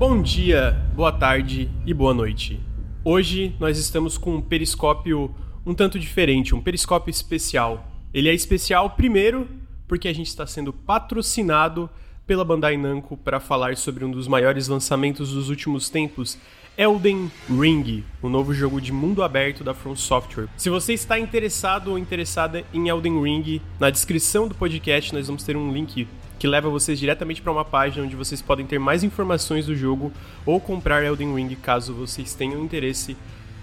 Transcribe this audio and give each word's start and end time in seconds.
Bom 0.00 0.22
dia, 0.22 0.82
boa 0.94 1.12
tarde 1.12 1.70
e 1.84 1.92
boa 1.92 2.14
noite. 2.14 2.58
Hoje 3.04 3.54
nós 3.60 3.76
estamos 3.76 4.16
com 4.16 4.36
um 4.36 4.40
periscópio 4.40 5.34
um 5.66 5.74
tanto 5.74 5.98
diferente, 5.98 6.54
um 6.54 6.60
periscópio 6.62 7.10
especial. 7.10 7.86
Ele 8.10 8.30
é 8.30 8.32
especial 8.32 8.88
primeiro 8.88 9.46
porque 9.86 10.08
a 10.08 10.12
gente 10.14 10.28
está 10.28 10.46
sendo 10.46 10.72
patrocinado 10.72 11.90
pela 12.26 12.46
Bandai 12.46 12.78
Namco 12.78 13.14
para 13.14 13.38
falar 13.40 13.76
sobre 13.76 14.02
um 14.02 14.10
dos 14.10 14.26
maiores 14.26 14.68
lançamentos 14.68 15.34
dos 15.34 15.50
últimos 15.50 15.90
tempos, 15.90 16.38
Elden 16.78 17.30
Ring, 17.46 18.02
o 18.22 18.30
novo 18.30 18.54
jogo 18.54 18.80
de 18.80 18.94
mundo 18.94 19.22
aberto 19.22 19.62
da 19.62 19.74
From 19.74 19.96
Software. 19.96 20.48
Se 20.56 20.70
você 20.70 20.94
está 20.94 21.18
interessado 21.18 21.88
ou 21.88 21.98
interessada 21.98 22.64
em 22.72 22.88
Elden 22.88 23.22
Ring, 23.22 23.60
na 23.78 23.90
descrição 23.90 24.48
do 24.48 24.54
podcast 24.54 25.12
nós 25.12 25.26
vamos 25.26 25.42
ter 25.42 25.58
um 25.58 25.70
link 25.70 26.08
que 26.40 26.48
leva 26.48 26.70
vocês 26.70 26.98
diretamente 26.98 27.42
para 27.42 27.52
uma 27.52 27.66
página 27.66 28.02
onde 28.02 28.16
vocês 28.16 28.40
podem 28.40 28.64
ter 28.64 28.78
mais 28.78 29.04
informações 29.04 29.66
do 29.66 29.76
jogo 29.76 30.10
ou 30.46 30.58
comprar 30.58 31.04
Elden 31.04 31.34
Ring 31.34 31.54
caso 31.54 31.92
vocês 31.92 32.34
tenham 32.34 32.64
interesse. 32.64 33.14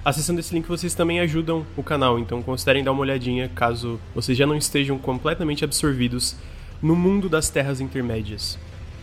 Acessando 0.05 0.39
esse 0.39 0.53
link 0.53 0.67
vocês 0.67 0.93
também 0.93 1.19
ajudam 1.19 1.65
o 1.75 1.81
canal, 1.81 2.19
então 2.19 2.39
considerem 2.43 2.83
dar 2.83 2.91
uma 2.91 3.01
olhadinha 3.01 3.49
caso 3.49 3.99
vocês 4.13 4.37
já 4.37 4.45
não 4.45 4.55
estejam 4.55 4.99
completamente 4.99 5.65
absorvidos 5.65 6.35
no 6.79 6.95
mundo 6.95 7.27
das 7.27 7.49
terras 7.49 7.81
intermédias. 7.81 8.59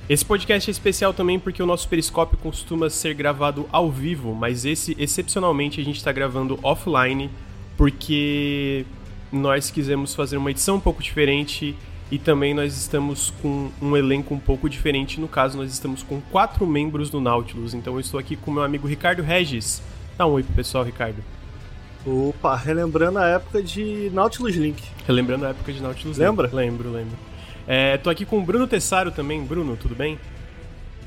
Esse 0.09 0.25
podcast 0.25 0.71
é 0.71 0.73
especial 0.73 1.13
também 1.13 1.41
porque 1.41 1.61
o 1.61 1.67
nosso 1.67 1.89
periscópio 1.89 2.39
costuma 2.39 2.89
ser 2.89 3.13
gravado 3.13 3.69
ao 3.73 3.91
vivo, 3.91 4.37
mas 4.37 4.65
esse, 4.65 4.95
excepcionalmente, 5.01 5.81
a 5.81 5.85
gente 5.85 5.97
está 5.97 6.13
gravando 6.13 6.61
offline 6.63 7.29
porque 7.77 8.87
nós 9.33 9.69
quisemos 9.69 10.15
fazer 10.15 10.37
uma 10.37 10.53
edição 10.53 10.77
um 10.77 10.81
pouco 10.81 11.03
diferente 11.03 11.75
e 12.15 12.19
também 12.21 12.55
nós 12.55 12.77
estamos 12.77 13.33
com 13.43 13.73
um 13.83 13.97
elenco 13.97 14.33
um 14.33 14.39
pouco 14.39 14.71
diferente. 14.71 15.21
No 15.21 15.27
caso, 15.27 15.59
nós 15.59 15.73
estamos 15.73 16.01
com 16.05 16.21
quatro 16.21 16.65
membros 16.65 17.11
do 17.11 17.21
Nautilus. 17.21 17.75
Então 17.75 17.95
eu 17.95 18.01
estou 18.01 18.21
aqui 18.21 18.37
com 18.37 18.53
meu 18.53 18.63
amigo 18.63 18.87
Ricardo 18.87 19.21
Regis. 19.21 19.83
Dá 20.17 20.25
um 20.25 20.31
oi 20.31 20.45
pro 20.45 20.55
pessoal, 20.55 20.85
Ricardo. 20.85 21.17
Opa, 22.07 22.55
relembrando 22.55 23.19
a 23.19 23.27
época 23.27 23.61
de 23.61 24.13
Nautilus 24.15 24.55
Link. 24.55 24.81
Relembrando 25.05 25.45
a 25.45 25.49
época 25.49 25.73
de 25.73 25.83
Nautilus 25.83 26.17
Lembra? 26.17 26.47
Link. 26.47 26.55
Lembro, 26.55 26.93
lembro. 26.93 27.19
É, 27.67 27.97
tô 27.97 28.09
aqui 28.09 28.25
com 28.25 28.39
o 28.39 28.43
Bruno 28.45 28.69
Tessaro 28.69 29.11
também. 29.11 29.43
Bruno, 29.43 29.77
tudo 29.77 29.97
bem? 29.97 30.17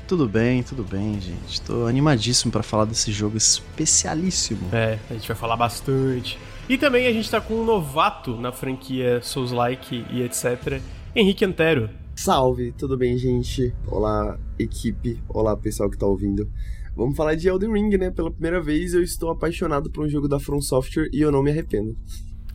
Tudo 0.06 0.28
bem, 0.28 0.62
tudo 0.62 0.84
bem, 0.84 1.18
gente. 1.18 1.62
Tô 1.62 1.86
animadíssimo 1.86 2.52
para 2.52 2.62
falar 2.62 2.84
desse 2.84 3.10
jogo 3.12 3.38
especialíssimo. 3.38 4.68
É, 4.72 4.98
a 5.08 5.14
gente 5.14 5.26
vai 5.26 5.36
falar 5.38 5.56
bastante. 5.56 6.38
E 6.68 6.76
também 6.76 7.06
a 7.06 7.12
gente 7.14 7.30
tá 7.30 7.40
com 7.40 7.54
um 7.54 7.64
novato 7.64 8.36
na 8.36 8.52
franquia 8.52 9.22
Souls-like 9.22 10.04
e 10.10 10.20
etc. 10.20 10.82
Henrique 11.14 11.44
Antero. 11.44 11.88
Salve, 12.14 12.72
tudo 12.72 12.96
bem, 12.96 13.16
gente? 13.16 13.74
Olá, 13.86 14.38
equipe. 14.58 15.18
Olá, 15.28 15.56
pessoal 15.56 15.88
que 15.88 15.96
tá 15.96 16.06
ouvindo. 16.06 16.50
Vamos 16.94 17.16
falar 17.16 17.34
de 17.34 17.48
Elden 17.48 17.72
Ring, 17.72 17.96
né? 17.96 18.10
Pela 18.10 18.30
primeira 18.30 18.60
vez 18.60 18.92
eu 18.92 19.02
estou 19.02 19.30
apaixonado 19.30 19.90
por 19.90 20.04
um 20.04 20.08
jogo 20.08 20.28
da 20.28 20.38
From 20.38 20.60
Software 20.60 21.08
e 21.12 21.20
eu 21.20 21.32
não 21.32 21.42
me 21.42 21.50
arrependo. 21.50 21.96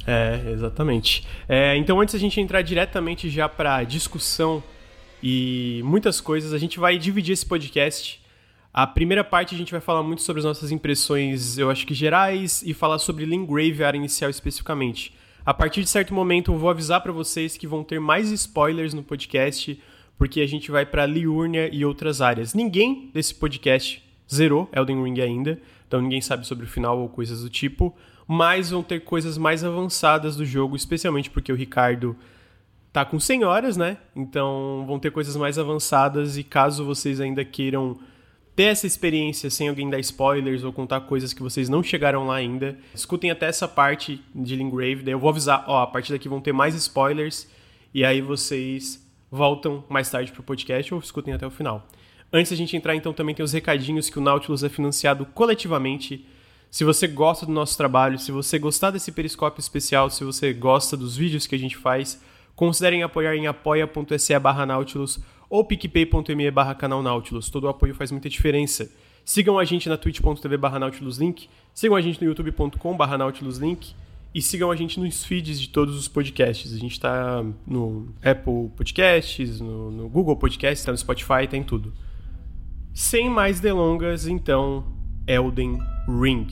É, 0.05 0.51
exatamente. 0.51 1.25
É, 1.47 1.75
então, 1.77 1.99
antes 1.99 2.13
a 2.13 2.19
gente 2.19 2.39
entrar 2.39 2.61
diretamente 2.61 3.29
já 3.29 3.49
para 3.49 3.83
discussão 3.83 4.61
e 5.21 5.81
muitas 5.83 6.21
coisas, 6.21 6.53
a 6.53 6.57
gente 6.57 6.79
vai 6.79 6.97
dividir 6.97 7.33
esse 7.33 7.45
podcast. 7.45 8.21
A 8.73 8.85
primeira 8.85 9.23
parte 9.23 9.55
a 9.55 9.57
gente 9.57 9.71
vai 9.71 9.81
falar 9.81 10.03
muito 10.03 10.21
sobre 10.21 10.41
as 10.41 10.45
nossas 10.45 10.71
impressões, 10.71 11.57
eu 11.57 11.69
acho 11.69 11.87
que 11.87 11.93
gerais, 11.93 12.61
e 12.63 12.73
falar 12.73 12.99
sobre 12.99 13.23
Lingrave, 13.23 13.83
a 13.83 13.87
área 13.87 13.97
inicial 13.97 14.29
especificamente. 14.29 15.13
A 15.45 15.53
partir 15.53 15.81
de 15.81 15.89
certo 15.89 16.13
momento 16.13 16.51
eu 16.51 16.57
vou 16.57 16.69
avisar 16.69 17.01
para 17.01 17.11
vocês 17.11 17.57
que 17.57 17.67
vão 17.67 17.83
ter 17.83 17.99
mais 17.99 18.31
spoilers 18.31 18.93
no 18.93 19.03
podcast, 19.03 19.81
porque 20.17 20.41
a 20.41 20.47
gente 20.47 20.71
vai 20.71 20.85
para 20.85 21.05
Liurnia 21.05 21.69
e 21.73 21.83
outras 21.85 22.21
áreas. 22.21 22.53
Ninguém 22.53 23.09
desse 23.13 23.35
podcast 23.35 24.03
zerou 24.31 24.69
Elden 24.73 25.03
Ring 25.03 25.19
ainda, 25.21 25.59
então 25.87 26.01
ninguém 26.01 26.21
sabe 26.21 26.47
sobre 26.47 26.65
o 26.65 26.69
final 26.69 26.99
ou 26.99 27.09
coisas 27.09 27.41
do 27.41 27.49
tipo 27.49 27.95
mas 28.27 28.69
vão 28.69 28.83
ter 28.83 29.01
coisas 29.01 29.37
mais 29.37 29.63
avançadas 29.63 30.35
do 30.35 30.45
jogo, 30.45 30.75
especialmente 30.75 31.29
porque 31.29 31.51
o 31.51 31.55
Ricardo 31.55 32.15
tá 32.91 33.03
com 33.03 33.19
100 33.19 33.43
horas, 33.43 33.77
né? 33.77 33.97
Então 34.15 34.85
vão 34.87 34.99
ter 34.99 35.11
coisas 35.11 35.35
mais 35.35 35.57
avançadas 35.57 36.37
e 36.37 36.43
caso 36.43 36.85
vocês 36.85 37.19
ainda 37.19 37.43
queiram 37.43 37.97
ter 38.55 38.63
essa 38.63 38.85
experiência 38.85 39.49
sem 39.49 39.69
alguém 39.69 39.89
dar 39.89 39.99
spoilers 39.99 40.63
ou 40.63 40.71
contar 40.71 41.01
coisas 41.01 41.33
que 41.33 41.41
vocês 41.41 41.69
não 41.69 41.81
chegaram 41.81 42.27
lá 42.27 42.35
ainda, 42.35 42.77
escutem 42.93 43.31
até 43.31 43.47
essa 43.47 43.67
parte 43.67 44.23
de 44.33 44.55
Lingrave, 44.55 45.03
daí 45.03 45.13
eu 45.13 45.19
vou 45.19 45.29
avisar, 45.29 45.63
ó, 45.67 45.81
a 45.81 45.87
partir 45.87 46.11
daqui 46.11 46.29
vão 46.29 46.41
ter 46.41 46.53
mais 46.53 46.75
spoilers 46.75 47.47
e 47.93 48.05
aí 48.05 48.21
vocês 48.21 49.03
voltam 49.31 49.83
mais 49.89 50.09
tarde 50.09 50.31
pro 50.31 50.43
podcast 50.43 50.93
ou 50.93 50.99
escutem 50.99 51.33
até 51.33 51.45
o 51.45 51.51
final. 51.51 51.87
Antes 52.31 52.51
da 52.51 52.57
gente 52.57 52.75
entrar, 52.75 52.95
então, 52.95 53.13
também 53.13 53.35
tem 53.35 53.43
os 53.43 53.53
recadinhos 53.53 54.09
que 54.09 54.17
o 54.17 54.21
Nautilus 54.21 54.63
é 54.63 54.69
financiado 54.69 55.25
coletivamente 55.25 56.25
se 56.73 56.83
você 56.83 57.07
gosta 57.07 57.45
do 57.45 57.51
nosso 57.51 57.77
trabalho, 57.77 58.17
se 58.17 58.31
você 58.31 58.57
gostar 58.57 58.89
desse 58.89 59.11
periscópio 59.11 59.59
especial, 59.59 60.09
se 60.09 60.23
você 60.23 60.51
gosta 60.51 60.97
dos 60.97 61.15
vídeos 61.15 61.45
que 61.45 61.53
a 61.53 61.59
gente 61.59 61.77
faz, 61.77 62.19
considerem 62.55 63.03
apoiar 63.03 63.35
em 63.35 63.47
apoia.se 63.47 64.37
barra 64.39 64.65
Nautilus 64.65 65.19
ou 65.49 65.63
picpay.me 65.63 66.51
barra 66.51 66.75
canal 66.75 67.01
Nautilus. 67.03 67.49
Todo 67.49 67.65
o 67.65 67.69
apoio 67.69 67.93
faz 67.93 68.11
muita 68.11 68.29
diferença. 68.29 68.89
Sigam 69.25 69.57
a 69.57 69.65
gente 69.65 69.87
na 69.87 69.97
twitch.tv 69.97 70.57
barra 70.57 70.79
Nautilus 70.79 71.17
Link, 71.17 71.47
sigam 71.73 71.95
a 71.95 72.01
gente 72.01 72.21
no 72.21 72.27
youtube.com 72.27 72.97
barra 72.97 73.17
Nautilus 73.17 73.57
Link 73.57 73.93
e 74.35 74.41
sigam 74.41 74.71
a 74.71 74.75
gente 74.75 74.99
nos 74.99 75.23
feeds 75.23 75.61
de 75.61 75.69
todos 75.69 75.95
os 75.97 76.07
podcasts. 76.07 76.73
A 76.73 76.77
gente 76.77 76.93
está 76.93 77.45
no 77.65 78.13
Apple 78.21 78.69
Podcasts, 78.75 79.61
no, 79.61 79.91
no 79.91 80.09
Google 80.09 80.35
Podcasts, 80.35 80.79
está 80.79 80.91
no 80.91 80.97
Spotify, 80.97 81.43
está 81.43 81.55
em 81.55 81.63
tudo. 81.63 81.93
Sem 82.93 83.29
mais 83.29 83.59
delongas, 83.59 84.27
então, 84.27 84.85
Elden 85.27 85.79
Ring. 86.07 86.47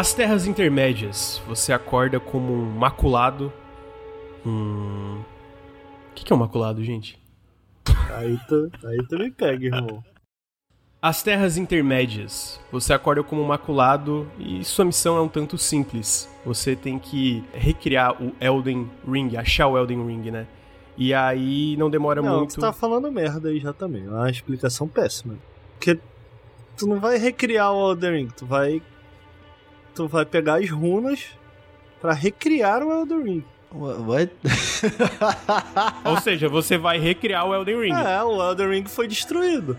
As 0.00 0.14
Terras 0.14 0.46
Intermédias. 0.46 1.42
Você 1.46 1.74
acorda 1.74 2.18
como 2.18 2.54
um 2.54 2.70
maculado. 2.70 3.52
Hum. 4.46 5.20
O 6.10 6.14
que, 6.14 6.24
que 6.24 6.32
é 6.32 6.36
um 6.36 6.38
maculado, 6.38 6.82
gente? 6.82 7.20
Aí 8.16 8.40
tu, 8.48 8.70
aí 8.82 9.06
tu 9.06 9.18
me 9.18 9.30
pega, 9.30 9.66
irmão. 9.66 10.02
As 11.02 11.22
Terras 11.22 11.58
Intermédias. 11.58 12.58
Você 12.72 12.94
acorda 12.94 13.22
como 13.22 13.42
um 13.42 13.46
maculado 13.46 14.26
e 14.38 14.64
sua 14.64 14.86
missão 14.86 15.18
é 15.18 15.20
um 15.20 15.28
tanto 15.28 15.58
simples. 15.58 16.26
Você 16.46 16.74
tem 16.74 16.98
que 16.98 17.44
recriar 17.52 18.22
o 18.22 18.34
Elden 18.40 18.90
Ring, 19.06 19.36
achar 19.36 19.66
o 19.66 19.76
Elden 19.76 20.06
Ring, 20.06 20.30
né? 20.30 20.46
E 20.96 21.12
aí 21.12 21.76
não 21.76 21.90
demora 21.90 22.22
não, 22.22 22.38
muito. 22.38 22.54
Tu 22.54 22.60
tá 22.62 22.72
falando 22.72 23.12
merda 23.12 23.50
aí 23.50 23.60
já 23.60 23.74
também. 23.74 24.06
É 24.06 24.08
uma 24.08 24.30
explicação 24.30 24.88
péssima. 24.88 25.36
Porque 25.74 26.00
tu 26.74 26.86
não 26.86 26.98
vai 26.98 27.18
recriar 27.18 27.70
o 27.74 27.90
Elden 27.90 28.12
Ring, 28.12 28.28
tu 28.34 28.46
vai 28.46 28.80
tu 30.00 30.08
vai 30.08 30.24
pegar 30.24 30.60
as 30.60 30.70
runas 30.70 31.26
para 32.00 32.14
recriar 32.14 32.82
o 32.82 32.90
Elden 32.90 33.22
Ring. 33.22 33.44
What? 33.70 34.32
Ou 36.06 36.16
seja, 36.22 36.48
você 36.48 36.78
vai 36.78 36.98
recriar 36.98 37.46
o 37.46 37.54
Elden 37.54 37.80
Ring. 37.80 37.92
É, 37.92 38.22
o 38.22 38.42
Elden 38.42 38.68
Ring 38.70 38.84
foi 38.86 39.06
destruído. 39.06 39.76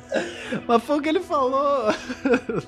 Mas 0.68 0.84
foi 0.84 1.00
o 1.00 1.02
que 1.02 1.10
ele 1.10 1.22
falou. 1.22 1.92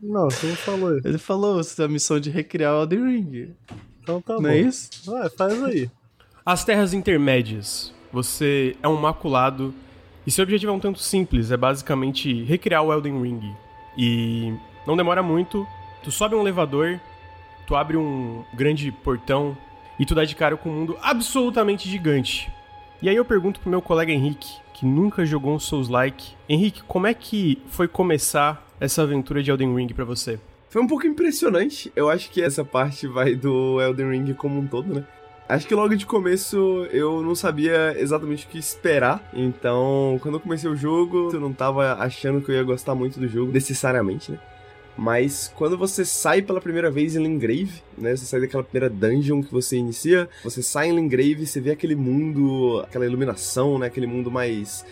Não, 0.00 0.24
você 0.28 0.48
não 0.48 0.56
falou 0.56 0.98
isso. 0.98 1.06
Ele 1.06 1.18
falou 1.18 1.60
a 1.60 1.88
missão 1.88 2.18
de 2.18 2.28
recriar 2.28 2.74
o 2.74 2.82
Elden 2.82 3.04
Ring. 3.04 3.54
Então 4.02 4.20
tá 4.20 4.34
Não 4.34 4.42
bom. 4.42 4.48
é 4.48 4.58
isso? 4.58 4.90
Ué, 5.06 5.28
faz 5.30 5.62
aí. 5.62 5.88
As 6.44 6.64
Terras 6.64 6.92
Intermédias. 6.92 7.94
Você 8.12 8.74
é 8.82 8.88
um 8.88 8.96
maculado 8.96 9.72
e 10.26 10.30
seu 10.32 10.42
objetivo 10.42 10.72
é 10.72 10.74
um 10.74 10.80
tanto 10.80 10.98
simples, 10.98 11.52
é 11.52 11.56
basicamente 11.56 12.42
recriar 12.42 12.82
o 12.82 12.92
Elden 12.92 13.22
Ring. 13.22 13.54
E 13.96 14.52
não 14.86 14.96
demora 14.96 15.22
muito, 15.22 15.66
tu 16.02 16.10
sobe 16.10 16.34
um 16.34 16.40
elevador, 16.40 17.00
tu 17.66 17.74
abre 17.74 17.96
um 17.96 18.44
grande 18.52 18.90
portão 18.90 19.56
e 19.98 20.04
tu 20.04 20.14
dá 20.14 20.24
de 20.24 20.34
cara 20.34 20.56
com 20.56 20.68
um 20.68 20.72
mundo 20.72 20.98
absolutamente 21.02 21.88
gigante. 21.88 22.50
E 23.00 23.08
aí 23.08 23.16
eu 23.16 23.24
pergunto 23.24 23.60
pro 23.60 23.70
meu 23.70 23.82
colega 23.82 24.12
Henrique, 24.12 24.56
que 24.72 24.86
nunca 24.86 25.24
jogou 25.24 25.54
um 25.54 25.58
Souls-like, 25.58 26.34
Henrique, 26.48 26.82
como 26.84 27.06
é 27.06 27.14
que 27.14 27.60
foi 27.68 27.86
começar 27.86 28.66
essa 28.80 29.02
aventura 29.02 29.42
de 29.42 29.50
Elden 29.50 29.74
Ring 29.74 29.88
pra 29.88 30.04
você? 30.04 30.38
Foi 30.68 30.80
um 30.80 30.86
pouco 30.86 31.06
impressionante. 31.06 31.92
Eu 31.94 32.08
acho 32.08 32.30
que 32.30 32.40
essa 32.40 32.64
parte 32.64 33.06
vai 33.06 33.34
do 33.34 33.80
Elden 33.80 34.10
Ring 34.10 34.34
como 34.34 34.58
um 34.58 34.66
todo, 34.66 34.92
né? 34.92 35.04
Acho 35.48 35.66
que 35.66 35.74
logo 35.74 35.94
de 35.94 36.06
começo 36.06 36.86
eu 36.90 37.22
não 37.22 37.34
sabia 37.34 37.94
exatamente 37.98 38.46
o 38.46 38.48
que 38.48 38.58
esperar. 38.58 39.22
Então, 39.34 40.18
quando 40.22 40.36
eu 40.36 40.40
comecei 40.40 40.70
o 40.70 40.74
jogo, 40.74 41.30
eu 41.32 41.40
não 41.40 41.52
tava 41.52 41.94
achando 41.94 42.40
que 42.40 42.50
eu 42.50 42.54
ia 42.54 42.62
gostar 42.62 42.94
muito 42.94 43.20
do 43.20 43.28
jogo, 43.28 43.52
necessariamente, 43.52 44.32
né? 44.32 44.38
Mas 44.96 45.52
quando 45.56 45.76
você 45.78 46.04
sai 46.04 46.42
pela 46.42 46.60
primeira 46.60 46.90
vez 46.90 47.16
em 47.16 47.22
Lingrave, 47.22 47.82
né? 47.96 48.14
Você 48.14 48.26
sai 48.26 48.40
daquela 48.40 48.62
primeira 48.62 48.90
dungeon 48.90 49.42
que 49.42 49.52
você 49.52 49.76
inicia, 49.76 50.28
você 50.44 50.62
sai 50.62 50.88
em 50.88 50.94
Lingrave, 50.94 51.46
você 51.46 51.60
vê 51.60 51.70
aquele 51.70 51.94
mundo, 51.94 52.80
aquela 52.80 53.06
iluminação, 53.06 53.78
né? 53.78 53.86
Aquele 53.86 54.06
mundo 54.06 54.30
mais 54.30 54.84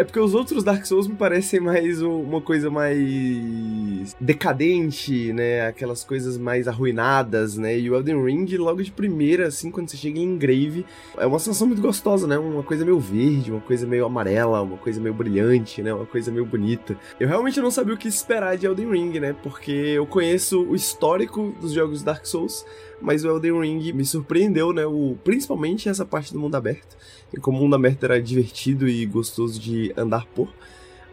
é 0.00 0.04
porque 0.04 0.18
os 0.18 0.34
outros 0.34 0.64
Dark 0.64 0.86
Souls 0.86 1.06
me 1.06 1.14
parecem 1.14 1.60
mais 1.60 2.00
uma 2.00 2.40
coisa 2.40 2.70
mais 2.70 4.16
decadente, 4.18 5.30
né? 5.34 5.66
Aquelas 5.66 6.02
coisas 6.02 6.38
mais 6.38 6.66
arruinadas, 6.66 7.58
né? 7.58 7.78
E 7.78 7.90
o 7.90 7.94
Elden 7.94 8.24
Ring, 8.24 8.46
logo 8.56 8.82
de 8.82 8.90
primeira, 8.90 9.48
assim, 9.48 9.70
quando 9.70 9.90
você 9.90 9.98
chega 9.98 10.18
em 10.18 10.38
Grave, 10.38 10.86
é 11.18 11.26
uma 11.26 11.38
sensação 11.38 11.66
muito 11.66 11.82
gostosa, 11.82 12.26
né? 12.26 12.38
Uma 12.38 12.62
coisa 12.62 12.82
meio 12.82 12.98
verde, 12.98 13.50
uma 13.52 13.60
coisa 13.60 13.86
meio 13.86 14.06
amarela, 14.06 14.62
uma 14.62 14.78
coisa 14.78 14.98
meio 14.98 15.14
brilhante, 15.14 15.82
né? 15.82 15.92
Uma 15.92 16.06
coisa 16.06 16.32
meio 16.32 16.46
bonita. 16.46 16.96
Eu 17.20 17.28
realmente 17.28 17.60
não 17.60 17.70
sabia 17.70 17.92
o 17.92 17.98
que 17.98 18.08
esperar 18.08 18.56
de 18.56 18.64
Elden 18.64 18.90
Ring, 18.90 19.20
né? 19.20 19.36
Porque 19.42 19.70
eu 19.70 20.06
conheço 20.06 20.62
o 20.62 20.74
histórico 20.74 21.54
dos 21.60 21.72
jogos 21.72 22.02
Dark 22.02 22.24
Souls, 22.24 22.64
mas 23.00 23.24
o 23.24 23.28
Elden 23.28 23.60
Ring 23.60 23.92
me 23.92 24.04
surpreendeu, 24.04 24.72
né? 24.72 24.86
O, 24.86 25.16
principalmente 25.24 25.88
essa 25.88 26.04
parte 26.04 26.32
do 26.32 26.38
mundo 26.38 26.54
aberto. 26.54 26.96
E 27.32 27.38
como 27.38 27.58
o 27.58 27.60
mundo 27.62 27.76
aberto 27.76 28.04
era 28.04 28.20
divertido 28.20 28.88
e 28.88 29.06
gostoso 29.06 29.58
de 29.58 29.92
andar 29.96 30.26
por. 30.26 30.52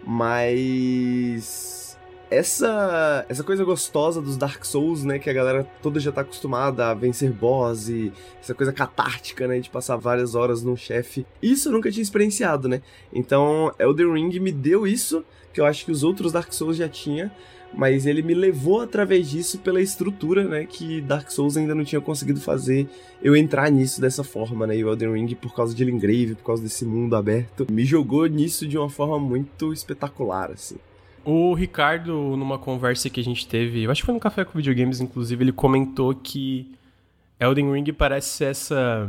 Mas 0.06 1.98
essa 2.30 3.26
essa 3.30 3.44
coisa 3.44 3.64
gostosa 3.64 4.22
dos 4.22 4.38
Dark 4.38 4.64
Souls, 4.66 5.04
né, 5.04 5.18
que 5.18 5.30
a 5.30 5.34
galera 5.34 5.64
toda 5.82 6.00
já 6.00 6.12
tá 6.12 6.22
acostumada 6.22 6.90
a 6.90 6.94
vencer 6.94 7.32
boss 7.32 7.90
e 7.90 8.12
essa 8.42 8.54
coisa 8.54 8.74
catártica, 8.74 9.48
né, 9.48 9.60
de 9.60 9.70
passar 9.70 9.96
várias 9.96 10.36
horas 10.36 10.62
num 10.62 10.76
chefe. 10.76 11.26
Isso 11.42 11.70
eu 11.70 11.74
nunca 11.74 11.92
tinha 11.92 12.04
experienciado, 12.04 12.68
né? 12.68 12.82
Então, 13.14 13.74
Elden 13.80 14.14
Ring 14.14 14.40
me 14.40 14.52
deu 14.52 14.86
isso 14.86 15.24
que 15.54 15.62
eu 15.62 15.66
acho 15.66 15.86
que 15.86 15.92
os 15.92 16.04
outros 16.04 16.32
Dark 16.32 16.52
Souls 16.54 16.78
já 16.78 16.88
tinham 16.88 17.32
mas 17.78 18.08
ele 18.08 18.24
me 18.24 18.34
levou 18.34 18.82
através 18.82 19.30
disso 19.30 19.60
pela 19.60 19.80
estrutura, 19.80 20.44
né, 20.44 20.66
que 20.66 21.00
Dark 21.00 21.30
Souls 21.30 21.56
ainda 21.56 21.76
não 21.76 21.86
tinha 21.86 22.02
conseguido 22.02 22.42
fazer 22.42 22.90
eu 23.22 23.36
entrar 23.36 23.70
nisso 23.70 24.02
dessa 24.02 24.24
forma, 24.24 24.66
né, 24.66 24.76
e 24.76 24.84
o 24.84 24.90
Elden 24.90 25.14
Ring 25.14 25.36
por 25.36 25.54
causa 25.54 25.76
de 25.76 25.86
Lingrave, 25.86 26.34
por 26.34 26.44
causa 26.44 26.64
desse 26.64 26.84
mundo 26.84 27.16
aberto, 27.16 27.68
me 27.72 27.86
jogou 27.86 28.26
nisso 28.26 28.68
de 28.68 28.80
uma 28.80 28.90
forma 28.90 29.20
muito 29.20 29.72
espetacular, 29.72 30.50
assim. 30.50 30.78
O 31.24 31.54
Ricardo, 31.54 32.36
numa 32.36 32.58
conversa 32.58 33.12
que 33.12 33.20
a 33.20 33.24
gente 33.24 33.48
teve, 33.48 33.84
eu 33.84 33.92
acho 33.92 34.02
que 34.02 34.06
foi 34.08 34.16
no 34.16 34.20
Café 34.20 34.44
com 34.44 34.58
Videogames, 34.58 35.00
inclusive, 35.00 35.44
ele 35.44 35.52
comentou 35.52 36.16
que 36.16 36.72
Elden 37.40 37.72
Ring 37.72 37.94
parece 37.94 38.44
essa 38.44 39.08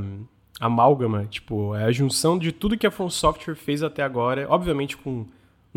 amálgama, 0.61 1.25
tipo, 1.25 1.75
é 1.75 1.85
a 1.85 1.93
junção 1.93 2.39
de 2.39 2.53
tudo 2.53 2.77
que 2.77 2.87
a 2.87 2.91
From 2.91 3.09
Software 3.09 3.55
fez 3.55 3.83
até 3.83 4.03
agora, 4.03 4.47
obviamente 4.51 4.95
com 4.95 5.25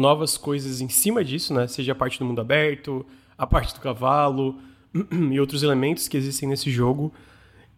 novas 0.01 0.37
coisas 0.37 0.81
em 0.81 0.89
cima 0.89 1.23
disso, 1.23 1.53
né? 1.53 1.67
Seja 1.67 1.91
a 1.91 1.95
parte 1.95 2.19
do 2.19 2.25
mundo 2.25 2.41
aberto, 2.41 3.05
a 3.37 3.47
parte 3.47 3.73
do 3.73 3.79
cavalo 3.79 4.59
e 5.31 5.39
outros 5.39 5.63
elementos 5.63 6.07
que 6.07 6.17
existem 6.17 6.49
nesse 6.49 6.69
jogo. 6.69 7.13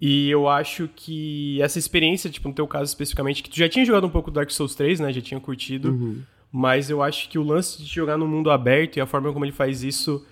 E 0.02 0.30
eu 0.30 0.50
acho 0.50 0.90
que 0.96 1.62
essa 1.62 1.80
experiência, 1.80 2.30
tipo, 2.30 2.48
no 2.48 2.54
teu 2.54 2.68
caso 2.68 2.86
especificamente, 2.86 3.44
que 3.44 3.50
tu 3.50 3.58
já 3.58 3.70
tinha 3.70 3.86
jogado 3.86 4.06
um 4.06 4.10
pouco 4.10 4.32
Dark 4.32 4.50
Souls 4.50 4.76
3, 4.76 5.00
né? 5.00 5.14
Já 5.14 5.22
tinha 5.22 5.40
curtido. 5.40 5.92
Uhum. 5.92 6.22
Mas 6.52 6.90
eu 6.90 7.02
acho 7.02 7.30
que 7.30 7.40
o 7.40 7.44
lance 7.44 7.82
de 7.82 7.88
jogar 7.88 8.18
no 8.18 8.28
mundo 8.28 8.52
aberto 8.52 8.98
e 8.98 9.02
a 9.02 9.06
forma 9.06 9.32
como 9.32 9.46
ele 9.46 9.52
faz 9.52 9.84
isso. 9.84 10.26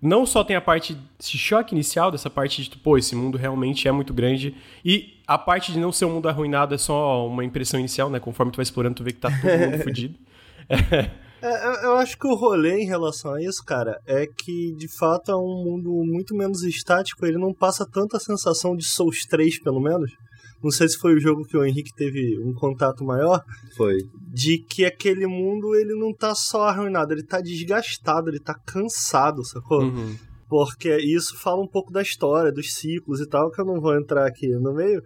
Não 0.00 0.26
só 0.26 0.44
tem 0.44 0.54
a 0.56 0.60
parte, 0.60 0.96
esse 1.18 1.38
choque 1.38 1.74
inicial, 1.74 2.10
dessa 2.10 2.28
parte 2.28 2.62
de, 2.62 2.76
pô, 2.76 2.98
esse 2.98 3.14
mundo 3.16 3.38
realmente 3.38 3.88
é 3.88 3.92
muito 3.92 4.12
grande. 4.12 4.54
E 4.84 5.14
a 5.26 5.38
parte 5.38 5.72
de 5.72 5.78
não 5.78 5.92
ser 5.92 6.04
um 6.04 6.14
mundo 6.14 6.28
arruinado 6.28 6.74
é 6.74 6.78
só 6.78 7.26
uma 7.26 7.44
impressão 7.44 7.78
inicial, 7.80 8.10
né? 8.10 8.20
Conforme 8.20 8.52
tu 8.52 8.56
vai 8.56 8.62
explorando, 8.62 8.96
tu 8.96 9.04
vê 9.04 9.12
que 9.12 9.20
tá 9.20 9.30
todo 9.30 9.70
mundo 9.70 9.78
fodido. 9.84 10.14
É, 11.46 11.84
eu 11.84 11.96
acho 11.98 12.16
que 12.18 12.26
o 12.26 12.34
rolê 12.34 12.80
em 12.80 12.86
relação 12.86 13.34
a 13.34 13.42
isso, 13.42 13.62
cara, 13.62 14.00
é 14.06 14.26
que 14.26 14.74
de 14.76 14.88
fato 14.88 15.30
é 15.30 15.36
um 15.36 15.62
mundo 15.62 15.90
muito 16.02 16.34
menos 16.34 16.62
estático, 16.62 17.26
ele 17.26 17.36
não 17.36 17.52
passa 17.52 17.84
tanta 17.84 18.18
sensação 18.18 18.74
de 18.74 18.82
Souls 18.82 19.26
3, 19.26 19.60
pelo 19.60 19.78
menos. 19.78 20.10
Não 20.62 20.70
sei 20.70 20.88
se 20.88 20.96
foi 20.96 21.14
o 21.14 21.20
jogo 21.20 21.44
que 21.44 21.58
o 21.58 21.62
Henrique 21.62 21.94
teve 21.94 22.40
um 22.42 22.54
contato 22.54 23.04
maior. 23.04 23.44
Foi. 23.76 23.98
De 24.32 24.56
que 24.56 24.86
aquele 24.86 25.26
mundo 25.26 25.74
ele 25.74 25.94
não 25.94 26.14
tá 26.14 26.34
só 26.34 26.62
arruinado, 26.62 27.12
ele 27.12 27.22
tá 27.22 27.42
desgastado, 27.42 28.30
ele 28.30 28.40
tá 28.40 28.54
cansado, 28.54 29.44
sacou? 29.44 29.82
Uhum. 29.82 30.16
Porque 30.48 30.96
isso 30.96 31.38
fala 31.38 31.62
um 31.62 31.68
pouco 31.68 31.92
da 31.92 32.00
história, 32.00 32.50
dos 32.50 32.72
ciclos 32.72 33.20
e 33.20 33.28
tal, 33.28 33.50
que 33.50 33.60
eu 33.60 33.66
não 33.66 33.78
vou 33.78 33.94
entrar 33.94 34.26
aqui 34.26 34.48
no 34.48 34.72
meio. 34.72 35.02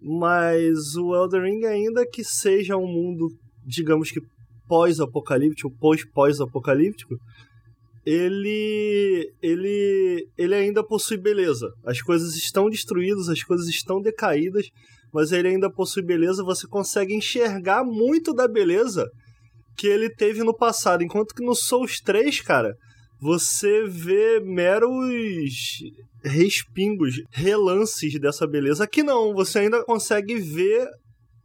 Mas 0.00 0.96
o 0.96 1.14
Elden 1.14 1.42
Ring, 1.42 1.66
ainda 1.66 2.06
que 2.10 2.24
seja 2.24 2.78
um 2.78 2.86
mundo, 2.86 3.28
digamos 3.66 4.10
que 4.10 4.20
pós-apocalíptico, 4.68 5.74
pós-pós-apocalíptico, 5.78 7.16
ele, 8.04 9.32
ele, 9.42 10.28
ele 10.38 10.54
ainda 10.54 10.84
possui 10.84 11.18
beleza. 11.18 11.68
As 11.84 12.00
coisas 12.00 12.36
estão 12.36 12.70
destruídas, 12.70 13.28
as 13.28 13.42
coisas 13.42 13.66
estão 13.66 14.00
decaídas, 14.00 14.68
mas 15.12 15.32
ele 15.32 15.48
ainda 15.48 15.70
possui 15.70 16.04
beleza. 16.04 16.44
Você 16.44 16.68
consegue 16.68 17.14
enxergar 17.14 17.84
muito 17.84 18.32
da 18.32 18.46
beleza 18.46 19.04
que 19.76 19.88
ele 19.88 20.08
teve 20.08 20.44
no 20.44 20.56
passado. 20.56 21.02
Enquanto 21.02 21.34
que 21.34 21.44
no 21.44 21.54
Souls 21.54 22.00
3, 22.00 22.40
cara, 22.42 22.76
você 23.20 23.86
vê 23.88 24.40
meros 24.40 25.82
respingos, 26.22 27.14
relances 27.32 28.18
dessa 28.20 28.46
beleza. 28.46 28.84
Aqui 28.84 29.02
não, 29.02 29.34
você 29.34 29.60
ainda 29.60 29.84
consegue 29.84 30.36
ver 30.36 30.86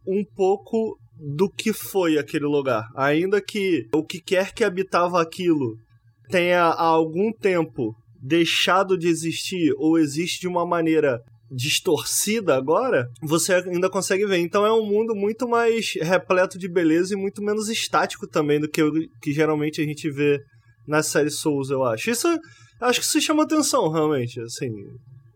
um 0.06 0.24
pouco 0.36 0.96
do 1.22 1.48
que 1.48 1.72
foi 1.72 2.18
aquele 2.18 2.46
lugar. 2.46 2.88
Ainda 2.96 3.40
que 3.40 3.86
o 3.94 4.04
que 4.04 4.20
quer 4.20 4.52
que 4.52 4.64
habitava 4.64 5.22
aquilo 5.22 5.76
tenha 6.28 6.62
há 6.62 6.84
algum 6.84 7.32
tempo 7.32 7.94
deixado 8.20 8.98
de 8.98 9.08
existir 9.08 9.72
ou 9.76 9.98
existe 9.98 10.40
de 10.40 10.48
uma 10.48 10.66
maneira 10.66 11.20
distorcida 11.50 12.56
agora, 12.56 13.06
você 13.22 13.54
ainda 13.54 13.90
consegue 13.90 14.26
ver. 14.26 14.38
Então 14.38 14.64
é 14.64 14.72
um 14.72 14.86
mundo 14.86 15.14
muito 15.14 15.46
mais 15.46 15.92
repleto 16.00 16.58
de 16.58 16.68
beleza 16.68 17.14
e 17.14 17.16
muito 17.16 17.42
menos 17.42 17.68
estático 17.68 18.26
também 18.26 18.58
do 18.58 18.68
que, 18.68 18.82
que 19.20 19.32
geralmente 19.32 19.80
a 19.80 19.84
gente 19.84 20.10
vê 20.10 20.40
na 20.88 21.02
série 21.02 21.30
Souls, 21.30 21.70
eu 21.70 21.84
acho. 21.84 22.10
Isso 22.10 22.26
acho 22.80 23.00
que 23.00 23.06
isso 23.06 23.20
chama 23.20 23.44
atenção, 23.44 23.90
realmente, 23.90 24.40
assim. 24.40 24.70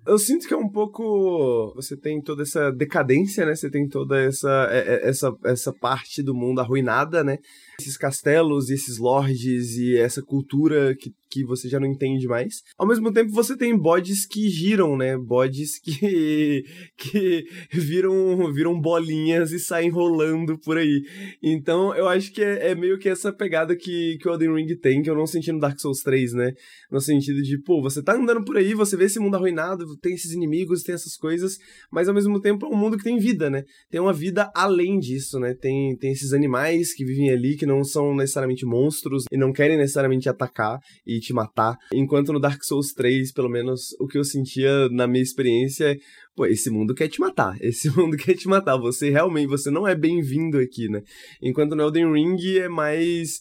Eu 0.06 0.18
sinto 0.18 0.46
que 0.46 0.54
é 0.54 0.56
um 0.56 0.68
pouco. 0.68 1.72
Você 1.74 1.96
tem 1.96 2.22
toda 2.22 2.42
essa 2.42 2.70
decadência, 2.70 3.44
né? 3.44 3.54
Você 3.54 3.68
tem 3.68 3.88
toda 3.88 4.22
essa, 4.22 4.68
é, 4.70 4.78
é, 4.78 5.08
essa, 5.08 5.34
essa 5.44 5.72
parte 5.72 6.22
do 6.22 6.34
mundo 6.34 6.60
arruinada, 6.60 7.24
né? 7.24 7.38
Esses 7.80 7.96
castelos 7.96 8.70
e 8.70 8.74
esses 8.74 8.98
lords 8.98 9.76
e 9.76 9.96
essa 9.96 10.22
cultura 10.22 10.94
que, 10.96 11.12
que 11.30 11.44
você 11.44 11.68
já 11.68 11.78
não 11.78 11.86
entende 11.86 12.26
mais. 12.26 12.62
Ao 12.78 12.86
mesmo 12.86 13.12
tempo, 13.12 13.30
você 13.32 13.56
tem 13.56 13.76
bodes 13.76 14.26
que 14.26 14.48
giram, 14.48 14.96
né? 14.96 15.16
Bodes 15.16 15.78
que, 15.78 16.64
que 16.96 17.44
viram, 17.70 18.52
viram 18.52 18.80
bolinhas 18.80 19.52
e 19.52 19.58
saem 19.58 19.90
rolando 19.90 20.58
por 20.58 20.78
aí. 20.78 21.02
Então, 21.42 21.94
eu 21.94 22.08
acho 22.08 22.32
que 22.32 22.42
é, 22.42 22.70
é 22.70 22.74
meio 22.74 22.98
que 22.98 23.08
essa 23.08 23.32
pegada 23.32 23.76
que, 23.76 24.16
que 24.20 24.28
o 24.28 24.32
Elden 24.32 24.54
Ring 24.54 24.76
tem, 24.78 25.02
que 25.02 25.10
eu 25.10 25.14
não 25.14 25.26
senti 25.26 25.52
no 25.52 25.60
Dark 25.60 25.78
Souls 25.78 26.00
3, 26.00 26.32
né? 26.32 26.52
No 26.90 27.00
sentido 27.00 27.42
de, 27.42 27.60
pô, 27.62 27.82
você 27.82 28.02
tá 28.02 28.14
andando 28.14 28.44
por 28.44 28.56
aí, 28.56 28.72
você 28.72 28.96
vê 28.96 29.04
esse 29.04 29.18
mundo 29.18 29.36
arruinado, 29.36 29.84
tem 29.98 30.14
esses 30.14 30.32
inimigos, 30.32 30.82
tem 30.82 30.94
essas 30.94 31.16
coisas, 31.16 31.58
mas 31.90 32.08
ao 32.08 32.14
mesmo 32.14 32.40
tempo 32.40 32.66
é 32.66 32.68
um 32.68 32.76
mundo 32.76 32.96
que 32.96 33.04
tem 33.04 33.18
vida, 33.18 33.50
né? 33.50 33.64
Tem 33.90 34.00
uma 34.00 34.12
vida 34.12 34.50
além 34.54 34.98
disso, 34.98 35.38
né? 35.38 35.54
Tem, 35.54 35.96
tem 35.96 36.12
esses 36.12 36.32
animais 36.32 36.94
que 36.94 37.04
vivem 37.04 37.30
ali, 37.30 37.56
que 37.56 37.65
não 37.66 37.84
são 37.84 38.14
necessariamente 38.14 38.64
monstros 38.64 39.24
e 39.30 39.36
não 39.36 39.52
querem 39.52 39.76
necessariamente 39.76 40.28
atacar 40.28 40.78
e 41.06 41.20
te 41.20 41.32
matar. 41.32 41.76
Enquanto 41.92 42.32
no 42.32 42.40
Dark 42.40 42.62
Souls 42.62 42.92
3, 42.92 43.32
pelo 43.32 43.48
menos, 43.48 43.94
o 44.00 44.06
que 44.06 44.18
eu 44.18 44.24
sentia 44.24 44.88
na 44.90 45.06
minha 45.06 45.22
experiência 45.22 45.92
é 45.92 45.98
pô, 46.34 46.44
esse 46.44 46.70
mundo 46.70 46.94
quer 46.94 47.08
te 47.08 47.18
matar, 47.18 47.56
esse 47.62 47.88
mundo 47.90 48.16
quer 48.16 48.34
te 48.34 48.46
matar, 48.46 48.76
você 48.76 49.10
realmente, 49.10 49.48
você 49.48 49.70
não 49.70 49.88
é 49.88 49.94
bem-vindo 49.94 50.58
aqui, 50.58 50.88
né? 50.88 51.02
Enquanto 51.42 51.74
no 51.74 51.82
Elden 51.82 52.12
Ring 52.12 52.58
é 52.58 52.68
mais 52.68 53.40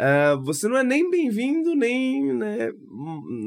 Uh, 0.00 0.42
você 0.42 0.66
não 0.66 0.78
é 0.78 0.82
nem 0.82 1.10
bem-vindo, 1.10 1.74
nem, 1.74 2.32
né, 2.32 2.72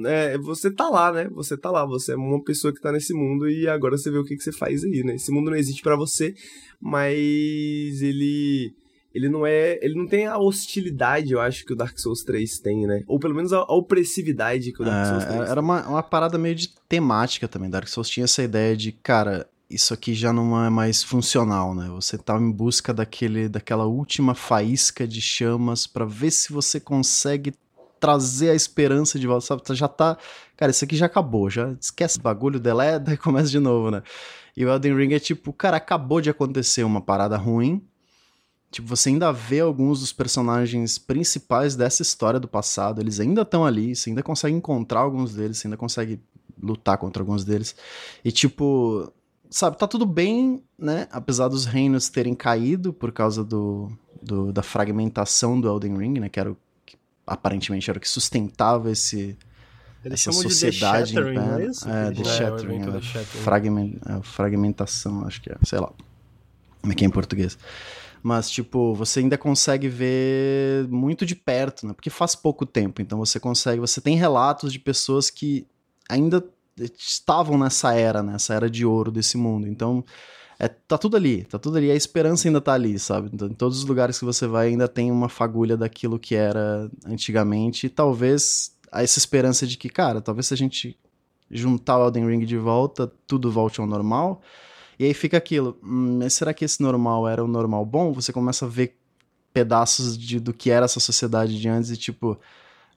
é, 0.06 0.38
você 0.38 0.70
tá 0.70 0.88
lá, 0.88 1.12
né, 1.12 1.28
você 1.32 1.58
tá 1.58 1.72
lá, 1.72 1.84
você 1.84 2.12
é 2.12 2.16
uma 2.16 2.44
pessoa 2.44 2.72
que 2.72 2.80
tá 2.80 2.92
nesse 2.92 3.12
mundo 3.12 3.50
e 3.50 3.68
agora 3.68 3.98
você 3.98 4.12
vê 4.12 4.20
o 4.20 4.24
que, 4.24 4.36
que 4.36 4.44
você 4.44 4.52
faz 4.52 4.84
aí, 4.84 5.04
né, 5.04 5.16
esse 5.16 5.32
mundo 5.32 5.50
não 5.50 5.58
existe 5.58 5.82
para 5.82 5.96
você, 5.96 6.36
mas 6.80 8.04
ele, 8.04 8.72
ele 9.14 9.30
não 9.30 9.46
é, 9.46 9.80
ele 9.82 9.96
não 9.96 10.08
tem 10.08 10.28
a 10.28 10.38
hostilidade, 10.38 11.32
eu 11.32 11.40
acho, 11.40 11.66
que 11.66 11.74
o 11.74 11.76
Dark 11.76 11.98
Souls 11.98 12.24
3 12.24 12.60
tem, 12.60 12.88
né, 12.88 13.04
ou 13.08 13.20
pelo 13.20 13.36
menos 13.36 13.54
a, 13.54 13.58
a 13.58 13.76
opressividade 13.76 14.72
que 14.72 14.82
o 14.82 14.86
Dark 14.86 15.08
Souls 15.08 15.26
3 15.26 15.40
é, 15.42 15.52
Era 15.52 15.62
uma, 15.62 15.88
uma 15.88 16.04
parada 16.04 16.38
meio 16.38 16.56
de 16.56 16.70
temática 16.88 17.48
também, 17.48 17.70
Dark 17.70 17.88
Souls 17.88 18.10
tinha 18.10 18.24
essa 18.24 18.42
ideia 18.42 18.76
de, 18.76 18.92
cara, 18.92 19.48
isso 19.70 19.94
aqui 19.94 20.14
já 20.14 20.32
não 20.32 20.64
é 20.64 20.70
mais 20.70 21.04
funcional, 21.04 21.74
né? 21.74 21.88
Você 21.90 22.18
tá 22.18 22.38
em 22.38 22.52
busca 22.52 22.94
daquele, 22.94 23.50
daquela 23.50 23.86
última 23.86 24.36
faísca 24.36 25.08
de 25.08 25.20
chamas 25.20 25.88
para 25.88 26.06
ver 26.06 26.30
se 26.30 26.54
você 26.54 26.80
consegue 26.80 27.54
trazer 28.00 28.50
a 28.50 28.56
esperança 28.56 29.18
de 29.18 29.26
volta, 29.26 29.46
sabe? 29.46 29.62
Já 29.70 29.88
tá, 29.88 30.18
cara, 30.58 30.72
isso 30.72 30.84
aqui 30.84 30.96
já 30.96 31.06
acabou, 31.06 31.50
já 31.50 31.74
esquece 31.80 32.20
o 32.20 32.22
bagulho, 32.22 32.60
deleta 32.60 33.14
e 33.14 33.18
começa 33.18 33.50
de 33.50 33.60
novo, 33.60 33.90
né? 33.90 34.04
E 34.56 34.66
o 34.66 34.70
Elden 34.70 34.96
Ring 34.96 35.14
é 35.14 35.20
tipo, 35.20 35.52
cara, 35.52 35.78
acabou 35.78 36.22
de 36.22 36.30
acontecer 36.30 36.84
uma 36.84 37.02
parada 37.02 37.38
ruim. 37.38 37.82
Tipo, 38.74 38.88
você 38.88 39.10
ainda 39.10 39.32
vê 39.32 39.60
alguns 39.60 40.00
dos 40.00 40.12
personagens 40.12 40.98
principais 40.98 41.76
dessa 41.76 42.02
história 42.02 42.40
do 42.40 42.48
passado, 42.48 43.00
eles 43.00 43.20
ainda 43.20 43.44
estão 43.44 43.64
ali, 43.64 43.96
você 43.96 44.10
ainda 44.10 44.24
consegue 44.24 44.56
encontrar 44.56 45.02
alguns 45.02 45.36
deles, 45.36 45.60
você 45.60 45.68
ainda 45.68 45.78
consegue 45.78 46.20
lutar 46.62 46.98
contra 46.98 47.22
alguns 47.22 47.46
deles. 47.46 47.76
E 48.26 48.32
tipo, 48.32 49.12
sabe, 49.50 49.78
tá 49.78 49.86
tudo 49.88 50.06
bem, 50.08 50.64
né? 50.78 51.08
Apesar 51.12 51.48
dos 51.50 51.66
reinos 51.66 52.10
terem 52.10 52.34
caído 52.34 52.92
por 52.92 53.12
causa 53.12 53.44
do, 53.44 53.92
do 54.22 54.52
da 54.52 54.64
fragmentação 54.64 55.62
do 55.62 55.68
Elden 55.68 55.96
Ring, 55.98 56.20
né? 56.20 56.28
Que 56.30 56.40
era 56.40 56.52
o 56.52 56.58
que 56.84 56.98
aparentemente 57.28 57.90
era 57.92 57.98
o 57.98 58.02
que 58.02 58.10
sustentava 58.10 58.90
esse 58.90 59.38
Eles 60.04 60.20
essa 60.28 60.32
sociedade 60.32 61.12
de 61.12 61.14
The 61.14 61.22
Shattering, 61.22 61.38
em 61.38 61.58
pé. 61.58 61.64
é 61.64 61.66
isso? 61.70 61.88
É, 61.90 62.12
The 62.12 62.22
É, 62.22 62.26
Shattering, 62.26 62.82
é, 62.82 62.92
The 62.92 63.02
Shattering. 63.02 63.44
fragmen- 63.44 64.00
é, 64.08 64.22
fragmentação, 64.24 65.28
acho 65.28 65.42
que 65.44 65.52
é, 65.52 65.58
sei 65.64 65.80
lá. 65.80 65.92
Como 66.82 66.92
é 66.92 66.96
que 66.96 67.04
é 67.06 67.08
em 67.08 67.12
português? 67.12 67.58
Mas, 68.24 68.50
tipo, 68.50 68.96
você 68.96 69.20
ainda 69.20 69.38
consegue 69.38 69.90
ver 69.90 70.88
muito 70.88 71.26
de 71.26 71.36
perto, 71.36 71.86
né? 71.86 71.94
Porque 71.94 72.10
faz 72.10 72.36
pouco 72.36 72.66
tempo, 72.66 73.02
então 73.02 73.20
você 73.20 73.38
consegue. 73.38 73.82
Você 73.82 74.00
tem 74.00 74.16
relatos 74.16 74.72
de 74.72 74.80
pessoas 74.80 75.30
que 75.30 75.68
ainda 76.08 76.42
estavam 76.98 77.58
nessa 77.58 77.94
era, 77.94 78.24
né? 78.24 78.36
Essa 78.36 78.54
era 78.54 78.70
de 78.70 78.86
ouro 78.86 79.12
desse 79.12 79.36
mundo. 79.38 79.68
Então, 79.68 80.06
é, 80.58 80.70
tá 80.70 80.98
tudo 80.98 81.18
ali, 81.18 81.44
tá 81.44 81.60
tudo 81.60 81.78
ali. 81.78 81.92
A 81.92 81.96
esperança 81.96 82.48
ainda 82.48 82.62
tá 82.62 82.72
ali, 82.72 82.98
sabe? 82.98 83.30
Então, 83.34 83.50
em 83.50 83.54
todos 83.54 83.80
os 83.80 83.84
lugares 83.84 84.18
que 84.18 84.24
você 84.24 84.48
vai, 84.48 84.70
ainda 84.70 84.88
tem 84.88 85.12
uma 85.12 85.28
fagulha 85.28 85.76
daquilo 85.76 86.18
que 86.18 86.34
era 86.34 86.90
antigamente. 87.06 87.88
E 87.88 87.90
talvez 87.90 88.74
essa 88.90 89.20
esperança 89.20 89.68
de 89.68 89.78
que, 89.78 89.90
cara, 89.90 90.22
talvez 90.22 90.48
se 90.48 90.54
a 90.54 90.58
gente 90.58 90.98
juntar 91.52 91.98
o 91.98 92.06
Elden 92.06 92.26
Ring 92.26 92.46
de 92.46 92.58
volta, 92.58 93.12
tudo 93.28 93.52
volte 93.52 93.82
ao 93.82 93.88
normal. 93.88 94.42
E 95.00 95.06
aí 95.06 95.14
fica 95.14 95.38
aquilo, 95.38 95.78
hum, 95.84 96.20
mas 96.22 96.34
será 96.34 96.54
que 96.54 96.64
esse 96.66 96.82
normal 96.82 97.28
era 97.28 97.44
o 97.44 97.48
normal 97.48 97.86
bom? 97.86 98.12
Você 98.14 98.32
começa 98.32 98.66
a 98.66 98.70
ver 98.70 98.96
pedaços 99.54 100.18
de, 100.18 100.40
do 100.40 100.54
que 100.54 100.70
era 100.72 100.86
essa 100.86 101.00
sociedade 101.00 101.60
de 101.60 101.68
antes 101.70 101.92
e 101.92 101.98
tipo, 101.98 102.40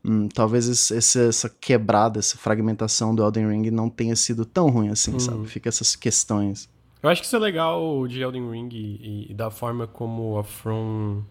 hum, 0.04 0.28
talvez 0.28 0.68
esse, 0.68 0.94
essa 1.28 1.48
quebrada, 1.60 2.18
essa 2.18 2.36
fragmentação 2.38 3.14
do 3.14 3.22
Elden 3.22 3.48
Ring 3.48 3.70
não 3.70 3.88
tenha 3.90 4.16
sido 4.16 4.44
tão 4.44 4.68
ruim 4.70 4.88
assim, 4.88 5.12
Uhum. 5.12 5.20
sabe? 5.20 5.46
Fica 5.46 5.68
essas 5.68 5.94
questões. 5.96 6.68
Eu 7.02 7.10
acho 7.10 7.20
que 7.20 7.26
isso 7.26 7.36
é 7.36 7.38
legal 7.38 8.06
de 8.08 8.20
Elden 8.20 8.50
Ring 8.50 8.68
e, 8.72 9.26
e 9.30 9.34
da 9.34 9.50
forma 9.50 9.86
como 9.86 10.38
a 10.38 10.44
From 10.44 11.22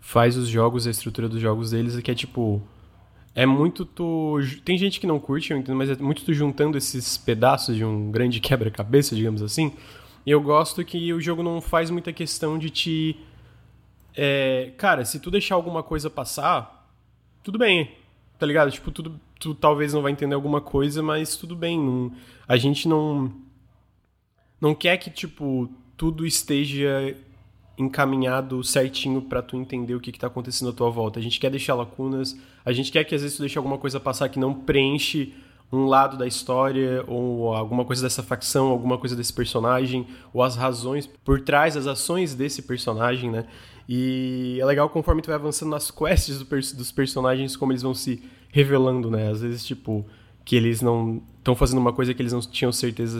faz 0.00 0.36
os 0.36 0.48
jogos, 0.48 0.86
a 0.86 0.90
estrutura 0.90 1.28
dos 1.28 1.40
jogos 1.40 1.70
deles, 1.72 1.96
é 1.96 2.02
que 2.02 2.10
é 2.10 2.14
tipo. 2.14 2.62
É 3.34 3.46
muito 3.46 3.84
tu. 3.86 4.38
Tem 4.64 4.76
gente 4.76 5.00
que 5.00 5.06
não 5.06 5.18
curte, 5.18 5.52
eu 5.52 5.56
entendo, 5.58 5.76
mas 5.76 5.88
é 5.90 5.96
muito 5.96 6.24
tu 6.24 6.34
juntando 6.34 6.76
esses 6.76 7.16
pedaços 7.16 7.74
de 7.76 7.84
um 7.84 8.10
grande 8.10 8.40
quebra-cabeça, 8.40 9.14
digamos 9.16 9.42
assim. 9.42 9.72
E 10.26 10.30
eu 10.30 10.40
gosto 10.40 10.84
que 10.84 11.12
o 11.12 11.20
jogo 11.20 11.42
não 11.42 11.60
faz 11.60 11.90
muita 11.90 12.12
questão 12.12 12.58
de 12.58 12.68
te. 12.70 13.16
é, 14.14 14.72
cara, 14.76 15.04
se 15.04 15.18
tu 15.18 15.30
deixar 15.30 15.54
alguma 15.54 15.82
coisa 15.82 16.10
passar, 16.10 16.86
tudo 17.42 17.58
bem, 17.58 17.90
tá 18.38 18.44
ligado? 18.46 18.70
Tipo, 18.70 18.90
tudo, 18.90 19.18
tu 19.40 19.54
talvez 19.54 19.94
não 19.94 20.02
vai 20.02 20.12
entender 20.12 20.34
alguma 20.34 20.60
coisa, 20.60 21.02
mas 21.02 21.34
tudo 21.36 21.56
bem. 21.56 21.78
não- 21.78 22.12
a 22.46 22.56
gente 22.58 22.86
não 22.86 23.32
não 24.60 24.74
quer 24.74 24.96
que, 24.98 25.10
tipo, 25.10 25.68
tudo 25.96 26.24
esteja 26.26 27.16
encaminhado 27.84 28.62
certinho 28.62 29.22
pra 29.22 29.42
tu 29.42 29.56
entender 29.56 29.94
o 29.94 30.00
que, 30.00 30.12
que 30.12 30.18
tá 30.18 30.26
acontecendo 30.26 30.70
à 30.70 30.72
tua 30.72 30.90
volta. 30.90 31.18
A 31.18 31.22
gente 31.22 31.38
quer 31.38 31.50
deixar 31.50 31.74
lacunas, 31.74 32.36
a 32.64 32.72
gente 32.72 32.90
quer 32.90 33.04
que 33.04 33.14
às 33.14 33.22
vezes 33.22 33.36
tu 33.36 33.40
deixe 33.40 33.58
alguma 33.58 33.78
coisa 33.78 33.98
passar 34.00 34.28
que 34.28 34.38
não 34.38 34.54
preenche 34.54 35.34
um 35.72 35.86
lado 35.86 36.18
da 36.18 36.26
história, 36.26 37.02
ou 37.08 37.54
alguma 37.54 37.84
coisa 37.84 38.02
dessa 38.02 38.22
facção, 38.22 38.68
alguma 38.68 38.98
coisa 38.98 39.16
desse 39.16 39.32
personagem, 39.32 40.06
ou 40.32 40.42
as 40.42 40.54
razões 40.54 41.06
por 41.24 41.40
trás 41.40 41.74
das 41.74 41.86
ações 41.86 42.34
desse 42.34 42.60
personagem, 42.62 43.30
né? 43.30 43.46
E 43.88 44.58
é 44.60 44.64
legal 44.66 44.90
conforme 44.90 45.22
tu 45.22 45.26
vai 45.26 45.36
avançando 45.36 45.70
nas 45.70 45.90
quests 45.90 46.38
do 46.38 46.44
dos 46.44 46.92
personagens, 46.92 47.56
como 47.56 47.72
eles 47.72 47.82
vão 47.82 47.94
se 47.94 48.22
revelando, 48.50 49.10
né? 49.10 49.30
Às 49.30 49.40
vezes, 49.40 49.64
tipo, 49.64 50.04
que 50.44 50.56
eles 50.56 50.82
não 50.82 51.22
estão 51.38 51.54
fazendo 51.54 51.78
uma 51.78 51.92
coisa 51.92 52.12
que 52.12 52.20
eles 52.20 52.32
não 52.32 52.40
tinham 52.40 52.70
certeza 52.70 53.18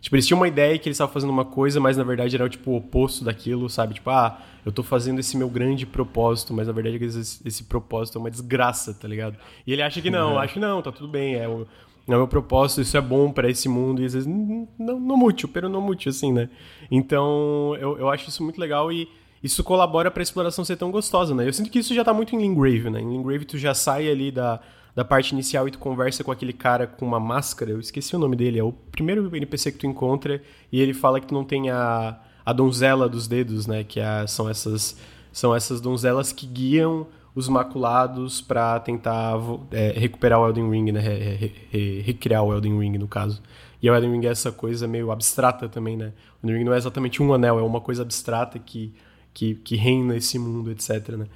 Tipo, 0.00 0.14
eles 0.16 0.26
tinham 0.26 0.38
uma 0.38 0.48
ideia 0.48 0.78
que 0.78 0.88
eles 0.88 0.94
estavam 0.96 1.12
fazendo 1.12 1.30
uma 1.30 1.44
coisa, 1.44 1.80
mas 1.80 1.96
na 1.96 2.04
verdade 2.04 2.34
era 2.36 2.48
tipo 2.48 2.70
o 2.70 2.76
oposto 2.76 3.24
daquilo, 3.24 3.68
sabe? 3.68 3.94
Tipo, 3.94 4.10
ah, 4.10 4.38
eu 4.64 4.70
tô 4.72 4.82
fazendo 4.82 5.18
esse 5.18 5.36
meu 5.36 5.48
grande 5.48 5.84
propósito, 5.86 6.54
mas 6.54 6.66
na 6.66 6.72
verdade 6.72 7.02
esse, 7.04 7.40
esse 7.46 7.64
propósito 7.64 8.18
é 8.18 8.20
uma 8.20 8.30
desgraça, 8.30 8.94
tá 8.94 9.08
ligado? 9.08 9.36
E 9.66 9.72
ele 9.72 9.82
acha 9.82 10.00
que 10.00 10.10
não, 10.10 10.32
Uhum. 10.32 10.38
acha 10.38 10.54
que 10.54 10.60
não, 10.60 10.80
tá 10.82 10.92
tudo 10.92 11.08
bem, 11.08 11.34
é 11.34 11.48
o, 11.48 11.66
é 12.06 12.14
o 12.14 12.18
meu 12.18 12.28
propósito, 12.28 12.80
isso 12.80 12.96
é 12.96 13.00
bom 13.00 13.30
pra 13.32 13.50
esse 13.50 13.68
mundo, 13.68 14.00
e 14.00 14.04
às 14.06 14.14
vezes 14.14 14.28
"Hum, 14.28 14.66
não, 14.78 15.00
não 15.00 15.16
mútil, 15.16 15.48
pero 15.48 15.68
não 15.68 15.80
mútil, 15.80 16.10
assim, 16.10 16.32
né? 16.32 16.48
Então, 16.90 17.76
eu, 17.80 17.98
eu 17.98 18.08
acho 18.08 18.28
isso 18.28 18.42
muito 18.42 18.60
legal 18.60 18.90
e 18.92 19.08
isso 19.42 19.62
colabora 19.62 20.10
pra 20.10 20.22
exploração 20.22 20.64
ser 20.64 20.76
tão 20.76 20.90
gostosa, 20.90 21.34
né? 21.34 21.46
Eu 21.46 21.52
sinto 21.52 21.70
que 21.70 21.78
isso 21.78 21.94
já 21.94 22.04
tá 22.04 22.12
muito 22.12 22.34
em 22.34 22.38
Lingrave, 22.40 22.90
né? 22.90 23.00
Em 23.00 23.08
Lingrave 23.10 23.44
tu 23.44 23.56
já 23.58 23.72
sai 23.74 24.08
ali 24.10 24.30
da, 24.32 24.60
da 24.98 25.04
parte 25.04 25.30
inicial 25.30 25.68
e 25.68 25.70
tu 25.70 25.78
conversa 25.78 26.24
com 26.24 26.32
aquele 26.32 26.52
cara 26.52 26.84
com 26.84 27.06
uma 27.06 27.20
máscara, 27.20 27.70
eu 27.70 27.78
esqueci 27.78 28.16
o 28.16 28.18
nome 28.18 28.34
dele, 28.34 28.58
é 28.58 28.64
o 28.64 28.72
primeiro 28.72 29.30
NPC 29.32 29.70
que 29.70 29.78
tu 29.78 29.86
encontra 29.86 30.42
e 30.72 30.80
ele 30.80 30.92
fala 30.92 31.20
que 31.20 31.28
tu 31.28 31.34
não 31.34 31.44
tem 31.44 31.70
a, 31.70 32.18
a 32.44 32.52
donzela 32.52 33.08
dos 33.08 33.28
dedos, 33.28 33.68
né? 33.68 33.84
Que 33.84 34.00
é- 34.00 34.26
são 34.26 34.50
essas 34.50 34.98
são 35.30 35.54
essas 35.54 35.80
donzelas 35.80 36.32
que 36.32 36.44
guiam 36.48 37.06
os 37.32 37.48
maculados 37.48 38.40
pra 38.40 38.80
tentar 38.80 39.34
é, 39.70 39.92
recuperar 39.96 40.40
o 40.40 40.48
Elden 40.48 40.68
Ring, 40.68 40.90
né? 40.90 40.98
Re- 40.98 41.34
re- 41.36 41.52
re- 41.70 42.00
recriar 42.00 42.42
o 42.42 42.52
Elden 42.52 42.76
Ring, 42.80 42.98
no 42.98 43.06
caso. 43.06 43.40
E 43.80 43.88
o 43.88 43.94
Elden 43.94 44.10
Ring 44.10 44.26
é 44.26 44.30
essa 44.30 44.50
coisa 44.50 44.88
meio 44.88 45.12
abstrata 45.12 45.68
também, 45.68 45.96
né? 45.96 46.12
O 46.42 46.46
Elden 46.48 46.58
Ring 46.58 46.64
não 46.64 46.74
é 46.74 46.76
exatamente 46.76 47.22
um 47.22 47.32
anel, 47.32 47.56
é 47.60 47.62
uma 47.62 47.80
coisa 47.80 48.02
abstrata 48.02 48.58
que, 48.58 48.92
que, 49.32 49.54
que 49.54 49.76
reina 49.76 50.16
esse 50.16 50.40
mundo, 50.40 50.72
etc, 50.72 51.10
né? 51.10 51.26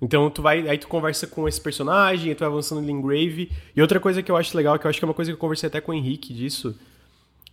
Então 0.00 0.28
tu 0.30 0.42
vai, 0.42 0.68
aí 0.68 0.76
tu 0.76 0.88
conversa 0.88 1.26
com 1.26 1.48
esse 1.48 1.60
personagem, 1.60 2.34
tu 2.34 2.40
vai 2.40 2.48
avançando 2.48 2.82
em 2.82 2.86
Lingrave. 2.86 3.50
E 3.74 3.80
outra 3.80 3.98
coisa 3.98 4.22
que 4.22 4.30
eu 4.30 4.36
acho 4.36 4.56
legal, 4.56 4.78
que 4.78 4.86
eu 4.86 4.90
acho 4.90 4.98
que 4.98 5.04
é 5.04 5.08
uma 5.08 5.14
coisa 5.14 5.30
que 5.30 5.34
eu 5.34 5.38
conversei 5.40 5.68
até 5.68 5.80
com 5.80 5.92
o 5.92 5.94
Henrique 5.94 6.34
disso, 6.34 6.78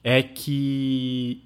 é 0.03 0.21
que 0.21 1.41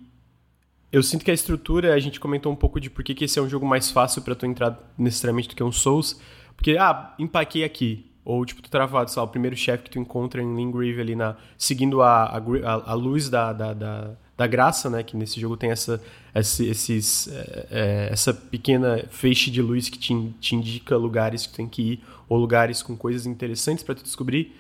eu 0.92 1.04
sinto 1.04 1.24
que 1.24 1.30
a 1.32 1.34
estrutura, 1.34 1.94
a 1.94 2.00
gente 2.00 2.20
comentou 2.20 2.52
um 2.52 2.56
pouco 2.56 2.80
de 2.80 2.90
por 2.90 3.04
que, 3.04 3.24
esse 3.26 3.38
é 3.38 3.42
um 3.42 3.50
jogo 3.50 3.66
mais 3.66 3.92
fácil 3.92 4.22
pra 4.22 4.34
tu 4.34 4.46
entrar 4.46 4.92
necessariamente 4.98 5.50
do 5.50 5.56
que 5.56 5.64
um 5.64 5.72
Souls. 5.72 6.20
Porque, 6.56 6.78
ah, 6.78 7.14
empaquei 7.20 7.64
aqui. 7.64 8.10
Ou, 8.26 8.44
tipo, 8.46 8.62
tu 8.62 8.70
travado, 8.70 9.10
sei 9.12 9.20
lá, 9.22 9.26
o 9.26 9.30
primeiro 9.30 9.56
chefe 9.56 9.84
que 9.84 9.90
tu 9.92 10.00
encontra 10.00 10.42
em 10.42 10.56
Lingrave 10.56 11.00
ali 11.00 11.16
na. 11.16 11.36
seguindo 11.58 12.02
a, 12.02 12.24
a- 12.26 12.92
a 12.92 12.94
luz 12.94 13.30
da, 13.30 13.54
da, 13.54 13.74
da, 13.74 14.18
da 14.38 14.46
graça, 14.46 14.90
né? 14.90 15.02
Que 15.02 15.18
nesse 15.18 15.40
jogo 15.40 15.58
tem 15.58 15.72
essa, 15.72 16.02
esse, 16.34 16.68
esses, 16.68 17.28
é, 17.28 17.68
é, 17.72 18.10
essa 18.12 18.34
pequena 18.34 19.04
feixe 19.10 19.50
de 19.50 19.62
luz 19.62 19.90
que 19.90 19.98
te, 19.98 20.14
te 20.40 20.56
indica 20.56 20.96
lugares 20.96 21.48
que 21.48 21.54
tu 21.54 21.56
tem 21.56 21.68
que 21.68 21.82
ir, 21.82 22.04
ou 22.30 22.38
lugares 22.38 22.84
com 22.84 22.96
coisas 22.96 23.26
interessantes 23.26 23.84
pra 23.84 23.96
tu 23.96 24.04
descobrir. 24.04 24.56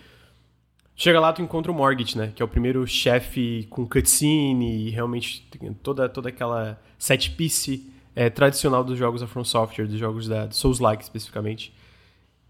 Chega 0.95 1.19
lá, 1.19 1.31
tu 1.31 1.43
encontra 1.43 1.71
o 1.71 1.75
Morgit, 1.75 2.17
né? 2.17 2.33
Que 2.35 2.41
é 2.41 2.45
o 2.45 2.47
primeiro 2.47 2.87
chefe 2.87 3.67
com 3.69 3.87
cutscene 3.87 4.87
e 4.87 4.89
realmente 4.89 5.47
toda, 5.83 6.09
toda 6.09 6.29
aquela 6.29 6.81
set 6.97 7.29
piece 7.31 7.87
é, 8.15 8.31
tradicional 8.31 8.83
dos 8.83 8.97
jogos 8.97 9.21
da 9.21 9.27
From 9.27 9.43
Software, 9.43 9.85
dos 9.85 9.99
jogos 9.99 10.27
da 10.27 10.49
Souls-like 10.49 11.03
especificamente. 11.03 11.71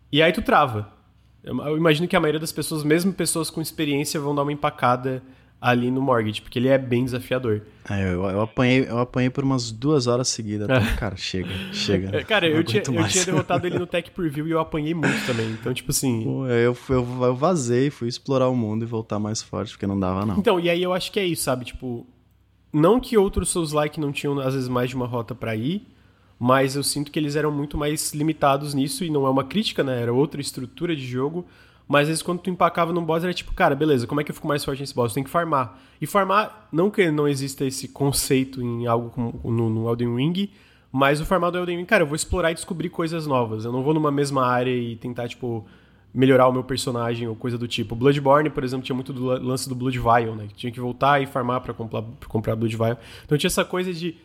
E 0.09 0.21
aí 0.21 0.31
tu 0.31 0.41
trava. 0.41 0.95
Eu 1.43 1.77
imagino 1.77 2.07
que 2.07 2.15
a 2.15 2.19
maioria 2.19 2.39
das 2.39 2.53
pessoas, 2.53 2.83
mesmo 2.83 3.11
pessoas 3.11 3.49
com 3.49 3.61
experiência, 3.61 4.19
vão 4.19 4.33
dar 4.33 4.43
uma 4.43 4.51
empacada 4.51 5.21
ali 5.59 5.89
no 5.89 6.01
Mortgage, 6.01 6.41
porque 6.41 6.59
ele 6.59 6.67
é 6.67 6.77
bem 6.77 7.03
desafiador. 7.03 7.61
É, 7.89 8.03
eu, 8.03 8.23
eu, 8.23 8.41
apanhei, 8.41 8.85
eu 8.87 8.99
apanhei 8.99 9.29
por 9.29 9.43
umas 9.43 9.71
duas 9.71 10.07
horas 10.07 10.27
seguidas. 10.27 10.69
até, 10.69 10.85
Cara, 10.95 11.15
chega, 11.15 11.49
chega. 11.71 12.23
Cara, 12.25 12.47
eu 12.47 12.63
tinha, 12.63 12.83
eu 12.85 13.07
tinha 13.07 13.25
derrotado 13.25 13.65
ele 13.65 13.79
no 13.79 13.87
Tech 13.87 14.11
Preview 14.11 14.47
e 14.47 14.51
eu 14.51 14.59
apanhei 14.59 14.93
muito 14.93 15.25
também. 15.25 15.49
Então, 15.51 15.73
tipo 15.73 15.91
assim. 15.91 16.23
Pô, 16.23 16.45
Eu, 16.47 16.77
eu, 16.89 17.23
eu 17.23 17.35
vazei, 17.35 17.89
fui 17.89 18.07
explorar 18.07 18.49
o 18.49 18.55
mundo 18.55 18.83
e 18.83 18.85
voltar 18.85 19.19
mais 19.19 19.41
forte, 19.41 19.71
porque 19.71 19.87
não 19.87 19.99
dava, 19.99 20.25
não. 20.25 20.37
Então, 20.37 20.59
e 20.59 20.69
aí 20.69 20.83
eu 20.83 20.93
acho 20.93 21.11
que 21.11 21.19
é 21.19 21.25
isso, 21.25 21.43
sabe? 21.43 21.65
Tipo, 21.65 22.05
não 22.71 22.99
que 22.99 23.17
outros 23.17 23.49
Souls-like 23.49 23.99
não 23.99 24.11
tinham, 24.11 24.37
às 24.39 24.53
vezes, 24.53 24.69
mais 24.69 24.89
de 24.89 24.95
uma 24.95 25.07
rota 25.07 25.33
pra 25.33 25.55
ir, 25.55 25.87
mas 26.37 26.75
eu 26.75 26.83
sinto 26.83 27.09
que 27.11 27.17
eles 27.17 27.35
eram 27.35 27.51
muito 27.51 27.77
mais 27.77 28.13
limitados 28.13 28.73
nisso, 28.73 29.03
e 29.03 29.09
não 29.09 29.25
é 29.25 29.29
uma 29.29 29.43
crítica, 29.43 29.83
né? 29.83 30.01
Era 30.01 30.13
outra 30.13 30.39
estrutura 30.39 30.95
de 30.95 31.05
jogo. 31.05 31.45
Mas 31.87 32.01
às 32.01 32.07
vezes 32.09 32.21
quando 32.23 32.39
tu 32.39 32.49
empacava 32.49 32.91
num 32.91 33.03
boss 33.03 33.23
era 33.23 33.33
tipo, 33.33 33.53
cara, 33.53 33.73
beleza, 33.75 34.05
como 34.05 34.19
é 34.19 34.23
que 34.23 34.31
eu 34.31 34.35
fico 34.35 34.47
mais 34.47 34.63
forte 34.65 34.81
nesse 34.81 34.93
boss? 34.93 35.13
Tem 35.13 35.23
que 35.23 35.29
farmar. 35.29 35.79
E 36.01 36.05
farmar, 36.05 36.67
não 36.71 36.91
que 36.91 37.09
não 37.09 37.27
exista 37.27 37.63
esse 37.65 37.87
conceito 37.87 38.61
em 38.61 38.85
algo 38.87 39.09
como 39.09 39.39
no, 39.45 39.69
no 39.69 39.89
Elden 39.89 40.15
Ring, 40.15 40.49
mas 40.91 41.21
o 41.21 41.25
farmar 41.25 41.51
do 41.51 41.57
Elden 41.57 41.77
Ring, 41.77 41.85
cara, 41.85 42.03
eu 42.03 42.07
vou 42.07 42.15
explorar 42.15 42.51
e 42.51 42.55
descobrir 42.55 42.89
coisas 42.89 43.25
novas. 43.25 43.63
Eu 43.65 43.71
não 43.71 43.83
vou 43.83 43.93
numa 43.93 44.11
mesma 44.11 44.45
área 44.45 44.69
e 44.75 44.95
tentar, 44.97 45.27
tipo, 45.29 45.65
melhorar 46.13 46.47
o 46.47 46.51
meu 46.51 46.63
personagem 46.63 47.27
ou 47.27 47.35
coisa 47.35 47.57
do 47.57 47.67
tipo. 47.67 47.95
Bloodborne, 47.95 48.49
por 48.49 48.63
exemplo, 48.63 48.85
tinha 48.85 48.95
muito 48.95 49.13
do 49.13 49.25
la- 49.25 49.37
lance 49.39 49.69
do 49.69 49.75
Blood 49.75 49.97
Vial, 49.99 50.35
né? 50.35 50.47
Tinha 50.55 50.71
que 50.71 50.79
voltar 50.79 51.21
e 51.21 51.25
farmar 51.25 51.61
pra 51.61 51.73
comprar, 51.73 52.01
pra 52.01 52.27
comprar 52.29 52.55
Blood 52.55 52.75
Vial. 52.75 52.97
Então 53.25 53.37
tinha 53.37 53.47
essa 53.49 53.63
coisa 53.63 53.93
de, 53.93 54.15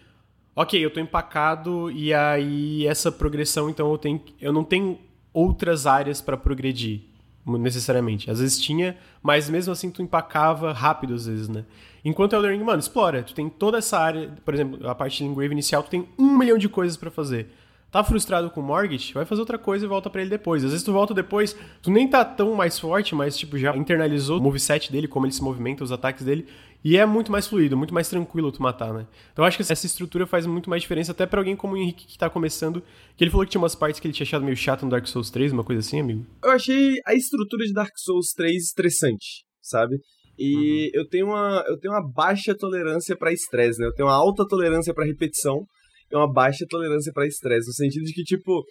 ok, 0.56 0.84
eu 0.84 0.90
tô 0.90 0.98
empacado 1.00 1.90
e 1.92 2.12
aí 2.12 2.86
essa 2.86 3.12
progressão, 3.12 3.68
então 3.70 3.90
eu 3.92 3.98
tenho, 3.98 4.20
eu 4.40 4.52
não 4.52 4.64
tenho 4.64 4.98
outras 5.32 5.86
áreas 5.86 6.20
pra 6.20 6.36
progredir. 6.36 7.02
Necessariamente. 7.46 8.30
Às 8.30 8.40
vezes 8.40 8.58
tinha, 8.58 8.96
mas 9.22 9.48
mesmo 9.48 9.72
assim 9.72 9.90
tu 9.90 10.02
empacava 10.02 10.72
rápido 10.72 11.14
às 11.14 11.26
vezes, 11.26 11.48
né? 11.48 11.64
Enquanto 12.04 12.34
Elden 12.34 12.52
Ring, 12.52 12.64
mano, 12.64 12.80
explora. 12.80 13.22
Tu 13.22 13.34
tem 13.34 13.48
toda 13.48 13.78
essa 13.78 13.98
área, 13.98 14.30
por 14.44 14.54
exemplo, 14.54 14.88
a 14.88 14.94
parte 14.94 15.18
de 15.18 15.24
Engrave 15.24 15.52
inicial, 15.52 15.82
tu 15.82 15.90
tem 15.90 16.08
um 16.18 16.36
milhão 16.36 16.58
de 16.58 16.68
coisas 16.68 16.96
para 16.96 17.10
fazer. 17.10 17.48
Tá 17.92 18.02
frustrado 18.02 18.48
com 18.48 18.60
o 18.60 18.64
Mortgage? 18.64 19.12
Vai 19.12 19.26
fazer 19.26 19.42
outra 19.42 19.58
coisa 19.58 19.84
e 19.84 19.88
volta 19.88 20.08
para 20.08 20.22
ele 20.22 20.30
depois. 20.30 20.64
Às 20.64 20.70
vezes 20.70 20.82
tu 20.82 20.94
volta 20.94 21.12
depois, 21.12 21.54
tu 21.82 21.90
nem 21.90 22.08
tá 22.08 22.24
tão 22.24 22.54
mais 22.54 22.78
forte, 22.78 23.14
mas 23.14 23.36
tipo 23.36 23.58
já 23.58 23.76
internalizou 23.76 24.38
o 24.38 24.42
moveset 24.42 24.90
dele, 24.90 25.06
como 25.06 25.26
ele 25.26 25.32
se 25.34 25.42
movimenta, 25.42 25.84
os 25.84 25.92
ataques 25.92 26.24
dele, 26.24 26.46
e 26.82 26.96
é 26.96 27.04
muito 27.04 27.30
mais 27.30 27.46
fluido, 27.46 27.76
muito 27.76 27.92
mais 27.92 28.08
tranquilo 28.08 28.50
tu 28.50 28.62
matar, 28.62 28.94
né? 28.94 29.06
Então 29.30 29.44
eu 29.44 29.46
acho 29.46 29.58
que 29.58 29.62
essa 29.62 29.84
estrutura 29.84 30.26
faz 30.26 30.46
muito 30.46 30.70
mais 30.70 30.80
diferença 30.80 31.12
até 31.12 31.26
para 31.26 31.38
alguém 31.38 31.54
como 31.54 31.74
o 31.74 31.76
Henrique 31.76 32.06
que 32.06 32.16
tá 32.16 32.30
começando, 32.30 32.82
que 33.14 33.22
ele 33.22 33.30
falou 33.30 33.44
que 33.44 33.52
tinha 33.52 33.60
umas 33.60 33.74
partes 33.74 34.00
que 34.00 34.06
ele 34.06 34.14
tinha 34.14 34.24
achado 34.24 34.42
meio 34.42 34.56
chato 34.56 34.86
no 34.86 34.90
Dark 34.90 35.06
Souls 35.06 35.28
3, 35.28 35.52
uma 35.52 35.62
coisa 35.62 35.80
assim, 35.80 36.00
amigo. 36.00 36.24
Eu 36.42 36.50
achei 36.50 36.94
a 37.06 37.12
estrutura 37.12 37.66
de 37.66 37.74
Dark 37.74 37.92
Souls 37.98 38.32
3 38.34 38.56
estressante, 38.56 39.44
sabe? 39.60 39.98
E 40.38 40.86
uhum. 40.86 40.90
eu 40.94 41.08
tenho 41.10 41.26
uma 41.26 41.62
eu 41.68 41.78
tenho 41.78 41.92
uma 41.92 42.10
baixa 42.10 42.54
tolerância 42.58 43.14
para 43.14 43.34
estresse, 43.34 43.78
né? 43.78 43.86
Eu 43.86 43.92
tenho 43.92 44.08
uma 44.08 44.16
alta 44.16 44.48
tolerância 44.48 44.94
para 44.94 45.04
repetição 45.04 45.66
e 46.12 46.16
uma 46.16 46.30
baixa 46.30 46.66
tolerância 46.68 47.12
para 47.12 47.26
estresse, 47.26 47.66
no 47.66 47.72
sentido 47.72 48.04
de 48.04 48.12
que 48.12 48.22
tipo 48.22 48.62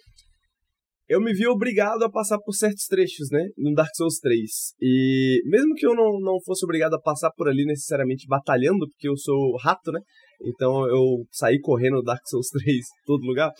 eu 1.08 1.20
me 1.20 1.34
vi 1.34 1.46
obrigado 1.46 2.04
a 2.04 2.10
passar 2.10 2.38
por 2.38 2.54
certos 2.54 2.86
trechos, 2.86 3.28
né, 3.30 3.44
no 3.58 3.74
Dark 3.74 3.90
Souls 3.94 4.18
3. 4.20 4.50
E 4.80 5.42
mesmo 5.44 5.74
que 5.74 5.86
eu 5.86 5.94
não, 5.94 6.18
não 6.20 6.40
fosse 6.42 6.64
obrigado 6.64 6.94
a 6.94 7.00
passar 7.00 7.30
por 7.36 7.48
ali 7.48 7.66
necessariamente 7.66 8.26
batalhando, 8.26 8.88
porque 8.88 9.08
eu 9.08 9.16
sou 9.16 9.56
rato, 9.62 9.92
né, 9.92 10.00
então 10.42 10.86
eu 10.88 11.26
saí 11.30 11.60
correndo 11.60 11.96
no 11.96 12.02
Dark 12.02 12.22
Souls 12.26 12.48
3 12.48 12.76
todo 13.04 13.26
lugar, 13.26 13.50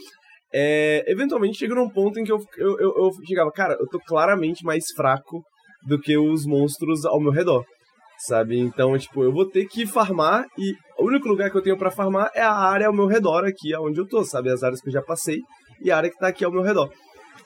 é, 0.55 1.05
eventualmente 1.11 1.59
chega 1.59 1.75
num 1.75 1.91
ponto 1.91 2.19
em 2.19 2.25
que 2.25 2.33
eu, 2.33 2.39
eu, 2.57 2.79
eu, 2.79 2.95
eu 2.97 3.11
chegava, 3.27 3.51
cara, 3.51 3.77
eu 3.79 3.87
tô 3.89 3.99
claramente 3.99 4.65
mais 4.65 4.85
fraco 4.95 5.43
do 5.87 5.99
que 5.99 6.17
os 6.17 6.47
monstros 6.47 7.05
ao 7.05 7.21
meu 7.21 7.33
redor 7.33 7.65
sabe? 8.27 8.59
Então, 8.59 8.97
tipo, 8.97 9.23
eu 9.25 9.33
vou 9.33 9.49
ter 9.49 9.67
que 9.67 9.87
farmar 9.87 10.47
e 10.57 10.75
o 10.99 11.07
único 11.07 11.29
lugar 11.29 11.51
que 11.51 11.57
eu 11.57 11.63
tenho 11.63 11.77
para 11.77 11.91
farmar 11.91 12.31
é 12.35 12.43
a 12.43 12.53
área 12.53 12.87
ao 12.87 12.93
meu 12.93 13.07
redor 13.07 13.45
aqui, 13.45 13.75
onde 13.77 14.01
eu 14.01 14.07
tô, 14.07 14.25
sabe? 14.25 14.51
As 14.51 14.63
áreas 14.63 14.81
que 14.81 14.89
eu 14.89 14.93
já 14.93 15.03
passei 15.03 15.41
e 15.81 15.91
a 15.91 15.97
área 15.97 16.11
que 16.11 16.19
tá 16.19 16.29
aqui 16.29 16.45
ao 16.45 16.53
meu 16.53 16.63
redor. 16.63 16.91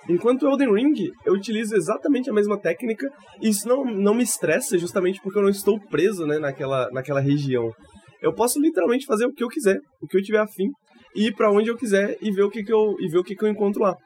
Enquanto 0.09 0.43
o 0.43 0.51
Elden 0.51 0.73
Ring, 0.73 1.11
eu 1.25 1.33
utilizo 1.33 1.75
exatamente 1.75 2.31
a 2.31 2.33
mesma 2.33 2.59
técnica 2.61 3.09
e 3.41 3.49
isso 3.49 3.67
não, 3.67 3.85
não 3.85 4.15
me 4.15 4.23
estressa 4.23 4.79
justamente 4.79 5.21
porque 5.23 5.39
eu 5.39 5.43
não 5.43 5.49
estou 5.49 5.81
preso 5.81 6.27
né, 6.27 6.39
naquela, 6.39 6.91
naquela 6.91 7.21
região. 7.21 7.73
Eu 8.21 8.33
posso 8.33 8.61
literalmente 8.61 9.07
fazer 9.07 9.27
o 9.27 9.33
que 9.33 9.43
eu 9.43 9.49
quiser, 9.49 9.79
o 10.01 10.07
que 10.07 10.17
eu 10.17 10.23
tiver 10.23 10.39
afim, 10.39 10.69
e 11.15 11.29
ir 11.29 11.35
para 11.35 11.51
onde 11.51 11.71
eu 11.71 11.77
quiser 11.77 12.17
e 12.21 12.31
ver 12.31 12.43
o 12.43 12.51
que, 12.51 12.63
que, 12.63 12.73
eu, 12.73 12.95
e 13.01 13.09
ver 13.09 13.19
o 13.19 13.25
que, 13.25 13.35
que 13.35 13.45
eu 13.45 13.49
encontro 13.49 13.83
lá. 13.83 13.97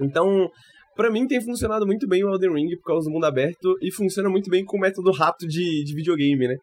Então, 0.00 0.48
para 0.96 1.10
mim 1.10 1.26
tem 1.26 1.40
funcionado 1.40 1.86
muito 1.86 2.08
bem 2.08 2.24
o 2.24 2.30
Elden 2.30 2.54
Ring 2.54 2.76
por 2.76 2.92
causa 2.92 3.08
do 3.08 3.12
mundo 3.12 3.26
aberto 3.26 3.76
e 3.82 3.92
funciona 3.92 4.28
muito 4.28 4.50
bem 4.50 4.64
com 4.64 4.76
o 4.76 4.80
método 4.80 5.10
rato 5.12 5.46
de, 5.46 5.84
de 5.84 5.94
videogame, 5.94 6.48
né? 6.48 6.56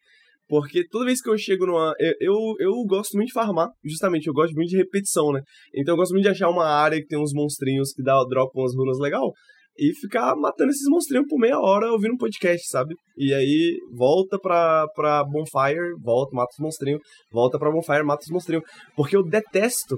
Porque 0.47 0.85
toda 0.89 1.05
vez 1.05 1.21
que 1.21 1.29
eu 1.29 1.37
chego 1.37 1.65
numa. 1.65 1.93
Eu, 1.97 2.13
eu, 2.19 2.55
eu, 2.59 2.71
gosto 2.85 3.15
muito 3.15 3.27
de 3.27 3.33
farmar, 3.33 3.69
justamente, 3.83 4.27
eu 4.27 4.33
gosto 4.33 4.53
muito 4.53 4.69
de 4.69 4.77
repetição, 4.77 5.31
né? 5.31 5.41
Então 5.73 5.93
eu 5.93 5.97
gosto 5.97 6.11
muito 6.11 6.25
de 6.25 6.29
achar 6.29 6.49
uma 6.49 6.65
área 6.65 6.99
que 6.99 7.07
tem 7.07 7.17
uns 7.17 7.33
monstrinhos 7.33 7.93
que 7.93 8.03
dá, 8.03 8.21
dropam 8.29 8.61
umas 8.61 8.75
runas 8.75 8.99
legal 8.99 9.31
e 9.77 9.93
ficar 9.95 10.35
matando 10.35 10.69
esses 10.69 10.87
monstrinhos 10.87 11.27
por 11.27 11.39
meia 11.39 11.59
hora 11.59 11.91
ouvindo 11.91 12.13
um 12.13 12.17
podcast, 12.17 12.67
sabe? 12.67 12.95
E 13.17 13.33
aí 13.33 13.77
volta 13.95 14.37
pra, 14.39 14.87
pra 14.93 15.23
Bonfire, 15.23 15.95
volta, 16.01 16.35
mata 16.35 16.51
os 16.51 16.63
monstrinhos, 16.63 17.01
volta 17.31 17.57
pra 17.57 17.71
Bonfire, 17.71 18.03
mata 18.03 18.23
os 18.23 18.31
monstrinhos. 18.31 18.63
Porque 18.95 19.15
eu 19.15 19.23
detesto 19.23 19.97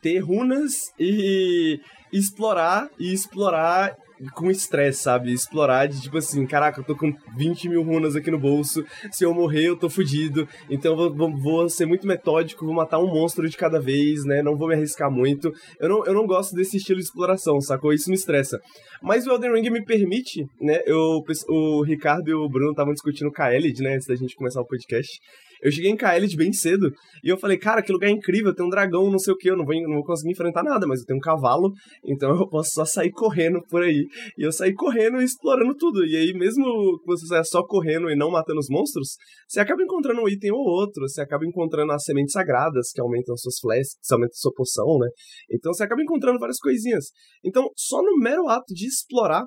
ter 0.00 0.18
runas 0.18 0.74
e 1.00 1.80
explorar 2.18 2.88
e 2.98 3.12
explorar 3.12 3.96
com 4.34 4.50
estresse, 4.50 5.02
sabe? 5.02 5.32
Explorar 5.32 5.86
de 5.86 6.00
tipo 6.00 6.16
assim, 6.16 6.46
caraca, 6.46 6.80
eu 6.80 6.84
tô 6.84 6.96
com 6.96 7.12
20 7.36 7.68
mil 7.68 7.82
runas 7.82 8.16
aqui 8.16 8.30
no 8.30 8.38
bolso, 8.38 8.84
se 9.10 9.24
eu 9.24 9.34
morrer 9.34 9.68
eu 9.68 9.76
tô 9.76 9.90
fudido, 9.90 10.48
então 10.70 10.92
eu 10.92 11.14
vou, 11.14 11.36
vou, 11.38 11.68
ser 11.68 11.86
muito 11.86 12.06
metódico, 12.06 12.64
vou 12.64 12.74
matar 12.74 12.98
um 12.98 13.06
monstro 13.06 13.48
de 13.48 13.56
cada 13.56 13.80
vez, 13.80 14.24
né? 14.24 14.42
Não 14.42 14.56
vou 14.56 14.68
me 14.68 14.74
arriscar 14.74 15.10
muito. 15.10 15.52
Eu 15.78 15.88
não, 15.88 16.06
eu 16.06 16.14
não 16.14 16.26
gosto 16.26 16.54
desse 16.54 16.76
estilo 16.76 16.98
de 16.98 17.04
exploração, 17.04 17.60
sacou? 17.60 17.92
Isso 17.92 18.08
me 18.08 18.16
estressa. 18.16 18.60
Mas 19.02 19.26
o 19.26 19.32
Elden 19.32 19.52
Ring 19.52 19.70
me 19.70 19.84
permite, 19.84 20.46
né? 20.60 20.80
Eu, 20.86 21.22
o 21.48 21.82
Ricardo 21.82 22.28
e 22.28 22.34
o 22.34 22.48
Bruno 22.48 22.70
estavam 22.70 22.92
discutindo 22.92 23.30
Kaelid, 23.30 23.82
né? 23.82 23.94
Antes 23.94 24.06
da 24.06 24.14
gente 24.14 24.36
começar 24.36 24.60
o 24.60 24.66
podcast. 24.66 25.20
Eu 25.62 25.70
cheguei 25.72 25.90
em 25.90 25.96
Kaelid 25.96 26.36
bem 26.36 26.52
cedo 26.52 26.90
e 27.22 27.28
eu 27.28 27.38
falei, 27.38 27.58
cara, 27.58 27.82
que 27.82 27.92
lugar 27.92 28.10
incrível, 28.10 28.54
tem 28.54 28.64
um 28.64 28.68
dragão, 28.68 29.10
não 29.10 29.18
sei 29.18 29.32
o 29.32 29.36
que, 29.36 29.50
eu 29.50 29.56
não 29.56 29.64
vou, 29.64 29.74
não 29.74 29.96
vou 29.96 30.04
conseguir 30.04 30.32
enfrentar 30.32 30.62
nada, 30.62 30.86
mas 30.86 31.00
eu 31.00 31.06
tenho 31.06 31.18
um 31.18 31.20
cavalo, 31.20 31.72
então 32.04 32.30
eu 32.30 32.48
posso 32.48 32.70
só 32.72 32.84
sair 32.84 33.10
correndo 33.10 33.60
por 33.68 33.82
aí. 33.82 34.06
E 34.38 34.46
eu 34.46 34.52
saí 34.52 34.74
correndo 34.74 35.20
e 35.20 35.24
explorando 35.24 35.74
tudo. 35.74 36.04
E 36.04 36.16
aí, 36.16 36.32
mesmo 36.34 36.64
que 37.00 37.06
você 37.06 37.26
saia 37.26 37.44
só 37.44 37.62
correndo 37.62 38.10
e 38.10 38.16
não 38.16 38.30
matando 38.30 38.58
os 38.58 38.68
monstros, 38.68 39.16
você 39.48 39.60
acaba 39.60 39.82
encontrando 39.82 40.20
um 40.20 40.28
item 40.28 40.52
ou 40.52 40.60
outro, 40.60 41.08
você 41.08 41.20
acaba 41.20 41.44
encontrando 41.46 41.92
as 41.92 42.04
sementes 42.04 42.32
sagradas 42.32 42.90
que 42.92 43.00
aumentam 43.00 43.36
suas 43.36 43.58
flasks, 43.60 43.98
que 44.06 44.14
aumentam 44.14 44.34
sua 44.34 44.52
poção, 44.54 44.98
né? 44.98 45.08
Então 45.50 45.72
você 45.72 45.84
acaba 45.84 46.02
encontrando 46.02 46.38
várias 46.38 46.58
coisinhas. 46.58 47.06
Então, 47.44 47.68
só 47.76 48.02
no 48.02 48.16
mero 48.18 48.48
ato 48.48 48.72
de 48.74 48.86
explorar 48.86 49.46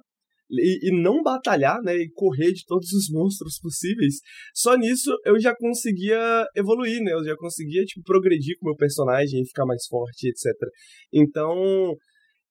e, 0.51 0.89
e, 0.89 1.01
não 1.01 1.21
batalhar, 1.21 1.81
né, 1.81 1.95
e 1.95 2.09
correr 2.11 2.51
de 2.51 2.65
todos 2.65 2.91
os 2.91 3.09
monstros 3.09 3.59
possíveis, 3.59 4.15
só 4.53 4.75
nisso 4.75 5.15
eu 5.25 5.39
já 5.39 5.55
conseguia 5.55 6.45
evoluir, 6.55 7.01
né, 7.01 7.13
eu 7.13 7.23
já 7.23 7.35
conseguia, 7.35 7.83
tipo, 7.85 8.03
progredir 8.03 8.55
com 8.59 8.67
o 8.67 8.69
meu 8.69 8.75
personagem, 8.75 9.45
ficar 9.45 9.65
mais 9.65 9.85
forte, 9.87 10.27
etc. 10.27 10.53
Então, 11.13 11.95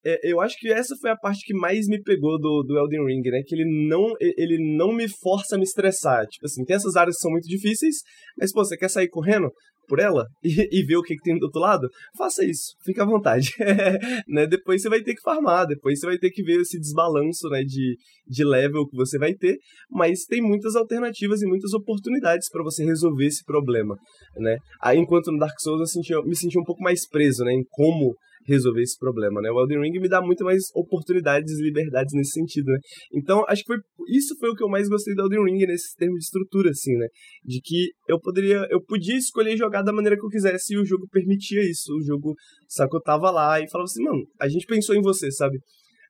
é, 0.05 0.31
eu 0.31 0.41
acho 0.41 0.57
que 0.59 0.73
essa 0.73 0.95
foi 1.01 1.11
a 1.11 1.17
parte 1.17 1.45
que 1.45 1.55
mais 1.55 1.87
me 1.89 2.01
pegou 2.01 2.39
do, 2.39 2.63
do 2.63 2.79
Elden 2.79 3.05
Ring, 3.05 3.23
né? 3.31 3.43
Que 3.45 3.55
ele 3.55 3.89
não, 3.89 4.15
ele 4.21 4.77
não 4.77 4.93
me 4.93 5.09
força 5.09 5.57
a 5.57 5.59
me 5.59 5.65
estressar. 5.65 6.25
Tipo 6.27 6.47
assim, 6.47 6.65
tem 6.65 6.77
essas 6.77 6.95
áreas 6.97 7.17
que 7.17 7.23
são 7.23 7.31
muito 7.33 7.49
difíceis, 7.49 7.97
mas, 8.39 8.53
pô, 8.53 8.65
você 8.65 8.77
quer 8.77 8.89
sair 8.89 9.09
correndo? 9.09 9.51
Por 9.89 9.99
ela 9.99 10.27
e, 10.45 10.69
e 10.71 10.83
ver 10.85 10.97
o 10.97 11.03
que, 11.03 11.17
que, 11.17 11.23
tem 11.23 11.39
do 11.39 11.47
outro 11.47 11.61
lado, 11.61 11.89
faça 12.17 12.45
isso, 12.45 12.75
fica 12.85 13.03
à 13.03 13.07
vontade. 13.07 13.51
né? 14.29 14.47
Depois 14.47 14.83
você 14.83 14.89
vai 14.89 15.03
ter 15.03 15.15
que 15.15 15.23
farmar, 15.23 15.67
depois 15.67 15.99
você 15.99 16.07
vai 16.07 16.19
ter 16.19 16.31
que 16.31 16.43
ver 16.43 16.61
esse 16.61 16.79
desbalanço 16.79 17.49
né, 17.49 17.63
de, 17.63 17.97
de 18.27 18.45
level 18.45 18.87
que 18.87 18.97
você 18.97 19.19
vai 19.19 19.35
ter, 19.35 19.59
mas 19.91 20.25
tem 20.25 20.43
muitas 20.43 20.77
alternativas 20.77 21.43
e 21.43 21.47
muitas 21.47 21.73
oportunidades 21.73 22.49
para 22.51 22.63
você 22.63 22.85
resolver 22.85 23.27
esse 23.27 23.45
problema. 23.45 23.97
Né? 24.37 24.59
Aí, 24.83 24.99
enquanto 24.99 25.33
no 25.33 25.39
Dark 25.39 25.59
Souls 25.61 25.81
eu 25.81 25.87
senti, 25.87 26.15
me 26.27 26.37
senti 26.37 26.59
um 26.59 26.65
pouco 26.65 26.83
mais 26.83 27.09
preso 27.09 27.45
né, 27.45 27.53
em 27.53 27.65
como 27.71 28.15
resolver 28.47 28.83
esse 28.83 28.99
problema, 28.99 29.41
né? 29.41 29.51
O 29.51 29.61
Elden 29.61 29.81
Ring 29.81 30.01
me 30.01 30.09
dá 30.09 30.21
muito 30.21 30.45
mais 30.45 30.65
oportunidades 30.75 31.59
e 31.59 31.63
liberdades 31.63 32.13
nesse 32.15 32.33
sentido, 32.33 32.67
né? 32.67 32.79
Então, 33.13 33.45
acho 33.49 33.63
que 33.63 33.67
foi 33.67 33.79
isso 34.09 34.35
foi 34.39 34.49
o 34.51 34.55
que 34.55 34.65
eu 34.65 34.69
mais 34.69 34.89
gostei 34.89 35.15
do 35.15 35.23
Elden 35.23 35.45
Ring 35.45 35.67
nesse 35.67 35.95
termo 35.97 36.15
de 36.15 36.25
estrutura, 36.25 36.71
assim, 36.71 36.97
né? 36.97 37.07
De 37.45 37.61
que 37.61 37.91
eu 38.09 38.19
poderia, 38.19 38.67
eu 38.71 38.83
podia 38.83 39.17
escolher 39.17 39.57
jogar 39.57 39.83
da 39.83 39.93
maneira 39.93 40.17
que 40.17 40.25
eu 40.25 40.31
quisesse 40.31 40.75
e 40.75 40.79
o 40.79 40.85
jogo 40.85 41.07
permitia 41.11 41.61
isso. 41.61 41.95
O 41.95 42.03
jogo, 42.03 42.35
sabe, 42.67 42.91
eu 42.95 43.03
tava 43.03 43.31
lá 43.31 43.61
e 43.61 43.69
falava 43.71 43.85
assim, 43.85 44.03
mano, 44.03 44.25
a 44.41 44.49
gente 44.49 44.67
pensou 44.67 44.95
em 44.95 45.03
você, 45.03 45.31
sabe? 45.31 45.59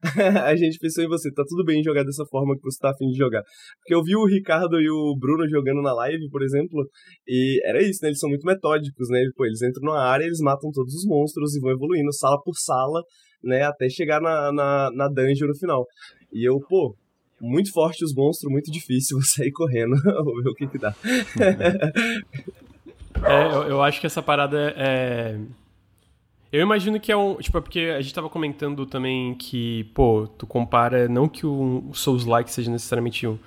a 0.45 0.55
gente 0.55 0.79
pensou 0.79 1.03
em 1.03 1.09
você, 1.09 1.33
tá 1.33 1.43
tudo 1.49 1.65
bem 1.65 1.83
jogar 1.83 2.05
dessa 2.05 2.25
forma 2.27 2.55
que 2.57 2.63
você 2.63 2.79
tá 2.79 2.91
afim 2.91 3.09
de 3.09 3.17
jogar. 3.17 3.43
Porque 3.79 3.95
eu 3.95 4.03
vi 4.03 4.15
o 4.15 4.27
Ricardo 4.27 4.81
e 4.81 4.89
o 4.89 5.17
Bruno 5.19 5.49
jogando 5.49 5.83
na 5.83 5.93
live, 5.93 6.29
por 6.31 6.43
exemplo, 6.43 6.89
e 7.27 7.61
era 7.65 7.83
isso, 7.83 7.99
né? 8.03 8.09
Eles 8.09 8.21
são 8.21 8.29
muito 8.29 8.47
metódicos, 8.47 9.09
né? 9.11 9.21
Pô, 9.37 9.45
eles 9.45 9.61
entram 9.63 9.83
numa 9.83 10.03
área, 10.03 10.25
eles 10.25 10.41
matam 10.41 10.71
todos 10.73 10.95
os 10.95 11.05
monstros 11.05 11.57
e 11.57 11.61
vão 11.61 11.73
evoluindo 11.73 12.13
sala 12.13 12.41
por 12.43 12.55
sala, 12.55 13.03
né? 13.43 13.63
Até 13.63 13.89
chegar 13.89 14.21
na, 14.21 14.53
na, 14.53 14.91
na 14.93 15.09
dungeon 15.09 15.49
no 15.49 15.57
final. 15.57 15.85
E 16.33 16.49
eu, 16.49 16.61
pô, 16.69 16.95
muito 17.41 17.73
forte 17.73 18.05
os 18.05 18.15
monstros, 18.15 18.53
muito 18.53 18.71
difícil 18.71 19.19
você 19.23 19.49
ir 19.49 19.53
correndo. 19.53 19.97
Vou 20.25 20.43
ver 20.43 20.51
o 20.51 20.55
que 20.55 20.69
que 20.69 20.79
dá. 20.79 20.95
é, 23.25 23.47
eu, 23.47 23.63
eu 23.65 23.83
acho 23.83 24.01
que 24.01 24.07
essa 24.07 24.23
parada 24.23 24.73
é 24.77 25.41
eu 26.51 26.63
imagino 26.63 26.99
que 26.99 27.13
é 27.13 27.17
um. 27.17 27.37
Tipo, 27.37 27.59
é 27.59 27.61
porque 27.61 27.81
a 27.97 28.01
gente 28.01 28.15
tava 28.15 28.29
comentando 28.29 28.87
também 28.87 29.35
que, 29.35 29.85
pô, 29.95 30.27
tu 30.39 30.47
compara. 30.47 31.09
Não 31.09 31.29
que 31.29 31.47
o 31.47 31.91
Souls-like 31.93 32.51
seja 32.51 32.71
necessariamente 32.71 33.27
um, 33.27 33.39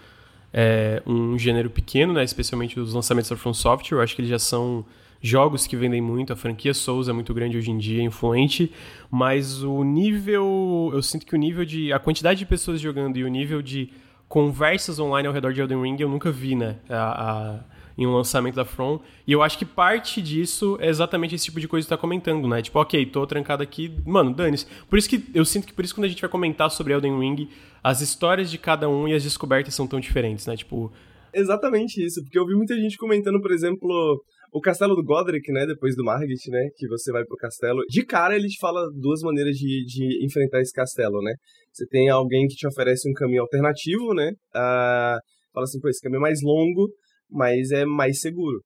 é, 0.53 1.01
um 1.05 1.37
gênero 1.37 1.69
pequeno, 1.69 2.13
né? 2.13 2.23
Especialmente 2.23 2.79
os 2.79 2.93
lançamentos 2.93 3.29
da 3.29 3.35
From 3.35 3.53
Software. 3.53 3.97
Eu 3.97 4.01
acho 4.03 4.15
que 4.15 4.21
eles 4.21 4.29
já 4.29 4.37
são 4.37 4.85
jogos 5.19 5.65
que 5.65 5.75
vendem 5.75 5.99
muito. 5.99 6.31
A 6.31 6.35
franquia 6.35 6.75
Souls 6.75 7.07
é 7.07 7.13
muito 7.13 7.33
grande 7.33 7.57
hoje 7.57 7.71
em 7.71 7.77
dia, 7.77 8.03
influente. 8.03 8.71
Mas 9.09 9.63
o 9.63 9.83
nível. 9.83 10.91
Eu 10.93 11.01
sinto 11.01 11.25
que 11.25 11.33
o 11.33 11.39
nível 11.39 11.65
de. 11.65 11.91
A 11.91 11.97
quantidade 11.97 12.37
de 12.37 12.45
pessoas 12.45 12.79
jogando 12.79 13.17
e 13.17 13.23
o 13.23 13.27
nível 13.27 13.63
de 13.63 13.89
conversas 14.29 14.99
online 14.99 15.27
ao 15.27 15.33
redor 15.33 15.53
de 15.53 15.59
Elden 15.59 15.81
Ring 15.81 15.97
eu 15.99 16.07
nunca 16.07 16.31
vi, 16.31 16.55
né? 16.55 16.77
A, 16.87 17.31
a 17.31 17.59
em 18.01 18.07
um 18.07 18.15
lançamento 18.15 18.55
da 18.55 18.65
From. 18.65 18.99
E 19.27 19.31
eu 19.31 19.43
acho 19.43 19.57
que 19.57 19.65
parte 19.65 20.21
disso 20.21 20.77
é 20.81 20.87
exatamente 20.87 21.35
esse 21.35 21.45
tipo 21.45 21.59
de 21.59 21.67
coisa 21.67 21.85
que 21.85 21.89
você 21.89 21.95
tá 21.95 22.01
comentando, 22.01 22.47
né? 22.47 22.61
Tipo, 22.61 22.79
ok, 22.79 23.05
tô 23.05 23.25
trancado 23.27 23.61
aqui, 23.61 23.93
mano, 24.05 24.33
dane-se. 24.33 24.65
Por 24.89 24.97
isso 24.97 25.07
que 25.07 25.23
eu 25.33 25.45
sinto 25.45 25.67
que 25.67 25.73
por 25.73 25.85
isso 25.85 25.93
quando 25.93 26.05
a 26.05 26.09
gente 26.09 26.21
vai 26.21 26.29
comentar 26.29 26.71
sobre 26.71 26.93
Elden 26.93 27.19
Ring, 27.19 27.47
as 27.83 28.01
histórias 28.01 28.49
de 28.49 28.57
cada 28.57 28.89
um 28.89 29.07
e 29.07 29.13
as 29.13 29.23
descobertas 29.23 29.75
são 29.75 29.85
tão 29.85 29.99
diferentes, 29.99 30.47
né? 30.47 30.55
Tipo, 30.57 30.91
Exatamente 31.33 32.03
isso, 32.03 32.21
porque 32.23 32.37
eu 32.37 32.45
vi 32.45 32.53
muita 32.55 32.75
gente 32.75 32.97
comentando, 32.97 33.39
por 33.39 33.51
exemplo, 33.51 34.21
o 34.51 34.59
castelo 34.59 34.95
do 34.95 35.03
Godric, 35.03 35.49
né, 35.53 35.65
depois 35.65 35.95
do 35.95 36.03
Margit, 36.03 36.49
né, 36.49 36.69
que 36.75 36.85
você 36.87 37.09
vai 37.09 37.23
pro 37.23 37.37
castelo. 37.37 37.81
De 37.87 38.05
cara 38.05 38.35
ele 38.35 38.49
te 38.49 38.59
fala 38.59 38.85
duas 38.99 39.21
maneiras 39.21 39.55
de, 39.55 39.85
de 39.85 40.25
enfrentar 40.25 40.59
esse 40.59 40.73
castelo, 40.73 41.21
né. 41.21 41.33
Você 41.71 41.85
tem 41.87 42.09
alguém 42.09 42.47
que 42.47 42.55
te 42.55 42.67
oferece 42.67 43.09
um 43.09 43.13
caminho 43.13 43.43
alternativo, 43.43 44.13
né, 44.13 44.31
uh, 44.49 45.19
fala 45.53 45.63
assim, 45.63 45.79
pô, 45.79 45.87
esse 45.87 46.01
caminho 46.01 46.19
é 46.19 46.21
mais 46.21 46.41
longo, 46.43 46.89
mas 47.31 47.71
é 47.71 47.85
mais 47.85 48.19
seguro. 48.19 48.61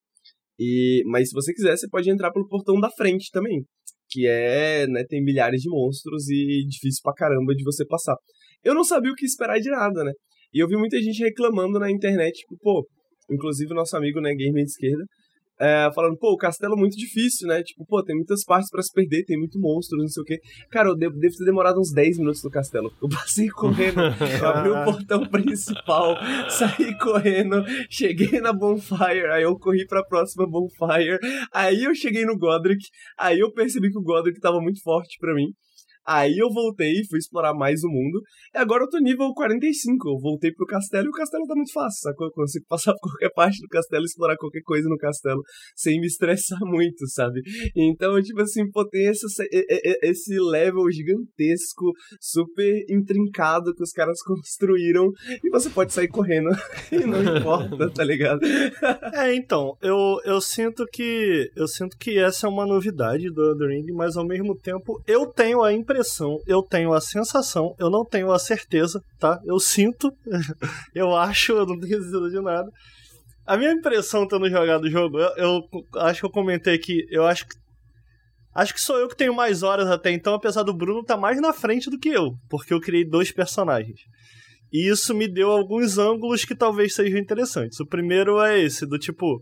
E, 0.59 1.03
mas 1.05 1.29
se 1.29 1.33
você 1.33 1.53
quiser, 1.53 1.77
você 1.77 1.87
pode 1.89 2.09
entrar 2.09 2.31
pelo 2.31 2.47
portão 2.47 2.79
da 2.79 2.89
frente 2.89 3.29
também, 3.31 3.63
que 4.09 4.25
é, 4.27 4.87
né, 4.87 5.03
tem 5.07 5.23
milhares 5.23 5.61
de 5.61 5.69
monstros 5.69 6.29
e 6.29 6.65
difícil 6.67 7.01
pra 7.03 7.13
caramba 7.13 7.53
de 7.53 7.63
você 7.63 7.85
passar. 7.85 8.15
Eu 8.63 8.73
não 8.73 8.83
sabia 8.83 9.11
o 9.11 9.15
que 9.15 9.25
esperar 9.25 9.59
de 9.59 9.69
nada, 9.69 10.03
né? 10.03 10.11
E 10.53 10.63
eu 10.63 10.67
vi 10.67 10.77
muita 10.77 11.01
gente 11.01 11.21
reclamando 11.23 11.77
na 11.79 11.91
internet, 11.91 12.33
tipo, 12.33 12.57
pô, 12.61 12.87
inclusive 13.29 13.71
o 13.71 13.75
nosso 13.75 13.95
amigo, 13.97 14.21
né, 14.21 14.33
gamer 14.33 14.63
de 14.63 14.71
esquerda, 14.71 15.03
é, 15.59 15.89
falando, 15.93 16.17
pô, 16.17 16.33
o 16.33 16.37
castelo 16.37 16.73
é 16.73 16.77
muito 16.77 16.97
difícil, 16.97 17.47
né? 17.47 17.63
Tipo, 17.63 17.85
pô, 17.85 18.03
tem 18.03 18.15
muitas 18.15 18.43
partes 18.43 18.69
para 18.69 18.81
se 18.81 18.91
perder, 18.93 19.23
tem 19.25 19.37
muito 19.37 19.59
monstro, 19.59 19.97
não 19.97 20.07
sei 20.07 20.21
o 20.21 20.25
quê. 20.25 20.39
Cara, 20.69 20.89
eu 20.89 20.95
devo, 20.95 21.17
devo 21.17 21.35
ter 21.35 21.45
demorado 21.45 21.79
uns 21.79 21.91
10 21.91 22.17
minutos 22.19 22.43
no 22.43 22.49
castelo, 22.49 22.91
eu 23.01 23.09
passei 23.09 23.47
correndo, 23.49 24.01
eu 24.01 24.47
abri 24.47 24.69
o 24.69 24.83
portão 24.85 25.25
principal, 25.27 26.15
saí 26.49 26.97
correndo, 26.99 27.63
cheguei 27.89 28.39
na 28.39 28.53
Bonfire, 28.53 29.27
aí 29.31 29.43
eu 29.43 29.57
corri 29.57 29.85
pra 29.87 30.03
próxima 30.03 30.47
Bonfire, 30.47 31.19
aí 31.53 31.83
eu 31.83 31.95
cheguei 31.95 32.25
no 32.25 32.37
Godric, 32.37 32.85
aí 33.17 33.39
eu 33.39 33.51
percebi 33.51 33.91
que 33.91 33.99
o 33.99 34.03
Godric 34.03 34.39
tava 34.39 34.59
muito 34.59 34.81
forte 34.81 35.17
para 35.19 35.33
mim. 35.33 35.47
Aí 36.07 36.37
eu 36.37 36.49
voltei, 36.53 37.03
fui 37.09 37.17
explorar 37.17 37.53
mais 37.53 37.83
o 37.83 37.89
mundo. 37.89 38.21
E 38.53 38.57
agora 38.57 38.83
eu 38.83 38.89
tô 38.89 38.99
nível 38.99 39.33
45. 39.33 40.09
Eu 40.09 40.19
voltei 40.19 40.51
pro 40.51 40.65
castelo 40.67 41.07
e 41.07 41.09
o 41.09 41.11
castelo 41.11 41.47
tá 41.47 41.55
muito 41.55 41.73
fácil, 41.73 41.99
sacou? 42.01 42.27
Eu 42.27 42.31
consigo 42.31 42.65
passar 42.67 42.93
por 42.93 43.09
qualquer 43.09 43.31
parte 43.33 43.59
do 43.59 43.67
castelo 43.67 44.03
e 44.03 44.05
explorar 44.05 44.37
qualquer 44.37 44.61
coisa 44.61 44.87
no 44.87 44.97
castelo 44.97 45.41
sem 45.75 45.99
me 45.99 46.05
estressar 46.05 46.59
muito, 46.61 47.07
sabe? 47.09 47.41
Então, 47.75 48.21
tipo 48.21 48.41
assim, 48.41 48.69
pô, 48.69 48.87
tem 48.87 49.07
esse, 49.07 49.25
esse 50.03 50.39
level 50.39 50.89
gigantesco, 50.91 51.91
super 52.21 52.85
intrincado 52.87 53.73
que 53.73 53.83
os 53.83 53.91
caras 53.91 54.21
construíram 54.23 55.11
e 55.43 55.49
você 55.49 55.69
pode 55.71 55.91
sair 55.91 56.07
correndo 56.07 56.49
e 56.91 56.99
não 56.99 57.37
importa, 57.37 57.89
tá 57.89 58.03
ligado? 58.03 58.41
É, 59.13 59.33
então, 59.33 59.75
eu, 59.81 60.19
eu 60.23 60.39
sinto 60.39 60.85
que 60.91 61.49
eu 61.55 61.67
sinto 61.67 61.97
que 61.97 62.19
essa 62.19 62.45
é 62.45 62.49
uma 62.49 62.65
novidade 62.65 63.31
do 63.31 63.57
The 63.57 63.65
Ring, 63.65 63.91
mas 63.93 64.15
ao 64.15 64.25
mesmo 64.25 64.55
tempo 64.55 65.01
eu 65.07 65.25
tenho 65.27 65.63
a 65.63 65.73
impressão 65.73 65.94
impressão, 65.95 66.37
eu 66.45 66.61
tenho 66.61 66.93
a 66.93 66.99
sensação, 66.99 67.73
eu 67.79 67.89
não 67.89 68.03
tenho 68.03 68.31
a 68.31 68.39
certeza, 68.39 68.99
tá? 69.19 69.39
Eu 69.45 69.59
sinto, 69.59 70.11
eu 70.93 71.15
acho, 71.15 71.53
eu 71.53 71.65
não 71.65 71.79
tenho 71.79 72.01
certeza 72.01 72.29
de 72.29 72.41
nada. 72.41 72.69
A 73.45 73.55
minha 73.57 73.71
impressão 73.71 74.27
tendo 74.27 74.49
jogado 74.49 74.83
o 74.83 74.89
jogo, 74.89 75.19
eu, 75.19 75.29
eu 75.37 75.61
acho 76.01 76.19
que 76.19 76.25
eu 76.25 76.31
comentei 76.31 76.77
que 76.77 77.05
eu 77.09 77.25
acho 77.25 77.45
que 77.47 77.55
Acho 78.55 78.73
que 78.73 78.79
sou 78.79 78.97
eu 78.97 79.09
que 79.09 79.17
tenho 79.17 79.35
mais 79.35 79.63
horas 79.63 79.87
até 79.87 80.11
então, 80.11 80.33
apesar 80.33 80.63
do 80.63 80.73
Bruno 80.73 81.01
estar 81.01 81.15
tá 81.15 81.19
mais 81.19 81.41
na 81.41 81.51
frente 81.51 81.89
do 81.89 81.99
que 81.99 82.07
eu, 82.07 82.31
porque 82.49 82.73
eu 82.73 82.79
criei 82.79 83.05
dois 83.05 83.29
personagens. 83.29 83.99
E 84.71 84.89
isso 84.89 85.13
me 85.13 85.27
deu 85.27 85.51
alguns 85.51 85.97
ângulos 85.97 86.45
que 86.45 86.55
talvez 86.55 86.95
sejam 86.95 87.19
interessantes. 87.19 87.77
O 87.81 87.85
primeiro 87.85 88.41
é 88.41 88.57
esse, 88.57 88.85
do 88.85 88.97
tipo. 88.97 89.41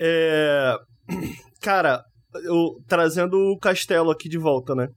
É. 0.00 0.76
Cara, 1.60 2.04
eu, 2.34 2.76
trazendo 2.86 3.36
o 3.36 3.58
castelo 3.58 4.10
aqui 4.10 4.28
de 4.28 4.38
volta, 4.38 4.74
né? 4.74 4.88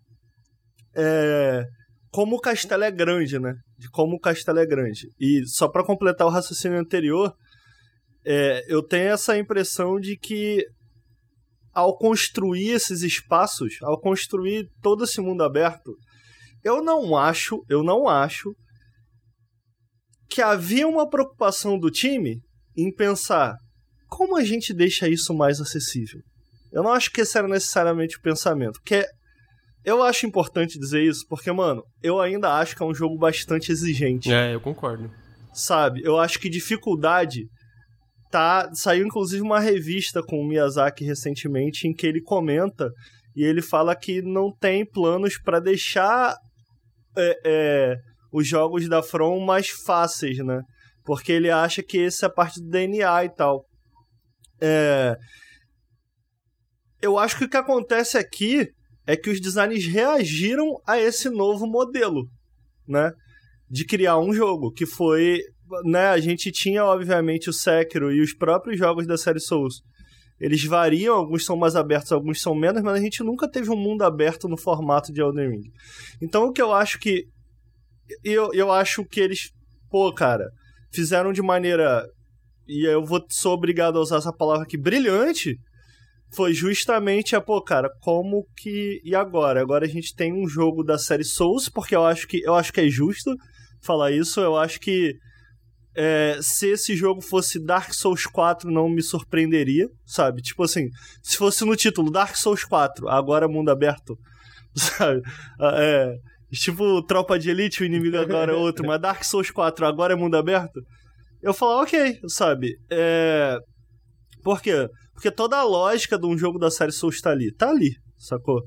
É, 0.95 1.65
como 2.11 2.35
o 2.35 2.39
castelo 2.39 2.83
é 2.83 2.91
grande, 2.91 3.39
né? 3.39 3.55
De 3.77 3.89
como 3.89 4.15
o 4.15 4.19
castelo 4.19 4.59
é 4.59 4.65
grande. 4.65 5.07
E 5.19 5.41
só 5.47 5.67
para 5.67 5.83
completar 5.83 6.27
o 6.27 6.29
raciocínio 6.29 6.79
anterior, 6.79 7.33
é, 8.25 8.63
eu 8.67 8.83
tenho 8.83 9.09
essa 9.09 9.37
impressão 9.37 9.99
de 9.99 10.17
que 10.17 10.65
ao 11.73 11.97
construir 11.97 12.69
esses 12.69 13.01
espaços, 13.01 13.77
ao 13.81 13.99
construir 13.99 14.67
todo 14.81 15.03
esse 15.03 15.19
mundo 15.19 15.43
aberto, 15.43 15.95
eu 16.63 16.83
não 16.83 17.17
acho, 17.17 17.63
eu 17.67 17.83
não 17.83 18.07
acho 18.07 18.53
que 20.29 20.41
havia 20.41 20.87
uma 20.87 21.09
preocupação 21.09 21.77
do 21.77 21.89
time 21.89 22.39
em 22.77 22.93
pensar 22.93 23.55
como 24.07 24.37
a 24.37 24.43
gente 24.43 24.73
deixa 24.73 25.09
isso 25.09 25.33
mais 25.33 25.59
acessível. 25.59 26.21
Eu 26.73 26.81
não 26.81 26.91
acho 26.91 27.11
que 27.11 27.21
esse 27.21 27.37
era 27.37 27.47
necessariamente 27.47 28.17
o 28.17 28.21
pensamento. 28.21 28.79
Que 28.83 29.05
eu 29.85 30.01
acho 30.01 30.25
importante 30.25 30.79
dizer 30.79 31.03
isso, 31.03 31.25
porque, 31.29 31.51
mano, 31.51 31.83
eu 32.01 32.19
ainda 32.19 32.53
acho 32.57 32.75
que 32.75 32.81
é 32.81 32.85
um 32.85 32.95
jogo 32.95 33.17
bastante 33.17 33.71
exigente. 33.71 34.33
É, 34.33 34.53
eu 34.53 34.59
concordo. 34.59 35.09
Sabe? 35.53 36.01
Eu 36.03 36.17
acho 36.19 36.39
que 36.39 36.49
dificuldade 36.49 37.43
tá. 38.31 38.69
Saiu 38.73 39.05
inclusive 39.05 39.43
uma 39.43 39.59
revista 39.59 40.23
com 40.23 40.39
o 40.39 40.47
Miyazaki 40.47 41.05
recentemente 41.05 41.87
em 41.87 41.93
que 41.93 42.07
ele 42.07 42.21
comenta 42.21 42.89
e 43.35 43.43
ele 43.43 43.61
fala 43.61 43.95
que 43.95 44.21
não 44.23 44.51
tem 44.51 44.83
planos 44.83 45.37
para 45.37 45.59
deixar 45.59 46.35
é, 47.15 47.39
é, 47.45 47.95
os 48.31 48.47
jogos 48.47 48.89
da 48.89 49.03
From 49.03 49.45
mais 49.45 49.69
fáceis, 49.69 50.37
né? 50.39 50.61
Porque 51.05 51.31
ele 51.31 51.51
acha 51.51 51.83
que 51.83 52.05
essa 52.05 52.25
é 52.25 52.27
a 52.27 52.31
parte 52.31 52.59
do 52.59 52.69
DNA 52.69 53.25
e 53.25 53.29
tal. 53.29 53.65
É, 54.59 55.15
eu 57.03 57.19
acho 57.19 57.37
que 57.37 57.43
o 57.43 57.49
que 57.49 57.57
acontece 57.57 58.17
aqui 58.17 58.69
é 59.05 59.17
que 59.17 59.29
os 59.29 59.41
designers 59.41 59.85
reagiram 59.85 60.81
a 60.87 60.97
esse 60.97 61.29
novo 61.29 61.67
modelo, 61.67 62.29
né? 62.87 63.11
De 63.69 63.85
criar 63.85 64.17
um 64.17 64.33
jogo, 64.33 64.71
que 64.71 64.85
foi. 64.85 65.41
Né, 65.83 66.07
a 66.07 66.19
gente 66.19 66.51
tinha, 66.51 66.85
obviamente, 66.85 67.49
o 67.49 67.53
Sekiro 67.53 68.11
e 68.11 68.21
os 68.21 68.33
próprios 68.33 68.77
jogos 68.77 69.05
da 69.05 69.17
série 69.17 69.39
Souls. 69.39 69.81
Eles 70.39 70.63
variam, 70.63 71.15
alguns 71.15 71.45
são 71.45 71.57
mais 71.57 71.75
abertos, 71.75 72.11
alguns 72.11 72.41
são 72.41 72.55
menos, 72.55 72.81
mas 72.81 72.93
a 72.93 73.01
gente 73.01 73.21
nunca 73.23 73.49
teve 73.49 73.69
um 73.69 73.75
mundo 73.75 74.03
aberto 74.03 74.47
no 74.47 74.57
formato 74.57 75.11
de 75.11 75.21
Elden 75.21 75.49
Ring. 75.49 75.71
Então 76.21 76.45
o 76.45 76.53
que 76.53 76.61
eu 76.61 76.71
acho 76.71 76.99
que. 76.99 77.25
Eu, 78.23 78.49
eu 78.53 78.71
acho 78.71 79.03
que 79.05 79.19
eles, 79.19 79.51
pô, 79.89 80.13
cara, 80.13 80.49
fizeram 80.93 81.33
de 81.33 81.41
maneira. 81.41 82.05
E 82.65 82.87
eu 82.87 83.03
vou 83.03 83.21
sou 83.29 83.53
obrigado 83.53 83.97
a 83.97 84.01
usar 84.01 84.17
essa 84.17 84.31
palavra 84.31 84.63
aqui, 84.63 84.77
brilhante 84.77 85.57
foi 86.35 86.53
justamente 86.53 87.35
a, 87.35 87.41
pô, 87.41 87.61
cara, 87.61 87.89
como 88.01 88.45
que. 88.57 88.99
E 89.03 89.15
agora? 89.15 89.61
Agora 89.61 89.85
a 89.85 89.89
gente 89.89 90.15
tem 90.15 90.33
um 90.33 90.47
jogo 90.47 90.83
da 90.83 90.97
série 90.97 91.23
Souls, 91.23 91.69
porque 91.69 91.95
eu 91.95 92.05
acho 92.05 92.27
que, 92.27 92.41
eu 92.43 92.55
acho 92.55 92.71
que 92.71 92.81
é 92.81 92.89
justo 92.89 93.35
falar 93.83 94.11
isso. 94.11 94.39
Eu 94.39 94.57
acho 94.57 94.79
que 94.79 95.13
é, 95.95 96.37
se 96.41 96.69
esse 96.69 96.95
jogo 96.95 97.21
fosse 97.21 97.63
Dark 97.63 97.93
Souls 97.93 98.25
4, 98.25 98.71
não 98.71 98.89
me 98.89 99.01
surpreenderia, 99.01 99.87
sabe? 100.05 100.41
Tipo 100.41 100.63
assim, 100.63 100.89
se 101.21 101.37
fosse 101.37 101.63
no 101.63 101.75
título 101.75 102.11
Dark 102.11 102.35
Souls 102.35 102.63
4, 102.63 103.07
agora 103.07 103.47
mundo 103.47 103.69
aberto, 103.69 104.17
sabe? 104.75 105.21
Ah, 105.59 105.75
é, 105.77 106.15
tipo 106.51 107.03
Tropa 107.03 107.37
de 107.37 107.49
Elite, 107.49 107.83
o 107.83 107.85
inimigo 107.85 108.17
agora 108.17 108.51
é 108.51 108.55
outro, 108.55 108.85
mas 108.87 108.99
Dark 108.99 109.23
Souls 109.23 109.51
4, 109.51 109.85
agora 109.85 110.13
é 110.13 110.15
mundo 110.15 110.35
aberto. 110.35 110.81
Eu 111.41 111.53
falo, 111.53 111.83
ok, 111.83 112.19
sabe? 112.27 112.75
É. 112.89 113.57
Por 114.43 114.61
quê? 114.61 114.89
Porque 115.13 115.31
toda 115.31 115.57
a 115.57 115.63
lógica 115.63 116.17
de 116.17 116.25
um 116.25 116.37
jogo 116.37 116.57
da 116.57 116.71
série 116.71 116.91
Souls 116.91 117.21
tá 117.21 117.31
ali. 117.31 117.53
Tá 117.53 117.69
ali, 117.69 117.95
sacou? 118.17 118.61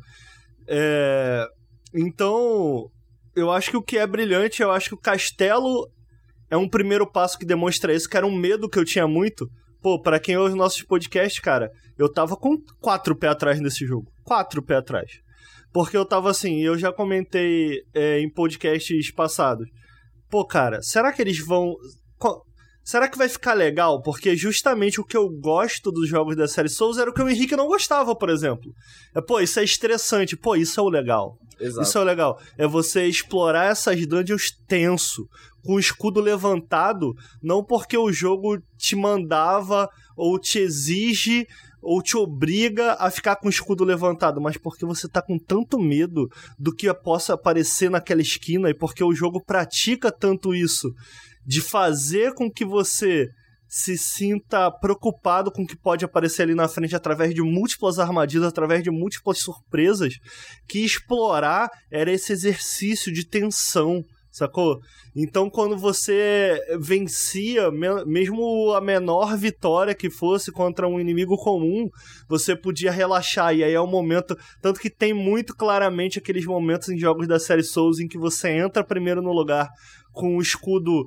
É... 0.69 1.47
Então, 1.95 2.89
eu 3.35 3.51
acho 3.51 3.71
que 3.71 3.77
o 3.77 3.83
que 3.83 3.99
é 3.99 4.07
brilhante, 4.07 4.63
eu 4.63 4.71
acho 4.71 4.91
que 4.91 4.95
o 4.95 5.01
castelo 5.01 5.89
é 6.51 6.57
um 6.57 6.69
primeiro 6.69 7.11
passo 7.11 7.39
que 7.39 7.45
demonstra 7.45 7.95
isso, 7.95 8.09
que 8.09 8.17
era 8.17 8.27
um 8.27 8.37
medo 8.37 8.69
que 8.69 8.79
eu 8.79 8.85
tinha 8.85 9.07
muito. 9.07 9.49
Pô, 9.83 10.01
para 10.01 10.19
quem 10.19 10.37
ouve 10.37 10.57
nossos 10.57 10.83
podcasts, 10.83 11.41
cara, 11.41 11.71
eu 11.99 12.11
tava 12.13 12.37
com 12.37 12.57
quatro 12.81 13.17
pés 13.17 13.33
atrás 13.33 13.61
nesse 13.61 13.87
jogo. 13.87 14.11
Quatro 14.25 14.63
pés 14.63 14.81
atrás. 14.81 15.11
Porque 15.73 15.97
eu 15.97 16.07
tava 16.07 16.31
assim, 16.31 16.63
eu 16.63 16.79
já 16.79 16.93
comentei 16.93 17.83
é, 17.95 18.21
em 18.21 18.31
podcasts 18.33 19.11
passados. 19.13 19.69
Pô, 20.31 20.45
cara, 20.45 20.81
será 20.83 21.13
que 21.13 21.21
eles 21.23 21.39
vão. 21.39 21.75
Será 22.87 23.09
que 23.09 23.19
vai 23.19 23.29
ficar 23.29 23.53
legal? 23.53 24.01
Porque 24.01 24.37
justamente 24.37 25.01
o 25.01 25.05
que 25.05 25.17
eu 25.17 25.29
gosto 25.29 25.91
dos 25.91 26.09
jogos 26.09 26.37
da 26.37 26.47
série 26.47 26.69
Souls 26.69 26.99
era 26.99 27.11
o 27.11 27.13
que 27.13 27.21
o 27.21 27.29
Henrique 27.29 27.57
não 27.57 27.67
gostava, 27.67 28.15
por 28.15 28.31
exemplo. 28.31 28.73
É, 29.13 29.21
pô, 29.21 29.41
isso 29.41 29.59
é 29.59 29.65
estressante. 29.65 30.37
Pô, 30.37 30.55
isso 30.55 30.79
é 30.79 30.83
o 30.85 30.89
legal. 30.89 31.37
Exato. 31.59 31.83
Isso 31.83 31.99
é 31.99 32.01
o 32.01 32.05
legal. 32.05 32.41
É 32.57 32.65
você 32.65 33.05
explorar 33.07 33.73
essas 33.73 34.07
dungeons 34.07 34.53
tenso, 34.69 35.29
com 35.65 35.75
o 35.75 35.81
escudo 35.81 36.21
levantado, 36.21 37.13
não 37.43 37.65
porque 37.65 37.99
o 37.99 38.13
jogo 38.13 38.57
te 38.79 38.95
mandava 38.95 39.89
ou 40.17 40.39
te 40.39 40.61
exige 40.61 41.45
ou 41.83 42.01
te 42.01 42.17
obriga 42.17 42.93
a 43.01 43.11
ficar 43.11 43.35
com 43.35 43.49
o 43.49 43.51
escudo 43.51 43.83
levantado, 43.83 44.41
mas 44.41 44.57
porque 44.57 44.87
você 44.87 45.09
tá 45.09 45.21
com 45.21 45.39
tanto 45.41 45.81
medo 45.81 46.29
do 46.57 46.73
que 46.73 46.93
possa 46.95 47.35
aparecer 47.35 47.91
naquela 47.91 48.21
esquina 48.21 48.71
e 48.71 48.75
porque 48.75 49.03
o 49.03 49.13
jogo 49.13 49.43
pratica 49.45 50.13
tanto 50.13 50.55
isso 50.55 50.95
de 51.47 51.61
fazer 51.61 52.35
com 52.35 52.51
que 52.51 52.65
você 52.65 53.29
se 53.69 53.99
sinta 53.99 54.71
preocupado 54.71 55.51
com 55.51 55.63
o 55.63 55.67
que 55.67 55.77
pode 55.77 56.05
aparecer 56.05 56.43
ali 56.43 56.55
na 56.55 56.69
frente 56.69 56.95
através 56.95 57.35
de 57.35 57.43
múltiplas 57.43 57.99
armadilhas, 57.99 58.47
através 58.47 58.83
de 58.83 58.91
múltiplas 58.91 59.39
surpresas, 59.39 60.15
que 60.69 60.85
explorar 60.85 61.69
era 61.91 62.13
esse 62.13 62.33
exercício 62.33 63.13
de 63.13 63.27
tensão, 63.27 64.05
sacou? 64.31 64.79
Então, 65.17 65.51
quando 65.51 65.77
você 65.77 66.61
vencia, 66.79 67.71
mesmo 68.07 68.73
a 68.73 68.81
menor 68.81 69.37
vitória 69.37 69.95
que 69.95 70.11
fosse 70.11 70.53
contra 70.53 70.87
um 70.87 71.01
inimigo 71.01 71.37
comum, 71.37 71.89
você 72.29 72.55
podia 72.55 72.93
relaxar. 72.93 73.55
E 73.55 73.65
aí 73.65 73.73
é 73.73 73.81
o 73.81 73.87
momento. 73.87 74.37
Tanto 74.61 74.79
que 74.79 74.91
tem 74.91 75.13
muito 75.15 75.57
claramente 75.57 76.19
aqueles 76.19 76.45
momentos 76.45 76.89
em 76.89 76.99
jogos 76.99 77.27
da 77.27 77.41
série 77.41 77.63
Souls 77.63 77.99
em 77.99 78.07
que 78.07 78.19
você 78.19 78.51
entra 78.51 78.85
primeiro 78.85 79.23
no 79.23 79.33
lugar 79.33 79.69
com 80.13 80.37
o 80.37 80.43
escudo 80.43 81.07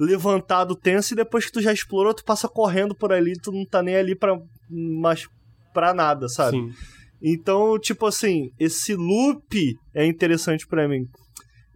levantado 0.00 0.74
tenso 0.74 1.12
e 1.12 1.16
depois 1.16 1.44
que 1.44 1.52
tu 1.52 1.60
já 1.60 1.72
explorou, 1.72 2.14
tu 2.14 2.24
passa 2.24 2.48
correndo 2.48 2.94
por 2.94 3.12
ali, 3.12 3.38
tu 3.38 3.52
não 3.52 3.66
tá 3.66 3.82
nem 3.82 3.96
ali 3.96 4.16
pra, 4.16 4.40
mas 4.68 5.28
pra 5.74 5.92
nada, 5.92 6.26
sabe? 6.28 6.56
Sim. 6.56 6.72
Então, 7.22 7.78
tipo 7.78 8.06
assim, 8.06 8.50
esse 8.58 8.94
loop 8.94 9.76
é 9.94 10.06
interessante 10.06 10.66
para 10.66 10.88
mim. 10.88 11.06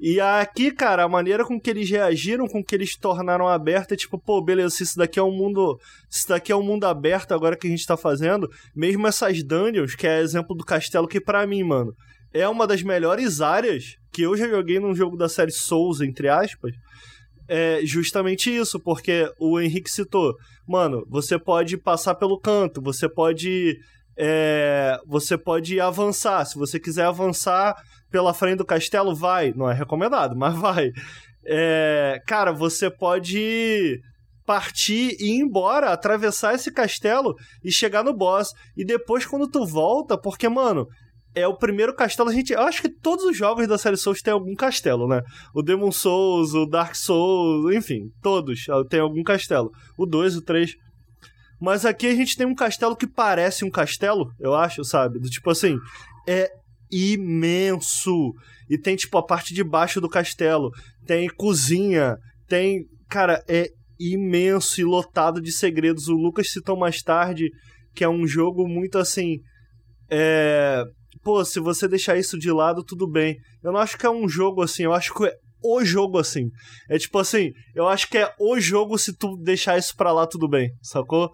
E 0.00 0.18
aqui, 0.20 0.70
cara, 0.70 1.04
a 1.04 1.08
maneira 1.08 1.44
com 1.44 1.60
que 1.60 1.70
eles 1.70 1.88
reagiram, 1.88 2.46
com 2.46 2.64
que 2.64 2.74
eles 2.74 2.96
tornaram 2.96 3.46
aberto, 3.46 3.92
é 3.92 3.96
tipo, 3.96 4.18
pô, 4.18 4.42
beleza, 4.42 4.70
se 4.76 4.82
isso 4.82 4.96
daqui 4.96 5.18
é 5.18 5.22
um 5.22 5.30
mundo. 5.30 5.78
Se 6.10 6.20
isso 6.20 6.28
daqui 6.28 6.50
é 6.50 6.56
um 6.56 6.62
mundo 6.62 6.84
aberto 6.84 7.32
agora 7.32 7.56
que 7.56 7.66
a 7.66 7.70
gente 7.70 7.86
tá 7.86 7.96
fazendo, 7.96 8.48
mesmo 8.74 9.06
essas 9.06 9.42
dungeons, 9.44 9.94
que 9.94 10.06
é 10.06 10.20
exemplo 10.20 10.56
do 10.56 10.64
castelo, 10.64 11.06
que 11.06 11.20
para 11.20 11.46
mim, 11.46 11.62
mano, 11.62 11.92
é 12.32 12.48
uma 12.48 12.66
das 12.66 12.82
melhores 12.82 13.40
áreas 13.40 13.96
que 14.12 14.22
eu 14.22 14.36
já 14.36 14.48
joguei 14.48 14.80
num 14.80 14.94
jogo 14.94 15.16
da 15.16 15.28
série 15.28 15.52
Souls, 15.52 16.00
entre 16.00 16.28
aspas. 16.28 16.72
É 17.48 17.80
justamente 17.84 18.54
isso, 18.54 18.80
porque 18.80 19.30
o 19.38 19.60
Henrique 19.60 19.90
citou, 19.90 20.34
mano, 20.66 21.04
você 21.08 21.38
pode 21.38 21.76
passar 21.76 22.14
pelo 22.14 22.40
canto, 22.40 22.80
você 22.80 23.08
pode 23.08 23.76
é, 24.16 24.98
você 25.06 25.36
pode 25.36 25.80
avançar. 25.80 26.44
Se 26.44 26.56
você 26.56 26.78
quiser 26.78 27.04
avançar 27.04 27.74
pela 28.10 28.32
frente 28.32 28.58
do 28.58 28.64
castelo, 28.64 29.14
vai. 29.14 29.52
Não 29.54 29.70
é 29.70 29.74
recomendado, 29.74 30.34
mas 30.38 30.54
vai. 30.56 30.90
É, 31.46 32.20
cara, 32.26 32.52
você 32.52 32.90
pode 32.90 34.00
partir 34.46 35.16
e 35.18 35.38
ir 35.38 35.40
embora, 35.40 35.90
atravessar 35.90 36.54
esse 36.54 36.70
castelo 36.70 37.34
e 37.62 37.72
chegar 37.72 38.04
no 38.04 38.14
boss. 38.14 38.52
E 38.76 38.84
depois, 38.84 39.26
quando 39.26 39.48
tu 39.48 39.66
volta, 39.66 40.18
porque, 40.18 40.48
mano, 40.48 40.86
é 41.34 41.46
o 41.46 41.56
primeiro 41.56 41.94
castelo. 41.94 42.28
A 42.28 42.32
gente, 42.32 42.52
eu 42.52 42.60
acho 42.60 42.80
que 42.80 42.88
todos 42.88 43.24
os 43.24 43.36
jogos 43.36 43.66
da 43.66 43.76
série 43.76 43.96
Souls 43.96 44.22
têm 44.22 44.32
algum 44.32 44.54
castelo, 44.54 45.08
né? 45.08 45.20
O 45.54 45.62
Demon 45.62 45.90
Souls, 45.90 46.54
o 46.54 46.66
Dark 46.66 46.94
Souls, 46.94 47.74
enfim, 47.74 48.10
todos 48.22 48.66
tem 48.88 49.00
algum 49.00 49.22
castelo. 49.22 49.70
O 49.98 50.06
2, 50.06 50.36
o 50.36 50.42
3. 50.42 50.72
Mas 51.60 51.84
aqui 51.84 52.06
a 52.06 52.14
gente 52.14 52.36
tem 52.36 52.46
um 52.46 52.54
castelo 52.54 52.96
que 52.96 53.06
parece 53.06 53.64
um 53.64 53.70
castelo, 53.70 54.26
eu 54.38 54.54
acho, 54.54 54.84
sabe? 54.84 55.18
Do 55.18 55.28
tipo 55.28 55.50
assim, 55.50 55.78
é 56.26 56.50
imenso. 56.90 58.32
E 58.68 58.78
tem, 58.78 58.96
tipo, 58.96 59.16
a 59.18 59.24
parte 59.24 59.52
de 59.52 59.64
baixo 59.64 60.00
do 60.00 60.08
castelo. 60.08 60.70
Tem 61.06 61.28
cozinha. 61.28 62.16
Tem. 62.48 62.84
Cara, 63.08 63.42
é 63.48 63.68
imenso 63.98 64.80
e 64.80 64.84
lotado 64.84 65.40
de 65.40 65.52
segredos. 65.52 66.08
O 66.08 66.14
Lucas 66.14 66.50
citou 66.50 66.76
mais 66.76 67.02
tarde 67.02 67.50
que 67.94 68.02
é 68.04 68.08
um 68.08 68.26
jogo 68.26 68.66
muito 68.66 68.98
assim. 68.98 69.38
É. 70.10 70.84
Pô, 71.22 71.44
se 71.44 71.60
você 71.60 71.88
deixar 71.88 72.18
isso 72.18 72.38
de 72.38 72.50
lado, 72.50 72.84
tudo 72.84 73.06
bem. 73.06 73.36
Eu 73.62 73.72
não 73.72 73.80
acho 73.80 73.96
que 73.96 74.06
é 74.06 74.10
um 74.10 74.28
jogo 74.28 74.62
assim, 74.62 74.84
eu 74.84 74.92
acho 74.92 75.14
que 75.14 75.24
é 75.24 75.34
o 75.62 75.84
jogo 75.84 76.18
assim. 76.18 76.50
É 76.88 76.98
tipo 76.98 77.18
assim, 77.18 77.52
eu 77.74 77.88
acho 77.88 78.08
que 78.08 78.18
é 78.18 78.34
o 78.38 78.58
jogo 78.60 78.98
se 78.98 79.12
tu 79.12 79.36
deixar 79.36 79.78
isso 79.78 79.96
pra 79.96 80.12
lá, 80.12 80.26
tudo 80.26 80.48
bem, 80.48 80.70
sacou? 80.82 81.32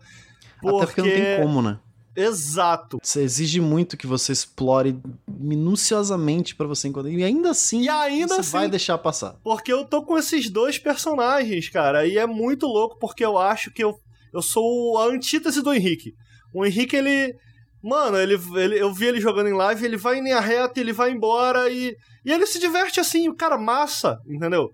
Porque... 0.61 0.77
Até 0.77 0.87
porque 0.87 1.03
não 1.03 1.09
tem 1.09 1.43
como, 1.43 1.63
né? 1.63 1.81
Exato. 2.15 2.99
Você 3.03 3.23
exige 3.23 3.61
muito 3.61 3.97
que 3.97 4.07
você 4.07 4.33
explore 4.33 4.99
minuciosamente 5.29 6.55
para 6.55 6.67
você 6.67 6.89
encontrar. 6.89 7.11
E 7.11 7.23
ainda 7.23 7.51
assim, 7.51 7.83
e 7.83 7.89
ainda 7.89 8.35
você 8.35 8.41
assim, 8.41 8.53
vai 8.53 8.69
deixar 8.69 8.99
passar. 8.99 9.37
Porque 9.43 9.73
eu 9.73 9.85
tô 9.85 10.05
com 10.05 10.19
esses 10.19 10.51
dois 10.51 10.79
personagens, 10.79 11.69
cara. 11.69 12.07
E 12.07 12.19
é 12.19 12.27
muito 12.27 12.67
louco 12.67 12.99
porque 12.99 13.25
eu 13.25 13.39
acho 13.39 13.71
que 13.71 13.83
eu, 13.83 13.95
eu 14.33 14.43
sou 14.43 14.99
a 14.99 15.07
antítese 15.07 15.63
do 15.63 15.73
Henrique. 15.73 16.13
O 16.53 16.65
Henrique, 16.65 16.97
ele. 16.97 17.35
Mano, 17.83 18.19
ele, 18.19 18.39
ele, 18.57 18.79
eu 18.79 18.93
vi 18.93 19.07
ele 19.07 19.21
jogando 19.21 19.49
em 19.49 19.55
live, 19.55 19.85
ele 19.85 19.97
vai 19.97 20.19
em 20.19 20.23
linha 20.23 20.41
reta, 20.41 20.79
ele 20.79 20.93
vai 20.93 21.11
embora 21.11 21.71
e, 21.71 21.95
e 22.25 22.33
ele 22.33 22.47
se 22.47 22.59
diverte 22.59 23.01
assim, 23.01 23.29
o 23.29 23.35
cara 23.35 23.57
massa, 23.57 24.19
entendeu? 24.29 24.71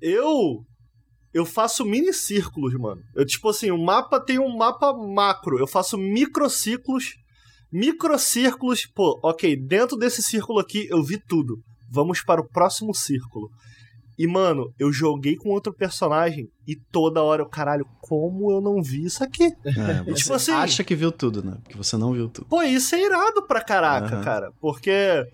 Eu 0.00 0.62
eu 1.32 1.44
faço 1.44 1.84
mini 1.84 2.12
círculos, 2.12 2.74
mano. 2.74 3.00
Eu, 3.14 3.24
tipo 3.24 3.48
assim, 3.48 3.70
o 3.70 3.78
mapa 3.78 4.18
tem 4.20 4.38
um 4.38 4.56
mapa 4.56 4.92
macro. 4.92 5.58
Eu 5.58 5.66
faço 5.66 5.98
microciclos. 5.98 7.14
Microcírculos. 7.70 8.86
Pô, 8.94 9.20
ok, 9.22 9.56
dentro 9.56 9.96
desse 9.96 10.22
círculo 10.22 10.58
aqui 10.58 10.86
eu 10.90 11.02
vi 11.02 11.18
tudo. 11.18 11.58
Vamos 11.90 12.22
para 12.22 12.40
o 12.40 12.48
próximo 12.48 12.94
círculo. 12.94 13.48
E, 14.18 14.26
mano, 14.26 14.74
eu 14.78 14.92
joguei 14.92 15.36
com 15.36 15.50
outro 15.50 15.72
personagem 15.72 16.50
e 16.66 16.74
toda 16.74 17.22
hora 17.22 17.42
eu, 17.42 17.48
caralho, 17.48 17.86
como 18.00 18.50
eu 18.50 18.60
não 18.60 18.82
vi 18.82 19.04
isso 19.04 19.22
aqui? 19.22 19.44
É, 19.44 20.10
e, 20.10 20.14
tipo 20.14 20.32
assim. 20.32 20.50
acha 20.50 20.82
que 20.82 20.96
viu 20.96 21.12
tudo, 21.12 21.40
né? 21.42 21.56
Porque 21.62 21.76
você 21.76 21.96
não 21.96 22.12
viu 22.12 22.28
tudo. 22.28 22.48
Pô, 22.48 22.60
isso 22.62 22.96
é 22.96 23.04
irado 23.04 23.46
pra 23.46 23.62
caraca, 23.62 24.16
uhum. 24.16 24.24
cara. 24.24 24.52
Porque. 24.60 25.24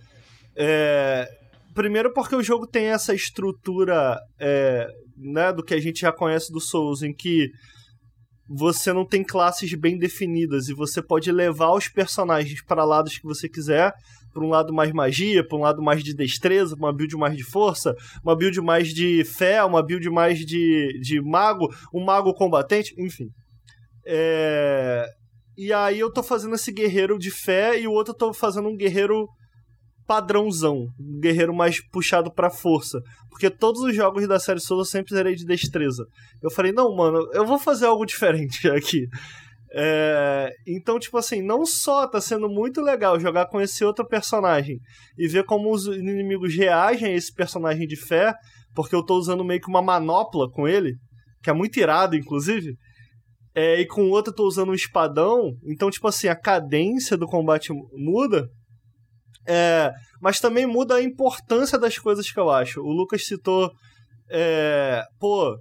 É, 0.55 1.29
primeiro 1.75 2.13
porque 2.13 2.37
o 2.37 2.43
jogo 2.43 2.67
tem 2.67 2.87
essa 2.87 3.15
estrutura 3.15 4.21
é, 4.39 4.87
né, 5.17 5.53
do 5.53 5.65
que 5.65 5.75
a 5.75 5.81
gente 5.81 6.01
já 6.01 6.13
conhece 6.13 6.53
do 6.53 6.61
Souls, 6.61 7.03
em 7.03 7.13
que 7.13 7.49
você 8.49 8.93
não 8.93 9.07
tem 9.07 9.25
classes 9.25 9.73
bem 9.75 9.99
definidas 9.99 10.69
e 10.69 10.75
você 10.75 11.03
pode 11.03 11.33
levar 11.33 11.73
os 11.73 11.89
personagens 11.89 12.63
para 12.63 12.85
lados 12.85 13.17
que 13.17 13.25
você 13.25 13.49
quiser, 13.49 13.93
para 14.35 14.45
um 14.45 14.49
lado 14.49 14.75
mais 14.75 14.93
magia, 14.93 15.47
para 15.47 15.57
um 15.57 15.63
lado 15.63 15.81
mais 15.81 16.03
de 16.03 16.15
destreza, 16.15 16.75
uma 16.75 16.93
build 16.93 17.17
mais 17.17 17.37
de 17.37 17.45
força, 17.45 17.95
uma 18.23 18.37
build 18.37 18.61
mais 18.61 18.89
de 18.89 19.25
fé, 19.25 19.65
uma 19.65 19.83
build 19.83 20.11
mais 20.11 20.41
de, 20.41 20.99
de 21.01 21.23
mago, 21.23 21.69
um 21.95 22.05
mago 22.05 22.35
combatente, 22.35 22.93
enfim. 22.99 23.29
É... 24.05 25.07
E 25.57 25.73
aí 25.73 26.01
eu 26.01 26.13
tô 26.13 26.23
fazendo 26.23 26.57
esse 26.57 26.73
guerreiro 26.73 27.17
de 27.17 27.31
fé 27.31 27.81
e 27.81 27.87
o 27.87 27.93
outro 27.93 28.13
eu 28.13 28.19
tô 28.19 28.35
fazendo 28.35 28.69
um 28.69 28.77
guerreiro 28.77 29.29
padrãozão, 30.07 30.89
um 30.99 31.21
guerreiro 31.21 31.55
mais 31.55 31.81
puxado 31.91 32.33
pra 32.33 32.51
força. 32.51 33.01
Porque 33.31 33.49
todos 33.49 33.81
os 33.83 33.95
jogos 33.95 34.27
da 34.27 34.39
série 34.39 34.61
Solo 34.61 34.81
eu 34.81 34.85
sempre 34.85 35.15
zerei 35.15 35.35
de 35.35 35.47
destreza. 35.47 36.05
Eu 36.43 36.51
falei, 36.51 36.73
não, 36.73 36.95
mano, 36.95 37.29
eu 37.33 37.47
vou 37.47 37.59
fazer 37.59 37.87
algo 37.87 38.05
diferente 38.05 38.69
aqui. 38.71 39.07
É... 39.75 40.53
Então, 40.67 40.99
tipo 40.99 41.19
assim, 41.19 41.43
não 41.43 41.67
só 41.67 42.07
tá 42.07 42.21
sendo 42.21 42.49
muito 42.49 42.81
legal 42.81 43.19
jogar 43.19 43.47
com 43.47 43.61
esse 43.61 43.85
outro 43.85 44.07
personagem 44.07 44.79
e 45.19 45.27
ver 45.27 45.45
como 45.45 45.73
os 45.73 45.87
inimigos 45.87 46.55
reagem 46.55 47.09
a 47.09 47.17
esse 47.17 47.33
personagem 47.33 47.87
de 47.87 47.97
fé, 47.97 48.35
porque 48.75 48.95
eu 48.95 49.05
tô 49.05 49.17
usando 49.17 49.45
meio 49.45 49.61
que 49.61 49.69
uma 49.69 49.83
manopla 49.83 50.49
com 50.51 50.69
ele, 50.69 50.95
que 51.43 51.51
é 51.51 51.53
muito 51.53 51.79
irado, 51.79 52.17
inclusive. 52.17 52.77
É, 53.55 53.81
e 53.81 53.87
com 53.87 54.03
o 54.03 54.11
outro 54.11 54.33
eu 54.33 54.37
tô 54.37 54.47
usando 54.47 54.71
um 54.71 54.75
espadão, 54.75 55.53
então, 55.65 55.91
tipo 55.91 56.09
assim, 56.09 56.29
a 56.29 56.35
cadência 56.35 57.17
do 57.17 57.27
combate 57.27 57.73
muda 57.93 58.49
é, 59.47 59.93
mas 60.21 60.41
também 60.41 60.67
muda 60.67 60.97
a 60.97 61.03
importância 61.03 61.79
das 61.79 61.99
coisas 61.99 62.31
que 62.31 62.41
eu 62.41 62.51
acho. 62.51 62.81
O 62.81 62.91
Lucas 62.91 63.27
citou. 63.27 63.71
É, 64.31 65.03
pô, 65.21 65.57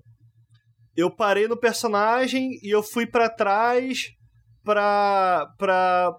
eu 0.95 1.13
parei 1.13 1.47
no 1.47 1.58
personagem 1.58 2.60
e 2.62 2.69
eu 2.69 2.84
fui 2.84 3.06
para 3.06 3.29
trás 3.29 4.10
pra, 4.63 5.45
pra, 5.58 6.13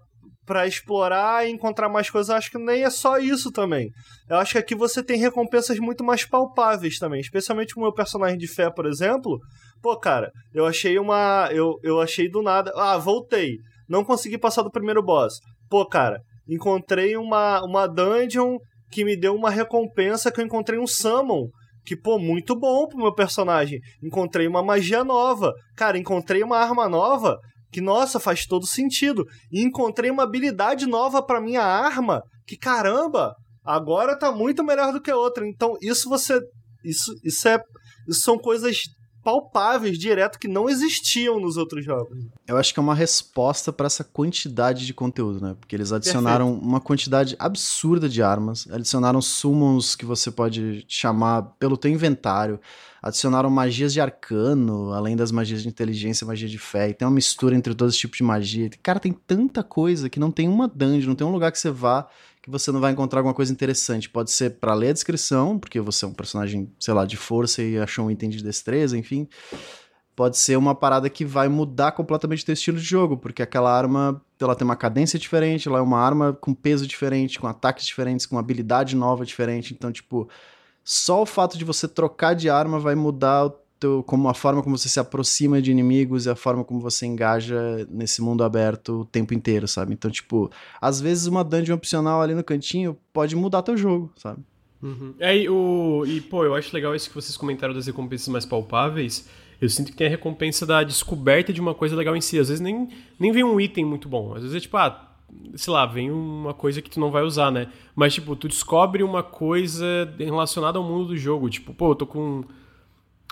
pra 0.44 0.66
explorar 0.66 1.46
e 1.46 1.50
encontrar 1.50 1.88
mais 1.88 2.10
coisas. 2.10 2.28
Eu 2.28 2.36
acho 2.36 2.50
que 2.50 2.58
nem 2.58 2.82
é 2.82 2.90
só 2.90 3.18
isso 3.18 3.50
também. 3.50 3.90
Eu 4.28 4.36
acho 4.36 4.52
que 4.52 4.58
aqui 4.58 4.74
você 4.74 5.02
tem 5.02 5.18
recompensas 5.18 5.78
muito 5.78 6.04
mais 6.04 6.24
palpáveis 6.24 6.98
também. 6.98 7.20
Especialmente 7.20 7.76
o 7.76 7.80
meu 7.80 7.92
personagem 7.92 8.38
de 8.38 8.48
fé, 8.48 8.70
por 8.70 8.86
exemplo. 8.86 9.38
Pô, 9.82 9.98
cara, 9.98 10.30
eu 10.52 10.66
achei 10.66 10.98
uma. 10.98 11.48
Eu, 11.52 11.78
eu 11.82 12.00
achei 12.00 12.28
do 12.28 12.42
nada. 12.42 12.72
Ah, 12.74 12.98
voltei. 12.98 13.58
Não 13.88 14.04
consegui 14.04 14.38
passar 14.38 14.62
do 14.62 14.70
primeiro 14.70 15.02
boss. 15.02 15.34
Pô, 15.68 15.86
cara, 15.86 16.20
encontrei 16.48 17.16
uma, 17.16 17.62
uma 17.64 17.86
dungeon 17.86 18.58
que 18.90 19.04
me 19.04 19.16
deu 19.16 19.34
uma 19.34 19.50
recompensa 19.50 20.30
que 20.30 20.40
eu 20.40 20.44
encontrei 20.44 20.78
um 20.78 20.86
summon. 20.86 21.48
Que, 21.84 21.96
pô, 21.96 22.18
muito 22.18 22.58
bom 22.58 22.86
pro 22.86 22.98
meu 22.98 23.14
personagem. 23.14 23.78
Encontrei 24.02 24.46
uma 24.46 24.62
magia 24.62 25.04
nova. 25.04 25.52
Cara, 25.76 25.98
encontrei 25.98 26.42
uma 26.42 26.56
arma 26.56 26.88
nova 26.88 27.38
que, 27.70 27.80
nossa, 27.80 28.20
faz 28.20 28.46
todo 28.46 28.66
sentido. 28.66 29.24
E 29.52 29.62
encontrei 29.62 30.10
uma 30.10 30.22
habilidade 30.22 30.86
nova 30.86 31.22
para 31.22 31.40
minha 31.40 31.62
arma 31.62 32.22
que, 32.46 32.56
caramba, 32.56 33.34
agora 33.64 34.18
tá 34.18 34.30
muito 34.32 34.62
melhor 34.62 34.92
do 34.92 35.00
que 35.00 35.12
outra. 35.12 35.46
Então, 35.46 35.74
isso 35.82 36.08
você. 36.08 36.40
Isso, 36.84 37.12
isso 37.24 37.48
é. 37.48 37.58
Isso 38.08 38.20
são 38.20 38.38
coisas 38.38 38.78
palpáveis 39.24 39.98
direto 39.98 40.38
que 40.38 40.46
não 40.46 40.68
existiam 40.68 41.40
nos 41.40 41.56
outros 41.56 41.84
jogos. 41.84 42.18
Eu 42.46 42.58
acho 42.58 42.74
que 42.74 42.78
é 42.78 42.82
uma 42.82 42.94
resposta 42.94 43.72
para 43.72 43.86
essa 43.86 44.04
quantidade 44.04 44.86
de 44.86 44.92
conteúdo, 44.92 45.40
né? 45.40 45.56
Porque 45.58 45.74
eles 45.74 45.90
adicionaram 45.90 46.46
Perfeito. 46.46 46.68
uma 46.68 46.80
quantidade 46.80 47.34
absurda 47.38 48.08
de 48.08 48.22
armas, 48.22 48.68
adicionaram 48.70 49.22
summons 49.22 49.96
que 49.96 50.04
você 50.04 50.30
pode 50.30 50.84
chamar 50.86 51.42
pelo 51.58 51.78
teu 51.78 51.90
inventário, 51.90 52.60
adicionaram 53.02 53.48
magias 53.48 53.92
de 53.92 54.00
arcano, 54.00 54.92
além 54.92 55.16
das 55.16 55.32
magias 55.32 55.62
de 55.62 55.68
inteligência, 55.68 56.26
magia 56.26 56.48
de 56.48 56.58
fé, 56.58 56.90
e 56.90 56.94
tem 56.94 57.08
uma 57.08 57.14
mistura 57.14 57.56
entre 57.56 57.74
todos 57.74 57.94
os 57.94 58.00
tipos 58.00 58.18
de 58.18 58.22
magia. 58.22 58.70
Cara, 58.82 59.00
tem 59.00 59.12
tanta 59.12 59.62
coisa 59.62 60.10
que 60.10 60.20
não 60.20 60.30
tem 60.30 60.48
uma 60.48 60.68
dungeon, 60.68 61.08
não 61.08 61.16
tem 61.16 61.26
um 61.26 61.32
lugar 61.32 61.50
que 61.50 61.58
você 61.58 61.70
vá 61.70 62.06
que 62.44 62.50
você 62.50 62.70
não 62.70 62.78
vai 62.78 62.92
encontrar 62.92 63.20
alguma 63.20 63.32
coisa 63.32 63.50
interessante. 63.50 64.10
Pode 64.10 64.30
ser 64.30 64.58
para 64.58 64.74
ler 64.74 64.90
a 64.90 64.92
descrição, 64.92 65.58
porque 65.58 65.80
você 65.80 66.04
é 66.04 66.08
um 66.08 66.12
personagem, 66.12 66.70
sei 66.78 66.92
lá, 66.92 67.06
de 67.06 67.16
força 67.16 67.62
e 67.62 67.78
achou 67.78 68.04
um 68.04 68.10
item 68.10 68.28
de 68.28 68.42
destreza, 68.42 68.98
enfim. 68.98 69.26
Pode 70.14 70.36
ser 70.36 70.58
uma 70.58 70.74
parada 70.74 71.08
que 71.08 71.24
vai 71.24 71.48
mudar 71.48 71.92
completamente 71.92 72.42
o 72.42 72.46
teu 72.46 72.52
estilo 72.52 72.76
de 72.76 72.84
jogo, 72.84 73.16
porque 73.16 73.42
aquela 73.42 73.74
arma, 73.74 74.20
ela 74.38 74.54
tem 74.54 74.62
uma 74.62 74.76
cadência 74.76 75.18
diferente, 75.18 75.68
ela 75.68 75.78
é 75.78 75.80
uma 75.80 75.98
arma 75.98 76.34
com 76.34 76.52
peso 76.52 76.86
diferente, 76.86 77.40
com 77.40 77.46
ataques 77.46 77.86
diferentes, 77.86 78.26
com 78.26 78.36
habilidade 78.36 78.94
nova 78.94 79.24
diferente. 79.24 79.72
Então, 79.72 79.90
tipo, 79.90 80.28
só 80.84 81.22
o 81.22 81.26
fato 81.26 81.56
de 81.56 81.64
você 81.64 81.88
trocar 81.88 82.34
de 82.34 82.50
arma 82.50 82.78
vai 82.78 82.94
mudar 82.94 83.46
o 83.46 83.50
teu, 83.84 84.02
como 84.02 84.28
a 84.30 84.34
forma 84.34 84.62
como 84.62 84.78
você 84.78 84.88
se 84.88 84.98
aproxima 84.98 85.60
de 85.60 85.70
inimigos 85.70 86.24
e 86.24 86.30
a 86.30 86.34
forma 86.34 86.64
como 86.64 86.80
você 86.80 87.04
engaja 87.04 87.86
nesse 87.90 88.22
mundo 88.22 88.42
aberto 88.42 89.00
o 89.00 89.04
tempo 89.04 89.34
inteiro, 89.34 89.68
sabe? 89.68 89.92
Então, 89.92 90.10
tipo, 90.10 90.50
às 90.80 91.00
vezes 91.00 91.26
uma 91.26 91.44
dungeon 91.44 91.74
opcional 91.74 92.22
ali 92.22 92.34
no 92.34 92.42
cantinho 92.42 92.96
pode 93.12 93.36
mudar 93.36 93.62
teu 93.62 93.76
jogo, 93.76 94.10
sabe? 94.16 94.42
Uhum. 94.82 95.14
É, 95.18 95.36
o, 95.50 96.04
e, 96.06 96.20
pô, 96.22 96.44
eu 96.44 96.54
acho 96.54 96.74
legal 96.74 96.94
isso 96.94 97.10
que 97.10 97.14
vocês 97.14 97.36
comentaram 97.36 97.74
das 97.74 97.86
recompensas 97.86 98.28
mais 98.28 98.46
palpáveis. 98.46 99.28
Eu 99.60 99.68
sinto 99.68 99.92
que 99.92 99.96
tem 99.96 100.06
a 100.06 100.10
recompensa 100.10 100.64
da 100.64 100.82
descoberta 100.82 101.52
de 101.52 101.60
uma 101.60 101.74
coisa 101.74 101.94
legal 101.94 102.16
em 102.16 102.20
si. 102.20 102.38
Às 102.38 102.48
vezes 102.48 102.60
nem, 102.60 102.88
nem 103.18 103.32
vem 103.32 103.44
um 103.44 103.60
item 103.60 103.84
muito 103.84 104.08
bom. 104.08 104.34
Às 104.34 104.42
vezes 104.42 104.56
é 104.56 104.60
tipo, 104.60 104.76
ah, 104.76 105.14
sei 105.54 105.72
lá, 105.72 105.86
vem 105.86 106.10
uma 106.10 106.54
coisa 106.54 106.82
que 106.82 106.90
tu 106.90 107.00
não 107.00 107.10
vai 107.10 107.22
usar, 107.22 107.50
né? 107.50 107.68
Mas, 107.94 108.14
tipo, 108.14 108.34
tu 108.34 108.48
descobre 108.48 109.02
uma 109.02 109.22
coisa 109.22 110.12
relacionada 110.18 110.78
ao 110.78 110.84
mundo 110.84 111.08
do 111.08 111.16
jogo. 111.16 111.48
Tipo, 111.48 111.72
pô, 111.72 111.90
eu 111.90 111.94
tô 111.94 112.06
com 112.06 112.44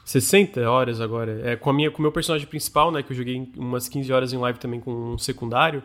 60 0.04 0.68
horas 0.68 1.00
agora. 1.00 1.40
É, 1.44 1.56
com, 1.56 1.70
a 1.70 1.72
minha, 1.72 1.90
com 1.90 1.98
o 1.98 2.02
meu 2.02 2.12
personagem 2.12 2.46
principal, 2.46 2.90
né? 2.90 3.02
Que 3.02 3.12
eu 3.12 3.16
joguei 3.16 3.48
umas 3.56 3.88
15 3.88 4.12
horas 4.12 4.32
em 4.32 4.38
live 4.38 4.58
também 4.58 4.80
com 4.80 5.12
um 5.12 5.18
secundário. 5.18 5.82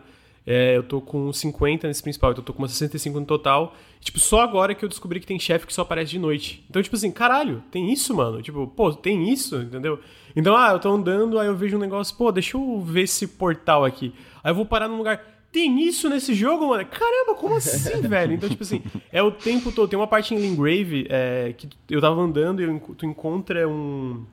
É, 0.50 0.74
eu 0.74 0.82
tô 0.82 0.98
com 1.00 1.30
50 1.30 1.86
nesse 1.86 2.02
principal, 2.02 2.30
então 2.30 2.40
eu 2.40 2.46
tô 2.46 2.54
com 2.54 2.62
umas 2.62 2.72
65 2.72 3.20
no 3.20 3.26
total. 3.26 3.74
tipo, 4.00 4.18
só 4.18 4.40
agora 4.40 4.74
que 4.74 4.82
eu 4.82 4.88
descobri 4.88 5.20
que 5.20 5.26
tem 5.26 5.38
chefe 5.38 5.66
que 5.66 5.74
só 5.74 5.82
aparece 5.82 6.12
de 6.12 6.18
noite. 6.18 6.64
Então, 6.70 6.82
tipo 6.82 6.96
assim, 6.96 7.10
caralho, 7.10 7.62
tem 7.70 7.92
isso, 7.92 8.14
mano? 8.14 8.40
Tipo, 8.40 8.66
pô, 8.66 8.94
tem 8.94 9.30
isso, 9.30 9.56
entendeu? 9.56 10.00
Então, 10.34 10.56
ah, 10.56 10.70
eu 10.70 10.78
tô 10.78 10.90
andando, 10.90 11.38
aí 11.38 11.46
eu 11.46 11.54
vejo 11.54 11.76
um 11.76 11.80
negócio, 11.80 12.16
pô, 12.16 12.32
deixa 12.32 12.56
eu 12.56 12.80
ver 12.80 13.02
esse 13.02 13.26
portal 13.26 13.84
aqui. 13.84 14.14
Aí 14.42 14.50
eu 14.50 14.54
vou 14.54 14.64
parar 14.64 14.88
num 14.88 14.96
lugar. 14.96 15.37
Tem 15.50 15.80
isso 15.80 16.08
nesse 16.08 16.34
jogo, 16.34 16.68
mano? 16.68 16.84
Caramba, 16.86 17.34
como 17.34 17.56
assim, 17.56 18.00
velho? 18.06 18.34
Então, 18.34 18.48
tipo 18.48 18.62
assim, 18.62 18.82
é 19.10 19.22
o 19.22 19.30
tempo 19.30 19.72
todo. 19.72 19.88
Tem 19.88 19.98
uma 19.98 20.06
parte 20.06 20.34
em 20.34 20.38
Lingrave 20.38 21.06
é, 21.08 21.54
que 21.56 21.68
eu 21.88 22.00
tava 22.00 22.20
andando 22.20 22.62
e 22.62 22.80
tu 22.96 23.06
encontra 23.06 23.66
um 23.68 24.24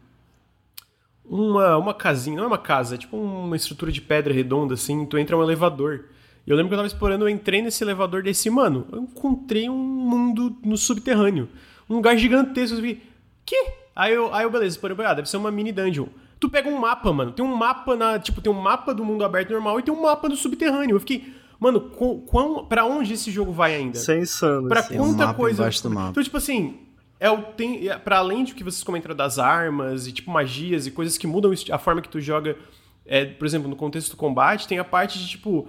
uma, 1.27 1.77
uma 1.77 1.93
casinha, 1.93 2.37
não 2.37 2.43
é 2.43 2.47
uma 2.47 2.57
casa, 2.57 2.95
é 2.95 2.97
tipo 2.97 3.17
uma 3.17 3.55
estrutura 3.55 3.91
de 3.91 4.01
pedra 4.01 4.33
redonda, 4.33 4.75
assim, 4.75 5.05
tu 5.05 5.17
entra 5.17 5.35
um 5.35 5.43
elevador. 5.43 6.05
E 6.45 6.51
eu 6.51 6.55
lembro 6.55 6.69
que 6.69 6.75
eu 6.75 6.77
tava 6.77 6.87
explorando, 6.87 7.25
eu 7.25 7.29
entrei 7.29 7.61
nesse 7.61 7.83
elevador 7.83 8.21
desse, 8.21 8.49
mano, 8.49 8.87
eu 8.91 8.99
encontrei 8.99 9.67
um 9.67 9.77
mundo 9.77 10.55
no 10.63 10.77
subterrâneo. 10.77 11.49
Um 11.89 11.95
lugar 11.95 12.15
gigantesco, 12.17 12.77
eu 12.77 12.81
vi, 12.81 13.01
que? 13.45 13.55
Aí 13.95 14.13
eu, 14.13 14.33
aí 14.33 14.43
eu 14.43 14.51
beleza, 14.51 14.75
explorei, 14.75 15.05
ah, 15.05 15.13
deve 15.13 15.29
ser 15.29 15.37
uma 15.37 15.51
mini 15.51 15.71
dungeon. 15.71 16.07
Tu 16.45 16.49
pega 16.51 16.69
um 16.69 16.77
mapa, 16.77 17.11
mano, 17.11 17.31
tem 17.31 17.43
um 17.43 17.55
mapa 17.55 17.95
na, 17.95 18.19
tipo, 18.19 18.39
tem 18.39 18.53
um 18.53 18.61
mapa 18.61 18.93
do 18.93 19.03
mundo 19.03 19.25
aberto 19.25 19.49
normal 19.49 19.79
e 19.79 19.83
tem 19.83 19.91
um 19.91 19.99
mapa 19.99 20.29
do 20.29 20.35
subterrâneo. 20.35 20.95
Eu 20.95 20.99
fiquei, 20.99 21.33
mano, 21.59 21.81
quão, 21.81 22.63
pra 22.65 22.85
onde 22.85 23.13
esse 23.13 23.31
jogo 23.31 23.51
vai 23.51 23.73
ainda? 23.73 23.97
Sem 23.97 24.21
insano. 24.21 24.67
Pra 24.67 24.83
quanta 24.83 25.31
um 25.31 25.33
coisa. 25.33 25.67
Então, 26.11 26.21
tipo 26.21 26.37
assim, 26.37 26.77
é 27.19 27.31
o 27.31 27.41
tem 27.41 27.89
é, 27.89 27.97
para 27.97 28.19
além 28.19 28.43
de 28.43 28.53
que 28.53 28.63
vocês 28.63 28.83
comentaram 28.83 29.15
das 29.15 29.39
armas 29.39 30.05
e 30.05 30.11
tipo 30.11 30.29
magias 30.29 30.85
e 30.85 30.91
coisas 30.91 31.17
que 31.17 31.25
mudam 31.25 31.51
a 31.71 31.77
forma 31.79 31.99
que 31.99 32.09
tu 32.09 32.21
joga, 32.21 32.55
é, 33.07 33.25
por 33.25 33.47
exemplo, 33.47 33.67
no 33.67 33.75
contexto 33.75 34.11
do 34.11 34.17
combate, 34.17 34.67
tem 34.67 34.77
a 34.77 34.83
parte 34.83 35.17
de 35.17 35.27
tipo 35.27 35.67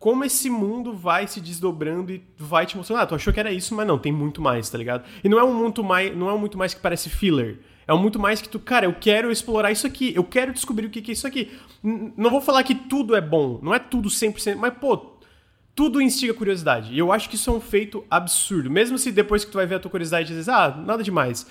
como 0.00 0.24
esse 0.24 0.50
mundo 0.50 0.92
vai 0.92 1.28
se 1.28 1.40
desdobrando 1.40 2.10
e 2.10 2.20
vai 2.36 2.66
te 2.66 2.76
mostrando, 2.76 2.98
ah, 3.00 3.06
tu 3.06 3.14
achou 3.14 3.32
que 3.32 3.38
era 3.38 3.52
isso, 3.52 3.76
mas 3.76 3.86
não, 3.86 3.96
tem 3.96 4.10
muito 4.10 4.42
mais, 4.42 4.68
tá 4.68 4.76
ligado? 4.76 5.04
E 5.22 5.28
não 5.28 5.38
é 5.38 5.44
um 5.44 5.54
muito 5.54 5.84
mais, 5.84 6.16
não 6.16 6.28
é 6.28 6.32
um 6.32 6.38
muito 6.38 6.58
mais 6.58 6.74
que 6.74 6.80
parece 6.80 7.08
filler. 7.08 7.60
É 7.86 7.94
muito 7.94 8.18
mais 8.18 8.42
que 8.42 8.48
tu, 8.48 8.58
cara, 8.58 8.86
eu 8.86 8.94
quero 8.94 9.30
explorar 9.30 9.70
isso 9.70 9.86
aqui, 9.86 10.12
eu 10.14 10.24
quero 10.24 10.52
descobrir 10.52 10.86
o 10.86 10.90
que 10.90 11.10
é 11.10 11.12
isso 11.12 11.26
aqui. 11.26 11.50
N 11.84 12.12
não 12.16 12.30
vou 12.30 12.40
falar 12.40 12.64
que 12.64 12.74
tudo 12.74 13.14
é 13.14 13.20
bom, 13.20 13.60
não 13.62 13.72
é 13.72 13.78
tudo 13.78 14.08
100%, 14.08 14.56
mas 14.56 14.74
pô, 14.74 15.16
tudo 15.74 16.00
instiga 16.00 16.34
curiosidade. 16.34 16.92
E 16.92 16.98
eu 16.98 17.12
acho 17.12 17.28
que 17.28 17.36
isso 17.36 17.50
é 17.50 17.52
um 17.52 17.60
feito 17.60 18.04
absurdo. 18.10 18.70
Mesmo 18.70 18.98
se 18.98 19.12
depois 19.12 19.44
que 19.44 19.50
tu 19.52 19.54
vai 19.54 19.66
ver 19.66 19.76
a 19.76 19.78
tua 19.78 19.90
curiosidade 19.90 20.34
diz, 20.34 20.48
ah, 20.48 20.74
nada 20.84 21.02
demais. 21.02 21.46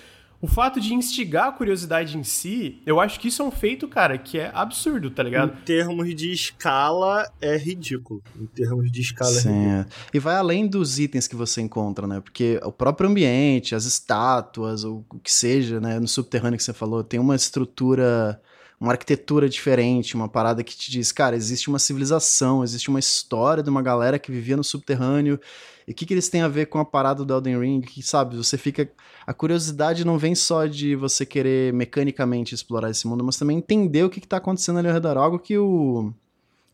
O 0.45 0.47
fato 0.47 0.79
de 0.79 0.93
instigar 0.93 1.47
a 1.47 1.51
curiosidade 1.51 2.15
em 2.15 2.23
si, 2.23 2.79
eu 2.85 2.99
acho 2.99 3.19
que 3.19 3.29
isso 3.29 3.41
é 3.41 3.45
um 3.45 3.49
feito, 3.49 3.87
cara, 3.87 4.15
que 4.15 4.37
é 4.37 4.51
absurdo, 4.53 5.09
tá 5.09 5.23
ligado? 5.23 5.53
Em 5.53 5.63
termos 5.63 6.13
de 6.13 6.31
escala, 6.31 7.27
é 7.41 7.57
ridículo. 7.57 8.21
Em 8.39 8.45
termos 8.45 8.91
de 8.91 9.01
escala, 9.01 9.31
é 9.31 9.41
Sim, 9.41 9.49
é 9.49 9.77
ridículo. 9.77 9.95
E 10.13 10.19
vai 10.19 10.35
além 10.35 10.67
dos 10.67 10.99
itens 10.99 11.27
que 11.27 11.35
você 11.35 11.61
encontra, 11.61 12.05
né? 12.05 12.21
Porque 12.21 12.59
o 12.63 12.71
próprio 12.71 13.09
ambiente, 13.09 13.73
as 13.73 13.85
estátuas, 13.85 14.83
ou 14.83 15.03
o 15.09 15.17
que 15.17 15.33
seja, 15.33 15.79
né? 15.79 15.99
No 15.99 16.07
subterrâneo 16.07 16.57
que 16.57 16.63
você 16.63 16.73
falou, 16.73 17.03
tem 17.03 17.19
uma 17.19 17.35
estrutura 17.35 18.39
uma 18.79 18.91
arquitetura 18.91 19.47
diferente, 19.47 20.15
uma 20.15 20.27
parada 20.27 20.63
que 20.63 20.75
te 20.75 20.91
diz, 20.91 21.11
cara, 21.11 21.35
existe 21.35 21.69
uma 21.69 21.79
civilização, 21.79 22.63
existe 22.63 22.89
uma 22.89 22.99
história 22.99 23.63
de 23.63 23.69
uma 23.69 23.81
galera 23.81 24.19
que 24.19 24.31
vivia 24.31 24.57
no 24.57 24.63
subterrâneo. 24.63 25.39
E 25.87 25.91
o 25.91 25.93
que, 25.93 26.05
que 26.05 26.13
eles 26.13 26.29
têm 26.29 26.41
a 26.41 26.47
ver 26.47 26.65
com 26.65 26.79
a 26.79 26.85
parada 26.85 27.23
do 27.23 27.33
Elden 27.33 27.59
Ring? 27.59 27.81
Que, 27.81 28.01
sabe, 28.01 28.35
você 28.35 28.57
fica. 28.57 28.89
A 29.25 29.33
curiosidade 29.33 30.05
não 30.05 30.17
vem 30.17 30.35
só 30.35 30.65
de 30.65 30.95
você 30.95 31.25
querer 31.25 31.73
mecanicamente 31.73 32.53
explorar 32.53 32.89
esse 32.89 33.07
mundo, 33.07 33.23
mas 33.23 33.37
também 33.37 33.57
entender 33.57 34.03
o 34.03 34.09
que, 34.09 34.19
que 34.19 34.27
tá 34.27 34.37
acontecendo 34.37 34.79
ali 34.79 34.87
ao 34.87 34.93
redor. 34.93 35.17
Algo 35.17 35.39
que 35.39 35.57
o. 35.57 36.11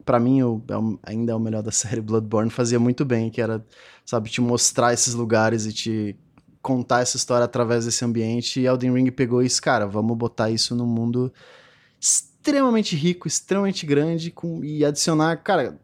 Pra 0.04 0.20
mim, 0.20 0.42
o, 0.42 0.64
é 0.68 1.12
ainda 1.12 1.34
é 1.34 1.36
o 1.36 1.40
melhor 1.40 1.62
da 1.62 1.72
série 1.72 2.02
Bloodborne, 2.02 2.50
fazia 2.50 2.80
muito 2.80 3.06
bem, 3.06 3.30
que 3.30 3.40
era, 3.40 3.64
sabe, 4.04 4.30
te 4.30 4.42
mostrar 4.42 4.94
esses 4.94 5.14
lugares 5.14 5.66
e 5.66 5.74
te 5.74 6.16
contar 6.62 7.02
essa 7.02 7.18
história 7.18 7.46
através 7.46 7.86
desse 7.86 8.04
ambiente. 8.04 8.60
E 8.60 8.66
Elden 8.66 8.94
Ring 8.94 9.12
pegou 9.12 9.44
isso, 9.44 9.62
cara, 9.62 9.86
vamos 9.86 10.18
botar 10.18 10.50
isso 10.50 10.76
no 10.76 10.86
mundo 10.86 11.32
extremamente 12.02 12.96
rico, 12.96 13.28
extremamente 13.28 13.86
grande 13.86 14.32
com, 14.32 14.64
e 14.64 14.84
adicionar, 14.84 15.38
cara, 15.38 15.80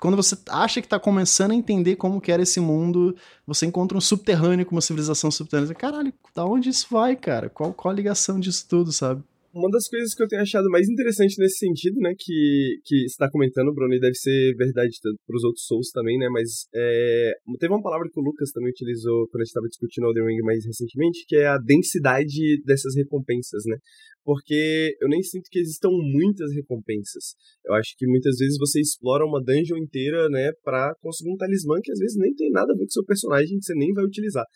quando 0.00 0.16
você 0.16 0.36
acha 0.48 0.80
que 0.80 0.86
está 0.86 0.98
começando 0.98 1.52
a 1.52 1.54
entender 1.54 1.96
como 1.96 2.20
que 2.20 2.32
era 2.32 2.42
esse 2.42 2.58
mundo, 2.58 3.14
você 3.46 3.66
encontra 3.66 3.96
um 3.96 4.00
subterrâneo 4.00 4.64
com 4.64 4.74
uma 4.74 4.80
civilização 4.80 5.30
subterrânea. 5.30 5.74
Caralho, 5.74 6.12
da 6.34 6.44
onde 6.44 6.70
isso 6.70 6.86
vai, 6.90 7.14
cara? 7.14 7.48
Qual, 7.48 7.72
qual 7.72 7.92
a 7.92 7.94
ligação 7.94 8.40
disso 8.40 8.66
tudo, 8.68 8.90
sabe? 8.90 9.22
Uma 9.54 9.68
das 9.68 9.86
coisas 9.86 10.14
que 10.14 10.22
eu 10.22 10.28
tenho 10.28 10.40
achado 10.40 10.64
mais 10.70 10.88
interessante 10.88 11.36
nesse 11.38 11.58
sentido, 11.58 12.00
né, 12.00 12.14
que, 12.18 12.80
que 12.86 13.04
está 13.04 13.28
comentando, 13.30 13.74
Bruno, 13.74 13.92
e 13.92 14.00
deve 14.00 14.14
ser 14.14 14.56
verdade 14.56 14.96
para 15.02 15.36
os 15.36 15.44
outros 15.44 15.66
Souls 15.66 15.90
também, 15.90 16.16
né, 16.18 16.26
mas 16.30 16.64
é, 16.74 17.32
teve 17.60 17.70
uma 17.70 17.82
palavra 17.82 18.08
que 18.10 18.18
o 18.18 18.22
Lucas 18.22 18.50
também 18.50 18.70
utilizou 18.70 19.28
quando 19.28 19.42
a 19.42 19.44
gente 19.44 19.50
estava 19.50 19.68
discutindo 19.68 20.06
Elden 20.06 20.24
Ring 20.24 20.42
mais 20.42 20.64
recentemente, 20.64 21.26
que 21.28 21.36
é 21.36 21.48
a 21.48 21.58
densidade 21.58 22.62
dessas 22.64 22.96
recompensas, 22.96 23.62
né, 23.66 23.76
porque 24.24 24.96
eu 25.02 25.08
nem 25.08 25.22
sinto 25.22 25.50
que 25.50 25.58
existam 25.58 25.90
muitas 25.90 26.50
recompensas. 26.54 27.34
Eu 27.66 27.74
acho 27.74 27.92
que 27.98 28.06
muitas 28.06 28.38
vezes 28.38 28.56
você 28.58 28.80
explora 28.80 29.26
uma 29.26 29.42
dungeon 29.44 29.76
inteira, 29.76 30.30
né, 30.30 30.50
para 30.64 30.94
conseguir 31.02 31.30
um 31.30 31.36
talismã 31.36 31.76
que 31.82 31.92
às 31.92 31.98
vezes 31.98 32.16
nem 32.16 32.32
tem 32.34 32.50
nada 32.50 32.72
a 32.72 32.74
ver 32.74 32.84
com 32.84 32.88
o 32.88 32.92
seu 32.92 33.04
personagem, 33.04 33.58
que 33.58 33.64
você 33.66 33.74
nem 33.74 33.92
vai 33.92 34.04
utilizar. 34.04 34.46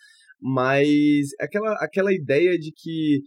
Mas 0.40 1.28
aquela, 1.40 1.72
aquela 1.80 2.14
ideia 2.14 2.59
de 2.59 2.72
que 2.72 3.20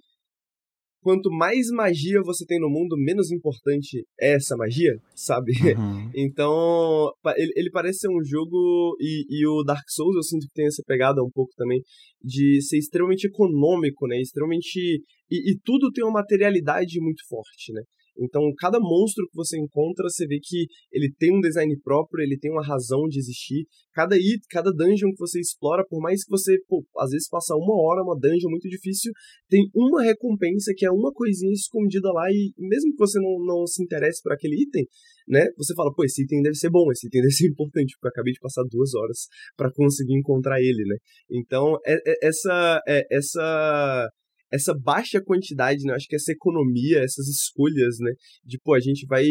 quanto 1.01 1.29
mais 1.31 1.67
magia 1.71 2.21
você 2.23 2.45
tem 2.45 2.59
no 2.59 2.69
mundo, 2.69 2.95
menos 2.97 3.31
importante 3.31 4.05
é 4.19 4.33
essa 4.33 4.55
magia, 4.55 4.95
sabe? 5.15 5.51
Uhum. 5.79 6.12
Então, 6.15 7.12
ele, 7.38 7.53
ele, 7.55 7.69
parece 7.71 7.99
ser 7.99 8.09
um 8.09 8.23
jogo, 8.23 8.97
e, 8.99 9.25
e, 9.29 9.47
o 9.47 9.63
Dark 9.63 9.83
Souls 9.88 10.15
eu 10.15 10.23
sinto 10.23 10.45
que 10.47 10.53
tem 10.53 10.65
essa 10.65 10.83
pegada 10.85 11.23
um 11.23 11.29
pouco 11.33 11.51
também, 11.55 11.79
de 12.21 12.62
ser 12.62 12.77
extremamente 12.77 13.27
econômico, 13.27 14.07
né? 14.07 14.19
Extremamente. 14.19 15.01
E, 15.29 15.51
e 15.51 15.57
tudo 15.63 15.91
tem 15.91 16.03
uma 16.03 16.21
materialidade 16.21 16.99
muito 16.99 17.21
forte, 17.29 17.71
né? 17.71 17.81
Então, 18.19 18.41
cada 18.58 18.79
monstro 18.79 19.25
que 19.27 19.36
você 19.36 19.58
encontra, 19.58 20.03
você 20.10 20.27
vê 20.27 20.39
que 20.41 20.67
ele 20.91 21.12
tem 21.17 21.36
um 21.36 21.39
design 21.39 21.73
próprio, 21.82 22.23
ele 22.23 22.38
tem 22.38 22.51
uma 22.51 22.65
razão 22.65 23.08
de 23.08 23.17
existir. 23.17 23.65
Cada 23.93 24.15
it, 24.15 24.41
cada 24.49 24.71
dungeon 24.71 25.12
que 25.12 25.19
você 25.19 25.39
explora, 25.39 25.86
por 25.88 26.01
mais 26.01 26.23
que 26.23 26.29
você, 26.29 26.58
pô, 26.67 26.84
às 26.97 27.12
vezes 27.12 27.29
passa 27.29 27.55
uma 27.55 27.75
hora 27.82 28.03
uma 28.03 28.17
dungeon 28.19 28.49
muito 28.49 28.67
difícil, 28.67 29.12
tem 29.50 29.69
uma 29.73 30.04
recompensa 30.04 30.73
que 30.75 30.85
é 30.85 30.91
uma 30.91 31.12
coisinha 31.13 31.54
escondida 31.54 32.12
lá 32.12 32.29
e 32.29 32.54
mesmo 32.58 32.91
que 32.91 33.00
você 33.00 33.19
não, 33.19 33.46
não 33.46 33.65
se 33.65 33.83
interesse 33.83 34.21
por 34.21 34.33
aquele 34.33 34.62
item, 34.62 34.85
né, 35.27 35.46
você 35.56 35.73
fala, 35.75 35.94
pô, 35.94 36.04
esse 36.04 36.23
item 36.23 36.41
deve 36.41 36.56
ser 36.56 36.69
bom, 36.69 36.91
esse 36.91 37.08
item 37.08 37.21
deve 37.23 37.33
ser 37.33 37.48
importante, 37.48 37.94
porque 37.94 38.08
eu 38.08 38.10
acabei 38.10 38.33
de 38.33 38.39
passar 38.39 38.63
duas 38.69 38.94
horas 38.96 39.27
para 39.56 39.71
conseguir 39.71 40.17
encontrar 40.17 40.60
ele, 40.60 40.83
né. 40.85 40.98
Então, 41.29 41.77
é, 41.85 41.94
é, 41.94 42.27
essa, 42.27 42.81
é, 42.87 43.06
essa 43.12 44.10
essa 44.52 44.73
baixa 44.73 45.21
quantidade, 45.21 45.83
né? 45.83 45.93
Acho 45.93 46.08
que 46.08 46.15
essa 46.15 46.31
economia, 46.31 47.00
essas 47.00 47.27
escolhas, 47.27 47.97
né? 48.00 48.12
De, 48.43 48.60
pô, 48.63 48.73
a 48.73 48.79
gente 48.79 49.06
vai 49.08 49.25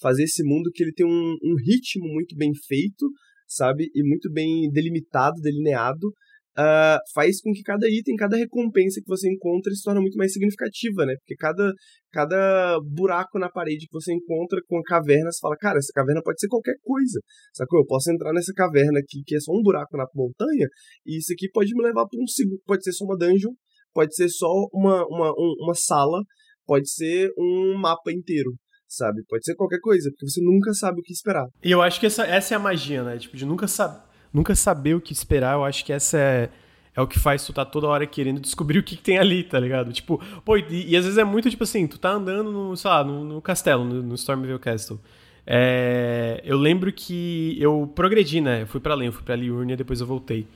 fazer 0.00 0.24
esse 0.24 0.42
mundo 0.44 0.70
que 0.72 0.82
ele 0.82 0.92
tem 0.92 1.06
um, 1.06 1.36
um 1.42 1.54
ritmo 1.64 2.06
muito 2.12 2.36
bem 2.36 2.50
feito, 2.66 3.06
sabe? 3.46 3.88
E 3.94 4.02
muito 4.02 4.30
bem 4.32 4.70
delimitado, 4.72 5.40
delineado, 5.40 6.08
uh, 6.56 6.98
faz 7.14 7.40
com 7.40 7.52
que 7.52 7.62
cada 7.62 7.86
item, 7.88 8.16
cada 8.16 8.36
recompensa 8.36 9.00
que 9.00 9.08
você 9.08 9.30
encontra 9.30 9.72
se 9.72 9.82
torne 9.82 10.00
muito 10.00 10.16
mais 10.16 10.32
significativa, 10.32 11.04
né? 11.06 11.14
Porque 11.16 11.36
cada, 11.36 11.72
cada 12.12 12.78
buraco 12.80 13.38
na 13.38 13.50
parede 13.50 13.86
que 13.86 13.92
você 13.92 14.12
encontra 14.12 14.60
com 14.66 14.78
a 14.78 14.82
caverna, 14.82 15.30
você 15.30 15.38
fala, 15.40 15.56
cara, 15.56 15.78
essa 15.78 15.92
caverna 15.94 16.22
pode 16.24 16.40
ser 16.40 16.48
qualquer 16.48 16.74
coisa, 16.82 17.20
sacou? 17.54 17.80
Eu 17.80 17.86
posso 17.86 18.10
entrar 18.10 18.32
nessa 18.32 18.52
caverna 18.54 18.98
aqui, 18.98 19.22
que 19.24 19.36
é 19.36 19.40
só 19.40 19.52
um 19.52 19.62
buraco 19.62 19.96
na 19.96 20.06
montanha, 20.14 20.66
e 21.06 21.18
isso 21.18 21.32
aqui 21.32 21.48
pode 21.52 21.72
me 21.74 21.82
levar 21.82 22.06
para 22.06 22.20
um 22.20 22.26
segundo, 22.26 22.60
pode 22.64 22.82
ser 22.82 22.92
só 22.92 23.04
uma 23.04 23.16
dungeon, 23.16 23.52
pode 23.96 24.14
ser 24.14 24.28
só 24.28 24.46
uma, 24.72 25.02
uma, 25.06 25.30
um, 25.30 25.54
uma 25.64 25.74
sala, 25.74 26.20
pode 26.66 26.90
ser 26.90 27.30
um 27.38 27.78
mapa 27.78 28.12
inteiro, 28.12 28.52
sabe? 28.86 29.22
Pode 29.26 29.42
ser 29.42 29.54
qualquer 29.54 29.80
coisa, 29.80 30.10
porque 30.10 30.28
você 30.28 30.42
nunca 30.42 30.74
sabe 30.74 31.00
o 31.00 31.02
que 31.02 31.14
esperar. 31.14 31.46
E 31.64 31.70
eu 31.70 31.80
acho 31.80 31.98
que 31.98 32.04
essa, 32.04 32.24
essa 32.24 32.52
é 32.52 32.56
a 32.56 32.60
magia, 32.60 33.02
né? 33.02 33.16
Tipo, 33.16 33.34
de 33.34 33.46
nunca 33.46 33.66
saber 33.66 34.04
nunca 34.36 34.54
saber 34.54 34.94
o 34.94 35.00
que 35.00 35.14
esperar, 35.14 35.54
eu 35.54 35.64
acho 35.64 35.82
que 35.82 35.92
essa 35.92 36.18
é, 36.18 36.50
é 36.94 37.00
o 37.00 37.06
que 37.06 37.18
faz 37.18 37.44
tu 37.44 37.54
tá 37.54 37.64
toda 37.64 37.86
hora 37.86 38.06
querendo 38.06 38.38
descobrir 38.38 38.78
o 38.78 38.82
que, 38.82 38.94
que 38.94 39.02
tem 39.02 39.18
ali, 39.18 39.42
tá 39.42 39.58
ligado? 39.58 39.90
Tipo, 39.92 40.20
pô, 40.44 40.58
e, 40.58 40.90
e, 40.90 40.96
às 40.96 41.04
vezes 41.04 41.16
é 41.16 41.24
muito 41.24 41.48
tipo 41.48 41.64
assim, 41.64 41.86
tu 41.86 41.98
tá 41.98 42.10
andando 42.10 42.52
no, 42.52 42.76
sei 42.76 42.90
lá, 42.90 43.02
no, 43.02 43.24
no 43.24 43.40
castelo, 43.40 43.82
no, 43.82 44.02
no 44.02 44.14
Stormville 44.14 44.58
Castle. 44.58 45.00
É, 45.46 46.42
eu 46.44 46.58
lembro 46.58 46.92
que 46.92 47.56
eu 47.58 47.90
progredi, 47.94 48.40
né? 48.40 48.62
Eu 48.62 48.66
fui 48.66 48.80
para 48.80 48.92
além, 48.92 49.06
eu 49.06 49.12
fui 49.12 49.22
pra 49.22 49.36
Liurnia, 49.36 49.76
depois 49.76 50.00
eu 50.00 50.06
voltei. 50.06 50.46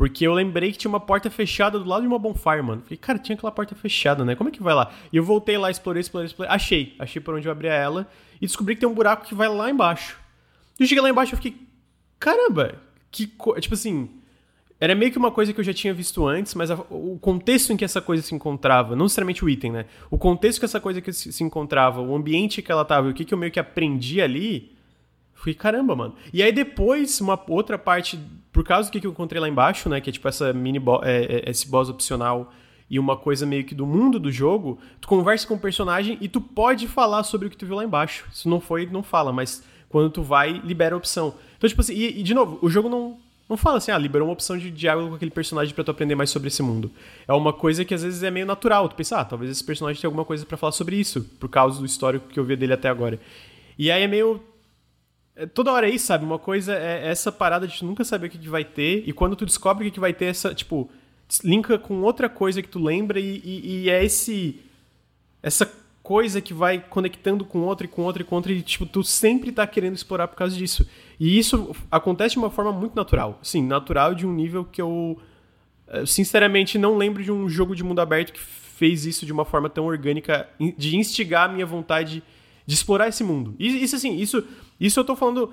Porque 0.00 0.26
eu 0.26 0.32
lembrei 0.32 0.72
que 0.72 0.78
tinha 0.78 0.88
uma 0.88 0.98
porta 0.98 1.28
fechada 1.28 1.78
do 1.78 1.86
lado 1.86 2.00
de 2.00 2.06
uma 2.06 2.18
bonfire, 2.18 2.62
mano. 2.62 2.80
Falei, 2.80 2.96
cara, 2.96 3.18
tinha 3.18 3.36
aquela 3.36 3.52
porta 3.52 3.74
fechada, 3.74 4.24
né? 4.24 4.34
Como 4.34 4.48
é 4.48 4.50
que 4.50 4.62
vai 4.62 4.72
lá? 4.72 4.90
E 5.12 5.18
eu 5.18 5.22
voltei 5.22 5.58
lá, 5.58 5.70
explorei, 5.70 6.00
explorei, 6.00 6.24
explorei. 6.24 6.50
Achei. 6.50 6.94
Achei 6.98 7.20
por 7.20 7.34
onde 7.34 7.46
eu 7.46 7.52
abria 7.52 7.74
ela. 7.74 8.08
E 8.40 8.46
descobri 8.46 8.74
que 8.74 8.80
tem 8.80 8.88
um 8.88 8.94
buraco 8.94 9.26
que 9.26 9.34
vai 9.34 9.46
lá 9.46 9.68
embaixo. 9.68 10.18
E 10.78 10.84
eu 10.84 10.86
cheguei 10.86 11.02
lá 11.02 11.10
embaixo 11.10 11.34
e 11.34 11.36
fiquei, 11.36 11.54
caramba, 12.18 12.76
que. 13.10 13.26
Tipo 13.26 13.74
assim. 13.74 14.08
Era 14.80 14.94
meio 14.94 15.12
que 15.12 15.18
uma 15.18 15.30
coisa 15.30 15.52
que 15.52 15.60
eu 15.60 15.64
já 15.64 15.74
tinha 15.74 15.92
visto 15.92 16.26
antes, 16.26 16.54
mas 16.54 16.70
a, 16.70 16.76
o 16.88 17.18
contexto 17.20 17.70
em 17.70 17.76
que 17.76 17.84
essa 17.84 18.00
coisa 18.00 18.22
se 18.22 18.34
encontrava, 18.34 18.96
não 18.96 19.04
necessariamente 19.04 19.44
o 19.44 19.50
item, 19.50 19.70
né? 19.70 19.84
O 20.10 20.16
contexto 20.16 20.60
que 20.60 20.64
essa 20.64 20.80
coisa 20.80 21.02
que 21.02 21.12
se, 21.12 21.44
encontrava, 21.44 22.00
o 22.00 22.16
ambiente 22.16 22.62
que 22.62 22.72
ela 22.72 22.86
tava 22.86 23.08
e 23.08 23.10
o 23.10 23.14
que, 23.14 23.26
que 23.26 23.34
eu 23.34 23.38
meio 23.38 23.52
que 23.52 23.60
aprendi 23.60 24.22
ali, 24.22 24.74
fui 25.40 25.54
caramba, 25.54 25.96
mano. 25.96 26.14
E 26.32 26.42
aí 26.42 26.52
depois, 26.52 27.20
uma 27.20 27.40
outra 27.48 27.78
parte, 27.78 28.18
por 28.52 28.62
causa 28.62 28.88
do 28.88 28.92
que, 28.92 29.00
que 29.00 29.06
eu 29.06 29.10
encontrei 29.10 29.40
lá 29.40 29.48
embaixo, 29.48 29.88
né? 29.88 30.00
Que 30.00 30.10
é 30.10 30.12
tipo 30.12 30.28
essa 30.28 30.52
mini 30.52 30.78
bo 30.78 31.00
é, 31.02 31.24
é, 31.24 31.50
esse 31.50 31.68
boss 31.68 31.88
opcional 31.88 32.52
e 32.90 32.98
uma 32.98 33.16
coisa 33.16 33.46
meio 33.46 33.64
que 33.64 33.74
do 33.74 33.86
mundo 33.86 34.18
do 34.18 34.30
jogo, 34.30 34.78
tu 35.00 35.08
conversa 35.08 35.46
com 35.46 35.54
o 35.54 35.58
personagem 35.58 36.18
e 36.20 36.28
tu 36.28 36.40
pode 36.40 36.86
falar 36.88 37.22
sobre 37.22 37.46
o 37.46 37.50
que 37.50 37.56
tu 37.56 37.64
viu 37.64 37.76
lá 37.76 37.84
embaixo. 37.84 38.26
Se 38.32 38.48
não 38.48 38.60
foi, 38.60 38.84
não 38.86 39.02
fala, 39.02 39.32
mas 39.32 39.62
quando 39.88 40.10
tu 40.10 40.22
vai, 40.22 40.60
libera 40.64 40.94
a 40.94 40.98
opção. 40.98 41.34
Então, 41.56 41.68
tipo 41.68 41.80
assim, 41.80 41.94
e, 41.94 42.20
e, 42.20 42.22
de 42.22 42.34
novo, 42.34 42.58
o 42.60 42.68
jogo 42.68 42.88
não, 42.88 43.16
não 43.48 43.56
fala 43.56 43.78
assim, 43.78 43.92
ah, 43.92 43.98
liberou 43.98 44.28
uma 44.28 44.34
opção 44.34 44.58
de 44.58 44.70
diálogo 44.70 45.10
com 45.10 45.14
aquele 45.14 45.30
personagem 45.30 45.74
para 45.74 45.84
tu 45.84 45.90
aprender 45.90 46.16
mais 46.16 46.30
sobre 46.30 46.48
esse 46.48 46.62
mundo. 46.62 46.90
É 47.26 47.32
uma 47.32 47.52
coisa 47.52 47.84
que 47.84 47.94
às 47.94 48.02
vezes 48.02 48.22
é 48.22 48.30
meio 48.30 48.44
natural. 48.44 48.88
Tu 48.88 48.96
pensa, 48.96 49.20
ah, 49.20 49.24
talvez 49.24 49.50
esse 49.50 49.64
personagem 49.64 50.00
tenha 50.00 50.08
alguma 50.08 50.24
coisa 50.24 50.44
para 50.44 50.56
falar 50.56 50.72
sobre 50.72 50.96
isso, 50.96 51.22
por 51.38 51.48
causa 51.48 51.78
do 51.78 51.86
histórico 51.86 52.28
que 52.28 52.38
eu 52.38 52.44
vi 52.44 52.56
dele 52.56 52.72
até 52.72 52.88
agora. 52.88 53.20
E 53.78 53.90
aí 53.90 54.02
é 54.02 54.06
meio. 54.06 54.42
É, 55.40 55.46
toda 55.46 55.72
hora 55.72 55.88
é 55.88 55.90
isso, 55.94 56.06
sabe? 56.06 56.24
Uma 56.24 56.38
coisa 56.38 56.74
é 56.74 57.08
essa 57.08 57.32
parada 57.32 57.66
de 57.66 57.82
nunca 57.82 58.04
saber 58.04 58.26
o 58.26 58.30
que, 58.30 58.38
que 58.38 58.48
vai 58.48 58.64
ter, 58.64 59.02
e 59.08 59.12
quando 59.12 59.34
tu 59.34 59.46
descobre 59.46 59.82
o 59.82 59.86
que, 59.86 59.94
que 59.94 60.00
vai 60.00 60.12
ter, 60.12 60.26
essa, 60.26 60.54
tipo, 60.54 60.90
linka 61.42 61.78
com 61.78 62.02
outra 62.02 62.28
coisa 62.28 62.60
que 62.60 62.68
tu 62.68 62.78
lembra, 62.78 63.18
e, 63.18 63.40
e, 63.42 63.82
e 63.84 63.90
é 63.90 64.04
esse. 64.04 64.60
Essa 65.42 65.70
coisa 66.02 66.40
que 66.40 66.52
vai 66.52 66.78
conectando 66.78 67.44
com 67.44 67.60
outra 67.60 67.86
e 67.86 67.88
com 67.88 68.02
outra 68.02 68.22
e 68.22 68.24
com 68.24 68.34
outra, 68.36 68.52
e 68.52 68.60
tipo, 68.60 68.84
tu 68.84 69.02
sempre 69.02 69.50
tá 69.50 69.66
querendo 69.66 69.94
explorar 69.94 70.28
por 70.28 70.36
causa 70.36 70.54
disso. 70.54 70.86
E 71.18 71.38
isso 71.38 71.74
acontece 71.90 72.34
de 72.34 72.38
uma 72.38 72.50
forma 72.50 72.72
muito 72.72 72.94
natural. 72.94 73.38
Sim, 73.42 73.62
natural 73.62 74.14
de 74.14 74.26
um 74.26 74.34
nível 74.34 74.64
que 74.64 74.82
eu 74.82 75.18
sinceramente 76.06 76.78
não 76.78 76.96
lembro 76.96 77.22
de 77.22 77.32
um 77.32 77.48
jogo 77.48 77.74
de 77.74 77.82
mundo 77.82 78.00
aberto 78.00 78.32
que 78.32 78.40
fez 78.40 79.04
isso 79.04 79.26
de 79.26 79.32
uma 79.32 79.44
forma 79.44 79.68
tão 79.68 79.86
orgânica, 79.86 80.48
de 80.76 80.96
instigar 80.96 81.48
a 81.48 81.52
minha 81.52 81.66
vontade 81.66 82.22
de 82.66 82.74
explorar 82.74 83.08
esse 83.08 83.24
mundo. 83.24 83.54
Isso 83.58 83.96
assim, 83.96 84.16
isso, 84.16 84.44
isso 84.80 84.98
eu 84.98 85.04
tô 85.04 85.14
falando, 85.14 85.52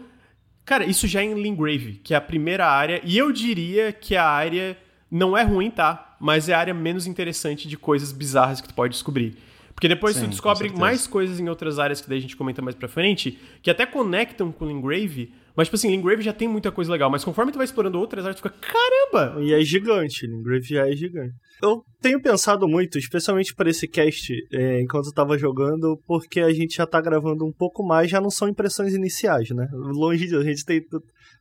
cara, 0.64 0.86
isso 0.86 1.08
já 1.08 1.22
é 1.22 1.26
em 1.26 1.34
Lingrave, 1.34 2.00
que 2.04 2.14
é 2.14 2.18
a 2.18 2.22
primeira 2.22 2.66
área, 2.66 3.02
e 3.04 3.18
eu 3.18 3.32
diria 3.32 3.92
que 3.92 4.16
a 4.16 4.26
área 4.26 4.78
não 5.12 5.38
é 5.38 5.44
ruim, 5.44 5.70
tá? 5.70 6.16
Mas 6.20 6.50
é 6.50 6.54
a 6.54 6.60
área 6.60 6.74
menos 6.74 7.06
interessante 7.06 7.68
de 7.68 7.78
coisas 7.78 8.12
bizarras 8.12 8.62
que 8.62 8.68
tu 8.68 8.74
pode 8.74 8.94
descobrir. 8.94 9.38
Porque 9.74 9.88
depois 9.88 10.16
Sim, 10.16 10.24
tu 10.24 10.30
descobre 10.30 10.70
mais 10.72 11.06
coisas 11.06 11.40
em 11.40 11.48
outras 11.48 11.78
áreas 11.78 12.02
que 12.02 12.10
daí 12.10 12.18
a 12.18 12.22
gente 12.22 12.36
comenta 12.36 12.64
mais 12.64 12.76
pra 12.76 12.88
frente, 12.88 13.38
que 13.62 13.70
até 13.70 13.86
conectam 13.86 14.52
com 14.52 14.66
o 14.66 14.68
Lingrave, 14.68 15.32
mas, 15.58 15.68
tipo 15.68 15.76
assim, 15.76 15.90
Lingrave 15.90 16.22
já 16.22 16.32
tem 16.32 16.48
muita 16.48 16.72
coisa 16.72 16.92
legal, 16.92 17.10
mas 17.10 17.24
conforme 17.24 17.52
tu 17.52 17.58
vai 17.58 17.66
explorando 17.66 18.00
outras 18.00 18.24
áreas, 18.24 18.40
tu 18.40 18.44
fica, 18.44 18.56
caramba! 18.62 19.42
E 19.42 19.52
é 19.52 19.62
gigante, 19.62 20.28
Lingrave 20.28 20.68
já 20.68 20.88
é 20.88 20.96
gigante. 20.96 21.34
Eu 21.64 21.82
tenho 22.00 22.22
pensado 22.22 22.68
muito, 22.68 23.00
especialmente 23.00 23.56
para 23.56 23.68
esse 23.68 23.88
cast, 23.88 24.32
é, 24.54 24.80
enquanto 24.80 25.08
eu 25.08 25.14
tava 25.14 25.36
jogando, 25.36 26.00
porque 26.06 26.42
a 26.42 26.54
gente 26.54 26.76
já 26.76 26.86
tá 26.86 27.02
gravando 27.02 27.44
um 27.44 27.52
pouco 27.52 27.84
mais, 27.84 28.12
já 28.12 28.22
não 28.22 28.30
são 28.30 28.48
impressões 28.48 28.94
iniciais, 28.94 29.50
né? 29.50 29.68
Longe 29.74 30.28
de 30.28 30.36
a 30.36 30.44
gente 30.44 30.64
tem 30.64 30.80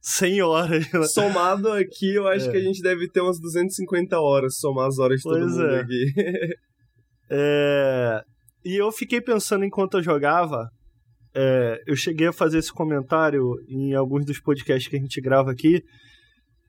100 0.00 0.40
horas. 0.40 0.90
Né? 0.90 1.02
Somado 1.04 1.70
aqui, 1.72 2.14
eu 2.14 2.26
acho 2.26 2.48
é. 2.48 2.52
que 2.52 2.56
a 2.56 2.62
gente 2.62 2.80
deve 2.80 3.08
ter 3.10 3.20
umas 3.20 3.38
250 3.38 4.18
horas, 4.18 4.56
somar 4.56 4.86
as 4.86 4.98
horas 4.98 5.18
de 5.18 5.24
todo 5.24 5.40
pois 5.40 5.52
mundo 5.52 5.66
é. 5.66 5.80
aqui. 5.80 6.12
É... 7.28 8.22
E 8.64 8.80
eu 8.80 8.92
fiquei 8.92 9.20
pensando 9.20 9.64
enquanto 9.64 9.96
eu 9.96 10.02
jogava. 10.02 10.68
É... 11.36 11.82
eu 11.86 11.94
cheguei 11.94 12.28
a 12.28 12.32
fazer 12.32 12.58
esse 12.58 12.72
comentário 12.72 13.42
em 13.68 13.94
alguns 13.94 14.24
dos 14.24 14.40
podcasts 14.40 14.88
que 14.88 14.96
a 14.96 15.00
gente 15.00 15.20
grava 15.20 15.50
aqui. 15.50 15.82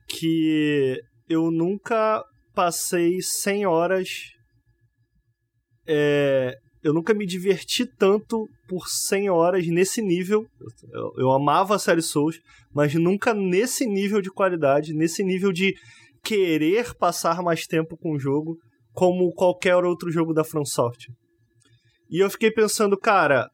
Que 0.06 1.00
eu 1.28 1.50
nunca 1.50 2.22
passei 2.54 3.20
100 3.20 3.66
horas. 3.66 4.08
É... 5.86 6.54
eu 6.82 6.92
nunca 6.92 7.14
me 7.14 7.26
diverti 7.26 7.86
tanto 7.86 8.46
por 8.68 8.88
100 8.88 9.30
horas 9.30 9.66
nesse 9.66 10.02
nível. 10.02 10.46
Eu, 10.92 11.12
eu 11.18 11.32
amava 11.32 11.74
a 11.74 11.78
série 11.78 12.02
Souls, 12.02 12.38
mas 12.74 12.94
nunca 12.94 13.32
nesse 13.32 13.86
nível 13.86 14.20
de 14.20 14.30
qualidade, 14.30 14.92
nesse 14.92 15.24
nível 15.24 15.52
de 15.52 15.74
querer 16.22 16.94
passar 16.94 17.42
mais 17.42 17.66
tempo 17.66 17.96
com 17.96 18.12
o 18.12 18.18
jogo 18.18 18.58
como 18.92 19.32
qualquer 19.32 19.76
outro 19.76 20.10
jogo 20.10 20.34
da 20.34 20.42
From 20.42 20.64
Software. 20.64 21.14
E 22.10 22.18
eu 22.18 22.28
fiquei 22.28 22.50
pensando, 22.50 22.98
cara, 22.98 23.48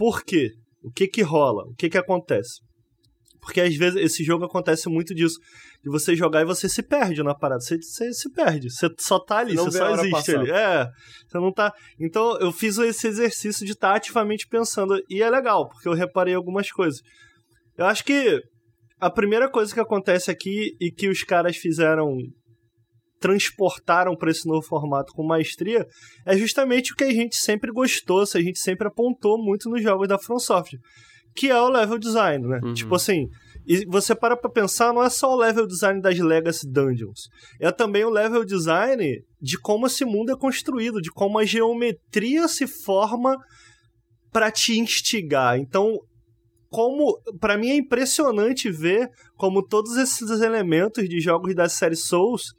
por 0.00 0.24
quê? 0.24 0.54
O 0.82 0.90
que 0.90 1.06
que 1.06 1.20
rola? 1.20 1.62
O 1.64 1.74
que 1.74 1.90
que 1.90 1.98
acontece? 1.98 2.62
Porque 3.38 3.60
às 3.60 3.76
vezes 3.76 4.02
esse 4.02 4.24
jogo 4.24 4.46
acontece 4.46 4.88
muito 4.88 5.14
disso. 5.14 5.38
De 5.84 5.90
você 5.90 6.16
jogar 6.16 6.40
e 6.40 6.46
você 6.46 6.70
se 6.70 6.82
perde 6.82 7.22
na 7.22 7.34
parada. 7.34 7.60
Você, 7.60 7.76
você 7.76 8.10
se 8.14 8.32
perde. 8.32 8.70
Você 8.70 8.88
só 8.98 9.18
tá 9.18 9.40
ali, 9.40 9.56
você, 9.56 9.76
só 9.76 9.94
existe 9.94 10.34
ali. 10.34 10.50
É. 10.50 10.86
Você 11.28 11.38
não 11.38 11.52
tá. 11.52 11.70
Então 12.00 12.38
eu 12.40 12.50
fiz 12.50 12.78
esse 12.78 13.08
exercício 13.08 13.66
de 13.66 13.72
estar 13.72 13.90
tá 13.90 13.96
ativamente 13.96 14.46
pensando. 14.48 14.98
E 15.06 15.22
é 15.22 15.28
legal, 15.28 15.68
porque 15.68 15.86
eu 15.86 15.92
reparei 15.92 16.32
algumas 16.32 16.70
coisas. 16.70 17.02
Eu 17.76 17.84
acho 17.84 18.02
que 18.02 18.40
a 18.98 19.10
primeira 19.10 19.50
coisa 19.50 19.74
que 19.74 19.80
acontece 19.80 20.30
aqui 20.30 20.74
e 20.80 20.90
que 20.90 21.10
os 21.10 21.22
caras 21.22 21.58
fizeram 21.58 22.16
transportaram 23.20 24.16
para 24.16 24.30
esse 24.30 24.48
novo 24.48 24.62
formato 24.66 25.12
com 25.12 25.22
maestria 25.22 25.86
é 26.26 26.36
justamente 26.36 26.92
o 26.92 26.96
que 26.96 27.04
a 27.04 27.12
gente 27.12 27.36
sempre 27.36 27.70
gostou, 27.70 28.26
se 28.26 28.38
a 28.38 28.42
gente 28.42 28.58
sempre 28.58 28.88
apontou 28.88 29.38
muito 29.38 29.68
nos 29.68 29.82
jogos 29.82 30.08
da 30.08 30.18
From 30.18 30.38
Software, 30.38 30.80
que 31.36 31.50
é 31.50 31.60
o 31.60 31.68
level 31.68 31.98
design, 31.98 32.46
né? 32.48 32.60
Uhum. 32.64 32.72
Tipo 32.72 32.94
assim, 32.94 33.28
e 33.66 33.84
você 33.86 34.14
para 34.14 34.36
pra 34.36 34.50
pensar, 34.50 34.92
não 34.92 35.02
é 35.02 35.10
só 35.10 35.32
o 35.32 35.36
level 35.36 35.66
design 35.66 36.00
das 36.00 36.18
Legacy 36.18 36.66
Dungeons, 36.68 37.28
é 37.60 37.70
também 37.70 38.04
o 38.04 38.10
level 38.10 38.44
design 38.44 39.22
de 39.40 39.58
como 39.60 39.86
esse 39.86 40.04
mundo 40.04 40.32
é 40.32 40.36
construído, 40.36 41.00
de 41.00 41.10
como 41.10 41.38
a 41.38 41.44
geometria 41.44 42.48
se 42.48 42.66
forma 42.66 43.36
para 44.32 44.50
te 44.50 44.78
instigar. 44.78 45.58
Então, 45.58 45.98
como 46.70 47.20
para 47.38 47.58
mim 47.58 47.68
é 47.68 47.76
impressionante 47.76 48.70
ver 48.70 49.08
como 49.36 49.66
todos 49.66 49.96
esses 49.96 50.40
elementos 50.40 51.06
de 51.06 51.20
jogos 51.20 51.54
da 51.54 51.68
série 51.68 51.96
Souls 51.96 52.54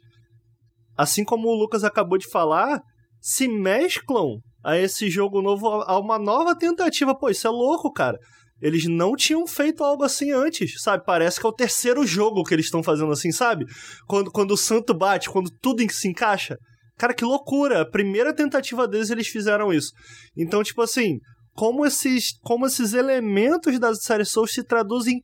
assim 0.96 1.24
como 1.24 1.48
o 1.48 1.54
Lucas 1.54 1.84
acabou 1.84 2.18
de 2.18 2.28
falar, 2.28 2.80
se 3.20 3.48
mesclam 3.48 4.40
a 4.64 4.76
esse 4.78 5.10
jogo 5.10 5.42
novo, 5.42 5.68
a 5.68 5.98
uma 5.98 6.18
nova 6.18 6.56
tentativa. 6.56 7.16
Pô, 7.16 7.30
isso 7.30 7.46
é 7.46 7.50
louco, 7.50 7.92
cara. 7.92 8.18
Eles 8.60 8.84
não 8.86 9.16
tinham 9.16 9.44
feito 9.46 9.82
algo 9.82 10.04
assim 10.04 10.30
antes, 10.30 10.80
sabe? 10.80 11.04
Parece 11.04 11.40
que 11.40 11.46
é 11.46 11.48
o 11.48 11.54
terceiro 11.54 12.06
jogo 12.06 12.44
que 12.44 12.54
eles 12.54 12.66
estão 12.66 12.82
fazendo 12.82 13.10
assim, 13.10 13.32
sabe? 13.32 13.64
Quando, 14.06 14.30
quando 14.30 14.52
o 14.52 14.56
santo 14.56 14.94
bate, 14.94 15.28
quando 15.28 15.50
tudo 15.60 15.82
se 15.92 16.08
encaixa. 16.08 16.56
Cara, 16.96 17.12
que 17.12 17.24
loucura! 17.24 17.82
A 17.82 17.90
primeira 17.90 18.32
tentativa 18.32 18.86
deles, 18.86 19.10
eles 19.10 19.26
fizeram 19.26 19.72
isso. 19.72 19.90
Então, 20.36 20.62
tipo 20.62 20.80
assim, 20.80 21.18
como 21.52 21.84
esses, 21.84 22.38
como 22.42 22.66
esses 22.66 22.92
elementos 22.92 23.78
da 23.80 23.94
série 23.94 24.24
Souls 24.24 24.52
se 24.52 24.62
traduzem 24.62 25.20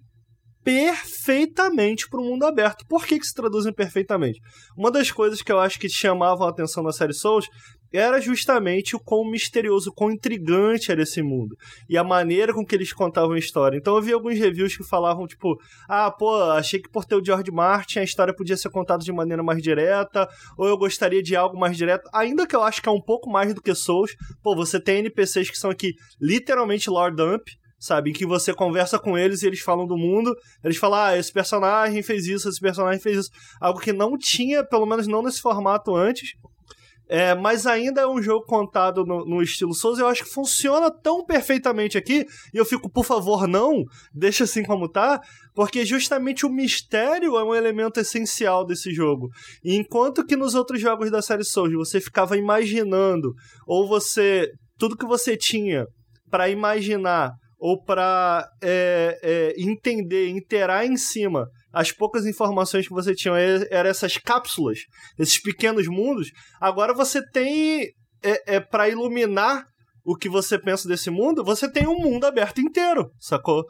perfeitamente 0.69 2.07
para 2.11 2.21
o 2.21 2.23
mundo 2.23 2.45
aberto. 2.45 2.85
Por 2.87 3.07
que, 3.07 3.19
que 3.19 3.27
se 3.27 3.33
traduzem 3.33 3.73
perfeitamente? 3.73 4.39
Uma 4.77 4.91
das 4.91 5.11
coisas 5.11 5.41
que 5.41 5.51
eu 5.51 5.59
acho 5.59 5.81
que 5.81 5.89
chamavam 5.89 6.47
a 6.47 6.51
atenção 6.51 6.83
na 6.83 6.93
série 6.93 7.15
Souls 7.15 7.49
era 7.91 8.21
justamente 8.21 8.95
o 8.95 9.01
quão 9.01 9.25
misterioso, 9.25 9.89
o 9.89 9.95
quão 9.95 10.11
intrigante 10.11 10.93
era 10.93 11.03
esse 11.03 11.23
mundo. 11.23 11.57
E 11.89 11.97
a 11.97 12.05
maneira 12.05 12.53
com 12.53 12.67
que 12.67 12.75
eles 12.75 12.93
contavam 12.93 13.33
a 13.33 13.39
história. 13.39 13.79
Então 13.79 13.97
eu 13.97 14.03
vi 14.03 14.13
alguns 14.13 14.39
reviews 14.39 14.77
que 14.77 14.85
falavam, 14.85 15.27
tipo, 15.27 15.59
ah, 15.89 16.11
pô, 16.11 16.35
achei 16.51 16.79
que 16.79 16.91
por 16.91 17.07
ter 17.07 17.15
o 17.15 17.25
George 17.25 17.51
Martin 17.51 18.01
a 18.01 18.05
história 18.05 18.37
podia 18.37 18.59
ser 18.59 18.69
contada 18.69 19.03
de 19.03 19.11
maneira 19.11 19.43
mais 19.43 19.63
direta, 19.63 20.29
ou 20.59 20.69
eu 20.69 20.77
gostaria 20.77 21.23
de 21.23 21.35
algo 21.35 21.59
mais 21.59 21.79
direto. 21.79 22.11
Ainda 22.13 22.47
que 22.47 22.55
eu 22.55 22.63
acho 22.63 22.83
que 22.83 22.91
é 22.91 22.93
um 22.93 23.01
pouco 23.01 23.31
mais 23.31 23.55
do 23.55 23.63
que 23.63 23.75
Souls. 23.75 24.15
Pô, 24.43 24.55
você 24.55 24.79
tem 24.79 24.99
NPCs 24.99 25.49
que 25.49 25.57
são 25.57 25.71
aqui 25.71 25.95
literalmente 26.21 26.91
Lord 26.91 27.17
Dump, 27.17 27.49
sabe? 27.79 28.11
Em 28.11 28.13
que 28.13 28.27
você 28.27 28.53
conversa 28.53 28.99
com 28.99 29.17
eles 29.17 29.43
e 29.43 29.47
eles 29.47 29.61
falam 29.61 29.87
do 29.87 29.97
mundo. 29.97 30.35
Eles 30.65 30.77
falam, 30.77 30.99
ah, 30.99 31.17
esse 31.17 31.33
personagem 31.33 32.03
fez 32.03 32.27
isso, 32.27 32.49
esse 32.49 32.61
personagem 32.61 33.01
fez 33.01 33.19
isso. 33.19 33.31
Algo 33.61 33.81
que 33.81 33.93
não 33.93 34.19
tinha, 34.19 34.65
pelo 34.65 34.87
menos 34.87 35.07
não 35.07 35.23
nesse 35.23 35.41
formato 35.41 35.95
antes. 35.95 36.31
É, 37.11 37.35
mas 37.35 37.67
ainda 37.67 38.03
é 38.03 38.07
um 38.07 38.21
jogo 38.21 38.45
contado 38.45 39.03
no, 39.05 39.25
no, 39.25 39.43
estilo 39.43 39.73
Souls. 39.73 39.99
Eu 39.99 40.09
acho 40.09 40.25
que 40.25 40.31
funciona 40.31 40.91
tão 40.91 41.25
perfeitamente 41.25 41.97
aqui. 41.97 42.27
E 42.53 42.59
eu 42.59 42.67
fico, 42.67 42.91
por 42.91 43.05
favor, 43.05 43.49
não, 43.49 43.83
deixa 44.13 44.45
assim 44.45 44.63
como 44.63 44.89
tá. 44.89 45.19
Porque 45.55 45.87
justamente 45.87 46.45
o 46.45 46.51
mistério 46.51 47.39
é 47.39 47.43
um 47.43 47.55
elemento 47.55 47.99
essencial 47.99 48.65
desse 48.65 48.93
jogo. 48.93 49.29
E 49.65 49.75
enquanto 49.75 50.25
que 50.25 50.37
nos 50.37 50.55
outros 50.55 50.81
jogos 50.81 51.11
da 51.11 51.23
série 51.23 51.45
Souls 51.45 51.73
você 51.73 52.01
ficava 52.01 52.37
imaginando, 52.37 53.33
ou 53.67 53.89
você. 53.89 54.51
Tudo 54.79 54.97
que 54.97 55.07
você 55.07 55.37
tinha 55.37 55.87
para 56.31 56.49
imaginar 56.49 57.33
ou 57.59 57.83
para 57.83 58.49
é, 58.63 59.19
é, 59.23 59.55
entender, 59.61 60.29
interar 60.29 60.87
em 60.87 60.97
cima 60.97 61.49
as 61.73 61.91
poucas 61.91 62.25
informações 62.25 62.87
que 62.87 62.95
você 62.95 63.15
tinha 63.15 63.35
eram 63.71 63.91
essas 63.91 64.17
cápsulas, 64.17 64.79
esses 65.19 65.41
pequenos 65.43 65.89
mundos. 65.89 66.31
Agora 66.61 66.95
você 66.95 67.21
tem 67.31 67.89
é, 68.23 68.57
é 68.57 68.61
para 68.61 68.89
iluminar 68.89 69.65
o 70.05 70.17
que 70.17 70.29
você 70.29 70.59
pensa 70.59 70.89
desse 70.89 71.11
mundo, 71.11 71.45
você 71.45 71.71
tem 71.71 71.87
um 71.87 71.99
mundo 71.99 72.25
aberto 72.25 72.61
inteiro, 72.61 73.11
sacou? 73.21 73.65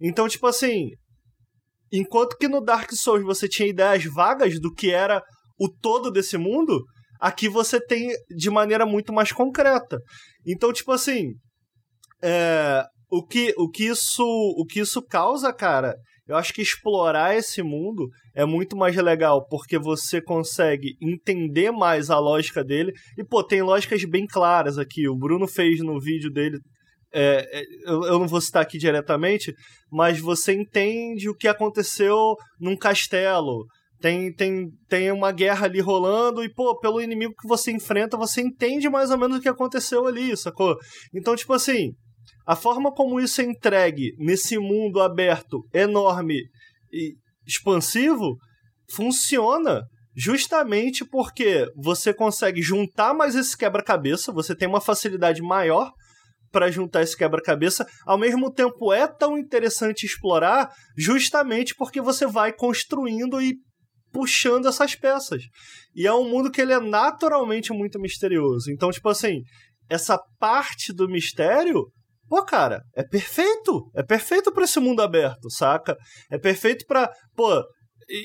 Então, 0.00 0.28
tipo 0.28 0.46
assim, 0.46 0.90
enquanto 1.92 2.36
que 2.36 2.48
no 2.48 2.60
Dark 2.60 2.90
Souls 2.92 3.22
você 3.22 3.48
tinha 3.48 3.68
ideias 3.68 4.04
vagas 4.04 4.60
do 4.60 4.72
que 4.72 4.90
era 4.90 5.22
o 5.58 5.68
todo 5.68 6.10
desse 6.10 6.36
mundo, 6.36 6.84
aqui 7.20 7.48
você 7.48 7.80
tem 7.80 8.10
de 8.28 8.50
maneira 8.50 8.84
muito 8.84 9.12
mais 9.12 9.32
concreta. 9.32 9.98
Então, 10.46 10.72
tipo 10.72 10.92
assim, 10.92 11.32
é, 12.22 12.84
o 13.10 13.26
que, 13.26 13.52
o 13.56 13.68
que 13.68 13.86
isso 13.86 14.24
o 14.24 14.64
que 14.64 14.80
isso 14.80 15.02
causa, 15.02 15.52
cara, 15.52 15.96
eu 16.30 16.36
acho 16.36 16.54
que 16.54 16.62
explorar 16.62 17.36
esse 17.36 17.60
mundo 17.60 18.08
é 18.36 18.44
muito 18.44 18.76
mais 18.76 18.94
legal, 18.94 19.44
porque 19.48 19.76
você 19.76 20.22
consegue 20.22 20.94
entender 21.02 21.72
mais 21.72 22.08
a 22.08 22.20
lógica 22.20 22.62
dele. 22.62 22.92
E, 23.18 23.24
pô, 23.24 23.42
tem 23.42 23.62
lógicas 23.62 24.04
bem 24.04 24.26
claras 24.28 24.78
aqui. 24.78 25.08
O 25.08 25.16
Bruno 25.16 25.48
fez 25.48 25.80
no 25.80 25.98
vídeo 25.98 26.30
dele. 26.30 26.60
É, 27.12 27.60
é, 27.60 27.64
eu, 27.84 28.20
não 28.20 28.28
vou 28.28 28.40
citar 28.40 28.62
aqui 28.62 28.78
diretamente, 28.78 29.52
mas 29.90 30.20
você 30.20 30.52
entende 30.52 31.28
o 31.28 31.34
que 31.34 31.48
aconteceu 31.48 32.36
num 32.60 32.76
castelo. 32.76 33.66
Tem, 34.00 34.32
tem, 34.32 34.68
tem 34.88 35.10
uma 35.10 35.32
guerra 35.32 35.66
ali 35.66 35.80
rolando 35.80 36.44
e, 36.44 36.54
pô, 36.54 36.78
pelo 36.78 37.00
inimigo 37.00 37.34
que 37.40 37.48
você 37.48 37.72
enfrenta, 37.72 38.16
você 38.16 38.40
entende 38.40 38.88
mais 38.88 39.10
ou 39.10 39.18
menos 39.18 39.38
o 39.38 39.40
que 39.40 39.48
aconteceu 39.48 40.06
ali, 40.06 40.36
sacou? 40.36 40.76
Então, 41.12 41.34
tipo 41.34 41.52
assim, 41.52 41.90
a 42.50 42.56
forma 42.56 42.92
como 42.92 43.20
isso 43.20 43.40
é 43.40 43.44
entregue 43.44 44.12
nesse 44.18 44.58
mundo 44.58 45.00
aberto, 45.00 45.64
enorme 45.72 46.42
e 46.92 47.14
expansivo, 47.46 48.36
funciona 48.92 49.84
justamente 50.16 51.04
porque 51.04 51.70
você 51.76 52.12
consegue 52.12 52.60
juntar 52.60 53.14
mais 53.14 53.36
esse 53.36 53.56
quebra-cabeça, 53.56 54.32
você 54.32 54.52
tem 54.52 54.66
uma 54.66 54.80
facilidade 54.80 55.40
maior 55.40 55.92
para 56.50 56.72
juntar 56.72 57.02
esse 57.02 57.16
quebra-cabeça, 57.16 57.86
ao 58.04 58.18
mesmo 58.18 58.52
tempo 58.52 58.92
é 58.92 59.06
tão 59.06 59.38
interessante 59.38 60.04
explorar, 60.04 60.72
justamente 60.98 61.72
porque 61.76 62.00
você 62.00 62.26
vai 62.26 62.52
construindo 62.52 63.40
e 63.40 63.54
puxando 64.12 64.66
essas 64.66 64.96
peças. 64.96 65.44
E 65.94 66.04
é 66.04 66.12
um 66.12 66.28
mundo 66.28 66.50
que 66.50 66.60
ele 66.60 66.72
é 66.72 66.80
naturalmente 66.80 67.72
muito 67.72 68.00
misterioso. 68.00 68.72
Então, 68.72 68.90
tipo 68.90 69.08
assim, 69.08 69.42
essa 69.88 70.20
parte 70.40 70.92
do 70.92 71.08
mistério 71.08 71.86
Pô, 72.30 72.44
cara, 72.44 72.84
é 72.94 73.02
perfeito. 73.02 73.90
É 73.92 74.04
perfeito 74.04 74.52
para 74.52 74.62
esse 74.62 74.78
mundo 74.78 75.02
aberto, 75.02 75.50
saca? 75.50 75.96
É 76.30 76.38
perfeito 76.38 76.86
para, 76.86 77.12
pô, 77.34 77.60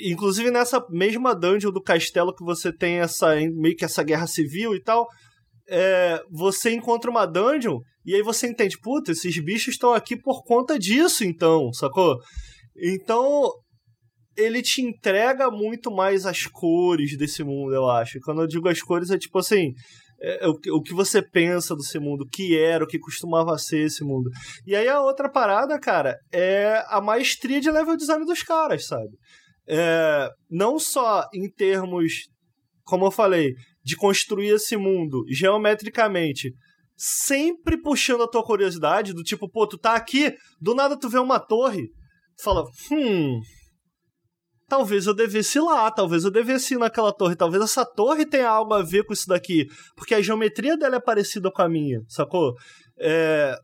inclusive 0.03 0.51
nessa 0.51 0.80
mesma 0.91 1.34
dungeon 1.34 1.72
do 1.72 1.82
castelo 1.82 2.32
que 2.32 2.45
você 2.45 2.72
tem 2.72 2.99
essa 2.99 3.36
meio 3.36 3.76
que 3.76 3.84
essa 3.84 4.03
guerra 4.03 4.28
civil 4.28 4.76
e 4.76 4.84
tal, 4.84 5.08
é, 5.68 6.22
você 6.30 6.72
encontra 6.72 7.10
uma 7.10 7.26
dungeon 7.26 7.80
e 8.06 8.14
aí 8.14 8.22
você 8.22 8.45
entende, 8.45 8.78
puta, 8.80 9.12
esses 9.12 9.43
bichos 9.43 9.74
estão 9.74 9.91
aqui 9.91 10.16
por 10.16 10.43
conta 10.43 10.78
disso, 10.78 11.24
então, 11.24 11.74
sacou? 11.74 12.20
Então, 12.78 13.49
ele 14.38 14.62
te 14.62 14.84
entrega 14.84 15.49
muito 15.49 15.89
mais 15.89 16.28
as 16.28 16.45
cores 16.45 17.18
desse 17.18 17.43
mundo, 17.43 17.74
eu 17.74 17.89
acho. 17.89 18.20
Quando 18.24 18.41
eu 18.41 18.47
digo 18.47 18.70
as 18.70 18.84
cores, 18.84 19.10
é 19.10 19.18
tipo 19.18 19.39
assim, 19.39 19.74
é, 20.28 20.47
o, 20.47 20.78
o 20.78 20.82
que 20.82 20.91
você 20.91 21.21
pensa 21.21 21.76
desse 21.76 21.99
mundo, 21.99 22.23
o 22.23 22.28
que 22.28 22.57
era, 22.57 22.84
o 22.84 22.88
que 22.88 22.97
costumava 22.97 23.55
ser 23.59 23.86
esse 23.86 24.03
mundo. 24.03 24.32
E 24.65 24.76
aí 24.76 24.88
a 24.88 24.99
outra 24.99 25.30
parada, 25.30 25.80
cara, 25.80 26.17
é 26.34 26.84
a 26.88 26.99
maestria 26.99 27.61
de 27.61 27.69
level 27.69 27.95
design 27.95 28.26
dos 28.26 28.41
caras, 28.41 28.88
sabe? 28.88 29.11
É, 29.67 30.28
não 30.49 30.80
só 30.80 31.28
em 31.32 31.47
termos, 31.47 32.28
como 32.84 33.05
eu 33.05 33.11
falei, 33.11 33.53
de 33.84 33.95
construir 33.95 34.49
esse 34.49 34.76
mundo 34.76 35.23
geometricamente, 35.30 36.51
sempre 36.97 37.80
puxando 37.80 38.23
a 38.23 38.28
tua 38.28 38.43
curiosidade, 38.43 39.13
do 39.13 39.21
tipo, 39.21 39.47
pô, 39.47 39.67
tu 39.67 39.78
tá 39.78 39.93
aqui, 39.93 40.34
do 40.59 40.73
nada 40.73 40.97
tu 40.97 41.07
vê 41.07 41.19
uma 41.19 41.39
torre, 41.39 41.84
tu 42.36 42.43
fala, 42.43 42.63
hum, 42.91 43.39
talvez 44.68 45.05
eu 45.05 45.13
devesse 45.13 45.57
ir 45.57 45.61
lá, 45.61 45.89
talvez 45.91 46.24
eu 46.24 46.32
devesse 46.32 46.74
ir 46.74 46.78
naquela 46.78 47.13
torre, 47.13 47.36
talvez 47.36 47.63
essa 47.63 47.86
torre 47.86 48.26
tenha 48.26 48.49
algo 48.49 48.74
a 48.74 48.82
ver 48.82 49.05
com 49.05 49.13
isso 49.13 49.28
daqui, 49.28 49.68
porque 49.95 50.16
a 50.16 50.22
geometria 50.22 50.78
dela 50.78 50.95
é 50.95 50.99
parecida 50.99 51.51
com 51.51 51.61
a 51.61 51.70
minha, 51.70 52.01
sacou? 52.07 52.53
É... 52.99 53.55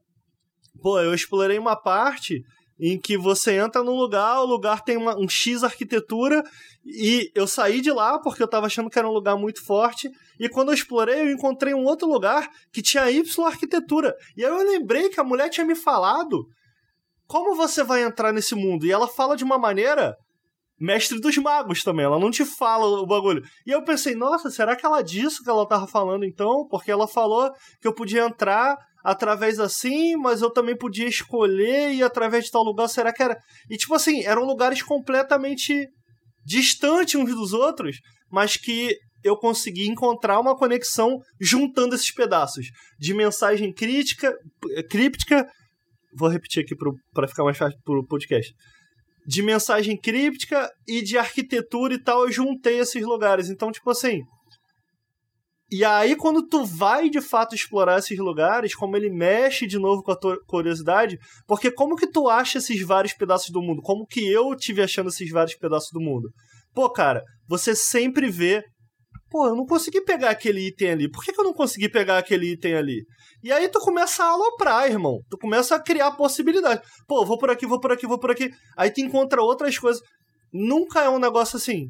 Pô, 0.82 1.00
eu 1.00 1.14
explorei 1.14 1.60
uma 1.60 1.76
parte 1.76 2.42
em 2.80 3.00
que 3.00 3.16
você 3.16 3.58
entra 3.58 3.84
num 3.84 3.96
lugar, 3.96 4.40
o 4.42 4.46
lugar 4.46 4.84
tem 4.84 4.98
uma, 4.98 5.16
um 5.16 5.30
X 5.30 5.64
arquitetura, 5.64 6.44
e 6.84 7.30
eu 7.36 7.46
saí 7.46 7.80
de 7.80 7.92
lá 7.92 8.18
porque 8.18 8.42
eu 8.42 8.48
tava 8.48 8.66
achando 8.66 8.90
que 8.90 8.98
era 8.98 9.08
um 9.08 9.14
lugar 9.14 9.38
muito 9.38 9.64
forte, 9.64 10.10
e 10.40 10.50
quando 10.50 10.70
eu 10.70 10.74
explorei, 10.74 11.22
eu 11.22 11.32
encontrei 11.32 11.76
um 11.76 11.84
outro 11.84 12.08
lugar 12.08 12.50
que 12.74 12.82
tinha 12.82 13.12
Y 13.12 13.46
arquitetura. 13.46 14.16
E 14.36 14.44
aí 14.44 14.50
eu 14.50 14.68
lembrei 14.68 15.10
que 15.10 15.20
a 15.20 15.24
mulher 15.24 15.50
tinha 15.50 15.66
me 15.66 15.76
falado 15.76 16.44
como 17.28 17.56
você 17.56 17.84
vai 17.84 18.04
entrar 18.04 18.34
nesse 18.34 18.56
mundo, 18.56 18.86
e 18.86 18.92
ela 18.92 19.08
fala 19.08 19.38
de 19.38 19.44
uma 19.44 19.60
maneira 19.60 20.18
mestre 20.82 21.22
dos 21.22 21.38
magos 21.38 21.84
também. 21.84 22.04
Ela 22.04 22.20
não 22.20 22.32
te 22.32 22.44
fala 22.44 22.86
o 22.86 23.06
bagulho. 23.06 23.44
E 23.66 23.72
eu 23.72 23.84
pensei, 23.84 24.16
nossa, 24.16 24.50
será 24.50 24.76
que 24.76 24.86
ela 24.86 25.04
disse 25.04 25.44
que 25.44 25.50
ela 25.50 25.68
tava 25.68 25.88
falando 25.88 26.26
então? 26.26 26.68
Porque 26.70 26.92
ela 26.92 27.08
falou 27.08 27.52
que 27.80 27.88
eu 27.88 27.94
podia 27.94 28.26
entrar 28.26 28.76
através 29.04 29.60
assim, 29.60 30.16
mas 30.16 30.42
eu 30.42 30.50
também 30.50 30.76
podia 30.76 31.08
escolher 31.08 31.94
ir 31.94 32.04
através 32.04 32.46
de 32.46 32.52
tal 32.52 32.64
lugar. 32.64 32.88
Será 32.88 33.14
que 33.14 33.22
era. 33.22 33.38
E 33.70 33.78
tipo 33.78 33.94
assim, 33.94 34.24
eram 34.26 34.44
lugares 34.44 34.82
completamente 34.82 35.88
distantes 36.44 37.16
uns 37.16 37.30
dos 37.30 37.54
outros, 37.54 38.00
mas 38.32 38.58
que 38.58 38.98
eu 39.24 39.38
consegui 39.38 39.88
encontrar 39.88 40.40
uma 40.40 40.58
conexão 40.58 41.20
juntando 41.40 41.94
esses 41.94 42.12
pedaços 42.12 42.66
de 43.00 43.14
mensagem 43.14 43.72
crítica, 43.72 44.34
críptica. 44.90 45.48
Vou 46.18 46.28
repetir 46.28 46.64
aqui 46.64 46.76
para 47.14 47.28
ficar 47.28 47.44
mais 47.44 47.58
fácil 47.58 47.80
pro 47.86 48.06
podcast 48.08 48.52
de 49.26 49.44
mensagem 49.44 49.98
críptica 49.98 50.70
e 50.88 51.02
de 51.02 51.18
arquitetura 51.18 51.94
e 51.94 52.02
tal, 52.02 52.26
eu 52.26 52.32
juntei 52.32 52.80
esses 52.80 53.04
lugares. 53.04 53.50
Então, 53.50 53.72
tipo 53.72 53.90
assim. 53.90 54.22
E 55.74 55.86
aí, 55.86 56.18
quando 56.18 56.46
tu 56.46 56.66
vai 56.66 57.10
de 57.10 57.22
fato 57.22 57.56
explorar 57.56 58.00
esses 58.00 58.18
lugares, 58.20 58.76
como 58.76 58.98
ele 58.98 59.10
mexe 59.10 59.66
de 59.66 59.80
novo 59.80 60.04
com 60.04 60.12
a 60.12 60.18
tua 60.18 60.38
curiosidade, 60.46 61.18
porque 61.48 61.72
como 61.72 61.96
que 61.96 62.12
tu 62.12 62.28
acha 62.28 62.58
esses 62.58 62.86
vários 62.86 63.14
pedaços 63.14 63.50
do 63.52 63.62
mundo? 63.62 63.82
Como 63.82 64.06
que 64.06 64.30
eu 64.30 64.54
tive 64.54 64.82
achando 64.82 65.08
esses 65.08 65.30
vários 65.30 65.56
pedaços 65.56 65.90
do 65.94 66.02
mundo? 66.02 66.30
Pô, 66.74 66.90
cara, 66.90 67.24
você 67.48 67.74
sempre 67.74 68.30
vê. 68.30 68.64
Pô, 69.30 69.48
eu 69.48 69.56
não 69.56 69.66
consegui 69.66 70.02
pegar 70.02 70.32
aquele 70.32 70.68
item 70.68 70.92
ali. 70.92 71.10
Por 71.10 71.24
que, 71.24 71.32
que 71.32 71.40
eu 71.40 71.46
não 71.46 71.54
consegui 71.54 71.88
pegar 71.88 72.18
aquele 72.18 72.52
item 72.52 72.76
ali? 72.76 73.06
E 73.44 73.52
aí 73.52 73.68
tu 73.70 73.80
começa 73.80 74.24
a 74.24 74.30
aloprar, 74.30 74.90
irmão. 74.90 75.20
Tu 75.30 75.38
começa 75.38 75.76
a 75.76 75.80
criar 75.80 76.12
possibilidades. 76.12 76.88
Pô, 77.08 77.26
vou 77.26 77.38
por 77.38 77.50
aqui, 77.50 77.66
vou 77.66 77.80
por 77.80 77.92
aqui, 77.92 78.06
vou 78.06 78.20
por 78.20 78.32
aqui. 78.32 78.52
Aí 78.78 78.92
tu 78.92 79.02
encontra 79.02 79.42
outras 79.42 79.78
coisas. 79.78 80.02
Nunca 80.54 81.02
é 81.02 81.10
um 81.10 81.20
negócio 81.20 81.58
assim. 81.58 81.88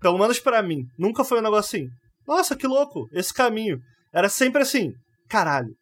Pelo 0.00 0.18
menos 0.18 0.40
para 0.40 0.62
mim. 0.62 0.82
Nunca 0.98 1.24
foi 1.24 1.38
um 1.38 1.42
negócio 1.42 1.78
assim. 1.78 1.88
Nossa, 2.26 2.56
que 2.56 2.66
louco, 2.66 3.08
esse 3.12 3.32
caminho. 3.32 3.78
Era 4.12 4.28
sempre 4.28 4.62
assim. 4.62 4.92
Caralho. 5.28 5.74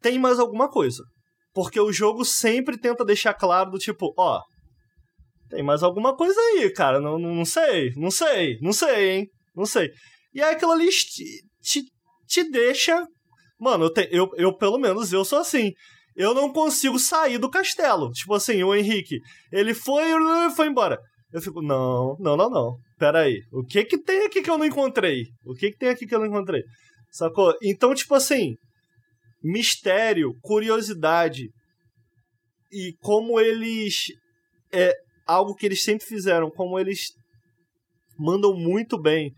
Tem 0.00 0.18
mais 0.18 0.38
alguma 0.38 0.70
coisa. 0.70 1.02
Porque 1.52 1.80
o 1.80 1.92
jogo 1.92 2.24
sempre 2.24 2.78
tenta 2.78 3.04
deixar 3.04 3.34
claro 3.34 3.70
do 3.70 3.78
tipo, 3.78 4.14
ó. 4.16 4.40
Tem 5.50 5.62
mais 5.62 5.82
alguma 5.82 6.16
coisa 6.16 6.38
aí, 6.38 6.72
cara. 6.72 7.00
Não, 7.00 7.18
não, 7.18 7.34
não 7.34 7.44
sei, 7.44 7.90
não 7.96 8.10
sei, 8.10 8.58
não 8.60 8.72
sei, 8.72 9.10
hein? 9.10 9.26
Não 9.56 9.66
sei. 9.66 9.90
E 10.32 10.42
aí 10.42 10.54
aquilo 10.54 10.72
ali 10.72 10.88
te 10.88 11.82
te 12.28 12.50
deixa. 12.50 13.04
Mano, 13.58 13.86
eu, 13.86 13.92
te, 13.92 14.08
eu, 14.10 14.30
eu 14.36 14.56
pelo 14.56 14.78
menos 14.78 15.12
eu 15.12 15.24
sou 15.24 15.40
assim. 15.40 15.72
Eu 16.14 16.34
não 16.34 16.52
consigo 16.52 16.98
sair 16.98 17.38
do 17.38 17.50
castelo. 17.50 18.10
Tipo 18.10 18.34
assim, 18.34 18.62
o 18.62 18.74
Henrique, 18.74 19.18
ele 19.52 19.74
foi 19.74 20.04
foi 20.54 20.66
embora. 20.66 20.98
Eu 21.32 21.40
fico, 21.42 21.60
não, 21.60 22.16
não, 22.18 22.36
não, 22.36 22.50
não. 22.50 22.76
Pera 22.98 23.20
aí. 23.20 23.40
O 23.52 23.62
que 23.64 23.84
que 23.84 23.98
tem 23.98 24.24
aqui 24.24 24.42
que 24.42 24.50
eu 24.50 24.58
não 24.58 24.64
encontrei? 24.64 25.24
O 25.44 25.54
que 25.54 25.70
que 25.70 25.78
tem 25.78 25.90
aqui 25.90 26.06
que 26.06 26.14
eu 26.14 26.18
não 26.18 26.26
encontrei? 26.26 26.62
Sacou? 27.10 27.54
Então, 27.62 27.94
tipo 27.94 28.14
assim, 28.14 28.56
mistério, 29.42 30.32
curiosidade 30.42 31.48
e 32.72 32.94
como 33.00 33.40
eles 33.40 34.06
é 34.72 34.92
algo 35.26 35.54
que 35.54 35.66
eles 35.66 35.82
sempre 35.82 36.06
fizeram, 36.06 36.50
como 36.50 36.78
eles 36.78 37.12
mandam 38.18 38.54
muito 38.54 39.00
bem 39.00 39.32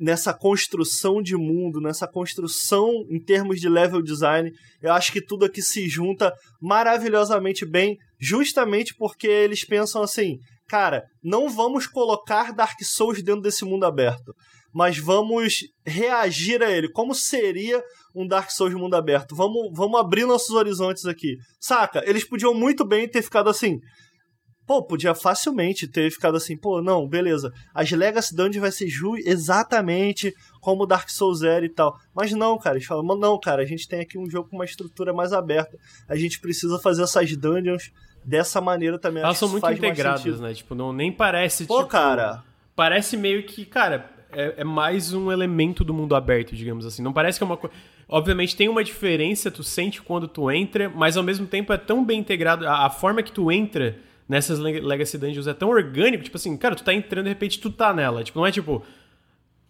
nessa 0.00 0.32
construção 0.32 1.20
de 1.20 1.36
mundo, 1.36 1.80
nessa 1.80 2.08
construção 2.08 3.04
em 3.10 3.22
termos 3.22 3.60
de 3.60 3.68
level 3.68 4.00
design. 4.00 4.50
Eu 4.82 4.92
acho 4.94 5.12
que 5.12 5.20
tudo 5.20 5.44
aqui 5.44 5.60
se 5.60 5.86
junta 5.88 6.32
maravilhosamente 6.60 7.66
bem, 7.66 7.98
justamente 8.18 8.94
porque 8.96 9.28
eles 9.28 9.64
pensam 9.64 10.02
assim: 10.02 10.38
cara, 10.66 11.04
não 11.22 11.50
vamos 11.50 11.86
colocar 11.86 12.52
Dark 12.52 12.82
Souls 12.82 13.22
dentro 13.22 13.42
desse 13.42 13.64
mundo 13.64 13.84
aberto, 13.84 14.32
mas 14.72 14.96
vamos 14.96 15.58
reagir 15.84 16.62
a 16.62 16.70
ele. 16.70 16.90
Como 16.90 17.14
seria 17.14 17.82
um 18.16 18.26
Dark 18.26 18.50
Souls 18.50 18.74
mundo 18.74 18.94
aberto? 18.94 19.36
Vamos, 19.36 19.70
vamos 19.74 20.00
abrir 20.00 20.24
nossos 20.24 20.54
horizontes 20.56 21.04
aqui. 21.04 21.36
Saca? 21.60 22.02
Eles 22.06 22.26
podiam 22.26 22.54
muito 22.54 22.86
bem 22.86 23.06
ter 23.06 23.20
ficado 23.20 23.50
assim. 23.50 23.78
Pô, 24.70 24.80
podia 24.80 25.16
facilmente 25.16 25.88
ter 25.88 26.12
ficado 26.12 26.36
assim, 26.36 26.56
pô, 26.56 26.80
não, 26.80 27.04
beleza. 27.04 27.52
As 27.74 27.90
Legacy 27.90 28.36
Dungeons 28.36 28.60
vai 28.60 28.70
ser 28.70 28.88
exatamente 29.26 30.32
como 30.60 30.86
Dark 30.86 31.10
Souls 31.10 31.42
era 31.42 31.66
e 31.66 31.68
tal. 31.68 31.98
Mas 32.14 32.30
não, 32.30 32.56
cara, 32.56 32.76
eles 32.76 32.86
falam, 32.86 33.02
não, 33.18 33.36
cara, 33.40 33.62
a 33.62 33.66
gente 33.66 33.88
tem 33.88 33.98
aqui 33.98 34.16
um 34.16 34.30
jogo 34.30 34.48
com 34.48 34.54
uma 34.54 34.64
estrutura 34.64 35.12
mais 35.12 35.32
aberta. 35.32 35.76
A 36.08 36.14
gente 36.14 36.38
precisa 36.38 36.78
fazer 36.78 37.02
essas 37.02 37.36
dungeons 37.36 37.90
dessa 38.24 38.60
maneira 38.60 38.96
também. 38.96 39.24
Elas 39.24 39.38
são 39.38 39.48
muito 39.48 39.68
integradas, 39.72 40.38
né? 40.38 40.54
Tipo, 40.54 40.76
não 40.76 40.92
nem 40.92 41.10
parece. 41.10 41.66
Pô, 41.66 41.78
tipo, 41.78 41.88
cara. 41.88 42.44
Parece 42.76 43.16
meio 43.16 43.42
que, 43.42 43.64
cara, 43.64 44.08
é, 44.30 44.54
é, 44.58 44.62
mais 44.62 45.12
um 45.12 45.32
elemento 45.32 45.82
do 45.82 45.92
mundo 45.92 46.14
aberto, 46.14 46.54
digamos 46.54 46.86
assim. 46.86 47.02
Não 47.02 47.12
parece 47.12 47.40
que 47.40 47.42
é 47.42 47.46
uma 47.46 47.56
coisa. 47.56 47.74
Obviamente 48.08 48.54
tem 48.54 48.68
uma 48.68 48.84
diferença, 48.84 49.50
tu 49.50 49.64
sente 49.64 50.00
quando 50.00 50.28
tu 50.28 50.48
entra, 50.48 50.88
mas 50.88 51.16
ao 51.16 51.24
mesmo 51.24 51.48
tempo 51.48 51.72
é 51.72 51.76
tão 51.76 52.04
bem 52.04 52.20
integrado. 52.20 52.68
A, 52.68 52.86
a 52.86 52.90
forma 52.90 53.20
que 53.20 53.32
tu 53.32 53.50
entra 53.50 53.98
nessas 54.30 54.60
Legacy 54.60 55.18
Dungeons 55.18 55.48
é 55.48 55.52
tão 55.52 55.70
orgânico, 55.70 56.22
tipo 56.22 56.36
assim, 56.36 56.56
cara, 56.56 56.76
tu 56.76 56.84
tá 56.84 56.94
entrando 56.94 57.24
de 57.24 57.30
repente 57.30 57.58
tu 57.58 57.68
tá 57.68 57.92
nela. 57.92 58.22
Tipo, 58.22 58.38
não 58.38 58.46
é 58.46 58.52
tipo. 58.52 58.80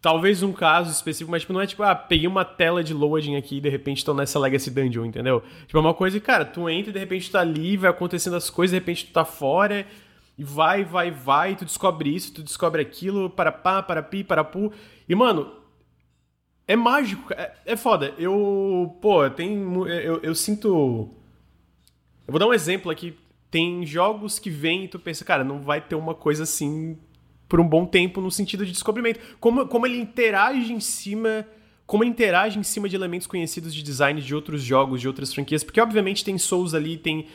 Talvez 0.02 0.42
um 0.42 0.52
caso 0.52 0.90
específico, 0.90 1.30
mas 1.30 1.42
tipo, 1.42 1.52
não 1.52 1.60
é 1.60 1.66
tipo, 1.66 1.82
ah, 1.82 1.94
peguei 1.94 2.26
uma 2.26 2.42
tela 2.42 2.82
de 2.82 2.94
loading 2.94 3.36
aqui 3.36 3.56
e 3.58 3.60
de 3.60 3.68
repente 3.68 4.02
tô 4.02 4.14
nessa 4.14 4.38
Legacy 4.38 4.70
Dungeon, 4.70 5.04
entendeu? 5.04 5.42
Tipo, 5.66 5.76
é 5.76 5.80
uma 5.80 5.92
coisa 5.92 6.18
que, 6.18 6.24
cara, 6.24 6.44
tu 6.44 6.70
entra 6.70 6.90
e 6.90 6.92
de 6.92 6.98
repente 6.98 7.28
tu 7.28 7.32
tá 7.32 7.40
ali, 7.40 7.76
vai 7.76 7.90
acontecendo 7.90 8.34
as 8.34 8.48
coisas, 8.48 8.72
de 8.72 8.78
repente 8.78 9.06
tu 9.06 9.12
tá 9.12 9.26
fora, 9.26 9.86
e 10.38 10.44
vai, 10.44 10.84
vai, 10.84 11.10
vai, 11.10 11.54
tu 11.54 11.66
descobre 11.66 12.14
isso, 12.14 12.32
tu 12.32 12.42
descobre 12.42 12.80
aquilo, 12.80 13.28
para 13.28 13.52
pá, 13.52 13.82
para 13.82 14.02
pi, 14.02 14.24
para 14.24 14.42
pu. 14.42 14.72
E, 15.06 15.14
mano, 15.14 15.52
é 16.66 16.76
mágico, 16.76 17.32
é, 17.34 17.52
é 17.66 17.76
foda. 17.76 18.14
Eu, 18.16 18.96
pô, 19.02 19.28
tem. 19.28 19.54
Eu, 19.86 20.20
eu 20.22 20.34
sinto. 20.34 21.10
Eu 22.26 22.32
vou 22.32 22.38
dar 22.38 22.46
um 22.46 22.54
exemplo 22.54 22.90
aqui 22.90 23.14
tem 23.50 23.84
jogos 23.84 24.38
que 24.38 24.48
vêm 24.48 24.84
e 24.84 24.88
tu 24.88 24.98
pensa, 24.98 25.24
cara, 25.24 25.42
não 25.42 25.60
vai 25.60 25.80
ter 25.80 25.96
uma 25.96 26.14
coisa 26.14 26.44
assim 26.44 26.96
por 27.48 27.60
um 27.60 27.68
bom 27.68 27.84
tempo 27.84 28.20
no 28.20 28.30
sentido 28.30 28.64
de 28.64 28.70
descobrimento. 28.70 29.18
Como, 29.40 29.66
como 29.66 29.84
ele 29.84 29.98
interage 29.98 30.72
em 30.72 30.80
cima. 30.80 31.46
Como 31.84 32.04
ele 32.04 32.10
interage 32.10 32.56
em 32.56 32.62
cima 32.62 32.88
de 32.88 32.94
elementos 32.94 33.26
conhecidos 33.26 33.74
de 33.74 33.82
design 33.82 34.20
de 34.22 34.32
outros 34.32 34.62
jogos, 34.62 35.00
de 35.00 35.08
outras 35.08 35.34
franquias, 35.34 35.64
porque 35.64 35.80
obviamente 35.80 36.24
tem 36.24 36.38
Souls 36.38 36.72
ali, 36.72 36.96
tem. 36.96 37.26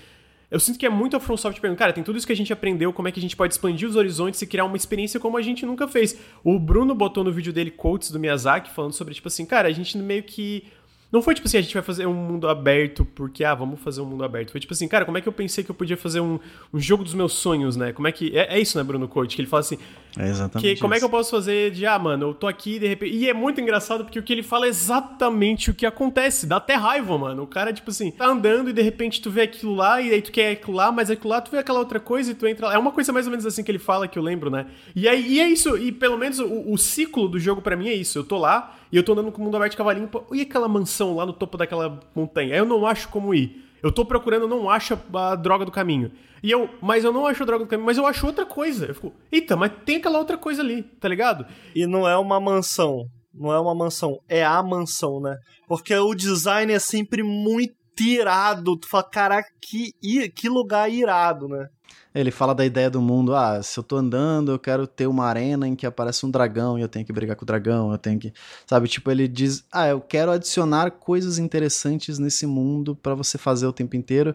Eu 0.50 0.62
sinto 0.62 0.80
que 0.80 0.86
é 0.86 0.90
muito 0.90 1.18
a 1.18 1.20
From 1.20 1.36
Software 1.36 1.60
perguntando, 1.60 1.80
cara, 1.80 1.92
tem 1.92 2.02
tudo 2.02 2.18
isso 2.18 2.26
que 2.26 2.32
a 2.32 2.36
gente 2.36 2.54
aprendeu, 2.54 2.94
como 2.94 3.10
é 3.10 3.12
que 3.12 3.20
a 3.20 3.22
gente 3.22 3.36
pode 3.36 3.54
expandir 3.54 3.90
os 3.90 3.98
horizontes 3.98 4.42
e 4.42 4.48
criar 4.48 4.64
uma 4.64 4.78
experiência 4.78 5.20
como 5.20 5.36
a 5.36 5.42
gente 5.42 5.66
nunca 5.66 5.90
fez. 5.90 6.18
O 6.42 6.58
Bruno 6.58 6.96
botou 6.96 7.22
no 7.26 7.34
vídeo 7.34 7.52
dele 7.52 7.70
quotes 7.70 8.10
do 8.12 8.18
Miyazaki 8.18 8.72
falando 8.72 8.94
sobre, 8.94 9.14
tipo 9.14 9.28
assim, 9.28 9.46
cara, 9.46 9.68
a 9.68 9.72
gente 9.74 9.98
meio 9.98 10.24
que 10.24 10.64
não 11.12 11.22
foi 11.22 11.36
tipo 11.36 11.48
assim, 11.48 11.58
a 11.58 11.62
gente 11.62 11.74
vai 11.74 11.84
fazer 11.84 12.06
um 12.08 12.14
mundo 12.14 12.48
aberto 12.48 13.06
porque, 13.06 13.44
ah, 13.44 13.54
vamos 13.54 13.80
fazer 13.80 14.02
um 14.02 14.06
mundo 14.06 14.24
aberto. 14.24 14.52
Foi 14.52 14.60
tipo 14.60 14.74
assim, 14.74 14.88
cara, 14.88 15.06
como 15.06 15.18
é 15.18 15.22
que 15.22 15.30
eu 15.30 15.34
pensei 15.34 15.64
que 15.64 15.70
eu 15.70 15.76
podia 15.76 15.96
fazer 15.96 16.20
um, 16.20 16.40
um 16.74 16.80
jogo 16.80 17.04
dos 17.04 17.14
meus 17.14 17.34
sonhos, 17.34 17.76
né? 17.76 17.94
Como 17.94 18.08
é 18.08 18.12
que. 18.12 18.36
É, 18.38 18.56
é 18.56 18.60
isso, 18.60 18.78
né, 18.78 18.84
Bruno 18.84 19.08
Coach? 19.08 19.36
Que 19.36 19.42
ele 19.42 19.48
fala 19.48 19.62
assim. 19.62 19.78
É 20.18 20.28
exatamente. 20.28 20.76
Que, 20.76 20.82
como 20.82 20.94
é 20.94 21.00
que 21.00 21.06
eu 21.06 21.10
posso 21.10 21.32
fazer 21.32 21.72
de, 21.72 21.86
ah, 21.86 22.00
mano, 22.00 22.30
eu 22.30 22.34
tô 22.34 22.48
aqui 22.48 22.80
de 22.80 22.88
repente. 22.88 23.16
E 23.16 23.30
é 23.30 23.34
muito 23.34 23.62
engraçado 23.62 24.04
porque 24.04 24.18
o 24.18 24.24
que 24.24 24.34
ele 24.34 24.44
fala 24.44 24.66
é 24.66 24.70
exatamente 24.70 25.70
o 25.70 25.74
que 25.74 25.86
acontece. 25.86 26.48
Dá 26.48 26.58
até 26.58 26.74
raiva, 26.74 27.18
mano. 27.18 27.44
O 27.44 27.48
cara, 27.48 27.72
tipo 27.72 27.92
assim, 27.92 28.12
tá 28.12 28.28
andando 28.28 28.70
e 28.70 28.74
de 28.74 28.82
repente 28.82 29.22
tu 29.22 29.30
vê 29.30 29.44
aquilo 29.44 29.76
lá 29.76 30.02
e 30.02 30.12
aí 30.12 30.22
tu 30.22 30.32
quer 30.32 30.52
aquilo 30.52 30.76
lá, 30.76 30.92
mas 30.92 31.12
aquilo 31.12 31.30
lá 31.30 31.40
tu 31.40 31.52
vê 31.52 31.60
aquela 31.60 31.80
outra 31.80 32.00
coisa 32.00 32.32
e 32.32 32.36
tu 32.36 32.48
entra 32.48 32.68
lá. 32.68 32.74
É 32.74 32.78
uma 32.78 32.92
coisa 32.92 33.14
mais 33.14 33.26
ou 33.26 33.32
menos 33.32 33.46
assim 33.46 33.64
que 33.64 33.72
ele 33.72 33.80
fala 33.80 34.08
que 34.08 34.18
eu 34.18 34.24
lembro, 34.24 34.50
né? 34.50 34.66
E 34.96 35.08
aí 35.08 35.36
e 35.36 35.40
é 35.40 35.48
isso. 35.48 35.78
E 35.78 35.92
pelo 35.92 36.18
menos 36.18 36.40
o, 36.40 36.72
o 36.72 36.78
ciclo 36.78 37.28
do 37.28 37.40
jogo 37.40 37.62
para 37.62 37.76
mim 37.76 37.88
é 37.88 37.94
isso. 37.94 38.18
Eu 38.18 38.24
tô 38.24 38.38
lá 38.38 38.76
e 38.92 38.98
eu 38.98 39.04
tô 39.04 39.14
andando 39.14 39.32
com 39.32 39.42
o 39.42 39.46
mundo 39.46 39.56
aberto 39.56 39.72
de 39.72 39.78
cavalinho. 39.78 40.10
E 40.32 40.42
aquela 40.42 40.68
mansão 40.68 41.16
lá 41.16 41.26
no 41.26 41.34
topo 41.34 41.58
daquela 41.58 42.00
montanha? 42.16 42.54
Aí 42.54 42.60
eu 42.60 42.66
não 42.66 42.86
acho 42.86 43.10
como 43.10 43.34
ir. 43.34 43.64
Eu 43.82 43.92
tô 43.92 44.06
procurando, 44.06 44.48
não 44.48 44.70
acho 44.70 44.98
a 45.14 45.36
droga 45.36 45.66
do 45.66 45.72
caminho. 45.72 46.12
E 46.42 46.50
eu, 46.50 46.70
mas 46.82 47.04
eu 47.04 47.14
não 47.14 47.28
acho 47.28 47.44
a 47.44 47.46
droga 47.46 47.66
do 47.66 47.70
caminho, 47.70 47.86
mas 47.86 47.98
eu 47.98 48.06
acho 48.06 48.26
outra 48.26 48.46
coisa. 48.46 48.88
Eu 48.88 48.96
fico, 48.96 49.14
eita, 49.32 49.56
mas 49.56 49.72
tem 49.86 49.98
aquela 49.98 50.20
outra 50.20 50.38
coisa 50.38 50.62
ali, 50.62 50.84
tá 50.84 51.08
ligado? 51.08 51.46
E 51.76 51.86
não 51.86 52.08
é 52.08 52.18
uma 52.18 52.40
mansão. 52.40 53.06
Não 53.34 53.52
é 53.52 53.60
uma 53.60 53.76
mansão, 53.76 54.18
é 54.30 54.44
a 54.46 54.64
mansão, 54.64 55.20
né? 55.20 55.36
Porque 55.68 55.94
o 55.94 56.16
design 56.16 56.72
é 56.72 56.80
sempre 56.80 57.22
muito 57.22 57.76
irado. 58.04 58.78
Tu 58.78 58.88
fala, 58.88 59.04
caraca, 59.04 59.50
que, 59.62 59.94
que 60.36 60.50
lugar 60.50 60.92
irado, 60.92 61.48
né? 61.48 61.70
Ele 62.14 62.32
fala 62.32 62.56
da 62.56 62.66
ideia 62.66 62.90
do 62.90 63.02
mundo, 63.02 63.36
ah, 63.36 63.62
se 63.62 63.78
eu 63.78 63.84
tô 63.84 63.98
andando, 63.98 64.52
eu 64.52 64.60
quero 64.60 64.88
ter 64.88 65.06
uma 65.06 65.26
arena 65.26 65.68
em 65.68 65.76
que 65.76 65.86
aparece 65.86 66.26
um 66.26 66.32
dragão 66.32 66.80
e 66.80 66.82
eu 66.82 66.88
tenho 66.88 67.06
que 67.06 67.12
brigar 67.12 67.36
com 67.36 67.44
o 67.44 67.46
dragão, 67.46 67.92
eu 67.92 67.98
tenho 67.98 68.18
que, 68.18 68.34
sabe, 68.66 68.88
tipo, 68.88 69.12
ele 69.12 69.28
diz, 69.28 69.66
ah, 69.70 69.88
eu 69.90 70.00
quero 70.00 70.32
adicionar 70.32 70.92
coisas 70.92 71.38
interessantes 71.38 72.18
nesse 72.18 72.46
mundo 72.46 72.96
para 72.96 73.14
você 73.14 73.38
fazer 73.38 73.68
o 73.68 73.74
tempo 73.74 73.98
inteiro. 73.98 74.34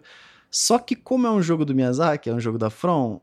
Só 0.50 0.78
que 0.78 0.94
como 0.94 1.26
é 1.26 1.30
um 1.30 1.40
jogo 1.40 1.64
do 1.64 1.74
Miyazaki, 1.74 2.28
é 2.28 2.34
um 2.34 2.40
jogo 2.40 2.58
da 2.58 2.68
From, 2.68 3.18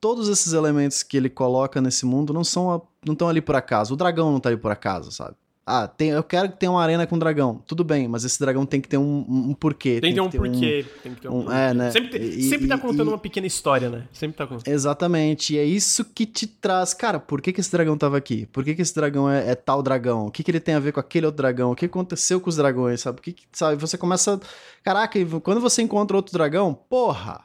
todos 0.00 0.28
esses 0.28 0.52
elementos 0.52 1.02
que 1.02 1.16
ele 1.16 1.28
coloca 1.28 1.80
nesse 1.80 2.06
mundo 2.06 2.32
não 2.32 2.44
são 2.44 2.86
não 3.04 3.12
estão 3.12 3.28
ali 3.28 3.40
por 3.40 3.56
acaso. 3.56 3.94
O 3.94 3.96
dragão 3.96 4.32
não 4.32 4.40
tá 4.40 4.48
ali 4.48 4.58
por 4.58 4.70
acaso, 4.70 5.10
sabe? 5.10 5.36
Ah, 5.66 5.88
tem, 5.88 6.10
eu 6.10 6.22
quero 6.22 6.50
que 6.50 6.58
tenha 6.58 6.70
uma 6.70 6.82
arena 6.82 7.06
com 7.06 7.18
dragão. 7.18 7.62
Tudo 7.66 7.82
bem, 7.82 8.06
mas 8.06 8.22
esse 8.22 8.38
dragão 8.38 8.66
tem 8.66 8.82
que 8.82 8.88
ter 8.88 8.98
um, 8.98 9.24
um, 9.26 9.50
um 9.50 9.54
porquê. 9.54 9.98
Tem, 9.98 10.14
tem 10.14 10.24
que 10.24 10.30
ter 10.30 10.38
um 10.38 10.42
porquê. 10.42 10.84
Um, 10.86 11.02
tem 11.02 11.14
que 11.14 11.20
ter 11.22 11.28
um, 11.28 11.42
porquê. 11.42 11.56
É, 11.56 11.74
né? 11.74 11.90
Sempre, 11.90 12.18
e, 12.18 12.42
sempre 12.42 12.68
tá 12.68 12.76
contando 12.76 13.06
e, 13.06 13.12
uma 13.12 13.18
pequena 13.18 13.46
história, 13.46 13.88
né? 13.88 14.06
Sempre 14.12 14.36
tá 14.36 14.46
contando. 14.46 14.68
Exatamente. 14.68 15.54
E 15.54 15.58
é 15.58 15.64
isso 15.64 16.04
que 16.04 16.26
te 16.26 16.46
traz. 16.46 16.92
Cara, 16.92 17.18
por 17.18 17.40
que, 17.40 17.50
que 17.50 17.60
esse 17.60 17.72
dragão 17.72 17.96
tava 17.96 18.18
aqui? 18.18 18.44
Por 18.46 18.62
que, 18.62 18.74
que 18.74 18.82
esse 18.82 18.94
dragão 18.94 19.30
é, 19.30 19.52
é 19.52 19.54
tal 19.54 19.82
dragão? 19.82 20.26
O 20.26 20.30
que, 20.30 20.42
que 20.42 20.50
ele 20.50 20.60
tem 20.60 20.74
a 20.74 20.80
ver 20.80 20.92
com 20.92 21.00
aquele 21.00 21.24
outro 21.24 21.38
dragão? 21.38 21.72
O 21.72 21.76
que 21.76 21.86
aconteceu 21.86 22.38
com 22.40 22.50
os 22.50 22.56
dragões, 22.56 23.00
sabe? 23.00 23.20
O 23.20 23.22
que, 23.22 23.32
que 23.32 23.44
sabe? 23.52 23.80
Você 23.80 23.96
começa. 23.96 24.38
Caraca, 24.82 25.18
quando 25.40 25.62
você 25.62 25.80
encontra 25.80 26.14
outro 26.14 26.32
dragão, 26.32 26.74
porra! 26.74 27.42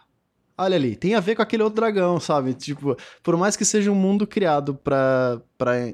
olha 0.57 0.75
ali, 0.75 0.93
tem 0.93 1.15
a 1.15 1.21
ver 1.21 1.35
com 1.35 1.41
aquele 1.41 1.63
outro 1.63 1.77
dragão, 1.77 2.19
sabe? 2.19 2.53
Tipo, 2.53 2.97
por 3.23 3.37
mais 3.37 3.55
que 3.55 3.63
seja 3.63 3.89
um 3.89 3.95
mundo 3.95 4.27
criado 4.27 4.75
para 4.75 5.41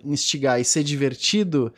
instigar 0.03 0.59
e 0.59 0.65
ser 0.65 0.83
divertido, 0.83 1.71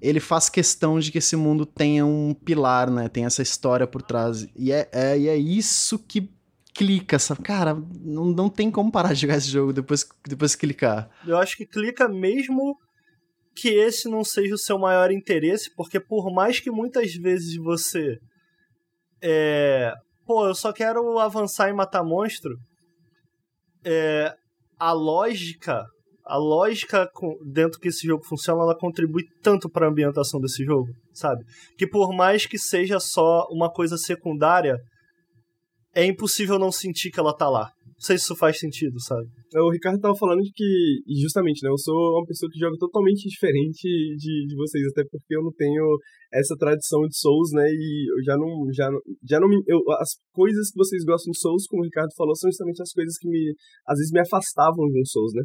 ele 0.00 0.20
faz 0.20 0.48
questão 0.48 0.98
de 0.98 1.10
que 1.10 1.18
esse 1.18 1.36
mundo 1.36 1.64
tenha 1.64 2.04
um 2.04 2.34
pilar, 2.34 2.90
né? 2.90 3.08
Tem 3.08 3.24
essa 3.24 3.42
história 3.42 3.86
por 3.86 4.02
trás. 4.02 4.46
E 4.54 4.72
é, 4.72 4.88
é, 4.92 5.18
e 5.18 5.28
é 5.28 5.36
isso 5.36 5.98
que 5.98 6.30
clica, 6.74 7.18
sabe? 7.18 7.42
Cara, 7.42 7.74
não, 8.00 8.26
não 8.26 8.48
tem 8.50 8.70
como 8.70 8.92
parar 8.92 9.14
de 9.14 9.22
jogar 9.22 9.38
esse 9.38 9.48
jogo 9.48 9.72
depois, 9.72 10.06
depois 10.26 10.54
clicar. 10.54 11.08
Eu 11.26 11.38
acho 11.38 11.56
que 11.56 11.66
clica 11.66 12.08
mesmo 12.08 12.76
que 13.56 13.68
esse 13.68 14.08
não 14.08 14.22
seja 14.22 14.54
o 14.54 14.58
seu 14.58 14.78
maior 14.78 15.10
interesse, 15.10 15.74
porque 15.74 15.98
por 15.98 16.30
mais 16.32 16.60
que 16.60 16.70
muitas 16.70 17.14
vezes 17.14 17.56
você. 17.56 18.18
É, 19.22 19.92
pô, 20.26 20.46
eu 20.46 20.54
só 20.54 20.72
quero 20.72 21.18
avançar 21.18 21.70
e 21.70 21.72
matar 21.72 22.04
monstro. 22.04 22.54
É, 23.82 24.34
a 24.78 24.92
lógica 24.92 25.82
a 26.26 26.36
lógica 26.36 27.08
dentro 27.52 27.78
que 27.78 27.88
esse 27.88 28.06
jogo 28.06 28.24
funciona, 28.24 28.62
ela 28.62 28.76
contribui 28.76 29.22
tanto 29.42 29.70
para 29.70 29.86
a 29.86 29.90
ambientação 29.90 30.40
desse 30.40 30.64
jogo, 30.64 30.88
sabe? 31.12 31.44
Que 31.78 31.86
por 31.86 32.14
mais 32.14 32.46
que 32.46 32.58
seja 32.58 32.98
só 32.98 33.46
uma 33.50 33.72
coisa 33.72 33.96
secundária, 33.96 34.76
é 35.94 36.04
impossível 36.04 36.58
não 36.58 36.72
sentir 36.72 37.10
que 37.10 37.20
ela 37.20 37.34
tá 37.34 37.48
lá. 37.48 37.70
Não 37.96 38.04
sei 38.04 38.18
se 38.18 38.24
isso 38.24 38.36
faz 38.36 38.58
sentido, 38.58 39.00
sabe? 39.00 39.24
É, 39.54 39.60
o 39.62 39.70
Ricardo 39.70 39.98
tava 39.98 40.14
falando 40.14 40.42
de 40.42 40.52
que, 40.52 41.00
justamente, 41.22 41.62
né, 41.62 41.70
eu 41.70 41.78
sou 41.78 42.18
uma 42.18 42.26
pessoa 42.26 42.50
que 42.52 42.58
joga 42.58 42.76
totalmente 42.78 43.26
diferente 43.26 43.88
de, 43.88 44.46
de 44.46 44.54
vocês, 44.54 44.84
até 44.88 45.02
porque 45.10 45.34
eu 45.34 45.42
não 45.42 45.52
tenho 45.52 45.96
essa 46.30 46.54
tradição 46.58 47.00
de 47.08 47.16
Souls, 47.16 47.52
né, 47.52 47.64
e 47.66 48.06
eu 48.12 48.22
já 48.22 48.36
não, 48.36 48.66
já, 48.70 48.90
já 49.26 49.40
não 49.40 49.48
me, 49.48 49.62
eu, 49.66 49.80
as 49.98 50.10
coisas 50.34 50.70
que 50.70 50.76
vocês 50.76 51.02
gostam 51.04 51.30
de 51.30 51.38
Souls, 51.38 51.66
como 51.66 51.80
o 51.80 51.86
Ricardo 51.86 52.12
falou, 52.14 52.36
são 52.36 52.50
justamente 52.50 52.82
as 52.82 52.92
coisas 52.92 53.16
que 53.16 53.28
me, 53.30 53.54
às 53.86 53.96
vezes 53.96 54.12
me 54.12 54.20
afastavam 54.20 54.84
de 54.90 55.00
um 55.00 55.04
Souls, 55.06 55.32
né. 55.32 55.44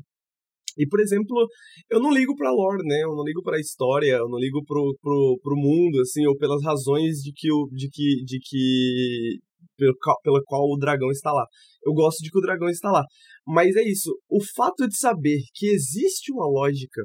E, 0.78 0.88
por 0.88 1.00
exemplo, 1.00 1.48
eu 1.90 2.00
não 2.00 2.12
ligo 2.12 2.36
pra 2.36 2.52
lore, 2.52 2.84
né? 2.86 3.04
Eu 3.04 3.16
não 3.16 3.24
ligo 3.24 3.42
pra 3.42 3.60
história, 3.60 4.18
eu 4.18 4.30
não 4.30 4.40
ligo 4.40 4.64
pro, 4.66 4.96
pro, 5.02 5.40
pro 5.42 5.56
mundo, 5.56 6.00
assim, 6.02 6.26
ou 6.26 6.38
pelas 6.38 6.64
razões 6.64 7.18
de 7.18 7.32
que, 7.34 7.52
o, 7.52 7.68
de 7.72 7.90
que, 7.90 8.24
de 8.26 8.40
que 8.40 9.40
pelo, 9.78 9.96
pela 10.24 10.42
qual 10.46 10.64
o 10.70 10.78
dragão 10.78 11.10
está 11.10 11.32
lá. 11.32 11.46
Eu 11.86 11.94
gosto 11.94 12.24
de 12.24 12.30
que 12.30 12.38
o 12.38 12.42
dragão 12.42 12.70
está 12.70 12.92
lá. 12.92 13.04
Mas 13.46 13.76
é 13.76 13.84
isso, 13.84 14.16
o 14.30 14.40
fato 14.56 14.88
de 14.88 14.98
saber 14.98 15.40
que 15.54 15.68
existe 15.68 16.32
uma 16.32 16.46
lógica 16.46 17.02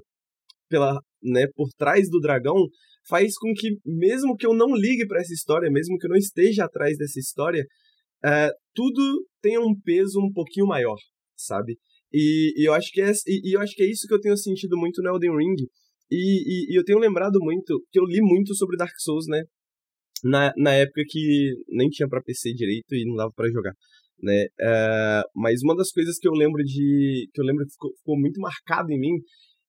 pela, 0.69 1.01
né, 1.23 1.47
por 1.55 1.69
trás 1.77 2.09
do 2.11 2.21
dragão 2.21 2.57
faz 3.09 3.37
com 3.39 3.53
que, 3.55 3.77
mesmo 3.85 4.37
que 4.37 4.47
eu 4.47 4.55
não 4.55 4.75
ligue 4.75 5.07
para 5.07 5.21
essa 5.21 5.33
história, 5.33 5.71
mesmo 5.71 5.97
que 5.97 6.07
eu 6.07 6.11
não 6.11 6.17
esteja 6.17 6.65
atrás 6.65 6.99
dessa 6.99 7.19
história, 7.19 7.65
é, 8.25 8.51
tudo 8.75 9.27
tenha 9.41 9.61
um 9.61 9.75
peso 9.85 10.21
um 10.21 10.33
pouquinho 10.33 10.67
maior, 10.67 10.97
sabe? 11.37 11.77
E, 12.13 12.53
e, 12.57 12.69
eu 12.69 12.73
acho 12.73 12.91
que 12.93 13.01
é, 13.01 13.11
e, 13.27 13.51
e, 13.51 13.57
eu 13.57 13.61
acho 13.61 13.75
que 13.75 13.83
é 13.83 13.91
isso 13.91 14.07
que 14.07 14.15
eu 14.15 14.21
tenho 14.21 14.37
sentido 14.37 14.77
muito 14.77 15.03
no 15.03 15.11
Elden 15.11 15.37
Ring. 15.37 15.57
E, 16.11 16.73
e, 16.73 16.79
eu 16.79 16.85
tenho 16.85 16.99
lembrado 16.99 17.39
muito, 17.41 17.83
que 17.91 17.99
eu 17.99 18.05
li 18.05 18.21
muito 18.21 18.55
sobre 18.55 18.77
Dark 18.77 18.95
Souls, 18.99 19.27
né? 19.29 19.43
Na, 20.25 20.53
na 20.57 20.73
época 20.73 21.03
que 21.07 21.53
nem 21.69 21.89
tinha 21.89 22.09
para 22.09 22.23
PC 22.23 22.53
direito 22.55 22.95
e 22.95 23.05
não 23.07 23.17
dava 23.17 23.31
para 23.35 23.51
jogar, 23.51 23.73
né? 24.23 24.47
Uh, 24.59 25.29
mas 25.35 25.61
uma 25.63 25.77
das 25.77 25.91
coisas 25.91 26.19
que 26.19 26.27
eu 26.27 26.33
lembro 26.33 26.63
de. 26.65 27.29
que 27.33 27.41
eu 27.41 27.45
lembro 27.45 27.65
que 27.67 27.73
ficou, 27.73 27.91
ficou 27.99 28.19
muito 28.19 28.41
marcado 28.41 28.91
em 28.91 28.99
mim 28.99 29.21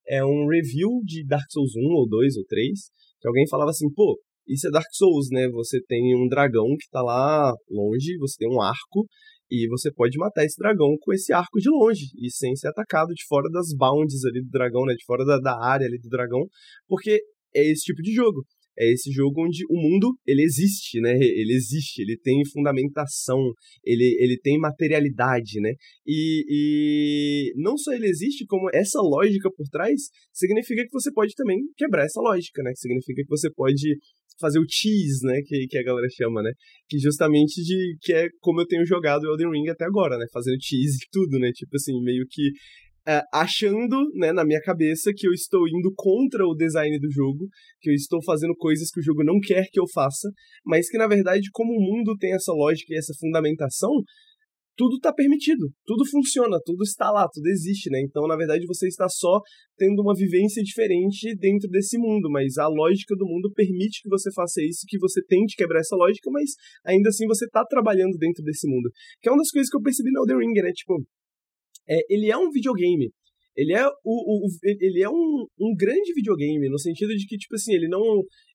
é 0.08 0.24
um 0.24 0.48
review 0.48 1.02
de 1.04 1.26
Dark 1.26 1.46
Souls 1.52 1.74
1 1.76 1.80
ou 1.96 2.08
2 2.08 2.38
ou 2.38 2.46
3, 2.46 2.72
que 3.20 3.28
alguém 3.28 3.48
falava 3.50 3.72
assim, 3.72 3.92
pô, 3.94 4.18
isso 4.48 4.68
é 4.68 4.72
Dark 4.72 4.88
Souls, 4.94 5.28
né? 5.30 5.48
Você 5.50 5.82
tem 5.86 6.16
um 6.16 6.28
dragão 6.28 6.68
que 6.80 6.90
tá 6.90 7.02
lá 7.02 7.54
longe, 7.70 8.18
você 8.18 8.38
tem 8.40 8.50
um 8.50 8.62
arco, 8.62 9.06
e 9.50 9.68
você 9.70 9.92
pode 9.92 10.18
matar 10.18 10.44
esse 10.44 10.58
dragão 10.58 10.96
com 11.00 11.14
esse 11.14 11.32
arco 11.34 11.60
de 11.60 11.70
longe, 11.70 12.08
e 12.18 12.30
sem 12.30 12.56
ser 12.56 12.68
atacado 12.68 13.14
de 13.14 13.26
fora 13.28 13.50
das 13.50 13.74
bounds 13.76 14.24
ali 14.26 14.42
do 14.42 14.50
dragão, 14.50 14.86
né? 14.86 14.94
De 14.94 15.06
fora 15.06 15.26
da, 15.26 15.38
da 15.40 15.58
área 15.64 15.86
ali 15.86 16.00
do 16.00 16.10
dragão, 16.10 16.48
porque 16.88 17.22
é 17.56 17.72
esse 17.72 17.86
tipo 17.86 18.02
de 18.02 18.14
jogo 18.14 18.44
é 18.78 18.92
esse 18.92 19.12
jogo 19.12 19.46
onde 19.46 19.64
o 19.70 19.76
mundo 19.76 20.16
ele 20.26 20.44
existe, 20.44 21.00
né? 21.00 21.14
Ele 21.14 21.54
existe, 21.54 22.02
ele 22.02 22.18
tem 22.18 22.44
fundamentação, 22.52 23.40
ele, 23.84 24.18
ele 24.20 24.38
tem 24.42 24.58
materialidade, 24.60 25.60
né? 25.60 25.74
E, 26.06 26.46
e 26.50 27.54
não 27.56 27.78
só 27.78 27.94
ele 27.94 28.08
existe, 28.08 28.46
como 28.46 28.70
essa 28.74 29.00
lógica 29.02 29.50
por 29.56 29.68
trás 29.70 30.10
significa 30.34 30.84
que 30.84 30.92
você 30.92 31.12
pode 31.12 31.34
também 31.36 31.58
quebrar 31.76 32.06
essa 32.06 32.22
lógica, 32.22 32.62
né? 32.64 32.72
Significa 32.76 33.22
que 33.24 33.30
você 33.30 33.50
pode 33.52 33.98
fazer 34.40 34.60
o 34.60 34.66
cheese, 34.70 35.26
né, 35.26 35.42
que, 35.46 35.68
que 35.68 35.78
a 35.78 35.84
galera 35.84 36.08
chama, 36.16 36.42
né, 36.42 36.52
que 36.88 37.00
justamente 37.00 37.62
de, 37.64 37.98
que 38.02 38.14
é 38.14 38.28
como 38.40 38.62
eu 38.62 38.68
tenho 38.68 38.86
jogado 38.86 39.26
Elden 39.26 39.52
Ring 39.52 39.70
até 39.70 39.86
agora, 39.86 40.18
né, 40.18 40.26
fazendo 40.32 40.58
cheese 40.62 40.98
e 40.98 41.10
tudo, 41.12 41.40
né, 41.40 41.52
tipo 41.52 41.76
assim, 41.76 42.00
meio 42.04 42.24
que 42.30 42.52
é, 43.08 43.22
achando, 43.34 43.96
né, 44.16 44.34
na 44.34 44.44
minha 44.44 44.60
cabeça, 44.60 45.12
que 45.16 45.26
eu 45.26 45.32
estou 45.32 45.66
indo 45.68 45.94
contra 45.96 46.46
o 46.46 46.54
design 46.54 47.00
do 47.00 47.10
jogo, 47.10 47.48
que 47.80 47.90
eu 47.90 47.94
estou 47.94 48.22
fazendo 48.24 48.54
coisas 48.58 48.90
que 48.92 49.00
o 49.00 49.04
jogo 49.04 49.24
não 49.24 49.40
quer 49.40 49.68
que 49.72 49.80
eu 49.80 49.86
faça, 49.94 50.30
mas 50.66 50.90
que 50.90 50.98
na 50.98 51.08
verdade, 51.08 51.50
como 51.54 51.72
o 51.72 51.82
mundo 51.82 52.18
tem 52.18 52.34
essa 52.34 52.52
lógica 52.52 52.94
e 52.94 52.98
essa 52.98 53.14
fundamentação, 53.18 53.92
tudo 54.78 54.98
está 54.98 55.12
permitido, 55.12 55.72
tudo 55.86 56.06
funciona, 56.06 56.60
tudo 56.64 56.84
está 56.84 57.10
lá, 57.10 57.28
tudo 57.34 57.48
existe, 57.48 57.90
né? 57.90 58.00
Então, 58.02 58.28
na 58.28 58.36
verdade, 58.36 58.64
você 58.68 58.88
está 58.88 59.10
só 59.10 59.42
tendo 59.76 60.02
uma 60.04 60.14
vivência 60.14 60.62
diferente 60.62 61.36
dentro 61.36 61.68
desse 61.68 61.98
mundo, 61.98 62.30
mas 62.30 62.58
a 62.60 62.68
lógica 62.68 63.16
do 63.16 63.26
mundo 63.26 63.52
permite 63.56 64.04
que 64.04 64.10
você 64.10 64.32
faça 64.32 64.62
isso, 64.62 64.86
que 64.88 65.00
você 65.00 65.20
tente 65.26 65.56
quebrar 65.56 65.80
essa 65.80 65.96
lógica, 65.96 66.30
mas 66.30 66.52
ainda 66.86 67.10
assim 67.10 67.26
você 67.26 67.46
está 67.46 67.66
trabalhando 67.66 68.18
dentro 68.20 68.44
desse 68.44 68.68
mundo. 68.68 68.92
Que 69.20 69.30
é 69.30 69.32
uma 69.32 69.40
das 69.40 69.50
coisas 69.50 69.70
que 69.70 69.78
eu 69.78 69.82
percebi 69.82 70.12
no 70.12 70.22
Elden 70.22 70.48
Ring, 70.48 70.62
né? 70.62 70.72
Tipo, 70.72 71.04
é, 71.90 72.00
ele 72.10 72.32
é 72.32 72.38
um 72.38 72.50
videogame. 72.52 73.10
Ele 73.58 73.74
é, 73.74 73.84
o, 74.06 74.46
o, 74.46 74.48
ele 74.64 75.02
é 75.02 75.10
um, 75.10 75.48
um 75.60 75.76
grande 75.76 76.14
videogame, 76.14 76.70
no 76.70 76.78
sentido 76.78 77.10
de 77.16 77.26
que, 77.26 77.38
tipo 77.38 77.56
assim, 77.56 77.74
ele 77.74 77.88
não, 77.88 78.04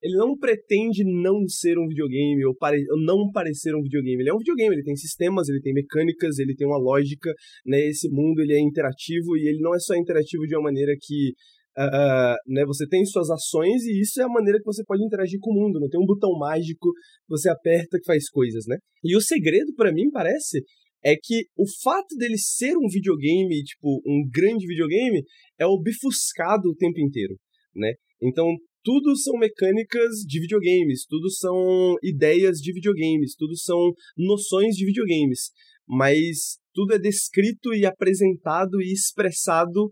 ele 0.00 0.16
não 0.16 0.38
pretende 0.38 1.02
não 1.04 1.42
ser 1.48 1.76
um 1.76 1.88
videogame 1.88 2.46
ou, 2.46 2.54
pare, 2.54 2.78
ou 2.88 3.02
não 3.02 3.28
parecer 3.32 3.74
um 3.74 3.82
videogame. 3.82 4.22
Ele 4.22 4.30
é 4.30 4.34
um 4.34 4.38
videogame, 4.38 4.76
ele 4.76 4.84
tem 4.84 4.94
sistemas, 4.94 5.48
ele 5.48 5.60
tem 5.60 5.74
mecânicas, 5.74 6.38
ele 6.38 6.54
tem 6.54 6.68
uma 6.68 6.78
lógica, 6.78 7.32
né? 7.66 7.80
Esse 7.88 8.08
mundo 8.08 8.40
ele 8.42 8.54
é 8.54 8.60
interativo 8.60 9.36
e 9.36 9.48
ele 9.48 9.58
não 9.58 9.74
é 9.74 9.80
só 9.80 9.96
interativo 9.96 10.46
de 10.46 10.54
uma 10.54 10.70
maneira 10.70 10.92
que 11.00 11.32
Uh, 11.72 12.36
né, 12.52 12.66
você 12.66 12.86
tem 12.86 13.02
suas 13.06 13.30
ações 13.30 13.82
e 13.84 14.02
isso 14.02 14.20
é 14.20 14.24
a 14.24 14.28
maneira 14.28 14.58
que 14.58 14.64
você 14.66 14.84
pode 14.84 15.02
interagir 15.02 15.38
com 15.40 15.52
o 15.52 15.54
mundo. 15.54 15.80
Não 15.80 15.88
tem 15.88 15.98
um 15.98 16.04
botão 16.04 16.30
mágico 16.38 16.92
que 16.92 17.30
você 17.30 17.48
aperta 17.48 17.98
que 17.98 18.04
faz 18.04 18.28
coisas, 18.28 18.66
né? 18.68 18.76
E 19.02 19.16
o 19.16 19.22
segredo 19.22 19.72
para 19.74 19.90
mim 19.90 20.10
parece 20.10 20.62
é 21.04 21.14
que 21.20 21.46
o 21.56 21.64
fato 21.82 22.16
dele 22.16 22.38
ser 22.38 22.76
um 22.76 22.88
videogame, 22.88 23.62
tipo, 23.64 24.00
um 24.06 24.28
grande 24.30 24.66
videogame, 24.66 25.22
é 25.58 25.66
obfuscado 25.66 26.68
o 26.68 26.76
tempo 26.76 27.00
inteiro, 27.00 27.36
né? 27.74 27.92
Então, 28.22 28.46
tudo 28.84 29.16
são 29.16 29.38
mecânicas 29.38 30.10
de 30.26 30.40
videogames, 30.40 31.04
tudo 31.08 31.30
são 31.30 31.94
ideias 32.02 32.58
de 32.58 32.72
videogames, 32.72 33.34
tudo 33.36 33.56
são 33.56 33.92
noções 34.16 34.74
de 34.74 34.84
videogames, 34.84 35.50
mas 35.86 36.58
tudo 36.74 36.94
é 36.94 36.98
descrito 36.98 37.74
e 37.74 37.84
apresentado 37.84 38.80
e 38.80 38.92
expressado 38.92 39.90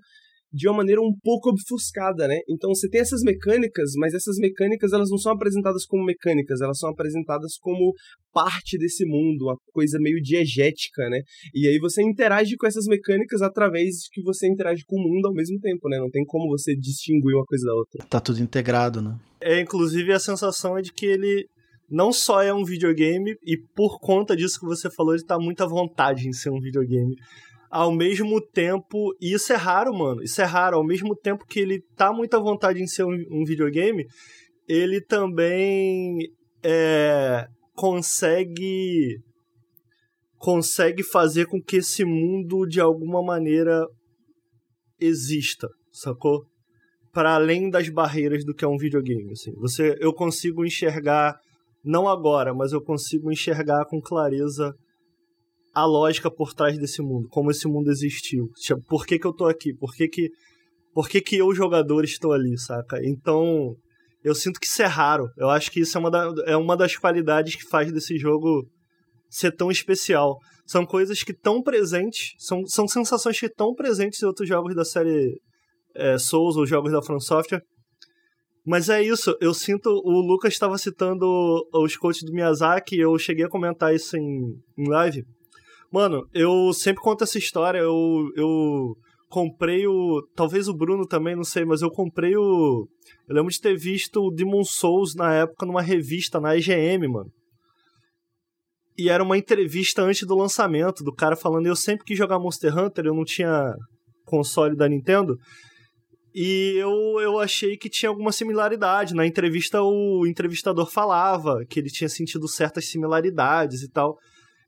de 0.53 0.69
uma 0.69 0.79
maneira 0.79 1.01
um 1.01 1.13
pouco 1.23 1.51
obfuscada, 1.51 2.27
né? 2.27 2.39
Então 2.49 2.75
você 2.75 2.89
tem 2.89 3.01
essas 3.01 3.23
mecânicas, 3.23 3.93
mas 3.97 4.15
essas 4.15 4.37
mecânicas 4.39 4.93
elas 4.93 5.11
não 5.11 5.19
são 5.19 5.33
apresentadas 5.33 5.85
como 5.87 6.05
mecânicas, 6.05 6.61
elas 6.61 6.79
são 6.79 6.91
apresentadas 6.91 7.57
como 7.61 7.93
parte 8.33 8.77
desse 8.79 9.05
mundo, 9.05 9.47
uma 9.47 9.57
coisa 9.73 9.99
meio 10.01 10.21
diegética, 10.21 11.09
né? 11.09 11.21
E 11.55 11.69
aí 11.69 11.79
você 11.79 12.03
interage 12.03 12.57
com 12.57 12.67
essas 12.67 12.87
mecânicas 12.87 13.43
através 13.43 13.97
de 13.97 14.09
que 14.13 14.23
você 14.23 14.49
interage 14.49 14.83
com 14.87 14.97
o 14.97 15.03
mundo 15.03 15.27
ao 15.27 15.35
mesmo 15.35 15.59
tempo, 15.61 15.89
né? 15.89 15.99
Não 15.99 16.11
tem 16.11 16.25
como 16.25 16.49
você 16.49 16.75
distinguir 16.75 17.35
uma 17.35 17.45
coisa 17.45 17.67
da 17.67 17.75
outra. 17.75 18.07
Tá 18.07 18.21
tudo 18.21 18.41
integrado, 18.41 19.01
né? 19.01 19.17
É, 19.41 19.61
inclusive 19.61 20.13
a 20.13 20.19
sensação 20.19 20.77
é 20.77 20.83
de 20.83 20.93
que 20.93 21.07
ele 21.07 21.47
não 21.89 22.13
só 22.13 22.41
é 22.41 22.55
um 22.55 22.65
videogame 22.65 23.35
e 23.45 23.57
por 23.75 23.99
conta 23.99 24.37
disso 24.37 24.61
que 24.61 24.67
você 24.67 24.89
falou, 24.91 25.15
ele 25.15 25.25
tá 25.25 25.39
muito 25.39 25.63
à 25.63 25.67
vontade 25.67 26.29
em 26.29 26.33
ser 26.33 26.51
um 26.51 26.61
videogame 26.61 27.17
ao 27.71 27.95
mesmo 27.95 28.41
tempo. 28.41 29.15
E 29.21 29.33
isso 29.33 29.53
é 29.53 29.57
raro, 29.57 29.97
mano. 29.97 30.23
Isso 30.23 30.43
é 30.43 30.45
raro. 30.45 30.77
Ao 30.77 30.85
mesmo 30.85 31.15
tempo 31.15 31.47
que 31.47 31.61
ele 31.61 31.81
tá 31.97 32.13
muito 32.13 32.35
à 32.35 32.41
vontade 32.41 32.83
em 32.83 32.87
ser 32.87 33.05
um, 33.05 33.15
um 33.31 33.45
videogame, 33.45 34.05
ele 34.69 35.01
também 35.01 36.19
é, 36.63 37.47
consegue 37.75 39.19
consegue 40.37 41.03
fazer 41.03 41.47
com 41.47 41.61
que 41.61 41.77
esse 41.77 42.03
mundo 42.03 42.67
de 42.67 42.81
alguma 42.81 43.23
maneira 43.23 43.87
exista, 44.99 45.69
sacou? 45.93 46.47
Para 47.13 47.35
além 47.35 47.69
das 47.69 47.91
barreiras 47.91 48.43
do 48.43 48.55
que 48.55 48.65
é 48.65 48.69
um 48.69 48.79
videogame, 48.79 49.33
assim. 49.33 49.53
Você 49.57 49.97
eu 50.01 50.15
consigo 50.15 50.65
enxergar 50.65 51.39
não 51.85 52.09
agora, 52.09 52.55
mas 52.55 52.73
eu 52.73 52.81
consigo 52.83 53.31
enxergar 53.31 53.85
com 53.87 54.01
clareza 54.01 54.75
a 55.73 55.85
lógica 55.85 56.31
por 56.31 56.53
trás 56.53 56.77
desse 56.79 57.01
mundo, 57.01 57.29
como 57.29 57.51
esse 57.51 57.67
mundo 57.69 57.91
existiu. 57.91 58.49
Tipo, 58.57 58.83
por 58.89 59.07
que, 59.07 59.19
que 59.19 59.27
eu 59.27 59.33
tô 59.33 59.47
aqui? 59.47 59.73
Por 59.75 59.95
que, 59.95 60.09
que, 60.09 60.29
por 60.93 61.09
que, 61.09 61.21
que 61.21 61.37
eu, 61.37 61.55
jogador, 61.55 62.05
estou 62.05 62.33
ali, 62.33 62.59
saca? 62.59 62.99
Então, 63.05 63.77
eu 64.25 64.35
sinto 64.35 64.59
que 64.59 64.67
isso 64.67 64.83
é 64.83 64.87
raro. 64.87 65.29
Eu 65.37 65.49
acho 65.49 65.71
que 65.71 65.81
isso 65.81 65.97
é 65.97 66.01
uma, 66.01 66.11
da, 66.11 66.33
é 66.47 66.57
uma 66.57 66.77
das 66.77 66.97
qualidades 66.97 67.55
que 67.55 67.69
faz 67.69 67.93
desse 67.93 68.19
jogo 68.19 68.67
ser 69.29 69.53
tão 69.55 69.71
especial. 69.71 70.39
São 70.67 70.85
coisas 70.85 71.23
que 71.23 71.33
estão 71.33 71.63
presentes, 71.63 72.35
são, 72.39 72.67
são 72.67 72.89
sensações 72.89 73.39
que 73.39 73.47
estão 73.47 73.75
presentes 73.75 74.23
em 74.23 74.27
outros 74.27 74.49
jogos 74.49 74.75
da 74.75 74.85
série 74.85 75.41
é, 75.95 76.19
Souls 76.19 76.57
ou 76.57 76.67
jogos 76.67 76.93
da 76.93 77.03
From 77.03 77.21
Software. 77.21 77.63
Mas 78.67 78.89
é 78.89 79.03
isso, 79.03 79.37
eu 79.41 79.55
sinto. 79.55 79.89
O 79.89 80.21
Lucas 80.21 80.53
estava 80.53 80.77
citando 80.77 81.27
os 81.73 81.97
coaches 81.97 82.23
do 82.25 82.33
Miyazaki, 82.33 82.99
eu 82.99 83.17
cheguei 83.19 83.45
a 83.45 83.49
comentar 83.49 83.95
isso 83.95 84.17
em, 84.17 84.55
em 84.77 84.89
live 84.89 85.25
Mano, 85.93 86.25
eu 86.33 86.73
sempre 86.73 87.03
conto 87.03 87.25
essa 87.25 87.39
história. 87.39 87.79
Eu, 87.79 88.31
eu 88.37 88.95
comprei 89.29 89.87
o. 89.87 90.23
Talvez 90.37 90.69
o 90.69 90.77
Bruno 90.77 91.07
também, 91.07 91.35
não 91.35 91.45
sei, 91.45 91.65
mas 91.65 91.83
eu 91.83 91.91
comprei 91.91 92.37
o. 92.37 92.89
Eu 93.29 93.35
lembro 93.35 93.51
de 93.51 93.61
ter 93.61 93.77
visto 93.77 94.21
o 94.21 94.31
Demon 94.31 94.65
Souls 94.65 95.15
na 95.15 95.35
época 95.35 95.67
numa 95.67 95.83
revista 95.83 96.41
na 96.41 96.57
IGM, 96.57 97.09
mano. 97.09 97.31
E 98.97 99.09
era 99.09 99.23
uma 99.23 99.39
entrevista 99.39 100.03
antes 100.03 100.27
do 100.27 100.37
lançamento, 100.37 101.03
do 101.03 101.13
cara 101.13 101.35
falando: 101.35 101.67
eu 101.67 101.77
sempre 101.77 102.05
quis 102.05 102.19
jogar 102.19 102.39
Monster 102.39 102.77
Hunter, 102.77 103.07
eu 103.07 103.15
não 103.15 103.25
tinha 103.25 103.75
console 104.27 104.77
da 104.77 104.89
Nintendo. 104.89 105.37
E 106.33 106.75
eu, 106.77 106.91
eu 107.21 107.39
achei 107.41 107.77
que 107.77 107.89
tinha 107.89 108.09
alguma 108.09 108.31
similaridade. 108.31 109.15
Na 109.15 109.27
entrevista, 109.27 109.83
o 109.83 110.25
entrevistador 110.27 110.89
falava 110.89 111.65
que 111.69 111.81
ele 111.81 111.89
tinha 111.89 112.09
sentido 112.09 112.47
certas 112.47 112.89
similaridades 112.89 113.83
e 113.83 113.91
tal. 113.91 114.17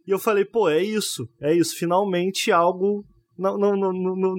E 0.07 0.11
eu 0.11 0.19
falei, 0.19 0.45
pô, 0.45 0.69
é 0.69 0.83
isso, 0.83 1.29
é 1.41 1.55
isso. 1.55 1.77
Finalmente 1.77 2.51
algo. 2.51 3.05
Não, 3.39 3.57
não, 3.57 3.77
não, 3.77 3.93
não, 3.93 4.35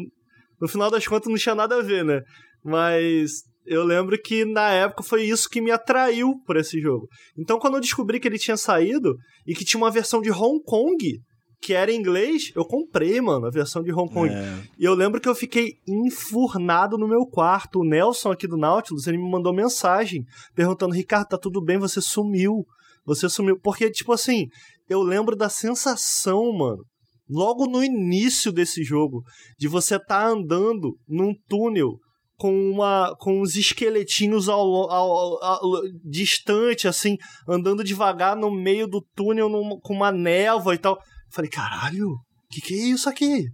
no 0.59 0.67
final 0.67 0.89
das 0.89 1.07
contas 1.07 1.29
não 1.29 1.37
tinha 1.37 1.55
nada 1.55 1.77
a 1.77 1.81
ver, 1.81 2.05
né? 2.05 2.21
Mas 2.63 3.43
eu 3.65 3.83
lembro 3.83 4.17
que 4.21 4.45
na 4.45 4.69
época 4.71 5.03
foi 5.03 5.23
isso 5.23 5.49
que 5.49 5.61
me 5.61 5.71
atraiu 5.71 6.35
por 6.45 6.57
esse 6.57 6.79
jogo. 6.79 7.07
Então 7.37 7.59
quando 7.59 7.75
eu 7.75 7.81
descobri 7.81 8.19
que 8.19 8.27
ele 8.27 8.39
tinha 8.39 8.57
saído 8.57 9.15
e 9.47 9.53
que 9.53 9.65
tinha 9.65 9.81
uma 9.81 9.91
versão 9.91 10.21
de 10.21 10.31
Hong 10.31 10.61
Kong 10.63 11.21
que 11.63 11.73
era 11.73 11.89
em 11.89 11.97
inglês, 11.97 12.51
eu 12.55 12.65
comprei, 12.65 13.21
mano, 13.21 13.45
a 13.45 13.49
versão 13.49 13.81
de 13.81 13.91
Hong 13.91 14.13
Kong. 14.13 14.29
É. 14.29 14.63
E 14.77 14.83
eu 14.83 14.93
lembro 14.93 15.21
que 15.21 15.29
eu 15.29 15.33
fiquei 15.33 15.77
enfurnado 15.87 16.97
no 16.97 17.07
meu 17.07 17.25
quarto. 17.25 17.79
O 17.79 17.85
Nelson 17.85 18.31
aqui 18.31 18.45
do 18.45 18.57
Nautilus, 18.57 19.07
ele 19.07 19.17
me 19.17 19.31
mandou 19.31 19.53
mensagem 19.53 20.25
perguntando: 20.53 20.93
Ricardo, 20.93 21.29
tá 21.29 21.37
tudo 21.37 21.63
bem? 21.63 21.77
Você 21.77 22.01
sumiu. 22.01 22.65
Você 23.05 23.29
sumiu. 23.29 23.57
Porque, 23.57 23.89
tipo 23.89 24.11
assim, 24.11 24.49
eu 24.89 25.01
lembro 25.01 25.35
da 25.35 25.49
sensação, 25.49 26.51
mano, 26.53 26.83
logo 27.29 27.65
no 27.65 27.83
início 27.83 28.51
desse 28.51 28.83
jogo, 28.83 29.23
de 29.57 29.67
você 29.67 29.99
tá 29.99 30.25
andando 30.25 30.97
num 31.07 31.33
túnel 31.47 31.97
com 32.35 32.53
uma 32.71 33.15
com 33.19 33.41
uns 33.41 33.55
esqueletinhos 33.55 34.49
ao, 34.49 34.59
ao, 34.59 35.43
ao, 35.43 35.65
ao, 35.65 35.81
distante 36.03 36.87
assim, 36.87 37.15
andando 37.47 37.83
devagar 37.83 38.35
no 38.35 38.51
meio 38.51 38.87
do 38.87 39.01
túnel 39.15 39.49
com 39.81 39.93
uma 39.93 40.11
névoa 40.11 40.75
e 40.75 40.77
tal. 40.77 40.99
Falei, 41.31 41.49
caralho, 41.49 42.17
que 42.49 42.61
que 42.61 42.73
é 42.73 42.85
isso 42.89 43.09
aqui? 43.09 43.45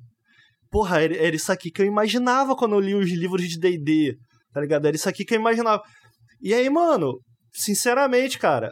Porra, 0.71 1.01
era, 1.01 1.15
era 1.15 1.35
isso 1.35 1.51
aqui 1.51 1.71
que 1.71 1.81
eu 1.81 1.85
imaginava 1.85 2.55
quando 2.55 2.75
eu 2.75 2.79
li 2.79 2.95
os 2.95 3.09
livros 3.09 3.47
de 3.47 3.59
D&D, 3.59 4.15
tá 4.53 4.61
ligado? 4.61 4.85
Era 4.85 4.95
isso 4.95 5.09
aqui 5.09 5.25
que 5.25 5.33
eu 5.33 5.39
imaginava. 5.39 5.81
E 6.41 6.53
aí, 6.53 6.69
mano, 6.69 7.19
sinceramente, 7.51 8.37
cara, 8.37 8.71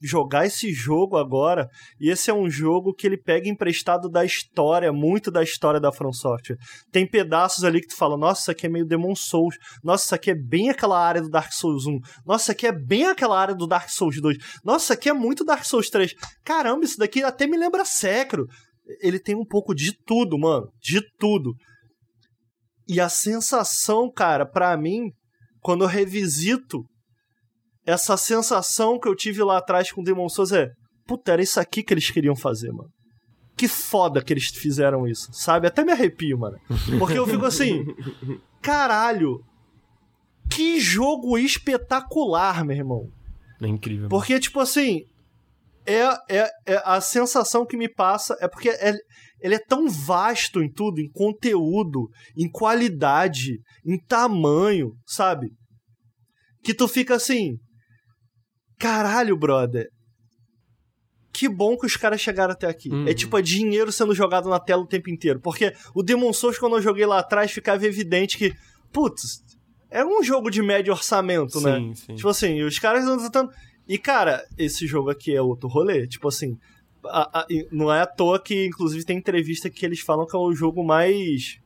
jogar 0.00 0.46
esse 0.46 0.72
jogo 0.72 1.16
agora, 1.16 1.68
e 2.00 2.10
esse 2.10 2.30
é 2.30 2.34
um 2.34 2.48
jogo 2.48 2.94
que 2.94 3.06
ele 3.06 3.18
pega 3.18 3.48
emprestado 3.48 4.08
da 4.08 4.24
história, 4.24 4.92
muito 4.92 5.30
da 5.30 5.42
história 5.42 5.80
da 5.80 5.92
From 5.92 6.12
Software. 6.12 6.56
Tem 6.90 7.06
pedaços 7.06 7.64
ali 7.64 7.80
que 7.80 7.88
tu 7.88 7.96
fala, 7.96 8.16
nossa, 8.16 8.42
isso 8.42 8.50
aqui 8.50 8.66
é 8.66 8.68
meio 8.70 8.86
Demon 8.86 9.14
Souls, 9.14 9.56
nossa, 9.82 10.04
isso 10.06 10.14
aqui 10.14 10.30
é 10.30 10.34
bem 10.34 10.70
aquela 10.70 10.98
área 10.98 11.20
do 11.20 11.28
Dark 11.28 11.52
Souls 11.52 11.86
1, 11.86 11.98
nossa, 12.24 12.44
isso 12.44 12.52
aqui 12.52 12.66
é 12.66 12.72
bem 12.72 13.06
aquela 13.06 13.38
área 13.38 13.54
do 13.54 13.66
Dark 13.66 13.90
Souls 13.90 14.20
2, 14.20 14.36
nossa, 14.64 14.84
isso 14.84 14.92
aqui 14.92 15.08
é 15.08 15.12
muito 15.12 15.44
Dark 15.44 15.64
Souls 15.64 15.90
3. 15.90 16.14
Caramba, 16.44 16.84
isso 16.84 16.98
daqui 16.98 17.22
até 17.22 17.46
me 17.46 17.56
lembra 17.56 17.84
Secro. 17.84 18.46
Ele 19.00 19.18
tem 19.18 19.36
um 19.36 19.44
pouco 19.44 19.74
de 19.74 19.92
tudo, 20.04 20.38
mano, 20.38 20.68
de 20.80 21.00
tudo. 21.18 21.54
E 22.88 23.00
a 23.00 23.08
sensação, 23.08 24.10
cara, 24.10 24.44
para 24.44 24.76
mim, 24.76 25.12
quando 25.60 25.84
eu 25.84 25.88
revisito 25.88 26.84
essa 27.90 28.16
sensação 28.16 28.98
que 28.98 29.08
eu 29.08 29.16
tive 29.16 29.42
lá 29.42 29.58
atrás 29.58 29.90
com 29.90 30.02
Demon 30.02 30.28
Souls 30.28 30.52
é, 30.52 30.68
puta, 31.06 31.32
era 31.32 31.42
isso 31.42 31.58
aqui 31.58 31.82
que 31.82 31.92
eles 31.92 32.10
queriam 32.10 32.36
fazer, 32.36 32.70
mano. 32.70 32.90
Que 33.56 33.66
foda 33.66 34.22
que 34.22 34.32
eles 34.32 34.46
fizeram 34.46 35.06
isso, 35.06 35.28
sabe? 35.32 35.66
Até 35.66 35.84
me 35.84 35.92
arrepio, 35.92 36.38
mano. 36.38 36.56
Porque 36.98 37.18
eu 37.18 37.26
fico 37.26 37.44
assim, 37.44 37.84
caralho, 38.62 39.40
que 40.50 40.80
jogo 40.80 41.36
espetacular, 41.36 42.64
meu 42.64 42.76
irmão. 42.76 43.08
É 43.60 43.66
incrível. 43.66 44.08
Porque, 44.08 44.34
mano. 44.34 44.42
tipo 44.42 44.60
assim, 44.60 45.00
é, 45.86 46.02
é, 46.28 46.50
é, 46.66 46.82
a 46.84 47.00
sensação 47.00 47.66
que 47.66 47.76
me 47.76 47.88
passa 47.92 48.36
é 48.40 48.48
porque 48.48 48.70
é, 48.70 48.94
ele 49.40 49.54
é 49.56 49.58
tão 49.58 49.88
vasto 49.88 50.62
em 50.62 50.70
tudo, 50.70 51.00
em 51.00 51.10
conteúdo, 51.10 52.08
em 52.36 52.48
qualidade, 52.48 53.58
em 53.84 53.98
tamanho, 54.06 54.92
sabe? 55.04 55.48
Que 56.62 56.72
tu 56.72 56.86
fica 56.86 57.16
assim, 57.16 57.56
caralho, 58.80 59.36
brother. 59.36 59.90
Que 61.32 61.48
bom 61.48 61.76
que 61.76 61.86
os 61.86 61.96
caras 61.96 62.20
chegaram 62.20 62.52
até 62.52 62.66
aqui. 62.66 62.90
Uhum. 62.90 63.06
É 63.06 63.14
tipo 63.14 63.38
é 63.38 63.42
dinheiro 63.42 63.92
sendo 63.92 64.14
jogado 64.14 64.48
na 64.48 64.58
tela 64.58 64.82
o 64.82 64.86
tempo 64.86 65.10
inteiro. 65.10 65.38
Porque 65.38 65.72
o 65.94 66.02
Demon 66.02 66.32
Souls, 66.32 66.58
quando 66.58 66.76
eu 66.76 66.82
joguei 66.82 67.06
lá 67.06 67.20
atrás, 67.20 67.52
ficava 67.52 67.86
evidente 67.86 68.36
que, 68.36 68.52
putz, 68.90 69.42
é 69.90 70.04
um 70.04 70.24
jogo 70.24 70.50
de 70.50 70.62
médio 70.62 70.92
orçamento, 70.92 71.60
né? 71.60 71.76
sim, 71.76 71.88
né? 71.88 71.94
Sim. 71.94 72.14
Tipo 72.16 72.28
assim, 72.28 72.62
os 72.62 72.78
caras 72.78 73.04
estão 73.04 73.18
tentando. 73.18 73.52
E, 73.86 73.98
cara, 73.98 74.44
esse 74.58 74.86
jogo 74.86 75.10
aqui 75.10 75.34
é 75.34 75.42
outro 75.42 75.68
rolê. 75.68 76.06
Tipo 76.08 76.28
assim, 76.28 76.58
a, 77.04 77.40
a, 77.40 77.46
não 77.70 77.92
é 77.92 78.00
à 78.00 78.06
toa 78.06 78.40
que, 78.40 78.66
inclusive, 78.66 79.04
tem 79.04 79.18
entrevista 79.18 79.70
que 79.70 79.84
eles 79.84 80.00
falam 80.00 80.26
que 80.26 80.34
é 80.34 80.38
o 80.38 80.54
jogo 80.54 80.82
mais 80.82 81.58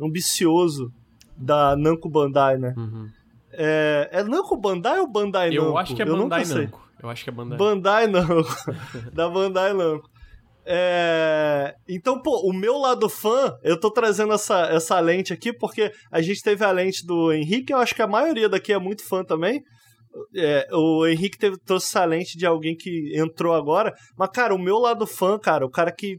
ambicioso 0.00 0.92
da 1.36 1.76
Namco 1.76 2.08
Bandai, 2.08 2.56
né? 2.56 2.74
Uhum. 2.76 3.10
É, 3.52 4.08
é 4.12 4.22
Namco 4.22 4.56
Bandai 4.56 5.00
ou 5.00 5.10
Bandai 5.10 5.50
Namco? 5.50 5.64
Eu 5.64 5.78
acho 5.78 5.94
que 5.94 6.02
é 6.02 6.04
Bandai 6.04 6.44
Namco. 6.44 6.88
Eu 7.02 7.08
acho 7.10 7.24
que 7.24 7.30
é 7.30 7.32
Bandai. 7.32 7.58
Bandai 7.58 8.06
Namco. 8.06 8.56
da 9.12 9.28
Bandai 9.28 9.72
Namco. 9.72 10.08
É... 10.64 11.74
Então, 11.88 12.20
pô, 12.22 12.48
o 12.48 12.52
meu 12.52 12.78
lado 12.78 13.08
fã, 13.08 13.56
eu 13.62 13.78
tô 13.78 13.90
trazendo 13.90 14.32
essa, 14.32 14.66
essa 14.66 14.98
lente 15.00 15.32
aqui 15.32 15.52
porque 15.52 15.92
a 16.10 16.22
gente 16.22 16.42
teve 16.42 16.64
a 16.64 16.70
lente 16.70 17.04
do 17.04 17.32
Henrique, 17.32 17.72
eu 17.72 17.78
acho 17.78 17.94
que 17.94 18.02
a 18.02 18.06
maioria 18.06 18.48
daqui 18.48 18.72
é 18.72 18.78
muito 18.78 19.06
fã 19.06 19.24
também. 19.24 19.62
É, 20.36 20.68
o 20.72 21.06
Henrique 21.06 21.38
teve, 21.38 21.56
trouxe 21.64 21.88
essa 21.88 22.04
lente 22.04 22.36
de 22.36 22.46
alguém 22.46 22.76
que 22.76 23.12
entrou 23.18 23.54
agora. 23.54 23.92
Mas, 24.16 24.30
cara, 24.30 24.54
o 24.54 24.58
meu 24.58 24.78
lado 24.78 25.06
fã, 25.06 25.38
cara, 25.38 25.66
o 25.66 25.70
cara 25.70 25.90
que, 25.90 26.18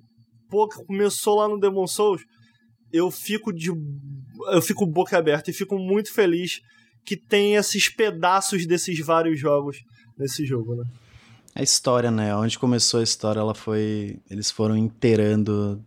pô, 0.49 0.67
começou 0.87 1.37
lá 1.37 1.47
no 1.47 1.59
Demon 1.59 1.87
Souls, 1.87 2.21
eu 2.91 3.09
fico 3.09 3.53
de. 3.53 3.71
Eu 4.51 4.61
fico 4.61 4.85
boca 4.85 5.17
aberta 5.17 5.49
e 5.49 5.53
fico 5.53 5.77
muito 5.77 6.13
feliz 6.13 6.59
que 7.05 7.17
tem 7.17 7.55
esses 7.55 7.89
pedaços 7.89 8.65
desses 8.65 8.99
vários 9.05 9.39
jogos 9.39 9.77
nesse 10.17 10.45
jogo, 10.45 10.75
né? 10.75 10.83
A 11.55 11.61
história, 11.61 12.09
né? 12.09 12.35
Onde 12.35 12.57
começou 12.57 12.99
a 12.99 13.03
história, 13.03 13.39
ela 13.39 13.53
foi. 13.53 14.19
Eles 14.29 14.49
foram 14.49 14.75
inteirando 14.75 15.83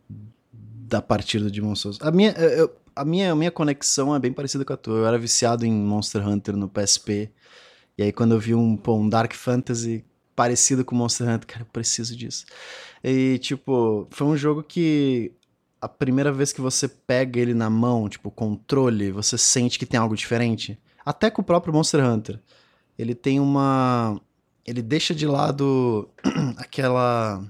da 0.52 1.02
partida 1.02 1.44
do 1.44 1.50
Demon 1.50 1.74
Souls. 1.74 1.98
A 2.00 2.10
minha, 2.10 2.30
eu, 2.32 2.72
a 2.94 3.04
minha, 3.04 3.32
a 3.32 3.36
minha 3.36 3.50
conexão 3.50 4.14
é 4.14 4.18
bem 4.18 4.32
parecida 4.32 4.64
com 4.64 4.72
a 4.72 4.76
tua. 4.76 4.98
Eu 4.98 5.06
era 5.06 5.18
viciado 5.18 5.66
em 5.66 5.72
Monster 5.72 6.26
Hunter 6.26 6.56
no 6.56 6.68
PSP. 6.68 7.30
E 7.98 8.02
aí, 8.02 8.12
quando 8.12 8.32
eu 8.32 8.38
vi 8.38 8.54
um, 8.54 8.76
pô, 8.76 8.94
um 8.94 9.08
Dark 9.08 9.34
Fantasy 9.34 10.04
parecido 10.36 10.84
com 10.84 10.94
Monster 10.94 11.28
Hunter, 11.28 11.46
cara, 11.46 11.62
eu 11.62 11.68
preciso 11.72 12.16
disso. 12.16 12.44
E, 13.02 13.38
tipo, 13.38 14.06
foi 14.10 14.26
um 14.26 14.36
jogo 14.36 14.62
que 14.62 15.32
a 15.80 15.88
primeira 15.88 16.32
vez 16.32 16.52
que 16.52 16.60
você 16.60 16.88
pega 16.88 17.40
ele 17.40 17.54
na 17.54 17.70
mão, 17.70 18.08
tipo, 18.08 18.30
controle, 18.30 19.10
você 19.10 19.36
sente 19.36 19.78
que 19.78 19.86
tem 19.86 19.98
algo 19.98 20.14
diferente. 20.14 20.78
Até 21.06 21.30
com 21.30 21.40
o 21.40 21.44
próprio 21.44 21.72
Monster 21.72 22.04
Hunter. 22.04 22.40
Ele 22.98 23.14
tem 23.14 23.38
uma. 23.38 24.20
Ele 24.66 24.82
deixa 24.82 25.14
de 25.14 25.24
lado 25.24 26.10
aquela. 26.58 27.44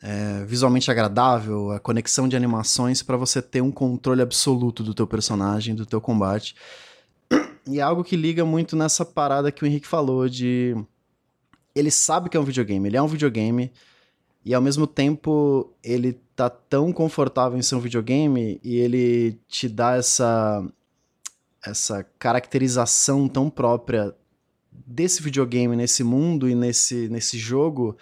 É, 0.00 0.44
visualmente 0.44 0.90
agradável, 0.92 1.72
a 1.72 1.80
conexão 1.80 2.28
de 2.28 2.36
animações 2.36 3.02
para 3.02 3.16
você 3.16 3.42
ter 3.42 3.60
um 3.60 3.70
controle 3.70 4.22
absoluto 4.22 4.84
do 4.84 4.94
teu 4.94 5.08
personagem, 5.08 5.74
do 5.74 5.84
teu 5.84 6.00
combate. 6.00 6.54
E 7.66 7.80
é 7.80 7.82
algo 7.82 8.04
que 8.04 8.16
liga 8.16 8.44
muito 8.44 8.76
nessa 8.76 9.04
parada 9.04 9.50
que 9.50 9.62
o 9.62 9.66
Henrique 9.66 9.86
falou 9.86 10.28
de 10.28 10.76
ele 11.74 11.90
sabe 11.90 12.28
que 12.28 12.36
é 12.36 12.40
um 12.40 12.44
videogame, 12.44 12.88
ele 12.88 12.96
é 12.96 13.02
um 13.02 13.08
videogame 13.08 13.72
e 14.44 14.54
ao 14.54 14.62
mesmo 14.62 14.86
tempo 14.86 15.72
ele 15.82 16.18
tá 16.34 16.48
tão 16.48 16.92
confortável 16.92 17.58
em 17.58 17.62
ser 17.62 17.74
um 17.74 17.80
videogame 17.80 18.60
e 18.62 18.76
ele 18.76 19.38
te 19.48 19.68
dá 19.68 19.96
essa 19.96 20.64
essa 21.64 22.04
caracterização 22.18 23.28
tão 23.28 23.50
própria 23.50 24.14
desse 24.86 25.22
videogame, 25.22 25.76
nesse 25.76 26.02
mundo 26.02 26.48
e 26.48 26.54
nesse, 26.54 27.08
nesse 27.08 27.36
jogo, 27.36 27.96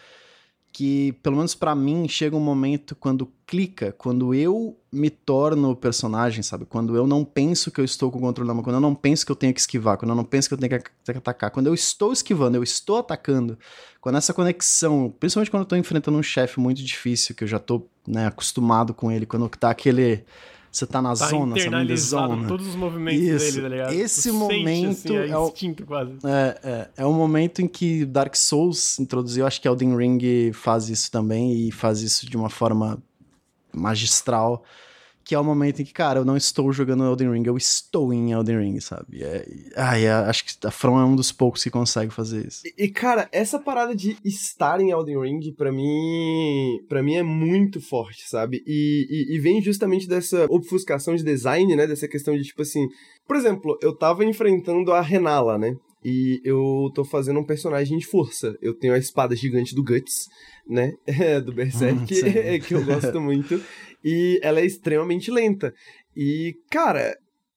que, 0.76 1.12
pelo 1.22 1.36
menos 1.36 1.54
para 1.54 1.74
mim, 1.74 2.06
chega 2.06 2.36
um 2.36 2.40
momento 2.40 2.94
quando 2.94 3.32
clica, 3.46 3.92
quando 3.92 4.34
eu 4.34 4.78
me 4.92 5.08
torno 5.08 5.70
o 5.70 5.76
personagem, 5.76 6.42
sabe? 6.42 6.66
Quando 6.66 6.94
eu 6.94 7.06
não 7.06 7.24
penso 7.24 7.70
que 7.70 7.80
eu 7.80 7.84
estou 7.84 8.10
com 8.10 8.18
o 8.18 8.20
controle 8.20 8.46
na 8.46 8.52
mão, 8.52 8.62
quando 8.62 8.76
eu 8.76 8.80
não 8.80 8.94
penso 8.94 9.24
que 9.24 9.32
eu 9.32 9.36
tenho 9.36 9.54
que 9.54 9.60
esquivar, 9.60 9.96
quando 9.96 10.10
eu 10.10 10.14
não 10.14 10.24
penso 10.24 10.48
que 10.48 10.54
eu 10.54 10.58
tenho 10.58 10.78
que 10.78 10.90
atacar, 11.12 11.50
quando 11.50 11.68
eu 11.68 11.72
estou 11.72 12.12
esquivando, 12.12 12.58
eu 12.58 12.62
estou 12.62 12.98
atacando, 12.98 13.58
quando 14.02 14.16
essa 14.18 14.34
conexão, 14.34 15.10
principalmente 15.18 15.50
quando 15.50 15.62
eu 15.62 15.68
tô 15.68 15.76
enfrentando 15.76 16.18
um 16.18 16.22
chefe 16.22 16.60
muito 16.60 16.82
difícil, 16.82 17.34
que 17.34 17.44
eu 17.44 17.48
já 17.48 17.58
tô 17.58 17.86
né, 18.06 18.26
acostumado 18.26 18.92
com 18.92 19.10
ele, 19.10 19.24
quando 19.24 19.48
tá 19.48 19.70
aquele 19.70 20.24
você 20.70 20.86
tá 20.86 21.00
na 21.00 21.10
tá 21.10 21.14
zona, 21.28 21.58
internalizado 21.58 22.34
zona. 22.34 22.48
todos 22.48 22.66
os 22.66 22.74
movimentos 22.74 23.22
Isso. 23.22 23.54
dele, 23.54 23.62
tá 23.62 23.68
ligado? 23.68 23.92
Esse 23.92 24.30
momento 24.30 24.90
assim, 24.90 25.16
é, 25.16 25.28
é, 25.28 25.36
o, 25.36 25.52
quase. 25.86 26.12
É, 26.24 26.60
é, 26.62 26.90
é 26.98 27.06
o 27.06 27.12
momento 27.12 27.62
em 27.62 27.68
que 27.68 28.04
Dark 28.04 28.34
Souls 28.34 28.98
introduziu, 28.98 29.46
acho 29.46 29.60
que 29.60 29.68
Elden 29.68 29.96
Ring 29.96 30.52
faz 30.52 30.88
isso 30.88 31.10
também 31.10 31.68
e 31.68 31.72
faz 31.72 32.02
isso 32.02 32.28
de 32.28 32.36
uma 32.36 32.50
forma 32.50 32.98
magistral 33.72 34.64
que 35.26 35.34
é 35.34 35.38
o 35.40 35.42
momento 35.42 35.82
em 35.82 35.84
que, 35.84 35.92
cara, 35.92 36.20
eu 36.20 36.24
não 36.24 36.36
estou 36.36 36.72
jogando 36.72 37.04
Elden 37.04 37.32
Ring, 37.32 37.42
eu 37.44 37.56
estou 37.56 38.12
em 38.12 38.30
Elden 38.30 38.60
Ring, 38.60 38.78
sabe? 38.78 39.24
É, 39.24 39.44
ai, 39.74 40.06
é, 40.06 40.12
acho 40.12 40.44
que 40.44 40.64
a 40.64 40.70
From 40.70 41.00
é 41.00 41.04
um 41.04 41.16
dos 41.16 41.32
poucos 41.32 41.64
que 41.64 41.68
consegue 41.68 42.14
fazer 42.14 42.46
isso. 42.46 42.62
E, 42.64 42.84
e, 42.84 42.88
cara, 42.88 43.28
essa 43.32 43.58
parada 43.58 43.92
de 43.92 44.16
estar 44.24 44.80
em 44.80 44.92
Elden 44.92 45.20
Ring, 45.20 45.52
para 45.52 45.72
mim, 45.72 46.78
para 46.88 47.02
mim 47.02 47.16
é 47.16 47.24
muito 47.24 47.80
forte, 47.80 48.22
sabe? 48.28 48.62
E, 48.64 49.04
e, 49.10 49.34
e, 49.34 49.40
vem 49.40 49.60
justamente 49.60 50.06
dessa 50.06 50.46
obfuscação 50.48 51.16
de 51.16 51.24
design, 51.24 51.74
né? 51.74 51.88
Dessa 51.88 52.06
questão 52.06 52.36
de, 52.36 52.44
tipo 52.44 52.62
assim... 52.62 52.86
Por 53.26 53.34
exemplo, 53.34 53.76
eu 53.82 53.92
tava 53.96 54.24
enfrentando 54.24 54.92
a 54.92 55.00
Renala, 55.00 55.58
né? 55.58 55.74
E 56.04 56.40
eu 56.44 56.88
tô 56.94 57.04
fazendo 57.04 57.40
um 57.40 57.44
personagem 57.44 57.98
de 57.98 58.06
força. 58.06 58.56
Eu 58.62 58.72
tenho 58.72 58.94
a 58.94 58.98
espada 58.98 59.34
gigante 59.34 59.74
do 59.74 59.82
Guts, 59.82 60.28
né? 60.64 60.92
É, 61.04 61.40
do 61.40 61.52
Berserk, 61.52 62.00
hum, 62.00 62.06
que 62.64 62.74
eu 62.74 62.84
gosto 62.84 63.20
muito. 63.20 63.60
E 64.04 64.38
ela 64.42 64.60
é 64.60 64.66
extremamente 64.66 65.30
lenta. 65.30 65.74
E, 66.16 66.54
cara, 66.70 67.16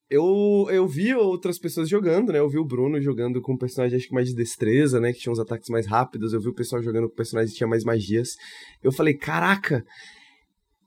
eu, 0.10 0.68
eu 0.72 0.88
vi 0.88 1.14
outras 1.14 1.60
pessoas 1.60 1.88
jogando, 1.88 2.34
né? 2.34 2.40
Eu 2.40 2.50
vi 2.50 2.58
o 2.58 2.66
Bruno 2.66 3.00
jogando 3.00 3.42
com 3.42 3.54
um 3.54 3.58
personagem 3.58 3.98
acho 3.98 4.08
que 4.08 4.14
mais 4.14 4.30
de 4.30 4.36
destreza, 4.36 5.00
né? 5.00 5.14
Que 5.14 5.20
tinha 5.20 5.32
uns 5.32 5.40
ataques 5.40 5.70
mais 5.70 5.86
rápidos. 5.86 6.34
Eu 6.34 6.42
vi 6.42 6.50
o 6.50 6.54
pessoal 6.54 6.82
jogando 6.82 7.08
com 7.08 7.14
um 7.14 7.18
personagem 7.18 7.52
que 7.52 7.58
tinha 7.58 7.68
mais 7.68 7.84
magias. 7.84 8.36
Eu 8.84 8.92
falei, 8.92 9.14
caraca, 9.14 9.86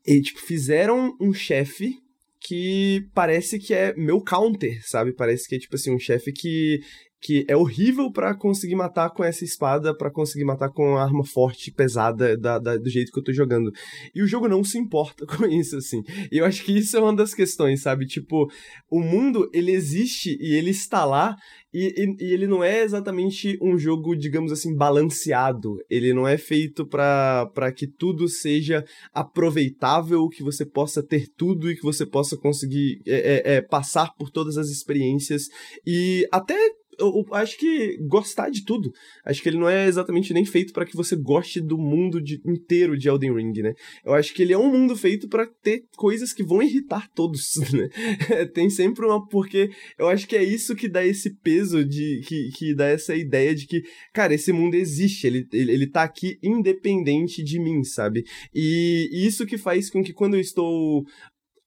E, 0.05 0.21
tipo, 0.21 0.41
fizeram 0.41 1.17
um 1.21 1.33
chefe 1.33 1.97
que 2.41 3.07
parece 3.15 3.59
que 3.59 3.73
é 3.73 3.95
meu 3.95 4.21
counter, 4.21 4.81
sabe? 4.85 5.13
Parece 5.13 5.49
que 5.49 5.55
é, 5.55 5.59
tipo 5.59 5.77
assim, 5.77 5.95
um 5.95 5.99
chefe 5.99 6.33
que 6.33 6.81
que 7.23 7.45
é 7.49 7.57
horrível 7.57 8.11
para 8.11 8.35
conseguir 8.35 8.75
matar 8.75 9.11
com 9.11 9.23
essa 9.23 9.45
espada, 9.45 9.97
para 9.97 10.11
conseguir 10.11 10.45
matar 10.45 10.69
com 10.71 10.97
a 10.97 11.05
arma 11.05 11.25
forte, 11.25 11.71
pesada, 11.71 12.37
da, 12.37 12.59
da, 12.59 12.77
do 12.77 12.91
jeito 12.91 13.13
que 13.13 13.19
eu 13.21 13.23
tô 13.23 13.33
jogando. 13.33 13.71
E 14.13 14.21
o 14.21 14.27
jogo 14.27 14.49
não 14.49 14.65
se 14.65 14.77
importa 14.77 15.25
com 15.31 15.47
isso, 15.47 15.77
assim. 15.77 16.03
E 16.33 16.39
eu 16.39 16.45
acho 16.45 16.65
que 16.65 16.77
isso 16.77 16.97
é 16.97 17.01
uma 17.01 17.15
das 17.15 17.33
questões, 17.33 17.81
sabe? 17.81 18.07
Tipo, 18.07 18.51
o 18.91 19.01
mundo, 19.01 19.49
ele 19.55 19.71
existe 19.71 20.37
e 20.41 20.53
ele 20.57 20.71
está 20.71 21.05
lá, 21.05 21.37
e, 21.73 21.95
e, 21.97 22.25
e 22.25 22.33
ele 22.35 22.47
não 22.49 22.63
é 22.63 22.83
exatamente 22.83 23.57
um 23.63 23.79
jogo, 23.79 24.17
digamos 24.17 24.51
assim, 24.51 24.75
balanceado. 24.75 25.79
Ele 25.89 26.13
não 26.13 26.27
é 26.27 26.37
feito 26.37 26.85
para 26.85 27.73
que 27.75 27.87
tudo 27.87 28.29
seja 28.29 28.85
aproveitável, 29.15 30.29
que 30.29 30.43
você 30.43 30.67
possa 30.67 31.03
ter 31.03 31.29
tudo 31.37 31.71
e 31.71 31.77
que 31.77 31.83
você 31.83 32.05
possa 32.05 32.37
conseguir 32.37 33.01
é, 33.07 33.15
é, 33.15 33.55
é, 33.55 33.63
passar 33.63 34.13
por 34.19 34.29
todas 34.29 34.59
as 34.59 34.69
experiências. 34.69 35.45
E 35.87 36.27
até 36.31 36.55
eu, 36.99 37.27
acho 37.33 37.59
que 37.59 37.97
gostar 38.03 38.51
de 38.51 38.65
tudo. 38.65 38.93
Acho 39.25 39.43
que 39.43 39.49
ele 39.49 39.59
não 39.59 39.69
é 39.69 39.87
exatamente 39.87 40.33
nem 40.33 40.45
feito 40.45 40.73
para 40.73 40.85
que 40.85 40.97
você 40.97 41.17
goste 41.17 41.61
do 41.61 41.79
mundo 41.79 42.21
de, 42.21 42.41
inteiro 42.45 42.97
de 42.97 43.09
Elden 43.09 43.35
Ring, 43.35 43.63
né? 43.63 43.75
Eu 44.05 44.15
acho 44.15 44.35
que 44.35 44.43
ele 44.43 44.53
é 44.53 44.59
um 44.59 44.71
mundo 44.71 44.97
feito 44.97 45.29
para 45.29 45.47
ter 45.47 45.85
coisas 45.97 46.33
que 46.33 46.43
vão 46.43 46.63
irritar 46.63 47.09
todos, 47.15 47.55
né? 47.73 47.89
Tem 48.53 48.69
sempre 48.69 49.07
uma. 49.07 49.27
Porque 49.27 49.71
eu 49.99 50.09
acho 50.09 50.27
que 50.27 50.37
é 50.37 50.45
isso 50.45 50.75
que 50.75 50.89
dá 50.89 51.05
esse 51.05 51.31
peso, 51.31 51.85
de 51.85 52.21
que, 52.27 52.51
que 52.51 52.75
dá 52.75 52.87
essa 52.87 53.15
ideia 53.15 53.55
de 53.55 53.67
que, 53.67 53.83
cara, 54.13 54.35
esse 54.35 54.53
mundo 54.53 54.75
existe, 54.75 55.27
ele, 55.27 55.47
ele, 55.53 55.73
ele 55.73 55.87
tá 55.87 56.03
aqui 56.03 56.39
independente 56.43 57.43
de 57.43 57.59
mim, 57.59 57.83
sabe? 57.85 58.25
E, 58.55 59.09
e 59.13 59.27
isso 59.27 59.47
que 59.47 59.57
faz 59.57 59.89
com 59.89 60.03
que 60.03 60.13
quando 60.13 60.35
eu 60.35 60.41
estou 60.41 61.05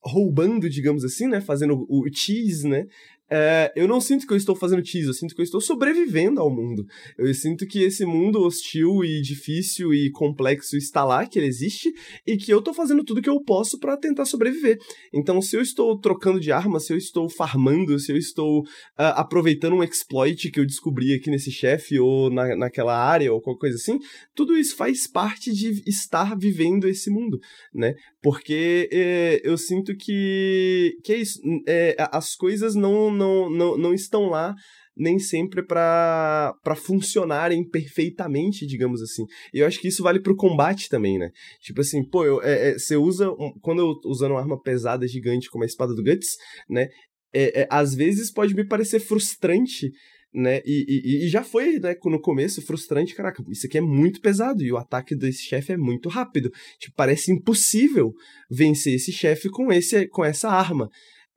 roubando, 0.06 0.70
digamos 0.70 1.04
assim, 1.04 1.26
né? 1.26 1.40
Fazendo 1.40 1.84
o 1.88 2.04
cheese, 2.12 2.66
né? 2.66 2.86
É, 3.30 3.72
eu 3.74 3.88
não 3.88 4.00
sinto 4.00 4.26
que 4.26 4.32
eu 4.32 4.36
estou 4.36 4.54
fazendo 4.54 4.82
tease, 4.82 5.08
eu 5.08 5.14
sinto 5.14 5.34
que 5.34 5.40
eu 5.40 5.44
estou 5.44 5.60
sobrevivendo 5.60 6.40
ao 6.40 6.50
mundo. 6.50 6.86
Eu 7.18 7.32
sinto 7.34 7.66
que 7.66 7.82
esse 7.82 8.04
mundo 8.04 8.42
hostil 8.42 9.04
e 9.04 9.20
difícil 9.20 9.92
e 9.92 10.10
complexo 10.10 10.76
está 10.76 11.04
lá, 11.04 11.26
que 11.26 11.38
ele 11.38 11.46
existe, 11.46 11.92
e 12.26 12.36
que 12.36 12.52
eu 12.52 12.60
estou 12.60 12.72
fazendo 12.72 13.04
tudo 13.04 13.22
que 13.22 13.30
eu 13.30 13.40
posso 13.42 13.78
para 13.78 13.96
tentar 13.96 14.24
sobreviver. 14.24 14.78
Então, 15.12 15.40
se 15.42 15.56
eu 15.56 15.60
estou 15.60 15.98
trocando 15.98 16.38
de 16.38 16.52
arma, 16.52 16.78
se 16.78 16.92
eu 16.92 16.96
estou 16.96 17.28
farmando, 17.28 17.98
se 17.98 18.12
eu 18.12 18.16
estou 18.16 18.60
uh, 18.60 19.14
aproveitando 19.16 19.74
um 19.74 19.82
exploit 19.82 20.50
que 20.50 20.60
eu 20.60 20.66
descobri 20.66 21.14
aqui 21.14 21.30
nesse 21.30 21.50
chefe 21.50 21.98
ou 21.98 22.30
na, 22.30 22.56
naquela 22.56 22.96
área 22.96 23.32
ou 23.32 23.40
qualquer 23.40 23.60
coisa 23.60 23.76
assim, 23.76 23.98
tudo 24.34 24.56
isso 24.56 24.76
faz 24.76 25.06
parte 25.06 25.52
de 25.52 25.82
estar 25.86 26.36
vivendo 26.36 26.86
esse 26.86 27.10
mundo, 27.10 27.38
né? 27.74 27.94
Porque 28.26 28.88
é, 28.90 29.40
eu 29.44 29.56
sinto 29.56 29.96
que, 29.96 30.98
que 31.04 31.12
é 31.12 31.16
isso, 31.18 31.40
é, 31.64 31.94
as 32.10 32.34
coisas 32.34 32.74
não 32.74 33.08
não, 33.08 33.48
não, 33.48 33.78
não 33.78 33.94
estão 33.94 34.28
lá 34.28 34.52
nem 34.96 35.16
sempre 35.16 35.64
para 35.64 36.52
funcionarem 36.74 37.62
perfeitamente, 37.62 38.66
digamos 38.66 39.00
assim. 39.00 39.24
E 39.54 39.60
eu 39.60 39.66
acho 39.68 39.80
que 39.80 39.86
isso 39.86 40.02
vale 40.02 40.18
pro 40.18 40.34
combate 40.34 40.88
também, 40.88 41.20
né? 41.20 41.30
Tipo 41.60 41.82
assim, 41.82 42.02
pô, 42.02 42.24
eu, 42.24 42.42
é, 42.42 42.70
é, 42.70 42.72
você 42.72 42.96
usa. 42.96 43.30
Um, 43.30 43.52
quando 43.62 43.78
eu 43.78 43.94
usando 44.04 44.32
uma 44.32 44.40
arma 44.40 44.60
pesada 44.60 45.06
gigante 45.06 45.48
como 45.48 45.62
a 45.62 45.66
espada 45.68 45.94
do 45.94 46.02
Guts, 46.02 46.30
né? 46.68 46.88
É, 47.32 47.60
é, 47.60 47.68
às 47.70 47.94
vezes 47.94 48.32
pode 48.32 48.56
me 48.56 48.66
parecer 48.66 48.98
frustrante 48.98 49.92
né? 50.32 50.60
E, 50.64 50.84
e, 50.88 51.24
e, 51.24 51.28
já 51.28 51.42
foi, 51.42 51.78
né, 51.78 51.96
no 52.04 52.20
começo, 52.20 52.60
frustrante, 52.60 53.14
caraca, 53.14 53.42
isso 53.48 53.66
aqui 53.66 53.78
é 53.78 53.80
muito 53.80 54.20
pesado 54.20 54.62
e 54.62 54.70
o 54.70 54.76
ataque 54.76 55.14
desse 55.14 55.42
chefe 55.42 55.72
é 55.72 55.76
muito 55.76 56.08
rápido. 56.08 56.50
Tipo, 56.78 56.94
parece 56.96 57.32
impossível 57.32 58.12
vencer 58.50 58.94
esse 58.94 59.12
chefe 59.12 59.48
com, 59.48 59.72
esse, 59.72 60.06
com 60.08 60.24
essa 60.24 60.48
arma. 60.48 60.90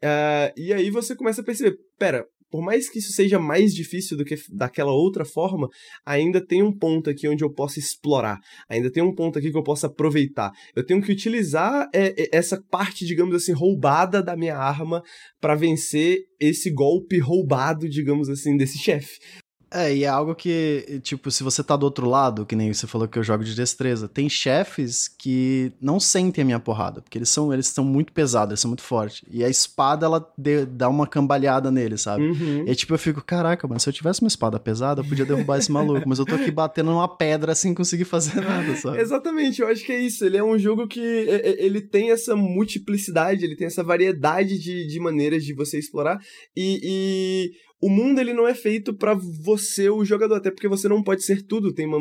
Uh, 0.04 0.52
e 0.58 0.74
aí 0.74 0.90
você 0.90 1.16
começa 1.16 1.42
a 1.42 1.44
perceber, 1.44 1.78
pera, 1.98 2.26
por 2.50 2.62
mais 2.64 2.90
que 2.90 3.00
isso 3.00 3.12
seja 3.12 3.40
mais 3.40 3.74
difícil 3.74 4.18
do 4.18 4.26
que 4.26 4.36
daquela 4.52 4.92
outra 4.92 5.26
forma, 5.26 5.68
ainda 6.06 6.46
tem 6.46 6.64
um 6.64 6.76
ponto 6.76 7.10
aqui 7.10 7.28
onde 7.28 7.44
eu 7.44 7.52
posso 7.52 7.80
explorar, 7.80 8.40
ainda 8.68 8.92
tem 8.92 9.04
um 9.04 9.14
ponto 9.14 9.38
aqui 9.38 9.52
que 9.52 9.58
eu 9.58 9.64
posso 9.64 9.86
aproveitar. 9.86 10.52
Eu 10.76 10.86
tenho 10.86 11.02
que 11.02 11.12
utilizar 11.12 11.90
é, 11.94 12.22
é, 12.22 12.30
essa 12.32 12.62
parte, 12.70 13.06
digamos 13.06 13.36
assim, 13.36 13.52
roubada 13.52 14.22
da 14.22 14.36
minha 14.36 14.58
arma 14.58 15.02
para 15.40 15.56
vencer 15.56 16.20
esse 16.40 16.72
golpe 16.72 17.20
roubado, 17.20 17.90
digamos 17.90 18.30
assim, 18.30 18.58
desse 18.58 18.78
chefe. 18.78 19.20
É, 19.72 19.96
e 19.96 20.04
é 20.04 20.08
algo 20.08 20.34
que, 20.34 21.00
tipo, 21.04 21.30
se 21.30 21.44
você 21.44 21.64
tá 21.64 21.76
do 21.76 21.84
outro 21.84 22.10
lado, 22.10 22.46
que 22.46 22.56
nem 22.56 22.74
você 22.74 22.88
falou 22.88 23.08
que 23.08 23.20
eu 23.20 23.24
jogo 23.24 23.44
de 23.44 23.56
destreza, 23.56 24.08
tem 24.08 24.28
chefes 24.28 25.08
que 25.08 25.72
não 25.80 26.00
sentem 26.00 26.42
a 26.42 26.46
minha 26.46 26.60
porrada, 26.60 27.02
porque 27.02 27.18
eles 27.18 27.30
são, 27.30 27.54
eles 27.54 27.68
são 27.68 27.84
muito 27.84 28.12
pesados, 28.12 28.52
eles 28.52 28.60
são 28.60 28.70
muito 28.70 28.82
fortes. 28.82 29.22
E 29.30 29.44
a 29.44 29.50
espada, 29.50 30.06
ela 30.06 30.34
de, 30.38 30.66
dá 30.66 30.90
uma 30.90 31.06
cambalhada 31.06 31.70
nele, 31.70 31.98
sabe? 31.98 32.24
Uhum. 32.24 32.66
E 32.68 32.76
tipo, 32.76 32.94
eu 32.94 32.98
fico, 32.98 33.24
caraca, 33.24 33.68
mano, 33.68 33.80
se 33.80 33.88
eu 33.88 33.94
tivesse 33.94 34.22
uma 34.22 34.28
espada 34.28 34.60
pesada, 34.60 35.02
eu 35.02 35.06
podia 35.06 35.26
derrubar 35.26 35.60
esse 35.60 35.72
maluco, 35.72 36.08
mas 36.10 36.18
eu 36.18 36.26
tô 36.26 36.36
aqui 36.36 36.50
batendo 36.50 36.92
numa 36.92 37.08
pedra 37.08 37.54
sem 37.54 37.74
conseguir 37.74 38.06
fazer 38.06 38.42
nada, 38.42 38.76
sabe? 38.76 38.98
Exatamente, 39.02 39.62
eu 39.62 39.68
acho 39.68 39.86
que 39.86 39.92
é 39.92 40.00
isso. 40.00 40.26
Ele 40.26 40.38
é 40.38 40.44
um 40.44 40.58
jogo 40.58 40.88
que 40.88 41.00
ele 41.00 41.82
tem 41.82 42.12
essa 42.12 42.36
multiplicidade, 42.36 43.46
ele 43.46 43.56
tem 43.56 43.68
essa 43.68 43.84
variedade 43.84 44.58
de, 44.58 44.88
de 44.88 45.00
maneiras 45.00 45.44
de 45.44 45.54
você 45.54 45.78
explorar. 45.78 46.20
E, 46.56 46.80
e 46.84 47.52
o 47.82 47.90
mundo 47.90 48.20
ele 48.20 48.34
não 48.34 48.48
é 48.48 48.54
feito 48.54 48.94
para 48.94 49.14
você, 49.14 49.90
o 49.90 50.04
jogador, 50.04 50.36
até 50.36 50.52
porque 50.52 50.68
você 50.68 50.90
não 50.90 51.02
pode 51.02 51.24
ser 51.24 51.42
tudo. 51.44 51.74
Tem 51.74 51.86
uma, 51.86 52.00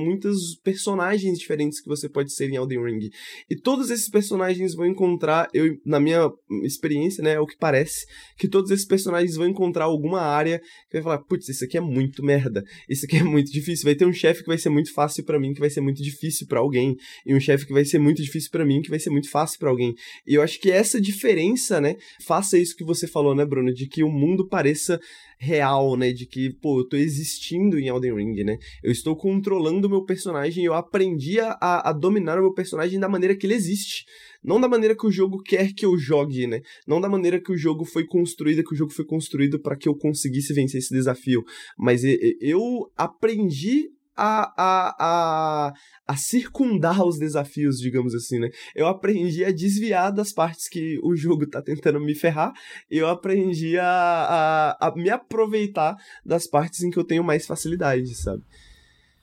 personagens 0.63 1.39
diferentes 1.39 1.81
que 1.81 1.89
você 1.89 2.09
pode 2.09 2.33
ser 2.33 2.51
em 2.51 2.57
Elden 2.57 2.85
Ring. 2.85 3.11
E 3.49 3.57
todos 3.57 3.91
esses 3.91 4.09
personagens 4.09 4.75
vão 4.75 4.87
encontrar, 4.87 5.49
eu, 5.55 5.77
na 5.87 6.01
minha 6.01 6.31
experiência, 6.65 7.23
né, 7.23 7.35
é 7.35 7.41
o 7.41 7.47
que 7.47 7.57
parece, 7.57 8.07
que 8.37 8.49
todos 8.49 8.71
esses 8.71 8.87
personagens 8.87 9.37
vão 9.37 9.47
encontrar 9.47 9.85
alguma 9.85 10.21
área 10.21 10.59
que 10.59 10.95
vai 10.95 11.03
falar, 11.03 11.19
putz, 11.19 11.49
isso 11.49 11.65
aqui 11.65 11.79
é 11.79 11.81
muito 11.81 12.25
merda, 12.25 12.65
isso 12.89 13.05
aqui 13.07 13.17
é 13.17 13.23
muito 13.23 13.53
difícil. 13.53 13.85
Vai 13.85 13.95
ter 13.95 14.07
um 14.07 14.13
chefe 14.13 14.43
que 14.43 14.49
vai 14.49 14.59
ser 14.59 14.71
muito 14.71 14.93
fácil 14.93 15.25
para 15.25 15.39
mim, 15.39 15.55
que 15.55 15.61
vai 15.61 15.71
ser 15.71 15.81
muito 15.81 16.03
difícil 16.03 16.47
para 16.49 16.59
alguém, 16.59 16.97
e 17.25 17.35
um 17.35 17.41
chefe 17.41 17.67
que 17.67 17.73
vai 17.73 17.85
ser 17.85 18.01
muito 18.01 18.21
difícil 18.21 18.51
para 18.51 18.65
mim, 18.65 18.83
que 18.83 18.91
vai 18.91 18.99
ser 18.99 19.11
muito 19.11 19.31
fácil 19.31 19.59
para 19.61 19.71
alguém. 19.71 19.95
E 20.27 20.35
eu 20.35 20.43
acho 20.43 20.61
que 20.61 20.71
essa 20.71 21.01
diferença, 21.01 21.81
né, 21.81 21.95
faça 22.27 22.59
isso 22.59 22.77
que 22.77 22.85
você 22.85 23.07
falou, 23.07 23.35
né, 23.35 23.45
Bruno, 23.45 23.73
de 23.73 23.87
que 23.87 24.03
o 24.03 24.11
mundo 24.11 24.49
pareça 24.49 24.99
real, 25.39 25.97
né? 25.97 26.13
De 26.13 26.27
que, 26.27 26.51
pô, 26.61 26.81
eu 26.81 26.89
tô 26.89 26.97
existindo 26.97 27.79
em 27.79 27.89
Elden 27.89 28.15
Ring, 28.17 28.45
né? 28.45 28.59
Eu 28.83 28.91
estou 28.91 29.17
controlando 29.17 29.87
o 29.87 29.91
meu 29.91 30.05
personagem 30.05 30.65
eu 30.65 30.75
aprendi 30.75 31.41
a, 31.41 31.57
a 31.61 31.93
dominar 31.93 32.39
o 32.39 32.43
meu 32.43 32.53
personagem 32.53 32.99
da 32.99 33.09
maneira 33.09 33.37
que 33.37 33.47
ele 33.47 33.55
existe. 33.55 34.05
Não 34.43 34.61
da 34.61 34.69
maneira 34.69 34.97
que 34.97 35.07
o 35.07 35.11
jogo 35.11 35.43
quer 35.43 35.73
que 35.73 35.85
eu 35.85 35.97
jogue, 35.97 36.47
né? 36.47 36.61
Não 36.87 37.01
da 37.01 37.09
maneira 37.09 37.41
que 37.41 37.53
o 37.53 37.57
jogo 37.57 37.85
foi 37.85 38.05
construído, 38.07 38.63
que 38.65 38.75
o 38.75 38.77
jogo 38.77 38.93
foi 38.93 39.05
construído 39.05 39.61
para 39.61 39.77
que 39.77 39.89
eu 39.89 39.97
conseguisse 39.97 40.53
vencer 40.53 40.79
esse 40.79 40.95
desafio. 40.95 41.45
Mas 41.77 42.03
eu 42.41 42.91
aprendi 42.97 43.91
a, 44.19 44.53
a, 44.57 44.97
a, 44.99 45.73
a 46.07 46.17
circundar 46.17 47.05
os 47.07 47.19
desafios, 47.19 47.79
digamos 47.79 48.15
assim, 48.15 48.41
né? 48.41 48.51
Eu 48.75 48.89
aprendi 48.89 49.45
a 49.45 49.53
desviar 49.53 50.13
das 50.13 50.33
partes 50.33 50.69
que 50.69 50.99
o 51.05 51.15
jogo 51.17 51.47
tá 51.47 51.63
tentando 51.63 52.01
me 52.01 52.15
ferrar, 52.15 52.53
eu 52.91 53.09
aprendi 53.09 53.79
a, 53.79 54.77
a, 54.81 54.89
a 54.89 54.95
me 54.97 55.09
aproveitar 55.09 55.97
das 56.27 56.49
partes 56.49 56.83
em 56.83 56.91
que 56.91 56.99
eu 56.99 57.05
tenho 57.05 57.23
mais 57.23 57.47
facilidade, 57.47 58.15
sabe? 58.15 58.43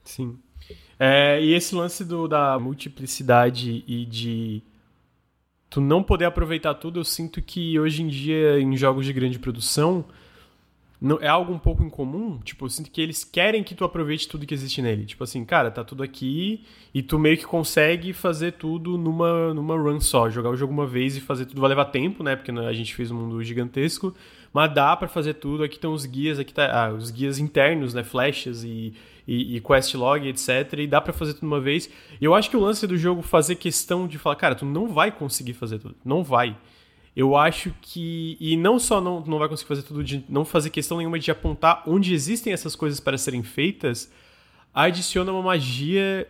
Sim. 0.03 0.39
É, 0.97 1.41
e 1.43 1.53
esse 1.53 1.75
lance 1.75 2.05
do, 2.05 2.27
da 2.27 2.57
multiplicidade 2.57 3.83
e 3.85 4.05
de 4.05 4.63
tu 5.69 5.81
não 5.81 6.01
poder 6.01 6.25
aproveitar 6.25 6.73
tudo, 6.75 7.01
eu 7.01 7.03
sinto 7.03 7.41
que 7.41 7.77
hoje 7.77 8.01
em 8.01 8.07
dia, 8.07 8.59
em 8.61 8.77
jogos 8.77 9.05
de 9.05 9.11
grande 9.11 9.37
produção, 9.37 10.05
não, 11.05 11.19
é 11.21 11.27
algo 11.27 11.53
um 11.53 11.59
pouco 11.59 11.83
incomum, 11.83 12.39
tipo, 12.39 12.65
eu 12.65 12.69
sinto 12.69 12.89
que 12.89 12.99
eles 12.99 13.23
querem 13.23 13.63
que 13.63 13.75
tu 13.75 13.85
aproveite 13.85 14.27
tudo 14.27 14.43
que 14.43 14.55
existe 14.55 14.81
nele. 14.81 15.05
Tipo 15.05 15.23
assim, 15.23 15.45
cara, 15.45 15.69
tá 15.69 15.83
tudo 15.83 16.01
aqui 16.01 16.63
e 16.95 17.03
tu 17.03 17.19
meio 17.19 17.37
que 17.37 17.45
consegue 17.45 18.11
fazer 18.11 18.53
tudo 18.53 18.97
numa, 18.97 19.53
numa 19.53 19.77
run 19.77 19.99
só. 19.99 20.31
Jogar 20.31 20.49
o 20.49 20.55
jogo 20.55 20.73
uma 20.73 20.87
vez 20.87 21.15
e 21.15 21.21
fazer 21.21 21.45
tudo 21.45 21.61
vai 21.61 21.69
levar 21.69 21.85
tempo, 21.85 22.23
né? 22.23 22.35
Porque 22.35 22.49
a 22.49 22.73
gente 22.73 22.95
fez 22.95 23.11
um 23.11 23.17
mundo 23.17 23.43
gigantesco. 23.43 24.15
Mas 24.51 24.73
dá 24.73 24.95
para 24.97 25.07
fazer 25.07 25.35
tudo. 25.35 25.63
Aqui 25.63 25.75
estão 25.75 25.93
os 25.93 26.07
guias, 26.07 26.39
aqui 26.39 26.51
tá 26.51 26.71
ah, 26.73 26.91
os 26.91 27.11
guias 27.11 27.37
internos, 27.37 27.93
né? 27.93 28.03
Flechas 28.03 28.63
e, 28.63 28.95
e, 29.27 29.57
e 29.57 29.61
quest 29.61 29.93
log, 29.93 30.27
etc. 30.27 30.73
E 30.79 30.87
dá 30.87 30.99
para 30.99 31.13
fazer 31.13 31.35
tudo 31.35 31.45
uma 31.45 31.61
vez. 31.61 31.87
E 32.19 32.25
eu 32.25 32.33
acho 32.33 32.49
que 32.49 32.57
o 32.57 32.61
lance 32.61 32.87
do 32.87 32.97
jogo 32.97 33.21
fazer 33.21 33.57
questão 33.57 34.07
de 34.07 34.17
falar, 34.17 34.37
cara, 34.37 34.55
tu 34.55 34.65
não 34.65 34.87
vai 34.87 35.11
conseguir 35.11 35.53
fazer 35.53 35.77
tudo. 35.77 35.95
Não 36.03 36.23
vai. 36.23 36.57
Eu 37.15 37.35
acho 37.37 37.73
que. 37.81 38.37
E 38.39 38.57
não 38.57 38.77
só 38.77 38.99
não, 38.99 39.21
não 39.21 39.39
vai 39.39 39.47
conseguir 39.47 39.69
fazer 39.69 39.83
tudo, 39.83 40.03
de 40.03 40.25
não 40.27 40.43
fazer 40.43 40.69
questão 40.69 40.97
nenhuma 40.97 41.17
de 41.17 41.31
apontar 41.31 41.83
onde 41.87 42.13
existem 42.13 42.51
essas 42.51 42.75
coisas 42.75 42.99
para 42.99 43.17
serem 43.17 43.41
feitas, 43.41 44.11
adiciona 44.73 45.31
uma 45.31 45.41
magia 45.41 46.27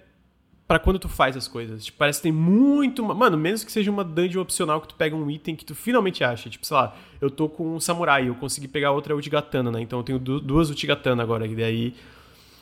para 0.68 0.80
quando 0.80 1.00
tu 1.00 1.10
faz 1.10 1.36
as 1.36 1.48
coisas. 1.48 1.86
Tipo, 1.86 1.98
parece 1.98 2.20
que 2.20 2.24
tem 2.24 2.32
muito. 2.32 3.04
Mano, 3.04 3.38
menos 3.38 3.64
que 3.64 3.72
seja 3.72 3.90
uma 3.90 4.04
dungeon 4.04 4.42
opcional 4.42 4.80
que 4.80 4.88
tu 4.88 4.96
pega 4.96 5.16
um 5.16 5.30
item 5.30 5.56
que 5.56 5.66
tu 5.66 5.74
finalmente 5.74 6.24
acha. 6.24 6.50
Tipo, 6.50 6.66
sei 6.66 6.78
lá, 6.78 6.96
eu 7.20 7.32
tô 7.32 7.50
com 7.50 7.76
um 7.76 7.80
samurai, 7.80 8.30
eu 8.30 8.36
consegui 8.36 8.68
pegar 8.68 8.92
outra 8.92 9.16
Uchigatana, 9.16 9.72
né? 9.72 9.82
Então 9.82 10.00
eu 10.00 10.04
tenho 10.04 10.20
duas 10.20 10.70
Uchigatana 10.70 11.24
agora, 11.24 11.48
e 11.48 11.56
daí. 11.56 11.96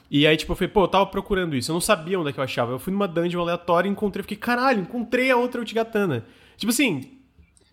E 0.09 0.27
aí, 0.27 0.37
tipo, 0.37 0.51
eu 0.51 0.55
falei, 0.55 0.69
pô, 0.69 0.83
eu 0.83 0.87
tava 0.87 1.05
procurando 1.07 1.55
isso. 1.55 1.71
Eu 1.71 1.73
não 1.73 1.81
sabia 1.81 2.19
onde 2.19 2.29
é 2.29 2.33
que 2.33 2.39
eu 2.39 2.43
achava. 2.43 2.71
Eu 2.71 2.79
fui 2.79 2.93
numa 2.93 3.07
dungeon 3.07 3.41
aleatória 3.41 3.89
e 3.89 3.91
encontrei. 3.91 4.21
Fiquei, 4.23 4.37
caralho, 4.37 4.81
encontrei 4.81 5.31
a 5.31 5.37
outra 5.37 5.61
Uchigatana. 5.61 6.25
Tipo 6.55 6.71
assim, 6.71 7.17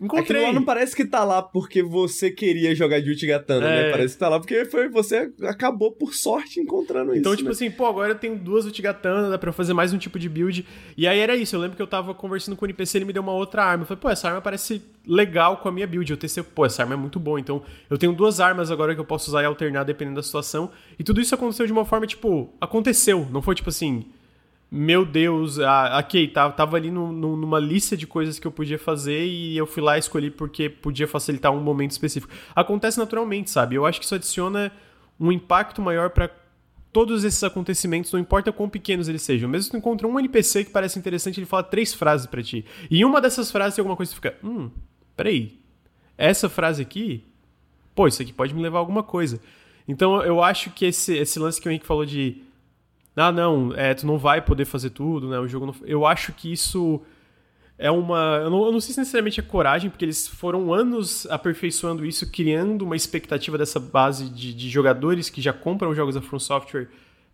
encontrei. 0.01 0.51
Não 0.51 0.63
parece 0.63 0.95
que 0.95 1.05
tá 1.05 1.23
lá 1.23 1.41
porque 1.41 1.83
você 1.83 2.31
queria 2.31 2.73
jogar 2.75 2.99
de 3.01 3.11
Uchigatana, 3.11 3.65
É. 3.67 3.83
né? 3.83 3.91
Parece 3.91 4.13
que 4.15 4.19
tá 4.19 4.27
lá 4.29 4.39
porque 4.39 4.65
foi, 4.65 4.89
você 4.89 5.31
acabou 5.43 5.91
por 5.91 6.13
sorte 6.13 6.59
encontrando 6.59 7.15
Então, 7.15 7.31
isso. 7.31 7.37
tipo 7.37 7.49
né? 7.49 7.53
assim, 7.53 7.69
pô, 7.71 7.85
agora 7.85 8.11
eu 8.11 8.15
tenho 8.15 8.35
duas 8.37 8.65
Uchigatana, 8.65 9.29
dá 9.29 9.37
pra 9.37 9.49
eu 9.49 9.53
fazer 9.53 9.73
mais 9.73 9.93
um 9.93 9.97
tipo 9.97 10.17
de 10.17 10.27
build. 10.27 10.65
E 10.97 11.07
aí 11.07 11.19
era 11.19 11.35
isso, 11.35 11.55
eu 11.55 11.59
lembro 11.59 11.75
que 11.75 11.81
eu 11.81 11.87
tava 11.87 12.13
conversando 12.13 12.55
com 12.57 12.65
o 12.65 12.67
NPC, 12.67 12.97
ele 12.97 13.05
me 13.05 13.13
deu 13.13 13.21
uma 13.21 13.33
outra 13.33 13.63
arma. 13.63 13.83
Eu 13.83 13.87
falei, 13.87 14.01
pô, 14.01 14.09
essa 14.09 14.27
arma 14.27 14.41
parece 14.41 14.81
legal 15.05 15.57
com 15.57 15.69
a 15.69 15.71
minha 15.71 15.87
build. 15.87 16.09
Eu 16.11 16.17
testei, 16.17 16.43
pô, 16.43 16.65
essa 16.65 16.81
arma 16.81 16.93
é 16.93 16.97
muito 16.97 17.19
boa. 17.19 17.39
Então, 17.39 17.61
eu 17.89 17.97
tenho 17.97 18.13
duas 18.13 18.39
armas 18.39 18.71
agora 18.71 18.93
que 18.95 18.99
eu 19.01 19.05
posso 19.05 19.29
usar 19.29 19.41
e 19.43 19.45
alternar 19.45 19.83
dependendo 19.83 20.15
da 20.17 20.23
situação. 20.23 20.71
E 20.97 21.03
tudo 21.03 21.21
isso 21.21 21.33
aconteceu 21.35 21.65
de 21.65 21.71
uma 21.71 21.85
forma, 21.85 22.07
tipo, 22.07 22.53
aconteceu. 22.59 23.27
Não 23.31 23.41
foi 23.41 23.55
tipo 23.55 23.69
assim, 23.69 24.05
meu 24.73 25.05
Deus, 25.05 25.59
ah, 25.59 25.99
ok, 25.99 26.29
tá, 26.29 26.49
tava 26.49 26.77
ali 26.77 26.89
no- 26.89 27.11
no- 27.11 27.35
numa 27.35 27.59
lista 27.59 27.97
de 27.97 28.07
coisas 28.07 28.39
que 28.39 28.47
eu 28.47 28.51
podia 28.51 28.79
fazer 28.79 29.25
e 29.25 29.57
eu 29.57 29.65
fui 29.67 29.83
lá 29.83 29.97
e 29.97 29.99
escolhi 29.99 30.31
porque 30.31 30.69
podia 30.69 31.05
facilitar 31.07 31.51
um 31.51 31.59
momento 31.61 31.91
específico. 31.91 32.33
Acontece 32.55 32.97
naturalmente, 32.97 33.49
sabe? 33.51 33.75
Eu 33.75 33.85
acho 33.85 33.99
que 33.99 34.05
isso 34.05 34.15
adiciona 34.15 34.71
um 35.19 35.29
impacto 35.29 35.81
maior 35.81 36.09
pra 36.11 36.29
todos 36.93 37.23
esses 37.25 37.43
acontecimentos, 37.43 38.11
não 38.13 38.19
importa 38.19 38.51
quão 38.51 38.69
pequenos 38.69 39.09
eles 39.09 39.21
sejam. 39.21 39.49
Mesmo 39.49 39.63
se 39.65 39.71
tu 39.71 39.77
encontra 39.77 40.07
um 40.07 40.17
NPC 40.19 40.63
que 40.63 40.71
parece 40.71 40.97
interessante, 40.97 41.37
ele 41.39 41.45
fala 41.45 41.63
três 41.63 41.93
frases 41.93 42.25
pra 42.27 42.41
ti. 42.41 42.65
E 42.89 43.03
uma 43.03 43.19
dessas 43.19 43.51
frases 43.51 43.75
tem 43.75 43.81
alguma 43.81 43.95
coisa 43.97 44.09
que 44.11 44.15
fica, 44.15 44.37
hum, 44.43 44.69
peraí, 45.17 45.59
essa 46.17 46.47
frase 46.49 46.81
aqui, 46.81 47.25
pô, 47.93 48.07
isso 48.07 48.21
aqui 48.21 48.31
pode 48.31 48.53
me 48.53 48.61
levar 48.61 48.77
a 48.77 48.81
alguma 48.81 49.03
coisa. 49.03 49.39
Então 49.87 50.21
eu 50.23 50.41
acho 50.41 50.69
que 50.71 50.85
esse, 50.85 51.15
esse 51.17 51.39
lance 51.39 51.59
que 51.61 51.67
o 51.67 51.71
Henrique 51.71 51.85
falou 51.85 52.05
de 52.05 52.41
ah, 53.15 53.31
não, 53.31 53.73
é, 53.75 53.93
tu 53.93 54.05
não 54.07 54.17
vai 54.17 54.41
poder 54.41 54.65
fazer 54.65 54.91
tudo, 54.91 55.29
né? 55.29 55.37
O 55.39 55.47
jogo 55.47 55.65
não... 55.65 55.75
Eu 55.83 56.05
acho 56.05 56.31
que 56.33 56.51
isso 56.51 57.01
é 57.77 57.89
uma. 57.91 58.39
Eu 58.43 58.49
não, 58.49 58.65
eu 58.65 58.71
não 58.71 58.79
sei 58.79 58.93
se 58.93 58.99
necessariamente 58.99 59.39
é 59.39 59.43
coragem, 59.43 59.89
porque 59.89 60.05
eles 60.05 60.27
foram 60.27 60.73
anos 60.73 61.25
aperfeiçoando 61.29 62.05
isso, 62.05 62.31
criando 62.31 62.83
uma 62.83 62.95
expectativa 62.95 63.57
dessa 63.57 63.79
base 63.79 64.29
de, 64.29 64.53
de 64.53 64.69
jogadores 64.69 65.29
que 65.29 65.41
já 65.41 65.51
compram 65.51 65.93
jogos 65.95 66.15
da 66.15 66.21
From 66.21 66.39
Software 66.39 66.87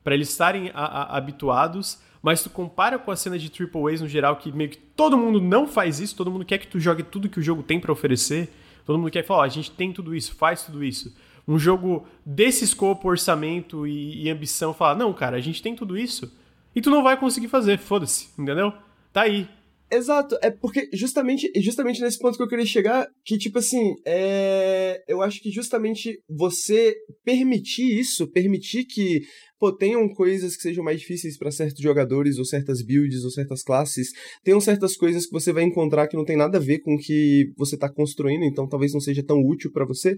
para 0.04 0.16
eles 0.16 0.30
estarem 0.30 0.72
a- 0.74 0.86
a- 0.86 1.18
habituados. 1.18 2.00
Mas 2.22 2.42
tu 2.42 2.50
compara 2.50 2.98
com 2.98 3.12
a 3.12 3.16
cena 3.16 3.38
de 3.38 3.50
Triple 3.50 3.94
A's 3.94 4.02
no 4.02 4.08
geral, 4.08 4.38
que 4.38 4.52
meio 4.52 4.70
que 4.72 4.78
todo 4.78 5.18
mundo 5.18 5.40
não 5.40 5.68
faz 5.68 6.00
isso, 6.00 6.16
todo 6.16 6.32
mundo 6.32 6.44
quer 6.46 6.58
que 6.58 6.68
tu 6.68 6.80
jogue 6.80 7.04
tudo 7.04 7.30
que 7.30 7.40
o 7.40 7.44
jogo 7.44 7.62
tem 7.62 7.80
para 7.80 7.92
oferecer. 7.92 8.50
Todo 8.86 8.98
mundo 8.98 9.12
quer 9.12 9.24
falar, 9.24 9.42
ó, 9.42 9.44
a 9.44 9.48
gente 9.50 9.70
tem 9.72 9.94
tudo 9.94 10.16
isso, 10.16 10.34
faz 10.34 10.64
tudo 10.66 10.84
isso. 10.84 11.14
Um 11.48 11.58
jogo 11.58 12.06
desse 12.26 12.64
escopo, 12.64 13.08
orçamento 13.08 13.88
e, 13.88 14.24
e 14.24 14.30
ambição, 14.30 14.74
falar, 14.74 14.96
não, 14.96 15.14
cara, 15.14 15.38
a 15.38 15.42
gente 15.42 15.62
tem 15.62 15.76
tudo 15.76 15.98
isso 15.98 16.32
e 16.76 16.82
tu 16.82 16.90
não 16.90 17.02
vai 17.02 17.20
conseguir 17.20 17.48
fazer, 17.48 17.80
foda-se, 17.80 18.30
entendeu? 18.38 18.72
Tá 19.12 19.22
aí. 19.22 19.48
Exato, 19.90 20.38
é 20.42 20.52
porque 20.52 20.90
justamente, 20.94 21.50
justamente 21.56 22.02
nesse 22.02 22.20
ponto 22.20 22.36
que 22.36 22.44
eu 22.44 22.48
queria 22.48 22.66
chegar, 22.66 23.08
que 23.24 23.38
tipo 23.38 23.58
assim, 23.58 23.96
é... 24.06 25.02
eu 25.08 25.22
acho 25.22 25.42
que 25.42 25.50
justamente 25.50 26.22
você 26.30 26.94
permitir 27.24 27.98
isso, 27.98 28.28
permitir 28.28 28.84
que, 28.84 29.22
pô, 29.60 29.72
tenham 29.72 30.08
coisas 30.10 30.56
que 30.56 30.62
sejam 30.62 30.84
mais 30.84 31.00
difíceis 31.00 31.38
para 31.38 31.52
certos 31.52 31.82
jogadores, 31.82 32.38
ou 32.38 32.46
certas 32.46 32.82
builds, 32.82 33.24
ou 33.24 33.32
certas 33.32 33.64
classes, 33.64 34.10
tenham 34.44 34.62
certas 34.62 34.96
coisas 34.96 35.26
que 35.26 35.32
você 35.32 35.52
vai 35.52 35.64
encontrar 35.64 36.08
que 36.08 36.18
não 36.18 36.26
tem 36.26 36.38
nada 36.38 36.58
a 36.58 36.62
ver 36.62 36.80
com 36.80 36.96
o 36.96 36.98
que 36.98 37.52
você 37.58 37.78
tá 37.78 37.90
construindo, 37.90 38.44
então 38.44 38.68
talvez 38.68 38.94
não 38.94 39.02
seja 39.02 39.24
tão 39.24 39.42
útil 39.42 39.72
para 39.72 39.86
você, 39.86 40.18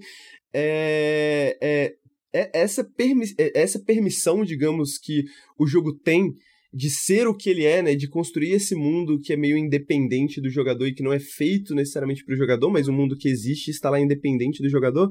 é... 0.54 1.58
é... 1.62 1.94
é 2.34 2.52
essa, 2.54 2.84
permi... 2.84 3.26
é 3.38 3.62
essa 3.62 3.80
permissão, 3.80 4.44
digamos, 4.44 4.98
que 4.98 5.24
o 5.58 5.66
jogo 5.66 5.94
tem 5.94 6.34
de 6.72 6.90
ser 6.90 7.28
o 7.28 7.36
que 7.36 7.50
ele 7.50 7.66
é, 7.66 7.82
né, 7.82 7.96
de 7.96 8.08
construir 8.08 8.52
esse 8.52 8.76
mundo 8.76 9.20
que 9.20 9.34
é 9.34 9.36
meio 9.36 9.58
independente 9.58 10.40
do 10.40 10.50
jogador 10.50 10.86
e 10.86 10.94
que 10.94 11.02
não 11.02 11.12
é 11.12 11.20
feito 11.20 11.74
necessariamente 11.74 12.24
para 12.24 12.36
o 12.36 12.38
jogador, 12.38 12.70
mas 12.70 12.88
um 12.88 12.94
mundo 12.94 13.18
que 13.18 13.28
existe 13.28 13.72
está 13.72 13.90
lá 13.90 14.00
independente 14.00 14.62
do 14.62 14.70
jogador, 14.70 15.10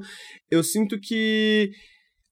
eu 0.49 0.63
sinto 0.63 0.97
que 0.99 1.71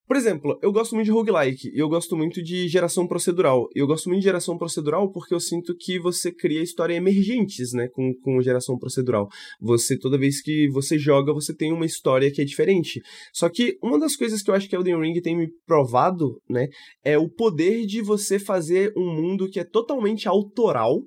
por 0.07 0.15
exemplo, 0.15 0.57
eu 0.61 0.71
gosto 0.71 0.95
muito 0.95 1.07
de 1.07 1.11
roguelike, 1.11 1.69
e 1.73 1.77
eu 1.77 1.89
gosto 1.89 2.15
muito 2.15 2.41
de 2.41 2.67
geração 2.69 3.05
procedural. 3.05 3.67
E 3.75 3.79
eu 3.79 3.85
gosto 3.85 4.07
muito 4.07 4.21
de 4.21 4.25
geração 4.25 4.57
procedural 4.57 5.11
porque 5.11 5.33
eu 5.33 5.39
sinto 5.39 5.75
que 5.75 5.99
você 5.99 6.31
cria 6.31 6.63
histórias 6.63 6.97
emergentes, 6.97 7.73
né, 7.73 7.89
com, 7.89 8.13
com 8.13 8.41
geração 8.41 8.77
procedural. 8.77 9.27
Você, 9.59 9.97
toda 9.97 10.17
vez 10.17 10.41
que 10.41 10.69
você 10.69 10.97
joga, 10.97 11.33
você 11.33 11.53
tem 11.53 11.73
uma 11.73 11.85
história 11.85 12.31
que 12.31 12.41
é 12.41 12.45
diferente. 12.45 13.01
Só 13.33 13.49
que 13.49 13.77
uma 13.83 13.99
das 13.99 14.15
coisas 14.15 14.41
que 14.41 14.49
eu 14.49 14.55
acho 14.55 14.69
que 14.69 14.75
Elden 14.77 15.01
Ring 15.01 15.21
tem 15.21 15.35
me 15.35 15.49
provado, 15.65 16.41
né, 16.49 16.69
é 17.03 17.17
o 17.17 17.27
poder 17.27 17.85
de 17.85 18.01
você 18.01 18.39
fazer 18.39 18.93
um 18.95 19.13
mundo 19.13 19.49
que 19.49 19.59
é 19.59 19.65
totalmente 19.65 20.25
autoral, 20.25 21.03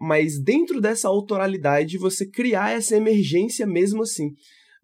mas 0.00 0.40
dentro 0.40 0.80
dessa 0.80 1.08
autoralidade 1.08 1.98
você 1.98 2.26
criar 2.26 2.70
essa 2.70 2.96
emergência 2.96 3.66
mesmo 3.66 4.02
assim. 4.02 4.30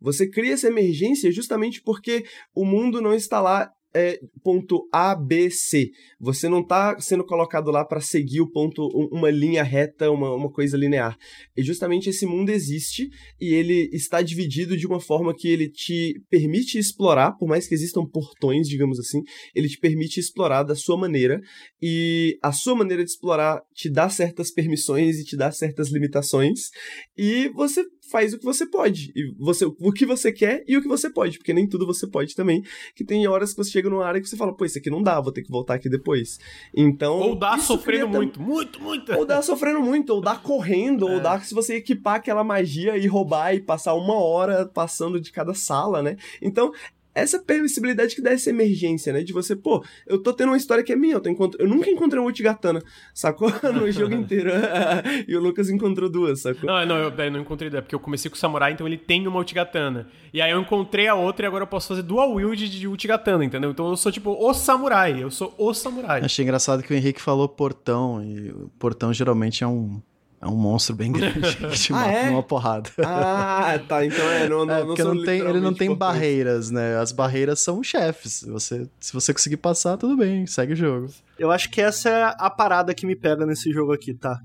Você 0.00 0.28
cria 0.28 0.52
essa 0.54 0.68
emergência 0.68 1.30
justamente 1.32 1.82
porque 1.82 2.24
o 2.54 2.64
mundo 2.64 3.00
não 3.00 3.14
está 3.14 3.40
lá 3.40 3.70
é, 3.96 4.18
ponto 4.42 4.88
A, 4.92 5.14
B, 5.14 5.48
C. 5.50 5.90
Você 6.18 6.48
não 6.48 6.60
está 6.60 6.98
sendo 6.98 7.24
colocado 7.24 7.70
lá 7.70 7.84
para 7.84 8.00
seguir 8.00 8.40
o 8.40 8.50
ponto, 8.50 8.82
um- 8.92 9.16
uma 9.16 9.30
linha 9.30 9.62
reta, 9.62 10.10
uma, 10.10 10.34
uma 10.34 10.50
coisa 10.50 10.76
linear. 10.76 11.16
E 11.56 11.62
justamente 11.62 12.10
esse 12.10 12.26
mundo 12.26 12.50
existe 12.50 13.08
e 13.40 13.54
ele 13.54 13.88
está 13.92 14.20
dividido 14.20 14.76
de 14.76 14.84
uma 14.84 14.98
forma 14.98 15.32
que 15.32 15.46
ele 15.46 15.70
te 15.70 16.20
permite 16.28 16.76
explorar, 16.76 17.32
por 17.38 17.46
mais 17.48 17.68
que 17.68 17.74
existam 17.74 18.04
portões, 18.04 18.66
digamos 18.68 18.98
assim, 18.98 19.22
ele 19.54 19.68
te 19.68 19.78
permite 19.78 20.18
explorar 20.18 20.64
da 20.64 20.74
sua 20.74 20.96
maneira 20.96 21.40
e 21.80 22.36
a 22.42 22.50
sua 22.50 22.74
maneira 22.74 23.04
de 23.04 23.10
explorar 23.10 23.62
te 23.72 23.88
dá 23.88 24.08
certas 24.08 24.50
permissões 24.50 25.20
e 25.20 25.24
te 25.24 25.36
dá 25.36 25.52
certas 25.52 25.92
limitações 25.92 26.70
e 27.16 27.48
você 27.50 27.84
faz 28.10 28.32
o 28.32 28.38
que 28.38 28.44
você 28.44 28.66
pode. 28.66 29.12
E 29.14 29.34
você, 29.38 29.64
o 29.64 29.92
que 29.92 30.06
você 30.06 30.32
quer 30.32 30.64
e 30.66 30.76
o 30.76 30.82
que 30.82 30.88
você 30.88 31.10
pode, 31.10 31.38
porque 31.38 31.52
nem 31.52 31.68
tudo 31.68 31.86
você 31.86 32.06
pode 32.06 32.34
também. 32.34 32.62
Que 32.94 33.04
tem 33.04 33.26
horas 33.26 33.50
que 33.52 33.56
você 33.56 33.70
chega 33.70 33.90
numa 33.90 34.04
área 34.04 34.20
que 34.20 34.28
você 34.28 34.36
fala, 34.36 34.54
pô, 34.54 34.64
isso 34.64 34.78
aqui 34.78 34.90
não 34.90 35.02
dá, 35.02 35.20
vou 35.20 35.32
ter 35.32 35.42
que 35.42 35.50
voltar 35.50 35.74
aqui 35.74 35.88
depois. 35.88 36.38
Então. 36.74 37.18
Ou 37.18 37.34
dá 37.36 37.58
sofrendo 37.58 38.08
muito, 38.08 38.40
muito, 38.40 38.80
muito. 38.80 39.12
Ou 39.12 39.26
dá 39.26 39.42
sofrendo 39.42 39.80
muito, 39.80 40.10
ou 40.10 40.20
dá 40.20 40.36
correndo, 40.36 41.08
É. 41.08 41.14
ou 41.14 41.20
dá 41.20 41.40
se 41.40 41.54
você 41.54 41.76
equipar 41.76 42.16
aquela 42.16 42.44
magia 42.44 42.96
e 42.96 43.06
roubar 43.06 43.54
e 43.54 43.60
passar 43.60 43.94
uma 43.94 44.14
hora 44.14 44.66
passando 44.66 45.20
de 45.20 45.32
cada 45.32 45.54
sala, 45.54 46.02
né? 46.02 46.16
Então, 46.40 46.72
essa 47.14 47.38
permissibilidade 47.38 48.14
que 48.14 48.22
dá 48.22 48.32
essa 48.32 48.50
emergência, 48.50 49.12
né? 49.12 49.22
De 49.22 49.32
você, 49.32 49.54
pô, 49.54 49.84
eu 50.06 50.18
tô 50.22 50.32
tendo 50.32 50.48
uma 50.48 50.56
história 50.56 50.82
que 50.82 50.92
é 50.92 50.96
minha, 50.96 51.14
eu, 51.14 51.20
tô 51.20 51.28
encont- 51.30 51.56
eu 51.58 51.68
nunca 51.68 51.88
encontrei 51.90 52.20
um 52.20 52.26
Uchigatana, 52.26 52.82
sacou? 53.14 53.50
no 53.72 53.90
jogo 53.90 54.14
inteiro. 54.14 54.50
e 55.28 55.36
o 55.36 55.40
Lucas 55.40 55.70
encontrou 55.70 56.08
duas, 56.08 56.40
sacou? 56.40 56.66
Não, 56.68 56.84
não, 56.86 56.96
eu, 56.96 57.10
eu 57.10 57.30
não 57.30 57.40
encontrei 57.40 57.68
ideia, 57.68 57.82
porque 57.82 57.94
eu 57.94 58.00
comecei 58.00 58.30
com 58.30 58.36
o 58.36 58.38
Samurai, 58.38 58.72
então 58.72 58.86
ele 58.86 58.98
tem 58.98 59.26
uma 59.26 59.40
Uchigatana. 59.40 60.08
E 60.32 60.40
aí 60.40 60.50
eu 60.50 60.60
encontrei 60.60 61.06
a 61.06 61.14
outra 61.14 61.46
e 61.46 61.48
agora 61.48 61.62
eu 61.64 61.68
posso 61.68 61.88
fazer 61.88 62.02
dual 62.02 62.34
wield 62.34 62.68
de 62.68 62.88
Uchigatana, 62.88 63.44
entendeu? 63.44 63.70
Então 63.70 63.88
eu 63.88 63.96
sou 63.96 64.10
tipo 64.10 64.30
o 64.32 64.52
Samurai, 64.54 65.22
eu 65.22 65.30
sou 65.30 65.54
o 65.56 65.72
Samurai. 65.72 66.20
Achei 66.24 66.42
engraçado 66.44 66.82
que 66.82 66.92
o 66.92 66.96
Henrique 66.96 67.20
falou 67.20 67.48
portão, 67.48 68.22
e 68.24 68.50
o 68.50 68.70
portão 68.78 69.12
geralmente 69.12 69.62
é 69.62 69.66
um, 69.66 70.02
é 70.44 70.46
um 70.46 70.56
monstro 70.56 70.94
bem 70.94 71.10
grande 71.10 71.56
que 71.56 71.78
te 71.78 71.92
Ah, 71.92 71.96
mata 71.96 72.10
é? 72.10 72.30
numa 72.30 72.42
porrada. 72.42 72.90
Ah, 73.02 73.80
tá, 73.88 74.04
então 74.04 74.24
é, 74.30 74.48
não, 74.48 74.66
não, 74.66 74.74
É, 74.74 74.84
porque 74.84 75.02
não 75.02 75.24
tem, 75.24 75.40
ele 75.40 75.60
não 75.60 75.72
tem 75.72 75.94
barreiras, 75.94 76.70
né? 76.70 76.98
As 76.98 77.12
barreiras 77.12 77.60
são 77.60 77.82
chefes. 77.82 78.42
Você, 78.46 78.86
se 79.00 79.12
você 79.12 79.32
conseguir 79.32 79.56
passar, 79.56 79.96
tudo 79.96 80.16
bem, 80.16 80.46
segue 80.46 80.74
o 80.74 80.76
jogo. 80.76 81.08
Eu 81.38 81.50
acho 81.50 81.70
que 81.70 81.80
essa 81.80 82.10
é 82.10 82.34
a 82.38 82.50
parada 82.50 82.94
que 82.94 83.06
me 83.06 83.16
pega 83.18 83.46
nesse 83.46 83.72
jogo 83.72 83.92
aqui, 83.92 84.14
tá? 84.14 84.38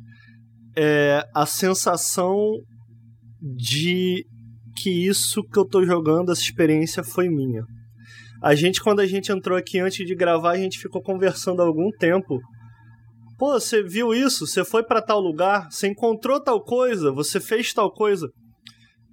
É 0.78 1.22
a 1.36 1.46
sensação 1.46 2.38
de 3.42 4.26
que 4.78 4.90
isso 5.08 5.44
que 5.44 5.60
eu 5.60 5.66
tô 5.66 5.84
jogando, 5.84 6.32
essa 6.32 6.42
experiência 6.42 7.04
foi 7.04 7.28
minha. 7.28 7.64
A 8.42 8.56
gente, 8.56 8.82
quando 8.82 9.02
a 9.02 9.06
gente 9.06 9.32
entrou 9.32 9.58
aqui 9.58 9.80
antes 9.80 10.06
de 10.06 10.16
gravar, 10.16 10.52
a 10.52 10.58
gente 10.58 10.80
ficou 10.80 11.02
conversando 11.02 11.62
há 11.62 11.66
algum 11.66 11.90
tempo. 12.00 12.40
Pô, 13.40 13.58
você 13.58 13.82
viu 13.82 14.14
isso? 14.14 14.46
Você 14.46 14.66
foi 14.66 14.84
pra 14.84 15.02
tal 15.02 15.22
lugar? 15.22 15.72
Você 15.72 15.88
encontrou 15.88 16.44
tal 16.44 16.62
coisa? 16.62 17.10
Você 17.14 17.40
fez 17.40 17.74
tal 17.74 17.90
coisa? 17.90 18.30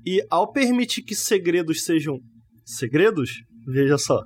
E 0.04 0.20
ao 0.28 0.50
permitir 0.50 1.02
que 1.02 1.14
segredos 1.14 1.84
sejam 1.84 2.18
segredos, 2.64 3.30
veja 3.64 3.96
só, 3.96 4.20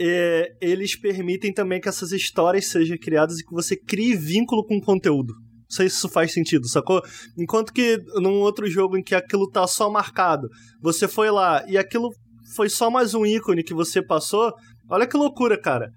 é, 0.00 0.48
eles 0.60 0.98
permitem 0.98 1.52
também 1.52 1.80
que 1.80 1.88
essas 1.88 2.10
histórias 2.10 2.66
sejam 2.66 2.96
criadas 2.98 3.38
e 3.38 3.44
que 3.44 3.52
você 3.52 3.76
crie 3.76 4.16
vínculo 4.16 4.64
com 4.66 4.78
o 4.78 4.82
conteúdo. 4.82 5.32
Não 5.32 5.76
sei 5.76 5.88
se 5.88 5.96
isso 5.96 6.08
faz 6.08 6.32
sentido, 6.32 6.66
sacou? 6.68 7.00
Enquanto 7.38 7.72
que 7.72 7.98
num 8.16 8.40
outro 8.40 8.68
jogo 8.68 8.96
em 8.96 9.02
que 9.02 9.14
aquilo 9.14 9.48
tá 9.48 9.64
só 9.68 9.88
marcado, 9.88 10.48
você 10.82 11.06
foi 11.06 11.30
lá 11.30 11.64
e 11.68 11.78
aquilo 11.78 12.10
foi 12.56 12.68
só 12.68 12.90
mais 12.90 13.14
um 13.14 13.24
ícone 13.24 13.62
que 13.62 13.74
você 13.74 14.02
passou, 14.02 14.52
olha 14.90 15.06
que 15.06 15.16
loucura, 15.16 15.60
cara. 15.60 15.88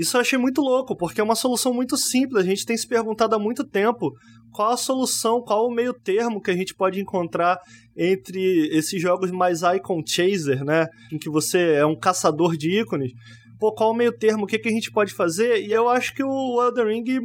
Isso 0.00 0.16
eu 0.16 0.22
achei 0.22 0.38
muito 0.38 0.62
louco, 0.62 0.96
porque 0.96 1.20
é 1.20 1.24
uma 1.24 1.34
solução 1.34 1.74
muito 1.74 1.94
simples. 1.94 2.42
A 2.42 2.48
gente 2.48 2.64
tem 2.64 2.74
se 2.74 2.88
perguntado 2.88 3.34
há 3.34 3.38
muito 3.38 3.62
tempo 3.62 4.10
qual 4.50 4.72
a 4.72 4.76
solução, 4.78 5.42
qual 5.42 5.66
o 5.66 5.70
meio 5.70 5.92
termo 5.92 6.40
que 6.40 6.50
a 6.50 6.56
gente 6.56 6.74
pode 6.74 6.98
encontrar 6.98 7.58
entre 7.94 8.66
esses 8.72 8.98
jogos 8.98 9.30
mais 9.30 9.60
icon 9.60 10.02
chaser, 10.02 10.64
né? 10.64 10.86
Em 11.12 11.18
que 11.18 11.28
você 11.28 11.72
é 11.72 11.84
um 11.84 11.94
caçador 11.94 12.56
de 12.56 12.80
ícones. 12.80 13.12
pô, 13.58 13.74
qual 13.74 13.90
o 13.90 13.94
meio 13.94 14.10
termo, 14.10 14.44
o 14.44 14.46
que, 14.46 14.58
que 14.58 14.70
a 14.70 14.72
gente 14.72 14.90
pode 14.90 15.12
fazer? 15.12 15.66
E 15.66 15.70
eu 15.70 15.86
acho 15.86 16.14
que 16.14 16.24
o 16.24 16.62
Elden 16.62 16.86
Ring 16.86 17.20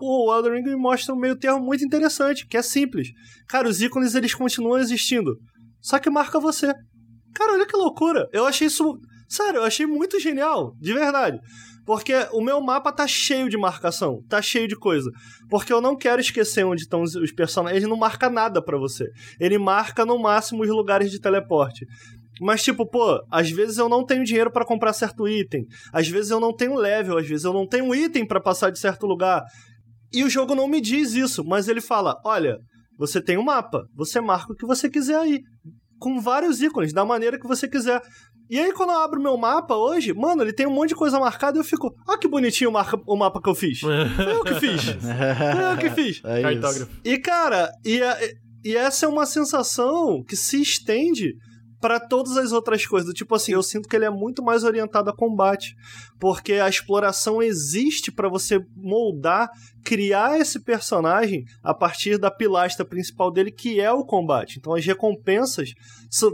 o 0.00 0.34
Elden 0.34 0.64
Ring 0.64 0.76
mostra 0.76 1.14
um 1.14 1.18
meio 1.18 1.36
termo 1.36 1.60
muito 1.60 1.84
interessante, 1.84 2.46
que 2.48 2.56
é 2.56 2.62
simples. 2.62 3.08
Cara, 3.48 3.68
os 3.68 3.82
ícones 3.82 4.14
eles 4.14 4.34
continuam 4.34 4.78
existindo, 4.78 5.36
só 5.78 5.98
que 5.98 6.08
marca 6.08 6.40
você. 6.40 6.72
Cara, 7.34 7.52
olha 7.52 7.66
que 7.66 7.76
loucura. 7.76 8.26
Eu 8.32 8.46
achei 8.46 8.66
isso, 8.66 8.98
sério, 9.28 9.58
eu 9.58 9.64
achei 9.64 9.84
muito 9.84 10.18
genial, 10.18 10.74
de 10.80 10.94
verdade. 10.94 11.38
Porque 11.84 12.14
o 12.32 12.40
meu 12.40 12.60
mapa 12.60 12.92
tá 12.92 13.06
cheio 13.06 13.48
de 13.48 13.56
marcação, 13.56 14.22
tá 14.28 14.40
cheio 14.40 14.68
de 14.68 14.76
coisa. 14.76 15.10
Porque 15.48 15.72
eu 15.72 15.80
não 15.80 15.96
quero 15.96 16.20
esquecer 16.20 16.64
onde 16.64 16.82
estão 16.82 17.02
os, 17.02 17.14
os 17.14 17.32
personagens, 17.32 17.82
ele 17.82 17.90
não 17.90 17.98
marca 17.98 18.30
nada 18.30 18.62
para 18.62 18.78
você. 18.78 19.08
Ele 19.40 19.58
marca 19.58 20.04
no 20.04 20.18
máximo 20.18 20.62
os 20.62 20.68
lugares 20.68 21.10
de 21.10 21.20
teleporte. 21.20 21.84
Mas, 22.40 22.62
tipo, 22.62 22.86
pô, 22.86 23.20
às 23.30 23.50
vezes 23.50 23.78
eu 23.78 23.88
não 23.88 24.04
tenho 24.04 24.24
dinheiro 24.24 24.50
para 24.50 24.64
comprar 24.64 24.92
certo 24.92 25.28
item. 25.28 25.64
Às 25.92 26.08
vezes 26.08 26.30
eu 26.30 26.40
não 26.40 26.54
tenho 26.54 26.74
level, 26.74 27.18
às 27.18 27.28
vezes 27.28 27.44
eu 27.44 27.52
não 27.52 27.66
tenho 27.66 27.94
item 27.94 28.26
para 28.26 28.40
passar 28.40 28.70
de 28.70 28.78
certo 28.78 29.06
lugar. 29.06 29.44
E 30.12 30.24
o 30.24 30.30
jogo 30.30 30.54
não 30.54 30.68
me 30.68 30.80
diz 30.80 31.14
isso, 31.14 31.44
mas 31.44 31.68
ele 31.68 31.80
fala: 31.80 32.20
olha, 32.24 32.58
você 32.98 33.20
tem 33.20 33.38
um 33.38 33.44
mapa, 33.44 33.84
você 33.94 34.20
marca 34.20 34.52
o 34.52 34.56
que 34.56 34.66
você 34.66 34.88
quiser 34.88 35.18
aí. 35.18 35.40
Com 35.98 36.20
vários 36.20 36.60
ícones, 36.60 36.92
da 36.92 37.04
maneira 37.04 37.38
que 37.38 37.46
você 37.46 37.68
quiser. 37.68 38.00
E 38.52 38.60
aí, 38.60 38.70
quando 38.70 38.90
eu 38.90 38.98
abro 38.98 39.18
meu 39.18 39.34
mapa 39.38 39.74
hoje, 39.74 40.12
mano, 40.12 40.42
ele 40.42 40.52
tem 40.52 40.66
um 40.66 40.70
monte 40.70 40.90
de 40.90 40.94
coisa 40.94 41.18
marcada 41.18 41.56
e 41.56 41.60
eu 41.60 41.64
fico, 41.64 41.96
ó, 42.06 42.18
que 42.18 42.28
bonitinho 42.28 42.68
o, 42.68 42.72
marca, 42.74 43.00
o 43.06 43.16
mapa 43.16 43.40
que 43.40 43.48
eu 43.48 43.54
fiz. 43.54 43.80
Foi 43.80 43.94
eu 43.94 44.44
que 44.44 44.54
fiz. 44.56 44.84
Foi 44.84 45.72
eu 45.72 45.78
que 45.78 45.88
fiz. 45.88 46.20
É 46.22 46.42
Cartógrafo. 46.42 46.92
E, 47.02 47.16
cara, 47.16 47.72
e, 47.82 47.98
e 48.62 48.76
essa 48.76 49.06
é 49.06 49.08
uma 49.08 49.24
sensação 49.24 50.22
que 50.22 50.36
se 50.36 50.60
estende 50.60 51.34
para 51.82 51.98
todas 51.98 52.36
as 52.36 52.52
outras 52.52 52.86
coisas. 52.86 53.12
Tipo 53.12 53.34
assim, 53.34 53.52
eu 53.52 53.62
sinto 53.62 53.88
que 53.88 53.96
ele 53.96 54.04
é 54.04 54.10
muito 54.10 54.40
mais 54.40 54.62
orientado 54.62 55.10
a 55.10 55.16
combate, 55.16 55.74
porque 56.18 56.52
a 56.54 56.68
exploração 56.68 57.42
existe 57.42 58.12
para 58.12 58.28
você 58.28 58.64
moldar, 58.76 59.50
criar 59.82 60.38
esse 60.38 60.60
personagem 60.60 61.44
a 61.60 61.74
partir 61.74 62.18
da 62.18 62.30
pilastra 62.30 62.84
principal 62.84 63.32
dele, 63.32 63.50
que 63.50 63.80
é 63.80 63.90
o 63.90 64.04
combate. 64.04 64.58
Então 64.60 64.74
as 64.74 64.86
recompensas 64.86 65.74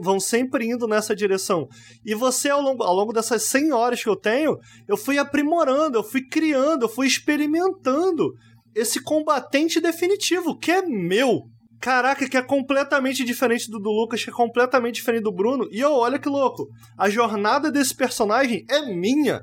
vão 0.03 0.21
sempre 0.21 0.67
indo 0.67 0.87
nessa 0.87 1.17
direção. 1.17 1.67
E 2.05 2.15
você, 2.15 2.51
ao 2.51 2.61
longo, 2.61 2.83
ao 2.85 2.95
longo 2.95 3.15
dessas 3.15 3.45
100 3.45 3.73
horas 3.73 4.03
que 4.03 4.09
eu 4.09 4.17
tenho, 4.17 4.59
eu 4.87 4.99
fui 4.99 5.17
aprimorando, 5.17 5.97
eu 5.97 6.05
fui 6.05 6.29
criando, 6.29 6.83
eu 6.83 6.89
fui 6.91 7.07
experimentando 7.07 8.35
esse 8.75 9.03
combatente 9.03 9.81
definitivo, 9.81 10.59
que 10.59 10.71
é 10.71 10.83
meu. 10.83 11.49
Caraca, 11.81 12.29
que 12.29 12.37
é 12.37 12.43
completamente 12.43 13.25
diferente 13.25 13.71
do, 13.71 13.79
do 13.79 13.91
Lucas, 13.91 14.25
que 14.25 14.31
é 14.31 14.33
completamente 14.33 14.97
diferente 14.97 15.23
do 15.23 15.33
Bruno. 15.33 15.69
E 15.71 15.81
eu, 15.81 15.93
olha 15.93 16.19
que 16.19 16.29
louco. 16.29 16.67
A 16.97 17.09
jornada 17.09 17.71
desse 17.71 17.95
personagem 17.95 18.65
é 18.69 18.93
minha. 18.93 19.43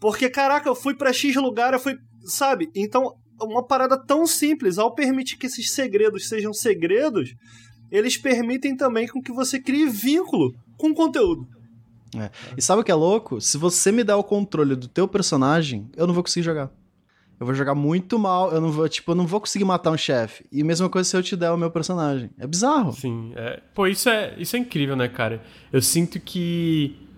Porque, 0.00 0.28
caraca, 0.28 0.68
eu 0.68 0.74
fui 0.74 0.96
pra 0.96 1.12
X 1.12 1.36
lugar, 1.36 1.72
eu 1.72 1.78
fui. 1.78 1.94
Sabe? 2.24 2.68
Então, 2.74 3.14
uma 3.40 3.64
parada 3.64 3.96
tão 4.04 4.26
simples, 4.26 4.78
ao 4.78 4.94
permitir 4.94 5.36
que 5.36 5.46
esses 5.46 5.72
segredos 5.72 6.28
sejam 6.28 6.52
segredos, 6.52 7.30
eles 7.90 8.16
permitem 8.16 8.76
também 8.76 9.06
com 9.06 9.22
que 9.22 9.32
você 9.32 9.60
crie 9.60 9.88
vínculo 9.88 10.52
com 10.76 10.90
o 10.90 10.94
conteúdo. 10.94 11.46
É. 12.16 12.30
E 12.56 12.62
sabe 12.62 12.82
o 12.82 12.84
que 12.84 12.90
é 12.90 12.94
louco? 12.94 13.40
Se 13.40 13.56
você 13.56 13.92
me 13.92 14.02
der 14.02 14.16
o 14.16 14.24
controle 14.24 14.74
do 14.74 14.88
teu 14.88 15.06
personagem, 15.06 15.88
eu 15.96 16.06
não 16.06 16.14
vou 16.14 16.24
conseguir 16.24 16.44
jogar 16.44 16.70
eu 17.40 17.46
vou 17.46 17.54
jogar 17.54 17.74
muito 17.74 18.18
mal, 18.18 18.52
eu 18.52 18.60
não 18.60 18.70
vou, 18.70 18.86
tipo, 18.86 19.12
eu 19.12 19.14
não 19.14 19.26
vou 19.26 19.40
conseguir 19.40 19.64
matar 19.64 19.90
um 19.90 19.96
chefe. 19.96 20.44
E 20.52 20.62
mesma 20.62 20.90
coisa 20.90 21.08
se 21.08 21.16
eu 21.16 21.22
te 21.22 21.34
der 21.34 21.50
o 21.50 21.56
meu 21.56 21.70
personagem. 21.70 22.28
É 22.38 22.46
bizarro. 22.46 22.92
Sim, 22.92 23.32
é. 23.34 23.58
Pô, 23.74 23.86
isso 23.86 24.10
é, 24.10 24.34
isso 24.36 24.54
é 24.56 24.58
incrível, 24.58 24.94
né, 24.94 25.08
cara? 25.08 25.42
Eu 25.72 25.80
sinto 25.80 26.20
que 26.20 27.08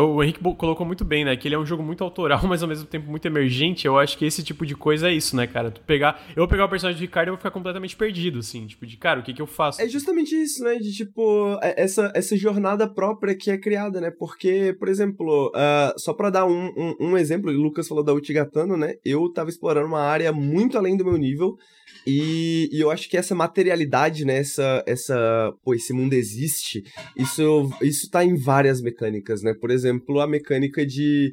o 0.00 0.22
Henrique 0.22 0.40
colocou 0.56 0.86
muito 0.86 1.04
bem, 1.04 1.24
né? 1.24 1.36
Que 1.36 1.48
ele 1.48 1.54
é 1.54 1.58
um 1.58 1.66
jogo 1.66 1.82
muito 1.82 2.02
autoral, 2.02 2.40
mas 2.48 2.62
ao 2.62 2.68
mesmo 2.68 2.86
tempo 2.86 3.10
muito 3.10 3.26
emergente. 3.26 3.86
Eu 3.86 3.98
acho 3.98 4.16
que 4.16 4.24
esse 4.24 4.42
tipo 4.42 4.64
de 4.64 4.74
coisa 4.74 5.10
é 5.10 5.12
isso, 5.12 5.36
né, 5.36 5.46
cara? 5.46 5.70
Tu 5.70 5.80
pegar. 5.82 6.22
Eu 6.30 6.42
vou 6.42 6.48
pegar 6.48 6.64
o 6.64 6.68
personagem 6.68 6.98
de 6.98 7.04
Ricardo 7.04 7.28
e 7.28 7.30
vou 7.30 7.36
ficar 7.36 7.50
completamente 7.50 7.96
perdido, 7.96 8.38
assim. 8.38 8.66
Tipo, 8.66 8.86
de 8.86 8.96
cara, 8.96 9.20
o 9.20 9.22
que 9.22 9.34
que 9.34 9.42
eu 9.42 9.46
faço? 9.46 9.80
É 9.80 9.88
justamente 9.88 10.34
isso, 10.34 10.62
né? 10.64 10.76
De 10.76 10.92
tipo, 10.92 11.58
é, 11.62 11.82
essa, 11.82 12.10
essa 12.14 12.36
jornada 12.36 12.88
própria 12.88 13.34
que 13.34 13.50
é 13.50 13.58
criada, 13.58 14.00
né? 14.00 14.10
Porque, 14.10 14.74
por 14.78 14.88
exemplo, 14.88 15.52
uh, 15.54 15.98
só 15.98 16.12
pra 16.14 16.30
dar 16.30 16.46
um, 16.46 16.72
um, 16.76 16.96
um 17.00 17.18
exemplo, 17.18 17.50
o 17.50 17.62
Lucas 17.62 17.86
falou 17.86 18.02
da 18.02 18.14
Utigatano, 18.14 18.76
né? 18.76 18.94
Eu 19.04 19.30
tava 19.32 19.50
explorando 19.50 19.88
uma 19.88 20.00
área 20.00 20.32
muito 20.32 20.78
além 20.78 20.96
do 20.96 21.04
meu 21.04 21.16
nível. 21.16 21.56
E, 22.06 22.68
e, 22.72 22.80
eu 22.80 22.90
acho 22.90 23.08
que 23.08 23.16
essa 23.16 23.34
materialidade, 23.34 24.24
né, 24.24 24.38
essa, 24.38 24.82
essa, 24.86 25.52
pô, 25.64 25.74
esse 25.74 25.92
mundo 25.92 26.14
existe, 26.14 26.82
isso, 27.16 27.70
isso 27.80 28.10
tá 28.10 28.24
em 28.24 28.34
várias 28.34 28.80
mecânicas, 28.80 29.42
né? 29.42 29.54
Por 29.54 29.70
exemplo, 29.70 29.81
a 29.90 30.26
mecânica 30.26 30.84
de, 30.84 31.32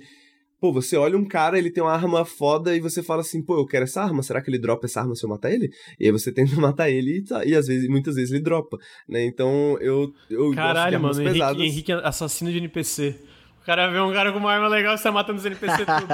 pô, 0.59 0.71
você 0.73 0.95
olha 0.97 1.17
um 1.17 1.25
cara, 1.25 1.57
ele 1.57 1.71
tem 1.71 1.83
uma 1.83 1.93
arma 1.93 2.25
foda 2.25 2.75
e 2.75 2.79
você 2.79 3.01
fala 3.01 3.21
assim, 3.21 3.41
pô, 3.41 3.57
eu 3.57 3.65
quero 3.65 3.85
essa 3.85 4.01
arma, 4.01 4.21
será 4.21 4.41
que 4.41 4.49
ele 4.49 4.59
dropa 4.59 4.85
essa 4.85 5.01
arma 5.01 5.15
se 5.15 5.23
eu 5.23 5.29
matar 5.29 5.51
ele? 5.51 5.69
E 5.99 6.05
aí 6.05 6.11
você 6.11 6.31
tenta 6.33 6.55
matar 6.55 6.89
ele 6.89 7.17
e, 7.17 7.23
tá, 7.23 7.45
e 7.45 7.55
às 7.55 7.67
vezes, 7.67 7.87
muitas 7.89 8.15
vezes 8.15 8.31
ele 8.31 8.43
dropa, 8.43 8.77
né? 9.07 9.23
Então, 9.23 9.77
eu, 9.81 10.13
eu 10.29 10.51
Caralho, 10.51 10.99
mano, 10.99 11.21
Henrique, 11.21 11.63
Henrique 11.63 11.91
é 11.91 11.95
assassino 11.95 12.51
de 12.51 12.57
NPC 12.57 13.15
cara 13.69 13.87
vê 13.87 13.99
um 13.99 14.11
cara 14.11 14.31
com 14.31 14.39
uma 14.39 14.51
arma 14.51 14.67
legal 14.67 14.95
e 14.95 14.97
sai 14.97 15.11
matando 15.11 15.37
os 15.37 15.45
NPC 15.45 15.77
tudo. 15.85 16.07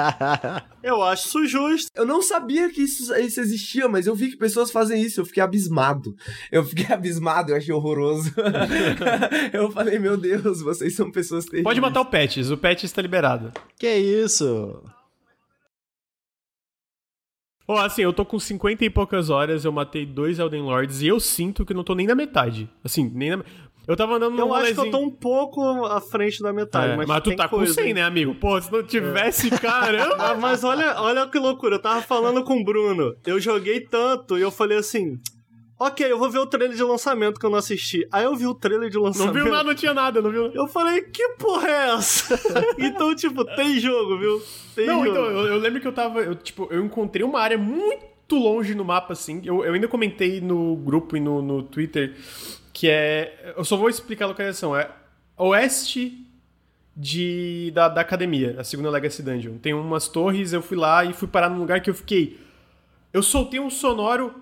eu 0.83 1.01
acho 1.01 1.27
isso 1.27 1.47
justo. 1.47 1.89
Eu 1.95 2.05
não 2.05 2.21
sabia 2.21 2.69
que 2.69 2.81
isso, 2.81 3.15
isso 3.15 3.39
existia, 3.39 3.87
mas 3.87 4.07
eu 4.07 4.13
vi 4.13 4.31
que 4.31 4.35
pessoas 4.35 4.71
fazem 4.71 5.01
isso. 5.01 5.21
Eu 5.21 5.25
fiquei 5.25 5.41
abismado. 5.41 6.13
Eu 6.51 6.65
fiquei 6.65 6.87
abismado, 6.93 7.51
eu 7.51 7.55
achei 7.55 7.73
horroroso. 7.73 8.33
eu 9.53 9.71
falei, 9.71 9.97
meu 9.99 10.17
Deus, 10.17 10.61
vocês 10.61 10.93
são 10.95 11.09
pessoas 11.09 11.45
terríveis. 11.45 11.63
Pode 11.63 11.79
matar 11.79 12.01
o 12.01 12.05
Pets, 12.05 12.51
o 12.51 12.57
Pets 12.57 12.83
está 12.83 13.01
liberado. 13.01 13.53
Que 13.79 13.95
isso? 13.95 14.83
Oh, 17.67 17.77
assim, 17.77 18.03
eu 18.03 18.13
tô 18.13 18.23
com 18.23 18.37
50 18.37 18.85
e 18.85 18.89
poucas 18.91 19.31
horas, 19.31 19.65
eu 19.65 19.71
matei 19.71 20.05
dois 20.05 20.37
Elden 20.37 20.61
Lords 20.61 21.01
e 21.01 21.07
eu 21.07 21.19
sinto 21.19 21.65
que 21.65 21.73
não 21.73 21.83
tô 21.83 21.95
nem 21.95 22.05
na 22.05 22.13
metade. 22.13 22.69
Assim, 22.83 23.09
nem 23.11 23.31
na... 23.31 23.43
Eu 23.87 23.95
tava 23.95 24.15
andando 24.15 24.37
Eu 24.37 24.53
acho 24.53 24.73
que 24.73 24.79
eu 24.79 24.91
tô 24.91 24.99
um 24.99 25.11
pouco 25.11 25.85
à 25.85 26.01
frente 26.01 26.41
da 26.41 26.51
metade, 26.51 26.93
é, 26.93 26.95
mas, 26.95 27.07
mas 27.07 27.23
tu 27.23 27.35
tá 27.35 27.47
coisa, 27.47 27.73
com 27.73 27.81
100, 27.81 27.93
né, 27.93 28.03
amigo? 28.03 28.35
Pô, 28.35 28.59
se 28.61 28.71
não 28.71 28.83
tivesse, 28.83 29.53
é. 29.53 29.57
caramba! 29.57 30.15
Ah, 30.17 30.35
mas 30.35 30.63
olha, 30.63 31.01
olha 31.01 31.27
que 31.27 31.37
loucura, 31.37 31.75
eu 31.75 31.81
tava 31.81 32.01
falando 32.01 32.43
com 32.43 32.59
o 32.59 32.63
Bruno, 32.63 33.15
eu 33.25 33.39
joguei 33.39 33.81
tanto 33.81 34.37
e 34.37 34.41
eu 34.41 34.51
falei 34.51 34.77
assim... 34.77 35.19
Ok, 35.77 36.09
eu 36.09 36.17
vou 36.17 36.29
ver 36.29 36.39
o 36.39 36.45
trailer 36.45 36.75
de 36.75 36.83
lançamento 36.83 37.37
que 37.37 37.45
eu 37.45 37.49
não 37.49 37.57
assisti. 37.57 38.07
Aí 38.09 38.23
eu 38.23 38.33
vi 38.33 38.47
o 38.47 38.55
trailer 38.55 38.89
de 38.89 38.97
lançamento. 38.97 39.35
Não 39.35 39.43
viu 39.43 39.51
nada, 39.51 39.63
não 39.65 39.75
tinha 39.75 39.93
nada, 39.93 40.21
não 40.21 40.31
viu? 40.31 40.45
Eu 40.53 40.67
falei, 40.67 41.01
que 41.01 41.27
porra 41.37 41.67
é 41.67 41.95
essa? 41.95 42.39
então, 42.79 43.13
tipo, 43.13 43.43
tem 43.43 43.77
jogo, 43.77 44.17
viu? 44.17 44.41
Tem 44.73 44.87
não, 44.87 45.03
jogo. 45.03 45.09
então, 45.09 45.25
eu, 45.25 45.47
eu, 45.47 45.57
lembro 45.57 45.81
que 45.81 45.87
eu 45.87 45.91
tava. 45.91 46.21
Eu, 46.21 46.33
tipo, 46.33 46.69
eu 46.71 46.81
encontrei 46.81 47.25
uma 47.25 47.41
área 47.41 47.57
muito 47.57 48.37
longe 48.37 48.73
no 48.73 48.85
mapa, 48.85 49.11
assim. 49.11 49.41
Eu, 49.43 49.65
eu 49.65 49.73
ainda 49.73 49.89
comentei 49.89 50.39
no 50.39 50.77
grupo 50.77 51.17
e 51.17 51.19
no, 51.19 51.41
no 51.41 51.61
Twitter 51.61 52.15
que 52.75 52.89
é. 52.89 53.53
Eu 53.55 53.63
só 53.63 53.77
vou 53.77 53.89
explicar 53.89 54.25
a 54.25 54.27
localização. 54.27 54.75
É 54.75 54.91
oeste 55.37 56.27
de, 56.95 57.71
da, 57.73 57.87
da 57.87 58.01
academia, 58.01 58.57
a 58.59 58.65
segunda 58.65 58.89
Legacy 58.89 59.23
Dungeon. 59.23 59.57
Tem 59.57 59.73
umas 59.73 60.09
torres, 60.09 60.51
eu 60.51 60.61
fui 60.61 60.75
lá 60.75 61.05
e 61.05 61.13
fui 61.13 61.27
parar 61.27 61.49
num 61.49 61.57
lugar 61.57 61.79
que 61.79 61.89
eu 61.89 61.95
fiquei. 61.95 62.37
Eu 63.13 63.23
soltei 63.23 63.61
um 63.61 63.69
sonoro 63.69 64.35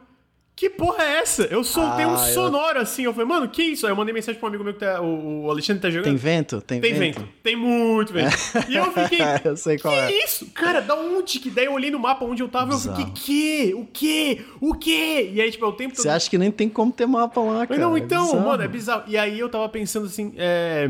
que 0.55 0.69
porra 0.69 1.03
é 1.03 1.19
essa? 1.19 1.43
Eu 1.43 1.63
soltei 1.63 2.05
ah, 2.05 2.09
um 2.09 2.17
sonoro 2.17 2.77
eu... 2.77 2.83
assim. 2.83 3.03
Eu 3.03 3.13
falei, 3.13 3.27
mano, 3.27 3.47
que 3.47 3.63
isso? 3.63 3.87
Aí 3.87 3.91
eu 3.91 3.95
mandei 3.95 4.13
mensagem 4.13 4.39
pra 4.39 4.45
um 4.45 4.49
amigo 4.49 4.63
meu 4.63 4.73
que 4.73 4.79
tá. 4.79 5.01
O, 5.01 5.49
Alexandre 5.49 5.81
tá 5.81 5.89
jogando. 5.89 6.05
Tem 6.05 6.15
vento? 6.15 6.61
Tem, 6.61 6.79
tem 6.79 6.93
vento? 6.93 7.19
vento. 7.21 7.29
Tem 7.41 7.55
muito 7.55 8.13
vento. 8.13 8.35
É. 8.55 8.63
E 8.69 8.75
eu 8.75 8.91
fiquei. 8.91 9.19
eu 9.43 9.57
sei 9.57 9.79
qual 9.79 9.93
que 9.93 9.99
é. 9.99 10.23
isso? 10.23 10.45
Cara, 10.51 10.79
da 10.79 10.95
onde 10.95 11.39
que? 11.39 11.49
Daí 11.49 11.65
eu 11.65 11.73
olhei 11.73 11.89
no 11.89 11.99
mapa 11.99 12.23
onde 12.23 12.43
eu 12.43 12.47
tava 12.47 12.71
e 12.71 12.75
eu 12.75 12.79
fiquei, 12.79 13.05
que? 13.13 13.73
O 13.73 13.85
que? 13.85 14.45
O 14.61 14.73
que? 14.75 15.31
E 15.33 15.41
aí, 15.41 15.51
tipo, 15.51 15.65
é 15.65 15.67
o 15.67 15.73
tempo 15.73 15.95
todo. 15.95 16.03
Você 16.03 16.09
acha 16.09 16.29
que 16.29 16.37
nem 16.37 16.51
tem 16.51 16.69
como 16.69 16.91
ter 16.91 17.07
mapa 17.07 17.41
lá, 17.41 17.65
cara? 17.65 17.79
Não, 17.79 17.97
então, 17.97 18.31
é 18.31 18.39
mano, 18.39 18.63
é 18.63 18.67
bizarro. 18.67 19.03
E 19.07 19.17
aí 19.17 19.39
eu 19.39 19.49
tava 19.49 19.67
pensando 19.69 20.05
assim, 20.05 20.33
é. 20.37 20.89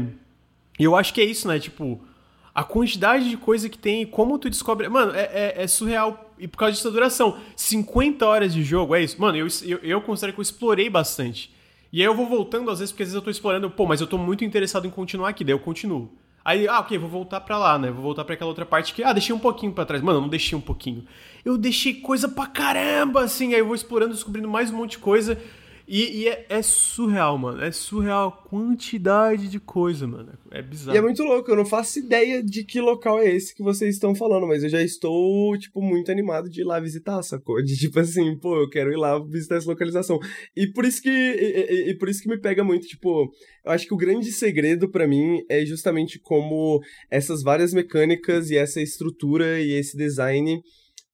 Eu 0.77 0.95
acho 0.95 1.14
que 1.14 1.22
é 1.22 1.23
isso, 1.23 1.48
né? 1.48 1.57
Tipo 1.57 2.02
a 2.53 2.64
quantidade 2.64 3.30
de 3.30 3.38
coisa 3.38 3.68
que 3.68 3.77
tem 3.77 4.03
e 4.03 4.06
como 4.06 4.38
tu 4.38 4.49
descobre. 4.49 4.88
Mano, 4.88 5.14
é, 5.15 5.30
é, 5.34 5.64
é, 5.64 5.68
surreal. 5.68 6.22
E 6.38 6.47
por 6.47 6.57
causa 6.57 6.76
dessa 6.76 6.91
duração. 6.91 7.38
50 7.55 8.26
horas 8.26 8.53
de 8.53 8.64
jogo, 8.64 8.95
é 8.95 9.03
isso? 9.03 9.19
Mano, 9.19 9.38
eu, 9.38 9.47
eu, 9.64 9.77
eu 9.80 10.01
considero 10.01 10.34
que 10.34 10.39
eu 10.39 10.43
explorei 10.43 10.89
bastante. 10.89 11.53
E 11.91 11.99
aí 12.01 12.05
eu 12.05 12.15
vou 12.15 12.27
voltando, 12.27 12.72
às 12.72 12.80
vezes, 12.80 12.91
porque 12.91 13.03
às 13.03 13.10
vezes 13.10 13.15
eu 13.15 13.22
tô 13.22 13.30
explorando, 13.30 13.69
pô, 13.69 13.85
mas 13.85 14.01
eu 14.01 14.07
tô 14.07 14.18
muito 14.18 14.43
interessado 14.43 14.88
em 14.88 14.89
continuar 14.89 15.30
aqui, 15.30 15.43
daí 15.43 15.53
eu 15.53 15.60
continuo. 15.60 16.11
Aí, 16.43 16.68
ah, 16.68 16.80
ok, 16.80 16.97
vou 16.97 17.10
voltar 17.10 17.39
pra 17.41 17.57
lá, 17.57 17.80
né? 17.80 17.89
Vou 17.89 18.01
voltar 18.01 18.26
pra 18.26 18.34
aquela 18.34 18.49
outra 18.49 18.65
parte 18.65 18.93
que, 18.93 19.03
ah, 19.03 19.14
deixei 19.14 19.34
um 19.34 19.39
pouquinho 19.39 19.72
pra 19.72 19.85
trás. 19.85 20.01
Mano, 20.01 20.18
eu 20.18 20.22
não 20.22 20.27
deixei 20.27 20.57
um 20.57 20.61
pouquinho. 20.61 21.05
Eu 21.45 21.57
deixei 21.57 21.93
coisa 21.93 22.27
pra 22.27 22.47
caramba, 22.47 23.22
assim. 23.23 23.53
Aí 23.53 23.60
eu 23.60 23.65
vou 23.65 23.76
explorando, 23.76 24.14
descobrindo 24.14 24.49
mais 24.49 24.69
um 24.69 24.76
monte 24.76 24.91
de 24.91 24.97
coisa. 24.97 25.39
E, 25.88 26.22
e 26.22 26.27
é, 26.27 26.45
é, 26.49 26.61
surreal, 26.61 27.38
mano. 27.38 27.61
É 27.61 27.72
surreal 27.72 28.30
a 28.30 28.49
quantidade 28.49 29.49
de 29.49 29.60
coisa, 29.60 30.07
mano. 30.07 30.31
É 30.49 30.61
bizarro. 30.61 30.95
E 30.95 30.97
é 30.97 31.01
muito 31.01 31.23
louco, 31.23 31.51
eu 31.51 31.55
não 31.55 31.65
faço 31.65 31.99
ideia 31.99 32.41
de 32.41 32.64
que 32.64 32.80
local 32.80 33.19
é 33.19 33.30
esse 33.30 33.53
que 33.53 33.61
vocês 33.61 33.95
estão 33.95 34.15
falando, 34.15 34.47
mas 34.47 34.64
eu 34.64 34.69
já 34.69 34.81
estou, 34.81 35.57
tipo, 35.57 35.81
muito 35.81 36.11
animado 36.11 36.49
de 36.49 36.61
ir 36.61 36.64
lá 36.64 36.80
visitar, 36.80 37.22
sacou? 37.22 37.61
De 37.61 37.77
tipo 37.77 37.99
assim, 37.99 38.38
pô, 38.38 38.61
eu 38.61 38.69
quero 38.69 38.91
ir 38.91 38.97
lá 38.97 39.19
visitar 39.19 39.57
essa 39.57 39.69
localização. 39.69 40.19
E 40.55 40.68
por 40.68 40.85
isso 40.85 41.01
que. 41.01 41.10
E, 41.10 41.73
e, 41.73 41.89
e 41.91 41.97
por 41.97 42.07
isso 42.07 42.22
que 42.22 42.30
me 42.30 42.39
pega 42.39 42.64
muito, 42.64 42.88
tipo, 42.88 43.31
eu 43.65 43.72
acho 43.72 43.85
que 43.85 43.93
o 43.93 43.97
grande 43.97 44.31
segredo 44.31 44.89
para 44.89 45.07
mim 45.07 45.43
é 45.49 45.65
justamente 45.65 46.18
como 46.18 46.81
essas 47.10 47.43
várias 47.43 47.73
mecânicas 47.73 48.49
e 48.49 48.57
essa 48.57 48.81
estrutura 48.81 49.60
e 49.60 49.72
esse 49.72 49.97
design 49.97 50.61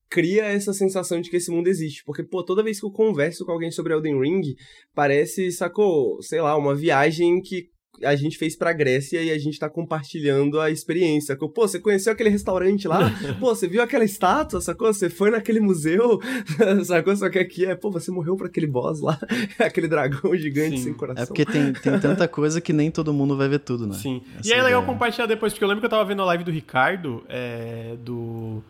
cria 0.10 0.46
essa 0.46 0.74
sensação 0.74 1.22
de 1.22 1.30
que 1.30 1.38
esse 1.38 1.52
mundo 1.52 1.68
existe. 1.68 2.04
Porque, 2.04 2.24
pô, 2.24 2.44
toda 2.44 2.64
vez 2.64 2.80
que 2.80 2.86
eu 2.86 2.92
converso 2.92 3.46
com 3.46 3.52
alguém 3.52 3.72
sobre 3.72 3.94
Elden 3.94 4.20
Ring, 4.20 4.56
parece, 4.94 5.52
sacou, 5.52 6.22
sei 6.22 6.42
lá, 6.42 6.58
uma 6.58 6.76
viagem 6.76 7.42
que 7.42 7.70
a 8.04 8.16
gente 8.16 8.38
fez 8.38 8.56
pra 8.56 8.72
Grécia 8.72 9.22
e 9.22 9.32
a 9.32 9.38
gente 9.38 9.60
tá 9.60 9.70
compartilhando 9.70 10.60
a 10.60 10.70
experiência. 10.70 11.34
Sacou? 11.34 11.50
Pô, 11.50 11.68
você 11.68 11.80
conheceu 11.80 12.14
aquele 12.14 12.30
restaurante 12.30 12.88
lá? 12.88 13.12
Pô, 13.40 13.54
você 13.54 13.68
viu 13.68 13.82
aquela 13.82 14.04
estátua, 14.04 14.62
sacou? 14.62 14.92
Você 14.94 15.10
foi 15.10 15.30
naquele 15.30 15.60
museu, 15.60 16.20
sacou? 16.86 17.16
Só 17.16 17.30
que 17.30 17.40
aqui 17.40 17.66
é, 17.66 17.76
pô, 17.76 17.92
você 17.92 18.12
morreu 18.12 18.36
pra 18.36 18.48
aquele 18.48 18.68
boss 18.68 19.02
lá, 19.02 19.20
aquele 19.60 19.88
dragão 19.88 20.36
gigante 20.36 20.78
Sim. 20.78 20.84
sem 20.86 20.94
coração. 20.94 21.24
É 21.24 21.26
porque 21.26 21.46
tem, 21.46 21.74
tem 21.74 22.00
tanta 22.00 22.28
coisa 22.28 22.62
que 22.62 22.72
nem 22.72 22.90
todo 22.90 23.14
mundo 23.14 23.36
vai 23.36 23.50
ver 23.50 23.60
tudo, 23.60 23.86
né? 23.86 23.96
Sim. 23.96 24.22
Essa 24.40 24.50
e 24.50 24.54
é 24.54 24.64
legal 24.64 24.86
compartilhar 24.86 25.26
depois, 25.26 25.54
porque 25.54 25.64
eu 25.64 25.68
lembro 25.68 25.82
que 25.82 25.86
eu 25.86 25.90
tava 25.90 26.06
vendo 26.06 26.22
a 26.22 26.26
live 26.26 26.44
do 26.44 26.52
Ricardo, 26.52 27.24
é, 27.28 27.96
do 28.00 28.64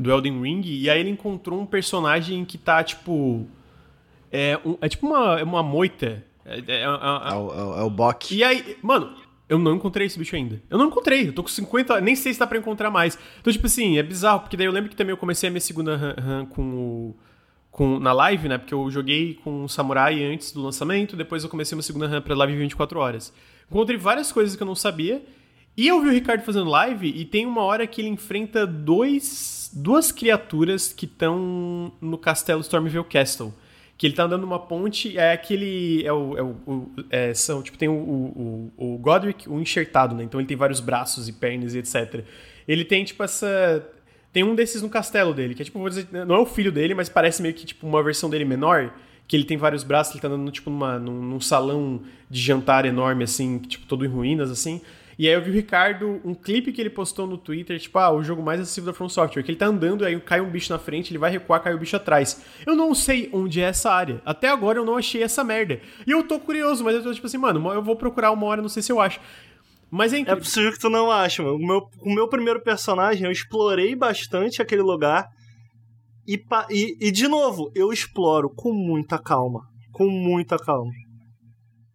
do 0.00 0.10
Elden 0.10 0.40
Ring, 0.40 0.62
e 0.64 0.88
aí 0.88 0.98
ele 0.98 1.10
encontrou 1.10 1.60
um 1.60 1.66
personagem 1.66 2.44
que 2.44 2.56
tá, 2.56 2.82
tipo. 2.82 3.46
É, 4.32 4.58
um, 4.64 4.76
é 4.80 4.88
tipo 4.88 5.06
uma, 5.06 5.42
uma 5.42 5.62
moita. 5.62 6.24
É, 6.44 6.58
é, 6.58 6.64
é, 6.68 6.82
é, 6.82 6.88
o, 6.88 7.78
é 7.78 7.82
o 7.82 7.90
Bok. 7.90 8.34
E 8.34 8.42
aí, 8.42 8.78
mano, 8.82 9.14
eu 9.46 9.58
não 9.58 9.74
encontrei 9.74 10.06
esse 10.06 10.18
bicho 10.18 10.34
ainda. 10.34 10.62
Eu 10.70 10.78
não 10.78 10.86
encontrei, 10.86 11.28
eu 11.28 11.32
tô 11.34 11.42
com 11.42 11.48
50, 11.50 12.00
nem 12.00 12.16
sei 12.16 12.32
se 12.32 12.40
dá 12.40 12.46
pra 12.46 12.56
encontrar 12.56 12.90
mais. 12.90 13.18
Então, 13.40 13.52
tipo 13.52 13.66
assim, 13.66 13.98
é 13.98 14.02
bizarro, 14.02 14.40
porque 14.40 14.56
daí 14.56 14.66
eu 14.66 14.72
lembro 14.72 14.88
que 14.88 14.96
também 14.96 15.10
eu 15.10 15.18
comecei 15.18 15.48
a 15.48 15.50
minha 15.50 15.60
segunda 15.60 15.96
run, 15.96 16.46
com 16.46 16.62
o. 16.62 17.16
Com, 17.70 18.00
na 18.00 18.12
live, 18.12 18.48
né? 18.48 18.58
Porque 18.58 18.74
eu 18.74 18.90
joguei 18.90 19.34
com 19.44 19.64
o 19.64 19.68
Samurai 19.68 20.24
antes 20.24 20.50
do 20.50 20.60
lançamento, 20.60 21.14
depois 21.14 21.44
eu 21.44 21.50
comecei 21.50 21.76
uma 21.76 21.82
segunda 21.82 22.08
run 22.08 22.20
pra 22.20 22.34
live 22.34 22.56
24 22.56 22.98
horas. 22.98 23.32
Encontrei 23.70 23.96
várias 23.96 24.32
coisas 24.32 24.56
que 24.56 24.62
eu 24.62 24.66
não 24.66 24.74
sabia. 24.74 25.22
E 25.76 25.86
eu 25.88 26.00
vi 26.00 26.08
o 26.08 26.12
Ricardo 26.12 26.42
fazendo 26.42 26.68
live 26.68 27.08
e 27.08 27.24
tem 27.24 27.46
uma 27.46 27.62
hora 27.62 27.86
que 27.86 28.00
ele 28.00 28.08
enfrenta 28.08 28.66
dois, 28.66 29.70
duas 29.72 30.12
criaturas 30.12 30.92
que 30.92 31.06
estão 31.06 31.92
no 32.00 32.18
castelo 32.18 32.60
Stormville 32.60 33.04
Castle. 33.04 33.52
Que 33.96 34.06
ele 34.06 34.14
tá 34.14 34.24
andando 34.24 34.42
numa 34.42 34.58
ponte, 34.58 35.18
é 35.18 35.32
aquele. 35.32 36.02
É 36.06 36.12
o. 36.12 36.38
É 36.38 36.42
o, 36.42 36.90
é, 37.10 37.34
são, 37.34 37.62
tipo, 37.62 37.76
tem 37.76 37.88
o, 37.88 37.92
o, 37.92 38.72
o 38.94 38.98
Godric, 38.98 39.46
o 39.46 39.60
enxertado, 39.60 40.14
né? 40.14 40.24
Então 40.24 40.40
ele 40.40 40.48
tem 40.48 40.56
vários 40.56 40.80
braços 40.80 41.28
e 41.28 41.32
pernas 41.34 41.74
e 41.74 41.78
etc. 41.78 42.24
Ele 42.66 42.82
tem, 42.82 43.04
tipo, 43.04 43.22
essa. 43.22 43.86
Tem 44.32 44.42
um 44.42 44.54
desses 44.54 44.80
no 44.80 44.88
castelo 44.88 45.34
dele, 45.34 45.54
que 45.54 45.60
é 45.60 45.64
tipo, 45.64 45.78
vou 45.78 45.88
dizer, 45.88 46.06
não 46.10 46.36
é 46.36 46.38
o 46.38 46.46
filho 46.46 46.70
dele, 46.70 46.94
mas 46.94 47.08
parece 47.08 47.42
meio 47.42 47.52
que 47.52 47.66
tipo 47.66 47.86
uma 47.86 48.02
versão 48.02 48.30
dele 48.30 48.44
menor, 48.44 48.94
que 49.26 49.36
ele 49.36 49.44
tem 49.44 49.56
vários 49.56 49.82
braços, 49.82 50.14
ele 50.14 50.22
tá 50.22 50.28
andando 50.28 50.50
tipo 50.50 50.70
numa, 50.70 50.98
num, 50.98 51.20
num 51.20 51.40
salão 51.40 52.00
de 52.28 52.40
jantar 52.40 52.84
enorme, 52.86 53.24
assim, 53.24 53.58
tipo, 53.58 53.86
todo 53.86 54.04
em 54.04 54.08
ruínas, 54.08 54.50
assim. 54.50 54.80
E 55.20 55.28
aí 55.28 55.34
eu 55.34 55.42
vi 55.42 55.50
o 55.50 55.52
Ricardo, 55.52 56.18
um 56.24 56.34
clipe 56.34 56.72
que 56.72 56.80
ele 56.80 56.88
postou 56.88 57.26
no 57.26 57.36
Twitter, 57.36 57.78
tipo, 57.78 57.98
ah, 57.98 58.10
o 58.10 58.22
jogo 58.22 58.42
mais 58.42 58.58
acessível 58.58 58.90
da 58.90 58.96
From 58.96 59.10
Software, 59.10 59.42
que 59.42 59.50
ele 59.50 59.58
tá 59.58 59.66
andando, 59.66 60.02
aí 60.02 60.18
cai 60.18 60.40
um 60.40 60.48
bicho 60.48 60.72
na 60.72 60.78
frente, 60.78 61.10
ele 61.10 61.18
vai 61.18 61.30
recuar, 61.30 61.62
cai 61.62 61.74
o 61.74 61.78
bicho 61.78 61.94
atrás. 61.94 62.42
Eu 62.66 62.74
não 62.74 62.94
sei 62.94 63.28
onde 63.30 63.60
é 63.60 63.64
essa 63.64 63.92
área. 63.92 64.22
Até 64.24 64.48
agora 64.48 64.78
eu 64.78 64.84
não 64.86 64.96
achei 64.96 65.22
essa 65.22 65.44
merda. 65.44 65.78
E 66.06 66.10
eu 66.10 66.26
tô 66.26 66.40
curioso, 66.40 66.82
mas 66.82 66.94
eu 66.94 67.02
tô 67.02 67.12
tipo 67.12 67.26
assim, 67.26 67.36
mano, 67.36 67.70
eu 67.70 67.82
vou 67.82 67.96
procurar 67.96 68.30
uma 68.30 68.46
hora, 68.46 68.62
não 68.62 68.70
sei 68.70 68.82
se 68.82 68.90
eu 68.90 68.98
acho. 68.98 69.20
Mas 69.90 70.14
é 70.14 70.20
incrível. 70.20 70.38
É 70.38 70.42
possível 70.42 70.72
que 70.72 70.78
tu 70.78 70.88
não 70.88 71.10
ache, 71.10 71.42
mano. 71.42 71.56
O 71.56 71.66
meu, 71.66 71.82
o 72.00 72.14
meu 72.14 72.26
primeiro 72.26 72.62
personagem, 72.62 73.26
eu 73.26 73.30
explorei 73.30 73.94
bastante 73.94 74.62
aquele 74.62 74.80
lugar. 74.80 75.28
E, 76.26 76.42
e, 76.70 77.08
e, 77.08 77.10
de 77.10 77.28
novo, 77.28 77.70
eu 77.74 77.92
exploro 77.92 78.48
com 78.56 78.72
muita 78.72 79.18
calma. 79.18 79.60
Com 79.92 80.08
muita 80.08 80.56
calma. 80.56 80.90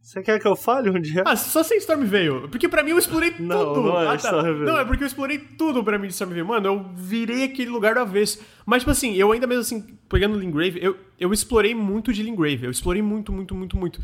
Você 0.06 0.22
quer 0.22 0.40
que 0.40 0.48
eu 0.48 0.56
fale 0.56 0.88
onde 0.92 1.20
é? 1.20 1.24
Ah, 1.26 1.36
só 1.36 1.64
sem 1.64 1.80
Stormvale. 1.80 2.48
Porque 2.50 2.70
pra 2.70 2.84
mim 2.84 2.92
eu 2.92 3.00
explorei 3.00 3.34
não, 3.40 3.74
tudo. 3.74 3.88
Não, 3.88 4.00
é 4.00 4.08
ah, 4.14 4.18
tá. 4.18 4.44
Não, 4.44 4.78
é 4.78 4.86
porque 4.86 5.02
eu 5.02 5.08
explorei 5.08 5.40
tudo 5.40 5.84
pra 5.84 5.98
mim 5.98 6.06
de 6.06 6.14
Stormvale. 6.14 6.44
Mano, 6.44 6.68
eu 6.68 6.86
virei 6.94 7.44
aquele 7.44 7.72
lugar 7.72 7.96
do 7.96 8.02
avesso. 8.02 8.40
Mas, 8.68 8.84
tipo 8.84 8.92
assim, 8.92 9.16
eu 9.16 9.32
ainda 9.32 9.48
mesmo 9.48 9.62
assim, 9.62 9.98
pegando 10.08 10.38
Lingrave, 10.38 10.80
eu, 10.80 10.96
eu 11.20 11.34
explorei 11.34 11.74
muito 11.74 12.14
de 12.14 12.22
Lingrave. 12.22 12.66
Eu 12.66 12.70
explorei 12.70 13.02
muito, 13.02 13.34
muito, 13.34 13.56
muito, 13.56 13.76
muito. 13.76 14.00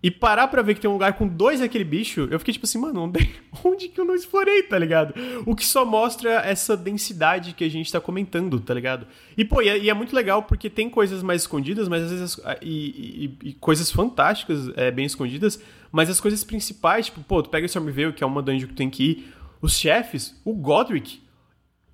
E 0.00 0.12
parar 0.12 0.46
pra 0.46 0.62
ver 0.62 0.74
que 0.74 0.80
tem 0.80 0.88
um 0.88 0.92
lugar 0.92 1.14
com 1.14 1.26
dois 1.26 1.58
daquele 1.58 1.82
bicho, 1.82 2.28
eu 2.30 2.38
fiquei 2.38 2.54
tipo 2.54 2.64
assim, 2.64 2.78
mano, 2.78 3.02
onde, 3.02 3.34
onde 3.64 3.88
que 3.88 4.00
eu 4.00 4.04
não 4.04 4.14
explorei, 4.14 4.62
tá 4.62 4.78
ligado? 4.78 5.12
O 5.44 5.56
que 5.56 5.66
só 5.66 5.84
mostra 5.84 6.34
essa 6.42 6.76
densidade 6.76 7.52
que 7.52 7.64
a 7.64 7.68
gente 7.68 7.90
tá 7.90 8.00
comentando, 8.00 8.60
tá 8.60 8.72
ligado? 8.72 9.08
E, 9.36 9.44
pô, 9.44 9.60
e 9.60 9.68
é, 9.68 9.76
e 9.76 9.90
é 9.90 9.94
muito 9.94 10.14
legal 10.14 10.44
porque 10.44 10.70
tem 10.70 10.88
coisas 10.88 11.20
mais 11.20 11.42
escondidas, 11.42 11.88
mas 11.88 12.04
às 12.04 12.10
vezes. 12.12 12.40
E, 12.62 13.34
e, 13.42 13.48
e 13.48 13.52
coisas 13.54 13.90
fantásticas 13.90 14.70
é, 14.76 14.88
bem 14.92 15.04
escondidas, 15.04 15.60
mas 15.90 16.08
as 16.08 16.20
coisas 16.20 16.44
principais, 16.44 17.06
tipo, 17.06 17.20
pô, 17.22 17.42
tu 17.42 17.50
pega 17.50 17.64
o 17.64 17.66
Stormvale, 17.66 18.12
que 18.12 18.22
é 18.22 18.26
uma 18.26 18.40
dungeon 18.40 18.68
que 18.68 18.74
tu 18.74 18.78
tem 18.78 18.90
que 18.90 19.02
ir, 19.02 19.34
os 19.60 19.76
chefes, 19.76 20.40
o 20.44 20.54
Godric, 20.54 21.20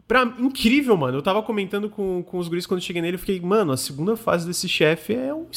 Pra, 0.06 0.24
incrível, 0.38 0.96
mano. 0.96 1.18
Eu 1.18 1.22
tava 1.22 1.42
comentando 1.42 1.88
com, 1.88 2.22
com 2.22 2.38
os 2.38 2.48
guris 2.48 2.66
quando 2.66 2.82
cheguei 2.82 3.00
nele. 3.00 3.16
Eu 3.16 3.20
fiquei, 3.20 3.40
mano, 3.40 3.72
a 3.72 3.76
segunda 3.76 4.16
fase 4.16 4.46
desse 4.46 4.68
chefe 4.68 5.14
é 5.14 5.34
um. 5.34 5.48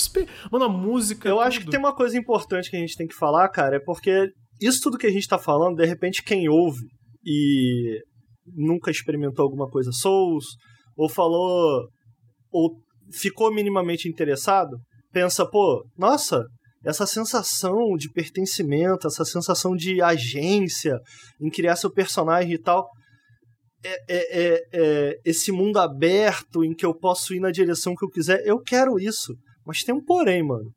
Mano, 0.51 0.65
a 0.65 0.69
música. 0.69 1.27
Eu 1.27 1.35
tudo. 1.35 1.43
acho 1.45 1.59
que 1.59 1.69
tem 1.69 1.79
uma 1.79 1.93
coisa 1.93 2.17
importante 2.17 2.69
que 2.69 2.77
a 2.77 2.79
gente 2.79 2.95
tem 2.95 3.07
que 3.07 3.15
falar, 3.15 3.49
cara, 3.49 3.75
é 3.75 3.79
porque 3.79 4.29
isso 4.61 4.79
tudo 4.81 4.97
que 4.97 5.07
a 5.07 5.11
gente 5.11 5.27
tá 5.27 5.37
falando, 5.37 5.75
de 5.75 5.85
repente, 5.85 6.23
quem 6.23 6.47
ouve 6.47 6.85
e 7.25 7.99
nunca 8.45 8.89
experimentou 8.89 9.43
alguma 9.43 9.69
coisa 9.69 9.91
Souls, 9.91 10.45
ou 10.95 11.09
falou. 11.09 11.89
ou 12.49 12.77
ficou 13.13 13.53
minimamente 13.53 14.07
interessado, 14.09 14.77
pensa, 15.11 15.45
pô, 15.45 15.85
nossa, 15.97 16.45
essa 16.85 17.05
sensação 17.05 17.95
de 17.97 18.09
pertencimento, 18.11 19.07
essa 19.07 19.25
sensação 19.25 19.75
de 19.75 20.01
agência 20.01 20.97
em 21.41 21.49
criar 21.49 21.75
seu 21.75 21.91
personagem 21.91 22.53
e 22.53 22.61
tal 22.61 22.87
é, 23.83 23.95
é, 24.09 24.55
é, 24.55 24.61
é, 24.73 25.19
esse 25.23 25.51
mundo 25.51 25.77
aberto 25.77 26.63
em 26.63 26.73
que 26.73 26.85
eu 26.85 26.93
posso 26.93 27.33
ir 27.33 27.39
na 27.39 27.51
direção 27.51 27.95
que 27.95 28.03
eu 28.03 28.09
quiser. 28.09 28.41
Eu 28.45 28.59
quero 28.59 28.99
isso. 28.99 29.35
Mas 29.65 29.83
tem 29.83 29.93
um 29.93 30.03
porém, 30.03 30.43
mano. 30.43 30.71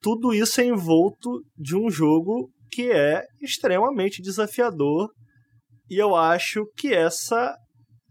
Tudo 0.00 0.32
isso 0.32 0.60
é 0.60 0.64
envolto 0.64 1.42
de 1.56 1.76
um 1.76 1.90
jogo 1.90 2.50
que 2.70 2.90
é 2.90 3.24
extremamente 3.40 4.22
desafiador. 4.22 5.10
E 5.90 5.96
eu 5.96 6.14
acho 6.14 6.66
que 6.76 6.92
essa 6.92 7.54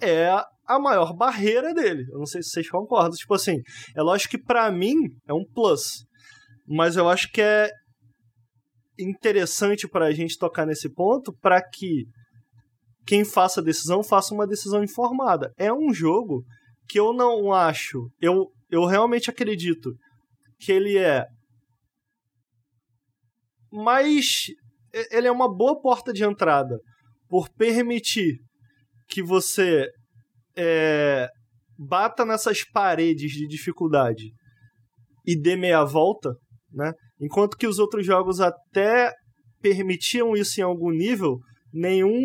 é 0.01 0.29
a 0.65 0.79
maior 0.79 1.15
barreira 1.15 1.73
dele. 1.73 2.05
Eu 2.11 2.19
não 2.19 2.25
sei 2.25 2.41
se 2.41 2.49
vocês 2.49 2.69
concordam. 2.69 3.11
Tipo 3.11 3.34
assim, 3.34 3.57
é 3.95 4.01
lógico 4.01 4.31
que 4.31 4.43
para 4.43 4.71
mim 4.71 4.95
é 5.27 5.34
um 5.34 5.45
plus. 5.53 6.05
Mas 6.67 6.95
eu 6.95 7.07
acho 7.07 7.31
que 7.31 7.41
é 7.41 7.69
interessante 8.99 9.88
para 9.88 10.07
a 10.07 10.11
gente 10.11 10.38
tocar 10.38 10.65
nesse 10.65 10.91
ponto 10.93 11.31
para 11.39 11.61
que 11.61 12.05
quem 13.07 13.23
faça 13.23 13.61
a 13.61 13.63
decisão 13.63 14.03
faça 14.03 14.34
uma 14.34 14.45
decisão 14.45 14.84
informada. 14.84 15.51
É 15.57 15.71
um 15.71 15.93
jogo 15.93 16.43
que 16.88 16.99
eu 16.99 17.13
não 17.13 17.53
acho, 17.53 18.09
eu, 18.21 18.47
eu 18.69 18.85
realmente 18.85 19.29
acredito 19.29 19.93
que 20.59 20.71
ele 20.71 20.97
é 20.97 21.25
mas 23.71 24.45
ele 25.11 25.27
é 25.27 25.31
uma 25.31 25.53
boa 25.53 25.79
porta 25.79 26.13
de 26.13 26.23
entrada 26.23 26.79
por 27.29 27.49
permitir 27.49 28.39
que 29.07 29.21
você 29.21 29.88
é, 30.55 31.29
bata 31.77 32.25
nessas 32.25 32.63
paredes 32.63 33.31
de 33.31 33.45
dificuldade 33.47 34.31
e 35.25 35.39
dê 35.39 35.55
meia 35.55 35.84
volta, 35.84 36.34
né? 36.71 36.93
Enquanto 37.19 37.57
que 37.57 37.67
os 37.67 37.79
outros 37.79 38.05
jogos 38.05 38.39
até 38.39 39.13
permitiam 39.61 40.35
isso 40.35 40.59
em 40.59 40.63
algum 40.63 40.89
nível, 40.89 41.38
nenhum 41.73 42.17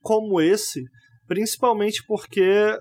como 0.00 0.40
esse, 0.40 0.82
principalmente 1.26 2.02
porque 2.06 2.76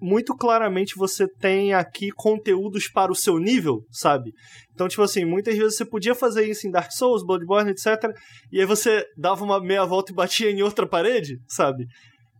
muito 0.00 0.34
claramente 0.34 0.96
você 0.96 1.28
tem 1.28 1.74
aqui 1.74 2.10
conteúdos 2.10 2.88
para 2.88 3.12
o 3.12 3.14
seu 3.14 3.38
nível, 3.38 3.84
sabe? 3.90 4.32
Então, 4.72 4.88
tipo 4.88 5.02
assim, 5.02 5.24
muitas 5.24 5.56
vezes 5.56 5.76
você 5.76 5.84
podia 5.84 6.14
fazer 6.14 6.48
isso 6.48 6.66
em 6.66 6.70
Dark 6.70 6.90
Souls, 6.90 7.24
Bloodborne, 7.24 7.70
etc. 7.70 8.10
E 8.50 8.60
aí 8.60 8.66
você 8.66 9.04
dava 9.16 9.44
uma 9.44 9.60
meia 9.60 9.84
volta 9.84 10.10
e 10.10 10.14
batia 10.14 10.50
em 10.50 10.62
outra 10.62 10.86
parede, 10.86 11.38
sabe? 11.46 11.86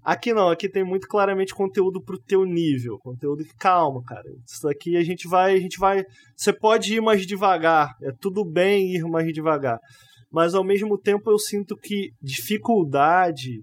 Aqui 0.02 0.32
não, 0.32 0.48
aqui 0.48 0.66
tem 0.66 0.82
muito 0.82 1.06
claramente 1.06 1.54
conteúdo 1.54 2.02
pro 2.02 2.18
teu 2.18 2.46
nível, 2.46 2.98
conteúdo 3.00 3.44
que 3.44 3.54
calma, 3.58 4.02
cara. 4.02 4.24
Isso 4.46 4.62
daqui 4.62 4.96
a 4.96 5.04
gente 5.04 5.28
vai, 5.28 5.54
a 5.54 5.60
gente 5.60 5.78
vai, 5.78 6.02
você 6.34 6.54
pode 6.54 6.94
ir 6.94 7.02
mais 7.02 7.26
devagar, 7.26 7.94
é 8.02 8.10
tudo 8.18 8.42
bem 8.42 8.94
ir 8.94 9.02
mais 9.02 9.30
devagar. 9.30 9.78
Mas 10.32 10.54
ao 10.54 10.64
mesmo 10.64 10.96
tempo 10.96 11.30
eu 11.30 11.38
sinto 11.38 11.76
que 11.76 12.12
dificuldade 12.22 13.60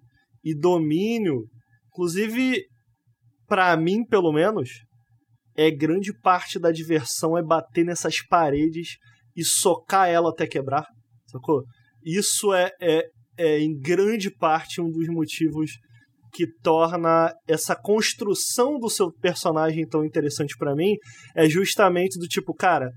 e 0.47 0.55
domínio, 0.57 1.43
inclusive 1.89 2.63
para 3.47 3.75
mim, 3.75 4.05
pelo 4.05 4.31
menos, 4.31 4.69
é 5.55 5.69
grande 5.69 6.13
parte 6.21 6.57
da 6.57 6.71
diversão 6.71 7.37
é 7.37 7.43
bater 7.43 7.83
nessas 7.83 8.21
paredes 8.21 8.97
e 9.35 9.43
socar 9.43 10.07
ela 10.07 10.29
até 10.29 10.47
quebrar, 10.47 10.85
sacou? 11.27 11.63
Isso 12.03 12.53
é, 12.53 12.71
é, 12.81 13.03
é 13.37 13.59
em 13.59 13.77
grande 13.77 14.31
parte 14.31 14.79
um 14.79 14.89
dos 14.89 15.07
motivos 15.07 15.71
que 16.33 16.47
torna 16.61 17.33
essa 17.47 17.75
construção 17.75 18.79
do 18.79 18.89
seu 18.89 19.11
personagem 19.11 19.87
tão 19.87 20.05
interessante 20.05 20.55
para 20.57 20.75
mim 20.75 20.95
é 21.35 21.49
justamente 21.49 22.19
do 22.19 22.27
tipo, 22.27 22.53
cara, 22.53 22.91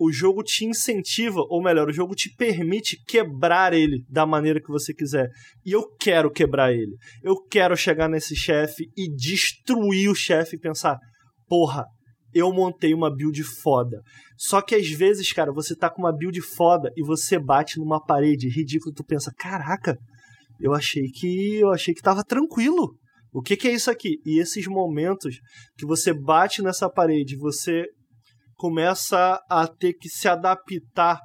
o 0.00 0.10
jogo 0.10 0.42
te 0.42 0.64
incentiva, 0.64 1.42
ou 1.50 1.62
melhor, 1.62 1.86
o 1.86 1.92
jogo 1.92 2.14
te 2.14 2.34
permite 2.34 2.96
quebrar 3.06 3.74
ele 3.74 4.02
da 4.08 4.24
maneira 4.24 4.58
que 4.58 4.72
você 4.72 4.94
quiser. 4.94 5.28
E 5.62 5.72
eu 5.72 5.86
quero 6.00 6.30
quebrar 6.30 6.72
ele. 6.72 6.96
Eu 7.22 7.36
quero 7.36 7.76
chegar 7.76 8.08
nesse 8.08 8.34
chefe 8.34 8.86
e 8.96 9.14
destruir 9.14 10.08
o 10.08 10.14
chefe 10.14 10.56
e 10.56 10.58
pensar: 10.58 10.98
porra, 11.46 11.84
eu 12.32 12.50
montei 12.50 12.94
uma 12.94 13.14
build 13.14 13.44
foda. 13.44 14.00
Só 14.38 14.62
que 14.62 14.74
às 14.74 14.88
vezes, 14.88 15.30
cara, 15.34 15.52
você 15.52 15.76
tá 15.76 15.90
com 15.90 16.00
uma 16.00 16.16
build 16.16 16.40
foda 16.40 16.90
e 16.96 17.04
você 17.04 17.38
bate 17.38 17.78
numa 17.78 18.02
parede 18.02 18.48
ridículo, 18.48 18.94
tu 18.94 19.04
pensa: 19.04 19.30
caraca, 19.36 19.98
eu 20.58 20.72
achei 20.72 21.08
que 21.08 21.56
eu 21.56 21.70
achei 21.70 21.92
que 21.92 22.00
tava 22.00 22.24
tranquilo. 22.24 22.94
O 23.34 23.42
que, 23.42 23.54
que 23.54 23.68
é 23.68 23.72
isso 23.72 23.90
aqui? 23.90 24.16
E 24.24 24.40
esses 24.40 24.66
momentos 24.66 25.36
que 25.76 25.84
você 25.84 26.14
bate 26.14 26.62
nessa 26.62 26.88
parede, 26.88 27.36
você 27.36 27.84
começa 28.60 29.42
a 29.48 29.66
ter 29.66 29.94
que 29.94 30.10
se 30.10 30.28
adaptar, 30.28 31.18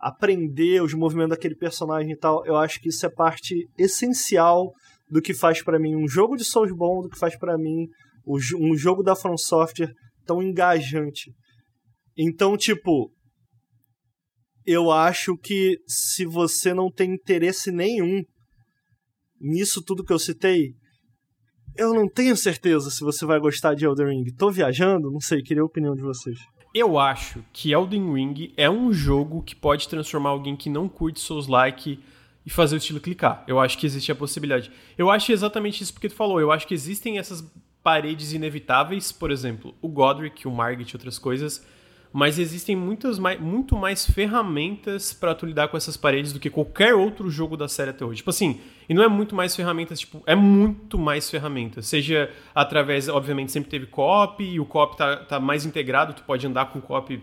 aprender 0.00 0.82
os 0.82 0.92
movimentos 0.94 1.30
daquele 1.30 1.54
personagem 1.54 2.10
e 2.10 2.18
tal. 2.18 2.44
Eu 2.44 2.56
acho 2.56 2.80
que 2.80 2.88
isso 2.88 3.06
é 3.06 3.08
parte 3.08 3.68
essencial 3.78 4.72
do 5.08 5.22
que 5.22 5.32
faz 5.32 5.62
para 5.62 5.78
mim 5.78 5.94
um 5.94 6.08
jogo 6.08 6.34
de 6.36 6.44
Souls 6.44 6.72
bom, 6.74 7.00
do 7.00 7.08
que 7.08 7.16
faz 7.16 7.38
para 7.38 7.56
mim 7.56 7.86
um 8.26 8.76
jogo 8.76 9.04
da 9.04 9.14
From 9.14 9.36
Software 9.36 9.92
tão 10.26 10.42
engajante. 10.42 11.32
Então, 12.18 12.56
tipo, 12.56 13.12
eu 14.66 14.90
acho 14.90 15.36
que 15.36 15.78
se 15.86 16.26
você 16.26 16.74
não 16.74 16.90
tem 16.90 17.14
interesse 17.14 17.70
nenhum 17.70 18.24
nisso 19.40 19.80
tudo 19.84 20.04
que 20.04 20.12
eu 20.12 20.18
citei, 20.18 20.72
eu 21.76 21.94
não 21.94 22.08
tenho 22.08 22.36
certeza 22.36 22.90
se 22.90 23.04
você 23.04 23.24
vai 23.24 23.38
gostar 23.38 23.74
de 23.74 23.84
Elden 23.84 24.08
Ring. 24.08 24.34
Tô 24.36 24.50
viajando? 24.50 25.12
Não 25.12 25.20
sei, 25.20 25.42
queria 25.42 25.62
a 25.62 25.66
opinião 25.66 25.94
de 25.94 26.02
vocês. 26.02 26.38
Eu 26.74 26.98
acho 26.98 27.44
que 27.52 27.72
Elden 27.72 28.14
Ring 28.14 28.52
é 28.56 28.70
um 28.70 28.92
jogo 28.92 29.42
que 29.42 29.54
pode 29.54 29.86
transformar 29.88 30.30
alguém 30.30 30.56
que 30.56 30.70
não 30.70 30.88
curte 30.88 31.20
Souls-like 31.20 31.98
e 32.46 32.50
fazer 32.50 32.76
o 32.76 32.78
estilo 32.78 32.98
clicar. 32.98 33.44
Eu 33.46 33.60
acho 33.60 33.76
que 33.76 33.84
existe 33.84 34.10
a 34.10 34.14
possibilidade. 34.14 34.70
Eu 34.96 35.10
acho 35.10 35.32
exatamente 35.32 35.82
isso 35.82 35.92
porque 35.92 36.08
tu 36.08 36.14
falou. 36.14 36.40
Eu 36.40 36.50
acho 36.50 36.66
que 36.66 36.72
existem 36.72 37.18
essas 37.18 37.44
paredes 37.82 38.32
inevitáveis, 38.32 39.12
por 39.12 39.30
exemplo, 39.30 39.74
o 39.82 39.88
Godric, 39.88 40.48
o 40.48 40.50
Margit 40.50 40.92
e 40.92 40.96
outras 40.96 41.18
coisas, 41.18 41.64
mas 42.12 42.38
existem 42.38 42.76
muitas 42.76 43.18
mais, 43.18 43.40
muito 43.40 43.74
mais 43.74 44.04
ferramentas 44.04 45.12
para 45.14 45.34
tu 45.34 45.46
lidar 45.46 45.68
com 45.68 45.76
essas 45.76 45.96
paredes 45.96 46.32
do 46.32 46.38
que 46.38 46.50
qualquer 46.50 46.94
outro 46.94 47.30
jogo 47.30 47.56
da 47.56 47.66
série 47.66 47.90
até 47.90 48.04
hoje. 48.04 48.18
Tipo 48.18 48.30
assim, 48.30 48.60
e 48.88 48.92
não 48.92 49.02
é 49.02 49.08
muito 49.08 49.34
mais 49.34 49.56
ferramentas, 49.56 50.00
tipo, 50.00 50.22
é 50.26 50.34
muito 50.34 50.98
mais 50.98 51.30
ferramentas. 51.30 51.86
Seja 51.86 52.30
através, 52.54 53.08
obviamente, 53.08 53.50
sempre 53.50 53.70
teve 53.70 53.86
co-op, 53.86 54.44
e 54.44 54.60
o 54.60 54.66
co-op 54.66 54.96
tá, 54.96 55.16
tá 55.16 55.40
mais 55.40 55.64
integrado, 55.64 56.12
tu 56.12 56.22
pode 56.24 56.46
andar 56.46 56.66
com 56.66 56.78
o 56.80 56.82
co-op. 56.82 57.20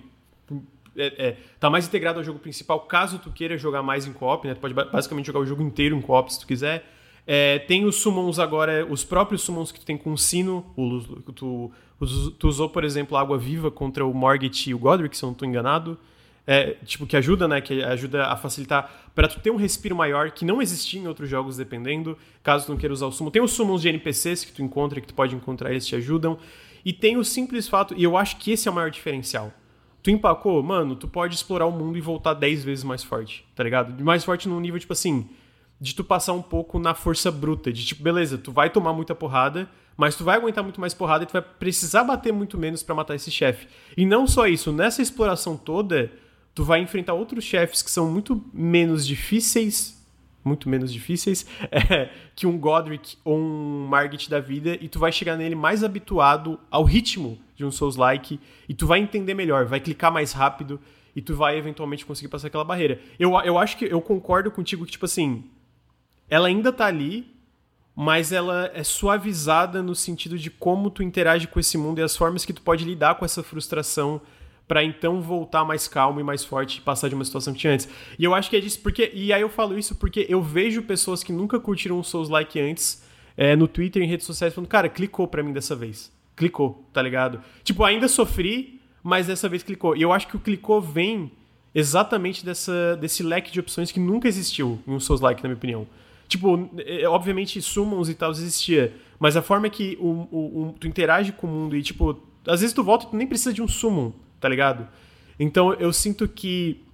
É, 0.97 1.27
é, 1.27 1.37
tá 1.59 1.69
mais 1.69 1.87
integrado 1.87 2.19
ao 2.19 2.25
jogo 2.25 2.39
principal, 2.39 2.79
caso 2.81 3.19
tu 3.19 3.31
queira 3.31 3.57
jogar 3.57 3.83
mais 3.83 4.07
em 4.07 4.11
co-op, 4.11 4.47
né? 4.47 4.55
Tu 4.55 4.59
pode 4.59 4.73
basicamente 4.73 5.27
jogar 5.27 5.39
o 5.39 5.45
jogo 5.45 5.61
inteiro 5.61 5.95
em 5.95 6.01
co-op 6.01 6.33
se 6.33 6.39
tu 6.39 6.47
quiser. 6.47 6.83
É, 7.27 7.59
tem 7.59 7.85
os 7.85 7.97
summons 7.97 8.39
agora, 8.39 8.83
os 8.89 9.03
próprios 9.03 9.43
summons 9.43 9.71
que 9.71 9.79
tu 9.79 9.85
tem 9.85 9.95
com 9.95 10.11
o 10.11 10.17
sino. 10.17 10.65
O, 10.75 10.99
tu, 11.31 11.71
tu, 12.37 12.47
usou, 12.47 12.69
por 12.69 12.83
exemplo, 12.83 13.17
a 13.17 13.21
água 13.21 13.37
viva 13.37 13.69
contra 13.69 14.05
o 14.05 14.13
Morgit 14.13 14.69
e 14.69 14.73
o 14.73 14.79
Godric, 14.79 15.15
se 15.17 15.23
eu 15.23 15.27
não 15.27 15.33
estou 15.33 15.47
enganado. 15.47 15.97
É, 16.47 16.77
tipo, 16.83 17.05
que 17.05 17.15
ajuda, 17.15 17.47
né? 17.47 17.61
Que 17.61 17.83
ajuda 17.83 18.25
a 18.27 18.35
facilitar 18.35 18.91
para 19.13 19.27
tu 19.27 19.39
ter 19.39 19.51
um 19.51 19.55
respiro 19.55 19.95
maior 19.95 20.31
que 20.31 20.43
não 20.43 20.61
existia 20.61 20.99
em 20.99 21.07
outros 21.07 21.29
jogos, 21.29 21.57
dependendo, 21.57 22.17
caso 22.41 22.65
tu 22.65 22.71
não 22.71 22.77
queira 22.77 22.93
usar 22.93 23.05
o 23.05 23.11
summon. 23.11 23.29
Tem 23.29 23.41
os 23.41 23.51
summons 23.51 23.81
de 23.81 23.89
NPCs 23.89 24.45
que 24.45 24.51
tu 24.51 24.63
encontra, 24.63 24.99
que 24.99 25.07
tu 25.07 25.13
pode 25.13 25.35
encontrar, 25.35 25.69
eles 25.69 25.85
te 25.85 25.95
ajudam. 25.95 26.39
E 26.83 26.91
tem 26.91 27.17
o 27.17 27.23
simples 27.23 27.67
fato, 27.67 27.93
e 27.95 28.03
eu 28.03 28.17
acho 28.17 28.37
que 28.37 28.51
esse 28.51 28.67
é 28.67 28.71
o 28.71 28.73
maior 28.73 28.89
diferencial. 28.89 29.53
Tu 30.01 30.09
empacou, 30.09 30.63
mano, 30.63 30.95
tu 30.95 31.07
pode 31.07 31.35
explorar 31.35 31.65
o 31.65 31.71
mundo 31.71 31.97
e 31.97 32.01
voltar 32.01 32.33
10 32.33 32.63
vezes 32.63 32.83
mais 32.83 33.03
forte, 33.03 33.45
tá 33.53 33.63
ligado? 33.63 34.03
Mais 34.03 34.23
forte 34.23 34.47
num 34.47 34.59
nível, 34.59 34.79
tipo 34.79 34.93
assim, 34.93 35.29
de 35.79 35.93
tu 35.93 36.03
passar 36.03 36.33
um 36.33 36.41
pouco 36.41 36.79
na 36.79 36.95
força 36.95 37.29
bruta, 37.29 37.71
de 37.71 37.85
tipo, 37.85 38.01
beleza, 38.01 38.37
tu 38.37 38.51
vai 38.51 38.69
tomar 38.69 38.93
muita 38.93 39.13
porrada, 39.13 39.69
mas 39.99 40.15
tu 40.15 40.23
vai 40.23 40.37
aguentar 40.37 40.63
muito 40.63 40.79
mais 40.79 40.93
porrada 40.93 41.25
e 41.25 41.27
tu 41.27 41.33
vai 41.33 41.41
precisar 41.41 42.05
bater 42.05 42.31
muito 42.31 42.57
menos 42.57 42.81
para 42.81 42.95
matar 42.95 43.15
esse 43.15 43.29
chefe. 43.29 43.67
E 43.97 44.05
não 44.05 44.25
só 44.25 44.47
isso, 44.47 44.71
nessa 44.71 45.01
exploração 45.01 45.57
toda, 45.57 46.09
tu 46.55 46.63
vai 46.63 46.79
enfrentar 46.79 47.15
outros 47.15 47.43
chefes 47.43 47.81
que 47.81 47.91
são 47.91 48.09
muito 48.09 48.41
menos 48.53 49.05
difíceis, 49.05 50.01
muito 50.41 50.69
menos 50.69 50.93
difíceis, 50.93 51.45
é, 51.69 52.09
que 52.33 52.47
um 52.47 52.57
Godric 52.57 53.17
ou 53.25 53.37
um 53.37 53.87
Margit 53.89 54.29
da 54.29 54.39
vida, 54.39 54.77
e 54.79 54.87
tu 54.87 54.99
vai 54.99 55.11
chegar 55.11 55.35
nele 55.35 55.53
mais 55.53 55.83
habituado 55.83 56.57
ao 56.71 56.85
ritmo 56.85 57.37
de 57.53 57.65
um 57.65 57.71
Souls-like, 57.71 58.39
e 58.69 58.73
tu 58.73 58.87
vai 58.87 58.99
entender 58.99 59.33
melhor, 59.33 59.65
vai 59.65 59.81
clicar 59.81 60.13
mais 60.13 60.31
rápido, 60.31 60.79
e 61.13 61.21
tu 61.21 61.35
vai 61.35 61.57
eventualmente 61.57 62.05
conseguir 62.05 62.29
passar 62.29 62.47
aquela 62.47 62.63
barreira. 62.63 63.01
Eu, 63.19 63.37
eu 63.41 63.57
acho 63.57 63.75
que 63.75 63.83
eu 63.83 63.99
concordo 63.99 64.49
contigo 64.49 64.85
que, 64.85 64.93
tipo 64.93 65.03
assim, 65.03 65.43
ela 66.29 66.47
ainda 66.47 66.71
tá 66.71 66.85
ali, 66.85 67.37
mas 68.01 68.31
ela 68.31 68.71
é 68.73 68.81
suavizada 68.81 69.83
no 69.83 69.93
sentido 69.93 70.39
de 70.39 70.49
como 70.49 70.89
tu 70.89 71.03
interage 71.03 71.47
com 71.47 71.59
esse 71.59 71.77
mundo 71.77 71.99
e 71.99 72.01
as 72.01 72.15
formas 72.15 72.45
que 72.45 72.53
tu 72.53 72.61
pode 72.61 72.85
lidar 72.85 73.15
com 73.15 73.25
essa 73.25 73.43
frustração 73.43 74.21
para 74.65 74.81
então 74.81 75.19
voltar 75.19 75.65
mais 75.65 75.85
calmo 75.85 76.17
e 76.17 76.23
mais 76.23 76.45
forte 76.45 76.77
e 76.77 76.81
passar 76.81 77.09
de 77.09 77.15
uma 77.15 77.25
situação 77.25 77.51
que 77.51 77.59
tinha 77.59 77.73
antes. 77.73 77.89
E 78.17 78.23
eu 78.23 78.33
acho 78.33 78.49
que 78.49 78.55
é 78.55 78.61
disso 78.61 78.79
porque 78.79 79.11
e 79.13 79.33
aí 79.33 79.41
eu 79.41 79.49
falo 79.49 79.77
isso 79.77 79.95
porque 79.95 80.25
eu 80.29 80.41
vejo 80.41 80.81
pessoas 80.83 81.25
que 81.25 81.33
nunca 81.33 81.59
curtiram 81.59 81.99
um 81.99 82.03
Souls 82.03 82.29
like 82.29 82.57
antes 82.57 83.03
é, 83.35 83.53
no 83.57 83.67
Twitter, 83.67 84.01
em 84.01 84.07
redes 84.07 84.25
sociais 84.25 84.53
falando, 84.53 84.69
cara, 84.69 84.87
clicou 84.87 85.27
para 85.27 85.43
mim 85.43 85.51
dessa 85.51 85.75
vez. 85.75 86.09
Clicou, 86.37 86.87
tá 86.93 87.01
ligado? 87.01 87.43
Tipo, 87.65 87.83
ainda 87.83 88.07
sofri, 88.07 88.79
mas 89.03 89.27
dessa 89.27 89.49
vez 89.49 89.61
clicou. 89.61 89.93
E 89.93 90.01
eu 90.01 90.13
acho 90.13 90.25
que 90.25 90.37
o 90.37 90.39
clicou 90.39 90.79
vem 90.79 91.33
exatamente 91.75 92.45
dessa, 92.45 92.95
desse 92.95 93.23
leque 93.23 93.51
de 93.51 93.59
opções 93.59 93.91
que 93.91 93.99
nunca 93.99 94.25
existiu 94.25 94.79
em 94.87 94.93
um 94.93 95.01
Souls 95.01 95.19
like, 95.19 95.43
na 95.43 95.49
minha 95.49 95.57
opinião. 95.57 95.85
Tipo, 96.29 96.69
é, 96.77 97.09
obviamente 97.09 97.59
summons 97.59 98.07
e 98.07 98.13
tal 98.13 98.29
existia, 98.29 98.95
mas 99.19 99.35
a 99.35 99.41
forma 99.41 99.67
que 99.67 99.97
o, 99.99 100.27
o, 100.31 100.69
o, 100.69 100.75
tu 100.79 100.87
interage 100.87 101.31
com 101.31 101.47
o 101.47 101.49
mundo 101.49 101.75
e, 101.75 101.81
tipo, 101.81 102.21
às 102.47 102.61
vezes 102.61 102.73
tu 102.73 102.83
volta 102.83 103.05
e 103.05 103.09
tu 103.09 103.15
nem 103.15 103.25
precisa 103.25 103.51
de 103.51 103.63
um 103.63 103.67
summon, 103.67 104.13
tá 104.39 104.47
ligado? 104.47 104.87
Então 105.39 105.73
eu 105.73 105.91
sinto 105.91 106.27
que 106.27 106.85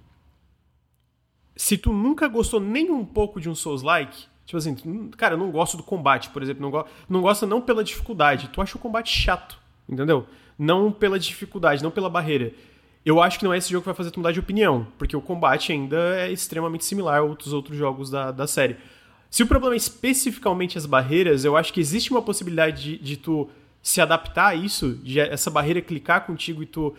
se 1.54 1.76
tu 1.76 1.92
nunca 1.92 2.26
gostou 2.28 2.58
nem 2.58 2.90
um 2.90 3.04
pouco 3.04 3.38
de 3.38 3.50
um 3.50 3.54
Souls-like, 3.54 4.24
tipo 4.46 4.56
assim, 4.56 4.74
cara, 5.18 5.34
eu 5.34 5.38
não 5.38 5.50
gosto 5.50 5.76
do 5.76 5.82
combate, 5.82 6.30
por 6.30 6.42
exemplo, 6.42 6.62
não, 6.62 6.70
go 6.70 6.86
não 7.06 7.20
gosta 7.20 7.46
não 7.46 7.60
pela 7.60 7.84
dificuldade, 7.84 8.48
tu 8.48 8.62
acha 8.62 8.78
o 8.78 8.80
combate 8.80 9.10
chato, 9.10 9.58
entendeu? 9.86 10.26
Não 10.58 10.90
pela 10.90 11.18
dificuldade, 11.18 11.82
não 11.82 11.90
pela 11.90 12.08
barreira. 12.08 12.54
Eu 13.04 13.22
acho 13.22 13.38
que 13.38 13.44
não 13.44 13.52
é 13.52 13.58
esse 13.58 13.70
jogo 13.70 13.82
que 13.82 13.86
vai 13.86 13.94
fazer 13.94 14.10
tu 14.10 14.18
mudar 14.18 14.32
de 14.32 14.40
opinião, 14.40 14.86
porque 14.98 15.16
o 15.16 15.20
combate 15.20 15.72
ainda 15.72 16.18
é 16.18 16.32
extremamente 16.32 16.84
similar 16.84 17.18
a 17.18 17.22
outros 17.22 17.52
outros 17.52 17.76
jogos 17.76 18.10
da, 18.10 18.32
da 18.32 18.46
série. 18.46 18.76
Se 19.30 19.42
o 19.42 19.46
problema 19.46 19.74
é 19.74 19.76
especificamente 19.76 20.78
as 20.78 20.86
barreiras, 20.86 21.44
eu 21.44 21.56
acho 21.56 21.72
que 21.72 21.80
existe 21.80 22.10
uma 22.10 22.22
possibilidade 22.22 22.82
de, 22.82 22.98
de 22.98 23.16
tu 23.16 23.48
se 23.82 24.00
adaptar 24.00 24.48
a 24.48 24.54
isso, 24.54 24.94
de 25.02 25.20
essa 25.20 25.50
barreira 25.50 25.80
clicar 25.80 26.26
contigo 26.26 26.62
e 26.62 26.66
tu, 26.66 26.94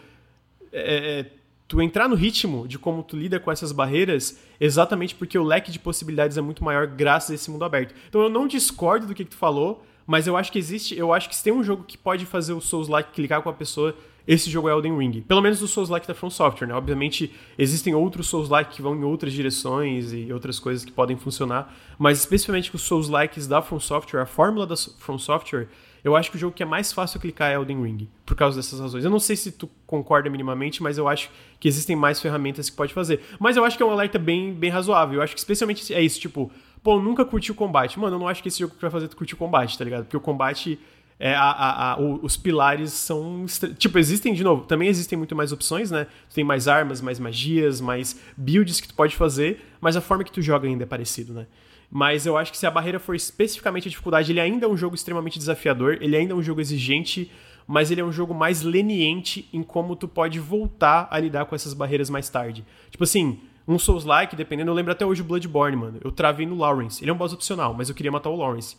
é, 0.71 1.19
é, 1.19 1.31
tu 1.67 1.81
entrar 1.81 2.07
no 2.07 2.15
ritmo 2.15 2.67
de 2.67 2.79
como 2.79 3.03
tu 3.03 3.17
lida 3.17 3.39
com 3.39 3.51
essas 3.51 3.71
barreiras, 3.71 4.39
exatamente 4.59 5.13
porque 5.13 5.37
o 5.37 5.43
leque 5.43 5.71
de 5.71 5.79
possibilidades 5.79 6.37
é 6.37 6.41
muito 6.41 6.63
maior 6.63 6.87
graças 6.87 7.31
a 7.31 7.35
esse 7.35 7.51
mundo 7.51 7.65
aberto. 7.65 7.93
Então 8.07 8.21
eu 8.21 8.29
não 8.29 8.47
discordo 8.47 9.05
do 9.05 9.13
que, 9.13 9.25
que 9.25 9.31
tu 9.31 9.37
falou, 9.37 9.83
mas 10.05 10.27
eu 10.27 10.37
acho 10.37 10.49
que 10.49 10.57
existe, 10.57 10.97
eu 10.97 11.13
acho 11.13 11.27
que 11.27 11.35
se 11.35 11.43
tem 11.43 11.51
um 11.51 11.61
jogo 11.61 11.83
que 11.83 11.97
pode 11.97 12.25
fazer 12.25 12.53
o 12.53 12.61
Souls-like 12.61 13.11
clicar 13.11 13.41
com 13.41 13.49
a 13.49 13.53
pessoa, 13.53 13.93
esse 14.27 14.49
jogo 14.49 14.67
é 14.67 14.73
Elden 14.73 14.97
Ring. 14.97 15.21
Pelo 15.21 15.41
menos 15.41 15.61
o 15.61 15.67
Souls-like 15.67 16.07
da 16.07 16.13
From 16.13 16.29
Software, 16.29 16.67
né? 16.67 16.73
Obviamente, 16.73 17.33
existem 17.57 17.95
outros 17.95 18.27
Souls-like 18.27 18.75
que 18.75 18.81
vão 18.81 18.95
em 18.95 19.03
outras 19.03 19.31
direções 19.31 20.11
e 20.11 20.31
outras 20.33 20.59
coisas 20.59 20.83
que 20.83 20.91
podem 20.91 21.15
funcionar, 21.15 21.73
mas 21.97 22.19
especificamente 22.19 22.75
os 22.75 22.81
Souls-likes 22.81 23.47
da 23.47 23.61
From 23.61 23.79
Software, 23.79 24.21
a 24.21 24.25
fórmula 24.25 24.67
da 24.67 24.75
From 24.75 25.17
Software, 25.17 25.67
eu 26.03 26.15
acho 26.15 26.29
que 26.31 26.37
o 26.37 26.39
jogo 26.39 26.55
que 26.55 26.63
é 26.63 26.65
mais 26.65 26.93
fácil 26.93 27.19
clicar 27.19 27.51
é 27.51 27.55
Elden 27.55 27.83
Ring, 27.83 28.09
por 28.25 28.35
causa 28.35 28.57
dessas 28.57 28.79
razões. 28.79 29.03
Eu 29.03 29.11
não 29.11 29.19
sei 29.19 29.35
se 29.35 29.51
tu 29.51 29.69
concorda 29.85 30.29
minimamente, 30.29 30.81
mas 30.81 30.97
eu 30.97 31.07
acho 31.07 31.29
que 31.59 31.67
existem 31.67 31.95
mais 31.95 32.21
ferramentas 32.21 32.69
que 32.69 32.75
pode 32.75 32.93
fazer. 32.93 33.21
Mas 33.39 33.57
eu 33.57 33.65
acho 33.65 33.75
que 33.75 33.83
é 33.83 33.85
um 33.85 33.91
alerta 33.91 34.19
bem, 34.19 34.53
bem 34.53 34.69
razoável. 34.69 35.15
Eu 35.15 35.21
acho 35.21 35.33
que 35.33 35.39
especialmente 35.39 35.93
é 35.93 36.01
isso, 36.01 36.19
tipo, 36.19 36.51
pô, 36.83 37.01
nunca 37.01 37.25
curti 37.25 37.51
o 37.51 37.55
combate. 37.55 37.99
Mano, 37.99 38.15
eu 38.15 38.19
não 38.19 38.27
acho 38.27 38.41
que 38.41 38.47
esse 38.47 38.59
jogo 38.59 38.75
vai 38.79 38.89
fazer 38.89 39.07
tu 39.07 39.17
curtir 39.17 39.33
o 39.33 39.37
combate, 39.37 39.77
tá 39.77 39.83
ligado? 39.83 40.03
Porque 40.03 40.15
o 40.15 40.21
combate 40.21 40.79
é, 41.19 41.34
a, 41.34 41.49
a, 41.49 41.94
a, 41.94 41.99
os 41.99 42.38
pilares 42.38 42.94
são. 42.94 43.45
Tipo, 43.77 43.98
existem, 43.98 44.34
de 44.34 44.44
novo, 44.44 44.65
também 44.65 44.88
existem 44.88 45.18
muito 45.18 45.35
mais 45.35 45.52
opções, 45.52 45.89
né? 45.89 46.06
Tu 46.30 46.35
tem 46.35 46.44
mais 46.44 46.68
armas, 46.68 47.02
mais 47.02 47.19
magias, 47.19 47.81
mais 47.81 48.19
builds 48.35 48.80
que 48.80 48.88
tu 48.88 48.94
pode 48.94 49.15
fazer, 49.15 49.65
mas 49.81 49.95
a 49.95 50.02
forma 50.02 50.23
que 50.23 50.31
tu 50.31 50.41
joga 50.41 50.68
ainda 50.68 50.84
é 50.84 50.88
parecido, 50.88 51.34
né? 51.34 51.48
Mas 51.89 52.26
eu 52.26 52.38
acho 52.38 52.52
que 52.52 52.57
se 52.57 52.68
a 52.68 52.72
barreira 52.72 52.99
for 52.99 53.15
especificamente 53.15 53.88
a 53.88 53.89
dificuldade, 53.89 54.31
ele 54.31 54.39
ainda 54.39 54.65
é 54.65 54.69
um 54.69 54.77
jogo 54.77 54.94
extremamente 54.94 55.39
desafiador, 55.39 55.98
ele 56.02 56.15
ainda 56.15 56.34
é 56.34 56.35
um 56.35 56.44
jogo 56.44 56.60
exigente, 56.61 57.31
mas 57.65 57.89
ele 57.89 58.02
é 58.02 58.03
um 58.03 58.11
jogo 58.11 58.34
mais 58.34 58.61
leniente 58.61 59.48
em 59.52 59.64
como 59.64 59.95
tu 59.95 60.07
pode 60.07 60.39
voltar 60.39 61.07
a 61.10 61.18
lidar 61.19 61.45
com 61.45 61.56
essas 61.56 61.73
barreiras 61.73 62.10
mais 62.10 62.30
tarde. 62.30 62.64
Tipo 62.91 63.06
assim, 63.06 63.39
um 63.68 63.80
Souls-like, 63.80 64.35
dependendo, 64.35 64.69
eu 64.69 64.76
lembro 64.76 64.91
até 64.91 65.06
hoje 65.06 65.22
o 65.22 65.26
Bloodborne, 65.26 65.76
mano. 65.76 65.99
Eu 66.03 66.11
travei 66.11 66.45
no 66.45 66.56
Lawrence. 66.56 67.03
Ele 67.03 67.10
é 67.10 67.14
um 67.14 67.18
boss 67.18 67.34
opcional, 67.34 67.73
mas 67.73 67.89
eu 67.89 67.95
queria 67.95 68.11
matar 68.11 68.30
o 68.30 68.35
Lawrence. 68.35 68.77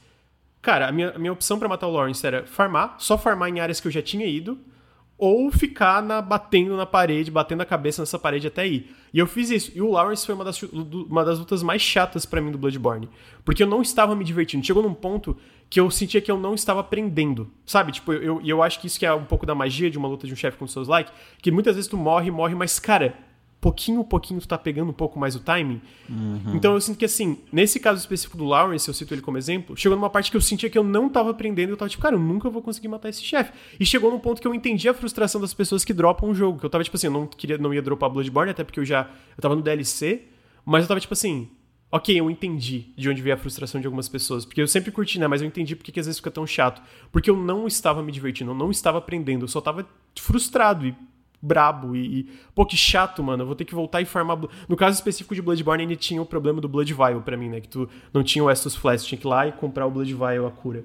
Cara, 0.60 0.88
a 0.88 0.92
minha, 0.92 1.10
a 1.10 1.18
minha 1.18 1.32
opção 1.32 1.58
para 1.58 1.68
matar 1.68 1.86
o 1.86 1.92
Lawrence 1.92 2.26
era 2.26 2.44
farmar, 2.46 2.96
só 2.98 3.16
farmar 3.16 3.48
em 3.48 3.60
áreas 3.60 3.80
que 3.80 3.86
eu 3.86 3.92
já 3.92 4.02
tinha 4.02 4.26
ido, 4.26 4.58
ou 5.18 5.50
ficar 5.50 6.00
na, 6.00 6.22
batendo 6.22 6.76
na 6.76 6.86
parede, 6.86 7.30
batendo 7.30 7.62
a 7.62 7.66
cabeça 7.66 8.00
nessa 8.02 8.18
parede 8.18 8.46
até 8.46 8.66
ir. 8.66 8.94
E 9.12 9.18
eu 9.18 9.26
fiz 9.26 9.50
isso. 9.50 9.72
E 9.74 9.82
o 9.82 9.90
Lawrence 9.90 10.24
foi 10.24 10.34
uma 10.34 10.44
das, 10.44 10.62
uma 10.62 11.24
das 11.24 11.40
lutas 11.40 11.60
mais 11.60 11.82
chatas 11.82 12.24
para 12.24 12.40
mim 12.40 12.52
do 12.52 12.58
Bloodborne. 12.58 13.08
Porque 13.44 13.62
eu 13.62 13.66
não 13.66 13.82
estava 13.82 14.14
me 14.14 14.24
divertindo. 14.24 14.64
Chegou 14.64 14.82
num 14.82 14.94
ponto 14.94 15.36
que 15.68 15.80
eu 15.80 15.90
sentia 15.90 16.20
que 16.20 16.30
eu 16.30 16.38
não 16.38 16.54
estava 16.54 16.80
aprendendo. 16.80 17.50
Sabe? 17.66 17.90
Tipo, 17.90 18.12
eu, 18.12 18.40
eu 18.44 18.62
acho 18.62 18.80
que 18.80 18.86
isso 18.86 18.98
que 18.98 19.04
é 19.04 19.12
um 19.12 19.24
pouco 19.24 19.44
da 19.44 19.56
magia 19.56 19.90
de 19.90 19.98
uma 19.98 20.06
luta 20.06 20.24
de 20.24 20.32
um 20.32 20.36
chefe 20.36 20.56
com 20.56 20.68
seus 20.68 20.86
like, 20.86 21.10
que 21.42 21.50
muitas 21.50 21.74
vezes 21.74 21.90
tu 21.90 21.96
morre, 21.96 22.30
morre, 22.30 22.54
mas, 22.54 22.78
cara, 22.78 23.16
pouquinho 23.60 24.04
pouquinho 24.04 24.40
tu 24.40 24.46
tá 24.46 24.56
pegando 24.56 24.90
um 24.90 24.94
pouco 24.94 25.18
mais 25.18 25.34
o 25.34 25.40
timing. 25.40 25.80
Uhum. 26.08 26.54
Então 26.54 26.74
eu 26.74 26.80
sinto 26.80 26.96
que 26.96 27.04
assim, 27.04 27.38
nesse 27.52 27.80
caso 27.80 27.98
específico 27.98 28.36
do 28.36 28.44
Lawrence, 28.44 28.86
eu 28.86 28.94
cito 28.94 29.12
ele 29.14 29.20
como 29.20 29.36
exemplo, 29.36 29.76
chegou 29.76 29.96
numa 29.96 30.10
parte 30.10 30.30
que 30.30 30.36
eu 30.36 30.40
sentia 30.40 30.70
que 30.70 30.78
eu 30.78 30.84
não 30.84 31.08
tava 31.08 31.30
aprendendo, 31.30 31.70
eu 31.70 31.76
tava 31.76 31.88
tipo, 31.88 32.02
cara, 32.02 32.14
eu 32.14 32.20
nunca 32.20 32.48
vou 32.48 32.62
conseguir 32.62 32.88
matar 32.88 33.08
esse 33.08 33.22
chefe. 33.22 33.52
E 33.78 33.84
chegou 33.84 34.10
num 34.10 34.18
ponto 34.18 34.40
que 34.40 34.46
eu 34.46 34.54
entendi 34.54 34.88
a 34.88 34.94
frustração 34.94 35.40
das 35.40 35.52
pessoas 35.52 35.84
que 35.84 35.92
dropam 35.92 36.30
o 36.30 36.34
jogo, 36.34 36.58
que 36.58 36.66
eu 36.66 36.70
tava 36.70 36.84
tipo 36.84 36.96
assim, 36.96 37.08
eu 37.08 37.12
não 37.12 37.26
queria 37.26 37.58
não 37.58 37.74
ia 37.74 37.82
dropar 37.82 38.10
Bloodborne 38.10 38.50
até 38.50 38.62
porque 38.62 38.80
eu 38.80 38.84
já 38.84 39.08
eu 39.36 39.42
tava 39.42 39.56
no 39.56 39.62
DLC, 39.62 40.22
mas 40.64 40.82
eu 40.84 40.88
tava 40.88 41.00
tipo 41.00 41.14
assim, 41.14 41.48
Ok, 41.90 42.14
eu 42.14 42.30
entendi 42.30 42.92
de 42.98 43.08
onde 43.08 43.22
veio 43.22 43.34
a 43.34 43.38
frustração 43.38 43.80
de 43.80 43.86
algumas 43.86 44.10
pessoas. 44.10 44.44
Porque 44.44 44.60
eu 44.60 44.68
sempre 44.68 44.90
curti, 44.90 45.18
né? 45.18 45.26
Mas 45.26 45.40
eu 45.40 45.48
entendi 45.48 45.74
porque 45.74 45.90
que 45.90 45.98
às 45.98 46.04
vezes 46.04 46.18
fica 46.18 46.30
tão 46.30 46.46
chato. 46.46 46.82
Porque 47.10 47.30
eu 47.30 47.36
não 47.36 47.66
estava 47.66 48.02
me 48.02 48.12
divertindo, 48.12 48.50
eu 48.50 48.54
não 48.54 48.70
estava 48.70 48.98
aprendendo, 48.98 49.44
eu 49.44 49.48
só 49.48 49.58
estava 49.58 49.88
frustrado. 50.14 50.86
E 50.86 50.94
brabo 51.40 51.94
e, 51.94 52.20
e, 52.20 52.24
Pô, 52.54 52.66
que 52.66 52.76
chato, 52.76 53.22
mano. 53.22 53.42
Eu 53.42 53.46
vou 53.46 53.54
ter 53.54 53.64
que 53.64 53.74
voltar 53.74 54.00
e 54.00 54.04
farmar. 54.04 54.38
No 54.68 54.76
caso 54.76 54.96
específico 54.96 55.34
de 55.34 55.42
Bloodborne, 55.42 55.82
ainda 55.82 55.96
tinha 55.96 56.20
o 56.20 56.26
problema 56.26 56.60
do 56.60 56.68
Blood 56.68 56.92
Vial 56.92 57.20
pra 57.22 57.36
mim, 57.36 57.48
né? 57.48 57.60
Que 57.60 57.68
tu 57.68 57.88
não 58.12 58.22
tinha 58.22 58.44
o 58.44 58.50
Estus 58.50 58.74
Flash, 58.74 59.04
tinha 59.04 59.18
que 59.18 59.26
ir 59.26 59.30
lá 59.30 59.46
e 59.46 59.52
comprar 59.52 59.86
o 59.86 59.90
Blood 59.90 60.12
Vial, 60.12 60.46
a 60.46 60.50
cura. 60.50 60.84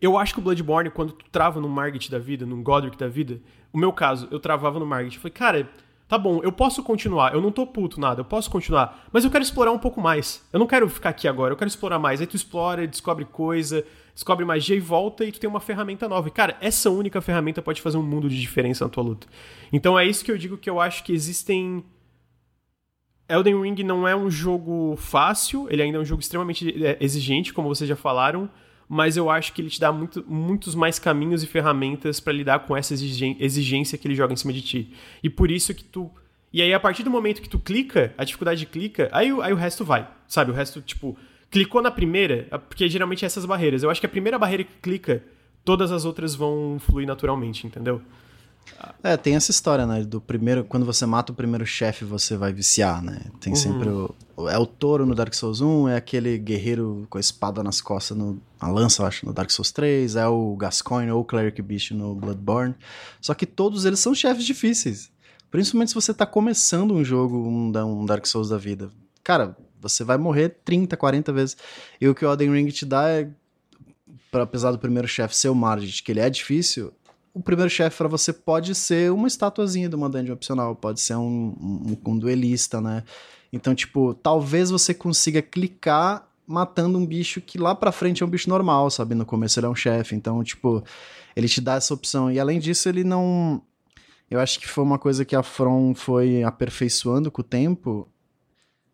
Eu 0.00 0.16
acho 0.16 0.32
que 0.32 0.40
o 0.40 0.42
Bloodborne, 0.42 0.90
quando 0.90 1.12
tu 1.12 1.26
trava 1.30 1.60
no 1.60 1.68
Margit 1.68 2.10
da 2.10 2.18
vida, 2.18 2.46
no 2.46 2.62
Godric 2.62 2.96
da 2.96 3.06
vida, 3.06 3.40
o 3.72 3.78
meu 3.78 3.92
caso, 3.92 4.28
eu 4.30 4.40
travava 4.40 4.78
no 4.78 4.86
Margit. 4.86 5.18
Falei, 5.18 5.32
cara, 5.32 5.70
tá 6.08 6.16
bom, 6.16 6.40
eu 6.42 6.50
posso 6.50 6.82
continuar, 6.82 7.34
eu 7.34 7.40
não 7.40 7.52
tô 7.52 7.66
puto 7.66 8.00
nada, 8.00 8.20
eu 8.22 8.24
posso 8.24 8.50
continuar, 8.50 9.06
mas 9.12 9.24
eu 9.24 9.30
quero 9.30 9.44
explorar 9.44 9.72
um 9.72 9.78
pouco 9.78 10.00
mais. 10.00 10.44
Eu 10.52 10.58
não 10.58 10.66
quero 10.66 10.88
ficar 10.88 11.10
aqui 11.10 11.28
agora, 11.28 11.52
eu 11.52 11.56
quero 11.56 11.68
explorar 11.68 11.98
mais. 11.98 12.20
Aí 12.20 12.26
tu 12.26 12.34
explora, 12.34 12.86
descobre 12.86 13.26
coisa, 13.26 13.84
descobre 14.14 14.44
magia 14.44 14.76
e 14.76 14.80
volta 14.80 15.24
e 15.24 15.32
tu 15.32 15.40
tem 15.40 15.48
uma 15.48 15.60
ferramenta 15.60 16.08
nova. 16.08 16.28
E, 16.28 16.30
cara, 16.30 16.56
essa 16.60 16.90
única 16.90 17.20
ferramenta 17.20 17.62
pode 17.62 17.80
fazer 17.80 17.96
um 17.96 18.02
mundo 18.02 18.28
de 18.28 18.40
diferença 18.40 18.84
na 18.84 18.90
tua 18.90 19.02
luta. 19.02 19.26
Então 19.72 19.98
é 19.98 20.06
isso 20.06 20.24
que 20.24 20.30
eu 20.30 20.38
digo 20.38 20.56
que 20.56 20.68
eu 20.68 20.80
acho 20.80 21.04
que 21.04 21.12
existem. 21.12 21.84
Elden 23.28 23.62
Ring 23.62 23.82
não 23.84 24.08
é 24.08 24.16
um 24.16 24.28
jogo 24.28 24.96
fácil, 24.96 25.68
ele 25.70 25.82
ainda 25.82 25.98
é 25.98 26.00
um 26.00 26.04
jogo 26.04 26.20
extremamente 26.20 26.84
é, 26.84 26.98
exigente, 27.00 27.52
como 27.52 27.68
vocês 27.68 27.88
já 27.88 27.94
falaram, 27.94 28.50
mas 28.88 29.16
eu 29.16 29.30
acho 29.30 29.52
que 29.52 29.62
ele 29.62 29.70
te 29.70 29.78
dá 29.78 29.92
muito, 29.92 30.24
muitos 30.26 30.74
mais 30.74 30.98
caminhos 30.98 31.44
e 31.44 31.46
ferramentas 31.46 32.18
para 32.18 32.32
lidar 32.32 32.58
com 32.66 32.76
essa 32.76 32.92
exigência 32.92 33.96
que 33.96 34.08
ele 34.08 34.16
joga 34.16 34.32
em 34.32 34.36
cima 34.36 34.52
de 34.52 34.60
ti. 34.60 34.92
E 35.22 35.30
por 35.30 35.48
isso 35.48 35.72
que 35.72 35.84
tu. 35.84 36.10
E 36.52 36.60
aí, 36.60 36.74
a 36.74 36.80
partir 36.80 37.04
do 37.04 37.10
momento 37.10 37.40
que 37.40 37.48
tu 37.48 37.60
clica, 37.60 38.12
a 38.18 38.24
dificuldade 38.24 38.66
clica, 38.66 39.08
aí, 39.12 39.30
aí 39.42 39.52
o 39.52 39.56
resto 39.56 39.84
vai. 39.84 40.10
Sabe? 40.26 40.50
O 40.50 40.54
resto, 40.54 40.82
tipo, 40.82 41.16
Clicou 41.50 41.82
na 41.82 41.90
primeira, 41.90 42.46
porque 42.68 42.88
geralmente 42.88 43.24
é 43.24 43.26
essas 43.26 43.44
barreiras. 43.44 43.82
Eu 43.82 43.90
acho 43.90 44.00
que 44.00 44.06
a 44.06 44.10
primeira 44.10 44.38
barreira 44.38 44.64
que 44.64 44.74
clica, 44.80 45.22
todas 45.64 45.90
as 45.90 46.04
outras 46.04 46.34
vão 46.34 46.78
fluir 46.78 47.06
naturalmente, 47.06 47.66
entendeu? 47.66 48.00
É, 49.02 49.16
tem 49.16 49.34
essa 49.34 49.50
história, 49.50 49.86
né? 49.86 50.04
Do 50.04 50.20
primeiro, 50.20 50.64
quando 50.64 50.86
você 50.86 51.04
mata 51.06 51.32
o 51.32 51.34
primeiro 51.34 51.66
chefe, 51.66 52.04
você 52.04 52.36
vai 52.36 52.52
viciar, 52.52 53.02
né? 53.02 53.20
Tem 53.40 53.52
uhum. 53.52 53.56
sempre 53.56 53.88
o. 53.88 54.14
É 54.48 54.58
o 54.58 54.64
touro 54.64 55.04
no 55.04 55.14
Dark 55.14 55.34
Souls 55.34 55.60
1, 55.60 55.88
é 55.88 55.96
aquele 55.96 56.38
guerreiro 56.38 57.06
com 57.10 57.18
a 57.18 57.20
espada 57.20 57.62
nas 57.62 57.82
costas, 57.82 58.16
no, 58.16 58.40
a 58.58 58.68
lança, 58.68 59.02
eu 59.02 59.06
acho, 59.06 59.26
no 59.26 59.34
Dark 59.34 59.50
Souls 59.50 59.70
3, 59.70 60.16
é 60.16 60.26
o 60.26 60.56
Gascoigne 60.56 61.12
ou 61.12 61.20
o 61.20 61.24
Cleric 61.24 61.60
Beast 61.60 61.90
no 61.90 62.14
Bloodborne. 62.14 62.74
Só 63.20 63.34
que 63.34 63.44
todos 63.44 63.84
eles 63.84 64.00
são 64.00 64.14
chefes 64.14 64.44
difíceis. 64.44 65.10
Principalmente 65.50 65.88
se 65.88 65.94
você 65.94 66.14
tá 66.14 66.24
começando 66.24 66.94
um 66.94 67.04
jogo, 67.04 67.36
um, 67.36 67.70
um 67.76 68.06
Dark 68.06 68.24
Souls 68.24 68.48
da 68.48 68.56
vida. 68.56 68.90
Cara, 69.22 69.56
você 69.80 70.04
vai 70.04 70.18
morrer 70.18 70.56
30, 70.64 70.96
40 70.96 71.32
vezes. 71.32 71.56
E 72.00 72.08
o 72.08 72.14
que 72.14 72.24
o 72.24 72.30
Elden 72.30 72.52
Ring 72.52 72.68
te 72.68 72.84
dá 72.84 73.08
é, 73.08 73.28
pra, 74.30 74.42
apesar 74.42 74.72
do 74.72 74.78
primeiro 74.78 75.08
chefe 75.08 75.36
ser 75.36 75.48
o 75.48 75.54
Margit, 75.54 76.02
que 76.02 76.12
ele 76.12 76.20
é 76.20 76.28
difícil, 76.28 76.92
o 77.32 77.40
primeiro 77.40 77.70
chefe 77.70 77.96
para 77.96 78.08
você 78.08 78.32
pode 78.32 78.74
ser 78.74 79.12
uma 79.12 79.28
estatuazinha 79.28 79.88
de 79.88 79.94
uma 79.94 80.08
dungeon 80.08 80.34
opcional, 80.34 80.74
pode 80.74 81.00
ser 81.00 81.14
um, 81.16 81.54
um, 81.60 81.96
um 82.06 82.18
duelista, 82.18 82.80
né? 82.80 83.04
Então, 83.52 83.74
tipo, 83.74 84.14
talvez 84.14 84.70
você 84.70 84.92
consiga 84.94 85.42
clicar 85.42 86.28
matando 86.46 86.98
um 86.98 87.06
bicho 87.06 87.40
que 87.40 87.58
lá 87.58 87.74
pra 87.74 87.92
frente 87.92 88.22
é 88.22 88.26
um 88.26 88.28
bicho 88.28 88.48
normal, 88.48 88.90
sabe? 88.90 89.14
No 89.14 89.24
começo 89.24 89.58
ele 89.58 89.66
é 89.66 89.68
um 89.68 89.74
chefe, 89.74 90.16
então, 90.16 90.42
tipo, 90.42 90.82
ele 91.36 91.48
te 91.48 91.60
dá 91.60 91.74
essa 91.74 91.94
opção. 91.94 92.30
E 92.30 92.40
além 92.40 92.58
disso, 92.58 92.88
ele 92.88 93.04
não. 93.04 93.62
Eu 94.28 94.40
acho 94.40 94.58
que 94.60 94.68
foi 94.68 94.82
uma 94.84 94.98
coisa 94.98 95.24
que 95.24 95.34
a 95.34 95.42
From 95.42 95.94
foi 95.94 96.42
aperfeiçoando 96.42 97.30
com 97.30 97.40
o 97.40 97.44
tempo 97.44 98.08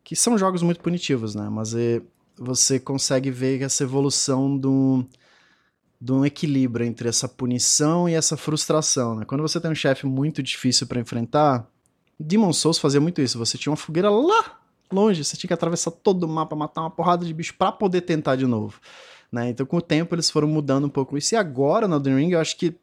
que 0.07 0.15
são 0.15 0.39
jogos 0.39 0.63
muito 0.63 0.79
punitivos, 0.79 1.35
né? 1.35 1.49
Mas 1.51 1.75
é, 1.75 2.01
você 2.39 2.79
consegue 2.79 3.29
ver 3.29 3.61
essa 3.61 3.83
evolução 3.83 4.57
do, 4.57 5.05
de 6.01 6.13
um 6.13 6.25
equilíbrio 6.25 6.87
entre 6.87 7.09
essa 7.09 7.29
punição 7.29 8.09
e 8.09 8.15
essa 8.15 8.37
frustração, 8.37 9.17
né? 9.17 9.25
Quando 9.25 9.43
você 9.43 9.61
tem 9.61 9.69
um 9.69 9.75
chefe 9.75 10.07
muito 10.07 10.45
difícil 10.45 10.87
para 10.87 11.01
enfrentar, 11.01 11.69
Demon 12.21 12.53
Souls 12.53 12.79
fazia 12.79 13.01
muito 13.01 13.21
isso. 13.21 13.37
Você 13.37 13.59
tinha 13.59 13.73
uma 13.73 13.77
fogueira 13.77 14.09
lá 14.09 14.61
longe, 14.93 15.25
você 15.25 15.37
tinha 15.37 15.49
que 15.49 15.55
atravessar 15.55 15.91
todo 15.91 16.23
o 16.23 16.29
mapa, 16.29 16.55
matar 16.55 16.83
uma 16.83 16.91
porrada 16.91 17.27
de 17.27 17.35
bicho 17.35 17.57
para 17.59 17.73
poder 17.73 18.03
tentar 18.03 18.37
de 18.37 18.47
novo. 18.47 18.79
Né? 19.33 19.49
Então, 19.49 19.67
com 19.67 19.79
o 19.79 19.83
tempo, 19.83 20.15
eles 20.15 20.31
foram 20.31 20.47
mudando 20.47 20.85
um 20.85 20.89
pouco 20.89 21.19
isso. 21.19 21.35
E 21.35 21.37
agora, 21.37 21.89
no 21.89 21.97
Elden 21.97 22.15
Ring, 22.15 22.31
eu 22.31 22.39
acho 22.39 22.57
que. 22.57 22.79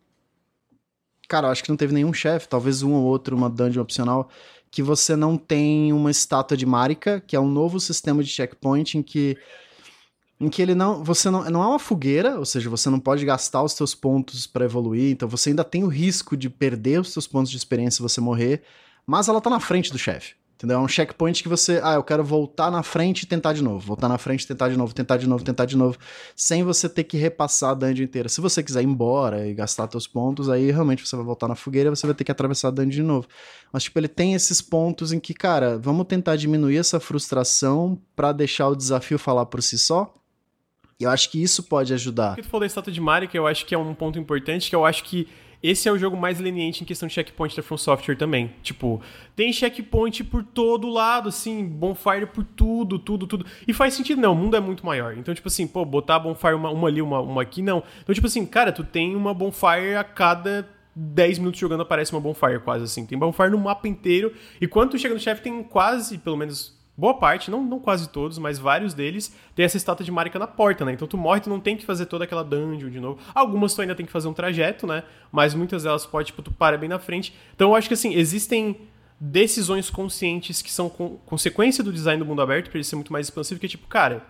Cara, 1.29 1.47
eu 1.47 1.51
acho 1.53 1.63
que 1.63 1.69
não 1.69 1.77
teve 1.77 1.93
nenhum 1.93 2.11
chefe, 2.11 2.49
talvez 2.49 2.83
um 2.83 2.91
ou 2.91 3.05
outro, 3.05 3.33
uma 3.33 3.49
dungeon 3.49 3.81
opcional, 3.81 4.29
que 4.73 4.81
você 4.81 5.15
não 5.15 5.37
tem 5.37 5.93
uma 5.93 6.09
estátua 6.09 6.57
de 6.57 6.65
Marika, 6.65 7.21
que 7.21 7.35
é 7.35 7.39
um 7.39 7.47
novo 7.47 7.79
sistema 7.79 8.23
de 8.23 8.29
checkpoint 8.31 8.97
em 8.97 9.03
que 9.03 9.37
em 10.41 10.49
que 10.49 10.63
ele 10.63 10.73
não, 10.73 11.03
você 11.03 11.29
não, 11.29 11.43
não 11.43 11.61
é 11.61 11.67
uma 11.67 11.77
fogueira, 11.77 12.39
ou 12.39 12.45
seja, 12.45 12.71
você 12.71 12.89
não 12.89 12.99
pode 12.99 13.23
gastar 13.23 13.61
os 13.61 13.73
seus 13.73 13.93
pontos 13.93 14.47
para 14.47 14.65
evoluir, 14.65 15.11
então 15.11 15.29
você 15.29 15.51
ainda 15.51 15.63
tem 15.63 15.83
o 15.83 15.87
risco 15.87 16.35
de 16.35 16.49
perder 16.49 16.99
os 16.99 17.13
seus 17.13 17.27
pontos 17.27 17.51
de 17.51 17.55
experiência 17.55 17.97
se 17.97 18.01
você 18.01 18.19
morrer, 18.19 18.63
mas 19.05 19.27
ela 19.27 19.39
tá 19.39 19.47
na 19.47 19.59
frente 19.59 19.91
do 19.91 19.97
chefe. 19.99 20.33
Entendeu? 20.63 20.77
É 20.77 20.81
um 20.81 20.87
checkpoint 20.87 21.43
que 21.43 21.49
você, 21.49 21.81
ah, 21.83 21.95
eu 21.95 22.03
quero 22.03 22.23
voltar 22.23 22.71
na 22.71 22.81
frente 22.81 23.23
e 23.23 23.25
tentar 23.25 23.51
de 23.51 23.61
novo, 23.61 23.85
voltar 23.85 24.07
na 24.07 24.17
frente, 24.17 24.47
tentar 24.47 24.69
de 24.69 24.77
novo, 24.77 24.95
tentar 24.95 25.17
de 25.17 25.27
novo, 25.27 25.43
tentar 25.43 25.65
de 25.65 25.75
novo, 25.75 25.97
sem 26.37 26.63
você 26.63 26.87
ter 26.87 27.03
que 27.03 27.17
repassar 27.17 27.71
a 27.71 27.73
dungeon 27.73 28.05
inteira. 28.05 28.29
Se 28.29 28.39
você 28.39 28.63
quiser 28.63 28.81
ir 28.81 28.85
embora 28.85 29.45
e 29.45 29.53
gastar 29.53 29.91
seus 29.91 30.07
pontos, 30.07 30.49
aí 30.49 30.71
realmente 30.71 31.05
você 31.05 31.17
vai 31.17 31.25
voltar 31.25 31.49
na 31.49 31.55
fogueira, 31.55 31.89
você 31.89 32.07
vai 32.07 32.15
ter 32.15 32.23
que 32.23 32.31
atravessar 32.31 32.69
a 32.69 32.71
dungeon 32.71 32.89
de 32.91 33.03
novo. 33.03 33.27
Mas 33.73 33.83
tipo, 33.83 33.99
ele 33.99 34.07
tem 34.07 34.35
esses 34.35 34.61
pontos 34.61 35.11
em 35.11 35.19
que, 35.19 35.33
cara, 35.33 35.77
vamos 35.77 36.05
tentar 36.05 36.37
diminuir 36.37 36.77
essa 36.77 36.97
frustração 36.97 37.99
para 38.15 38.31
deixar 38.31 38.69
o 38.69 38.75
desafio 38.75 39.19
falar 39.19 39.45
por 39.47 39.61
si 39.61 39.77
só. 39.77 40.13
E 40.97 41.03
eu 41.03 41.09
acho 41.09 41.29
que 41.29 41.43
isso 41.43 41.63
pode 41.63 41.93
ajudar. 41.93 42.31
O 42.31 42.35
que 42.35 42.41
tu 42.41 42.47
falou 42.47 42.61
da 42.61 42.67
estátua 42.67 42.93
de 42.93 43.01
Mario, 43.01 43.27
que 43.27 43.37
eu 43.37 43.45
acho 43.45 43.65
que 43.65 43.75
é 43.75 43.77
um 43.77 43.93
ponto 43.93 44.17
importante, 44.17 44.69
que 44.69 44.75
eu 44.77 44.85
acho 44.85 45.03
que 45.03 45.27
esse 45.63 45.87
é 45.87 45.91
o 45.91 45.97
jogo 45.97 46.17
mais 46.17 46.41
leniente 46.41 46.83
em 46.83 46.85
questão 46.85 47.07
de 47.07 47.13
checkpoint 47.13 47.55
da 47.55 47.63
From 47.63 47.77
Software 47.77 48.17
também. 48.17 48.53
Tipo, 48.61 49.01
tem 49.33 49.53
checkpoint 49.53 50.21
por 50.25 50.43
todo 50.43 50.89
lado, 50.89 51.29
assim, 51.29 51.65
bonfire 51.65 52.25
por 52.25 52.43
tudo, 52.43 52.99
tudo, 52.99 53.25
tudo. 53.25 53.45
E 53.65 53.71
faz 53.71 53.93
sentido, 53.93 54.21
não, 54.21 54.33
o 54.33 54.35
mundo 54.35 54.57
é 54.57 54.59
muito 54.59 54.85
maior. 54.85 55.17
Então, 55.17 55.33
tipo 55.33 55.47
assim, 55.47 55.65
pô, 55.65 55.85
botar 55.85 56.19
bonfire 56.19 56.53
uma, 56.53 56.69
uma 56.69 56.89
ali, 56.89 57.01
uma, 57.01 57.21
uma 57.21 57.41
aqui, 57.41 57.61
não. 57.61 57.81
Então, 58.01 58.13
tipo 58.13 58.27
assim, 58.27 58.45
cara, 58.45 58.73
tu 58.73 58.83
tem 58.83 59.15
uma 59.15 59.33
bonfire 59.33 59.95
a 59.97 60.03
cada 60.03 60.67
10 60.93 61.39
minutos 61.39 61.59
jogando 61.59 61.81
aparece 61.81 62.11
uma 62.11 62.19
bonfire 62.19 62.59
quase 62.59 62.83
assim. 62.83 63.05
Tem 63.05 63.17
bonfire 63.17 63.49
no 63.49 63.57
mapa 63.57 63.87
inteiro. 63.87 64.33
E 64.59 64.67
quando 64.67 64.91
tu 64.91 64.97
chega 64.97 65.13
no 65.13 65.19
chefe, 65.19 65.41
tem 65.41 65.63
quase, 65.63 66.17
pelo 66.17 66.35
menos 66.35 66.77
boa 66.95 67.15
parte, 67.15 67.49
não, 67.49 67.63
não 67.63 67.79
quase 67.79 68.09
todos, 68.09 68.37
mas 68.37 68.59
vários 68.59 68.93
deles, 68.93 69.35
tem 69.55 69.65
essa 69.65 69.77
estátua 69.77 70.05
de 70.05 70.11
Marika 70.11 70.37
na 70.37 70.47
porta, 70.47 70.85
né? 70.85 70.93
Então 70.93 71.07
tu 71.07 71.17
morre, 71.17 71.41
tu 71.41 71.49
não 71.49 71.59
tem 71.59 71.75
que 71.75 71.85
fazer 71.85 72.05
toda 72.05 72.23
aquela 72.23 72.43
dungeon 72.43 72.89
de 72.89 72.99
novo. 72.99 73.19
Algumas 73.33 73.73
tu 73.73 73.81
ainda 73.81 73.95
tem 73.95 74.05
que 74.05 74.11
fazer 74.11 74.27
um 74.27 74.33
trajeto, 74.33 74.85
né? 74.85 75.03
Mas 75.31 75.53
muitas 75.53 75.83
delas 75.83 76.05
pode, 76.05 76.27
tipo, 76.27 76.41
tu 76.41 76.51
para 76.51 76.77
bem 76.77 76.89
na 76.89 76.99
frente. 76.99 77.33
Então 77.55 77.69
eu 77.69 77.75
acho 77.75 77.87
que, 77.87 77.93
assim, 77.93 78.13
existem 78.13 78.81
decisões 79.19 79.89
conscientes 79.89 80.61
que 80.61 80.71
são 80.71 80.89
co 80.89 81.19
consequência 81.25 81.83
do 81.83 81.91
design 81.91 82.19
do 82.19 82.25
mundo 82.25 82.41
aberto, 82.41 82.69
pra 82.69 82.77
ele 82.77 82.83
ser 82.83 82.95
muito 82.95 83.11
mais 83.11 83.27
expansivo, 83.27 83.59
que 83.59 83.65
é 83.65 83.69
tipo, 83.69 83.87
cara... 83.87 84.25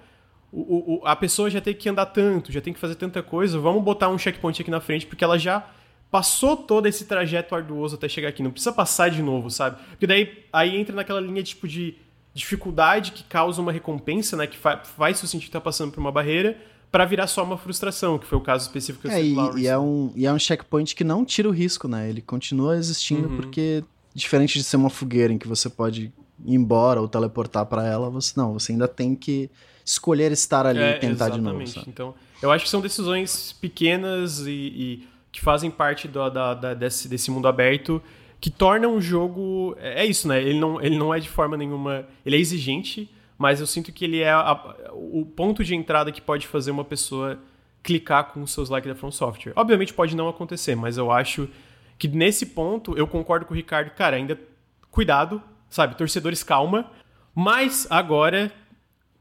O, 0.56 1.02
o, 1.02 1.02
a 1.04 1.16
pessoa 1.16 1.50
já 1.50 1.60
tem 1.60 1.74
que 1.74 1.90
andar 1.90 2.06
tanto, 2.06 2.52
já 2.52 2.62
tem 2.62 2.72
que 2.72 2.80
fazer 2.80 2.94
tanta 2.94 3.24
coisa, 3.24 3.58
vamos 3.58 3.82
botar 3.82 4.08
um 4.10 4.20
checkpoint 4.20 4.62
aqui 4.62 4.70
na 4.70 4.80
frente, 4.80 5.04
porque 5.08 5.24
ela 5.24 5.36
já 5.36 5.68
passou 6.12 6.56
todo 6.56 6.86
esse 6.86 7.06
trajeto 7.06 7.56
arduoso 7.56 7.96
até 7.96 8.08
chegar 8.08 8.30
aqui, 8.30 8.44
não 8.44 8.52
precisa 8.52 8.72
passar 8.72 9.10
de 9.10 9.24
novo, 9.24 9.50
sabe? 9.50 9.82
Porque 9.90 10.06
daí 10.06 10.46
aí 10.54 10.78
entra 10.78 10.96
naquela 10.96 11.20
linha 11.20 11.42
tipo 11.42 11.68
de 11.68 11.96
dificuldade 12.34 13.12
que 13.12 13.24
causa 13.24 13.62
uma 13.62 13.72
recompensa, 13.72 14.36
né? 14.36 14.48
Que 14.48 14.58
fa 14.58 14.78
faz 14.84 15.22
o 15.22 15.28
sentir 15.28 15.46
estar 15.46 15.60
tá 15.60 15.64
passando 15.64 15.92
por 15.92 16.00
uma 16.00 16.12
barreira, 16.12 16.58
para 16.92 17.06
virar 17.06 17.28
só 17.28 17.44
uma 17.44 17.58
frustração, 17.58 18.18
que 18.20 18.26
foi 18.26 18.38
o 18.38 18.42
caso 18.42 18.68
específico 18.68 19.08
que 19.08 19.14
é, 19.14 19.24
e, 19.24 19.36
e, 19.58 19.68
é 19.68 19.78
um 19.78 20.12
E 20.16 20.26
é 20.26 20.34
um 20.34 20.40
checkpoint 20.40 20.96
que 20.96 21.04
não 21.04 21.26
tira 21.26 21.48
o 21.48 21.52
risco, 21.52 21.88
né? 21.88 22.10
Ele 22.10 22.22
continua 22.22 22.76
existindo 22.76 23.30
uhum. 23.30 23.36
porque, 23.36 23.84
diferente 24.14 24.58
de 24.58 24.64
ser 24.64 24.78
uma 24.78 24.90
fogueira 24.90 25.34
em 25.34 25.38
que 25.38 25.48
você 25.48 25.70
pode 25.70 26.14
ir 26.46 26.56
embora 26.56 27.02
ou 27.02 27.08
teleportar 27.08 27.66
para 27.66 27.86
ela, 27.86 28.10
você 28.10 28.34
não, 28.36 28.54
você 28.54 28.72
ainda 28.72 28.88
tem 28.88 29.16
que 29.16 29.50
escolher 29.86 30.32
estar 30.32 30.66
ali 30.66 30.80
é, 30.80 30.98
e 30.98 31.00
tentar 31.00 31.28
exatamente. 31.28 31.36
de 31.36 31.42
novo. 31.42 31.68
Sabe? 31.68 31.86
Então, 31.90 32.16
eu 32.42 32.52
acho 32.52 32.66
que 32.66 32.70
são 32.70 32.82
decisões 32.82 33.54
pequenas 33.54 34.40
e, 34.42 34.52
e 34.52 35.08
que 35.32 35.42
fazem 35.42 35.72
parte 35.72 36.08
do, 36.08 36.30
da, 36.30 36.54
da, 36.54 36.74
desse, 36.74 37.08
desse 37.08 37.32
mundo 37.32 37.48
aberto 37.48 38.02
que 38.44 38.52
tornam 38.52 38.96
o 38.96 39.02
jogo. 39.02 39.74
É, 39.80 40.04
é 40.04 40.06
isso, 40.06 40.28
né? 40.28 40.42
Ele 40.42 40.60
não, 40.60 40.82
ele 40.82 40.98
não 40.98 41.14
é 41.14 41.20
de 41.20 41.30
forma 41.30 41.56
nenhuma. 41.56 42.06
Ele 42.26 42.36
é 42.36 42.40
exigente 42.40 43.10
mas 43.38 43.60
eu 43.60 43.68
sinto 43.68 43.92
que 43.92 44.06
ele 44.06 44.22
é 44.22 44.32
a, 44.32 44.58
o 44.94 45.26
ponto 45.26 45.64
de 45.64 45.76
entrada 45.76 46.12
que 46.12 46.22
pode 46.22 46.48
fazer 46.48 46.72
uma 46.72 46.86
pessoa 46.86 47.40
clicar 47.82 48.32
com 48.32 48.42
os 48.42 48.54
seus 48.54 48.70
likes 48.70 48.88
da 48.88 48.96
From 48.96 49.12
Software. 49.12 49.54
Obviamente 49.56 49.94
pode 49.94 50.16
não 50.16 50.30
acontecer, 50.30 50.76
mas 50.76 50.98
eu 50.98 51.12
acho 51.12 51.50
que 51.98 52.08
nesse 52.08 52.46
ponto 52.46 52.98
eu 52.98 53.08
concordo 53.08 53.46
com 53.46 53.54
o 53.54 53.58
Ricardo, 53.58 53.92
cara, 53.92 54.16
ainda 54.16 54.40
cuidado, 54.90 55.42
sabe, 55.70 55.98
torcedores 55.98 56.44
calma, 56.44 56.90
mas 57.36 57.86
agora 57.90 58.50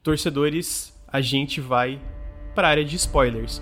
torcedores, 0.03 0.97
a 1.09 1.20
gente 1.20 1.61
vai 1.61 2.01
para 2.55 2.69
a 2.69 2.70
área 2.70 2.85
de 2.85 2.97
spoilers. 2.97 3.61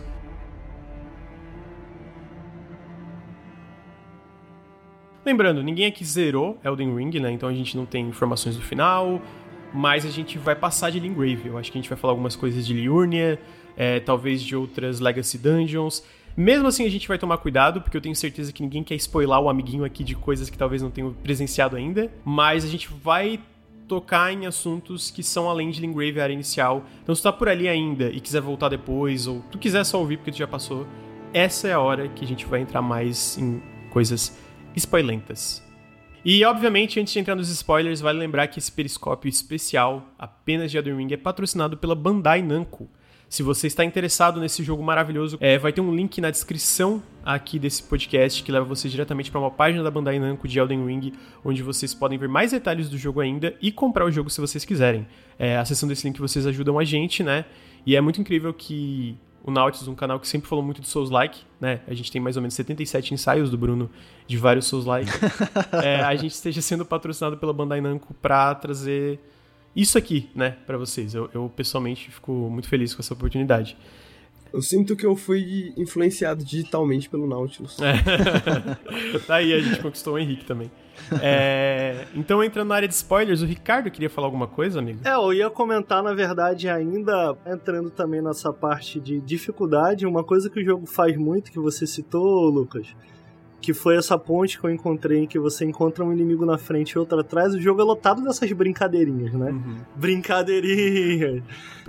Lembrando, 5.24 5.62
ninguém 5.62 5.86
aqui 5.86 6.04
zerou 6.04 6.58
Elden 6.64 6.94
Ring, 6.96 7.20
né? 7.20 7.30
Então 7.30 7.48
a 7.48 7.54
gente 7.54 7.76
não 7.76 7.84
tem 7.84 8.08
informações 8.08 8.56
do 8.56 8.62
final, 8.62 9.20
mas 9.72 10.06
a 10.06 10.10
gente 10.10 10.38
vai 10.38 10.54
passar 10.54 10.90
de 10.90 10.98
Lingrave. 10.98 11.48
Eu 11.48 11.58
acho 11.58 11.70
que 11.70 11.78
a 11.78 11.80
gente 11.80 11.90
vai 11.90 11.98
falar 11.98 12.12
algumas 12.12 12.34
coisas 12.34 12.66
de 12.66 12.72
Liurnia, 12.72 13.38
é, 13.76 14.00
talvez 14.00 14.42
de 14.42 14.56
outras 14.56 14.98
Legacy 14.98 15.38
Dungeons. 15.38 16.02
Mesmo 16.36 16.68
assim, 16.68 16.86
a 16.86 16.90
gente 16.90 17.06
vai 17.06 17.18
tomar 17.18 17.36
cuidado, 17.38 17.82
porque 17.82 17.96
eu 17.96 18.00
tenho 18.00 18.16
certeza 18.16 18.52
que 18.52 18.62
ninguém 18.62 18.82
quer 18.82 18.94
spoiler 18.94 19.38
o 19.38 19.48
amiguinho 19.48 19.84
aqui 19.84 20.02
de 20.02 20.14
coisas 20.14 20.48
que 20.48 20.56
talvez 20.56 20.80
não 20.80 20.90
tenham 20.90 21.12
presenciado 21.12 21.76
ainda. 21.76 22.10
Mas 22.24 22.64
a 22.64 22.68
gente 22.68 22.88
vai 22.88 23.38
tocar 23.86 24.32
em 24.32 24.46
assuntos 24.46 25.10
que 25.10 25.22
são 25.22 25.50
além 25.50 25.70
de 25.70 25.80
Lingrave, 25.80 26.20
a 26.20 26.22
área 26.22 26.32
inicial. 26.32 26.84
Então, 27.02 27.14
se 27.14 27.22
tá 27.22 27.32
por 27.32 27.48
ali 27.48 27.68
ainda 27.68 28.08
e 28.08 28.20
quiser 28.20 28.40
voltar 28.40 28.68
depois, 28.68 29.26
ou 29.26 29.42
tu 29.50 29.58
quiser 29.58 29.84
só 29.84 29.98
ouvir 29.98 30.16
porque 30.16 30.30
tu 30.30 30.38
já 30.38 30.46
passou, 30.46 30.86
essa 31.34 31.68
é 31.68 31.72
a 31.72 31.80
hora 31.80 32.08
que 32.08 32.24
a 32.24 32.28
gente 32.28 32.46
vai 32.46 32.60
entrar 32.60 32.80
mais 32.80 33.36
em 33.36 33.60
coisas 33.90 34.38
spoilentas. 34.76 35.62
E, 36.24 36.44
obviamente, 36.44 37.00
antes 37.00 37.12
de 37.12 37.18
entrar 37.18 37.34
nos 37.34 37.48
spoilers, 37.48 38.00
vale 38.00 38.18
lembrar 38.18 38.46
que 38.48 38.58
esse 38.58 38.70
periscópio 38.70 39.28
especial, 39.28 40.06
apenas 40.18 40.70
de 40.70 40.76
Elden 40.76 40.96
Ring, 40.96 41.12
é 41.12 41.16
patrocinado 41.16 41.78
pela 41.78 41.94
Bandai 41.94 42.42
Namco. 42.42 42.88
Se 43.26 43.42
você 43.42 43.68
está 43.68 43.84
interessado 43.84 44.40
nesse 44.40 44.62
jogo 44.62 44.82
maravilhoso, 44.82 45.38
é, 45.40 45.56
vai 45.56 45.72
ter 45.72 45.80
um 45.80 45.94
link 45.94 46.20
na 46.20 46.30
descrição 46.30 47.00
aqui 47.24 47.58
desse 47.60 47.82
podcast 47.82 48.42
que 48.42 48.50
leva 48.50 48.64
você 48.64 48.88
diretamente 48.88 49.30
para 49.30 49.40
uma 49.40 49.52
página 49.52 49.84
da 49.84 49.90
Bandai 49.90 50.18
Namco 50.18 50.48
de 50.48 50.58
Elden 50.58 50.84
Ring, 50.84 51.12
onde 51.44 51.62
vocês 51.62 51.94
podem 51.94 52.18
ver 52.18 52.28
mais 52.28 52.50
detalhes 52.50 52.90
do 52.90 52.98
jogo 52.98 53.20
ainda 53.20 53.56
e 53.62 53.70
comprar 53.70 54.04
o 54.04 54.10
jogo 54.10 54.28
se 54.28 54.40
vocês 54.40 54.64
quiserem. 54.64 55.06
É, 55.38 55.56
acessando 55.56 55.92
desse 55.92 56.06
link 56.06 56.18
vocês 56.18 56.44
ajudam 56.44 56.76
a 56.76 56.84
gente, 56.84 57.22
né? 57.22 57.44
E 57.86 57.94
é 57.94 58.00
muito 58.00 58.20
incrível 58.20 58.52
que 58.52 59.16
o 59.42 59.50
Nautilus, 59.50 59.88
um 59.88 59.94
canal 59.94 60.20
que 60.20 60.28
sempre 60.28 60.48
falou 60.48 60.64
muito 60.64 60.80
de 60.80 60.88
Souls-like, 60.88 61.40
né? 61.60 61.80
A 61.86 61.94
gente 61.94 62.12
tem 62.12 62.20
mais 62.20 62.36
ou 62.36 62.42
menos 62.42 62.54
77 62.54 63.14
ensaios 63.14 63.50
do 63.50 63.56
Bruno 63.56 63.90
de 64.26 64.36
vários 64.36 64.66
Souls-like. 64.66 65.10
é, 65.82 66.02
a 66.02 66.14
gente 66.14 66.32
esteja 66.32 66.60
sendo 66.60 66.84
patrocinado 66.84 67.36
pela 67.36 67.52
Bandai 67.52 67.80
Namco 67.80 68.14
pra 68.14 68.54
trazer 68.54 69.18
isso 69.74 69.96
aqui, 69.96 70.28
né, 70.34 70.56
para 70.66 70.76
vocês. 70.76 71.14
Eu, 71.14 71.30
eu, 71.32 71.50
pessoalmente 71.54 72.10
fico 72.10 72.32
muito 72.32 72.68
feliz 72.68 72.94
com 72.94 73.00
essa 73.00 73.14
oportunidade. 73.14 73.76
Eu 74.52 74.60
sinto 74.60 74.96
que 74.96 75.06
eu 75.06 75.14
fui 75.16 75.72
influenciado 75.76 76.44
digitalmente 76.44 77.08
pelo 77.08 77.26
Nautilus. 77.26 77.78
É. 77.80 77.94
tá 79.26 79.36
aí, 79.36 79.52
a 79.52 79.60
gente 79.60 79.80
conquistou 79.80 80.14
o 80.14 80.18
Henrique 80.18 80.44
também. 80.44 80.70
É, 81.22 82.06
então, 82.14 82.42
entrando 82.42 82.68
na 82.68 82.74
área 82.74 82.88
de 82.88 82.94
spoilers, 82.94 83.42
o 83.42 83.46
Ricardo 83.46 83.90
queria 83.90 84.10
falar 84.10 84.26
alguma 84.26 84.46
coisa, 84.46 84.78
amigo? 84.78 85.00
É, 85.04 85.14
eu 85.14 85.32
ia 85.32 85.50
comentar, 85.50 86.02
na 86.02 86.12
verdade, 86.12 86.68
ainda 86.68 87.36
entrando 87.46 87.90
também 87.90 88.20
nessa 88.20 88.52
parte 88.52 89.00
de 89.00 89.20
dificuldade, 89.20 90.06
uma 90.06 90.22
coisa 90.22 90.50
que 90.50 90.60
o 90.60 90.64
jogo 90.64 90.86
faz 90.86 91.16
muito, 91.16 91.50
que 91.50 91.58
você 91.58 91.86
citou, 91.86 92.48
Lucas, 92.48 92.88
que 93.60 93.74
foi 93.74 93.96
essa 93.96 94.16
ponte 94.16 94.58
que 94.58 94.64
eu 94.64 94.70
encontrei 94.70 95.18
em 95.18 95.26
que 95.26 95.38
você 95.38 95.64
encontra 95.64 96.04
um 96.04 96.12
inimigo 96.12 96.46
na 96.46 96.56
frente 96.56 96.92
e 96.92 96.98
outro 96.98 97.20
atrás, 97.20 97.54
o 97.54 97.60
jogo 97.60 97.80
é 97.80 97.84
lotado 97.84 98.22
dessas 98.22 98.50
brincadeirinhas, 98.52 99.32
né? 99.34 99.50
Uhum. 99.50 99.76
Brincadeirinhas. 99.96 101.42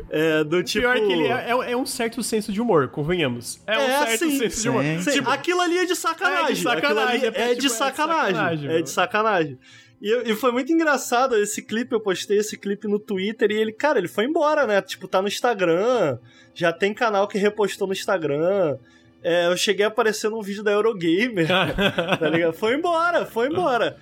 É, 0.10 0.43
do 0.43 0.61
tipo... 0.64 0.81
Pior 0.81 0.95
que 0.95 1.14
ele 1.14 1.27
é, 1.27 1.49
é, 1.49 1.72
é, 1.72 1.77
um 1.77 1.85
certo 1.85 2.22
senso 2.22 2.52
de 2.52 2.60
humor, 2.60 2.89
convenhamos. 2.89 3.61
É, 3.65 3.77
um 3.77 3.81
é, 3.81 4.06
certo 4.06 4.19
sim, 4.19 4.38
senso 4.38 4.57
sim, 4.57 4.61
de 4.64 4.69
humor. 4.69 4.84
Sim. 4.99 5.11
Tipo, 5.11 5.30
aquilo 5.30 5.61
ali 5.61 5.77
é 5.77 5.85
de 5.85 5.95
sacanagem. 5.95 6.52
É 6.52 6.53
de 6.53 6.61
sacanagem. 6.61 7.23
É, 7.23 7.52
é, 7.52 7.56
de 7.56 7.69
sacanagem. 7.69 8.35
sacanagem. 8.35 8.69
É 8.69 8.81
de 8.81 8.89
sacanagem. 8.89 9.60
E, 10.02 10.31
e, 10.31 10.35
foi 10.35 10.52
muito 10.52 10.73
engraçado 10.73 11.38
esse 11.38 11.61
clipe, 11.61 11.93
eu 11.93 11.99
postei 11.99 12.39
esse 12.39 12.57
clipe 12.57 12.88
no 12.88 12.98
Twitter 12.98 13.52
e 13.52 13.53
ele, 13.53 13.72
cara, 13.72 13.99
ele 13.99 14.07
foi 14.07 14.26
embora, 14.26 14.65
né? 14.65 14.81
Tipo, 14.81 15.07
tá 15.07 15.22
no 15.22 15.27
Instagram, 15.27 16.18
já 16.56 16.73
tem 16.73 16.91
canal 16.91 17.27
que 17.27 17.38
repostou 17.38 17.88
no 17.88 17.93
Instagram. 17.93 18.77
É, 19.23 19.48
eu 19.48 19.56
cheguei 19.56 19.85
a 19.85 19.88
aparecer 19.88 20.30
num 20.30 20.41
vídeo 20.41 20.64
da 20.64 20.72
Eurogamer, 20.72 21.48
tá 22.19 22.30
ligado? 22.30 22.53
Foi 22.53 22.73
embora, 22.76 23.26
foi 23.26 23.48
embora. 23.48 23.98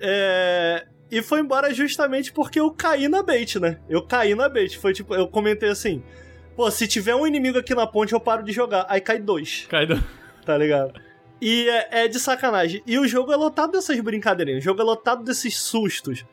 É, 0.00 0.86
e 1.10 1.22
foi 1.22 1.40
embora 1.40 1.72
justamente 1.72 2.32
porque 2.32 2.60
eu 2.60 2.70
caí 2.70 3.08
na 3.08 3.22
bait, 3.22 3.58
né? 3.58 3.78
Eu 3.88 4.02
caí 4.02 4.34
na 4.34 4.48
bait. 4.48 4.78
Foi 4.78 4.92
tipo, 4.92 5.14
eu 5.14 5.28
comentei 5.28 5.68
assim: 5.70 6.02
pô, 6.56 6.70
se 6.70 6.86
tiver 6.86 7.14
um 7.14 7.26
inimigo 7.26 7.58
aqui 7.58 7.74
na 7.74 7.86
ponte, 7.86 8.12
eu 8.12 8.20
paro 8.20 8.42
de 8.42 8.52
jogar. 8.52 8.86
Aí 8.88 9.00
cai 9.00 9.18
dois. 9.18 9.66
Cai 9.68 9.86
dois. 9.86 10.00
Tá 10.44 10.58
ligado? 10.58 11.00
E 11.40 11.68
é, 11.68 12.04
é, 12.04 12.08
de 12.08 12.18
sacanagem. 12.18 12.82
E 12.86 12.98
o 12.98 13.06
jogo 13.06 13.32
é 13.32 13.36
lotado 13.36 13.72
dessas 13.72 13.98
brincadeirinhas. 14.00 14.62
O 14.62 14.64
jogo 14.64 14.80
é 14.80 14.84
lotado 14.84 15.24
desses 15.24 15.56
sustos 15.58 16.24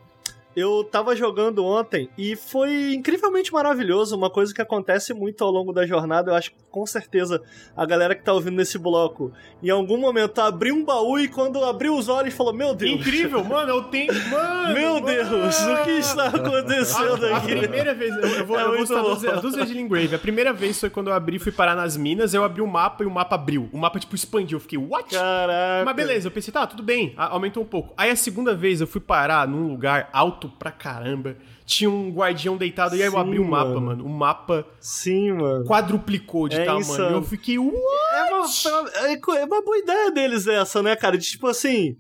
eu 0.56 0.84
tava 0.84 1.16
jogando 1.16 1.66
ontem 1.66 2.10
e 2.18 2.36
foi 2.36 2.94
incrivelmente 2.94 3.52
maravilhoso. 3.52 4.16
Uma 4.16 4.30
coisa 4.30 4.54
que 4.54 4.62
acontece 4.62 5.14
muito 5.14 5.44
ao 5.44 5.52
longo 5.52 5.72
da 5.74 5.86
jornada. 5.86 6.32
Eu 6.32 6.36
acho 6.36 6.52
que 6.52 6.58
com 6.70 6.86
certeza 6.86 7.42
a 7.76 7.86
galera 7.86 8.16
que 8.16 8.24
tá 8.24 8.34
ouvindo 8.34 8.56
nesse 8.56 8.78
bloco, 8.78 9.32
em 9.62 9.70
algum 9.70 9.98
momento 9.98 10.40
abriu 10.40 10.76
um 10.76 10.84
baú 10.84 11.20
e 11.20 11.28
quando 11.28 11.64
abriu 11.64 11.96
os 11.96 12.08
olhos 12.08 12.34
falou: 12.34 12.54
Meu 12.54 12.74
Deus. 12.74 12.92
Incrível, 12.92 13.44
mano, 13.44 13.70
eu 13.72 13.84
tenho. 13.84 14.12
Mano! 14.32 14.74
Meu 14.74 14.94
mano. 14.96 15.06
Deus, 15.06 15.62
o 15.62 15.84
que 15.84 15.92
está 15.92 16.28
acontecendo 16.28 17.26
a, 17.26 17.38
aqui? 17.38 17.54
A 17.54 17.58
primeira 17.58 17.94
vez, 17.94 18.16
eu, 18.16 18.22
eu 18.22 18.46
vou, 18.46 18.60
é 18.60 18.64
eu 18.64 18.78
vou 18.78 18.86
citar 18.86 19.04
duas, 19.04 19.22
duas 19.42 19.56
vezes 19.56 19.68
de 19.68 19.74
Lingrave. 19.74 20.16
A 20.16 20.20
primeira 20.20 20.54
vez 20.54 20.80
foi 20.80 20.90
quando 20.90 21.08
eu 21.08 21.14
abri 21.14 21.40
fui 21.40 21.52
parar 21.52 21.76
nas 21.76 21.98
minas, 21.98 22.34
eu 22.34 22.44
abri 22.44 22.62
o 22.62 22.66
um 22.66 22.68
mapa 22.68 23.04
e 23.04 23.08
o 23.08 23.12
mapa 23.12 23.36
abriu. 23.36 23.70
O 23.72 23.78
mapa, 23.78 24.00
tipo, 24.00 24.16
expandiu. 24.16 24.58
Eu 24.58 24.62
fiquei, 24.62 24.78
what? 24.78 25.10
Caraca. 25.14 25.86
Mas 25.86 25.96
beleza, 25.96 26.28
eu 26.28 26.32
pensei, 26.32 26.54
tá, 26.54 26.66
tudo 26.68 26.84
bem, 26.84 27.14
aumentou 27.18 27.64
um 27.64 27.66
pouco. 27.66 27.94
Aí 27.98 28.10
a 28.10 28.16
segunda 28.16 28.54
vez 28.54 28.80
eu 28.80 28.88
fui 28.88 29.02
parar 29.02 29.48
num 29.48 29.68
lugar 29.68 30.10
alto 30.14 30.41
alto 30.42 30.50
pra 30.50 30.72
caramba. 30.72 31.38
Tinha 31.66 31.90
um 31.90 32.12
guardião 32.12 32.58
deitado, 32.58 32.96
e 32.96 33.02
aí 33.02 33.08
eu 33.08 33.18
abri 33.18 33.40
o 33.40 33.46
mapa, 33.46 33.80
mano. 33.80 34.06
O 34.06 34.10
mapa. 34.10 34.66
Sim, 34.80 35.34
mano. 35.34 35.66
Quadruplicou 35.66 36.50
de 36.50 36.60
é 36.60 36.66
tamanho. 36.66 37.10
E 37.10 37.14
eu 37.14 37.24
fiquei. 37.24 37.60
What? 37.60 38.68
É 38.68 38.72
uma, 38.72 38.90
é, 39.08 39.42
é 39.42 39.46
uma 39.46 39.62
boa 39.62 39.78
ideia 39.78 40.12
deles 40.12 40.48
essa, 40.48 40.82
né, 40.82 40.96
cara? 40.96 41.18
De 41.18 41.26
tipo 41.26 41.48
assim. 41.48 41.94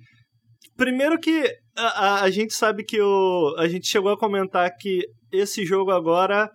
Primeiro 0.76 1.20
que 1.20 1.44
a, 1.78 1.84
a, 1.84 2.24
a, 2.24 2.32
gente 2.32 2.54
sabe 2.54 2.84
que 2.84 3.00
o. 3.00 3.56
A 3.58 3.68
gente 3.68 3.88
chegou 3.88 4.12
a 4.12 4.18
comentar 4.18 4.70
que 4.78 5.02
esse 5.32 5.66
jogo 5.66 5.92
agora. 5.92 6.50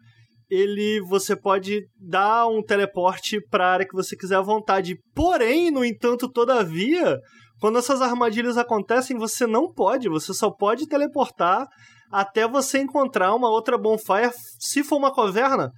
Ele 0.49 1.01
você 1.01 1.35
pode 1.35 1.81
dar 2.01 2.47
um 2.47 2.63
teleporte 2.63 3.41
pra 3.51 3.73
área 3.73 3.85
que 3.87 3.97
você 3.97 4.17
quiser 4.17 4.37
à 4.37 4.41
vontade. 4.41 4.97
Porém, 5.13 5.73
no 5.73 5.85
entanto, 5.85 6.31
todavia, 6.31 7.19
quando 7.61 7.79
essas 7.79 8.03
armadilhas 8.03 8.57
acontecem, 8.57 9.17
você 9.17 9.47
não 9.47 9.73
pode, 9.73 10.09
você 10.09 10.35
só 10.35 10.51
pode 10.51 10.87
teleportar 10.87 11.67
até 12.11 12.47
você 12.47 12.79
encontrar 12.79 13.35
uma 13.35 13.51
outra 13.51 13.77
bonfire, 13.79 14.31
se 14.61 14.85
for 14.85 14.97
uma 14.97 15.15
caverna, 15.15 15.71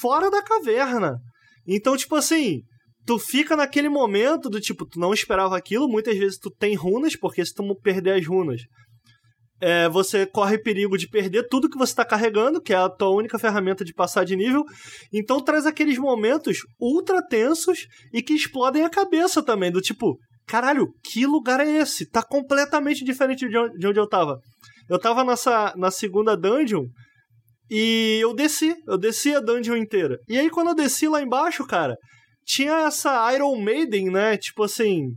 fora 0.00 0.30
da 0.30 0.42
caverna. 0.42 1.18
Então, 1.66 1.96
tipo 1.96 2.16
assim, 2.16 2.60
tu 3.04 3.18
fica 3.18 3.56
naquele 3.56 3.88
momento 3.88 4.48
do 4.48 4.60
tipo, 4.60 4.86
tu 4.86 4.98
não 4.98 5.12
esperava 5.12 5.56
aquilo, 5.56 5.88
muitas 5.88 6.16
vezes 6.16 6.38
tu 6.38 6.50
tem 6.50 6.74
runas, 6.74 7.16
porque 7.16 7.44
se 7.44 7.52
tu 7.52 7.62
perder 7.82 8.14
as 8.14 8.26
runas, 8.26 8.62
é, 9.60 9.88
você 9.88 10.26
corre 10.26 10.58
perigo 10.58 10.98
de 10.98 11.08
perder 11.08 11.48
tudo 11.48 11.70
que 11.70 11.78
você 11.78 11.92
está 11.92 12.04
carregando, 12.04 12.60
que 12.60 12.72
é 12.72 12.76
a 12.76 12.88
tua 12.88 13.10
única 13.10 13.38
ferramenta 13.38 13.84
de 13.84 13.94
passar 13.94 14.24
de 14.24 14.36
nível. 14.36 14.64
Então 15.12 15.40
traz 15.40 15.64
aqueles 15.64 15.96
momentos 15.96 16.58
ultra 16.78 17.26
tensos 17.26 17.86
e 18.12 18.22
que 18.22 18.34
explodem 18.34 18.84
a 18.84 18.90
cabeça 18.90 19.42
também, 19.42 19.70
do 19.70 19.80
tipo, 19.80 20.18
caralho, 20.46 20.86
que 21.02 21.26
lugar 21.26 21.60
é 21.60 21.78
esse? 21.78 22.08
Tá 22.08 22.22
completamente 22.22 23.04
diferente 23.04 23.48
de 23.48 23.56
onde, 23.56 23.78
de 23.78 23.86
onde 23.86 23.98
eu 23.98 24.08
tava. 24.08 24.38
Eu 24.88 24.98
tava 24.98 25.24
nessa, 25.24 25.74
na 25.76 25.90
segunda 25.90 26.36
dungeon 26.36 26.84
e 27.70 28.18
eu 28.20 28.34
desci, 28.34 28.74
eu 28.86 28.98
desci 28.98 29.34
a 29.34 29.40
dungeon 29.40 29.76
inteira. 29.76 30.18
E 30.28 30.38
aí 30.38 30.50
quando 30.50 30.68
eu 30.68 30.74
desci 30.74 31.08
lá 31.08 31.22
embaixo, 31.22 31.66
cara, 31.66 31.96
tinha 32.44 32.86
essa 32.86 33.32
Iron 33.34 33.56
Maiden, 33.56 34.10
né? 34.10 34.36
Tipo 34.36 34.64
assim, 34.64 35.08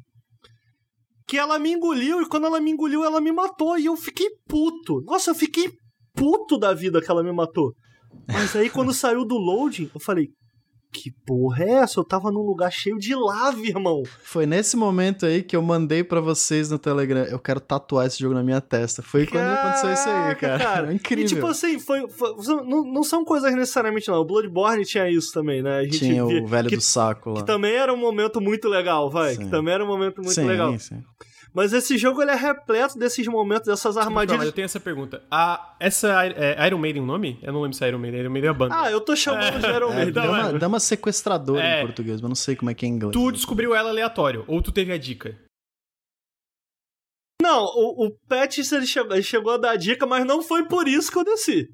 que 1.27 1.37
ela 1.37 1.59
me 1.59 1.71
engoliu 1.73 2.21
e 2.21 2.27
quando 2.27 2.47
ela 2.47 2.61
me 2.61 2.71
engoliu, 2.71 3.03
ela 3.03 3.19
me 3.19 3.31
matou 3.31 3.77
e 3.77 3.85
eu 3.85 3.97
fiquei 3.97 4.29
puto. 4.47 5.01
Nossa, 5.01 5.31
eu 5.31 5.35
fiquei 5.35 5.69
puto 6.15 6.57
da 6.57 6.73
vida 6.73 7.01
que 7.01 7.11
ela 7.11 7.21
me 7.23 7.33
matou. 7.33 7.73
Mas 8.27 8.55
aí 8.55 8.69
quando 8.69 8.93
saiu 8.95 9.25
do 9.25 9.35
loading, 9.35 9.91
eu 9.93 9.99
falei, 9.99 10.29
que 10.98 11.11
porra 11.11 11.64
é 11.64 11.72
essa? 11.84 11.99
Eu 11.99 12.03
tava 12.03 12.32
num 12.32 12.41
lugar 12.41 12.72
cheio 12.72 12.98
de 12.98 13.14
lava, 13.14 13.60
irmão. 13.60 14.03
Foi 14.24 14.45
nesse 14.45 14.76
momento 14.76 15.26
aí 15.26 15.44
que 15.44 15.56
eu 15.56 15.61
mandei 15.61 16.03
para 16.03 16.19
vocês 16.19 16.72
no 16.72 16.80
Telegram. 16.80 17.24
Eu 17.24 17.40
quero 17.40 17.60
tatuar 17.60 18.07
esse 18.07 18.19
jogo 18.19 18.34
na 18.34 18.44
minha 18.44 18.60
testa. 18.60 19.02
Foi 19.03 19.28
quando 19.28 19.45
aconteceu 19.45 19.94
isso 19.94 20.10
aí, 20.10 20.36
cara. 20.36 20.57
cara. 20.57 20.88
É 20.88 20.94
incrível. 20.94 21.26
E 21.26 21.28
tipo 21.28 21.48
assim, 21.48 21.80
foi, 21.80 22.07
foi 22.10 22.34
não, 22.64 22.84
não, 22.84 23.03
são 23.03 23.26
coisas 23.26 23.53
necessariamente 23.53 24.07
não. 24.10 24.18
O 24.18 24.26
Bloodborne 24.26 24.86
tinha 24.86 25.10
isso 25.10 25.34
também, 25.34 25.61
né? 25.61 25.80
A 25.80 25.84
gente 25.84 25.99
tinha 25.99 26.26
o 26.26 26.48
velho 26.48 26.69
que, 26.69 26.78
do 26.78 26.82
saco 26.82 27.32
lá. 27.32 27.41
Que 27.41 27.45
também 27.45 27.74
era 27.74 27.94
um 27.94 27.98
momento 27.98 28.40
muito 28.40 28.68
legal, 28.69 29.10
vai. 29.10 29.36
Sim. 29.36 29.45
Que 29.45 29.49
também 29.49 29.74
era 29.74 29.84
um 29.84 29.88
momento 29.88 30.22
muito 30.22 30.34
sim, 30.34 30.45
legal. 30.45 30.78
Sim. 30.80 31.03
Mas 31.57 31.73
esse 31.73 31.97
jogo 31.97 32.21
ele 32.21 32.29
é 32.29 32.35
repleto 32.35 32.99
desses 32.99 33.25
momentos, 33.25 33.65
dessas 33.65 33.97
armadilhas. 33.97 34.45
eu 34.45 34.51
tenho 34.51 34.65
essa 34.65 34.79
pergunta. 34.79 35.23
A, 35.31 35.75
essa 35.79 36.23
é, 36.27 36.67
Iron 36.67 36.77
Maiden 36.77 37.01
o 37.01 37.05
nome? 37.07 37.39
Eu 37.41 37.51
não 37.51 37.61
lembro 37.61 37.75
se 37.75 37.84
é 37.84 37.88
Iron 37.88 37.97
Maiden. 37.97 38.19
Iron 38.19 38.29
Maiden 38.29 38.47
é 38.47 38.51
a 38.51 38.53
banda. 38.53 38.75
Ah, 38.79 38.91
eu 38.91 39.01
tô 39.01 39.15
chamando 39.15 39.55
é. 39.55 39.59
de 39.59 39.75
Iron 39.75 39.89
Maiden. 39.89 40.09
É, 40.09 40.11
dama, 40.11 40.53
dama 40.53 40.79
sequestradora 40.79 41.63
é. 41.63 41.81
em 41.81 41.85
português, 41.88 42.21
mas 42.21 42.29
não 42.29 42.35
sei 42.35 42.55
como 42.55 42.69
é 42.69 42.75
que 42.75 42.85
é 42.85 42.89
em 42.89 42.91
inglês. 42.91 43.11
Tu 43.11 43.31
descobriu 43.31 43.73
ela 43.73 43.89
aleatório, 43.89 44.45
ou 44.47 44.61
tu 44.61 44.71
teve 44.71 44.93
a 44.93 44.99
dica? 44.99 45.35
Não, 47.41 47.63
o, 47.63 48.05
o 48.05 48.11
Patches 48.29 48.71
ele 48.71 48.85
chegou, 48.85 49.13
ele 49.13 49.23
chegou 49.23 49.53
a 49.53 49.57
dar 49.57 49.71
a 49.71 49.77
dica, 49.77 50.05
mas 50.05 50.23
não 50.27 50.43
foi 50.43 50.67
por 50.67 50.88
isso 50.88 51.11
que 51.11 51.17
eu 51.17 51.23
desci. 51.23 51.67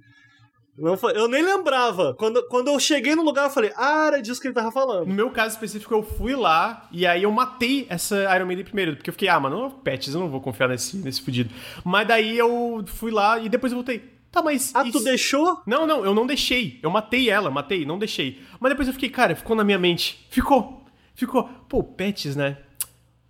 Não 0.77 0.97
foi, 0.97 1.15
eu 1.15 1.27
nem 1.27 1.43
lembrava. 1.43 2.15
Quando, 2.15 2.41
quando 2.47 2.69
eu 2.69 2.79
cheguei 2.79 3.15
no 3.15 3.23
lugar, 3.23 3.45
eu 3.45 3.49
falei, 3.49 3.71
ah, 3.75 4.07
era 4.07 4.21
disso 4.21 4.41
que 4.41 4.47
ele 4.47 4.55
tava 4.55 4.71
falando. 4.71 5.07
No 5.07 5.13
meu 5.13 5.29
caso 5.29 5.53
específico, 5.53 5.93
eu 5.93 6.01
fui 6.01 6.35
lá 6.35 6.87
e 6.91 7.05
aí 7.05 7.23
eu 7.23 7.31
matei 7.31 7.85
essa 7.89 8.15
Iron 8.35 8.47
Maiden 8.47 8.65
primeiro. 8.65 8.95
Porque 8.95 9.09
eu 9.09 9.13
fiquei, 9.13 9.27
ah, 9.27 9.39
mano, 9.39 9.69
patches, 9.83 10.15
eu 10.15 10.19
não 10.19 10.29
vou 10.29 10.41
confiar 10.41 10.69
nesse, 10.69 10.97
nesse 10.97 11.21
fudido. 11.21 11.53
Mas 11.83 12.07
daí 12.07 12.37
eu 12.37 12.83
fui 12.87 13.11
lá 13.11 13.39
e 13.39 13.49
depois 13.49 13.71
eu 13.71 13.77
voltei. 13.77 14.13
Tá, 14.31 14.41
mas. 14.41 14.73
Ah, 14.73 14.81
isso... 14.81 14.97
tu 14.97 15.03
deixou? 15.03 15.61
Não, 15.65 15.85
não, 15.85 16.03
eu 16.03 16.15
não 16.15 16.25
deixei. 16.25 16.79
Eu 16.81 16.89
matei 16.89 17.29
ela, 17.29 17.51
matei, 17.51 17.85
não 17.85 17.99
deixei. 17.99 18.41
Mas 18.59 18.71
depois 18.71 18.87
eu 18.87 18.93
fiquei, 18.95 19.09
cara, 19.09 19.35
ficou 19.35 19.55
na 19.55 19.63
minha 19.63 19.77
mente. 19.77 20.25
Ficou. 20.31 20.83
Ficou. 21.13 21.43
Pô, 21.69 21.83
patches, 21.83 22.35
né? 22.35 22.57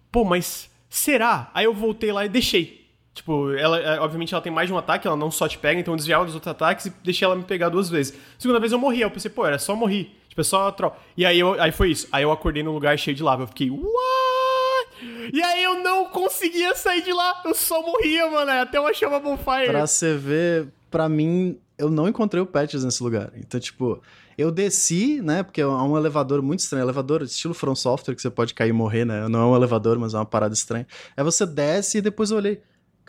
Pô, 0.09 0.23
mas 0.23 0.69
será? 0.89 1.51
Aí 1.53 1.65
eu 1.65 1.73
voltei 1.73 2.13
lá 2.13 2.25
e 2.25 2.29
deixei. 2.29 2.82
Tipo, 3.13 3.51
ela, 3.51 3.79
é, 3.79 3.99
obviamente 3.99 4.33
ela 4.33 4.41
tem 4.41 4.51
mais 4.51 4.67
de 4.67 4.73
um 4.73 4.77
ataque, 4.77 5.07
ela 5.07 5.15
não 5.15 5.29
só 5.29 5.47
te 5.47 5.57
pega, 5.57 5.79
então 5.79 5.93
eu 5.93 5.97
desviava 5.97 6.25
dos 6.25 6.33
outros 6.33 6.51
ataques 6.51 6.87
e 6.87 6.93
deixei 7.03 7.25
ela 7.25 7.35
me 7.35 7.43
pegar 7.43 7.69
duas 7.69 7.87
vezes. 7.87 8.17
Segunda 8.39 8.59
vez 8.59 8.71
eu 8.71 8.79
morri, 8.79 9.01
eu 9.01 9.11
pensei, 9.11 9.29
pô, 9.29 9.45
era 9.45 9.59
só 9.59 9.75
morrer. 9.75 10.11
Tipo, 10.27 10.41
é 10.41 10.43
só 10.43 10.71
tro... 10.71 10.91
E 11.15 11.23
aí, 11.23 11.39
eu, 11.39 11.61
aí 11.61 11.71
foi 11.71 11.91
isso. 11.91 12.07
Aí 12.11 12.23
eu 12.23 12.31
acordei 12.31 12.63
num 12.63 12.71
lugar 12.71 12.97
cheio 12.97 13.15
de 13.15 13.21
lava. 13.21 13.43
Eu 13.43 13.47
fiquei, 13.47 13.69
what? 13.69 15.31
E 15.31 15.41
aí 15.43 15.63
eu 15.63 15.83
não 15.83 16.05
conseguia 16.05 16.73
sair 16.73 17.03
de 17.03 17.13
lá. 17.13 17.41
Eu 17.45 17.53
só 17.53 17.83
morria, 17.83 18.29
mano. 18.31 18.49
Até 18.51 18.79
uma 18.79 18.91
chama 18.95 19.19
bonfire. 19.19 19.67
Pra 19.67 19.85
você 19.85 20.15
ver, 20.15 20.69
pra 20.89 21.07
mim, 21.07 21.59
eu 21.77 21.91
não 21.91 22.07
encontrei 22.07 22.41
o 22.41 22.47
Patches 22.47 22.83
nesse 22.83 23.03
lugar. 23.03 23.31
Então, 23.35 23.59
tipo, 23.59 24.01
eu 24.35 24.49
desci, 24.49 25.21
né? 25.21 25.43
Porque 25.43 25.61
é 25.61 25.67
um 25.67 25.95
elevador 25.95 26.41
muito 26.41 26.61
estranho. 26.61 26.83
Elevador 26.83 27.21
estilo 27.21 27.53
From 27.53 27.75
Software, 27.75 28.15
que 28.15 28.21
você 28.21 28.31
pode 28.31 28.55
cair 28.55 28.69
e 28.69 28.73
morrer, 28.73 29.05
né? 29.05 29.27
Não 29.27 29.39
é 29.39 29.45
um 29.45 29.55
elevador, 29.55 29.99
mas 29.99 30.15
é 30.15 30.17
uma 30.17 30.25
parada 30.25 30.55
estranha. 30.55 30.87
Aí 31.15 31.23
você 31.23 31.45
desce 31.45 31.99
e 31.99 32.01
depois 32.01 32.31
eu 32.31 32.37
olhei. 32.37 32.59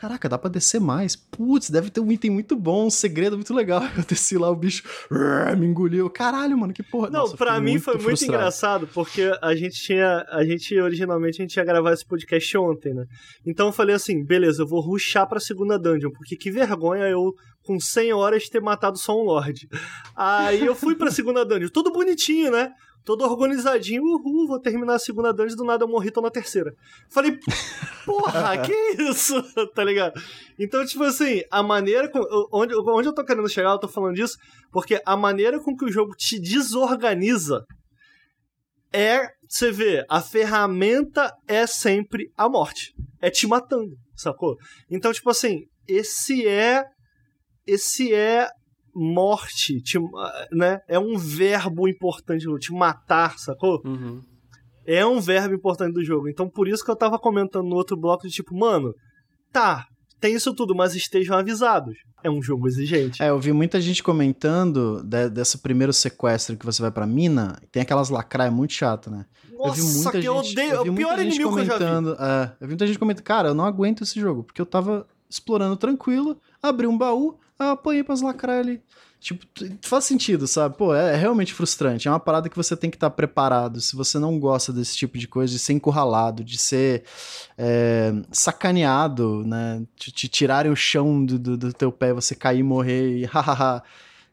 Caraca, 0.05 0.29
dá 0.29 0.37
pra 0.37 0.51
descer 0.51 0.83
mais. 0.83 1.17
Putz, 1.17 1.71
deve 1.71 1.89
ter 1.89 1.99
um 1.99 2.13
item 2.13 2.31
muito 2.31 2.55
bom, 2.55 2.89
um 2.89 2.91
segredo 2.91 3.37
muito 3.37 3.55
legal. 3.55 3.81
Eu 3.97 4.05
desci 4.05 4.37
lá, 4.37 4.51
o 4.51 4.55
bicho 4.55 4.83
me 5.57 5.65
engoliu. 5.65 6.11
Caralho, 6.11 6.59
mano, 6.59 6.75
que 6.75 6.83
porra. 6.83 7.09
Não, 7.09 7.21
Nossa, 7.21 7.39
pra 7.39 7.59
mim 7.59 7.71
muito 7.71 7.85
foi 7.85 7.95
frustrado. 7.95 8.11
muito 8.21 8.25
engraçado, 8.27 8.87
porque 8.93 9.33
a 9.41 9.55
gente 9.55 9.81
tinha. 9.81 10.27
A 10.29 10.45
gente, 10.45 10.79
originalmente, 10.79 11.41
a 11.41 11.45
gente 11.45 11.57
ia 11.57 11.65
gravar 11.65 11.95
esse 11.95 12.05
podcast 12.05 12.59
ontem, 12.59 12.93
né? 12.93 13.07
Então 13.47 13.69
eu 13.69 13.73
falei 13.73 13.95
assim: 13.95 14.23
beleza, 14.23 14.61
eu 14.61 14.69
vou 14.69 14.83
ruxar 14.83 15.27
pra 15.27 15.41
segunda 15.41 15.79
dungeon, 15.79 16.11
porque 16.11 16.37
que 16.37 16.51
vergonha 16.51 17.05
eu, 17.09 17.33
com 17.63 17.81
100 17.81 18.13
horas, 18.13 18.47
ter 18.51 18.61
matado 18.61 18.99
só 18.99 19.19
um 19.19 19.25
Lorde. 19.25 19.67
Aí 20.15 20.67
eu 20.67 20.75
fui 20.75 20.95
pra 20.95 21.11
segunda 21.11 21.47
dungeon, 21.47 21.71
tudo 21.73 21.91
bonitinho, 21.91 22.51
né? 22.51 22.71
Todo 23.05 23.25
organizadinho, 23.25 24.03
uhul, 24.03 24.47
vou 24.47 24.61
terminar 24.61 24.95
a 24.95 24.99
segunda 24.99 25.33
dungeon, 25.33 25.57
do 25.57 25.65
nada 25.65 25.85
eu 25.85 25.89
morri, 25.89 26.11
tô 26.11 26.21
na 26.21 26.31
terceira. 26.31 26.73
Falei, 27.11 27.39
porra, 28.05 28.59
que 28.65 28.73
isso? 29.03 29.35
tá 29.75 29.85
ligado? 29.85 30.21
Então, 30.59 30.85
tipo 30.85 31.05
assim, 31.05 31.43
a 31.51 31.63
maneira 31.63 32.09
com, 32.11 32.21
onde, 32.53 32.75
onde 32.75 33.09
eu 33.09 33.15
tô 33.15 33.25
querendo 33.25 33.49
chegar, 33.49 33.71
eu 33.71 33.79
tô 33.79 33.89
falando 33.89 34.15
disso, 34.15 34.37
porque 34.73 35.01
a 35.05 35.17
maneira 35.17 35.61
com 35.61 35.77
que 35.77 35.85
o 35.85 35.93
jogo 35.93 36.15
te 36.17 36.41
desorganiza 36.41 37.65
é, 38.93 39.27
você 39.49 39.73
vê, 39.73 40.05
a 40.09 40.21
ferramenta 40.21 41.33
é 41.49 41.67
sempre 41.67 42.31
a 42.37 42.49
morte. 42.49 42.95
É 43.21 43.29
te 43.29 43.47
matando, 43.47 43.97
sacou? 44.15 44.57
Então, 44.89 45.13
tipo 45.13 45.29
assim, 45.31 45.65
esse 45.89 46.47
é 46.47 46.85
esse 47.67 48.15
é 48.15 48.49
morte, 48.95 49.81
te, 49.81 49.99
né? 50.53 50.81
É 50.89 50.99
um 50.99 51.17
verbo 51.17 51.89
importante, 51.89 52.47
te 52.59 52.73
matar, 52.73 53.39
sacou? 53.39 53.83
Uhum. 53.85 54.23
É 54.87 55.05
um 55.05 55.21
verbo 55.21 55.55
importante 55.55 55.95
do 55.95 56.05
jogo. 56.05 56.29
Então 56.29 56.49
por 56.49 56.69
isso 56.69 56.85
que 56.85 56.91
eu 56.91 56.97
tava 56.97 57.19
comentando 57.19 57.69
no 57.69 57.77
outro 57.77 57.97
bloco 57.97 58.27
de 58.27 58.33
tipo, 58.33 58.57
mano, 58.57 58.95
tá, 59.53 59.87
tem 60.21 60.35
isso 60.35 60.55
tudo, 60.55 60.75
mas 60.75 60.95
estejam 60.95 61.37
avisados. 61.37 61.95
É 62.23 62.31
um 62.31 62.43
jogo 62.43 62.67
exigente. 62.67 63.23
É, 63.23 63.29
eu 63.29 63.39
vi 63.39 63.53
muita 63.53 63.79
gente 63.79 64.03
comentando 64.03 65.03
de, 65.03 65.29
dessa 65.29 65.59
primeiro 65.59 65.93
sequestro 65.93 66.57
que 66.57 66.65
você 66.65 66.81
vai 66.81 66.91
pra 66.91 67.07
mina, 67.07 67.61
tem 67.71 67.83
aquelas 67.83 68.09
lacraias 68.09 68.53
muito 68.53 68.73
chato, 68.73 69.11
né? 69.11 69.27
Nossa, 69.53 69.81
eu 69.81 69.85
vi 69.85 69.93
muita 69.93 70.11
que 70.11 70.17
gente, 70.17 70.27
eu 70.27 70.37
odeio. 70.37 70.73
Eu 70.73 70.83
vi 70.85 70.91
o 70.91 70.95
pior 70.95 71.19
inimigo 71.19 71.51
comentando, 71.51 71.77
que 71.77 71.83
eu 71.83 72.27
já 72.27 72.45
vi. 72.45 72.51
É, 72.51 72.57
eu 72.61 72.67
vi 72.67 72.69
muita 72.69 72.87
gente 72.87 72.99
comentando, 72.99 73.25
cara, 73.25 73.49
eu 73.49 73.55
não 73.55 73.67
aguento 73.67 74.03
esse 74.03 74.19
jogo, 74.19 74.45
porque 74.45 74.61
eu 74.61 74.67
tava 74.67 75.07
explorando 75.29 75.77
tranquilo, 75.77 76.41
abri 76.63 76.87
um 76.87 76.97
baú, 76.97 77.39
ah, 77.59 77.73
apanhei 77.73 78.03
pras 78.03 78.21
lacrar 78.21 78.61
ali. 78.61 78.81
Tipo, 79.25 79.47
faz 79.81 80.05
sentido, 80.05 80.47
sabe? 80.47 80.77
Pô, 80.77 80.95
é, 80.95 81.15
é, 81.15 81.17
realmente 81.17 81.55
frustrante. 81.55 82.07
É 82.07 82.11
uma 82.11 82.21
parada 82.21 82.49
que 82.49 82.57
você 82.57 82.77
tem 82.77 82.91
que 82.91 82.97
estar 82.97 83.09
tá 83.09 83.17
preparado. 83.17 83.81
Se 83.81 83.97
você 83.97 84.19
não 84.19 84.39
gosta 84.39 84.71
desse 84.71 84.95
tipo 84.97 85.17
de 85.17 85.27
coisa, 85.27 85.51
de 85.51 85.59
ser 85.59 85.73
encurralado, 85.73 86.45
de 86.45 86.59
ser 86.59 87.05
é, 87.57 88.13
sacaneado, 88.31 89.43
né? 89.47 89.83
Te, 89.97 90.13
te, 90.13 90.29
tirarem 90.29 90.71
o 90.71 90.77
chão 90.77 91.25
do, 91.25 91.39
do, 91.39 91.57
do 91.57 91.73
teu 91.73 91.91
pé, 91.91 92.13
você 92.13 92.35
cair 92.35 92.59
e 92.59 92.63
morrer 92.63 93.21
e 93.21 93.25
hahaha. 93.25 93.83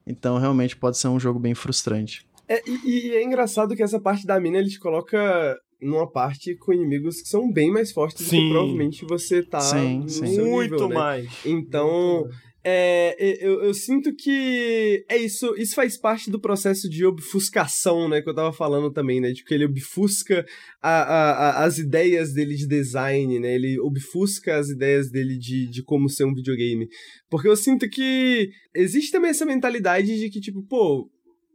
então, 0.06 0.38
realmente 0.38 0.76
pode 0.76 0.98
ser 0.98 1.08
um 1.08 1.20
jogo 1.20 1.40
bem 1.40 1.56
frustrante. 1.56 2.28
É, 2.50 2.62
e, 2.68 2.82
e, 2.84 3.16
é 3.16 3.24
engraçado 3.24 3.76
que 3.78 3.84
essa 3.84 3.98
parte 3.98 4.26
da 4.26 4.38
mina 4.42 4.58
ele 4.58 4.70
te 4.70 4.80
coloca 4.80 5.58
numa 5.82 6.06
parte 6.06 6.54
com 6.56 6.74
inimigos 6.74 7.22
que 7.22 7.30
são 7.30 7.50
bem 7.50 7.72
mais 7.72 7.94
fortes 7.94 8.28
sim. 8.28 8.36
do 8.36 8.42
que 8.42 8.50
provavelmente 8.50 9.06
você 9.06 9.42
tá 9.42 9.62
sim, 9.62 10.00
no 10.00 10.10
sim. 10.10 10.42
Muito 10.42 10.74
nível, 10.74 10.90
né? 10.90 10.96
mais. 10.96 11.30
Então. 11.46 12.24
Muito 12.24 12.30
mais 12.30 12.51
é, 12.64 13.16
eu, 13.40 13.64
eu, 13.64 13.74
sinto 13.74 14.16
que 14.16 15.04
é 15.10 15.18
isso, 15.18 15.56
isso 15.58 15.74
faz 15.74 15.98
parte 15.98 16.30
do 16.30 16.40
processo 16.40 16.88
de 16.88 17.04
obfuscação, 17.04 18.08
né, 18.08 18.22
que 18.22 18.30
eu 18.30 18.36
tava 18.36 18.54
falando 18.54 18.92
também, 18.92 19.20
né, 19.20 19.32
de 19.32 19.44
que 19.44 19.54
ele 19.54 19.66
obfusca 19.66 20.46
a, 20.80 20.90
a, 20.90 21.32
a, 21.32 21.64
as 21.64 21.80
ideias 21.80 22.34
dele 22.34 22.56
de 22.56 22.68
design, 22.68 23.40
né, 23.40 23.56
ele 23.56 23.80
obfusca 23.80 24.58
as 24.58 24.70
ideias 24.70 25.10
dele 25.10 25.38
de, 25.38 25.68
de 25.68 25.82
como 25.82 26.08
ser 26.08 26.26
um 26.26 26.36
videogame. 26.36 26.88
Porque 27.30 27.48
eu 27.48 27.58
sinto 27.58 27.90
que 27.90 28.52
existe 28.76 29.12
também 29.12 29.32
essa 29.32 29.46
mentalidade 29.46 30.20
de 30.20 30.30
que, 30.30 30.40
tipo, 30.40 30.62
pô, 30.62 31.10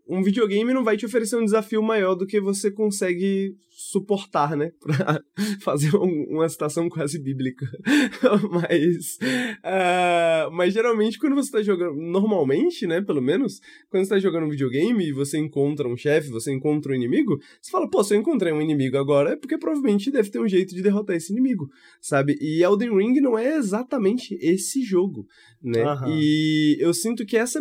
um 0.08 0.22
videogame 0.22 0.72
não 0.72 0.84
vai 0.84 0.96
te 0.96 1.06
oferecer 1.06 1.36
um 1.36 1.44
desafio 1.44 1.82
maior 1.82 2.14
do 2.14 2.26
que 2.26 2.40
você 2.40 2.70
consegue 2.70 3.54
suportar, 3.90 4.56
né? 4.56 4.72
Pra 4.80 5.22
fazer 5.60 5.96
um, 5.96 6.26
uma 6.30 6.48
citação 6.48 6.88
quase 6.88 7.18
bíblica. 7.18 7.66
mas, 8.50 9.18
uh, 9.62 10.50
mas 10.52 10.74
geralmente 10.74 11.18
quando 11.18 11.34
você 11.34 11.50
tá 11.50 11.62
jogando, 11.62 11.96
normalmente, 11.96 12.86
né, 12.86 13.00
pelo 13.00 13.22
menos, 13.22 13.60
quando 13.88 14.04
você 14.04 14.10
tá 14.10 14.18
jogando 14.18 14.46
um 14.46 14.50
videogame 14.50 15.06
e 15.06 15.12
você 15.12 15.38
encontra 15.38 15.88
um 15.88 15.96
chefe, 15.96 16.30
você 16.30 16.52
encontra 16.52 16.92
um 16.92 16.94
inimigo, 16.96 17.38
você 17.60 17.70
fala, 17.70 17.88
pô, 17.88 18.02
se 18.02 18.14
eu 18.14 18.18
encontrei 18.18 18.52
um 18.52 18.60
inimigo 18.60 18.96
agora 18.96 19.32
é 19.32 19.36
porque 19.36 19.58
provavelmente 19.58 20.10
deve 20.10 20.30
ter 20.30 20.40
um 20.40 20.48
jeito 20.48 20.74
de 20.74 20.82
derrotar 20.82 21.16
esse 21.16 21.32
inimigo, 21.32 21.68
sabe? 22.00 22.36
E 22.40 22.62
Elden 22.62 22.96
Ring 22.96 23.20
não 23.20 23.38
é 23.38 23.56
exatamente 23.56 24.36
esse 24.40 24.82
jogo, 24.82 25.26
né? 25.62 25.84
Uhum. 25.84 26.18
E 26.18 26.76
eu 26.80 26.92
sinto 26.92 27.24
que 27.24 27.36
essa, 27.36 27.60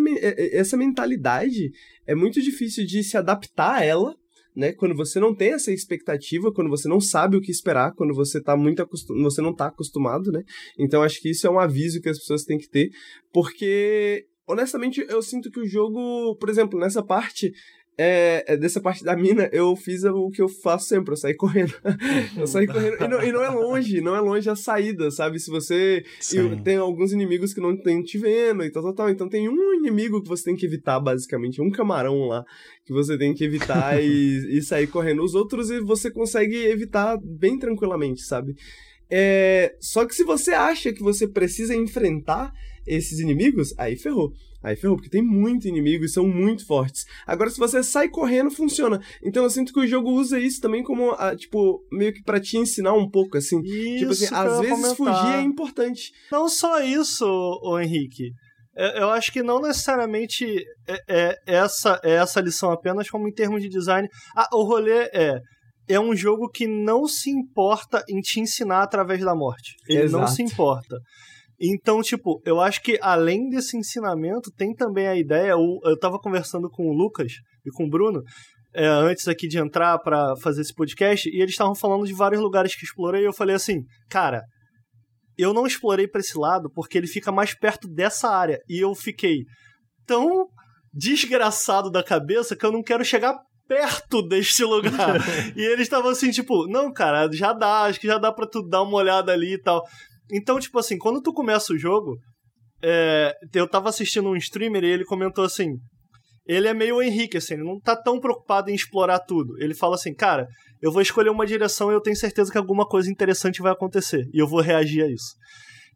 essa 0.52 0.76
mentalidade 0.76 1.72
é 2.07 2.15
muito 2.15 2.41
difícil 2.41 2.85
de 2.85 3.03
se 3.03 3.15
adaptar 3.15 3.76
a 3.76 3.84
ela, 3.84 4.15
né? 4.56 4.72
Quando 4.72 4.95
você 4.95 5.19
não 5.19 5.36
tem 5.36 5.53
essa 5.53 5.72
expectativa, 5.72 6.52
quando 6.52 6.69
você 6.69 6.88
não 6.88 6.99
sabe 6.99 7.36
o 7.36 7.41
que 7.41 7.52
esperar, 7.52 7.94
quando 7.94 8.14
você 8.14 8.41
tá 8.41 8.56
muito 8.56 8.82
acostum... 8.82 9.22
você 9.23 9.41
não 9.41 9.53
tá 9.53 9.68
acostumado, 9.68 10.32
né? 10.32 10.44
Então 10.80 11.03
acho 11.03 11.22
que 11.22 11.30
isso 11.30 11.45
é 11.45 11.49
um 11.49 11.60
aviso 11.60 12.02
que 12.02 12.10
as 12.10 12.18
pessoas 12.18 12.44
têm 12.44 12.57
que 12.57 12.69
ter, 12.69 12.90
porque 13.34 14.26
honestamente 14.48 15.06
eu 15.10 15.22
sinto 15.22 15.52
que 15.52 15.60
o 15.60 15.68
jogo, 15.68 16.36
por 16.38 16.49
exemplo, 16.49 16.80
nessa 16.80 17.03
parte 17.03 17.52
é, 17.97 18.43
é, 18.47 18.57
dessa 18.57 18.81
parte 18.81 19.03
da 19.03 19.15
mina, 19.15 19.49
eu 19.53 19.73
fiz 19.76 20.03
o 20.03 20.30
que 20.30 20.41
eu 20.41 20.49
faço 20.49 20.88
sempre, 20.88 21.13
eu 21.13 21.17
saí 21.17 21.34
correndo. 21.34 21.73
eu 22.38 22.45
saí 22.45 22.67
correndo. 22.67 23.01
E 23.01 23.07
não, 23.07 23.23
e 23.23 23.31
não, 23.31 23.43
é 23.43 23.49
longe, 23.49 24.01
não 24.01 24.15
é 24.15 24.19
longe 24.19 24.49
a 24.49 24.55
saída, 24.55 25.09
sabe? 25.11 25.39
Se 25.39 25.49
você. 25.49 26.03
tem 26.63 26.76
alguns 26.76 27.13
inimigos 27.13 27.53
que 27.53 27.61
não 27.61 27.73
estão 27.73 28.03
te 28.03 28.17
vendo 28.17 28.63
e 28.63 28.69
tal, 28.69 28.84
tal, 28.84 28.93
tal. 28.93 29.09
Então 29.09 29.30
tem 29.30 29.47
um 29.47 29.73
inimigo 29.76 30.22
que 30.22 30.27
você 30.27 30.43
tem 30.43 30.55
que 30.55 30.65
evitar, 30.65 30.99
basicamente, 30.99 31.61
um 31.61 31.72
camarão 31.72 32.27
lá, 32.27 32.43
que 32.85 32.91
você 32.91 33.17
tem 33.17 33.34
que 33.34 33.45
evitar 33.45 34.01
e, 34.03 34.57
e 34.57 34.61
sair 34.61 34.88
correndo. 34.88 35.23
Os 35.23 35.34
outros 35.34 35.69
você 35.85 36.11
consegue 36.11 36.57
evitar 36.65 37.17
bem 37.23 37.57
tranquilamente, 37.57 38.23
sabe? 38.23 38.55
É, 39.09 39.76
só 39.80 40.05
que 40.05 40.15
se 40.15 40.23
você 40.23 40.51
acha 40.51 40.91
que 40.91 41.01
você 41.01 41.27
precisa 41.27 41.76
enfrentar 41.76 42.51
esses 42.85 43.19
inimigos, 43.19 43.73
aí 43.77 43.95
ferrou. 43.95 44.34
Aí 44.65 44.75
ferrou, 44.75 44.97
porque 44.97 45.11
tem 45.11 45.21
muito 45.21 45.67
inimigo 45.67 46.03
e 46.03 46.09
são 46.09 46.27
muito 46.27 46.65
fortes. 46.65 47.05
Agora, 47.27 47.51
se 47.51 47.59
você 47.59 47.83
sai 47.83 48.09
correndo, 48.09 48.49
funciona. 48.49 48.99
Então 49.23 49.43
eu 49.43 49.49
sinto 49.51 49.71
que 49.71 49.79
o 49.79 49.85
jogo 49.85 50.09
usa 50.09 50.39
isso 50.39 50.59
também 50.59 50.81
como, 50.81 51.11
ah, 51.11 51.35
tipo, 51.35 51.85
meio 51.91 52.11
que 52.11 52.23
pra 52.23 52.39
te 52.39 52.57
ensinar 52.57 52.93
um 52.93 53.07
pouco, 53.07 53.37
assim. 53.37 53.61
Isso 53.61 53.97
tipo 53.99 54.11
assim, 54.11 54.27
às 54.33 54.59
vezes 54.59 54.75
comentar. 54.75 54.95
fugir 54.95 55.35
é 55.35 55.41
importante. 55.41 56.11
Não 56.31 56.49
só 56.49 56.81
isso, 56.81 57.27
o 57.61 57.79
Henrique. 57.79 58.31
É, 58.75 59.03
Eu 59.03 59.11
acho 59.11 59.31
que 59.31 59.43
não 59.43 59.61
necessariamente 59.61 60.65
é, 60.87 61.03
é 61.07 61.39
essa, 61.45 62.01
é 62.03 62.13
essa 62.13 62.41
lição 62.41 62.71
apenas, 62.71 63.07
como 63.07 63.27
em 63.27 63.31
termos 63.31 63.61
de 63.61 63.69
design. 63.69 64.09
Ah, 64.35 64.49
o 64.51 64.63
rolê 64.63 65.09
é. 65.13 65.39
É 65.87 65.99
um 65.99 66.15
jogo 66.15 66.49
que 66.49 66.65
não 66.65 67.05
se 67.07 67.29
importa 67.29 68.03
em 68.09 68.19
te 68.19 68.39
ensinar 68.39 68.81
através 68.81 69.21
da 69.21 69.35
morte. 69.35 69.75
Ele 69.87 70.09
não 70.09 70.23
Exato. 70.23 70.31
se 70.31 70.41
importa. 70.41 70.97
Então, 71.60 72.02
tipo, 72.02 72.41
eu 72.45 72.60
acho 72.60 72.82
que 72.82 72.98
além 73.02 73.49
desse 73.49 73.77
ensinamento, 73.77 74.52
tem 74.57 74.73
também 74.73 75.07
a 75.07 75.15
ideia. 75.15 75.52
Eu 75.52 75.98
tava 75.99 76.19
conversando 76.19 76.69
com 76.69 76.84
o 76.84 76.94
Lucas 76.94 77.32
e 77.65 77.72
com 77.72 77.86
o 77.86 77.90
Bruno 77.90 78.22
é, 78.76 78.86
antes 78.88 79.27
aqui 79.27 79.48
de 79.48 79.57
entrar 79.57 79.98
pra 79.99 80.36
fazer 80.41 80.61
esse 80.61 80.73
podcast, 80.73 81.30
e 81.30 81.41
eles 81.41 81.52
estavam 81.52 81.73
falando 81.73 82.06
de 82.06 82.14
vários 82.14 82.41
lugares 82.41 82.76
que 82.76 82.84
explorei, 82.84 83.22
e 83.22 83.26
eu 83.26 83.32
falei 83.32 83.56
assim, 83.56 83.80
cara, 84.10 84.44
eu 85.38 85.53
não 85.53 85.65
explorei 85.65 86.07
pra 86.07 86.19
esse 86.19 86.38
lado 86.38 86.69
porque 86.73 86.98
ele 86.98 87.07
fica 87.07 87.32
mais 87.32 87.57
perto 87.57 87.88
dessa 87.88 88.30
área. 88.30 88.60
E 88.69 88.84
eu 88.84 88.94
fiquei 88.94 89.44
tão 90.06 90.48
desgraçado 90.94 91.90
da 91.90 92.03
cabeça 92.03 92.56
que 92.56 92.65
eu 92.65 92.72
não 92.72 92.82
quero 92.82 93.03
chegar 93.03 93.36
perto 93.68 94.22
deste 94.27 94.64
lugar. 94.64 95.15
e 95.56 95.61
eles 95.61 95.82
estavam 95.84 96.11
assim, 96.11 96.32
tipo, 96.32 96.68
não, 96.68 96.91
cara, 96.91 97.30
já 97.32 97.52
dá, 97.52 97.84
acho 97.84 97.99
que 97.99 98.07
já 98.07 98.18
dá 98.18 98.32
pra 98.32 98.48
tu 98.48 98.61
dar 98.61 98.84
uma 98.84 98.98
olhada 98.98 99.32
ali 99.32 99.53
e 99.53 99.61
tal. 99.61 99.84
Então, 100.31 100.60
tipo 100.60 100.80
assim, 100.80 100.97
quando 100.97 101.22
tu 101.22 101.34
começa 101.34 101.73
o 101.73 101.77
jogo, 101.77 102.18
é, 102.84 103.34
eu 103.53 103.68
tava 103.68 103.89
assistindo 103.89 104.30
um 104.30 104.35
streamer 104.35 104.84
e 104.84 104.88
ele 104.88 105.06
comentou 105.06 105.43
assim. 105.43 105.77
Ele 106.47 106.68
é 106.68 106.73
meio 106.73 107.02
Henrique, 107.02 107.38
assim, 107.38 107.56
ele 107.56 107.64
não 107.64 107.80
tá 107.80 107.95
tão 107.95 108.19
preocupado 108.19 108.69
em 108.69 108.76
explorar 108.76 109.19
tudo. 109.19 109.56
Ele 109.60 109.73
fala 109.73 109.95
assim, 109.95 110.14
cara, 110.14 110.47
eu 110.81 110.91
vou 110.91 111.02
escolher 111.02 111.31
uma 111.31 111.45
direção 111.45 111.89
e 111.91 111.95
eu 111.95 112.02
tenho 112.02 112.15
certeza 112.15 112.52
que 112.52 112.57
alguma 112.57 112.88
coisa 112.88 113.10
interessante 113.10 113.61
vai 113.61 113.72
acontecer. 113.72 114.27
E 114.31 114.39
eu 114.39 114.47
vou 114.47 114.61
reagir 114.61 115.03
a 115.03 115.07
isso. 115.07 115.34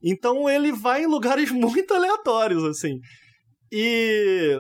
Então 0.02 0.50
ele 0.50 0.72
vai 0.72 1.04
em 1.04 1.08
lugares 1.08 1.52
muito 1.52 1.94
aleatórios, 1.94 2.64
assim. 2.64 3.00
E. 3.72 4.60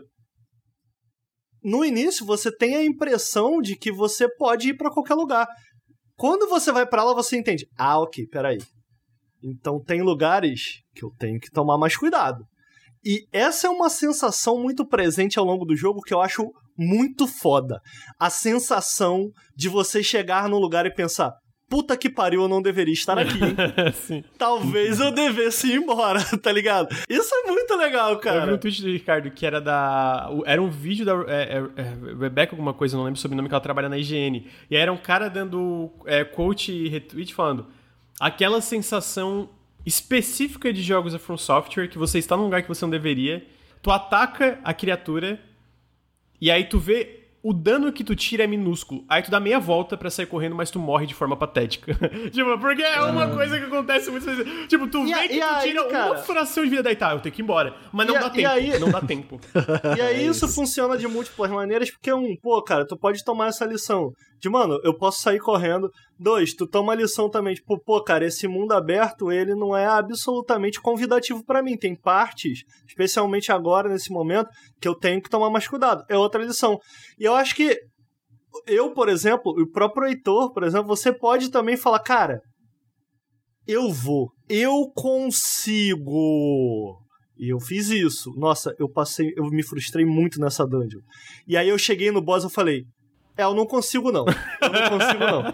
No 1.63 1.83
início 1.83 2.25
você 2.25 2.55
tem 2.55 2.75
a 2.75 2.85
impressão 2.85 3.59
de 3.59 3.75
que 3.75 3.91
você 3.91 4.29
pode 4.35 4.69
ir 4.69 4.77
pra 4.77 4.91
qualquer 4.91 5.15
lugar. 5.15 5.47
Quando 6.15 6.47
você 6.47 6.71
vai 6.71 6.85
pra 6.85 7.03
lá, 7.03 7.13
você 7.13 7.37
entende. 7.37 7.65
Ah, 7.77 7.99
ok, 7.99 8.27
peraí. 8.27 8.59
Então 9.43 9.81
tem 9.83 10.01
lugares 10.01 10.81
que 10.93 11.03
eu 11.03 11.11
tenho 11.17 11.39
que 11.39 11.51
tomar 11.51 11.77
mais 11.77 11.95
cuidado. 11.95 12.45
E 13.03 13.25
essa 13.31 13.67
é 13.67 13.69
uma 13.69 13.89
sensação 13.89 14.61
muito 14.61 14.85
presente 14.85 15.39
ao 15.39 15.45
longo 15.45 15.65
do 15.65 15.75
jogo 15.75 16.01
que 16.01 16.13
eu 16.13 16.21
acho 16.21 16.51
muito 16.77 17.27
foda. 17.27 17.81
A 18.19 18.29
sensação 18.29 19.31
de 19.55 19.69
você 19.69 20.03
chegar 20.03 20.49
num 20.49 20.57
lugar 20.59 20.85
e 20.85 20.93
pensar: 20.93 21.33
puta 21.69 21.95
que 21.95 22.09
pariu, 22.09 22.41
eu 22.41 22.47
não 22.49 22.61
deveria 22.61 22.93
estar 22.93 23.17
aqui. 23.17 23.39
Talvez 24.37 24.99
eu 24.99 25.11
devesse 25.11 25.67
ir 25.67 25.75
embora, 25.75 26.19
tá 26.41 26.51
ligado? 26.51 26.93
Isso 27.07 27.33
é 27.33 27.47
muito 27.47 27.73
legal, 27.77 28.11
Eu 28.11 28.15
vi 28.17 28.21
cara. 28.23 28.53
um 28.53 28.57
tweet 28.57 28.81
do 28.81 28.89
Ricardo 28.89 29.31
que 29.31 29.45
era 29.45 29.61
da. 29.61 30.29
Era 30.45 30.61
um 30.61 30.69
vídeo 30.69 31.05
da 31.05 31.13
é, 31.27 31.57
é, 31.57 31.81
é, 31.81 31.83
Rebecca, 32.19 32.53
alguma 32.53 32.73
coisa, 32.73 32.97
não 32.97 33.03
lembro 33.03 33.17
o 33.17 33.21
sobrenome, 33.21 33.47
que 33.47 33.53
ela 33.53 33.61
trabalha 33.61 33.87
na 33.87 33.97
IGN. 33.97 34.45
E 34.69 34.75
aí 34.75 34.81
era 34.81 34.91
um 34.91 34.97
cara 34.97 35.29
dando 35.29 35.89
é, 36.05 36.25
quote 36.25 36.73
e 36.73 36.89
retweet 36.89 37.33
falando 37.33 37.67
aquela 38.19 38.61
sensação 38.61 39.49
específica 39.85 40.71
de 40.73 40.81
jogos 40.83 41.13
da 41.13 41.19
From 41.19 41.37
Software 41.37 41.87
que 41.87 41.97
você 41.97 42.19
está 42.19 42.35
num 42.35 42.43
lugar 42.43 42.61
que 42.61 42.67
você 42.67 42.83
não 42.85 42.89
deveria, 42.89 43.45
tu 43.81 43.89
ataca 43.91 44.59
a 44.63 44.73
criatura 44.73 45.39
e 46.41 46.51
aí 46.51 46.65
tu 46.65 46.77
vê 46.79 47.15
o 47.41 47.53
dano 47.53 47.93
que 47.93 48.03
tu 48.03 48.13
tira 48.17 48.43
é 48.43 48.47
minúsculo. 48.47 49.05
Aí 49.07 49.21
tu 49.21 49.31
dá 49.31 49.39
meia 49.39 49.61
volta 49.61 49.95
pra 49.95 50.09
sair 50.09 50.25
correndo, 50.25 50.55
mas 50.57 50.69
tu 50.69 50.77
morre 50.77 51.05
de 51.05 51.13
forma 51.13 51.37
patética. 51.37 51.93
tipo, 52.31 52.59
porque 52.59 52.81
é 52.83 53.01
uma 53.01 53.29
coisa 53.29 53.57
que 53.57 53.63
acontece 53.65 54.11
muitas 54.11 54.35
vezes. 54.37 54.67
Tipo, 54.67 54.87
tu 54.87 54.99
E 55.05 55.05
vê 55.05 55.13
a- 55.13 55.27
que 55.29 55.37
tu 55.39 55.43
aí, 55.45 55.69
tira 55.69 55.85
cara? 55.85 56.11
uma 56.11 56.17
fração 56.17 56.65
de 56.65 56.69
vida 56.69 56.83
daí, 56.83 56.97
tá, 56.97 57.13
eu 57.13 57.21
tenho 57.21 57.33
que 57.33 57.41
ir 57.41 57.43
embora. 57.43 57.73
Mas 57.93 58.07
não 58.07 58.17
a- 58.17 58.19
dá 58.19 58.29
tempo. 58.29 58.47
aí- 58.49 58.77
Não 58.77 58.91
dá 58.91 58.99
tempo. 58.99 59.39
E 59.97 60.01
aí 60.01 60.25
isso 60.27 60.49
funciona 60.49 60.97
de 60.97 61.07
múltiplas 61.07 61.49
maneiras, 61.49 61.89
porque 61.89 62.11
um, 62.11 62.35
pô, 62.41 62.61
cara, 62.61 62.85
tu 62.85 62.97
pode 62.97 63.23
tomar 63.23 63.47
essa 63.47 63.63
lição. 63.65 64.11
De, 64.39 64.49
mano, 64.49 64.79
eu 64.83 64.97
posso 64.97 65.21
sair 65.21 65.39
correndo. 65.39 65.91
Dois, 66.17 66.53
tu 66.53 66.65
toma 66.65 66.95
lição 66.95 67.29
também, 67.29 67.53
tipo, 67.53 67.77
pô, 67.79 68.03
cara, 68.03 68.25
esse 68.25 68.47
mundo 68.47 68.71
aberto, 68.73 69.31
ele 69.31 69.53
não 69.53 69.75
é 69.75 69.85
absolutamente 69.85 70.81
convidativo 70.81 71.43
pra 71.43 71.61
mim. 71.61 71.77
Tem 71.77 71.95
partes, 71.95 72.63
especialmente 72.87 73.51
agora, 73.51 73.89
nesse 73.89 74.11
momento, 74.11 74.49
que 74.79 74.87
eu 74.87 74.95
tenho 74.95 75.21
que 75.21 75.29
tomar 75.29 75.49
mais 75.49 75.67
cuidado. 75.67 76.03
É 76.09 76.17
outra 76.17 76.43
lição. 76.43 76.79
E 77.19 77.25
eu 77.25 77.35
acho 77.35 77.55
que 77.55 77.77
eu, 78.65 78.93
por 78.93 79.09
exemplo, 79.09 79.51
o 79.51 79.69
próprio 79.69 80.07
Heitor, 80.07 80.53
por 80.53 80.63
exemplo, 80.63 80.87
você 80.87 81.13
pode 81.13 81.51
também 81.51 81.77
falar, 81.77 81.99
cara, 81.99 82.41
eu 83.67 83.91
vou, 83.91 84.31
eu 84.47 84.89
consigo. 84.95 86.09
E 87.37 87.53
eu 87.53 87.59
fiz 87.59 87.89
isso. 87.89 88.31
Nossa, 88.35 88.73
eu 88.79 88.89
passei, 88.89 89.31
eu 89.37 89.45
me 89.45 89.63
frustrei 89.63 90.05
muito 90.05 90.39
nessa 90.39 90.65
dungeon. 90.65 90.99
E 91.47 91.55
aí 91.55 91.69
eu 91.69 91.77
cheguei 91.77 92.11
no 92.11 92.21
boss 92.21 92.43
e 92.43 92.47
eu 92.47 92.49
falei, 92.49 92.83
é, 93.39 93.43
eu 93.43 93.53
não 93.53 93.65
consigo 93.65 94.11
não. 94.11 94.25
Eu 94.61 94.69
não 94.69 94.89
consigo 94.89 95.19
não. 95.25 95.53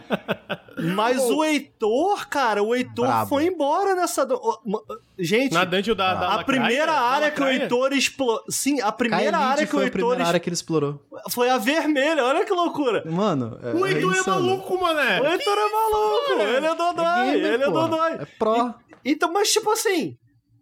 Mas 0.95 1.21
o 1.21 1.43
Heitor, 1.43 2.27
cara, 2.27 2.61
o 2.61 2.75
Heitor 2.75 3.05
Brabo. 3.07 3.29
foi 3.29 3.45
embora 3.45 3.95
nessa 3.95 4.25
ma- 4.65 4.81
Gente, 5.17 5.53
Na 5.53 5.63
dungeon 5.63 5.95
da, 5.95 6.13
da 6.13 6.19
a 6.19 6.35
lacraia, 6.37 6.43
primeira 6.45 6.91
área 6.93 7.31
que 7.31 7.41
o. 7.41 7.47
Heitor 7.47 7.93
explorou. 7.93 8.43
Sim, 8.49 8.81
a 8.81 8.91
primeira 8.91 9.37
área 9.37 9.65
que 9.65 9.71
o 9.73 9.77
foi 9.77 9.83
a 9.83 9.85
Heitor 9.85 9.99
primeira 9.99 10.21
es- 10.23 10.27
área 10.27 10.39
que 10.39 10.49
ele 10.49 10.53
explorou. 10.53 10.99
foi 11.31 11.49
a 11.49 11.57
vermelha, 11.57 12.23
olha 12.25 12.43
que 12.45 12.51
loucura. 12.53 13.03
Mano, 13.09 13.57
é, 13.63 13.71
O 13.73 13.85
Heitor 13.87 14.13
é, 14.15 14.19
insano. 14.19 14.41
maluco, 14.47 14.81
mané. 14.81 15.21
O 15.21 15.25
Heitor 15.27 15.57
é 15.57 15.71
maluco, 15.71 16.41
ele 16.41 16.65
é 16.65 16.75
dodói, 16.75 17.25
gamer, 17.31 17.53
ele 17.53 17.63
é 17.63 17.69
dodói. 17.71 18.11
É 18.13 18.25
pró. 18.37 18.73
Então, 19.05 19.31
mas 19.31 19.51
tipo 19.53 19.71
assim, 19.71 20.17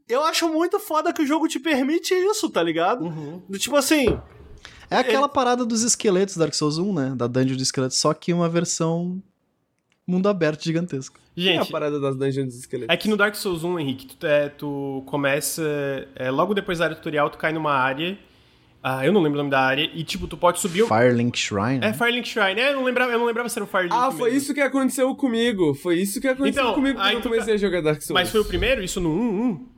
eu 0.08 0.24
acho 0.24 0.48
muito 0.50 0.80
foda 0.80 1.12
que 1.12 1.22
o 1.24 1.26
jogo 1.26 1.48
te 1.48 1.60
permite 1.60 2.14
isso, 2.14 2.50
tá 2.52 2.62
ligado? 2.62 3.06
Uhum. 3.06 3.42
Do 3.50 3.58
Tipo 3.58 3.78
assim, 3.78 4.20
É 4.94 5.00
aquela 5.00 5.28
parada 5.30 5.66
dos 5.66 5.82
esqueletos 5.84 6.38
Dark 6.38 6.54
Souls 6.54 6.78
1, 6.78 6.94
né? 6.94 7.14
Da 7.16 7.28
dungeon 7.28 7.54
dos 7.56 7.64
esqueletos, 7.64 7.98
só 7.98 8.14
que 8.14 8.32
uma 8.34 8.48
versão 8.50 9.22
mundo 10.06 10.28
aberto 10.28 10.64
gigantesco. 10.64 11.18
é 11.38 11.42
a 11.42 11.44
Gente, 11.44 11.72
parada 11.72 12.00
das 12.00 12.16
dungeons 12.16 12.48
dos 12.48 12.56
esqueletos. 12.60 12.94
é 12.94 12.98
que 12.98 13.08
no 13.08 13.16
Dark 13.18 13.36
Souls 13.36 13.64
1, 13.64 13.80
Henrique, 13.80 14.16
tu, 14.16 14.26
é, 14.26 14.50
tu 14.50 15.02
começa. 15.06 15.64
é, 16.16 16.30
logo 16.30 16.54
depois 16.54 16.80
da 16.80 16.86
área 16.86 16.96
tutorial, 16.96 17.30
tu 17.30 17.38
cai 17.38 17.52
numa 17.54 17.74
área. 17.74 18.18
Ah, 18.86 19.06
eu 19.06 19.14
não 19.14 19.22
lembro 19.22 19.40
o 19.40 19.44
nome 19.44 19.50
da 19.50 19.62
área. 19.62 19.90
E, 19.94 20.04
tipo, 20.04 20.28
tu 20.28 20.36
pode 20.36 20.60
subir. 20.60 20.86
Firelink 20.86 21.40
Shrine. 21.40 21.80
É 21.82 21.94
Firelink 21.94 22.28
Shrine. 22.28 22.60
É, 22.60 22.72
eu 22.72 22.76
não 22.76 22.84
lembrava, 22.84 23.14
eu 23.14 23.18
não 23.18 23.26
lembrava 23.26 23.48
se 23.48 23.58
era 23.58 23.64
o 23.64 23.68
Firelink. 23.68 23.96
Ah, 23.96 24.12
foi 24.12 24.26
mesmo. 24.32 24.38
isso 24.40 24.54
que 24.54 24.60
aconteceu 24.60 25.16
comigo. 25.16 25.74
Foi 25.74 25.96
isso 25.98 26.20
que 26.20 26.28
aconteceu 26.28 26.64
Então, 26.64 26.74
comigo 26.76 27.00
quando 27.00 27.08
aí 27.08 27.16
eu 27.16 27.22
comecei 27.22 27.54
a 27.54 27.58
jogar 27.58 27.82
Dark 27.82 28.02
Souls. 28.02 28.14
Mas 28.22 28.30
foi 28.30 28.42
o 28.42 28.46
primeiro? 28.46 28.84
Isso 28.84 29.00
no 29.00 29.10
1-1? 29.10 29.73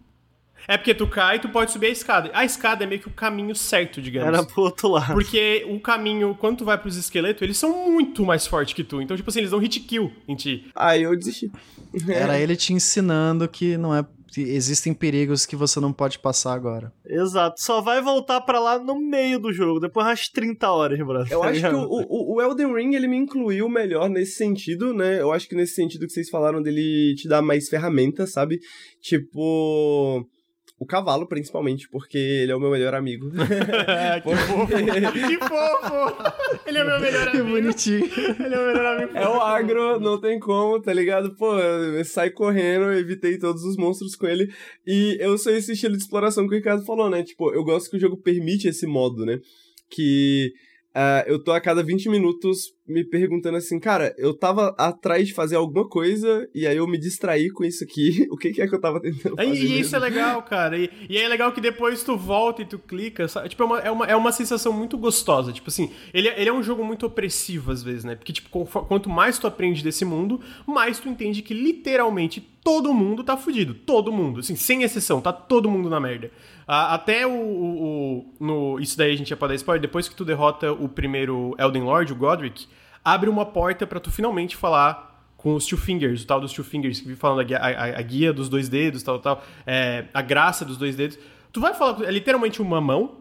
É 0.68 0.78
porque 0.78 0.94
tu 0.94 1.08
cai 1.08 1.38
e 1.38 1.40
tu 1.40 1.50
pode 1.50 1.72
subir 1.72 1.88
a 1.88 1.90
escada. 1.90 2.32
A 2.34 2.44
escada 2.44 2.84
é 2.84 2.88
meio 2.88 3.02
que 3.02 3.08
o 3.08 3.12
caminho 3.12 3.56
certo, 3.56 4.02
digamos. 4.02 4.28
era 4.28 4.44
pro 4.44 4.64
outro 4.64 4.90
lado. 4.90 5.14
Porque 5.14 5.66
o 5.70 5.80
caminho, 5.80 6.36
quando 6.40 6.60
tu 6.60 6.66
vai 6.66 6.78
pros 6.78 6.98
esqueletos, 6.98 7.42
eles 7.42 7.58
são 7.58 7.92
muito 7.92 8.26
mais 8.26 8.48
fortes 8.48 8.74
que 8.74 8.84
tu. 8.84 9.02
Então, 9.02 9.16
tipo 9.16 9.30
assim, 9.30 9.40
eles 9.40 9.52
dão 9.52 9.60
hit 9.60 9.80
kill 9.82 10.12
em 10.28 10.36
ti. 10.36 10.66
Aí 10.76 11.04
eu 11.04 11.16
desisti. 11.16 11.52
Era 12.10 12.40
ele 12.40 12.56
te 12.56 12.74
ensinando 12.74 13.48
que 13.48 13.78
não 13.78 13.96
é. 13.96 14.04
que 14.28 14.42
Existem 14.42 14.94
perigos 14.94 15.46
que 15.46 15.56
você 15.56 15.80
não 15.80 15.94
pode 15.94 16.20
passar 16.20 16.54
agora. 16.54 16.92
Exato. 17.06 17.62
Só 17.62 17.80
vai 17.82 18.02
voltar 18.02 18.42
pra 18.42 18.60
lá 18.60 18.80
no 18.80 19.00
meio 19.00 19.40
do 19.40 19.54
jogo, 19.54 19.80
depois 19.80 20.06
umas 20.06 20.28
30 20.30 20.70
horas, 20.70 20.98
brother. 21.00 21.32
Eu 21.32 21.42
tá 21.42 21.50
acho 21.50 21.62
que 21.62 21.76
o, 21.76 22.36
o 22.36 22.42
Elden 22.42 22.74
Ring, 22.74 22.96
ele 22.96 23.08
me 23.08 23.18
incluiu 23.18 23.70
melhor 23.70 24.10
nesse 24.10 24.34
sentido, 24.34 24.94
né? 24.94 25.22
Eu 25.22 25.32
acho 25.32 25.48
que 25.48 25.56
nesse 25.56 25.76
sentido 25.76 26.08
que 26.08 26.12
vocês 26.12 26.30
falaram 26.30 26.62
dele 26.62 27.14
te 27.16 27.28
dar 27.28 27.42
mais 27.42 27.70
ferramentas, 27.70 28.32
sabe? 28.32 28.60
Tipo... 29.00 30.28
O 30.86 30.88
cavalo, 30.88 31.28
principalmente, 31.28 31.90
porque 31.90 32.16
ele 32.16 32.52
é 32.52 32.56
o 32.56 32.60
meu 32.60 32.70
melhor 32.70 32.94
amigo. 32.94 33.32
que 34.22 34.36
fofo! 34.36 34.68
que 35.28 35.38
fofo! 35.40 36.60
Ele 36.64 36.78
é 36.78 36.84
meu 36.84 37.00
melhor 37.00 37.32
Que 37.32 37.38
amigo. 37.40 37.56
bonitinho. 37.56 38.06
Ele 38.06 38.46
é 38.46 38.50
meu 38.50 38.68
melhor 38.68 38.98
amigo. 39.02 39.18
É 39.18 39.28
o 39.28 39.42
agro, 39.42 40.00
não 40.00 40.22
tem 40.22 40.40
como, 40.40 40.80
tá 40.80 40.94
ligado? 40.94 41.36
Pô, 41.36 41.54
saí 42.04 42.30
correndo, 42.30 42.94
evitei 42.94 43.40
todos 43.40 43.64
os 43.64 43.76
monstros 43.78 44.16
com 44.16 44.28
ele. 44.28 44.48
E 44.86 45.18
eu 45.20 45.36
sou 45.40 45.52
esse 45.52 45.72
estilo 45.72 45.98
de 45.98 46.04
exploração 46.04 46.48
que 46.48 46.54
o 46.54 46.58
Ricardo 46.58 46.86
falou, 46.86 47.10
né? 47.10 47.24
Tipo, 47.24 47.52
eu 47.52 47.64
gosto 47.64 47.90
que 47.90 47.98
o 47.98 48.00
jogo 48.00 48.18
permite 48.18 48.68
esse 48.68 48.86
modo, 48.86 49.26
né? 49.26 49.40
Que 49.90 50.54
ah, 50.96 51.26
eu 51.28 51.44
tô 51.44 51.52
a 51.52 51.60
cada 51.60 51.84
20 51.84 52.08
minutos 52.10 52.74
me 52.88 53.04
perguntando 53.04 53.58
assim, 53.58 53.80
cara, 53.80 54.16
eu 54.18 54.34
tava 54.34 54.74
atrás 54.78 55.28
de 55.28 55.34
fazer 55.34 55.56
alguma 55.58 55.88
coisa 55.90 56.48
e 56.56 56.66
aí 56.66 56.78
eu 56.78 56.88
me 56.88 56.98
distraí 56.98 57.50
com 57.50 57.66
isso 57.66 57.84
aqui. 57.84 58.26
O 58.32 58.38
que, 58.38 58.52
que 58.52 58.62
é 58.62 58.68
que 58.68 58.74
eu 58.76 58.80
tava 58.80 59.02
tentando 59.02 59.36
fazer? 59.36 59.50
E, 59.50 59.80
isso 59.80 59.96
é 59.96 60.00
legal, 60.00 60.42
cara. 60.44 60.78
E, 60.78 60.90
e 61.10 61.18
é 61.18 61.28
legal 61.28 61.52
que 61.52 61.60
depois 61.60 62.04
tu 62.04 62.16
volta 62.18 62.62
e 62.62 62.66
tu 62.66 62.78
clica. 62.80 63.28
sabe? 63.28 63.50
Tipo, 63.50 63.64
é 63.64 63.66
uma, 63.66 63.80
é, 63.80 63.92
uma, 63.92 64.06
é 64.08 64.16
uma 64.16 64.32
sensação 64.32 64.72
muito 64.72 64.98
gostosa. 64.98 65.52
Tipo 65.52 65.70
assim, 65.70 65.92
ele, 66.14 66.28
é- 66.30 66.40
ele 66.40 66.50
é 66.50 66.54
um 66.54 66.64
jogo 66.64 66.84
muito 66.86 67.06
opressivo 67.06 67.72
às 67.72 67.82
vezes, 67.84 68.04
né? 68.04 68.16
Porque, 68.16 68.32
tipo, 68.32 68.66
quanto 68.88 69.10
mais 69.10 69.38
tu 69.38 69.48
aprende 69.48 69.84
desse 69.84 70.06
mundo, 70.06 70.40
mais 70.66 71.00
tu 71.00 71.10
entende 71.10 71.42
que 71.42 71.54
literalmente 71.54 72.40
todo 72.66 72.92
mundo 72.92 73.24
tá 73.24 73.38
fudido. 73.38 73.76
Todo 73.76 74.12
mundo. 74.12 74.40
Assim, 74.40 74.56
sem 74.56 74.82
exceção, 74.82 75.22
tá 75.22 75.32
todo 75.32 75.70
mundo 75.70 75.88
na 75.88 76.00
merda. 76.00 76.32
Ah, 76.68 76.96
até 76.96 77.28
o, 77.28 77.30
o, 77.30 78.18
o, 78.18 78.34
no, 78.40 78.80
Isso 78.80 78.98
daí 78.98 79.14
a 79.14 79.16
gente 79.16 79.30
ia 79.30 79.38
pra 79.38 79.50
dar 79.50 79.54
spoiler. 79.54 79.80
Depois 79.80 80.10
que 80.10 80.16
tu 80.16 80.26
derrota 80.26 80.74
o 80.74 80.90
primeiro 80.90 81.56
Elden 81.60 81.84
Lord, 81.84 82.12
o 82.12 82.16
Godric, 82.16 82.66
abre 83.04 83.30
uma 83.30 83.46
porta 83.46 83.86
para 83.86 84.00
tu 84.00 84.10
finalmente 84.10 84.56
falar 84.56 85.14
com 85.38 85.54
os 85.54 85.68
two 85.68 85.78
fingers, 85.78 86.24
o 86.24 86.26
tal 86.26 86.42
dos 86.42 86.52
two 86.54 86.66
fingers, 86.66 87.00
que 87.00 87.08
vi 87.08 87.16
falando 87.16 87.42
a 87.42 87.44
guia, 87.44 87.60
a, 87.60 88.00
a 88.00 88.02
guia 88.02 88.34
dos 88.34 88.50
dois 88.50 88.68
dedos, 88.68 89.04
tal, 89.04 89.20
tal, 89.20 89.44
é, 89.68 90.06
a 90.12 90.24
graça 90.24 90.66
dos 90.66 90.76
dois 90.76 90.96
dedos. 90.96 91.20
Tu 91.54 91.62
vai 91.62 91.76
falar, 91.76 92.04
é 92.04 92.10
literalmente 92.10 92.64
uma 92.64 92.82
mão, 92.82 93.18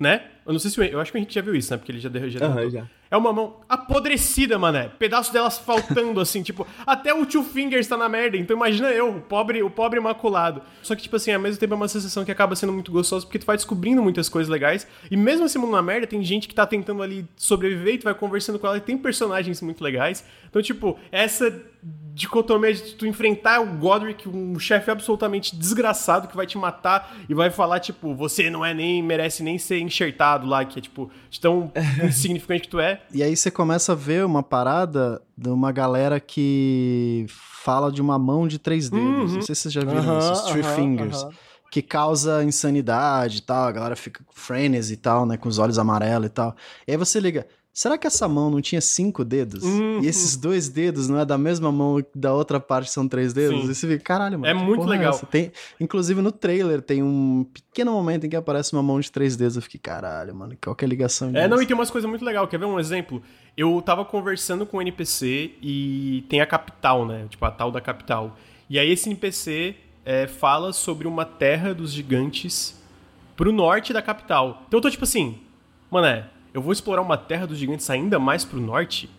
né? 0.00 0.22
Eu 0.46 0.54
não 0.54 0.58
sei 0.58 0.70
se 0.70 0.90
eu 0.90 0.98
acho 0.98 1.12
que 1.12 1.18
a 1.18 1.20
gente 1.20 1.34
já 1.34 1.42
viu 1.42 1.54
isso, 1.54 1.70
né? 1.70 1.76
Porque 1.76 1.92
ele 1.92 2.00
já 2.00 2.08
derroteu. 2.08 2.48
Uhum, 2.48 2.70
já. 2.70 2.88
É 3.10 3.16
uma 3.16 3.32
mão 3.32 3.56
apodrecida, 3.68 4.58
mané. 4.58 4.90
Pedaço 4.98 5.32
delas 5.32 5.58
faltando, 5.58 6.20
assim, 6.20 6.42
tipo, 6.42 6.66
até 6.86 7.14
o 7.14 7.24
Two 7.24 7.44
Fingers 7.44 7.86
tá 7.86 7.96
na 7.96 8.08
merda. 8.08 8.36
Então 8.36 8.56
imagina 8.56 8.90
eu, 8.90 9.16
o 9.16 9.20
pobre, 9.20 9.62
o 9.62 9.70
pobre 9.70 9.98
imaculado. 9.98 10.62
Só 10.82 10.94
que, 10.94 11.02
tipo 11.02 11.16
assim, 11.16 11.32
ao 11.32 11.40
mesmo 11.40 11.58
tempo 11.58 11.74
é 11.74 11.76
uma 11.76 11.88
sensação 11.88 12.24
que 12.24 12.32
acaba 12.32 12.56
sendo 12.56 12.72
muito 12.72 12.90
gostosa, 12.90 13.24
porque 13.24 13.38
tu 13.38 13.46
vai 13.46 13.56
descobrindo 13.56 14.02
muitas 14.02 14.28
coisas 14.28 14.50
legais. 14.50 14.86
E 15.10 15.16
mesmo 15.16 15.46
esse 15.46 15.58
mundo 15.58 15.72
na 15.72 15.82
merda, 15.82 16.06
tem 16.06 16.22
gente 16.22 16.48
que 16.48 16.54
tá 16.54 16.66
tentando 16.66 17.02
ali 17.02 17.26
sobreviver 17.36 17.94
e 17.94 17.98
tu 17.98 18.04
vai 18.04 18.14
conversando 18.14 18.58
com 18.58 18.66
ela 18.66 18.78
e 18.78 18.80
tem 18.80 18.98
personagens 18.98 19.62
muito 19.62 19.82
legais. 19.82 20.24
Então, 20.48 20.60
tipo, 20.60 20.98
essa 21.12 21.52
dicotomia 22.16 22.72
de 22.72 22.94
tu 22.94 23.06
enfrentar 23.06 23.60
o 23.60 23.66
Godric, 23.76 24.26
um 24.26 24.58
chefe 24.58 24.90
absolutamente 24.90 25.54
desgraçado 25.54 26.26
que 26.26 26.34
vai 26.34 26.46
te 26.46 26.56
matar 26.56 27.14
e 27.28 27.34
vai 27.34 27.50
falar, 27.50 27.78
tipo, 27.78 28.14
você 28.14 28.48
não 28.48 28.64
é 28.64 28.72
nem, 28.72 29.02
merece 29.02 29.42
nem 29.42 29.58
ser 29.58 29.80
enxertado 29.80 30.46
lá, 30.46 30.64
que 30.64 30.78
é, 30.78 30.82
tipo, 30.82 31.10
de 31.28 31.38
tão 31.38 31.70
insignificante 32.02 32.62
que 32.62 32.68
tu 32.68 32.80
é. 32.80 33.02
E 33.12 33.22
aí 33.22 33.36
você 33.36 33.50
começa 33.50 33.92
a 33.92 33.94
ver 33.94 34.24
uma 34.24 34.42
parada 34.42 35.20
de 35.36 35.50
uma 35.50 35.70
galera 35.70 36.18
que 36.18 37.26
fala 37.28 37.92
de 37.92 38.00
uma 38.00 38.18
mão 38.18 38.48
de 38.48 38.58
três 38.58 38.88
dedos. 38.88 39.32
Uhum. 39.32 39.36
Não 39.36 39.42
sei 39.42 39.54
se 39.54 39.62
vocês 39.62 39.74
já 39.74 39.82
viram 39.82 40.00
uh 40.00 40.18
-huh, 40.18 40.32
isso, 40.32 40.46
Three 40.46 40.62
uh 40.62 40.64
-huh, 40.64 40.74
Fingers. 40.74 41.26
Que 41.70 41.82
causa 41.82 42.42
insanidade 42.42 43.38
e 43.38 43.42
tal, 43.42 43.64
a 43.64 43.72
galera 43.72 43.96
fica 43.96 44.24
com 44.24 44.32
frenesi 44.32 44.94
e 44.94 44.96
tal, 44.96 45.26
né, 45.26 45.36
com 45.36 45.48
os 45.50 45.58
olhos 45.58 45.78
amarelos 45.78 46.28
e 46.28 46.30
tal. 46.30 46.56
E 46.86 46.92
aí 46.92 46.96
você 46.96 47.20
liga, 47.20 47.46
Será 47.76 47.98
que 47.98 48.06
essa 48.06 48.26
mão 48.26 48.48
não 48.48 48.62
tinha 48.62 48.80
cinco 48.80 49.22
dedos? 49.22 49.62
Uhum. 49.62 50.00
E 50.02 50.06
esses 50.06 50.34
dois 50.34 50.66
dedos 50.66 51.10
não 51.10 51.18
é 51.18 51.26
da 51.26 51.36
mesma 51.36 51.70
mão 51.70 52.02
da 52.14 52.32
outra 52.32 52.58
parte 52.58 52.90
são 52.90 53.06
três 53.06 53.34
dedos? 53.34 53.60
Sim. 53.60 53.70
E 53.70 53.74
você 53.74 53.86
fica, 53.86 54.02
caralho, 54.02 54.38
mano. 54.38 54.50
É 54.50 54.54
muito 54.54 54.84
é 54.84 54.86
legal. 54.86 55.20
É 55.22 55.26
tem, 55.26 55.52
inclusive 55.78 56.22
no 56.22 56.32
trailer 56.32 56.80
tem 56.80 57.02
um 57.02 57.44
pequeno 57.44 57.92
momento 57.92 58.24
em 58.24 58.30
que 58.30 58.36
aparece 58.36 58.72
uma 58.72 58.82
mão 58.82 58.98
de 58.98 59.12
três 59.12 59.36
dedos. 59.36 59.56
Eu 59.56 59.62
fiquei, 59.62 59.78
caralho, 59.78 60.34
mano, 60.34 60.56
qual 60.58 60.74
que 60.74 60.86
é 60.86 60.86
a 60.86 60.88
ligação 60.88 61.28
disso? 61.30 61.38
É, 61.38 61.46
não, 61.46 61.60
e 61.60 61.66
tem 61.66 61.76
umas 61.76 61.90
coisas 61.90 62.08
muito 62.08 62.24
legais. 62.24 62.48
Quer 62.48 62.58
ver 62.58 62.64
um 62.64 62.80
exemplo? 62.80 63.22
Eu 63.54 63.82
tava 63.82 64.06
conversando 64.06 64.64
com 64.64 64.78
o 64.78 64.80
um 64.80 64.82
NPC 64.82 65.50
e 65.60 66.24
tem 66.30 66.40
a 66.40 66.46
capital, 66.46 67.04
né? 67.04 67.26
Tipo, 67.28 67.44
a 67.44 67.50
tal 67.50 67.70
da 67.70 67.82
capital. 67.82 68.38
E 68.70 68.78
aí 68.78 68.90
esse 68.90 69.06
NPC 69.06 69.76
é, 70.02 70.26
fala 70.26 70.72
sobre 70.72 71.06
uma 71.06 71.26
terra 71.26 71.74
dos 71.74 71.92
gigantes 71.92 72.74
pro 73.36 73.52
norte 73.52 73.92
da 73.92 74.00
capital. 74.00 74.62
Então 74.66 74.78
eu 74.78 74.82
tô 74.82 74.88
tipo 74.88 75.04
assim, 75.04 75.38
mané, 75.90 76.30
eu 76.56 76.62
vou 76.62 76.72
explorar 76.72 77.02
uma 77.02 77.18
terra 77.18 77.46
dos 77.46 77.58
gigantes 77.58 77.88
ainda 77.90 78.18
mais 78.18 78.42
pro 78.42 78.58
norte? 78.58 79.10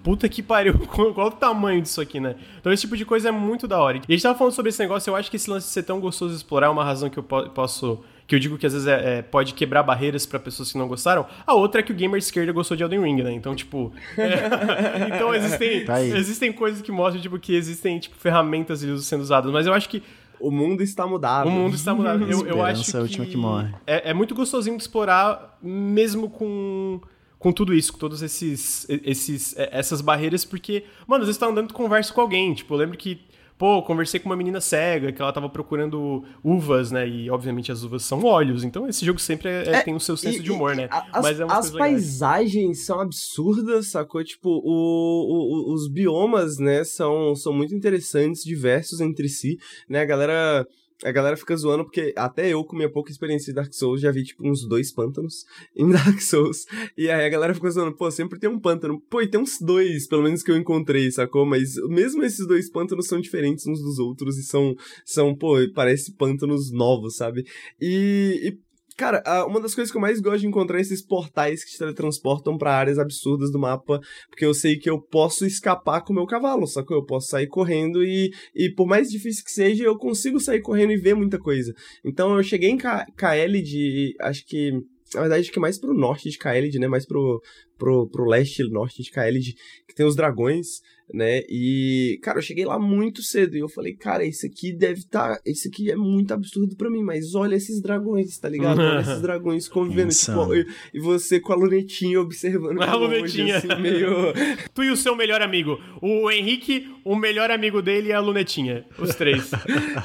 Puta 0.00 0.28
que 0.28 0.40
pariu, 0.40 0.78
qual 0.86 1.26
o 1.26 1.30
tamanho 1.32 1.82
disso 1.82 2.00
aqui, 2.00 2.20
né? 2.20 2.36
Então 2.60 2.72
esse 2.72 2.82
tipo 2.82 2.96
de 2.96 3.04
coisa 3.04 3.30
é 3.30 3.32
muito 3.32 3.66
da 3.66 3.80
hora. 3.80 3.96
E 3.96 4.00
a 4.00 4.12
gente 4.12 4.22
tava 4.22 4.38
falando 4.38 4.52
sobre 4.52 4.68
esse 4.68 4.78
negócio, 4.78 5.10
eu 5.10 5.16
acho 5.16 5.28
que 5.28 5.36
esse 5.36 5.50
lance 5.50 5.66
de 5.66 5.72
ser 5.72 5.82
tão 5.82 5.98
gostoso 5.98 6.30
de 6.30 6.36
explorar 6.36 6.68
é 6.68 6.70
uma 6.70 6.84
razão 6.84 7.10
que 7.10 7.18
eu 7.18 7.22
posso 7.24 7.98
que 8.28 8.34
eu 8.34 8.38
digo 8.38 8.56
que 8.56 8.64
às 8.64 8.72
vezes 8.72 8.86
é, 8.88 9.18
é, 9.18 9.22
pode 9.22 9.54
quebrar 9.54 9.82
barreiras 9.82 10.24
para 10.24 10.38
pessoas 10.38 10.70
que 10.70 10.78
não 10.78 10.86
gostaram. 10.88 11.26
A 11.44 11.52
outra 11.52 11.80
é 11.80 11.82
que 11.82 11.92
o 11.92 11.94
gamer 11.94 12.18
esquerda 12.18 12.52
gostou 12.52 12.76
de 12.76 12.82
Elden 12.82 13.02
Ring, 13.02 13.22
né? 13.22 13.32
Então, 13.32 13.54
tipo. 13.54 13.92
É... 14.16 15.08
então 15.14 15.34
existem, 15.34 15.84
tá 15.84 16.00
existem 16.00 16.52
coisas 16.52 16.80
que 16.80 16.90
mostram, 16.90 17.20
tipo, 17.20 17.38
que 17.38 17.54
existem, 17.54 17.98
tipo, 17.98 18.16
ferramentas 18.16 18.80
sendo 19.00 19.20
usadas. 19.20 19.52
Mas 19.52 19.66
eu 19.66 19.74
acho 19.74 19.88
que 19.88 20.02
o 20.46 20.50
mundo 20.50 20.82
está 20.82 21.06
mudado. 21.06 21.48
O 21.48 21.50
mundo 21.50 21.74
está 21.74 21.94
mudado. 21.94 22.24
Eu, 22.30 22.46
eu 22.46 22.62
acho 22.62 22.90
que, 22.90 22.96
é 22.96 23.00
a 23.00 23.02
última 23.02 23.26
que 23.26 23.36
morre. 23.36 23.74
É, 23.86 24.10
é, 24.10 24.14
muito 24.14 24.34
gostosinho 24.34 24.76
de 24.76 24.82
explorar, 24.82 25.58
mesmo 25.62 26.28
com, 26.28 27.00
com 27.38 27.52
tudo 27.52 27.72
isso, 27.72 27.92
com 27.92 27.98
todos 27.98 28.22
esses, 28.22 28.86
esses 28.88 29.54
essas 29.56 30.00
barreiras, 30.00 30.44
porque, 30.44 30.84
mano, 31.06 31.22
às 31.22 31.28
vezes 31.28 31.38
tá 31.38 31.46
andando 31.46 31.70
e 31.70 31.72
conversa 31.72 32.12
com 32.12 32.20
alguém. 32.20 32.52
Tipo, 32.54 32.74
eu 32.74 32.78
lembro 32.78 32.98
que 32.98 33.20
Pô, 33.56 33.82
conversei 33.82 34.18
com 34.18 34.28
uma 34.28 34.36
menina 34.36 34.60
cega 34.60 35.12
que 35.12 35.22
ela 35.22 35.32
tava 35.32 35.48
procurando 35.48 36.24
uvas, 36.42 36.90
né? 36.90 37.08
E 37.08 37.30
obviamente 37.30 37.70
as 37.70 37.84
uvas 37.84 38.02
são 38.02 38.24
óleos. 38.24 38.64
Então 38.64 38.88
esse 38.88 39.06
jogo 39.06 39.20
sempre 39.20 39.48
é, 39.48 39.68
é, 39.68 39.82
tem 39.82 39.94
o 39.94 40.00
seu 40.00 40.16
senso 40.16 40.40
e, 40.40 40.42
de 40.42 40.50
humor, 40.50 40.74
né? 40.74 40.88
As, 40.90 41.22
Mas 41.22 41.40
é 41.40 41.44
as 41.48 41.70
paisagens 41.70 42.54
legais. 42.54 42.84
são 42.84 43.00
absurdas, 43.00 43.88
sacou? 43.88 44.24
Tipo, 44.24 44.48
o, 44.48 45.70
o, 45.70 45.72
os 45.72 45.88
biomas, 45.88 46.58
né, 46.58 46.82
são, 46.82 47.36
são 47.36 47.52
muito 47.52 47.74
interessantes, 47.74 48.42
diversos 48.42 49.00
entre 49.00 49.28
si, 49.28 49.56
né? 49.88 50.00
A 50.00 50.06
galera 50.06 50.66
a 51.04 51.12
galera 51.12 51.36
fica 51.36 51.54
zoando 51.56 51.84
porque 51.84 52.12
até 52.16 52.48
eu, 52.48 52.64
com 52.64 52.74
minha 52.74 52.90
pouca 52.90 53.10
experiência 53.10 53.52
de 53.52 53.56
Dark 53.56 53.72
Souls, 53.72 54.00
já 54.00 54.10
vi, 54.10 54.24
tipo, 54.24 54.48
uns 54.48 54.66
dois 54.66 54.90
pântanos 54.90 55.44
em 55.76 55.90
Dark 55.90 56.20
Souls. 56.20 56.64
E 56.96 57.10
aí 57.10 57.26
a 57.26 57.28
galera 57.28 57.54
fica 57.54 57.70
zoando, 57.70 57.94
pô, 57.94 58.10
sempre 58.10 58.38
tem 58.38 58.48
um 58.48 58.58
pântano. 58.58 59.00
Pô, 59.10 59.20
e 59.20 59.28
tem 59.28 59.40
uns 59.40 59.60
dois, 59.60 60.06
pelo 60.08 60.22
menos 60.22 60.42
que 60.42 60.50
eu 60.50 60.56
encontrei, 60.56 61.10
sacou? 61.10 61.44
Mas 61.44 61.74
mesmo 61.88 62.24
esses 62.24 62.46
dois 62.46 62.70
pântanos 62.70 63.06
são 63.06 63.20
diferentes 63.20 63.66
uns 63.66 63.82
dos 63.82 63.98
outros 63.98 64.38
e 64.38 64.42
são, 64.42 64.74
são 65.04 65.36
pô, 65.36 65.56
parece 65.74 66.14
pântanos 66.14 66.72
novos, 66.72 67.16
sabe? 67.16 67.44
E, 67.80 68.40
e 68.42 68.63
Cara, 68.96 69.22
uma 69.46 69.60
das 69.60 69.74
coisas 69.74 69.90
que 69.90 69.96
eu 69.96 70.00
mais 70.00 70.20
gosto 70.20 70.40
de 70.40 70.46
encontrar 70.46 70.78
é 70.78 70.80
esses 70.80 71.02
portais 71.02 71.64
que 71.64 71.70
te 71.72 71.78
teletransportam 71.78 72.56
para 72.56 72.76
áreas 72.76 72.96
absurdas 72.96 73.50
do 73.50 73.58
mapa, 73.58 74.00
porque 74.28 74.46
eu 74.46 74.54
sei 74.54 74.76
que 74.76 74.88
eu 74.88 75.00
posso 75.00 75.44
escapar 75.44 76.02
com 76.02 76.12
o 76.12 76.16
meu 76.16 76.26
cavalo, 76.26 76.64
sacou? 76.66 76.96
Eu 76.96 77.04
posso 77.04 77.26
sair 77.26 77.48
correndo 77.48 78.04
e, 78.04 78.30
e 78.54 78.70
por 78.70 78.86
mais 78.86 79.10
difícil 79.10 79.44
que 79.44 79.50
seja, 79.50 79.82
eu 79.82 79.98
consigo 79.98 80.38
sair 80.38 80.60
correndo 80.60 80.92
e 80.92 80.96
ver 80.96 81.14
muita 81.14 81.40
coisa. 81.40 81.74
Então 82.04 82.36
eu 82.36 82.42
cheguei 82.44 82.70
em 82.70 82.78
K 82.78 83.04
KL 83.16 83.60
de, 83.62 84.14
acho 84.20 84.46
que, 84.46 84.70
na 85.12 85.22
verdade, 85.22 85.42
acho 85.42 85.52
que 85.52 85.58
mais 85.58 85.76
pro 85.76 85.92
norte 85.92 86.30
de 86.30 86.38
Kaelid, 86.38 86.78
né? 86.78 86.86
Mais 86.86 87.04
pro, 87.04 87.42
pro, 87.76 88.08
pro 88.08 88.28
leste 88.28 88.62
norte 88.70 89.02
de 89.02 89.10
Kaelid, 89.10 89.54
que 89.88 89.94
tem 89.94 90.06
os 90.06 90.14
dragões 90.14 90.80
né? 91.12 91.42
E, 91.48 92.18
cara, 92.22 92.38
eu 92.38 92.42
cheguei 92.42 92.64
lá 92.64 92.78
muito 92.78 93.22
cedo 93.22 93.56
e 93.56 93.60
eu 93.60 93.68
falei, 93.68 93.94
cara, 93.94 94.24
esse 94.24 94.46
aqui 94.46 94.72
deve 94.72 95.00
estar. 95.00 95.36
Tá, 95.36 95.40
esse 95.44 95.68
aqui 95.68 95.90
é 95.90 95.96
muito 95.96 96.32
absurdo 96.32 96.76
para 96.76 96.90
mim, 96.90 97.02
mas 97.02 97.34
olha 97.34 97.54
esses 97.54 97.80
dragões, 97.80 98.38
tá 98.38 98.48
ligado? 98.48 98.80
Olha 98.80 99.00
esses 99.00 99.20
dragões 99.22 99.68
convivendo, 99.68 100.12
tipo, 100.12 100.54
e, 100.54 100.66
e, 100.94 101.00
você 101.00 101.38
com 101.40 101.52
a 101.52 101.56
lunetinha 101.56 102.20
observando. 102.20 102.80
A 102.84 102.94
lunetinha. 102.94 103.54
Longe, 103.54 103.72
assim, 103.72 103.82
meio... 103.82 104.32
tu 104.74 104.82
e 104.84 104.90
o 104.90 104.96
seu 104.96 105.16
melhor 105.16 105.40
amigo. 105.40 105.78
O 106.00 106.30
Henrique, 106.30 106.88
o 107.04 107.16
melhor 107.16 107.50
amigo 107.50 107.80
dele 107.80 108.08
e 108.08 108.12
a 108.12 108.20
lunetinha. 108.20 108.84
Os 108.98 109.14
três. 109.14 109.50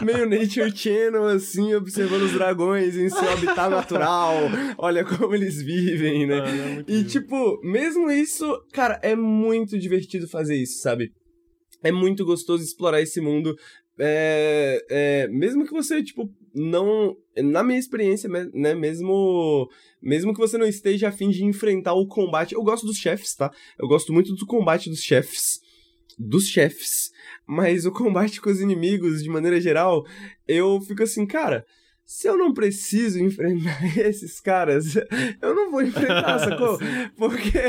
meio 0.01 0.29
Nature 0.29 0.75
Channel, 0.75 1.25
assim, 1.25 1.73
observando 1.73 2.23
os 2.23 2.33
dragões 2.33 2.95
em 2.95 3.09
seu 3.09 3.29
habitat 3.29 3.69
natural. 3.69 4.35
Olha 4.77 5.03
como 5.03 5.33
eles 5.35 5.61
vivem, 5.61 6.25
né? 6.27 6.41
Ah, 6.41 6.49
é 6.49 6.83
e, 6.87 7.03
tipo, 7.03 7.59
mesmo 7.63 8.09
isso, 8.11 8.63
cara, 8.71 8.99
é 9.01 9.15
muito 9.15 9.77
divertido 9.77 10.27
fazer 10.27 10.55
isso, 10.55 10.81
sabe? 10.81 10.98
Sabe? 10.99 11.13
É 11.81 11.91
muito 11.91 12.25
gostoso 12.25 12.63
explorar 12.63 13.01
esse 13.01 13.21
mundo. 13.21 13.55
É, 13.97 14.85
é, 14.89 15.27
mesmo 15.29 15.65
que 15.65 15.71
você, 15.71 16.03
tipo, 16.03 16.29
não. 16.53 17.15
Na 17.37 17.63
minha 17.63 17.79
experiência, 17.79 18.29
né? 18.53 18.75
Mesmo, 18.75 19.69
mesmo 20.01 20.33
que 20.33 20.39
você 20.39 20.57
não 20.57 20.65
esteja 20.65 21.07
afim 21.07 21.29
de 21.29 21.45
enfrentar 21.45 21.93
o 21.93 22.07
combate. 22.07 22.53
Eu 22.53 22.63
gosto 22.63 22.85
dos 22.85 22.97
chefes, 22.97 23.33
tá? 23.35 23.51
Eu 23.79 23.87
gosto 23.87 24.11
muito 24.11 24.35
do 24.35 24.45
combate 24.45 24.89
dos 24.89 25.01
chefes. 25.01 25.61
Dos 26.17 26.47
chefes. 26.47 27.11
Mas 27.47 27.85
o 27.85 27.91
combate 27.91 28.41
com 28.41 28.49
os 28.49 28.59
inimigos, 28.59 29.23
de 29.23 29.29
maneira 29.29 29.61
geral, 29.61 30.05
eu 30.47 30.81
fico 30.81 31.03
assim, 31.03 31.25
cara 31.25 31.65
se 32.09 32.27
eu 32.27 32.35
não 32.35 32.51
preciso 32.51 33.19
enfrentar 33.19 33.85
esses 33.95 34.39
caras, 34.39 34.95
eu 35.39 35.53
não 35.53 35.69
vou 35.69 35.83
enfrentar, 35.83 36.39
sacou? 36.41 36.79
Porque 37.15 37.59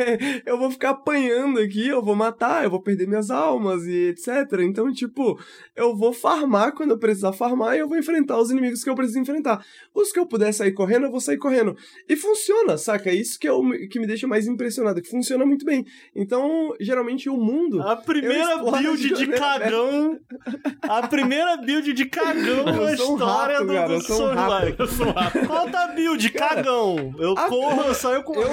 eu 0.47 0.57
vou 0.57 0.71
ficar 0.71 0.91
apanhando 0.91 1.61
aqui, 1.61 1.87
eu 1.87 2.03
vou 2.03 2.17
matar, 2.17 2.65
eu 2.65 2.71
vou 2.71 2.81
perder 2.81 3.07
minhas 3.07 3.31
almas 3.31 3.85
e 3.85 4.09
etc. 4.09 4.61
Então, 4.63 4.91
tipo, 4.95 5.39
eu 5.77 5.95
vou 5.95 6.15
farmar 6.15 6.73
quando 6.73 6.93
eu 6.93 6.99
precisar 6.99 7.35
farmar 7.35 7.77
e 7.77 7.81
eu 7.81 7.89
vou 7.89 7.99
enfrentar 7.99 8.39
os 8.39 8.51
inimigos 8.51 8.83
que 8.83 8.89
eu 8.89 8.95
preciso 8.95 9.19
enfrentar. 9.19 9.63
Os 9.95 10.11
que 10.11 10.19
eu 10.19 10.25
puder 10.25 10.55
sair 10.55 10.73
correndo, 10.73 11.05
eu 11.05 11.11
vou 11.11 11.21
sair 11.21 11.37
correndo. 11.37 11.77
E 12.09 12.17
funciona, 12.17 12.79
saca? 12.79 13.13
Isso 13.13 13.39
que, 13.39 13.47
é 13.47 13.53
o, 13.53 13.63
que 13.91 14.01
me 14.01 14.07
deixa 14.07 14.27
mais 14.27 14.47
impressionado, 14.47 15.03
que 15.03 15.11
funciona 15.11 15.45
muito 15.45 15.67
bem. 15.67 15.85
Então, 16.17 16.75
geralmente, 16.81 17.29
o 17.29 17.37
mundo... 17.37 17.83
A 17.83 17.95
primeira 17.95 18.57
build 18.57 19.03
de, 19.03 19.15
de 19.15 19.27
cagão... 19.33 20.19
a 20.81 21.07
primeira 21.07 21.59
build 21.59 21.93
de 21.93 22.07
cagão 22.07 22.65
na 22.73 22.95
história 22.95 23.11
um 23.11 23.17
rato, 23.17 23.67
do... 23.67 23.73
Cara, 23.75 23.99
do 23.99 24.30
sou 24.35 24.49
rato. 24.49 24.75
Eu 24.79 24.87
sou. 24.87 25.47
Qual 25.47 25.71
tá 25.71 25.89
build? 25.89 26.31
Cagão. 26.31 27.15
Eu 27.19 27.33
a... 27.37 27.49
corro, 27.49 27.83
eu 27.83 27.95
saio 27.95 28.23
correndo. 28.23 28.51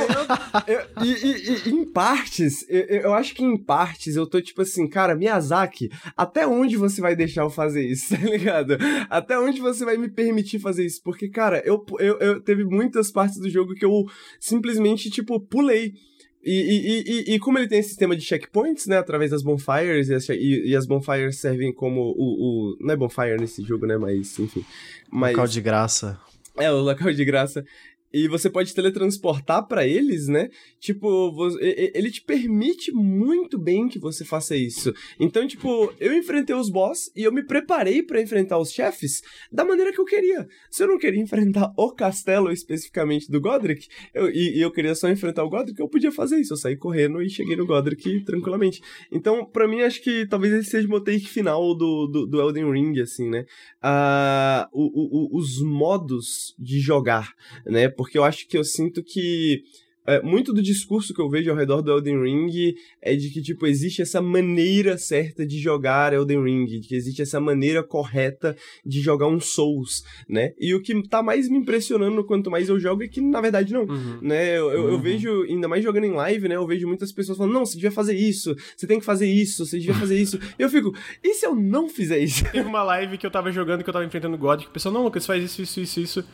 Eu, 0.68 0.76
eu, 0.76 0.86
e, 1.04 1.12
e, 1.12 1.70
e, 1.70 1.70
em 1.70 1.86
partes, 1.86 2.66
eu, 2.70 2.82
eu, 2.82 3.14
acho 3.14 3.34
que 3.34 3.44
em 3.44 3.58
partes 3.58 4.16
eu 4.16 4.28
tô 4.28 4.41
tipo 4.41 4.62
assim, 4.62 4.88
cara, 4.88 5.16
Miyazaki, 5.16 5.90
até 6.16 6.48
onde 6.48 6.78
você 6.78 7.02
vai 7.02 7.16
deixar 7.16 7.44
eu 7.44 7.49
fazer 7.49 7.86
isso, 7.86 8.16
tá 8.18 8.22
ligado? 8.22 8.78
Até 9.10 9.38
onde 9.40 9.60
você 9.60 9.86
vai 9.86 9.98
me 9.98 10.10
permitir 10.10 10.60
fazer 10.60 10.86
isso? 10.86 11.02
Porque, 11.04 11.30
cara, 11.30 11.62
eu, 11.66 11.86
eu, 11.99 12.18
eu 12.20 12.41
teve 12.41 12.64
muitas 12.64 13.12
partes 13.12 13.40
do 13.40 13.49
jogo 13.49 13.74
que 13.74 13.86
eu 13.86 14.06
simplesmente, 14.40 15.10
tipo, 15.10 15.40
pulei 15.40 15.94
E, 16.43 16.51
e, 16.51 17.31
e, 17.31 17.35
e, 17.35 17.39
como 17.39 17.57
ele 17.57 17.68
tem 17.68 17.80
esse 17.80 17.89
sistema 17.89 18.15
de 18.15 18.23
checkpoints, 18.23 18.85
né, 18.88 18.97
através 18.97 19.31
das 19.31 19.43
bonfires, 19.43 20.07
e 20.07 20.14
as, 20.14 20.30
e, 20.30 20.76
as 20.76 20.85
bonfires 20.85 21.38
servem 21.39 21.73
como 21.73 22.01
o, 22.01 22.73
o, 22.73 22.77
Não 22.80 22.93
é 22.93 22.95
bonfire 22.95 23.38
nesse 23.38 23.64
jogo, 23.64 23.85
né, 23.85 23.97
mas 23.97 24.38
enfim. 24.39 24.64
Mas, 25.11 25.31
local 25.31 25.47
de 25.47 25.61
graça. 25.61 26.19
É, 26.57 26.72
o 26.72 26.77
local 26.77 27.11
de 27.11 27.26
graça 27.26 27.65
e 28.13 28.27
você 28.27 28.49
pode 28.49 28.73
teletransportar 28.73 29.67
para 29.67 29.85
eles, 29.85 30.27
né? 30.27 30.49
Tipo, 30.79 31.34
ele 31.59 32.09
te 32.09 32.21
permite 32.23 32.91
muito 32.91 33.59
bem 33.59 33.88
que 33.88 33.99
você 33.99 34.23
faça 34.23 34.55
isso. 34.55 34.93
Então, 35.19 35.47
tipo, 35.47 35.93
eu 35.99 36.13
enfrentei 36.13 36.55
os 36.55 36.69
boss 36.69 37.11
e 37.15 37.23
eu 37.23 37.31
me 37.31 37.43
preparei 37.43 38.01
para 38.03 38.21
enfrentar 38.21 38.57
os 38.57 38.71
chefes 38.71 39.21
da 39.51 39.65
maneira 39.65 39.91
que 39.91 39.99
eu 39.99 40.05
queria. 40.05 40.47
Se 40.69 40.84
eu 40.84 40.88
não 40.88 40.97
queria 40.97 41.21
enfrentar 41.21 41.71
o 41.77 41.91
castelo 41.91 42.51
especificamente 42.51 43.29
do 43.29 43.41
Godric, 43.41 43.88
eu, 44.13 44.29
e, 44.29 44.57
e, 44.57 44.61
eu 44.61 44.71
queria 44.71 44.95
só 44.95 45.09
enfrentar 45.09 45.43
o 45.43 45.49
Godric, 45.49 45.79
eu 45.79 45.89
podia 45.89 46.11
fazer 46.11 46.38
isso. 46.39 46.53
Eu 46.53 46.57
saí 46.57 46.77
correndo 46.77 47.21
e 47.21 47.29
cheguei 47.29 47.55
no 47.55 47.65
Godric 47.65 48.23
tranquilamente. 48.23 48.81
Então, 49.11 49.45
para 49.45 49.67
mim, 49.67 49.81
acho 49.81 50.01
que 50.01 50.25
talvez 50.27 50.53
esse 50.53 50.69
seja 50.69 50.88
o 50.88 51.01
take 51.01 51.27
final 51.27 51.75
do, 51.75 52.07
do, 52.07 52.25
do 52.25 52.41
Elden 52.41 52.71
Ring, 52.71 52.99
assim, 53.01 53.29
né? 53.29 53.45
Uh, 53.84 54.67
o, 54.71 55.35
o, 55.35 55.38
os 55.38 55.61
modos 55.61 56.55
de 56.57 56.79
jogar, 56.79 57.34
né? 57.65 57.89
Porque 57.98 58.18
eu 58.18 58.24
acho 58.24 58.48
que 58.48 58.57
eu 58.57 58.64
sinto 58.64 59.03
que 59.03 59.64
é, 60.07 60.22
muito 60.22 60.53
do 60.53 60.64
discurso 60.64 61.14
que 61.14 61.22
eu 61.22 61.30
vejo 61.30 61.52
ao 61.52 61.57
redor 61.57 61.82
do 61.82 61.91
Elden 61.91 62.24
Ring 62.24 62.74
é 63.02 63.14
de 63.14 63.30
que, 63.30 63.41
tipo, 63.41 63.68
existe 63.68 64.02
essa 64.02 64.22
maneira 64.22 64.98
certa 64.98 65.45
de 65.45 65.60
jogar 65.60 66.14
Elden 66.14 66.41
Ring, 66.41 66.65
de 66.65 66.80
que 66.80 66.95
existe 66.95 67.22
essa 67.22 67.41
maneira 67.41 67.84
correta 67.84 68.56
de 68.86 69.02
jogar 69.02 69.28
um 69.28 69.38
Souls, 69.38 70.03
né? 70.30 70.53
E 70.57 70.74
o 70.74 70.82
que 70.82 71.06
tá 71.10 71.22
mais 71.22 71.49
me 71.49 71.57
impressionando 71.57 72.24
quanto 72.24 72.49
mais 72.49 72.69
eu 72.69 72.80
jogo 72.80 73.03
é 73.03 73.07
que, 73.10 73.19
na 73.19 73.41
verdade, 73.41 73.74
não, 73.74 73.84
uhum. 73.84 74.19
né? 74.22 74.57
Eu, 74.57 74.72
eu, 74.72 74.84
uhum. 74.84 74.90
eu, 74.91 74.99
vejo, 74.99 75.44
ainda 75.44 75.68
mais 75.68 75.84
jogando 75.84 76.06
em 76.06 76.14
live, 76.14 76.48
né? 76.48 76.56
Eu 76.56 76.65
vejo 76.65 76.88
muitas 76.88 77.11
pessoas 77.11 77.38
falando, 77.38 77.53
não, 77.53 77.65
você 77.65 77.74
devia 77.74 77.91
fazer 77.91 78.15
isso, 78.15 78.56
você 78.78 78.88
tem 78.88 78.99
que 78.99 79.06
fazer 79.06 79.28
isso, 79.28 79.65
você 79.65 79.78
devia 79.78 79.95
fazer 79.95 80.18
isso. 80.18 80.40
e 80.57 80.64
eu 80.64 80.69
fico, 80.69 80.95
e 81.22 81.34
se 81.34 81.45
eu 81.45 81.53
não 81.53 81.90
fizer 81.90 82.19
isso? 82.19 82.45
Teve 82.49 82.69
uma 82.69 82.84
live 82.84 83.18
que 83.18 83.26
eu 83.26 83.32
tava 83.32 83.52
jogando, 83.52 83.84
que 83.84 83.90
eu 83.90 83.94
tava 83.94 84.06
enfrentando 84.06 84.38
God, 84.38 84.61
que 84.61 84.68
o 84.68 84.72
pessoal, 84.72 84.94
não, 84.94 85.03
Lucas, 85.03 85.26
faz 85.26 85.44
isso, 85.44 85.61
isso, 85.61 85.82
isso, 85.82 85.99
isso. 85.99 86.26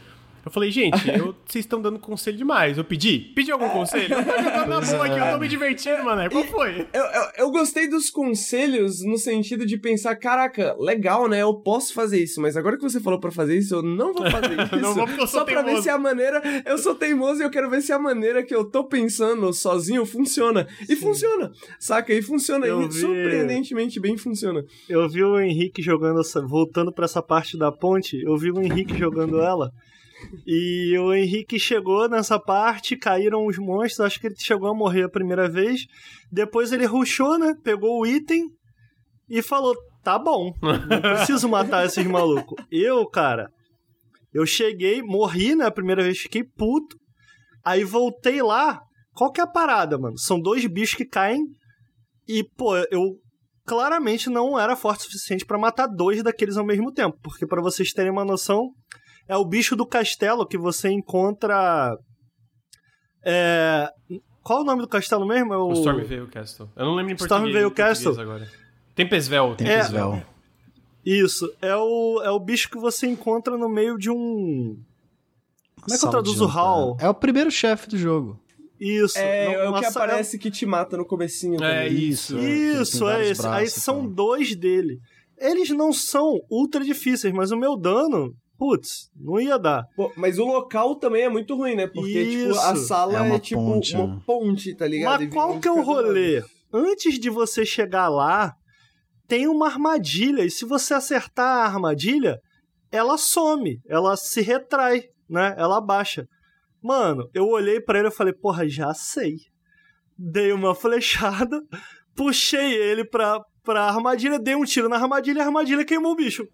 Eu 0.45 0.52
falei, 0.52 0.72
gente, 0.72 1.07
eu, 1.10 1.34
vocês 1.45 1.64
estão 1.64 1.82
dando 1.82 1.98
conselho 1.98 2.36
demais. 2.36 2.78
Eu 2.78 2.84
pedi? 2.84 3.32
Pedi 3.34 3.49
algum 3.52 3.70
conselho? 3.70 4.14
Eu 4.14 4.24
tô 4.26 4.65
na 4.68 4.82
boa 4.82 5.06
aqui, 5.06 5.18
eu 5.18 5.32
tô 5.32 5.40
me 5.40 5.48
divertindo, 5.48 6.03
mano. 6.03 6.30
Qual 6.30 6.44
foi? 6.44 6.86
Eu, 6.91 7.03
eu, 7.03 7.24
eu, 7.38 7.52
gostei 7.52 7.88
dos 7.88 8.10
conselhos 8.10 9.02
no 9.06 9.18
sentido 9.18 9.65
de 9.65 9.78
pensar, 9.78 10.15
caraca, 10.18 10.76
legal, 10.78 11.30
né? 11.30 11.41
Eu 11.41 11.53
posso 11.53 11.94
fazer 11.94 12.22
isso, 12.22 12.41
mas 12.41 12.57
agora 12.57 12.76
que 12.76 12.84
você 12.84 12.99
falou 12.99 13.20
pra 13.22 13.32
fazer 13.32 13.57
isso, 13.57 13.76
eu 13.76 13.82
não 13.82 14.14
vou 14.14 14.30
fazer 14.30 14.60
isso. 14.61 14.76
não 14.76 14.94
vou 14.94 15.06
porque 15.06 15.22
eu 15.22 15.28
sou 15.28 15.40
Só 15.40 15.45
teimoso. 15.45 15.65
pra 15.65 15.76
ver 15.76 15.82
se 15.82 15.90
a 15.90 15.98
maneira. 15.98 16.41
Eu 16.65 16.78
sou 16.78 16.94
teimoso 16.94 17.41
e 17.41 17.45
eu 17.45 17.49
quero 17.49 17.70
ver 17.70 17.82
se 17.82 17.94
a 17.94 17.99
maneira 17.99 18.44
que 18.44 18.53
eu 18.53 18.65
tô 18.65 18.84
pensando 18.84 19.53
sozinho 19.53 20.06
funciona. 20.06 20.68
E 20.82 20.95
Sim. 20.95 20.95
funciona, 20.98 21.52
saca? 21.80 22.14
E 22.14 22.22
funciona. 22.22 22.65
Eu 22.65 22.82
e 22.82 22.88
vi... 22.88 22.94
surpreendentemente 22.99 23.99
bem 23.99 24.18
funciona. 24.18 24.61
Eu 24.90 25.07
vi 25.07 25.24
o 25.24 25.40
Henrique 25.40 25.82
jogando 25.82 26.20
essa. 26.20 26.41
Voltando 26.45 26.91
pra 26.91 27.06
essa 27.06 27.22
parte 27.22 27.57
da 27.57 27.72
ponte, 27.72 28.22
eu 28.22 28.36
vi 28.38 28.52
o 28.52 28.61
Henrique 28.61 28.98
jogando 28.98 29.40
ela. 29.40 29.72
E 30.45 30.97
o 30.97 31.13
Henrique 31.13 31.59
chegou 31.59 32.09
nessa 32.09 32.39
parte, 32.39 32.97
caíram 32.97 33.45
os 33.45 33.57
monstros, 33.57 34.01
acho 34.01 34.19
que 34.19 34.27
ele 34.27 34.35
chegou 34.37 34.69
a 34.69 34.75
morrer 34.75 35.03
a 35.03 35.09
primeira 35.09 35.49
vez. 35.49 35.85
Depois 36.31 36.71
ele 36.71 36.85
rushou, 36.85 37.37
né? 37.37 37.53
Pegou 37.63 37.99
o 37.99 38.05
item 38.05 38.49
e 39.29 39.41
falou: 39.41 39.75
tá 40.03 40.19
bom, 40.19 40.53
não 40.61 41.01
preciso 41.01 41.47
matar 41.47 41.85
esses 41.85 42.05
malucos. 42.05 42.63
Eu, 42.71 43.07
cara, 43.07 43.49
eu 44.33 44.45
cheguei, 44.45 45.01
morri, 45.01 45.55
né? 45.55 45.65
A 45.65 45.71
primeira 45.71 46.03
vez 46.03 46.19
fiquei 46.19 46.43
puto. 46.43 46.97
Aí 47.63 47.83
voltei 47.83 48.41
lá. 48.41 48.81
Qual 49.13 49.31
que 49.31 49.39
é 49.39 49.43
a 49.43 49.47
parada, 49.47 49.97
mano? 49.97 50.17
São 50.17 50.39
dois 50.39 50.65
bichos 50.65 50.95
que 50.95 51.05
caem 51.05 51.39
e, 52.27 52.43
pô, 52.57 52.75
eu 52.91 53.19
claramente 53.65 54.29
não 54.29 54.59
era 54.59 54.75
forte 54.75 55.01
o 55.01 55.03
suficiente 55.03 55.45
para 55.45 55.57
matar 55.57 55.87
dois 55.87 56.23
daqueles 56.23 56.57
ao 56.57 56.65
mesmo 56.65 56.91
tempo. 56.91 57.17
Porque, 57.21 57.45
para 57.45 57.61
vocês 57.61 57.91
terem 57.93 58.11
uma 58.11 58.25
noção, 58.25 58.71
é 59.27 59.37
o 59.37 59.45
bicho 59.45 59.75
do 59.75 59.85
castelo 59.85 60.45
que 60.45 60.57
você 60.57 60.89
encontra. 60.89 61.97
É... 63.25 63.89
Qual 64.43 64.61
o 64.61 64.63
nome 64.65 64.81
do 64.81 64.87
castelo 64.87 65.25
mesmo? 65.25 65.53
É 65.53 65.57
o... 65.57 65.67
o 65.67 65.73
Stormvale 65.73 66.27
Castle. 66.27 66.69
Eu 66.75 66.85
não 66.85 66.95
lembro 66.95 67.13
em 67.13 67.15
português. 67.15 67.47
Stormvale 67.47 67.73
Castle. 67.73 68.19
Agora. 68.19 68.49
Tempesvel. 68.95 69.55
Tempesvel. 69.55 70.13
É... 70.13 70.25
Isso. 71.05 71.51
É 71.61 71.75
o, 71.75 72.21
é 72.23 72.31
o 72.31 72.39
bicho 72.39 72.69
que 72.69 72.77
você 72.77 73.07
encontra 73.07 73.57
no 73.57 73.69
meio 73.69 73.97
de 73.97 74.09
um. 74.09 74.77
Como 75.81 75.93
é 75.93 75.97
que 75.97 76.05
eu 76.05 76.09
traduzo 76.09 76.45
o 76.45 76.47
Hall? 76.47 76.97
É 76.99 77.09
o 77.09 77.13
primeiro 77.13 77.51
chefe 77.51 77.89
do 77.89 77.97
jogo. 77.97 78.39
Isso. 78.79 79.17
É, 79.17 79.53
é 79.53 79.69
o 79.69 79.79
que 79.79 79.85
aparece 79.85 80.37
que 80.37 80.49
te 80.49 80.65
mata 80.65 80.97
no 80.97 81.05
comecinho. 81.05 81.55
É, 81.63 81.85
também. 81.85 82.03
isso. 82.09 82.37
Isso, 82.37 83.07
é 83.09 83.29
esse. 83.29 83.45
Aí 83.47 83.67
são 83.69 84.07
dois 84.07 84.55
dele. 84.55 84.99
Eles 85.37 85.69
não 85.69 85.91
são 85.91 86.39
ultra 86.49 86.83
difíceis, 86.83 87.33
mas 87.33 87.51
o 87.51 87.57
meu 87.57 87.75
dano 87.75 88.33
putz, 88.57 89.09
não 89.15 89.39
ia 89.39 89.57
dar. 89.57 89.85
Pô, 89.95 90.11
mas 90.15 90.39
o 90.39 90.45
local 90.45 90.95
também 90.95 91.23
é 91.23 91.30
muito 91.30 91.55
ruim, 91.55 91.75
né? 91.75 91.88
Porque, 91.88 92.21
Isso. 92.21 92.53
tipo, 92.53 92.59
a 92.59 92.75
sala 92.75 93.27
é, 93.27 93.35
é 93.35 93.39
tipo 93.39 93.61
ponte, 93.61 93.95
uma 93.95 94.07
né? 94.07 94.21
ponte, 94.25 94.75
tá 94.75 94.88
ligado? 94.88 95.21
Mas 95.21 95.34
qual 95.34 95.59
que 95.59 95.67
é 95.67 95.71
o 95.71 95.81
rolê? 95.81 96.39
Lado. 96.39 96.49
Antes 96.73 97.19
de 97.19 97.30
você 97.30 97.65
chegar 97.65 98.09
lá, 98.09 98.53
tem 99.27 99.47
uma 99.47 99.67
armadilha, 99.67 100.43
e 100.43 100.49
se 100.49 100.65
você 100.65 100.93
acertar 100.93 101.45
a 101.45 101.65
armadilha, 101.65 102.39
ela 102.91 103.17
some, 103.17 103.80
ela 103.88 104.15
se 104.15 104.41
retrai, 104.41 105.03
né? 105.30 105.55
Ela 105.57 105.81
baixa. 105.81 106.25
Mano, 106.81 107.30
eu 107.34 107.47
olhei 107.47 107.80
para 107.80 107.99
ele 107.99 108.09
e 108.09 108.11
falei, 108.11 108.34
porra, 108.34 108.67
já 108.67 108.93
sei. 108.93 109.35
Dei 110.17 110.51
uma 110.51 110.75
flechada, 110.75 111.61
puxei 112.15 112.73
ele 112.73 113.05
pra, 113.05 113.39
pra 113.63 113.85
armadilha, 113.85 114.38
dei 114.38 114.55
um 114.55 114.65
tiro 114.65 114.89
na 114.89 114.97
armadilha 114.97 115.39
e 115.39 115.41
a 115.41 115.45
armadilha 115.45 115.85
queimou 115.85 116.11
o 116.11 116.15
bicho. 116.15 116.47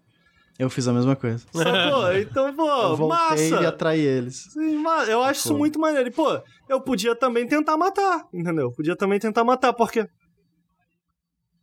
Eu 0.60 0.68
fiz 0.68 0.86
a 0.86 0.92
mesma 0.92 1.16
coisa. 1.16 1.42
Sacou? 1.50 2.12
Então, 2.20 2.54
pô, 2.54 2.68
eu 2.68 2.96
voltei 2.96 3.50
massa. 3.50 3.62
e 3.62 3.66
atraí 3.66 4.00
eles. 4.00 4.46
Sim, 4.52 4.84
eu 5.08 5.22
acho 5.22 5.40
isso 5.40 5.56
muito 5.56 5.80
maneiro. 5.80 6.10
E, 6.10 6.12
pô, 6.12 6.38
eu 6.68 6.82
podia 6.82 7.16
também 7.16 7.46
tentar 7.46 7.78
matar, 7.78 8.26
entendeu? 8.30 8.70
Podia 8.70 8.94
também 8.94 9.18
tentar 9.18 9.42
matar, 9.42 9.72
porque... 9.72 10.06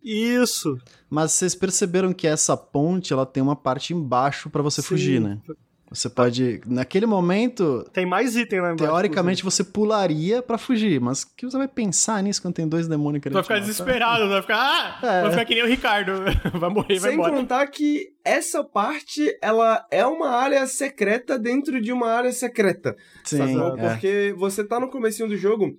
Isso. 0.04 0.76
Mas 1.08 1.34
vocês 1.34 1.54
perceberam 1.54 2.12
que 2.12 2.26
essa 2.26 2.58
ponte, 2.58 3.14
ela 3.14 3.26
tem 3.26 3.44
uma 3.44 3.56
parte 3.56 3.94
embaixo 3.94 4.50
para 4.50 4.64
você 4.64 4.82
Sim. 4.82 4.88
fugir, 4.88 5.22
né? 5.22 5.40
Você 5.90 6.10
pode. 6.10 6.60
Naquele 6.66 7.06
momento. 7.06 7.88
Tem 7.94 8.06
mais 8.06 8.36
item 8.36 8.60
lá 8.60 8.74
embaixo. 8.74 8.92
Teoricamente 8.92 9.44
você 9.44 9.64
pularia 9.64 10.42
para 10.42 10.58
fugir, 10.58 11.00
mas 11.00 11.24
que 11.24 11.46
você 11.46 11.58
vai 11.58 11.68
pensar 11.68 12.22
nisso 12.22 12.42
quando 12.42 12.56
tem 12.56 12.68
dois 12.68 12.88
demônios 12.88 13.24
querendo. 13.24 13.36
Vai 13.36 13.44
ficar 13.44 13.60
desesperado, 13.60 14.28
vai 14.28 14.42
ficar. 14.42 15.00
Ah, 15.02 15.08
é. 15.08 15.22
Vai 15.22 15.32
ficar 15.32 15.46
que 15.46 15.56
nem 15.56 15.64
o 15.64 15.68
Ricardo. 15.68 16.12
vai 16.60 16.70
morrer, 16.70 17.00
vai 17.00 17.12
Sem 17.12 17.14
embora. 17.14 17.32
Sem 17.32 17.42
contar 17.42 17.68
que 17.68 18.08
essa 18.24 18.64
parte, 18.64 19.38
ela 19.42 19.86
é 19.90 20.06
uma 20.06 20.30
área 20.30 20.68
secreta 20.68 21.40
dentro 21.40 21.82
de 21.82 21.94
uma 21.94 22.10
área 22.10 22.32
secreta. 22.34 22.96
Sim. 23.24 23.58
É. 23.78 23.90
Porque 23.90 24.36
você 24.38 24.66
tá 24.66 24.80
no 24.80 24.90
comecinho 24.90 25.30
do 25.30 25.38
jogo. 25.38 25.74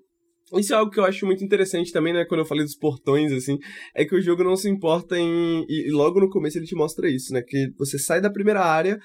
Isso 0.56 0.72
é 0.72 0.76
algo 0.76 0.90
que 0.90 0.98
eu 0.98 1.04
acho 1.04 1.26
muito 1.26 1.44
interessante 1.44 1.92
também, 1.92 2.12
né? 2.12 2.24
Quando 2.24 2.40
eu 2.40 2.46
falei 2.46 2.64
dos 2.64 2.74
portões, 2.74 3.32
assim, 3.32 3.58
é 3.94 4.04
que 4.04 4.14
o 4.14 4.22
jogo 4.22 4.42
não 4.42 4.56
se 4.56 4.68
importa 4.68 5.18
em. 5.18 5.66
E 5.68 5.90
logo 5.90 6.20
no 6.20 6.30
começo 6.30 6.56
ele 6.56 6.66
te 6.66 6.74
mostra 6.74 7.08
isso, 7.10 7.32
né? 7.34 7.42
Que 7.42 7.70
você 7.76 7.98
sai 7.98 8.20
da 8.20 8.30
primeira 8.30 8.64
área, 8.64 8.98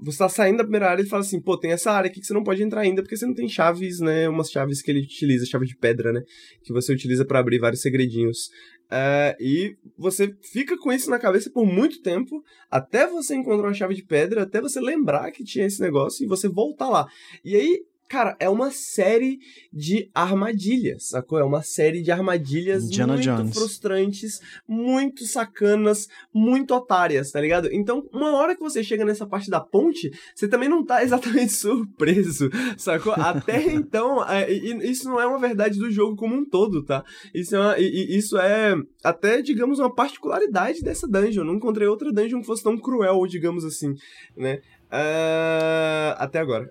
você 0.00 0.18
tá 0.18 0.28
saindo 0.28 0.58
da 0.58 0.64
primeira 0.64 0.90
área 0.90 1.02
e 1.02 1.06
fala 1.06 1.20
assim, 1.20 1.40
pô, 1.40 1.58
tem 1.58 1.72
essa 1.72 1.90
área 1.90 2.08
aqui 2.08 2.20
que 2.20 2.26
você 2.26 2.32
não 2.32 2.42
pode 2.42 2.62
entrar 2.62 2.80
ainda 2.80 3.02
porque 3.02 3.16
você 3.16 3.26
não 3.26 3.34
tem 3.34 3.48
chaves, 3.48 4.00
né? 4.00 4.28
Umas 4.28 4.50
chaves 4.50 4.80
que 4.80 4.90
ele 4.90 5.00
utiliza, 5.00 5.44
chave 5.44 5.66
de 5.66 5.76
pedra, 5.76 6.12
né? 6.12 6.22
Que 6.62 6.72
você 6.72 6.92
utiliza 6.92 7.24
para 7.24 7.38
abrir 7.38 7.58
vários 7.58 7.82
segredinhos. 7.82 8.48
Uh, 8.90 9.34
e 9.40 9.76
você 9.96 10.34
fica 10.52 10.76
com 10.78 10.92
isso 10.92 11.08
na 11.10 11.18
cabeça 11.18 11.50
por 11.50 11.66
muito 11.66 12.00
tempo, 12.02 12.42
até 12.70 13.06
você 13.06 13.34
encontrar 13.34 13.68
uma 13.68 13.74
chave 13.74 13.94
de 13.94 14.04
pedra, 14.04 14.42
até 14.42 14.60
você 14.60 14.80
lembrar 14.80 15.30
que 15.30 15.44
tinha 15.44 15.66
esse 15.66 15.80
negócio 15.80 16.24
e 16.24 16.28
você 16.28 16.48
voltar 16.48 16.88
lá. 16.88 17.06
E 17.44 17.56
aí 17.56 17.82
Cara, 18.12 18.36
é 18.38 18.46
uma 18.46 18.70
série 18.70 19.38
de 19.72 20.10
armadilhas, 20.14 21.08
sacou? 21.08 21.38
É 21.38 21.44
uma 21.44 21.62
série 21.62 22.02
de 22.02 22.10
armadilhas 22.10 22.84
Indiana 22.84 23.14
muito 23.14 23.24
Jones. 23.24 23.54
frustrantes, 23.54 24.38
muito 24.68 25.24
sacanas, 25.24 26.08
muito 26.30 26.74
otárias, 26.74 27.30
tá 27.30 27.40
ligado? 27.40 27.70
Então, 27.72 28.06
uma 28.12 28.36
hora 28.36 28.54
que 28.54 28.60
você 28.60 28.84
chega 28.84 29.02
nessa 29.02 29.26
parte 29.26 29.48
da 29.48 29.60
ponte, 29.60 30.10
você 30.34 30.46
também 30.46 30.68
não 30.68 30.84
tá 30.84 31.00
exatamente 31.02 31.54
surpreso, 31.54 32.50
sacou? 32.76 33.14
Até 33.14 33.62
então, 33.72 34.22
é, 34.28 34.52
isso 34.52 35.08
não 35.08 35.18
é 35.18 35.26
uma 35.26 35.38
verdade 35.38 35.78
do 35.78 35.90
jogo 35.90 36.14
como 36.14 36.36
um 36.36 36.44
todo, 36.44 36.84
tá? 36.84 37.02
Isso 37.32 37.56
é, 37.56 37.58
uma, 37.58 37.78
isso 37.78 38.36
é 38.36 38.74
até, 39.02 39.40
digamos, 39.40 39.78
uma 39.78 39.90
particularidade 39.90 40.82
dessa 40.82 41.08
dungeon. 41.08 41.44
Não 41.44 41.54
encontrei 41.54 41.88
outra 41.88 42.12
dungeon 42.12 42.40
que 42.40 42.46
fosse 42.46 42.62
tão 42.62 42.76
cruel, 42.76 43.26
digamos 43.26 43.64
assim, 43.64 43.94
né? 44.36 44.60
Uh, 44.92 46.12
até 46.18 46.38
agora. 46.38 46.68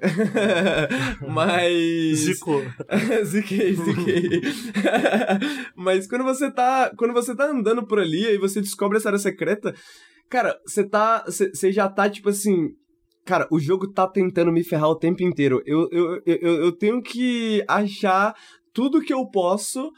Mas. 1.27 2.19
Zicou. 2.19 2.61
ziquei, 3.25 3.73
ziquei. 3.73 4.41
Mas 5.75 6.05
quando 6.05 6.23
você 6.23 6.51
tá. 6.51 6.91
Quando 6.95 7.15
você 7.15 7.35
tá 7.35 7.45
andando 7.45 7.83
por 7.87 7.99
ali 7.99 8.23
e 8.23 8.37
você 8.37 8.61
descobre 8.61 8.99
essa 8.99 9.09
área 9.09 9.17
secreta, 9.17 9.73
cara, 10.29 10.55
você 10.63 10.87
tá. 10.87 11.25
Você 11.25 11.71
já 11.71 11.89
tá, 11.89 12.07
tipo 12.07 12.29
assim. 12.29 12.69
Cara, 13.25 13.47
o 13.49 13.59
jogo 13.59 13.91
tá 13.91 14.07
tentando 14.07 14.51
me 14.51 14.63
ferrar 14.63 14.89
o 14.89 14.95
tempo 14.95 15.23
inteiro. 15.23 15.63
Eu, 15.65 15.89
eu, 15.91 16.21
eu, 16.25 16.63
eu 16.65 16.71
tenho 16.71 17.01
que 17.01 17.63
achar 17.67 18.35
tudo 18.71 19.01
que 19.01 19.13
eu 19.13 19.25
posso 19.31 19.91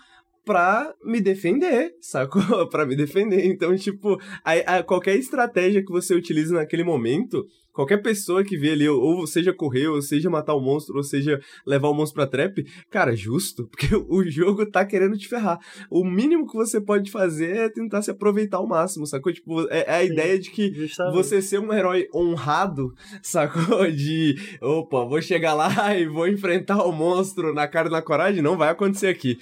pra 0.45 0.93
me 1.03 1.21
defender, 1.21 1.91
sacou? 2.01 2.67
pra 2.69 2.85
me 2.85 2.95
defender. 2.95 3.45
Então, 3.45 3.75
tipo, 3.75 4.17
a, 4.43 4.77
a, 4.77 4.83
qualquer 4.83 5.15
estratégia 5.15 5.83
que 5.83 5.91
você 5.91 6.13
utiliza 6.13 6.55
naquele 6.55 6.83
momento 6.83 7.45
Qualquer 7.73 7.97
pessoa 7.97 8.43
que 8.43 8.55
vê 8.55 8.71
ali, 8.71 8.87
ou 8.87 9.25
seja 9.25 9.51
correr, 9.51 9.87
ou 9.87 10.01
seja 10.01 10.29
matar 10.29 10.53
o 10.53 10.61
monstro, 10.61 10.95
ou 10.95 11.03
seja 11.03 11.41
levar 11.65 11.89
o 11.89 11.93
monstro 11.93 12.15
pra 12.15 12.27
trap, 12.27 12.65
cara, 12.89 13.15
justo, 13.15 13.67
porque 13.71 13.95
o 13.95 14.23
jogo 14.29 14.65
tá 14.65 14.85
querendo 14.85 15.17
te 15.17 15.27
ferrar. 15.27 15.59
O 15.89 16.03
mínimo 16.05 16.47
que 16.47 16.55
você 16.55 16.79
pode 16.79 17.09
fazer 17.09 17.55
é 17.57 17.69
tentar 17.69 18.01
se 18.01 18.11
aproveitar 18.11 18.57
ao 18.57 18.67
máximo, 18.67 19.07
sacou? 19.07 19.33
Tipo, 19.33 19.67
é, 19.69 19.85
é 19.87 19.95
a 19.95 20.05
Sim, 20.05 20.13
ideia 20.13 20.39
de 20.39 20.51
que 20.51 20.73
justamente. 20.73 21.15
você 21.15 21.41
ser 21.41 21.59
um 21.59 21.73
herói 21.73 22.07
honrado, 22.13 22.93
sacou? 23.21 23.89
De, 23.89 24.35
opa, 24.61 25.05
vou 25.05 25.21
chegar 25.21 25.53
lá 25.53 25.69
e 25.97 26.05
vou 26.05 26.27
enfrentar 26.27 26.83
o 26.83 26.91
monstro 26.91 27.53
na 27.53 27.67
cara 27.67 27.87
e 27.87 27.91
na 27.91 28.01
coragem, 28.01 28.41
não 28.41 28.55
vai 28.57 28.69
acontecer 28.69 29.07
aqui. 29.07 29.39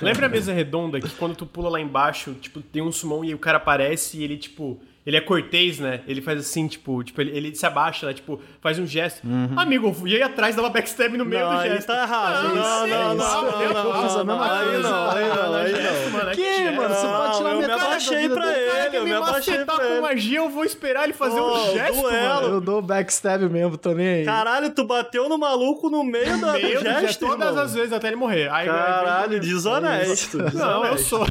Lembra 0.00 0.26
a 0.26 0.28
mesa 0.28 0.52
redonda 0.52 1.00
que 1.00 1.10
quando 1.16 1.36
tu 1.36 1.44
pula 1.44 1.68
lá 1.68 1.80
embaixo, 1.80 2.34
tipo, 2.40 2.62
tem 2.62 2.82
um 2.82 2.90
summon 2.90 3.24
e 3.24 3.34
o 3.34 3.38
cara 3.38 3.58
aparece 3.58 4.18
e 4.18 4.24
ele, 4.24 4.36
tipo 4.36 4.80
ele 5.06 5.18
é 5.18 5.20
cortês, 5.20 5.78
né? 5.78 6.00
Ele 6.08 6.22
faz 6.22 6.40
assim, 6.40 6.66
tipo, 6.66 7.04
tipo 7.04 7.20
ele, 7.20 7.36
ele 7.36 7.54
se 7.54 7.66
abaixa, 7.66 8.06
né? 8.06 8.14
Tipo, 8.14 8.40
faz 8.60 8.78
um 8.78 8.86
gesto. 8.86 9.22
Uhum. 9.26 9.52
Amigo, 9.54 9.88
eu 9.88 9.94
fui 9.94 10.14
aí 10.14 10.22
atrás, 10.22 10.56
dava 10.56 10.70
backstab 10.70 11.14
no 11.18 11.26
meio 11.26 11.44
não, 11.44 11.56
do 11.56 11.62
gesto. 11.62 11.86
tá 11.86 12.02
errado. 12.04 12.54
Não, 12.54 12.86
não, 12.86 12.86
não, 12.86 13.14
não, 13.14 13.60
Eu 13.60 14.02
fiz 14.02 14.16
a 14.16 14.24
mesma 14.24 14.48
coisa. 14.48 14.78
Não, 14.78 15.10
aí 15.10 15.28
não, 15.28 15.54
aí 15.54 15.72
não. 15.72 16.30
Que, 16.34 16.70
mano? 16.70 16.94
Você 16.94 17.06
pode 17.06 17.36
tirar 17.36 17.54
metade 17.54 17.54
Eu 17.54 17.58
me 17.58 17.72
abaixei 17.74 18.28
pra 18.30 18.58
ele, 18.58 18.96
eu 18.96 19.04
me 19.04 19.12
abaixei 19.12 19.64
pra 19.64 19.84
ele. 19.84 19.94
com 19.96 20.02
magia, 20.02 20.38
eu 20.38 20.48
vou 20.48 20.64
esperar 20.64 21.04
ele 21.04 21.12
fazer 21.12 21.40
um 21.40 21.72
gesto, 21.74 22.02
mano. 22.02 22.46
Eu 22.48 22.60
dou 22.62 22.80
backstab 22.80 23.46
mesmo, 23.50 23.76
tô 23.76 23.92
nem 23.92 24.08
aí. 24.08 24.24
Caralho, 24.24 24.70
tu 24.70 24.84
bateu 24.84 25.28
no 25.28 25.36
maluco 25.36 25.90
no 25.90 26.02
meio 26.02 26.38
do 26.38 26.58
gesto, 26.80 27.26
Todas 27.26 27.56
as 27.56 27.74
vezes, 27.74 27.92
até 27.92 28.06
ele 28.06 28.16
morrer. 28.16 28.48
Caralho, 28.48 29.38
desonesto. 29.38 30.38
Não, 30.54 30.86
eu 30.86 30.96
sou. 30.96 31.26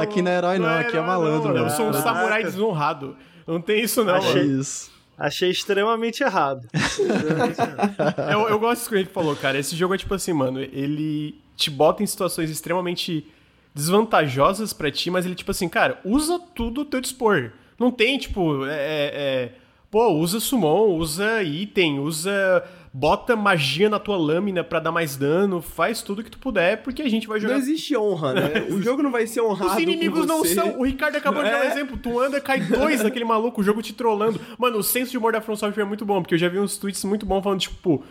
Aqui 0.00 0.22
não 0.22 0.30
é 0.30 0.36
herói 0.36 0.58
não, 0.58 0.68
aqui 0.68 0.96
é 0.96 1.00
malandro. 1.00 1.63
Eu 1.64 1.70
sou 1.70 1.88
um 1.88 1.92
samurai 1.92 2.42
desonrado. 2.42 3.16
Não 3.46 3.60
tem 3.60 3.82
isso, 3.82 4.04
não. 4.04 4.14
Achei 4.14 4.44
mano. 4.44 4.60
isso. 4.60 4.92
Achei 5.16 5.50
extremamente 5.50 6.22
errado. 6.22 6.68
eu, 8.32 8.48
eu 8.48 8.58
gosto 8.58 8.78
disso 8.78 8.90
que 8.90 8.96
a 8.96 8.98
gente 8.98 9.12
falou, 9.12 9.36
cara. 9.36 9.58
Esse 9.58 9.76
jogo 9.76 9.94
é 9.94 9.98
tipo 9.98 10.14
assim, 10.14 10.32
mano, 10.32 10.60
ele 10.60 11.40
te 11.56 11.70
bota 11.70 12.02
em 12.02 12.06
situações 12.06 12.50
extremamente 12.50 13.26
desvantajosas 13.74 14.72
para 14.72 14.90
ti, 14.90 15.10
mas 15.10 15.24
ele, 15.24 15.34
tipo 15.34 15.50
assim, 15.50 15.68
cara, 15.68 16.00
usa 16.04 16.38
tudo 16.54 16.80
ao 16.80 16.84
teu 16.84 17.00
dispor. 17.00 17.52
Não 17.78 17.90
tem, 17.90 18.18
tipo, 18.18 18.64
é, 18.66 18.72
é, 18.72 19.10
é 19.14 19.52
pô, 19.90 20.08
usa 20.08 20.40
summon, 20.40 20.96
usa 20.96 21.42
item, 21.42 22.00
usa 22.00 22.64
bota 22.96 23.34
magia 23.34 23.90
na 23.90 23.98
tua 23.98 24.16
lâmina 24.16 24.62
para 24.62 24.78
dar 24.78 24.92
mais 24.92 25.16
dano, 25.16 25.60
faz 25.60 26.00
tudo 26.00 26.22
que 26.22 26.30
tu 26.30 26.38
puder, 26.38 26.80
porque 26.84 27.02
a 27.02 27.08
gente 27.08 27.26
vai 27.26 27.40
jogar. 27.40 27.54
Não 27.54 27.60
existe 27.60 27.96
honra, 27.96 28.34
né? 28.34 28.66
O 28.70 28.80
jogo 28.80 29.02
não 29.02 29.10
vai 29.10 29.26
ser 29.26 29.40
honrado. 29.40 29.72
Os 29.72 29.78
inimigos 29.78 30.24
não 30.26 30.44
são. 30.44 30.78
O 30.78 30.84
Ricardo 30.84 31.16
acabou 31.16 31.42
é. 31.42 31.46
de 31.46 31.50
dar 31.50 31.58
um 31.58 31.64
é. 31.64 31.72
exemplo. 31.72 31.98
Tu 31.98 32.20
anda, 32.20 32.40
cai 32.40 32.60
dois 32.60 33.02
daquele 33.02 33.24
maluco, 33.24 33.60
o 33.60 33.64
jogo 33.64 33.82
te 33.82 33.92
trollando. 33.92 34.40
Mano, 34.56 34.78
o 34.78 34.82
senso 34.82 35.10
de 35.10 35.18
humor 35.18 35.32
da 35.32 35.40
From 35.40 35.56
Software 35.56 35.82
é 35.82 35.86
muito 35.86 36.04
bom, 36.04 36.22
porque 36.22 36.34
eu 36.34 36.38
já 36.38 36.48
vi 36.48 36.60
uns 36.60 36.78
tweets 36.78 37.02
muito 37.04 37.26
bons 37.26 37.42
falando, 37.42 37.58
tipo, 37.58 38.04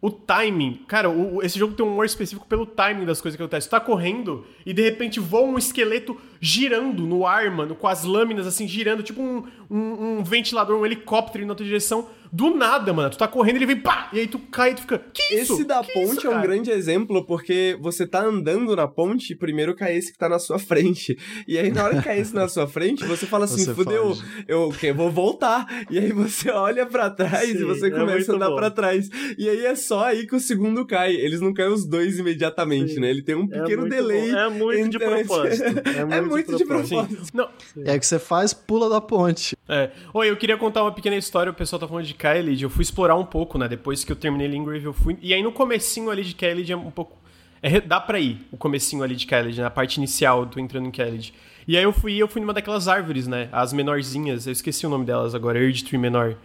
o 0.00 0.10
timing. 0.10 0.80
Cara, 0.86 1.10
o, 1.10 1.42
esse 1.42 1.58
jogo 1.58 1.74
tem 1.74 1.84
um 1.84 1.90
humor 1.90 2.06
específico 2.06 2.46
pelo 2.46 2.64
timing 2.64 3.04
das 3.04 3.20
coisas 3.20 3.36
que 3.36 3.42
acontecem. 3.42 3.68
Tu 3.68 3.70
tá 3.70 3.80
correndo 3.80 4.46
e 4.64 4.72
de 4.72 4.82
repente 4.82 5.20
voa 5.20 5.46
um 5.46 5.58
esqueleto 5.58 6.18
girando 6.40 7.02
no 7.02 7.26
ar, 7.26 7.50
mano, 7.50 7.74
com 7.74 7.86
as 7.86 8.04
lâminas 8.04 8.46
assim 8.46 8.66
girando, 8.68 9.02
tipo 9.02 9.20
um, 9.20 9.44
um, 9.70 10.18
um 10.18 10.24
ventilador, 10.24 10.78
um 10.78 10.86
helicóptero 10.86 11.44
indo 11.44 11.48
na 11.48 11.54
tua 11.54 11.66
direção. 11.66 12.08
Do 12.32 12.54
nada, 12.54 12.92
mano. 12.92 13.10
Tu 13.10 13.18
tá 13.18 13.28
correndo, 13.28 13.56
ele 13.56 13.66
vem 13.66 13.80
pá! 13.80 14.08
E 14.12 14.20
aí 14.20 14.26
tu 14.26 14.38
cai 14.38 14.70
e 14.70 14.74
tu 14.74 14.82
fica. 14.82 14.98
Que 15.12 15.34
isso? 15.34 15.54
Esse 15.54 15.64
da 15.64 15.82
que 15.82 15.92
ponte 15.92 16.18
isso, 16.18 16.26
é 16.26 16.30
um 16.30 16.40
grande 16.40 16.70
exemplo, 16.70 17.24
porque 17.24 17.76
você 17.80 18.06
tá 18.06 18.24
andando 18.24 18.74
na 18.74 18.86
ponte 18.86 19.32
e 19.32 19.36
primeiro 19.36 19.74
cai 19.74 19.96
esse 19.96 20.12
que 20.12 20.18
tá 20.18 20.28
na 20.28 20.38
sua 20.38 20.58
frente. 20.58 21.16
E 21.46 21.58
aí, 21.58 21.70
na 21.70 21.84
hora 21.84 21.96
que 21.96 22.02
cai 22.02 22.18
esse 22.18 22.34
na 22.34 22.48
sua 22.48 22.66
frente, 22.66 23.04
você 23.04 23.26
fala 23.26 23.44
assim: 23.44 23.64
você 23.64 23.74
fudeu, 23.74 24.14
foge. 24.14 24.44
eu 24.48 24.62
okay, 24.68 24.92
vou 24.92 25.10
voltar. 25.10 25.66
E 25.90 25.98
aí 25.98 26.12
você 26.12 26.50
olha 26.50 26.86
para 26.86 27.10
trás 27.10 27.50
Sim, 27.50 27.58
e 27.58 27.64
você 27.64 27.86
é 27.86 27.90
começa 27.90 28.30
é 28.30 28.34
a 28.34 28.36
andar 28.36 28.50
para 28.52 28.70
trás. 28.70 29.08
E 29.38 29.48
aí 29.48 29.64
é 29.64 29.74
só 29.74 30.04
aí 30.04 30.26
que 30.26 30.34
o 30.34 30.40
segundo 30.40 30.86
cai. 30.86 31.14
Eles 31.14 31.40
não 31.40 31.52
caem 31.52 31.72
os 31.72 31.86
dois 31.86 32.18
imediatamente, 32.18 32.94
Sim. 32.94 33.00
né? 33.00 33.10
Ele 33.10 33.22
tem 33.22 33.34
um 33.34 33.44
é 33.44 33.60
pequeno 33.60 33.86
é 33.86 33.90
delay. 33.90 34.30
Bom. 34.30 34.38
É 34.38 34.48
muito 34.48 34.90
de 34.90 34.98
propósito. 34.98 35.66
É 35.96 36.04
muito, 36.04 36.14
é 36.14 36.20
muito 36.20 36.56
de 36.56 36.64
propósito. 36.64 37.06
De 37.06 37.16
propósito. 37.16 37.36
Não. 37.36 37.48
É 37.84 37.98
que 37.98 38.06
você 38.06 38.18
faz, 38.18 38.52
pula 38.52 38.88
da 38.88 39.00
ponte. 39.00 39.56
É. 39.68 39.90
Oi, 40.12 40.30
eu 40.30 40.36
queria 40.36 40.56
contar 40.56 40.82
uma 40.82 40.92
pequena 40.92 41.16
história. 41.16 41.50
O 41.50 41.54
pessoal 41.54 41.80
tá 41.80 41.88
falando 41.88 42.04
de 42.04 42.14
Kylie. 42.26 42.62
Eu 42.62 42.70
fui 42.70 42.82
explorar 42.82 43.16
um 43.16 43.24
pouco, 43.24 43.58
né? 43.58 43.68
Depois 43.68 44.02
que 44.02 44.10
eu 44.10 44.16
terminei 44.16 44.48
Lingrave, 44.48 44.84
eu 44.84 44.92
fui. 44.92 45.16
E 45.22 45.32
aí 45.32 45.42
no 45.42 45.52
comecinho 45.52 46.10
ali 46.10 46.24
de 46.24 46.34
Kylie 46.34 46.72
é 46.72 46.76
um 46.76 46.90
pouco. 46.90 47.16
É, 47.62 47.80
dá 47.80 48.00
pra 48.00 48.20
ir 48.20 48.46
o 48.52 48.56
comecinho 48.56 49.02
ali 49.02 49.16
de 49.16 49.26
Kylie, 49.26 49.60
na 49.60 49.70
parte 49.70 49.96
inicial, 49.96 50.46
tô 50.46 50.60
entrando 50.60 50.86
em 50.86 50.90
Kylie. 50.90 51.32
E 51.66 51.76
aí 51.76 51.82
eu 51.82 51.92
fui, 51.92 52.16
eu 52.16 52.28
fui 52.28 52.40
numa 52.40 52.52
daquelas 52.52 52.86
árvores, 52.86 53.26
né? 53.26 53.48
As 53.50 53.72
menorzinhas, 53.72 54.46
eu 54.46 54.52
esqueci 54.52 54.86
o 54.86 54.90
nome 54.90 55.04
delas 55.04 55.34
agora, 55.34 55.58
Erd 55.58 55.84
Tree 55.84 55.98
menor. 55.98 56.36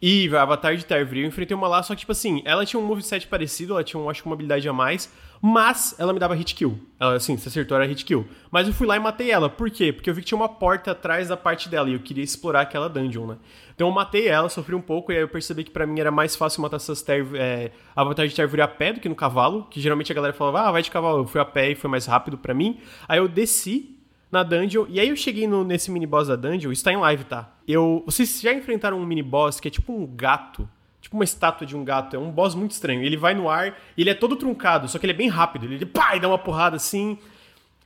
E 0.00 0.28
Avatar 0.36 0.76
de 0.76 0.84
Tarvry, 0.84 1.20
eu 1.20 1.26
enfrentei 1.26 1.56
uma 1.56 1.66
lá, 1.66 1.82
só 1.82 1.94
que, 1.94 2.00
tipo 2.00 2.12
assim, 2.12 2.42
ela 2.44 2.66
tinha 2.66 2.78
um 2.78 2.84
moveset 2.84 3.26
parecido, 3.26 3.72
ela 3.72 3.82
tinha, 3.82 3.98
um, 3.98 4.10
acho 4.10 4.22
que 4.22 4.28
uma 4.28 4.34
habilidade 4.34 4.68
a 4.68 4.72
mais, 4.72 5.10
mas 5.40 5.94
ela 5.98 6.12
me 6.12 6.18
dava 6.18 6.34
hit 6.34 6.54
kill. 6.54 6.78
Ela, 7.00 7.14
assim, 7.14 7.36
se 7.38 7.48
acertou, 7.48 7.76
era 7.76 7.86
hit 7.86 8.04
kill. 8.04 8.26
Mas 8.50 8.66
eu 8.66 8.74
fui 8.74 8.86
lá 8.86 8.96
e 8.96 8.98
matei 8.98 9.30
ela. 9.30 9.48
Por 9.48 9.70
quê? 9.70 9.92
Porque 9.92 10.10
eu 10.10 10.14
vi 10.14 10.20
que 10.20 10.26
tinha 10.26 10.36
uma 10.36 10.48
porta 10.48 10.90
atrás 10.90 11.28
da 11.28 11.36
parte 11.36 11.68
dela 11.68 11.88
e 11.88 11.94
eu 11.94 12.00
queria 12.00 12.22
explorar 12.22 12.62
aquela 12.62 12.88
dungeon, 12.88 13.26
né? 13.26 13.36
Então 13.74 13.88
eu 13.88 13.92
matei 13.92 14.28
ela, 14.28 14.48
sofri 14.50 14.74
um 14.74 14.80
pouco, 14.80 15.12
e 15.12 15.16
aí 15.16 15.22
eu 15.22 15.28
percebi 15.28 15.64
que 15.64 15.70
para 15.70 15.86
mim 15.86 15.98
era 15.98 16.10
mais 16.10 16.36
fácil 16.36 16.60
matar 16.60 16.76
essas 16.76 17.04
é, 17.08 17.70
Avatar 17.94 18.26
de 18.26 18.34
Tarvry 18.34 18.60
a 18.60 18.68
pé 18.68 18.92
do 18.92 19.00
que 19.00 19.08
no 19.08 19.14
cavalo, 19.14 19.66
que 19.70 19.80
geralmente 19.80 20.12
a 20.12 20.14
galera 20.14 20.34
falava, 20.34 20.60
ah, 20.68 20.72
vai 20.72 20.82
de 20.82 20.90
cavalo. 20.90 21.20
Eu 21.20 21.26
fui 21.26 21.40
a 21.40 21.44
pé 21.44 21.70
e 21.70 21.74
foi 21.74 21.88
mais 21.88 22.04
rápido 22.04 22.36
para 22.36 22.52
mim. 22.52 22.80
Aí 23.08 23.18
eu 23.18 23.28
desci 23.28 23.95
na 24.30 24.42
dungeon. 24.42 24.86
E 24.88 25.00
aí 25.00 25.08
eu 25.08 25.16
cheguei 25.16 25.46
no, 25.46 25.64
nesse 25.64 25.90
mini 25.90 26.06
boss 26.06 26.28
da 26.28 26.36
dungeon, 26.36 26.72
está 26.72 26.92
em 26.92 26.96
live, 26.96 27.24
tá? 27.24 27.50
Eu, 27.66 28.02
vocês 28.06 28.40
já 28.40 28.52
enfrentaram 28.52 28.98
um 28.98 29.06
mini 29.06 29.22
boss 29.22 29.60
que 29.60 29.68
é 29.68 29.70
tipo 29.70 29.92
um 29.92 30.06
gato, 30.06 30.68
tipo 31.00 31.16
uma 31.16 31.24
estátua 31.24 31.66
de 31.66 31.76
um 31.76 31.84
gato, 31.84 32.16
é 32.16 32.18
um 32.18 32.30
boss 32.30 32.54
muito 32.54 32.72
estranho. 32.72 33.02
Ele 33.02 33.16
vai 33.16 33.34
no 33.34 33.48
ar, 33.48 33.76
ele 33.96 34.10
é 34.10 34.14
todo 34.14 34.36
truncado, 34.36 34.88
só 34.88 34.98
que 34.98 35.06
ele 35.06 35.12
é 35.12 35.16
bem 35.16 35.28
rápido. 35.28 35.66
Ele 35.66 35.86
pá, 35.86 36.16
e 36.16 36.20
dá 36.20 36.28
uma 36.28 36.38
porrada 36.38 36.76
assim. 36.76 37.18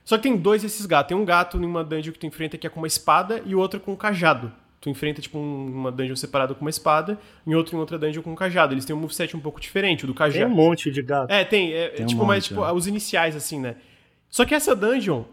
Só 0.03 0.17
que 0.17 0.23
tem 0.23 0.35
dois 0.35 0.61
desses 0.61 0.85
gatos. 0.85 1.09
Tem 1.09 1.17
um 1.17 1.25
gato 1.25 1.57
numa 1.57 1.83
dungeon 1.83 2.11
que 2.11 2.19
tu 2.19 2.25
enfrenta 2.25 2.57
que 2.57 2.65
é 2.65 2.69
com 2.69 2.79
uma 2.79 2.87
espada 2.87 3.41
e 3.45 3.53
o 3.53 3.59
outro 3.59 3.79
com 3.79 3.93
um 3.93 3.95
cajado. 3.95 4.51
Tu 4.81 4.89
enfrenta, 4.89 5.21
tipo, 5.21 5.37
uma 5.37 5.91
dungeon 5.91 6.15
separada 6.15 6.55
com 6.55 6.61
uma 6.61 6.69
espada, 6.71 7.19
e 7.45 7.53
outro 7.53 7.77
em 7.77 7.79
outra 7.79 7.99
dungeon 7.99 8.23
com 8.23 8.31
um 8.31 8.35
cajado. 8.35 8.73
Eles 8.73 8.83
têm 8.83 8.95
um 8.95 8.99
moveset 8.99 9.37
um 9.37 9.39
pouco 9.39 9.61
diferente, 9.61 10.05
o 10.05 10.07
do 10.07 10.13
cajado. 10.13 10.43
Tem 10.43 10.51
um 10.51 10.55
monte 10.55 10.89
de 10.89 11.03
gato. 11.03 11.29
É, 11.29 11.45
tem. 11.45 11.71
É, 11.71 11.89
tem 11.89 12.07
tipo, 12.07 12.23
um 12.23 12.25
mais, 12.25 12.45
tipo, 12.45 12.65
é. 12.65 12.73
os 12.73 12.87
iniciais, 12.87 13.35
assim, 13.35 13.59
né? 13.59 13.75
Só 14.27 14.43
que 14.43 14.55
essa 14.55 14.75
dungeon, 14.75 15.23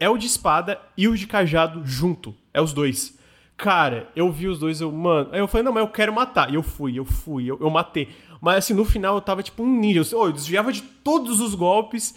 é 0.00 0.08
o 0.08 0.16
de 0.16 0.26
espada 0.26 0.80
e 0.96 1.06
o 1.06 1.16
de 1.16 1.26
cajado 1.26 1.82
junto. 1.84 2.34
É 2.52 2.60
os 2.60 2.72
dois. 2.72 3.16
Cara, 3.56 4.08
eu 4.16 4.32
vi 4.32 4.48
os 4.48 4.58
dois, 4.58 4.80
eu, 4.80 4.90
mano. 4.90 5.28
Aí 5.32 5.38
eu 5.38 5.46
falei, 5.46 5.62
não, 5.62 5.72
mas 5.72 5.82
eu 5.82 5.88
quero 5.88 6.12
matar. 6.12 6.50
E 6.50 6.54
eu 6.54 6.62
fui, 6.62 6.98
eu 6.98 7.04
fui, 7.04 7.44
eu, 7.44 7.58
eu 7.60 7.68
matei. 7.68 8.08
Mas 8.40 8.56
assim, 8.56 8.72
no 8.72 8.86
final 8.86 9.16
eu 9.16 9.20
tava 9.20 9.42
tipo 9.42 9.62
um 9.62 9.78
ninja. 9.78 10.00
Eu, 10.10 10.24
eu 10.24 10.32
desviava 10.32 10.72
de 10.72 10.80
todos 10.80 11.40
os 11.40 11.54
golpes. 11.54 12.14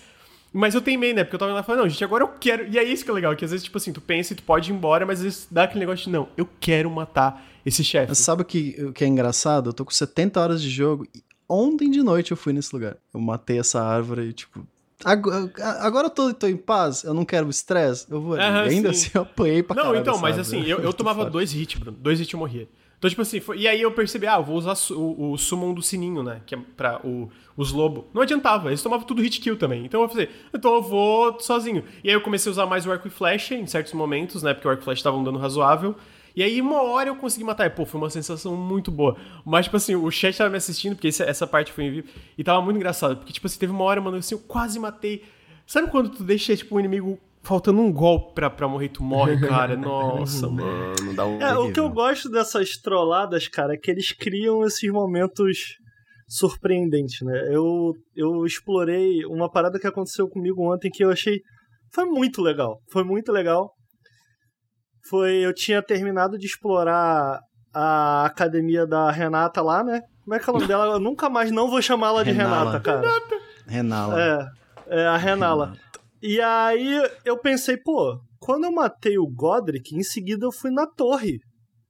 Mas 0.54 0.74
eu 0.74 0.82
teimei, 0.82 1.14
né? 1.14 1.24
Porque 1.24 1.36
eu 1.36 1.40
tava 1.40 1.52
lá 1.52 1.64
falando, 1.64 1.82
não, 1.82 1.90
gente, 1.90 2.04
agora 2.04 2.24
eu 2.24 2.30
quero. 2.40 2.72
E 2.72 2.78
é 2.78 2.84
isso 2.84 3.04
que 3.04 3.12
é 3.12 3.14
legal, 3.14 3.36
que 3.36 3.44
às 3.44 3.52
vezes, 3.52 3.66
tipo 3.66 3.78
assim, 3.78 3.92
tu 3.92 4.00
pensa 4.00 4.32
e 4.32 4.36
tu 4.36 4.44
pode 4.44 4.72
ir 4.72 4.76
embora, 4.76 5.06
mas 5.06 5.20
às 5.20 5.24
vezes 5.24 5.48
dá 5.52 5.64
aquele 5.64 5.82
negócio 5.82 6.06
de, 6.06 6.12
não, 6.12 6.30
eu 6.38 6.48
quero 6.60 6.90
matar 6.90 7.44
esse 7.66 7.84
chefe. 7.84 8.16
Sabe 8.16 8.44
o 8.44 8.46
que, 8.46 8.76
o 8.88 8.94
que 8.94 9.04
é 9.04 9.08
engraçado? 9.08 9.72
Eu 9.72 9.74
tô 9.74 9.84
com 9.84 9.92
70 9.92 10.40
horas 10.40 10.62
de 10.62 10.70
jogo 10.70 11.08
e 11.14 11.24
ontem 11.50 11.90
de 11.90 12.04
noite 12.04 12.32
eu 12.32 12.38
fui 12.38 12.54
nesse 12.54 12.74
lugar. 12.74 12.98
Eu 13.12 13.20
matei 13.20 13.60
essa 13.60 13.82
árvore 13.82 14.30
e, 14.30 14.34
tipo, 14.34 14.66
Agora, 15.06 15.52
agora 15.80 16.08
eu 16.08 16.10
tô, 16.10 16.34
tô, 16.34 16.48
em 16.48 16.58
paz, 16.58 17.04
eu 17.04 17.14
não 17.14 17.26
quero 17.26 17.50
estresse, 17.50 18.06
eu 18.10 18.22
vou 18.22 18.36
ainda 18.36 18.94
sim. 18.94 19.08
assim 19.08 19.12
eu 19.14 19.22
apanhei 19.24 19.64
pra 19.64 19.76
Não, 19.76 19.96
então, 19.96 20.18
mas 20.18 20.38
assim, 20.40 20.64
eu, 20.66 20.80
eu 20.80 20.94
tomava 20.94 21.26
dois 21.30 21.54
hits, 21.54 21.80
Bruno. 21.80 21.98
Dois 22.00 22.20
hits 22.20 22.32
eu 22.32 22.40
morria. 22.40 22.68
Então, 23.04 23.10
tipo 23.10 23.22
assim, 23.22 23.42
foi, 23.42 23.58
e 23.58 23.68
aí 23.68 23.82
eu 23.82 23.92
percebi, 23.92 24.28
ah, 24.28 24.38
eu 24.38 24.44
vou 24.46 24.56
usar 24.56 24.76
o, 24.94 25.34
o 25.34 25.38
summon 25.38 25.74
do 25.74 25.82
sininho, 25.82 26.24
né? 26.24 26.40
Que 26.46 26.56
é 26.56 26.58
pra 26.78 27.02
o, 27.04 27.30
os 27.58 27.74
lobos. 27.74 28.06
Não 28.14 28.22
adiantava, 28.22 28.70
eles 28.70 28.82
tomavam 28.82 29.06
tudo 29.06 29.22
hit 29.22 29.42
kill 29.42 29.58
também. 29.58 29.86
Então 29.86 30.02
eu 30.02 30.08
falei, 30.08 30.30
então 30.54 30.74
eu 30.74 30.82
vou 30.82 31.38
sozinho. 31.42 31.84
E 32.02 32.08
aí 32.08 32.16
eu 32.16 32.22
comecei 32.22 32.50
a 32.50 32.54
usar 32.54 32.66
mais 32.66 32.86
o 32.86 32.92
arco 32.94 33.06
e 33.06 33.12
flecha 33.12 33.56
em 33.56 33.68
certos 33.68 33.92
momentos, 33.92 34.42
né? 34.42 34.54
Porque 34.54 34.66
o 34.66 34.72
arco 34.72 34.84
e 34.84 34.86
flecha 34.86 35.04
tava 35.04 35.18
um 35.18 35.24
dano 35.24 35.38
razoável. 35.38 35.98
E 36.36 36.42
aí, 36.42 36.60
uma 36.62 36.82
hora 36.82 37.10
eu 37.10 37.16
consegui 37.16 37.44
matar. 37.44 37.68
E, 37.68 37.70
pô, 37.70 37.86
foi 37.86 38.02
uma 38.02 38.10
sensação 38.10 38.56
muito 38.56 38.92
boa. 38.92 39.16
Mas, 39.46 39.66
tipo 39.66 39.78
assim, 39.78 39.96
o 39.96 40.10
chat 40.10 40.38
tava 40.38 40.50
me 40.50 40.58
assistindo, 40.58 40.96
porque 40.96 41.08
essa, 41.08 41.24
essa 41.24 41.46
parte 41.46 41.72
foi 41.72 41.86
em 41.86 41.92
vivo. 41.92 42.08
E 42.38 42.44
tava 42.44 42.62
muito 42.62 42.78
engraçado. 42.78 43.18
Porque, 43.18 43.34
tipo 43.34 43.46
assim, 43.46 43.60
teve 43.60 43.72
uma 43.72 43.84
hora, 43.84 44.02
mano, 44.02 44.18
assim, 44.18 44.36
eu 44.36 44.40
quase 44.40 44.80
matei. 44.80 45.24
Sabe 45.68 45.90
quando 45.90 46.10
tu 46.10 46.24
deixa, 46.24 46.56
tipo, 46.56 46.76
o 46.76 46.78
um 46.78 46.80
inimigo 46.80 47.20
faltando 47.44 47.82
um 47.82 47.92
golpe 47.92 48.34
pra, 48.34 48.50
pra 48.50 48.68
morrer, 48.68 48.90
tu 48.90 49.04
morre, 49.04 49.40
cara. 49.48 49.76
Nossa, 49.76 50.50
mano, 50.50 51.14
dá 51.16 51.26
um. 51.26 51.42
É, 51.42 51.58
o 51.58 51.72
que 51.72 51.80
eu 51.80 51.90
gosto 51.90 52.30
dessas 52.30 52.78
trolladas, 52.78 53.48
cara, 53.48 53.74
é 53.74 53.78
que 53.78 53.92
eles 53.92 54.12
criam 54.12 54.66
esses 54.66 54.92
momentos 54.92 55.76
surpreendentes, 56.28 57.22
né? 57.22 57.50
Eu, 57.52 57.94
eu 58.16 58.46
explorei 58.46 59.24
uma 59.26 59.52
parada 59.52 59.78
que 59.78 59.86
aconteceu 59.86 60.28
comigo 60.28 60.74
ontem 60.74 60.90
que 60.90 61.04
eu 61.04 61.12
achei. 61.12 61.40
Foi 61.94 62.06
muito 62.06 62.42
legal. 62.42 62.80
Foi 62.92 63.04
muito 63.04 63.32
legal 63.32 63.70
foi 65.08 65.36
eu 65.38 65.54
tinha 65.54 65.82
terminado 65.82 66.38
de 66.38 66.46
explorar 66.46 67.40
a 67.74 68.26
academia 68.26 68.86
da 68.86 69.12
Renata 69.12 69.62
lá, 69.62 69.84
né? 69.84 70.02
Como 70.24 70.36
é 70.36 70.40
que 70.40 70.50
é 70.50 70.52
o 70.52 70.54
nome 70.54 70.68
dela? 70.68 70.86
Eu 70.86 71.00
nunca 71.00 71.30
mais 71.30 71.52
não 71.52 71.70
vou 71.70 71.82
chamar 71.82 72.08
ela 72.10 72.24
de 72.24 72.32
Renala. 72.32 72.72
Renata, 72.72 72.80
cara. 72.80 73.42
Renala. 73.68 74.22
É, 74.88 75.02
é 75.02 75.06
a 75.06 75.18
Renala. 75.18 75.76
E 76.22 76.40
aí 76.40 77.02
eu 77.26 77.38
pensei, 77.38 77.76
pô, 77.76 78.18
quando 78.40 78.64
eu 78.64 78.72
matei 78.72 79.18
o 79.18 79.28
Godric, 79.28 79.96
em 79.96 80.04
seguida 80.04 80.46
eu 80.46 80.52
fui 80.52 80.72
na 80.72 80.88
torre, 80.88 81.40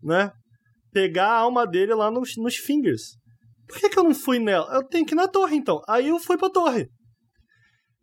né? 0.01 0.31
Pegar 0.91 1.27
a 1.27 1.39
alma 1.39 1.67
dele 1.67 1.93
lá 1.93 2.09
nos, 2.09 2.35
nos 2.37 2.55
fingers. 2.55 3.17
Por 3.67 3.79
que, 3.79 3.89
que 3.89 3.99
eu 3.99 4.03
não 4.03 4.15
fui 4.15 4.39
nela? 4.39 4.73
Eu 4.73 4.83
tenho 4.83 5.05
que 5.05 5.13
ir 5.13 5.15
na 5.15 5.27
torre, 5.27 5.55
então. 5.55 5.81
Aí 5.87 6.09
eu 6.09 6.19
fui 6.19 6.37
pra 6.37 6.49
torre. 6.49 6.87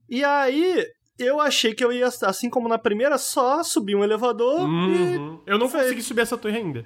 E 0.08 0.24
aí 0.24 0.84
eu 1.22 1.40
achei 1.40 1.74
que 1.74 1.84
eu 1.84 1.92
ia, 1.92 2.06
assim 2.06 2.48
como 2.50 2.68
na 2.68 2.78
primeira, 2.78 3.16
só 3.18 3.62
subir 3.62 3.94
um 3.96 4.04
elevador 4.04 4.60
e 4.60 4.62
Uhum. 4.64 5.42
Eu 5.46 5.58
não 5.58 5.68
Foi. 5.68 5.80
consegui 5.82 6.02
subir 6.02 6.22
essa 6.22 6.36
torre 6.38 6.56
ainda. 6.58 6.84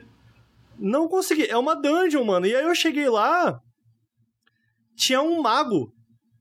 não 0.78 1.06
consegui. 1.09 1.47
É 1.48 1.56
uma 1.56 1.74
dungeon, 1.74 2.24
mano. 2.24 2.47
E 2.47 2.55
aí 2.55 2.65
eu 2.65 2.74
cheguei 2.74 3.09
lá, 3.09 3.59
tinha 4.97 5.20
um 5.20 5.40
mago, 5.40 5.93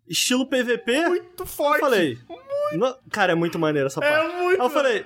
estilo 0.08 0.48
PVP. 0.48 1.08
Muito 1.08 1.44
Eu 1.44 1.48
forte. 1.48 1.80
falei, 1.80 2.18
"No- 2.74 2.96
cara, 3.12 3.32
é 3.32 3.36
muito 3.36 3.58
maneiro 3.60 3.88
essa 3.88 4.00
parte. 4.02 4.14
É 4.36 4.42
muito. 4.42 4.62
Eu 4.62 4.70
falei, 4.70 5.06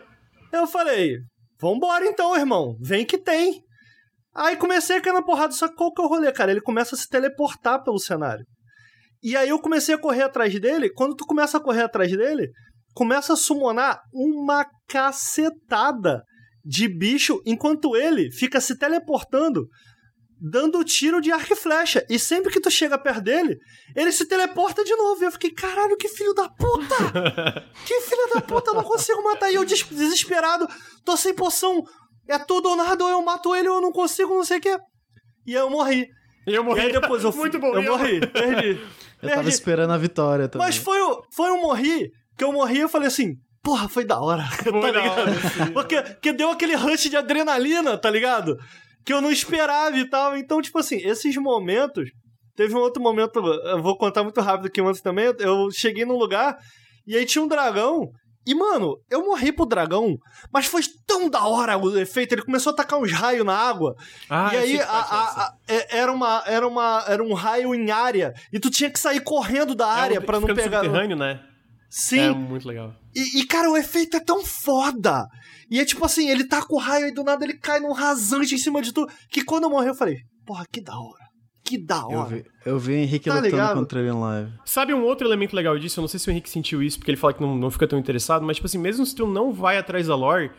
eu 0.53 0.67
falei, 0.67 1.17
vambora 1.59 2.05
então, 2.05 2.35
irmão, 2.35 2.77
vem 2.81 3.05
que 3.05 3.17
tem. 3.17 3.61
Aí 4.35 4.55
comecei 4.55 4.97
a 4.97 5.01
cair 5.01 5.13
na 5.13 5.21
porrada, 5.23 5.51
só 5.53 5.67
que 5.67 5.75
qual 5.75 5.91
que 5.93 6.01
é 6.01 6.05
o 6.05 6.07
rolê, 6.07 6.31
cara? 6.31 6.51
Ele 6.51 6.61
começa 6.61 6.95
a 6.95 6.97
se 6.97 7.09
teleportar 7.09 7.83
pelo 7.83 7.99
cenário. 7.99 8.45
E 9.23 9.35
aí 9.35 9.49
eu 9.49 9.59
comecei 9.59 9.95
a 9.95 9.97
correr 9.97 10.21
atrás 10.21 10.57
dele, 10.59 10.89
quando 10.91 11.15
tu 11.15 11.25
começa 11.25 11.57
a 11.57 11.61
correr 11.61 11.81
atrás 11.81 12.11
dele, 12.15 12.51
começa 12.97 13.33
a 13.33 13.35
summonar 13.35 13.99
uma 14.11 14.65
cacetada 14.87 16.23
de 16.65 16.87
bicho, 16.87 17.39
enquanto 17.45 17.95
ele 17.95 18.31
fica 18.31 18.59
se 18.59 18.75
teleportando, 18.75 19.67
dando 20.39 20.83
tiro 20.83 21.21
de 21.21 21.31
arco 21.31 21.53
e 21.53 21.55
flecha. 21.55 22.03
E 22.09 22.17
sempre 22.17 22.51
que 22.51 22.59
tu 22.59 22.71
chega 22.71 22.97
perto 22.97 23.21
dele, 23.21 23.55
ele 23.95 24.11
se 24.11 24.25
teleporta 24.25 24.83
de 24.83 24.95
novo. 24.95 25.21
E 25.21 25.25
eu 25.27 25.31
fiquei, 25.31 25.51
caralho, 25.51 25.95
que 25.95 26.09
filho 26.09 26.33
da 26.33 26.49
puta! 26.49 26.95
Que 27.85 28.01
filho 28.01 28.33
da 28.33 28.41
puta, 28.41 28.71
eu 28.71 28.75
não 28.75 28.83
consigo 28.83 29.23
matar. 29.23 29.51
E 29.51 29.55
eu 29.55 29.63
des- 29.63 29.83
desesperado, 29.83 30.67
tô 31.05 31.15
sem 31.15 31.33
poção. 31.33 31.83
É 32.27 32.37
tudo 32.39 32.67
ou 32.69 32.75
nada, 32.75 33.03
ou 33.03 33.09
eu 33.09 33.21
mato 33.21 33.55
ele, 33.55 33.69
ou 33.69 33.75
eu 33.75 33.81
não 33.81 33.91
consigo, 33.91 34.33
não 34.35 34.43
sei 34.43 34.57
o 34.57 34.61
quê. 34.61 34.75
E 35.45 35.55
aí 35.55 35.61
eu 35.61 35.69
morri. 35.69 36.05
E 36.47 36.53
eu 36.53 36.63
E 36.63 36.65
morri. 36.65 36.81
aí 36.81 36.91
depois 36.91 37.23
eu 37.23 37.31
fui. 37.31 37.41
Muito 37.41 37.59
bom. 37.59 37.73
Eu 37.75 37.83
e 37.83 37.85
morri, 37.87 38.19
perdi. 38.27 38.69
Eu 39.21 39.29
tava 39.29 39.35
perdi. 39.43 39.49
esperando 39.49 39.93
a 39.93 39.97
vitória 39.97 40.49
também. 40.49 40.67
Mas 40.67 40.75
foi, 40.77 40.99
o- 40.99 41.21
foi 41.33 41.51
um 41.51 41.61
morri 41.61 42.09
que 42.37 42.43
eu 42.43 42.51
morri 42.53 42.77
e 42.77 42.81
eu 42.81 42.89
falei 42.89 43.07
assim, 43.07 43.33
porra, 43.63 43.89
foi 43.89 44.05
da 44.05 44.19
hora. 44.19 44.43
Foi 44.63 44.71
tá 44.71 44.91
da 44.91 45.01
ligado? 45.01 45.19
hora, 45.19 45.33
sim. 45.33 45.71
Porque, 45.73 46.01
porque 46.01 46.31
deu 46.33 46.49
aquele 46.51 46.75
rush 46.75 47.09
de 47.09 47.17
adrenalina, 47.17 47.97
tá 47.97 48.09
ligado? 48.09 48.55
Que 49.05 49.11
eu 49.13 49.21
não 49.21 49.31
esperava 49.31 49.97
e 49.97 50.09
tal. 50.09 50.37
Então, 50.37 50.61
tipo 50.61 50.77
assim, 50.79 50.97
esses 50.97 51.35
momentos. 51.37 52.09
Teve 52.55 52.73
um 52.73 52.79
outro 52.79 53.01
momento, 53.03 53.37
eu 53.39 53.83
vou 53.83 53.95
contar 53.97 54.23
muito 54.23 54.41
rápido 54.41 54.65
aqui 54.67 54.81
antes 54.81 54.99
também. 55.01 55.31
Eu 55.39 55.69
cheguei 55.71 56.05
num 56.05 56.17
lugar 56.17 56.57
e 57.05 57.15
aí 57.15 57.23
tinha 57.25 57.43
um 57.43 57.47
dragão. 57.47 58.09
E, 58.47 58.55
mano, 58.55 58.95
eu 59.11 59.23
morri 59.25 59.51
pro 59.51 59.65
dragão, 59.65 60.15
mas 60.51 60.65
foi 60.65 60.81
tão 61.05 61.29
da 61.29 61.45
hora 61.45 61.77
o 61.77 61.99
efeito. 61.99 62.33
Ele 62.33 62.41
começou 62.43 62.71
a 62.71 62.75
tacar 62.75 62.97
uns 62.97 63.11
raios 63.11 63.45
na 63.45 63.53
água. 63.53 63.93
Ah, 64.29 64.49
e 64.53 64.57
aí 64.57 64.79
a- 64.79 64.83
é 64.83 64.85
a- 64.85 64.89
a- 64.89 65.53
é- 65.67 65.97
era, 65.99 66.11
uma, 66.11 66.41
era, 66.47 66.65
uma, 66.67 67.03
era 67.07 67.21
um 67.21 67.33
raio 67.33 67.75
em 67.75 67.91
área. 67.91 68.33
E 68.51 68.59
tu 68.59 68.71
tinha 68.71 68.89
que 68.89 68.97
sair 68.99 69.19
correndo 69.19 69.75
da 69.75 69.87
área 69.87 70.15
é 70.15 70.19
um, 70.19 70.23
pra 70.23 70.39
não 70.39 70.47
pegar. 70.47 70.79
subterrâneo, 70.81 71.17
né? 71.17 71.39
Sim. 71.89 72.19
É 72.19 72.31
muito 72.33 72.67
legal. 72.67 72.93
E, 73.15 73.39
e, 73.39 73.45
cara, 73.45 73.69
o 73.71 73.77
efeito 73.77 74.17
é 74.17 74.19
tão 74.19 74.43
foda. 74.45 75.25
E 75.69 75.79
é 75.79 75.85
tipo 75.85 76.05
assim, 76.05 76.29
ele 76.29 76.43
tá 76.45 76.61
com 76.65 76.75
o 76.75 76.79
raio 76.79 77.07
e 77.07 77.13
do 77.13 77.23
nada 77.23 77.43
ele 77.45 77.57
cai 77.57 77.79
num 77.79 77.91
rasante 77.93 78.55
em 78.55 78.57
cima 78.57 78.81
de 78.81 78.91
tudo. 78.93 79.11
Que 79.29 79.43
quando 79.43 79.63
eu 79.63 79.69
morri, 79.69 79.87
eu 79.87 79.95
falei, 79.95 80.17
porra, 80.45 80.65
que 80.71 80.81
da 80.81 80.97
hora. 80.97 81.25
Que 81.63 81.77
da 81.77 81.97
Eu 81.97 82.19
hora. 82.19 82.35
vi, 82.37 82.45
eu 82.65 82.79
vi 82.79 82.93
o 82.93 82.95
Henrique 82.95 83.25
Tá 83.29 83.35
lutando 83.35 83.51
ligado? 83.51 83.75
contra 83.77 83.99
ele 83.99 84.09
em 84.09 84.13
live. 84.19 84.51
Sabe 84.63 84.93
um 84.93 85.03
outro 85.03 85.27
elemento 85.27 85.53
legal 85.55 85.77
disso? 85.77 85.99
Eu 85.99 86.03
não 86.03 86.07
sei 86.07 86.19
se 86.19 86.29
o 86.29 86.31
Henrique 86.31 86.49
sentiu 86.49 86.81
isso, 86.81 86.97
porque 86.97 87.11
ele 87.11 87.17
fala 87.17 87.33
que 87.33 87.41
não, 87.41 87.57
não 87.57 87.69
fica 87.69 87.85
tão 87.87 87.99
interessado, 87.99 88.45
mas, 88.45 88.55
tipo 88.57 88.67
assim, 88.67 88.77
mesmo 88.77 89.05
se 89.05 89.13
tu 89.13 89.27
não 89.27 89.51
vai 89.51 89.77
atrás 89.77 90.07
da 90.07 90.15
lore, 90.15 90.49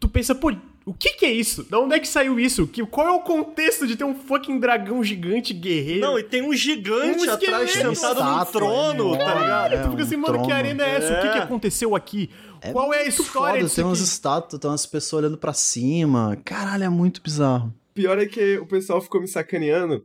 tu 0.00 0.08
pensa, 0.08 0.34
pô, 0.34 0.50
o 0.86 0.92
que 0.92 1.14
que 1.14 1.24
é 1.26 1.32
isso? 1.32 1.64
Da 1.64 1.78
onde 1.78 1.94
é 1.94 1.98
que 2.00 2.06
saiu 2.08 2.38
isso? 2.38 2.66
Que, 2.66 2.84
qual 2.86 3.08
é 3.08 3.12
o 3.12 3.20
contexto 3.20 3.86
de 3.86 3.96
ter 3.96 4.04
um 4.04 4.14
fucking 4.14 4.58
dragão 4.60 5.02
gigante 5.02 5.52
guerreiro? 5.54 6.00
Não, 6.00 6.18
e 6.18 6.22
tem 6.22 6.42
um 6.42 6.52
gigante 6.52 7.26
Um 7.26 7.30
atrás 7.32 7.70
sentado 7.72 8.22
num 8.22 8.44
trono, 8.46 9.16
tá 9.16 9.34
ligado? 9.34 9.72
É, 9.74 9.82
tu 9.82 9.90
fica 9.90 10.02
assim, 10.02 10.16
um 10.16 10.20
mano, 10.20 10.34
que 10.34 10.40
trono. 10.44 10.54
arena 10.54 10.84
é 10.84 10.96
essa? 10.96 11.12
O 11.18 11.20
que, 11.20 11.26
É. 11.28 11.32
que 11.32 11.38
aconteceu 11.38 11.96
aqui? 11.96 12.30
Qual 12.72 12.92
é 12.94 13.00
a 13.00 13.06
história 13.06 13.54
foda, 13.54 13.58
disso 13.62 13.74
Tem 13.76 13.84
umas 13.84 13.98
aqui? 14.00 14.08
estátuas, 14.08 14.60
tem 14.60 14.70
umas 14.70 14.86
pessoas 14.86 15.22
olhando 15.24 15.36
pra 15.38 15.52
cima. 15.52 16.36
Caralho, 16.44 16.84
é 16.84 16.88
muito 16.88 17.20
bizarro. 17.22 17.72
Pior 17.92 18.18
é 18.18 18.26
que 18.26 18.58
o 18.58 18.66
pessoal 18.66 19.00
ficou 19.00 19.20
me 19.20 19.28
sacaneando. 19.28 20.02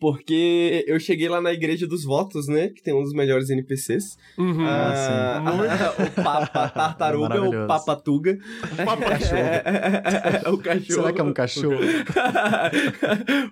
Porque 0.00 0.84
eu 0.86 1.00
cheguei 1.00 1.28
lá 1.28 1.40
na 1.40 1.52
Igreja 1.52 1.86
dos 1.86 2.04
Votos, 2.04 2.46
né? 2.46 2.68
Que 2.68 2.82
tem 2.82 2.94
um 2.94 3.02
dos 3.02 3.12
melhores 3.12 3.50
NPCs. 3.50 4.16
Uhum. 4.36 4.64
Ah, 4.64 5.42
o 5.98 6.22
Papa 6.22 6.68
Tartaruga, 6.68 7.26
o 7.26 7.28
Maravilhoso. 7.28 7.66
Papa 7.66 7.96
Tuga. 7.96 8.38
Papa 8.84 9.04
É, 9.34 10.48
o 10.48 10.58
cachorro. 10.58 10.92
Será 10.92 11.12
que 11.12 11.20
é 11.20 11.24
um 11.24 11.32
cachorro? 11.32 11.80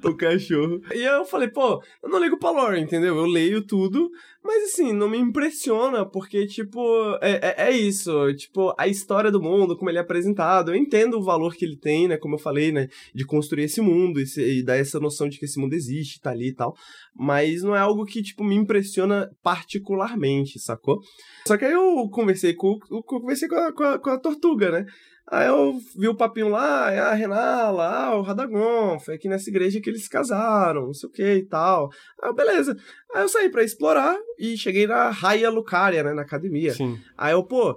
o 0.05 0.15
cachorro. 0.15 0.81
E 0.93 0.99
aí 0.99 1.19
eu 1.19 1.25
falei, 1.25 1.49
pô, 1.49 1.83
eu 2.03 2.09
não 2.09 2.23
ligo 2.23 2.39
pra 2.39 2.51
lore, 2.51 2.81
entendeu? 2.81 3.17
Eu 3.17 3.27
leio 3.27 3.63
tudo, 3.63 4.09
mas 4.47 4.65
assim, 4.73 4.93
não 4.93 5.09
me 5.09 5.19
impressiona, 5.19 6.07
porque, 6.07 6.47
tipo, 6.47 6.81
é, 7.21 7.41
é, 7.43 7.69
é 7.69 7.71
isso. 7.77 8.13
Tipo, 8.35 8.75
a 8.79 8.87
história 8.89 9.31
do 9.31 9.43
mundo, 9.43 9.77
como 9.77 9.91
ele 9.91 9.99
é 9.99 10.01
apresentado, 10.01 10.71
eu 10.73 10.77
entendo 10.77 11.19
o 11.19 11.23
valor 11.23 11.55
que 11.55 11.65
ele 11.65 11.77
tem, 11.77 12.07
né? 12.09 12.17
Como 12.17 12.37
eu 12.37 12.39
falei, 12.39 12.71
né? 12.73 12.89
De 13.15 13.25
construir 13.27 13.65
esse 13.65 13.81
mundo 13.81 14.21
e, 14.21 14.27
se- 14.27 14.59
e 14.61 14.63
dar 14.63 14.77
essa 14.77 14.99
noção 15.01 15.29
de 15.29 15.39
que 15.39 15.45
esse 15.45 15.59
mundo 15.59 15.75
existe, 15.75 16.21
tá 16.21 16.31
ali 16.31 16.49
e 16.49 16.55
tal. 16.55 16.75
Mas 17.15 17.63
não 17.63 17.75
é 17.75 17.79
algo 17.81 18.05
que, 18.05 18.23
tipo, 18.23 18.45
me 18.45 18.55
impressiona 18.55 19.29
particularmente, 19.43 20.59
sacou? 20.61 21.01
Só 21.47 21.57
que 21.57 21.65
aí 21.65 21.73
eu 21.73 22.09
conversei 22.11 22.55
com, 22.55 22.79
eu 22.91 23.03
conversei 23.03 23.49
com 23.49 23.57
a, 23.57 23.73
com 23.73 23.83
a, 23.85 23.99
com 23.99 24.11
a 24.11 24.19
Tortuga, 24.19 24.71
né? 24.71 24.85
Aí 25.29 25.49
eu 25.49 25.77
vi 25.99 26.07
o 26.07 26.15
papinho 26.15 26.49
lá, 26.49 26.93
é 26.93 27.01
a 27.01 27.13
Renala, 27.13 27.85
ah, 27.85 28.17
o 28.17 28.23
Radagon, 28.23 28.99
foi 29.01 29.17
aqui 29.17 29.29
nessa 29.29 29.51
igreja 29.51 29.81
que 29.81 29.91
eles 29.91 30.05
se 30.05 30.09
casaram, 30.09 30.87
não 30.87 30.95
sei 30.95 31.09
o 31.09 31.13
que 31.13 31.35
e 31.35 31.45
tal. 31.45 31.91
Aí 32.23 32.31
eu, 32.31 32.35
beleza. 32.35 32.77
Aí 33.13 33.23
eu 33.23 33.29
saí 33.29 33.51
pra 33.51 33.65
explorar 33.65 34.17
e 34.39 34.57
cheguei 34.57 34.87
na 34.87 35.11
Raia 35.11 35.51
Lucaria, 35.51 36.05
né, 36.05 36.13
na 36.15 36.23
academia. 36.23 36.73
Sim. 36.75 36.97
Aí 37.19 37.33
eu, 37.33 37.43
pô, 37.43 37.77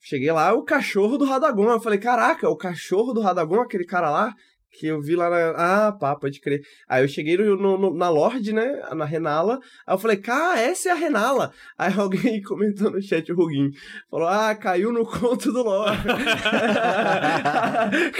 cheguei 0.00 0.30
lá, 0.30 0.52
o 0.54 0.62
cachorro 0.62 1.18
do 1.18 1.24
Radagon. 1.24 1.72
Eu 1.72 1.80
falei, 1.80 1.98
caraca, 1.98 2.48
o 2.48 2.56
cachorro 2.56 3.12
do 3.12 3.20
Radagon, 3.20 3.62
aquele 3.62 3.84
cara 3.84 4.08
lá, 4.08 4.32
que 4.78 4.86
eu 4.88 5.00
vi 5.00 5.14
lá 5.16 5.28
na. 5.30 5.36
Ah, 5.56 5.92
pá, 5.92 6.14
pode 6.16 6.40
crer. 6.40 6.60
Aí 6.88 7.02
eu 7.02 7.08
cheguei 7.08 7.36
no, 7.36 7.56
no- 7.56 7.94
na 7.94 8.08
Lorde, 8.08 8.52
né? 8.52 8.80
Na 8.94 9.04
Renala. 9.04 9.58
Aí 9.86 9.94
eu 9.94 9.98
falei, 9.98 10.16
cara, 10.18 10.60
essa 10.60 10.88
é 10.88 10.92
a 10.92 10.94
Renala. 10.94 11.52
Aí 11.78 11.92
alguém 11.98 12.42
comentou 12.42 12.90
no 12.90 13.00
chat, 13.02 13.30
o 13.32 13.36
Ruguinho. 13.36 13.70
Falou, 14.10 14.28
ah, 14.28 14.54
caiu 14.54 14.92
no 14.92 15.04
conto 15.06 15.52
do 15.52 15.62
Lore. 15.62 15.96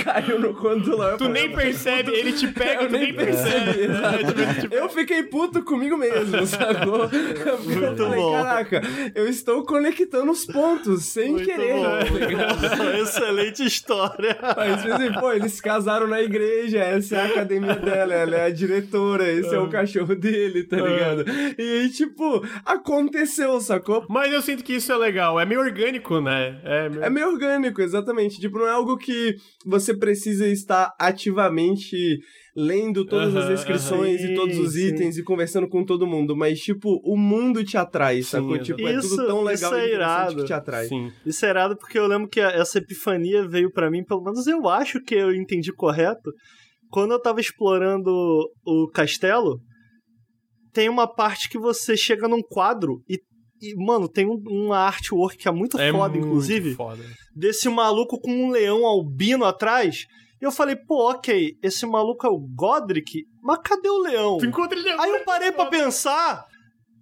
caiu 0.05 0.39
no 0.41 0.55
conto 0.55 0.81
do 0.91 0.97
Lore. 0.97 1.13
Eu 1.13 1.19
Tu 1.19 1.25
falei, 1.25 1.47
nem 1.49 1.57
percebe, 1.57 2.13
ele 2.13 2.33
te 2.33 2.49
pega, 2.49 2.83
eu 2.83 2.89
tu 2.89 2.93
nem 2.93 3.15
percebe. 3.15 3.85
É, 3.85 4.55
tipo. 4.61 4.75
Eu 4.75 4.89
fiquei 4.89 5.23
puto 5.25 5.63
comigo 5.63 5.97
mesmo, 5.97 6.47
sacou? 6.47 7.05
Eu 7.05 7.59
falei, 7.59 8.21
bom. 8.21 8.33
caraca, 8.33 8.81
eu 9.15 9.29
estou 9.29 9.65
conectando 9.65 10.31
os 10.31 10.45
pontos 10.47 11.05
sem 11.05 11.33
Muito 11.33 11.45
querer. 11.45 11.75
bom. 11.75 11.83
tá? 11.83 12.99
Excelente 12.99 13.65
história. 13.65 14.37
Mas, 14.57 14.83
tipo 14.83 14.95
assim, 14.95 15.13
pô, 15.13 15.33
eles 15.33 15.61
casaram 15.61 16.07
na 16.07 16.21
igreja, 16.23 16.46
essa 16.75 17.17
é 17.17 17.21
a 17.21 17.27
academia 17.27 17.75
dela, 17.75 18.15
ela 18.15 18.37
é 18.37 18.47
a 18.47 18.51
diretora, 18.51 19.31
esse 19.31 19.55
é 19.55 19.59
o 19.59 19.69
cachorro 19.69 20.15
dele, 20.15 20.65
tá 20.65 20.77
ligado? 20.77 21.25
E 21.59 21.63
aí, 21.63 21.91
tipo, 21.91 22.45
aconteceu, 22.65 23.61
sacou? 23.61 24.05
Mas 24.09 24.33
eu 24.33 24.43
sinto 24.43 24.65
que 24.65 24.75
isso 24.75 24.93
é 24.93 24.97
legal, 24.97 25.39
é 25.39 25.45
meio 25.45 25.61
orgânico, 25.61 26.21
né? 26.21 26.61
É, 26.65 26.89
meio... 26.89 27.05
É 27.05 27.11
meio 27.11 27.29
orgânico, 27.29 27.81
exatamente. 27.81 28.41
Tipo, 28.41 28.59
não 28.59 28.67
é 28.67 28.73
algo 28.73 28.97
que 28.97 29.37
você 29.65 29.95
precisa 29.95 30.47
estar 30.49 30.95
ativamente 30.99 32.21
lendo 32.57 33.05
todas 33.05 33.37
as 33.37 33.45
Aham, 33.45 33.55
descrições 33.55 34.21
aham. 34.23 34.31
e 34.33 34.35
todos 34.35 34.59
os 34.59 34.73
Sim, 34.73 34.87
itens 34.89 35.19
e 35.19 35.23
conversando 35.23 35.69
com 35.69 35.85
todo 35.85 36.07
mundo, 36.07 36.35
mas, 36.35 36.59
tipo, 36.59 37.01
o 37.05 37.15
mundo 37.17 37.63
te 37.63 37.77
atrai, 37.77 38.23
sacou? 38.23 38.53
exato. 38.55 38.65
Tipo, 38.65 38.89
é 38.89 38.95
Isso- 38.97 39.09
tudo 39.11 39.27
tão 39.27 39.43
legal 39.43 39.73
isso 39.73 39.81
é 39.81 39.87
e 39.89 39.93
irado. 39.95 40.37
que 40.37 40.45
te 40.45 40.53
atrai. 40.55 40.87
Sim. 40.87 41.13
Isso 41.27 41.45
é 41.45 41.51
irado 41.51 41.77
porque 41.77 41.99
eu 41.99 42.07
lembro 42.07 42.29
que 42.29 42.41
essa 42.41 42.79
epifania 42.79 43.47
veio 43.47 43.71
pra 43.71 43.91
mim, 43.91 44.03
pelo 44.03 44.23
menos 44.23 44.47
eu 44.47 44.67
acho 44.69 45.03
que 45.03 45.15
eu 45.15 45.35
entendi 45.35 45.71
correto. 45.73 46.33
Quando 46.89 47.13
eu 47.13 47.21
tava 47.21 47.41
explorando 47.41 48.11
o 48.65 48.89
castelo, 48.91 49.59
tem 50.73 50.89
uma 50.89 51.07
parte 51.07 51.49
que 51.49 51.59
você 51.59 51.97
chega 51.97 52.29
num 52.29 52.41
quadro 52.43 53.03
e, 53.09 53.19
e, 53.61 53.75
mano, 53.85 54.09
tem 54.09 54.27
um, 54.27 54.41
uma 54.49 54.79
artwork 54.79 55.37
que 55.37 55.49
é 55.49 55.53
muito 55.53 55.79
É 55.79 55.91
foda, 55.91 56.09
muito 56.15 56.27
inclusive, 56.27 56.75
foda. 56.75 57.03
desse 57.35 57.69
maluco 57.69 58.19
com 58.21 58.31
um 58.31 58.51
leão 58.51 58.87
albino 58.87 59.45
atrás. 59.45 60.05
Eu 60.47 60.53
falei, 60.53 60.77
pô, 60.77 61.11
ok, 61.11 61.59
esse 61.61 61.85
maluco 61.85 62.25
é 62.25 62.31
o 62.31 62.39
Godric, 62.39 63.27
mas 63.43 63.59
cadê 63.65 63.89
o 63.89 63.99
leão? 63.99 64.39
Tu 64.39 64.47
encontra 64.47 64.79
ele 64.79 64.89
Aí 64.91 65.11
eu 65.11 65.25
parei 65.25 65.51
pra 65.51 65.67
pensar. 65.67 66.47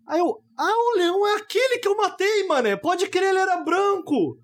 Aí 0.09 0.19
eu, 0.19 0.41
ah, 0.59 0.93
o 0.93 0.97
leão 0.97 1.27
é 1.27 1.37
aquele 1.37 1.79
que 1.79 1.87
eu 1.87 1.95
matei, 1.95 2.47
mané. 2.47 2.75
Pode 2.75 3.07
crer, 3.07 3.29
ele 3.29 3.39
era 3.39 3.59
branco. 3.59 4.39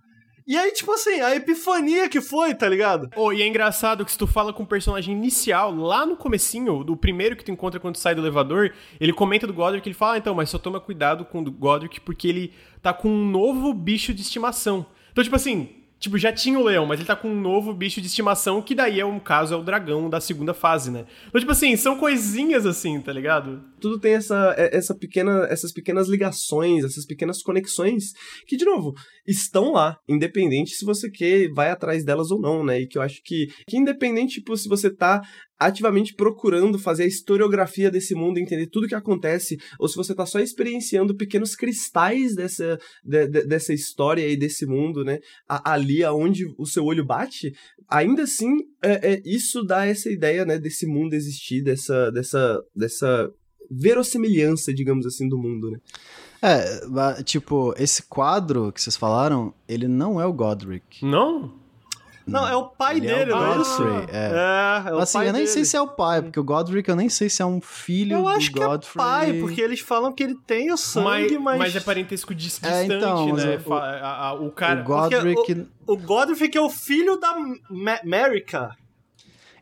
E 0.47 0.55
aí, 0.55 0.71
tipo 0.73 0.93
assim, 0.93 1.19
a 1.21 1.35
epifania 1.35 2.11
que 2.11 2.21
foi, 2.21 2.55
tá 2.55 2.69
ligado? 2.69 3.09
Oh, 3.17 3.33
e 3.33 3.41
é 3.41 3.47
engraçado 3.47 4.05
que 4.05 4.13
se 4.13 4.19
tu 4.19 4.27
fala 4.27 4.53
com 4.53 4.65
o 4.65 4.67
personagem 4.67 5.15
inicial, 5.15 5.75
lá 5.75 6.05
no 6.05 6.17
comecinho, 6.17 6.85
do 6.85 6.95
primeiro 6.95 7.37
que 7.37 7.45
tu 7.45 7.51
encontra 7.51 7.81
quando 7.81 7.95
tu 7.95 8.01
sai 8.01 8.15
do 8.15 8.21
elevador, 8.21 8.71
ele 9.01 9.15
comenta 9.15 9.47
do 9.47 9.55
Godric, 9.55 9.89
ele 9.89 9.95
fala, 9.95 10.15
ah, 10.15 10.19
então, 10.19 10.35
mas 10.35 10.51
só 10.51 10.59
toma 10.59 10.79
cuidado 10.79 11.25
com 11.25 11.41
o 11.41 11.51
Godric 11.51 12.01
porque 12.03 12.29
ele 12.29 12.53
tá 12.83 12.93
com 12.93 13.09
um 13.09 13.31
novo 13.31 13.73
bicho 13.73 14.13
de 14.13 14.21
estimação. 14.21 14.85
Então, 15.11 15.25
tipo 15.25 15.37
assim, 15.37 15.80
Tipo, 16.01 16.17
já 16.17 16.33
tinha 16.33 16.59
o 16.59 16.65
leão, 16.65 16.87
mas 16.87 16.99
ele 16.99 17.07
tá 17.07 17.15
com 17.15 17.29
um 17.29 17.39
novo 17.39 17.75
bicho 17.75 18.01
de 18.01 18.07
estimação, 18.07 18.63
que 18.63 18.75
daí 18.75 18.99
é 18.99 19.05
um 19.05 19.21
caso, 19.21 19.53
é 19.53 19.57
o 19.57 19.63
dragão 19.63 20.09
da 20.09 20.19
segunda 20.19 20.55
fase, 20.55 20.91
né? 20.91 21.05
Então, 21.29 21.39
tipo 21.39 21.53
assim, 21.53 21.77
são 21.77 21.99
coisinhas 21.99 22.65
assim, 22.65 22.99
tá 23.03 23.13
ligado? 23.13 23.63
Tudo 23.81 23.99
tem 23.99 24.15
essa, 24.15 24.55
é, 24.57 24.77
essa 24.77 24.95
pequena, 24.95 25.47
essas 25.51 25.73
pequenas 25.73 26.09
ligações, 26.09 26.85
essas 26.85 27.07
pequenas 27.07 27.43
conexões, 27.43 28.13
que, 28.47 28.57
de 28.57 28.65
novo, 28.65 28.95
estão 29.27 29.73
lá, 29.73 29.97
independente 30.09 30.75
se 30.75 30.85
você 30.85 31.11
quer, 31.11 31.49
vai 31.53 31.71
atrás 31.71 32.05
delas 32.05 32.31
ou 32.31 32.41
não, 32.41 32.65
né? 32.65 32.81
E 32.81 32.87
que 32.87 32.99
eu 32.99 33.03
acho 33.03 33.21
que, 33.25 33.49
que 33.67 33.77
independente, 33.77 34.35
tipo, 34.35 34.57
se 34.57 34.69
você 34.69 34.91
tá 34.91 35.23
ativamente 35.59 36.15
procurando 36.15 36.79
fazer 36.79 37.03
a 37.03 37.07
historiografia 37.07 37.91
desse 37.91 38.15
mundo, 38.15 38.39
entender 38.39 38.67
tudo 38.67 38.89
que 38.89 38.95
acontece, 38.95 39.59
ou 39.79 39.87
se 39.87 39.95
você 39.95 40.13
está 40.13 40.25
só 40.25 40.41
experienciando 40.41 41.15
pequenos 41.15 41.55
cristais 41.55 42.35
dessa, 42.35 42.79
de, 43.05 43.27
de, 43.27 43.47
dessa 43.47 43.75
história 43.75 44.27
e 44.27 44.39
desse 44.39 44.65
mundo, 44.65 45.05
né? 45.05 45.19
A, 45.47 45.75
ali 45.75 46.03
aonde 46.03 46.47
o 46.59 46.65
seu 46.65 46.85
olho 46.85 47.05
bate, 47.05 47.53
ainda 47.87 48.23
assim, 48.23 48.49
é, 48.83 49.15
é, 49.15 49.23
isso 49.25 49.63
dá 49.63 49.85
essa 49.85 50.11
ideia, 50.11 50.47
né, 50.47 50.59
desse 50.59 50.87
mundo 50.87 51.13
existir, 51.13 51.63
dessa, 51.63 52.11
dessa, 52.11 52.59
dessa 52.75 53.31
verossimilhança, 53.71 54.73
digamos 54.75 55.07
assim, 55.07 55.29
do 55.29 55.39
mundo, 55.39 55.71
né? 55.71 55.79
É, 56.43 57.23
tipo, 57.23 57.75
esse 57.77 58.03
quadro 58.05 58.73
que 58.73 58.81
vocês 58.81 58.97
falaram, 58.97 59.53
ele 59.69 59.87
não 59.87 60.21
é 60.21 60.25
o 60.27 60.33
Godric. 60.33 61.05
Não? 61.05 61.53
Não, 62.27 62.47
é 62.47 62.55
o 62.55 62.67
pai 62.69 62.99
Ele 62.99 63.07
dele, 63.09 63.33
é 63.33 63.35
o 63.35 63.39
não 63.39 63.53
é 63.53 63.57
Godfrey, 63.57 63.89
isso? 64.05 64.11
é. 64.15 64.83
É, 64.87 64.89
é 64.91 64.95
o 64.95 64.99
assim, 64.99 65.19
pai 65.19 65.29
eu 65.29 65.33
nem 65.33 65.43
dele. 65.43 65.53
sei 65.53 65.65
se 65.65 65.77
é 65.77 65.81
o 65.81 65.89
pai, 65.89 66.23
porque 66.23 66.39
o 66.39 66.45
Godric 66.45 66.89
eu 66.89 66.95
nem 66.95 67.09
sei 67.09 67.29
se 67.29 67.43
é 67.43 67.47
um 67.47 67.61
filho 67.61 68.15
Eu 68.19 68.29
acho 68.29 68.53
do 68.53 68.61
que 68.61 68.65
Godfrey. 68.67 69.05
é 69.05 69.09
pai, 69.09 69.33
porque 69.41 69.61
eles 69.61 69.81
falam 69.81 70.13
que 70.13 70.23
ele 70.23 70.37
tem 70.47 70.71
o 70.73 70.77
sangue, 70.77 71.39
mas... 71.39 71.59
mas 71.59 71.75
é 71.77 71.81
parentesco 71.81 72.33
dis- 72.35 72.63
É, 72.63 72.83
distante, 72.83 72.95
então, 73.03 73.29
mas 73.31 73.45
né? 73.45 73.61
o- 73.67 73.73
a- 73.75 74.27
a- 74.29 74.35
o 74.35 74.51
cara. 74.53 74.81
o 74.81 74.85
Godric... 74.85 75.67
O 75.87 75.97
Godfrey 75.97 76.49
que 76.49 76.57
é 76.59 76.61
o 76.61 76.71
filho 76.71 77.17
da 77.19 77.35
Ma 77.69 77.99
America. 78.05 78.77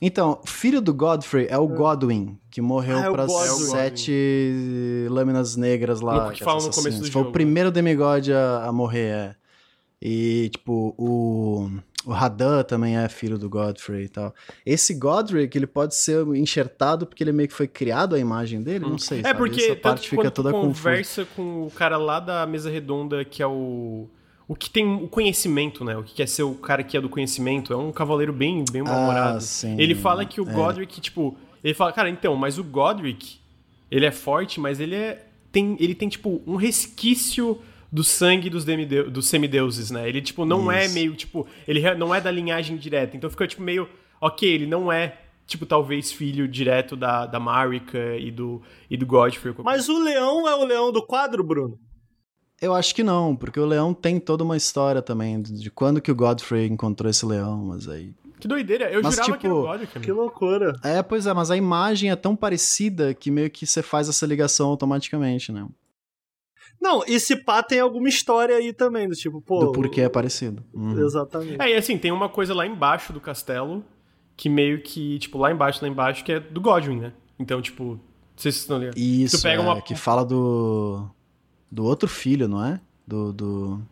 Então, 0.01 0.41
filho 0.45 0.81
do 0.83 0.93
Godfrey 0.93 1.47
é 1.49 1.57
o 1.57 1.67
Godwin, 1.67 2.39
que 2.59 2.63
morreu 2.63 2.99
Ah, 2.99 3.07
é 3.07 3.11
para 3.13 3.29
sete 3.29 5.07
lâminas 5.11 5.55
negras 5.57 6.01
lá. 6.01 6.25
No 6.27 6.31
que 6.33 6.39
que 6.39 6.45
falam 6.45 6.67
no 6.67 6.73
começo 6.73 6.99
do 6.99 7.05
Foi 7.05 7.11
jogo, 7.13 7.29
o 7.29 7.33
primeiro 7.33 7.71
demigod 7.71 8.33
a, 8.33 8.65
a 8.67 8.73
morrer, 8.73 9.11
é. 9.11 9.35
E, 10.03 10.49
tipo, 10.51 10.95
o, 10.99 11.71
o 12.07 12.11
Radan 12.13 12.63
também 12.65 12.97
é 12.97 13.09
filho 13.09 13.39
do 13.39 13.49
Godfrey 13.49 14.05
e 14.05 14.09
tal. 14.09 14.35
Esse 14.67 14.95
Godric, 14.95 15.57
ele 15.57 15.67
pode 15.67 15.95
ser 15.95 16.25
enxertado 16.29 17.07
porque 17.07 17.23
ele 17.25 17.33
meio 17.33 17.49
que 17.49 17.55
foi 17.55 17.67
criado 17.69 18.15
a 18.15 18.19
imagem 18.19 18.63
dele? 18.63 18.85
Não 18.87 18.99
sei, 18.99 19.21
É 19.21 19.23
sabe? 19.23 19.39
porque 19.39 19.61
Essa 19.61 19.69
tanto 19.75 19.83
parte 19.83 20.09
fica 20.09 20.31
toda 20.31 20.51
confusa. 20.53 20.67
conversa 20.91 21.27
com 21.37 21.67
o 21.67 21.71
cara 21.71 21.97
lá 21.97 22.19
da 22.21 22.47
mesa 22.47 22.71
redonda, 22.71 23.25
que 23.25 23.43
é 23.43 23.47
o. 23.47 24.09
O 24.47 24.55
que 24.55 24.71
tem 24.71 24.87
o 24.95 25.07
conhecimento, 25.09 25.85
né? 25.85 25.95
O 25.97 26.03
que 26.03 26.15
quer 26.15 26.27
ser 26.27 26.43
o 26.43 26.55
cara 26.55 26.83
que 26.83 26.97
é 26.97 27.01
do 27.01 27.09
conhecimento. 27.11 27.71
É 27.73 27.77
um 27.77 27.93
cavaleiro 27.93 28.33
bem, 28.33 28.65
bem 28.73 28.83
mal-humorado. 28.83 29.37
Ah, 29.37 29.41
sim. 29.41 29.77
ele 29.79 29.95
fala 29.95 30.25
que 30.25 30.41
o 30.41 30.49
É. 30.49 30.53
Godric, 30.53 31.01
tipo. 31.03 31.37
Ele 31.63 31.75
fala, 31.75 31.93
cara, 31.93 32.09
então, 32.09 32.35
mas 32.37 32.59
o 32.59 32.65
Godric, 32.65 33.39
ele 33.91 34.07
é 34.07 34.11
forte, 34.11 34.61
mas 34.61 34.81
ele 34.81 34.95
é. 34.95 35.27
Tem, 35.51 35.77
ele 35.81 35.95
tem, 35.95 36.09
tipo, 36.09 36.43
um 36.47 36.57
resquício 36.57 37.59
do 37.91 38.05
sangue 38.05 38.51
dos, 38.51 38.65
demideu- 38.65 39.11
dos 39.11 39.27
semideuses, 39.29 39.91
né? 39.91 40.09
Ele, 40.09 40.21
tipo, 40.21 40.45
não 40.45 40.71
é 40.71 40.85
Isso. 40.85 40.95
meio, 40.95 41.15
tipo. 41.15 41.47
Ele 41.67 41.95
não 41.95 42.15
é 42.15 42.21
da 42.21 42.31
linhagem 42.31 42.77
direta. 42.77 43.17
Então 43.17 43.31
fica, 43.31 43.47
tipo, 43.47 43.63
meio. 43.63 43.89
Ok, 44.21 44.49
ele 44.49 44.67
não 44.67 44.93
é. 44.93 45.19
Tipo, 45.47 45.65
talvez 45.65 46.13
filho 46.13 46.47
direto 46.47 46.95
da, 46.95 47.25
da 47.25 47.41
Marika 47.41 48.17
e 48.19 48.31
do, 48.31 48.61
e 48.91 48.97
do 48.99 49.07
Godfrey. 49.07 49.55
Mas 49.65 49.89
o 49.89 49.99
leão 49.99 50.47
é 50.47 50.55
o 50.55 50.65
leão 50.65 50.93
do 50.93 51.03
quadro, 51.03 51.43
Bruno? 51.43 51.79
Eu 52.61 52.75
acho 52.75 52.95
que 52.95 53.03
não, 53.03 53.35
porque 53.35 53.59
o 53.59 53.65
leão 53.65 53.95
tem 53.95 54.21
toda 54.21 54.45
uma 54.45 54.57
história 54.57 55.01
também 55.01 55.41
de 55.41 55.53
de 55.55 55.71
quando 55.71 56.01
que 56.03 56.11
o 56.11 56.15
Godfrey 56.15 56.67
encontrou 56.67 57.09
esse 57.09 57.25
leão, 57.25 57.67
mas 57.67 57.89
aí 57.89 58.13
Que 58.41 58.47
doideira. 58.49 58.91
Eu 58.91 59.03
Mas, 59.03 59.15
jurava 59.15 59.37
que 59.39 59.47
era 59.47 59.55
o 59.55 59.59
tipo, 59.59 59.69
Godric. 59.73 60.01
Que 60.01 60.13
loucura. 60.13 60.73
É, 60.85 61.03
pois 61.03 61.27
é, 61.27 61.33
mas 61.33 61.51
a 61.51 61.57
imagem 61.57 62.11
é 62.11 62.17
tão 62.17 62.37
parecida 62.37 63.13
que 63.15 63.31
meio 63.31 63.51
que 63.51 63.67
você 63.67 63.83
faz 63.83 64.09
essa 64.09 64.27
ligação 64.27 64.69
automaticamente, 64.69 65.51
né? 65.53 65.67
Não, 66.81 67.03
e 67.07 67.19
se 67.19 67.35
pá 67.37 67.63
tem 67.63 67.81
alguma 67.81 68.09
história 68.09 68.55
aí 68.57 68.73
também, 68.73 69.09
do 69.09 69.15
tipo, 69.15 69.41
pô... 69.41 69.59
Do 69.59 69.73
porquê 69.73 70.03
é 70.03 70.09
parecido. 70.09 70.63
Uhum. 70.73 70.99
Exatamente. 71.05 71.61
É, 71.61 71.71
e 71.71 71.75
assim, 71.75 71.99
tem 71.99 72.13
uma 72.13 72.29
coisa 72.29 72.55
lá 72.55 72.65
embaixo 72.67 73.13
do 73.13 73.21
castelo 73.21 73.85
que 74.37 74.49
meio 74.49 74.81
que, 74.81 75.19
tipo, 75.19 75.37
lá 75.39 75.51
embaixo, 75.51 75.81
lá 75.83 75.89
embaixo, 75.89 76.23
que 76.25 76.31
é 76.33 76.39
do 76.39 76.61
Godwin, 76.61 77.01
né? 77.01 77.13
Então, 77.39 77.61
tipo, 77.61 77.83
não 77.85 78.01
sei 78.37 78.53
se 78.53 78.59
vocês 78.59 78.63
estão 78.63 78.79
ligados. 78.79 79.01
Isso, 79.01 79.39
Tu 79.39 79.43
pega 79.43 79.61
é, 79.61 79.65
uma- 79.65 79.83
que 79.83 79.97
fala 79.97 80.25
do 80.25 81.09
do 81.71 81.85
outro 81.85 82.09
filho, 82.09 82.47
não 82.49 82.65
é? 82.65 82.81
Do, 83.07 83.33
do, 83.33 83.83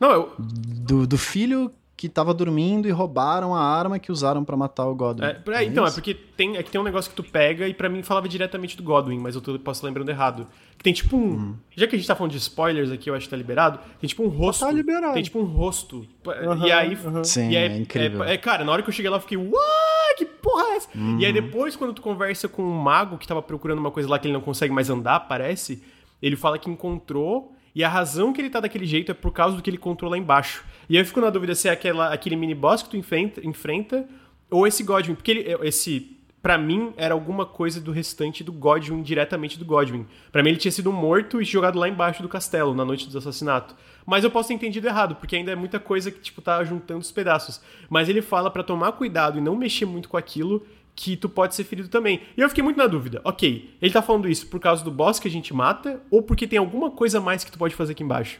Não, 0.00 0.10
eu, 0.10 0.32
do, 0.38 1.06
do 1.06 1.18
filho 1.18 1.70
que 2.00 2.08
tava 2.08 2.32
dormindo 2.32 2.88
e 2.88 2.90
roubaram 2.90 3.54
a 3.54 3.60
arma 3.60 3.98
que 3.98 4.10
usaram 4.10 4.42
pra 4.42 4.56
matar 4.56 4.86
o 4.86 4.94
Godwin. 4.94 5.22
É, 5.26 5.38
é, 5.52 5.64
então, 5.64 5.86
é 5.86 5.90
porque 5.90 6.14
tem, 6.14 6.56
é 6.56 6.62
que 6.62 6.70
tem 6.70 6.80
um 6.80 6.84
negócio 6.84 7.10
que 7.10 7.14
tu 7.14 7.22
pega 7.22 7.68
e 7.68 7.74
pra 7.74 7.90
mim 7.90 8.02
falava 8.02 8.26
diretamente 8.26 8.74
do 8.74 8.82
Godwin, 8.82 9.18
mas 9.18 9.34
eu 9.34 9.42
tô, 9.42 9.58
posso 9.58 9.84
lembrando 9.84 10.08
errado. 10.08 10.46
Que 10.78 10.82
tem 10.82 10.94
tipo 10.94 11.14
um. 11.14 11.20
Hum. 11.34 11.54
Já 11.76 11.86
que 11.86 11.94
a 11.94 11.98
gente 11.98 12.08
tá 12.08 12.16
falando 12.16 12.32
de 12.32 12.38
spoilers 12.38 12.90
aqui, 12.90 13.10
eu 13.10 13.14
acho 13.14 13.26
que 13.26 13.30
tá 13.30 13.36
liberado. 13.36 13.80
Tem 14.00 14.08
tipo 14.08 14.22
um 14.24 14.28
rosto. 14.28 14.64
Tá 14.64 14.72
liberado. 14.72 15.12
Tem 15.12 15.22
tipo 15.22 15.40
um 15.40 15.44
rosto. 15.44 16.06
Aham, 16.26 16.66
e 16.66 16.72
aí. 16.72 16.94
aham. 17.04 17.22
Sim, 17.22 17.50
e 17.50 17.56
aí 17.58 17.64
é 17.70 17.76
incrível. 17.76 18.24
É, 18.24 18.38
cara, 18.38 18.64
na 18.64 18.72
hora 18.72 18.82
que 18.82 18.88
eu 18.88 18.94
cheguei 18.94 19.10
lá, 19.10 19.18
eu 19.18 19.20
fiquei, 19.20 19.36
uau, 19.36 20.16
que 20.16 20.24
porra 20.24 20.62
é 20.72 20.76
essa? 20.76 20.88
E 20.94 20.98
Uhum. 20.98 21.18
aí 21.18 21.32
depois, 21.34 21.76
quando 21.76 21.92
tu 21.92 22.00
conversa 22.00 22.48
com 22.48 22.62
um 22.62 22.80
mago 22.80 23.18
que 23.18 23.28
tava 23.28 23.42
procurando 23.42 23.78
uma 23.78 23.90
coisa 23.90 24.08
lá 24.08 24.18
que 24.18 24.26
ele 24.26 24.32
não 24.32 24.40
consegue 24.40 24.72
mais 24.72 24.88
andar, 24.88 25.20
parece, 25.28 25.82
ele 26.22 26.34
fala 26.34 26.58
que 26.58 26.70
encontrou. 26.70 27.54
E 27.74 27.84
a 27.84 27.88
razão 27.88 28.32
que 28.32 28.40
ele 28.40 28.50
tá 28.50 28.60
daquele 28.60 28.86
jeito 28.86 29.12
é 29.12 29.14
por 29.14 29.32
causa 29.32 29.56
do 29.56 29.62
que 29.62 29.70
ele 29.70 29.76
encontrou 29.76 30.10
lá 30.10 30.18
embaixo. 30.18 30.64
E 30.88 30.96
eu 30.96 31.04
fico 31.04 31.20
na 31.20 31.30
dúvida 31.30 31.54
se 31.54 31.68
é 31.68 31.72
aquela, 31.72 32.12
aquele 32.12 32.36
mini 32.36 32.54
boss 32.54 32.82
que 32.82 32.90
tu 32.90 32.96
enfrenta, 32.96 33.46
enfrenta 33.46 34.08
ou 34.50 34.66
esse 34.66 34.82
Godwin. 34.82 35.14
Porque 35.14 35.30
ele, 35.30 35.56
esse, 35.62 36.16
pra 36.42 36.58
mim, 36.58 36.92
era 36.96 37.14
alguma 37.14 37.46
coisa 37.46 37.80
do 37.80 37.92
restante 37.92 38.42
do 38.42 38.52
Godwin, 38.52 39.02
diretamente 39.02 39.58
do 39.58 39.64
Godwin. 39.64 40.06
Pra 40.32 40.42
mim, 40.42 40.50
ele 40.50 40.58
tinha 40.58 40.72
sido 40.72 40.92
morto 40.92 41.40
e 41.40 41.44
jogado 41.44 41.78
lá 41.78 41.88
embaixo 41.88 42.22
do 42.22 42.28
castelo, 42.28 42.74
na 42.74 42.84
noite 42.84 43.08
do 43.08 43.18
assassinato. 43.18 43.76
Mas 44.04 44.24
eu 44.24 44.30
posso 44.30 44.48
ter 44.48 44.54
entendido 44.54 44.88
errado, 44.88 45.14
porque 45.14 45.36
ainda 45.36 45.52
é 45.52 45.54
muita 45.54 45.78
coisa 45.78 46.10
que, 46.10 46.18
tipo, 46.18 46.42
tá 46.42 46.64
juntando 46.64 47.00
os 47.00 47.12
pedaços. 47.12 47.60
Mas 47.88 48.08
ele 48.08 48.20
fala 48.20 48.50
pra 48.50 48.64
tomar 48.64 48.92
cuidado 48.92 49.38
e 49.38 49.40
não 49.40 49.54
mexer 49.54 49.86
muito 49.86 50.08
com 50.08 50.16
aquilo, 50.16 50.66
que 51.02 51.16
tu 51.16 51.30
pode 51.30 51.54
ser 51.54 51.64
ferido 51.64 51.88
também. 51.88 52.20
E 52.36 52.42
eu 52.42 52.48
fiquei 52.50 52.62
muito 52.62 52.76
na 52.76 52.86
dúvida. 52.86 53.22
Ok, 53.24 53.74
ele 53.80 53.90
tá 53.90 54.02
falando 54.02 54.28
isso 54.28 54.46
por 54.48 54.60
causa 54.60 54.84
do 54.84 54.90
boss 54.90 55.18
que 55.18 55.26
a 55.26 55.30
gente 55.30 55.54
mata, 55.54 55.98
ou 56.10 56.22
porque 56.22 56.46
tem 56.46 56.58
alguma 56.58 56.90
coisa 56.90 57.18
mais 57.18 57.42
que 57.42 57.50
tu 57.50 57.56
pode 57.56 57.74
fazer 57.74 57.92
aqui 57.92 58.02
embaixo. 58.02 58.38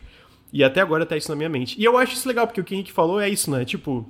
E 0.53 0.62
até 0.62 0.82
agora 0.82 1.07
tá 1.07 1.16
isso 1.16 1.31
na 1.31 1.37
minha 1.37 1.49
mente. 1.49 1.81
E 1.81 1.85
eu 1.85 1.97
acho 1.97 2.12
isso 2.12 2.28
legal, 2.28 2.47
porque 2.47 2.61
o 2.61 2.65
que 2.65 2.74
o 2.74 2.77
Henrique 2.77 2.93
falou 2.93 3.19
é 3.19 3.31
isso, 3.31 3.51
né? 3.51 3.65
Tipo, 3.65 4.07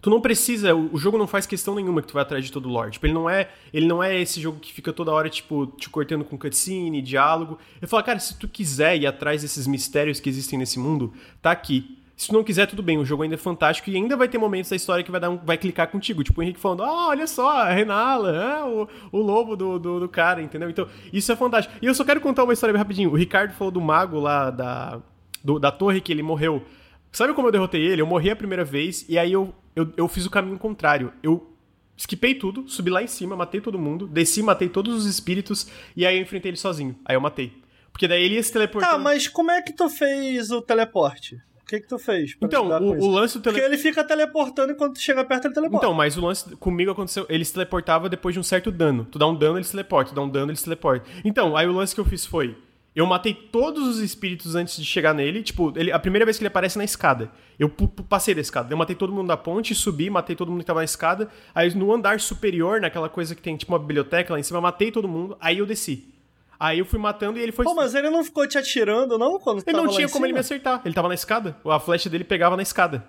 Tu 0.00 0.08
não 0.08 0.20
precisa, 0.20 0.74
o 0.74 0.96
jogo 0.96 1.18
não 1.18 1.26
faz 1.26 1.46
questão 1.46 1.74
nenhuma 1.74 2.00
que 2.00 2.08
tu 2.08 2.14
vai 2.14 2.22
atrás 2.22 2.42
de 2.42 2.50
todo 2.50 2.70
o 2.70 2.72
lore. 2.72 2.92
Tipo, 2.92 3.06
ele 3.06 3.12
não 3.12 3.28
é, 3.28 3.50
ele 3.70 3.86
não 3.86 4.02
é 4.02 4.18
esse 4.18 4.40
jogo 4.40 4.58
que 4.58 4.72
fica 4.72 4.92
toda 4.92 5.12
hora 5.12 5.28
tipo 5.28 5.66
te 5.66 5.90
cortando 5.90 6.24
com 6.24 6.38
cutscene, 6.38 7.02
diálogo. 7.02 7.58
Ele 7.76 7.86
fala, 7.86 8.02
cara, 8.02 8.18
se 8.18 8.38
tu 8.38 8.48
quiser 8.48 8.96
ir 8.96 9.06
atrás 9.06 9.42
desses 9.42 9.66
mistérios 9.66 10.20
que 10.20 10.28
existem 10.30 10.58
nesse 10.58 10.78
mundo, 10.78 11.12
tá 11.42 11.50
aqui. 11.50 11.98
Se 12.16 12.32
não 12.32 12.42
quiser, 12.42 12.66
tudo 12.66 12.82
bem, 12.82 12.96
o 12.96 13.04
jogo 13.04 13.22
ainda 13.24 13.34
é 13.34 13.38
fantástico 13.38 13.90
e 13.90 13.94
ainda 13.96 14.16
vai 14.16 14.26
ter 14.26 14.38
momentos 14.38 14.70
da 14.70 14.76
história 14.76 15.04
que 15.04 15.10
vai 15.10 15.20
dar 15.20 15.28
um, 15.28 15.36
vai 15.36 15.58
clicar 15.58 15.86
contigo. 15.88 16.24
Tipo, 16.24 16.40
o 16.40 16.42
Henrique 16.42 16.58
falando, 16.58 16.82
ah, 16.82 17.08
olha 17.08 17.26
só, 17.26 17.50
a 17.50 17.68
Renala, 17.70 18.32
ah, 18.32 18.66
o, 18.66 18.88
o 19.12 19.20
lobo 19.20 19.54
do, 19.54 19.78
do, 19.78 20.00
do 20.00 20.08
cara, 20.08 20.40
entendeu? 20.40 20.70
Então, 20.70 20.88
isso 21.12 21.30
é 21.30 21.36
fantástico. 21.36 21.76
E 21.82 21.84
eu 21.86 21.94
só 21.94 22.04
quero 22.04 22.20
contar 22.22 22.44
uma 22.44 22.54
história 22.54 22.72
bem 22.72 22.78
rapidinho. 22.78 23.10
O 23.10 23.14
Ricardo 23.16 23.52
falou 23.52 23.70
do 23.70 23.82
mago 23.82 24.18
lá 24.18 24.50
da, 24.50 25.02
do- 25.44 25.58
da 25.58 25.70
torre 25.70 26.00
que 26.00 26.10
ele 26.10 26.22
morreu. 26.22 26.64
Sabe 27.12 27.34
como 27.34 27.48
eu 27.48 27.52
derrotei 27.52 27.82
ele? 27.82 28.00
Eu 28.00 28.06
morri 28.06 28.30
a 28.30 28.36
primeira 28.36 28.64
vez 28.64 29.04
e 29.10 29.18
aí 29.18 29.32
eu, 29.32 29.54
eu, 29.74 29.92
eu 29.96 30.08
fiz 30.08 30.24
o 30.24 30.30
caminho 30.30 30.58
contrário. 30.58 31.12
Eu 31.22 31.54
esquipei 31.98 32.34
tudo, 32.34 32.66
subi 32.66 32.90
lá 32.90 33.02
em 33.02 33.06
cima, 33.06 33.36
matei 33.36 33.60
todo 33.60 33.78
mundo, 33.78 34.06
desci, 34.06 34.42
matei 34.42 34.70
todos 34.70 34.94
os 34.96 35.04
espíritos 35.06 35.70
e 35.94 36.06
aí 36.06 36.16
eu 36.16 36.22
enfrentei 36.22 36.48
ele 36.50 36.56
sozinho. 36.56 36.96
Aí 37.04 37.14
eu 37.14 37.20
matei. 37.20 37.52
Porque 37.92 38.08
daí 38.08 38.22
ele 38.24 38.36
ia 38.36 38.42
se 38.42 38.52
teleportar. 38.52 38.92
Tá, 38.92 38.98
mas 38.98 39.28
como 39.28 39.50
é 39.50 39.60
que 39.60 39.72
tu 39.74 39.88
fez 39.90 40.50
o 40.50 40.62
teleporte? 40.62 41.38
O 41.66 41.68
que 41.68 41.80
que 41.80 41.88
tu 41.88 41.98
fez? 41.98 42.36
Então, 42.40 42.68
o, 42.68 43.06
o 43.06 43.10
lance 43.10 43.36
do 43.36 43.42
Porque 43.42 43.58
teleporte. 43.58 43.64
ele 43.64 43.76
fica 43.76 44.04
teleportando 44.04 44.70
e 44.70 44.76
quando 44.76 44.94
tu 44.94 45.00
chega 45.00 45.24
perto 45.24 45.46
ele 45.46 45.54
teleporta. 45.54 45.84
Então, 45.84 45.92
mas 45.92 46.16
o 46.16 46.24
lance 46.24 46.54
comigo 46.54 46.92
aconteceu. 46.92 47.26
Ele 47.28 47.44
se 47.44 47.52
teleportava 47.52 48.08
depois 48.08 48.32
de 48.32 48.38
um 48.38 48.42
certo 48.44 48.70
dano. 48.70 49.04
Tu 49.10 49.18
dá 49.18 49.26
um 49.26 49.34
dano, 49.34 49.58
ele 49.58 49.64
se 49.64 49.72
teleporta. 49.72 50.12
Tu 50.12 50.14
dá 50.14 50.22
um 50.22 50.28
dano, 50.28 50.52
ele 50.52 50.56
se 50.56 50.62
teleporta. 50.62 51.04
Então, 51.24 51.56
aí 51.56 51.66
o 51.66 51.72
lance 51.72 51.92
que 51.92 52.00
eu 52.00 52.04
fiz 52.04 52.24
foi. 52.24 52.56
Eu 52.94 53.04
matei 53.04 53.34
todos 53.34 53.84
os 53.88 53.98
espíritos 53.98 54.54
antes 54.54 54.76
de 54.76 54.84
chegar 54.84 55.12
nele. 55.12 55.42
Tipo, 55.42 55.72
ele, 55.74 55.90
a 55.90 55.98
primeira 55.98 56.24
vez 56.24 56.38
que 56.38 56.42
ele 56.44 56.48
aparece 56.48 56.78
é 56.78 56.80
na 56.80 56.84
escada. 56.84 57.32
Eu 57.58 57.68
passei 57.68 58.32
da 58.32 58.40
escada. 58.40 58.72
Eu 58.72 58.76
matei 58.78 58.94
todo 58.94 59.12
mundo 59.12 59.26
da 59.26 59.36
ponte, 59.36 59.74
subi, 59.74 60.08
matei 60.08 60.36
todo 60.36 60.52
mundo 60.52 60.60
que 60.60 60.66
tava 60.66 60.78
na 60.78 60.84
escada. 60.84 61.28
Aí 61.52 61.74
no 61.74 61.92
andar 61.92 62.20
superior, 62.20 62.80
naquela 62.80 63.08
coisa 63.08 63.34
que 63.34 63.42
tem 63.42 63.56
tipo 63.56 63.72
uma 63.72 63.78
biblioteca 63.80 64.32
lá 64.32 64.38
em 64.38 64.42
cima, 64.44 64.60
matei 64.60 64.92
todo 64.92 65.08
mundo. 65.08 65.36
Aí 65.40 65.58
eu 65.58 65.66
desci. 65.66 66.14
Aí 66.58 66.78
eu 66.78 66.84
fui 66.84 66.98
matando 66.98 67.38
e 67.38 67.42
ele 67.42 67.52
foi. 67.52 67.64
Pô, 67.64 67.74
mas 67.74 67.94
ele 67.94 68.10
não 68.10 68.24
ficou 68.24 68.46
te 68.46 68.56
atirando, 68.58 69.18
não? 69.18 69.38
Quando 69.38 69.62
ele 69.66 69.76
não 69.76 69.88
tinha 69.88 70.08
como 70.08 70.24
ele 70.24 70.32
me 70.32 70.40
acertar. 70.40 70.80
Ele 70.84 70.94
tava 70.94 71.08
na 71.08 71.14
escada. 71.14 71.56
A 71.64 71.78
flecha 71.78 72.08
dele 72.08 72.24
pegava 72.24 72.56
na 72.56 72.62
escada. 72.62 73.06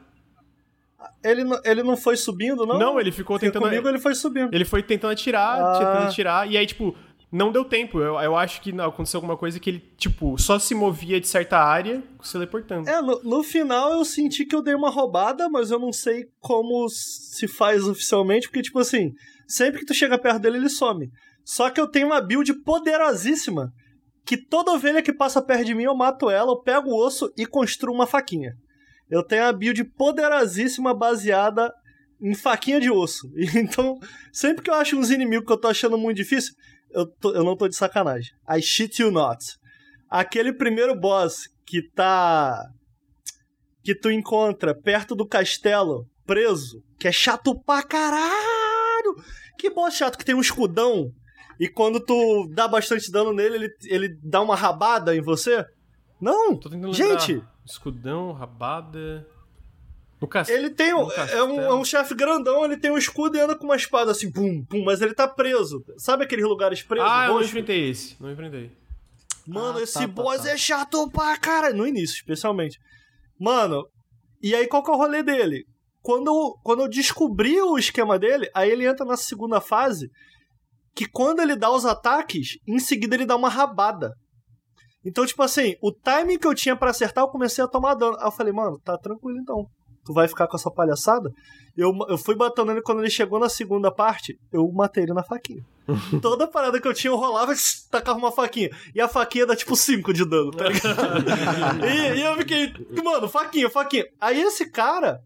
Ele, 1.23 1.43
ele 1.63 1.83
não 1.83 1.97
foi 1.97 2.15
subindo, 2.15 2.65
não? 2.65 2.77
Não, 2.77 2.99
ele 2.99 3.11
ficou 3.11 3.39
tentando. 3.39 3.63
Comigo 3.63 3.87
ele 3.87 3.99
foi 3.99 4.15
subindo. 4.15 4.53
Ele 4.53 4.65
foi 4.65 4.83
tentando 4.83 5.11
atirar, 5.11 5.59
ah. 5.59 5.77
tentando 5.77 6.07
atirar. 6.07 6.49
E 6.49 6.57
aí, 6.57 6.65
tipo, 6.65 6.95
não 7.31 7.51
deu 7.51 7.65
tempo. 7.65 7.99
Eu, 7.99 8.19
eu 8.19 8.35
acho 8.35 8.61
que 8.61 8.71
não, 8.71 8.85
aconteceu 8.85 9.17
alguma 9.17 9.37
coisa 9.37 9.59
que 9.59 9.69
ele, 9.69 9.79
tipo, 9.97 10.37
só 10.37 10.57
se 10.57 10.73
movia 10.73 11.19
de 11.19 11.27
certa 11.27 11.57
área 11.57 12.03
se 12.21 12.33
teleportando. 12.33 12.89
É, 12.89 13.01
no, 13.01 13.21
no, 13.23 13.43
final 13.43 13.93
eu 13.93 14.05
senti 14.05 14.45
que 14.45 14.55
eu 14.55 14.61
dei 14.61 14.75
uma 14.75 14.89
roubada, 14.89 15.49
mas 15.49 15.71
eu 15.71 15.79
não 15.79 15.91
sei 15.91 16.25
como 16.39 16.87
se 16.89 17.47
faz 17.47 17.83
oficialmente, 17.87 18.47
porque, 18.47 18.61
tipo 18.61 18.79
assim, 18.79 19.11
sempre 19.47 19.79
que 19.79 19.85
tu 19.85 19.93
chega 19.93 20.17
perto 20.17 20.39
dele, 20.39 20.57
ele 20.57 20.69
some. 20.69 21.09
Só 21.47 21.69
que 21.69 21.79
eu 21.79 21.87
tenho 21.87 22.07
uma 22.07 22.19
build 22.19 22.53
poderosíssima 22.55 23.73
que 24.25 24.35
toda 24.35 24.73
ovelha 24.73 25.01
que 25.01 25.13
passa 25.13 25.41
perto 25.41 25.63
de 25.63 25.73
mim, 25.73 25.83
eu 25.83 25.95
mato 25.95 26.29
ela, 26.29 26.51
eu 26.51 26.61
pego 26.61 26.89
o 26.89 27.05
osso 27.05 27.31
e 27.37 27.45
construo 27.45 27.95
uma 27.95 28.05
faquinha. 28.05 28.53
Eu 29.09 29.23
tenho 29.23 29.45
a 29.45 29.53
build 29.53 29.81
poderosíssima 29.97 30.93
baseada 30.93 31.73
em 32.21 32.35
faquinha 32.35 32.81
de 32.81 32.91
osso. 32.91 33.31
Então, 33.55 33.97
sempre 34.33 34.61
que 34.61 34.69
eu 34.69 34.73
acho 34.73 34.97
uns 34.97 35.09
inimigos 35.09 35.45
que 35.47 35.53
eu 35.53 35.57
tô 35.57 35.69
achando 35.69 35.97
muito 35.97 36.17
difícil, 36.17 36.53
eu, 36.91 37.07
tô, 37.07 37.33
eu 37.33 37.45
não 37.45 37.55
tô 37.55 37.69
de 37.69 37.77
sacanagem. 37.77 38.33
I 38.49 38.61
shit 38.61 39.01
you 39.01 39.09
not. 39.09 39.41
Aquele 40.09 40.51
primeiro 40.51 40.99
boss 40.99 41.47
que 41.65 41.81
tá. 41.81 42.61
que 43.81 43.95
tu 43.95 44.11
encontra 44.11 44.75
perto 44.75 45.15
do 45.15 45.25
castelo, 45.25 46.09
preso, 46.25 46.83
que 46.99 47.07
é 47.07 47.11
chato 47.13 47.57
pra 47.63 47.81
caralho! 47.83 49.15
Que 49.57 49.69
boss 49.69 49.95
chato 49.95 50.17
que 50.17 50.25
tem 50.25 50.35
um 50.35 50.41
escudão 50.41 51.09
e 51.59 51.67
quando 51.67 51.99
tu 51.99 52.47
dá 52.51 52.67
bastante 52.67 53.11
dano 53.11 53.33
nele, 53.33 53.55
ele, 53.55 53.75
ele 53.85 54.19
dá 54.23 54.41
uma 54.41 54.55
rabada 54.55 55.15
em 55.15 55.21
você? 55.21 55.65
Não! 56.19 56.55
Tô 56.55 56.69
tentando 56.69 56.93
Gente! 56.93 57.33
Lembrar. 57.33 57.57
Escudão, 57.65 58.31
rabada. 58.31 59.27
No 60.19 60.27
castelo. 60.27 60.57
Ele 60.57 60.69
tem 60.71 60.93
um, 60.93 61.11
é 61.11 61.43
um, 61.43 61.61
é 61.61 61.75
um 61.75 61.85
chefe 61.85 62.15
grandão, 62.15 62.65
ele 62.65 62.77
tem 62.77 62.89
um 62.89 62.97
escudo 62.97 63.37
e 63.37 63.39
anda 63.39 63.55
com 63.55 63.65
uma 63.65 63.75
espada 63.75 64.11
assim, 64.11 64.31
pum, 64.31 64.65
pum, 64.65 64.83
mas 64.83 65.01
ele 65.01 65.13
tá 65.13 65.27
preso. 65.27 65.83
Sabe 65.97 66.23
aqueles 66.23 66.45
lugares 66.45 66.81
presos? 66.81 67.07
Ah, 67.07 67.27
eu 67.27 67.35
não 67.35 67.41
enfrentei 67.41 67.89
esse, 67.89 68.15
não 68.19 68.31
enfrentei. 68.31 68.71
Mano, 69.45 69.77
ah, 69.77 69.83
esse 69.83 69.93
tá, 69.93 69.99
tá 70.01 70.07
boss 70.07 70.37
tá, 70.37 70.43
tá. 70.43 70.49
é 70.51 70.57
chato 70.57 71.09
pra 71.11 71.37
cara. 71.37 71.71
No 71.71 71.85
início, 71.85 72.15
especialmente. 72.15 72.79
Mano, 73.39 73.87
e 74.41 74.55
aí 74.55 74.65
qual 74.67 74.83
que 74.83 74.89
é 74.89 74.93
o 74.93 74.97
rolê 74.97 75.21
dele? 75.21 75.65
Quando, 76.01 76.57
quando 76.63 76.81
eu 76.83 76.89
descobri 76.89 77.61
o 77.61 77.77
esquema 77.77 78.17
dele, 78.17 78.49
aí 78.55 78.71
ele 78.71 78.87
entra 78.87 79.05
na 79.05 79.17
segunda 79.17 79.61
fase, 79.61 80.09
que 80.97 81.07
quando 81.07 81.41
ele 81.41 81.55
dá 81.55 81.69
os 81.69 81.85
ataques, 81.85 82.57
em 82.67 82.79
seguida 82.79 83.15
ele 83.15 83.25
dá 83.25 83.35
uma 83.35 83.49
rabada. 83.49 84.15
Então, 85.05 85.27
tipo 85.27 85.43
assim, 85.43 85.75
o 85.79 85.91
timing 85.91 86.39
que 86.39 86.47
eu 86.47 86.55
tinha 86.55 86.75
para 86.75 86.89
acertar, 86.89 87.23
eu 87.23 87.29
comecei 87.29 87.63
a 87.63 87.67
tomar 87.67 87.93
dano. 87.93 88.17
Aí 88.19 88.25
eu 88.25 88.31
falei, 88.31 88.51
mano, 88.51 88.79
tá 88.83 88.97
tranquilo 88.97 89.37
então 89.39 89.67
tu 90.07 90.13
vai 90.13 90.27
ficar 90.27 90.47
com 90.47 90.55
essa 90.55 90.71
palhaçada? 90.71 91.29
Eu, 91.75 91.91
eu 92.09 92.17
fui 92.17 92.33
batendo 92.33 92.71
ele 92.71 92.81
quando 92.81 93.01
ele 93.01 93.09
chegou 93.09 93.39
na 93.39 93.49
segunda 93.49 93.93
parte, 93.93 94.39
eu 94.51 94.67
matei 94.71 95.03
ele 95.03 95.13
na 95.13 95.23
faquinha. 95.23 95.61
Toda 96.21 96.47
parada 96.47 96.79
que 96.79 96.87
eu 96.87 96.93
tinha, 96.93 97.11
eu 97.11 97.17
rolava 97.17 97.53
e 97.53 97.57
tacava 97.91 98.17
uma 98.17 98.31
faquinha. 98.31 98.69
E 98.95 99.01
a 99.01 99.07
faquinha 99.07 99.45
dá 99.45 99.55
tipo 99.55 99.75
5 99.75 100.13
de 100.13 100.27
dano, 100.27 100.51
tá 100.51 100.69
ligado? 100.69 101.85
e, 101.85 102.19
e 102.19 102.23
eu 102.23 102.35
fiquei, 102.37 102.73
mano, 103.03 103.27
faquinha, 103.27 103.69
faquinha. 103.69 104.05
Aí 104.19 104.41
esse 104.41 104.71
cara, 104.71 105.19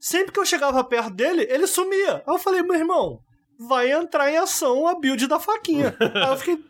sempre 0.00 0.32
que 0.32 0.40
eu 0.40 0.46
chegava 0.46 0.82
perto 0.82 1.10
dele, 1.10 1.46
ele 1.48 1.66
sumia. 1.66 2.16
Aí 2.26 2.34
eu 2.34 2.38
falei, 2.38 2.62
meu 2.62 2.74
irmão, 2.74 3.20
vai 3.58 3.90
entrar 3.92 4.30
em 4.30 4.36
ação 4.36 4.86
a 4.86 4.98
build 4.98 5.26
da 5.26 5.40
faquinha. 5.40 5.96
Aí 6.00 6.30
eu 6.30 6.36
fiquei 6.36 6.64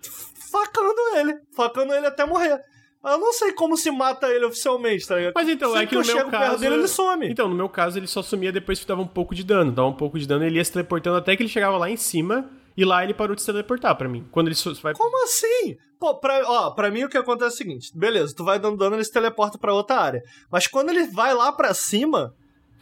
facando 0.51 1.01
ele, 1.17 1.39
facando 1.55 1.95
ele 1.95 2.07
até 2.07 2.25
morrer. 2.25 2.61
Eu 3.05 3.19
não 3.19 3.33
sei 3.33 3.53
como 3.53 3.77
se 3.77 3.91
mata 3.91 4.29
ele 4.29 4.45
oficialmente, 4.45 5.07
tá 5.07 5.17
ligado? 5.17 5.33
Mas 5.35 5.49
então, 5.49 5.71
Sempre 5.71 5.85
é 5.85 5.87
que, 5.87 5.91
que 5.91 5.97
no 5.97 6.05
meu 6.05 6.17
chego 6.17 6.31
caso. 6.31 6.59
Dele, 6.59 6.75
ele 6.75 6.89
some. 6.89 7.31
Então, 7.31 7.49
no 7.49 7.55
meu 7.55 7.69
caso, 7.69 7.99
ele 7.99 8.09
só 8.09 8.23
sumia 8.23 8.51
depois 8.51 8.81
que 8.81 8.87
dava 8.87 9.01
um 9.01 9.07
pouco 9.07 9.35
de 9.35 9.45
dano. 9.45 9.71
Dava 9.71 9.89
um 9.89 9.95
pouco 9.95 10.19
de 10.19 10.27
dano, 10.27 10.45
ele 10.45 10.57
ia 10.57 10.65
se 10.65 10.73
teleportando 10.73 11.17
até 11.17 11.37
que 11.37 11.43
ele 11.43 11.49
chegava 11.49 11.77
lá 11.77 11.89
em 11.89 11.97
cima. 11.97 12.51
E 12.77 12.85
lá 12.85 13.03
ele 13.03 13.13
parou 13.13 13.35
de 13.35 13.43
se 13.43 13.47
teleportar 13.47 13.97
pra 13.97 14.09
mim. 14.09 14.27
Quando 14.31 14.49
ele 14.49 14.57
vai. 14.83 14.95
Como 14.95 15.25
assim? 15.25 15.77
Pô, 15.99 16.15
pra, 16.15 16.43
ó, 16.47 16.71
pra 16.71 16.91
mim 16.91 17.05
o 17.05 17.09
que 17.09 17.19
acontece 17.19 17.51
é 17.51 17.55
o 17.55 17.57
seguinte: 17.57 17.91
beleza, 17.97 18.35
tu 18.37 18.45
vai 18.45 18.59
dando 18.59 18.77
dano, 18.77 18.95
ele 18.97 19.05
se 19.05 19.13
teleporta 19.13 19.59
pra 19.59 19.75
outra 19.75 19.97
área. 19.97 20.23
Mas 20.51 20.67
quando 20.67 20.91
ele 20.91 21.09
vai 21.09 21.35
lá 21.35 21.51
pra 21.51 21.75
cima, 21.75 22.35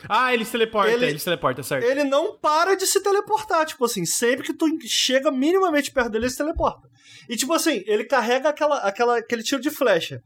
ah, 0.09 0.33
ele 0.35 0.45
se 0.45 0.53
teleporta, 0.53 0.93
ele, 0.93 1.07
ele 1.07 1.19
se 1.19 1.25
teleporta, 1.25 1.63
certo. 1.63 1.85
Ele 1.85 2.05
não 2.05 2.39
para 2.39 2.77
de 2.77 2.87
se 2.87 3.03
teleportar, 3.03 3.65
tipo 3.65 3.85
assim, 3.85 4.05
sempre 4.05 4.45
que 4.45 4.53
tu 4.53 4.67
chega 4.87 5.31
minimamente 5.31 5.91
perto 5.91 6.11
dele, 6.11 6.25
ele 6.25 6.31
se 6.31 6.37
teleporta. 6.37 6.89
E 7.29 7.37
tipo 7.37 7.53
assim, 7.53 7.83
ele 7.87 8.05
carrega 8.05 8.49
aquela, 8.49 8.79
aquela, 8.79 9.19
aquele 9.19 9.43
tiro 9.43 9.61
de 9.61 9.71
flecha. 9.71 10.21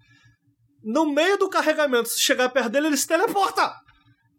No 0.82 1.06
meio 1.06 1.38
do 1.38 1.48
carregamento, 1.48 2.08
se 2.08 2.20
chegar 2.20 2.48
perto 2.48 2.70
dele, 2.70 2.88
ele 2.88 2.96
se 2.96 3.06
teleporta! 3.06 3.72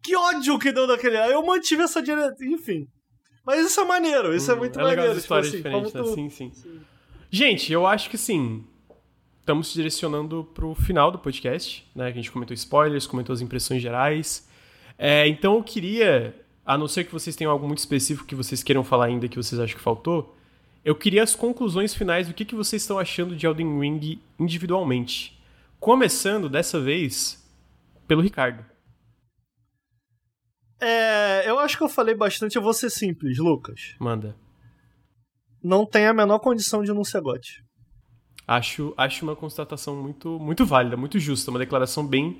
Que 0.03 0.15
ódio 0.15 0.57
que 0.57 0.71
deu 0.71 0.87
daquele. 0.87 1.17
Aí 1.17 1.31
eu 1.31 1.45
mantive 1.45 1.83
essa 1.83 2.01
direita. 2.01 2.35
Enfim. 2.43 2.87
Mas 3.45 3.65
isso 3.65 3.79
é 3.79 3.85
maneiro, 3.85 4.35
isso 4.35 4.49
é 4.51 4.53
hum, 4.53 4.57
é 4.57 4.59
muito 4.59 4.79
é 4.79 4.83
maneiro. 4.83 5.01
Legal 5.01 5.21
tipo 5.21 5.33
assim, 5.33 5.51
diferentes, 5.51 5.93
né? 5.93 6.03
sim, 6.03 6.29
sim, 6.29 6.51
sim. 6.51 6.81
Gente, 7.29 7.71
eu 7.71 7.85
acho 7.87 8.09
que 8.09 8.17
sim. 8.17 8.65
Estamos 9.39 9.69
se 9.69 9.73
direcionando 9.73 10.43
pro 10.53 10.75
final 10.75 11.11
do 11.11 11.17
podcast, 11.17 11.89
né? 11.95 12.11
Que 12.11 12.19
a 12.19 12.21
gente 12.21 12.31
comentou 12.31 12.53
spoilers, 12.53 13.07
comentou 13.07 13.33
as 13.33 13.41
impressões 13.41 13.81
gerais. 13.81 14.47
É, 15.03 15.27
então 15.27 15.55
eu 15.55 15.63
queria, 15.63 16.35
a 16.63 16.77
não 16.77 16.87
ser 16.87 17.05
que 17.05 17.11
vocês 17.11 17.35
tenham 17.35 17.51
algo 17.51 17.65
muito 17.65 17.79
específico 17.79 18.27
que 18.27 18.35
vocês 18.35 18.61
queiram 18.61 18.83
falar 18.83 19.05
ainda 19.05 19.27
que 19.27 19.35
vocês 19.35 19.59
acham 19.59 19.75
que 19.75 19.83
faltou, 19.83 20.37
eu 20.85 20.93
queria 20.95 21.23
as 21.23 21.35
conclusões 21.35 21.91
finais 21.95 22.27
do 22.27 22.35
que, 22.35 22.45
que 22.45 22.53
vocês 22.53 22.83
estão 22.83 22.99
achando 22.99 23.35
de 23.35 23.47
Elden 23.47 23.79
Ring 23.79 24.21
individualmente. 24.39 25.41
Começando 25.79 26.47
dessa 26.47 26.79
vez 26.79 27.43
pelo 28.07 28.21
Ricardo. 28.21 28.63
É, 30.79 31.49
eu 31.49 31.57
acho 31.57 31.77
que 31.77 31.83
eu 31.83 31.89
falei 31.89 32.13
bastante, 32.13 32.55
eu 32.55 32.61
vou 32.61 32.73
ser 32.73 32.91
simples, 32.91 33.39
Lucas. 33.39 33.95
Manda. 33.99 34.35
Não 35.63 35.83
tem 35.83 36.05
a 36.05 36.13
menor 36.13 36.37
condição 36.37 36.83
de 36.83 36.93
não 36.93 37.03
ser 37.03 37.21
gote. 37.21 37.63
Acho, 38.47 38.93
acho 38.95 39.25
uma 39.25 39.35
constatação 39.35 39.95
muito, 39.95 40.39
muito 40.39 40.63
válida, 40.63 40.95
muito 40.95 41.17
justa, 41.17 41.49
uma 41.49 41.59
declaração 41.59 42.05
bem, 42.05 42.39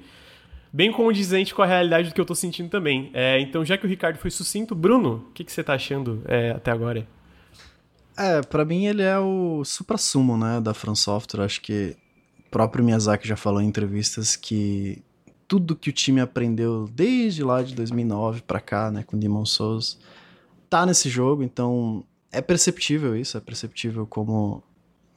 bem 0.72 0.91
condizente 0.91 1.53
com 1.53 1.61
a 1.61 1.65
realidade 1.65 2.10
do 2.10 2.15
que 2.15 2.22
eu 2.22 2.26
tô 2.26 2.35
sentindo 2.35 2.69
também. 2.69 3.10
É, 3.14 3.39
então, 3.39 3.65
já 3.65 3.77
que 3.77 3.85
o 3.85 3.89
Ricardo 3.89 4.18
foi 4.18 4.31
sucinto, 4.31 4.73
Bruno, 4.73 5.26
o 5.30 5.34
que, 5.34 5.43
que 5.43 5.52
você 5.52 5.64
tá 5.64 5.73
achando 5.73 6.22
é, 6.26 6.52
até 6.52 6.72
agora? 6.72 7.07
É, 8.18 8.41
para 8.41 8.64
mim 8.65 8.85
ele 8.85 9.02
é 9.02 9.18
o 9.18 9.64
supra-sumo, 9.64 10.38
né, 10.38 10.61
da 10.61 10.73
From 10.73 10.95
Software. 10.95 11.43
Acho 11.43 11.61
que 11.61 11.95
o 12.39 12.49
próprio 12.49 12.84
Miyazaki 12.84 13.27
já 13.27 13.35
falou 13.35 13.61
em 13.61 13.68
entrevistas 13.68 14.35
que 14.35 15.02
tudo 15.48 15.76
que 15.76 15.89
o 15.89 15.93
time 15.93 16.22
aprendeu 16.22 16.88
desde 16.93 17.43
lá 17.43 17.61
de 17.61 17.76
2009 17.76 18.41
para 18.41 18.60
cá, 18.60 18.91
né, 18.91 19.03
com 19.03 19.18
Demon 19.18 19.45
Souls, 19.45 19.99
tá 20.69 20.85
nesse 20.85 21.10
jogo, 21.10 21.43
então 21.43 22.06
é 22.31 22.41
perceptível 22.41 23.15
isso, 23.15 23.38
é 23.38 23.41
perceptível 23.41 24.07
como 24.07 24.64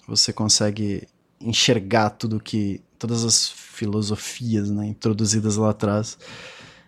você 0.09 0.33
consegue 0.33 1.07
enxergar 1.41 2.11
tudo 2.11 2.41
que 2.41 2.81
todas 3.05 3.23
as 3.23 3.51
filosofias, 3.51 4.71
né, 4.71 4.87
introduzidas 4.87 5.57
lá 5.57 5.71
atrás. 5.71 6.17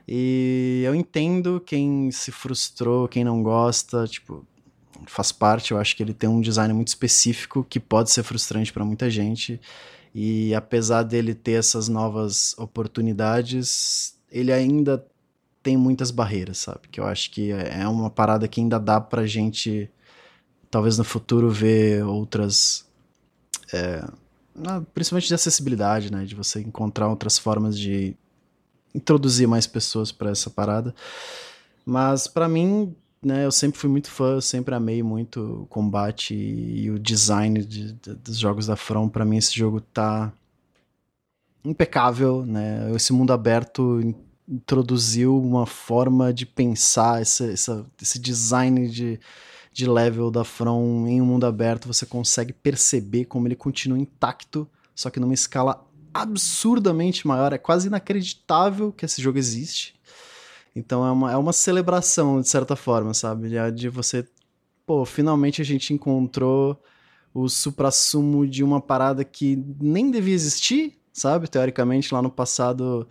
E 0.09 0.83
eu 0.87 0.95
entendo 0.95 1.61
quem 1.61 2.11
se 2.11 2.33
frustrou, 2.33 3.07
quem 3.07 3.23
não 3.23 3.43
gosta, 3.43 4.07
tipo, 4.07 4.47
faz 5.07 5.31
parte, 5.31 5.73
eu 5.73 5.79
acho 5.79 5.95
que 5.95 6.03
ele 6.03 6.15
tem 6.15 6.27
um 6.27 6.41
design 6.41 6.73
muito 6.73 6.89
específico 6.89 7.67
que 7.69 7.79
pode 7.79 8.11
ser 8.11 8.23
frustrante 8.23 8.73
para 8.73 8.83
muita 8.83 9.11
gente. 9.11 9.61
E 10.15 10.55
apesar 10.55 11.03
dele 11.03 11.35
ter 11.35 11.59
essas 11.59 11.87
novas 11.87 12.55
oportunidades, 12.57 14.19
ele 14.33 14.51
ainda 14.51 15.05
tem 15.63 15.77
muitas 15.77 16.11
barreiras, 16.11 16.57
sabe? 16.57 16.89
Que 16.91 16.99
eu 16.99 17.07
acho 17.07 17.31
que 17.31 17.51
é 17.53 17.87
uma 17.87 18.09
parada 18.09 18.49
que 18.49 18.59
ainda 18.59 18.81
dá 18.81 19.03
pra 19.03 19.27
gente, 19.27 19.91
talvez 20.71 20.97
no 20.97 21.05
futuro, 21.05 21.51
ver 21.51 22.07
outras. 22.07 22.87
É, 23.71 24.03
principalmente 24.95 25.29
de 25.29 25.35
acessibilidade, 25.35 26.13
né? 26.13 26.25
De 26.25 26.35
você 26.35 26.61
encontrar 26.61 27.09
outras 27.09 27.39
formas 27.39 27.79
de 27.79 28.17
introduzir 28.95 29.47
mais 29.47 29.67
pessoas 29.67 30.11
para 30.11 30.31
essa 30.31 30.49
parada. 30.49 30.95
Mas 31.85 32.27
para 32.27 32.49
mim, 32.49 32.95
né, 33.23 33.45
eu 33.45 33.53
sempre 33.53 33.79
fui 33.79 33.91
muito 33.91 34.11
fã, 34.11 34.41
sempre 34.41 34.75
amei 34.75 35.03
muito 35.03 35.63
o 35.63 35.67
combate 35.67 36.35
e 36.35 36.91
o 36.91 36.99
design 36.99 37.65
de, 37.65 37.93
de, 37.93 38.15
dos 38.15 38.39
jogos 38.39 38.67
da 38.67 38.77
From. 38.77 39.09
Para 39.09 39.25
mim, 39.25 39.37
esse 39.37 39.55
jogo 39.55 39.81
tá 39.81 40.33
impecável, 41.65 42.45
né? 42.47 42.91
Esse 42.95 43.13
mundo 43.13 43.33
aberto 43.33 44.01
introduziu 44.49 45.39
uma 45.39 45.67
forma 45.67 46.33
de 46.33 46.47
pensar 46.47 47.21
essa, 47.21 47.51
essa, 47.51 47.85
esse 48.01 48.19
design 48.19 48.89
de, 48.89 49.19
de 49.77 49.87
level 49.87 50.31
da 50.31 50.43
From 50.43 51.07
em 51.07 51.21
um 51.21 51.27
mundo 51.27 51.45
aberto. 51.45 51.87
Você 51.87 52.07
consegue 52.07 52.51
perceber 52.51 53.27
como 53.27 53.47
ele 53.47 53.55
continua 53.55 53.99
intacto, 53.99 54.67
só 54.95 55.11
que 55.11 55.21
numa 55.21 55.35
escala 55.35 55.87
absurdamente 56.15 57.27
maior. 57.27 57.53
É 57.53 57.59
quase 57.59 57.89
inacreditável 57.89 58.91
que 58.91 59.05
esse 59.05 59.21
jogo 59.21 59.37
existe. 59.37 59.95
Então 60.75 61.07
é 61.07 61.11
uma, 61.11 61.33
é 61.33 61.37
uma 61.37 61.53
celebração, 61.53 62.41
de 62.41 62.49
certa 62.49 62.75
forma, 62.75 63.13
sabe? 63.13 63.51
De 63.71 63.91
você, 63.91 64.27
pô, 64.87 65.05
finalmente 65.05 65.61
a 65.61 65.65
gente 65.65 65.93
encontrou 65.93 66.83
o 67.35 67.47
supra-sumo 67.47 68.47
de 68.47 68.65
uma 68.65 68.81
parada 68.81 69.25
que 69.25 69.63
nem 69.79 70.11
devia 70.11 70.35
existir, 70.35 70.99
sabe? 71.13 71.49
Teoricamente, 71.49 72.15
lá 72.15 72.23
no 72.23 72.31
passado, 72.31 73.07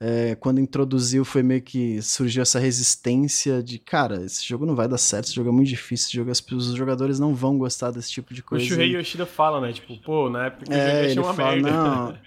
é, 0.00 0.36
quando 0.36 0.60
introduziu, 0.60 1.24
foi 1.24 1.42
meio 1.42 1.60
que 1.60 2.00
surgiu 2.00 2.42
essa 2.42 2.58
resistência 2.58 3.62
de, 3.62 3.78
cara, 3.78 4.24
esse 4.24 4.46
jogo 4.46 4.64
não 4.64 4.76
vai 4.76 4.86
dar 4.86 4.98
certo, 4.98 5.26
esse 5.26 5.34
jogo 5.34 5.48
é 5.48 5.52
muito 5.52 5.68
difícil, 5.68 6.06
esse 6.06 6.16
jogo, 6.16 6.30
os 6.56 6.74
jogadores 6.74 7.18
não 7.18 7.34
vão 7.34 7.58
gostar 7.58 7.90
desse 7.90 8.10
tipo 8.10 8.32
de 8.32 8.42
coisa. 8.42 8.64
O 8.64 8.68
Shuhei 8.68 8.96
Yoshida 8.96 9.26
fala, 9.26 9.60
né? 9.60 9.72
Tipo, 9.72 9.96
pô, 9.98 10.30
na 10.30 10.46
época 10.46 10.72
é, 10.72 11.06
eu 11.06 11.10
ele 11.10 11.20
uma 11.20 11.34
fala, 11.34 11.56
merda. 11.56 11.70
não, 11.70 12.18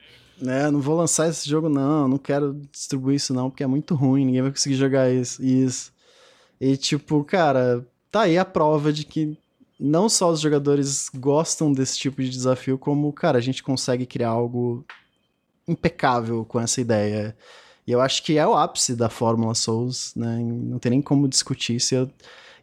né, 0.41 0.71
não 0.71 0.81
vou 0.81 0.97
lançar 0.97 1.29
esse 1.29 1.47
jogo 1.47 1.69
não, 1.69 2.07
não 2.07 2.17
quero 2.17 2.59
distribuir 2.71 3.15
isso 3.15 3.33
não, 3.33 3.49
porque 3.49 3.63
é 3.63 3.67
muito 3.67 3.95
ruim, 3.95 4.25
ninguém 4.25 4.41
vai 4.41 4.51
conseguir 4.51 4.75
jogar 4.75 5.09
isso. 5.09 5.41
isso. 5.41 5.93
E 6.59 6.75
tipo, 6.75 7.23
cara, 7.23 7.85
tá 8.11 8.21
aí 8.23 8.37
a 8.37 8.43
prova 8.43 8.91
de 8.91 9.05
que 9.05 9.37
não 9.79 10.09
só 10.09 10.29
os 10.29 10.41
jogadores 10.41 11.09
gostam 11.15 11.71
desse 11.71 11.97
tipo 11.97 12.21
de 12.21 12.29
desafio, 12.29 12.77
como, 12.77 13.11
cara, 13.13 13.37
a 13.37 13.41
gente 13.41 13.63
consegue 13.63 14.05
criar 14.05 14.29
algo 14.29 14.85
impecável 15.67 16.43
com 16.43 16.59
essa 16.59 16.81
ideia. 16.81 17.35
E 17.85 17.91
eu 17.91 17.99
acho 17.99 18.23
que 18.23 18.37
é 18.37 18.47
o 18.47 18.53
ápice 18.53 18.95
da 18.95 19.09
Fórmula 19.09 19.53
Souls, 19.55 20.13
né? 20.15 20.39
Não 20.39 20.79
tem 20.79 20.91
nem 20.91 21.01
como 21.01 21.27
discutir 21.27 21.75
isso. 21.75 21.95
Eu, 21.95 22.09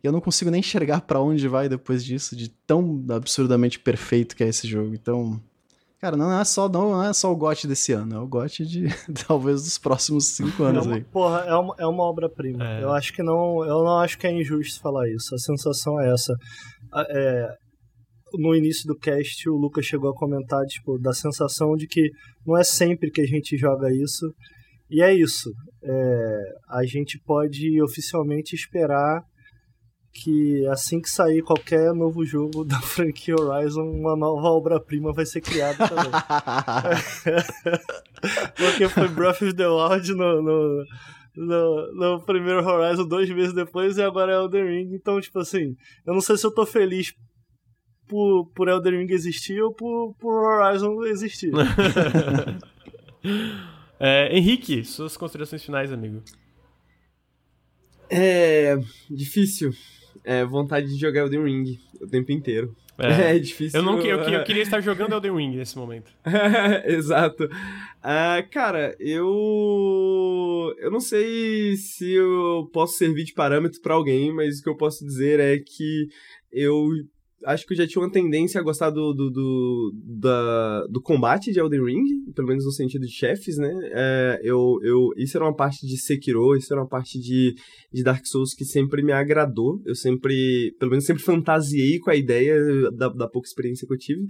eu 0.03 0.12
não 0.12 0.20
consigo 0.20 0.51
nem 0.51 0.61
enxergar 0.61 1.01
para 1.01 1.20
onde 1.20 1.49
vai 1.49 1.69
depois 1.69 2.05
disso, 2.05 2.36
de 2.36 2.49
tão 2.49 3.05
absurdamente 3.11 3.78
perfeito 3.78 4.36
que 4.36 4.45
é 4.45 4.49
esse 4.49 4.66
jogo. 4.69 4.95
Então, 4.95 5.40
cara, 6.01 6.16
não 6.16 6.32
é 6.32 6.45
só, 6.45 6.69
não, 6.69 7.03
é 7.03 7.12
só 7.12 7.32
o 7.32 7.36
GOT 7.36 7.66
desse 7.66 7.93
ano, 7.93 8.15
é 8.15 8.19
o 8.20 8.28
GOT 8.28 8.65
de 8.65 8.86
talvez 9.27 9.62
dos 9.62 9.77
próximos 9.77 10.27
cinco 10.27 10.62
anos 10.62 10.86
é 10.86 10.89
uma, 10.89 10.97
aí. 10.97 11.05
Porra, 11.05 11.40
é 11.40 11.55
uma, 11.55 11.74
é 11.78 11.86
uma 11.86 12.05
obra-prima. 12.05 12.65
É. 12.65 12.85
Eu 12.85 12.93
acho 12.93 13.12
que 13.12 13.23
não. 13.23 13.65
Eu 13.65 13.82
não 13.85 13.99
acho 13.99 14.16
que 14.19 14.27
é 14.27 14.32
injusto 14.32 14.81
falar 14.81 15.09
isso. 15.09 15.35
A 15.35 15.39
sensação 15.39 16.01
é 16.01 16.12
essa. 16.12 16.32
É, 17.11 17.49
no 18.35 18.55
início 18.55 18.86
do 18.86 18.97
cast, 18.97 19.49
o 19.49 19.57
Lucas 19.57 19.86
chegou 19.86 20.11
a 20.11 20.15
comentar, 20.15 20.65
tipo, 20.66 20.99
da 20.99 21.12
sensação 21.12 21.74
de 21.74 21.86
que 21.86 22.11
não 22.47 22.57
é 22.57 22.62
sempre 22.62 23.11
que 23.11 23.20
a 23.20 23.27
gente 23.27 23.57
joga 23.57 23.93
isso. 23.93 24.27
E 24.90 25.02
é 25.02 25.12
isso. 25.12 25.52
É, 25.82 26.55
a 26.69 26.85
gente 26.85 27.19
pode 27.19 27.82
oficialmente 27.82 28.55
esperar 28.55 29.24
que 30.12 30.66
assim 30.66 31.01
que 31.01 31.09
sair 31.09 31.40
qualquer 31.43 31.94
novo 31.94 32.24
jogo 32.24 32.65
da 32.65 32.81
franquia 32.81 33.36
Horizon, 33.39 33.82
uma 33.82 34.16
nova 34.16 34.48
obra-prima 34.48 35.12
vai 35.12 35.24
ser 35.24 35.40
criada 35.40 35.89
também. 35.89 36.10
Porque 38.56 38.89
foi 38.89 39.06
Breath 39.09 39.43
of 39.43 39.55
the 39.55 39.69
Wild 39.69 40.12
no, 40.15 40.43
no, 40.43 40.85
no, 41.36 41.94
no, 41.94 42.20
primeiro 42.23 42.66
Horizon 42.66 43.06
dois 43.06 43.31
meses 43.31 43.55
depois 43.55 43.97
e 43.97 44.02
agora 44.02 44.32
é 44.32 44.36
Elden 44.36 44.65
Ring. 44.65 44.93
Então, 44.94 45.20
tipo 45.20 45.39
assim, 45.39 45.77
eu 46.05 46.15
não 46.15 46.20
sei 46.20 46.36
se 46.36 46.44
eu 46.44 46.52
tô 46.52 46.66
feliz 46.66 47.15
por, 48.09 48.51
por 48.55 48.69
Elden 48.69 48.98
Ring 48.98 49.12
existir 49.12 49.62
ou 49.62 49.73
por, 49.73 50.16
por 50.19 50.35
Horizon 50.35 51.05
existir. 51.05 51.52
é, 54.01 54.37
Henrique, 54.37 54.85
suas 54.85 55.16
considerações 55.16 55.62
finais, 55.62 55.93
amigo. 55.93 56.23
É. 58.11 58.77
difícil. 59.11 59.73
É 60.25 60.45
vontade 60.45 60.89
de 60.89 61.01
jogar 61.01 61.23
Elden 61.23 61.45
Ring 61.45 61.79
o 62.01 62.07
tempo 62.07 62.33
inteiro. 62.33 62.75
É, 62.99 63.37
é 63.37 63.39
difícil. 63.39 63.79
Eu, 63.79 63.85
não, 63.85 64.01
eu, 64.01 64.19
eu, 64.19 64.45
queria 64.45 64.62
estar 64.62 64.81
jogando 64.81 65.12
Elden 65.15 65.35
Ring 65.37 65.57
nesse 65.57 65.77
momento. 65.77 66.11
Exato. 66.85 67.45
Uh, 67.45 68.51
cara, 68.51 68.97
eu. 68.99 70.75
Eu 70.79 70.91
não 70.91 71.01
sei 71.01 71.77
se 71.77 72.12
eu 72.12 72.69
posso 72.73 72.95
servir 72.95 73.25
de 73.25 73.33
parâmetro 73.33 73.81
para 73.81 73.95
alguém, 73.95 74.33
mas 74.33 74.59
o 74.59 74.62
que 74.62 74.69
eu 74.69 74.77
posso 74.77 75.05
dizer 75.05 75.41
é 75.41 75.59
que 75.59 76.09
eu 76.53 76.89
acho 77.44 77.66
que 77.66 77.73
eu 77.73 77.77
já 77.77 77.86
tinha 77.86 78.02
uma 78.02 78.10
tendência 78.10 78.60
a 78.60 78.65
gostar 78.65 78.90
do, 78.90 79.12
do, 79.12 79.31
do, 79.31 79.93
da, 80.20 80.86
do 80.86 81.01
combate 81.01 81.52
de 81.52 81.60
Elden 81.60 81.85
Ring, 81.85 82.32
pelo 82.35 82.48
menos 82.48 82.65
no 82.65 82.73
sentido 82.73 83.06
de 83.06 83.12
chefes, 83.12 83.56
né? 83.56 83.70
É, 83.93 84.40
eu, 84.43 84.78
eu, 84.82 85.10
isso 85.16 85.36
era 85.36 85.44
uma 85.44 85.55
parte 85.55 85.86
de 85.86 85.97
Sekiro, 85.97 86.56
isso 86.56 86.73
era 86.73 86.82
uma 86.82 86.89
parte 86.89 87.19
de, 87.19 87.55
de 87.93 88.02
Dark 88.02 88.24
Souls 88.27 88.55
que 88.55 88.65
sempre 88.65 89.02
me 89.02 89.12
agradou. 89.12 89.81
Eu 89.86 89.94
sempre, 89.94 90.74
pelo 90.78 90.90
menos 90.90 91.06
sempre 91.06 91.23
fantasiei 91.23 91.98
com 91.98 92.10
a 92.10 92.16
ideia 92.16 92.56
da, 92.93 93.09
da 93.09 93.28
pouca 93.28 93.48
experiência 93.48 93.86
que 93.86 93.94
eu 93.94 93.98
tive. 93.98 94.27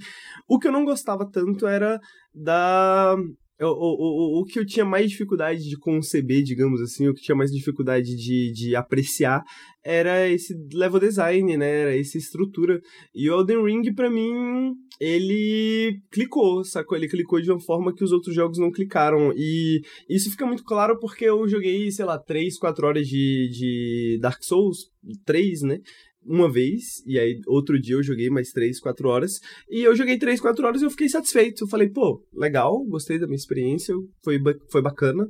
O 0.49 0.59
que 0.59 0.69
eu 0.69 0.73
não 0.73 0.85
gostava 0.85 1.29
tanto 1.31 1.67
era 1.67 1.99
da 2.35 3.17
o, 3.65 3.67
o, 3.67 4.39
o, 4.39 4.41
o 4.41 4.45
que 4.45 4.59
eu 4.59 4.67
tinha 4.67 4.85
mais 4.85 5.11
dificuldade 5.11 5.69
de 5.69 5.77
conceber, 5.77 6.43
digamos 6.43 6.81
assim, 6.81 7.09
o 7.09 7.15
que 7.15 7.23
tinha 7.23 7.37
mais 7.37 7.51
dificuldade 7.51 8.15
de, 8.15 8.53
de 8.53 8.77
apreciar 8.77 9.43
era 9.85 10.29
esse 10.29 10.55
level 10.73 11.01
design, 11.01 11.57
né? 11.57 11.81
Era 11.81 11.99
essa 11.99 12.19
estrutura. 12.19 12.81
E 13.15 13.31
o 13.31 13.41
Elden 13.41 13.65
Ring, 13.65 13.95
para 13.95 14.11
mim, 14.11 14.75
ele 15.01 16.01
clicou, 16.11 16.63
sacou? 16.63 16.97
Ele 16.97 17.09
clicou 17.09 17.41
de 17.41 17.51
uma 17.51 17.61
forma 17.61 17.95
que 17.95 18.05
os 18.05 18.13
outros 18.13 18.35
jogos 18.35 18.59
não 18.59 18.71
clicaram. 18.71 19.33
E 19.35 19.81
isso 20.09 20.31
fica 20.31 20.45
muito 20.45 20.63
claro 20.63 20.99
porque 21.01 21.25
eu 21.25 21.49
joguei, 21.49 21.91
sei 21.91 22.05
lá, 22.05 22.19
3, 22.19 22.59
4 22.59 22.87
horas 22.87 23.09
de, 23.09 23.49
de 23.51 24.19
Dark 24.21 24.43
Souls, 24.43 24.91
3, 25.25 25.63
né? 25.63 25.81
Uma 26.29 26.51
vez, 26.51 27.03
e 27.07 27.19
aí 27.19 27.41
outro 27.47 27.81
dia 27.81 27.97
eu 27.97 28.03
joguei 28.03 28.29
mais 28.29 28.53
3, 28.53 28.79
4 28.79 29.09
horas, 29.09 29.41
e 29.69 29.83
eu 29.83 29.97
joguei 29.97 30.19
3, 30.19 30.41
4 30.41 30.67
horas 30.67 30.83
e 30.83 30.85
eu 30.85 30.91
fiquei 30.91 31.09
satisfeito. 31.09 31.65
Eu 31.65 31.69
falei, 31.69 31.89
pô, 31.89 32.23
legal, 32.35 32.85
gostei 32.85 33.19
da 33.19 33.27
minha 33.27 33.37
experiência, 33.37 33.95
foi, 34.23 34.39
foi 34.71 34.83
bacana. 34.83 35.29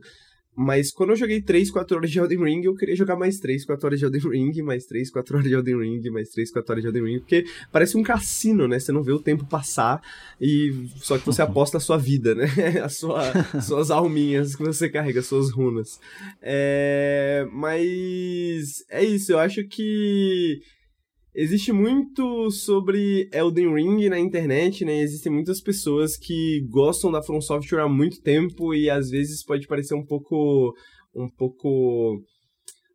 Mas 0.60 0.90
quando 0.90 1.10
eu 1.10 1.16
joguei 1.16 1.40
3, 1.40 1.70
4 1.70 1.96
horas 1.96 2.10
de 2.10 2.18
Elden 2.18 2.42
Ring, 2.42 2.64
eu 2.64 2.74
queria 2.74 2.96
jogar 2.96 3.14
mais 3.14 3.38
3, 3.38 3.64
4 3.64 3.86
horas 3.86 4.00
de 4.00 4.04
Elden 4.04 4.28
Ring, 4.32 4.60
mais 4.62 4.86
3, 4.86 5.08
4 5.08 5.36
horas 5.36 5.48
de 5.48 5.54
Elden 5.54 5.78
Ring, 5.78 6.10
mais 6.10 6.30
3, 6.30 6.50
4 6.50 6.72
horas 6.72 6.82
de 6.82 6.88
Elden 6.88 7.04
Ring, 7.04 7.20
porque 7.20 7.44
parece 7.70 7.96
um 7.96 8.02
cassino, 8.02 8.66
né? 8.66 8.80
Você 8.80 8.90
não 8.90 9.04
vê 9.04 9.12
o 9.12 9.20
tempo 9.20 9.46
passar 9.46 10.02
e 10.40 10.88
só 10.96 11.16
que 11.16 11.24
você 11.24 11.42
aposta 11.42 11.76
a 11.76 11.80
sua 11.80 11.96
vida, 11.96 12.34
né? 12.34 12.46
As 12.82 12.96
sua, 12.96 13.22
suas 13.62 13.92
alminhas 13.92 14.56
que 14.56 14.64
você 14.64 14.88
carrega, 14.88 15.22
suas 15.22 15.48
runas. 15.52 16.00
É... 16.42 17.46
Mas 17.52 18.84
é 18.90 19.04
isso, 19.04 19.30
eu 19.30 19.38
acho 19.38 19.62
que 19.62 20.60
Existe 21.40 21.72
muito 21.72 22.50
sobre 22.50 23.30
Elden 23.32 23.72
Ring 23.72 24.08
na 24.08 24.18
internet, 24.18 24.84
né? 24.84 24.98
Existem 24.98 25.30
muitas 25.30 25.60
pessoas 25.60 26.16
que 26.16 26.66
gostam 26.68 27.12
da 27.12 27.22
From 27.22 27.40
Software 27.40 27.82
há 27.82 27.88
muito 27.88 28.20
tempo 28.20 28.74
e 28.74 28.90
às 28.90 29.08
vezes 29.08 29.44
pode 29.44 29.68
parecer 29.68 29.94
um 29.94 30.04
pouco 30.04 30.74
um 31.14 31.28
pouco 31.28 32.20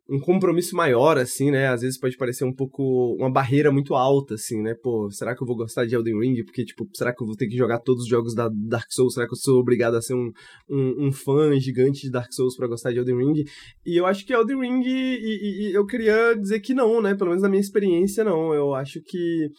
um 0.08 0.20
compromisso 0.20 0.76
maior, 0.76 1.16
assim, 1.16 1.50
né? 1.50 1.68
Às 1.68 1.80
vezes 1.80 1.98
pode 1.98 2.16
parecer 2.16 2.44
um 2.44 2.52
pouco 2.52 3.16
uma 3.18 3.30
barreira 3.30 3.72
muito 3.72 3.94
alta, 3.94 4.34
assim, 4.34 4.60
né? 4.60 4.74
Pô, 4.74 5.10
será 5.10 5.34
que 5.34 5.42
eu 5.42 5.46
vou 5.46 5.56
gostar 5.56 5.86
de 5.86 5.94
Elden 5.94 6.20
Ring? 6.20 6.44
Porque, 6.44 6.64
tipo, 6.64 6.86
será 6.92 7.14
que 7.14 7.22
eu 7.22 7.26
vou 7.26 7.36
ter 7.36 7.46
que 7.46 7.56
jogar 7.56 7.78
todos 7.78 8.02
os 8.02 8.08
jogos 8.08 8.34
da 8.34 8.50
Dark 8.52 8.90
Souls? 8.90 9.14
Será 9.14 9.26
que 9.26 9.32
eu 9.32 9.38
sou 9.38 9.58
obrigado 9.58 9.96
a 9.96 10.02
ser 10.02 10.14
um, 10.14 10.30
um, 10.68 11.06
um 11.06 11.12
fã 11.12 11.58
gigante 11.58 12.02
de 12.02 12.10
Dark 12.10 12.32
Souls 12.32 12.56
para 12.56 12.68
gostar 12.68 12.92
de 12.92 12.98
Elden 12.98 13.16
Ring? 13.16 13.44
E 13.86 13.98
eu 13.98 14.04
acho 14.04 14.26
que 14.26 14.34
Elden 14.34 14.60
Ring, 14.60 14.82
e, 14.84 14.90
e, 14.90 15.70
e 15.70 15.74
eu 15.74 15.86
queria 15.86 16.34
dizer 16.34 16.60
que 16.60 16.74
não, 16.74 17.00
né? 17.00 17.14
Pelo 17.14 17.30
menos 17.30 17.42
na 17.42 17.48
minha 17.48 17.60
experiência, 17.60 18.22
não. 18.22 18.52
Eu 18.52 18.74
acho 18.74 19.00
que 19.00 19.50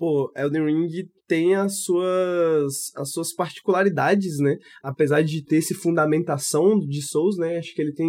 pô, 0.00 0.32
Elden 0.34 0.64
Ring 0.64 0.88
tem 1.28 1.54
as 1.54 1.82
suas, 1.82 2.90
as 2.96 3.12
suas 3.12 3.34
particularidades, 3.34 4.38
né? 4.38 4.56
Apesar 4.82 5.22
de 5.22 5.44
ter 5.44 5.56
esse 5.56 5.74
fundamentação 5.74 6.78
de 6.78 7.02
Souls, 7.02 7.36
né? 7.36 7.58
Acho 7.58 7.74
que 7.74 7.82
ele 7.82 7.92
tem 7.92 8.08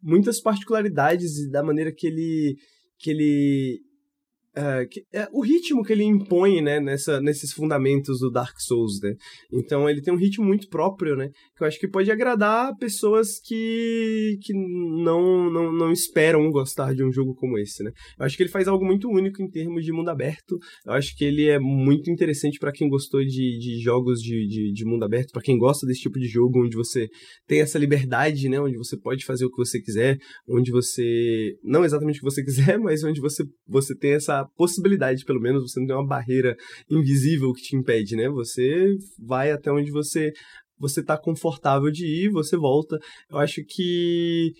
muitas 0.00 0.40
particularidades 0.40 1.50
da 1.50 1.60
maneira 1.60 1.92
que 1.92 2.06
ele 2.06 2.56
que 2.96 3.10
ele 3.10 3.80
Uh, 4.54 4.86
que, 4.90 5.02
é, 5.14 5.26
o 5.32 5.40
ritmo 5.40 5.82
que 5.82 5.94
ele 5.94 6.04
impõe, 6.04 6.60
né, 6.60 6.78
nessa, 6.78 7.22
nesses 7.22 7.54
fundamentos 7.54 8.18
do 8.18 8.30
Dark 8.30 8.54
Souls, 8.58 9.00
né? 9.02 9.14
Então 9.50 9.88
ele 9.88 10.02
tem 10.02 10.12
um 10.12 10.18
ritmo 10.18 10.44
muito 10.44 10.68
próprio, 10.68 11.16
né? 11.16 11.30
Que 11.56 11.64
eu 11.64 11.66
acho 11.66 11.80
que 11.80 11.88
pode 11.88 12.10
agradar 12.10 12.76
pessoas 12.76 13.40
que, 13.42 14.36
que 14.42 14.52
não, 14.52 15.50
não, 15.50 15.72
não 15.72 15.90
esperam 15.90 16.50
gostar 16.50 16.94
de 16.94 17.02
um 17.02 17.10
jogo 17.10 17.34
como 17.34 17.58
esse, 17.58 17.82
né? 17.82 17.92
Eu 18.18 18.26
acho 18.26 18.36
que 18.36 18.42
ele 18.42 18.50
faz 18.50 18.68
algo 18.68 18.84
muito 18.84 19.08
único 19.08 19.42
em 19.42 19.48
termos 19.48 19.86
de 19.86 19.90
mundo 19.90 20.10
aberto. 20.10 20.58
Eu 20.84 20.92
acho 20.92 21.16
que 21.16 21.24
ele 21.24 21.46
é 21.46 21.58
muito 21.58 22.10
interessante 22.10 22.58
para 22.58 22.72
quem 22.72 22.90
gostou 22.90 23.24
de, 23.24 23.58
de 23.58 23.80
jogos 23.82 24.20
de, 24.20 24.46
de, 24.46 24.72
de 24.72 24.84
mundo 24.84 25.04
aberto, 25.04 25.32
para 25.32 25.40
quem 25.40 25.56
gosta 25.56 25.86
desse 25.86 26.02
tipo 26.02 26.18
de 26.18 26.26
jogo 26.26 26.62
onde 26.62 26.76
você 26.76 27.08
tem 27.46 27.62
essa 27.62 27.78
liberdade, 27.78 28.50
né? 28.50 28.60
Onde 28.60 28.76
você 28.76 28.98
pode 28.98 29.24
fazer 29.24 29.46
o 29.46 29.50
que 29.50 29.56
você 29.56 29.80
quiser, 29.80 30.18
onde 30.46 30.70
você 30.70 31.54
não 31.64 31.86
exatamente 31.86 32.16
o 32.16 32.20
que 32.20 32.30
você 32.30 32.44
quiser, 32.44 32.78
mas 32.78 33.02
onde 33.02 33.18
você 33.18 33.44
você 33.66 33.96
tem 33.96 34.12
essa 34.12 34.41
possibilidade, 34.56 35.24
pelo 35.24 35.40
menos, 35.40 35.70
você 35.70 35.80
não 35.80 35.86
tem 35.86 35.96
uma 35.96 36.06
barreira 36.06 36.56
invisível 36.90 37.52
que 37.52 37.62
te 37.62 37.76
impede, 37.76 38.16
né? 38.16 38.28
Você 38.28 38.96
vai 39.18 39.50
até 39.50 39.70
onde 39.70 39.90
você 39.90 40.32
você 40.78 41.00
tá 41.00 41.16
confortável 41.16 41.92
de 41.92 42.04
ir, 42.04 42.30
você 42.30 42.56
volta. 42.56 42.98
Eu 43.30 43.38
acho 43.38 43.62
que 43.64 44.52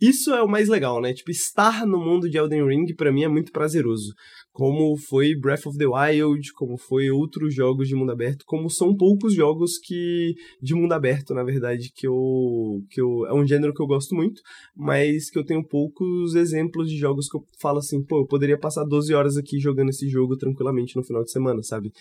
isso 0.00 0.32
é 0.32 0.42
o 0.42 0.48
mais 0.48 0.68
legal, 0.68 1.00
né? 1.00 1.12
Tipo, 1.12 1.30
estar 1.30 1.86
no 1.86 1.98
mundo 1.98 2.28
de 2.28 2.38
Elden 2.38 2.66
Ring 2.66 2.94
para 2.94 3.12
mim 3.12 3.24
é 3.24 3.28
muito 3.28 3.52
prazeroso 3.52 4.14
como 4.58 4.96
foi 4.96 5.36
Breath 5.36 5.66
of 5.66 5.78
the 5.78 5.86
Wild, 5.86 6.52
como 6.52 6.76
foi 6.76 7.12
outros 7.12 7.54
jogos 7.54 7.86
de 7.86 7.94
mundo 7.94 8.10
aberto, 8.10 8.44
como 8.44 8.68
são 8.68 8.92
poucos 8.92 9.32
jogos 9.32 9.78
que 9.78 10.34
de 10.60 10.74
mundo 10.74 10.92
aberto, 10.94 11.32
na 11.32 11.44
verdade, 11.44 11.92
que 11.94 12.08
eu 12.08 12.82
que 12.90 13.00
eu 13.00 13.24
é 13.26 13.32
um 13.32 13.46
gênero 13.46 13.72
que 13.72 13.80
eu 13.80 13.86
gosto 13.86 14.16
muito, 14.16 14.42
mas 14.74 15.30
que 15.30 15.38
eu 15.38 15.44
tenho 15.44 15.62
poucos 15.62 16.34
exemplos 16.34 16.90
de 16.90 16.96
jogos 16.96 17.28
que 17.28 17.36
eu 17.36 17.44
falo 17.60 17.78
assim, 17.78 18.02
pô, 18.02 18.18
eu 18.22 18.26
poderia 18.26 18.58
passar 18.58 18.82
12 18.82 19.14
horas 19.14 19.36
aqui 19.36 19.60
jogando 19.60 19.90
esse 19.90 20.08
jogo 20.08 20.36
tranquilamente 20.36 20.96
no 20.96 21.04
final 21.04 21.22
de 21.22 21.30
semana, 21.30 21.62
sabe? 21.62 21.92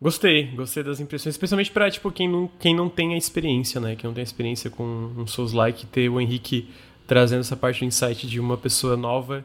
Gostei, 0.00 0.46
gostei 0.54 0.82
das 0.84 1.00
impressões, 1.00 1.34
especialmente 1.34 1.72
pra, 1.72 1.90
tipo, 1.90 2.10
quem 2.12 2.28
não, 2.28 2.48
quem 2.60 2.74
não 2.74 2.88
tem 2.88 3.14
a 3.14 3.16
experiência, 3.16 3.80
né? 3.80 3.96
Quem 3.96 4.06
não 4.06 4.14
tem 4.14 4.22
a 4.22 4.24
experiência 4.24 4.70
com 4.70 4.84
um 4.84 5.26
Souls-like, 5.26 5.86
ter 5.86 6.08
o 6.08 6.20
Henrique 6.20 6.68
trazendo 7.06 7.40
essa 7.40 7.56
parte 7.56 7.80
do 7.80 7.86
insight 7.86 8.26
de 8.26 8.38
uma 8.38 8.56
pessoa 8.56 8.96
nova. 8.96 9.44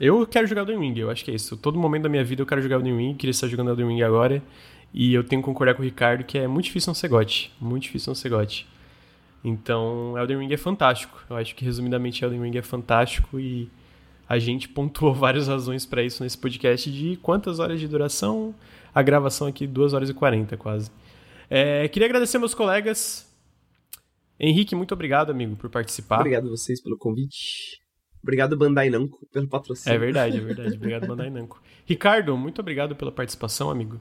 Eu 0.00 0.26
quero 0.26 0.48
jogar 0.48 0.62
Elden 0.62 0.80
Ring, 0.80 0.98
eu 0.98 1.10
acho 1.10 1.24
que 1.24 1.30
é 1.30 1.34
isso. 1.34 1.56
Todo 1.56 1.78
momento 1.78 2.04
da 2.04 2.08
minha 2.08 2.24
vida 2.24 2.42
eu 2.42 2.46
quero 2.46 2.60
jogar 2.60 2.76
Elden 2.76 2.96
Ring, 2.96 3.14
queria 3.14 3.30
estar 3.30 3.46
jogando 3.46 3.70
Elden 3.70 3.86
Ring 3.86 4.02
agora. 4.02 4.42
E 4.92 5.14
eu 5.14 5.22
tenho 5.22 5.40
que 5.40 5.46
concordar 5.46 5.74
com 5.74 5.82
o 5.82 5.84
Ricardo 5.84 6.24
que 6.24 6.38
é 6.38 6.48
muito 6.48 6.64
difícil 6.64 6.90
não 6.90 6.94
ser 6.94 7.08
gote. 7.08 7.52
Muito 7.60 7.84
difícil 7.84 8.10
não 8.10 8.14
ser 8.14 8.30
gote. 8.30 8.66
Então, 9.44 10.16
Elden 10.18 10.38
Ring 10.38 10.52
é 10.52 10.56
fantástico. 10.56 11.22
Eu 11.28 11.36
acho 11.36 11.54
que, 11.54 11.64
resumidamente, 11.64 12.24
Elden 12.24 12.42
Ring 12.42 12.56
é 12.56 12.62
fantástico 12.62 13.38
e 13.38 13.68
a 14.28 14.38
gente 14.38 14.68
pontuou 14.68 15.12
várias 15.14 15.48
razões 15.48 15.84
para 15.84 16.02
isso 16.02 16.22
nesse 16.22 16.38
podcast 16.38 16.90
de 16.90 17.16
quantas 17.22 17.58
horas 17.58 17.78
de 17.78 17.86
duração, 17.86 18.54
a 18.94 19.02
gravação 19.02 19.46
aqui 19.46 19.66
2 19.66 19.92
horas 19.92 20.10
e 20.10 20.14
40 20.14 20.56
quase. 20.56 20.90
É, 21.48 21.86
queria 21.88 22.06
agradecer 22.06 22.38
meus 22.38 22.54
colegas. 22.54 23.30
Henrique, 24.38 24.74
muito 24.74 24.92
obrigado, 24.92 25.30
amigo, 25.30 25.54
por 25.56 25.70
participar. 25.70 26.20
Obrigado 26.20 26.46
a 26.46 26.50
vocês 26.50 26.82
pelo 26.82 26.96
convite. 26.96 27.80
Obrigado, 28.22 28.56
Bandai 28.56 28.88
Namco, 28.88 29.26
pelo 29.32 29.48
patrocínio. 29.48 29.96
É 29.96 29.98
verdade, 29.98 30.38
é 30.38 30.40
verdade. 30.40 30.76
Obrigado, 30.76 31.06
Bandai 31.06 31.28
Namco. 31.28 31.60
Ricardo, 31.84 32.36
muito 32.36 32.60
obrigado 32.60 32.94
pela 32.94 33.10
participação, 33.10 33.70
amigo. 33.70 34.00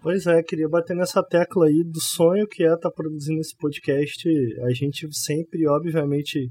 Pois 0.00 0.26
é, 0.26 0.42
queria 0.42 0.68
bater 0.68 0.94
nessa 0.94 1.22
tecla 1.22 1.66
aí 1.66 1.82
do 1.82 2.00
sonho 2.00 2.46
que 2.46 2.62
é 2.62 2.66
estar 2.66 2.90
tá 2.90 2.90
produzindo 2.90 3.40
esse 3.40 3.56
podcast. 3.56 4.28
A 4.64 4.72
gente 4.74 5.08
sempre, 5.12 5.66
obviamente, 5.66 6.50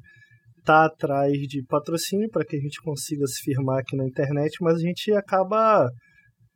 tá 0.64 0.85
atrás 0.85 1.33
de 1.48 1.64
patrocínio 1.64 2.30
para 2.30 2.45
que 2.45 2.56
a 2.56 2.59
gente 2.59 2.82
consiga 2.82 3.27
se 3.27 3.42
firmar 3.43 3.80
aqui 3.80 3.95
na 3.95 4.06
internet, 4.06 4.58
mas 4.61 4.75
a 4.75 4.80
gente 4.80 5.11
acaba 5.14 5.88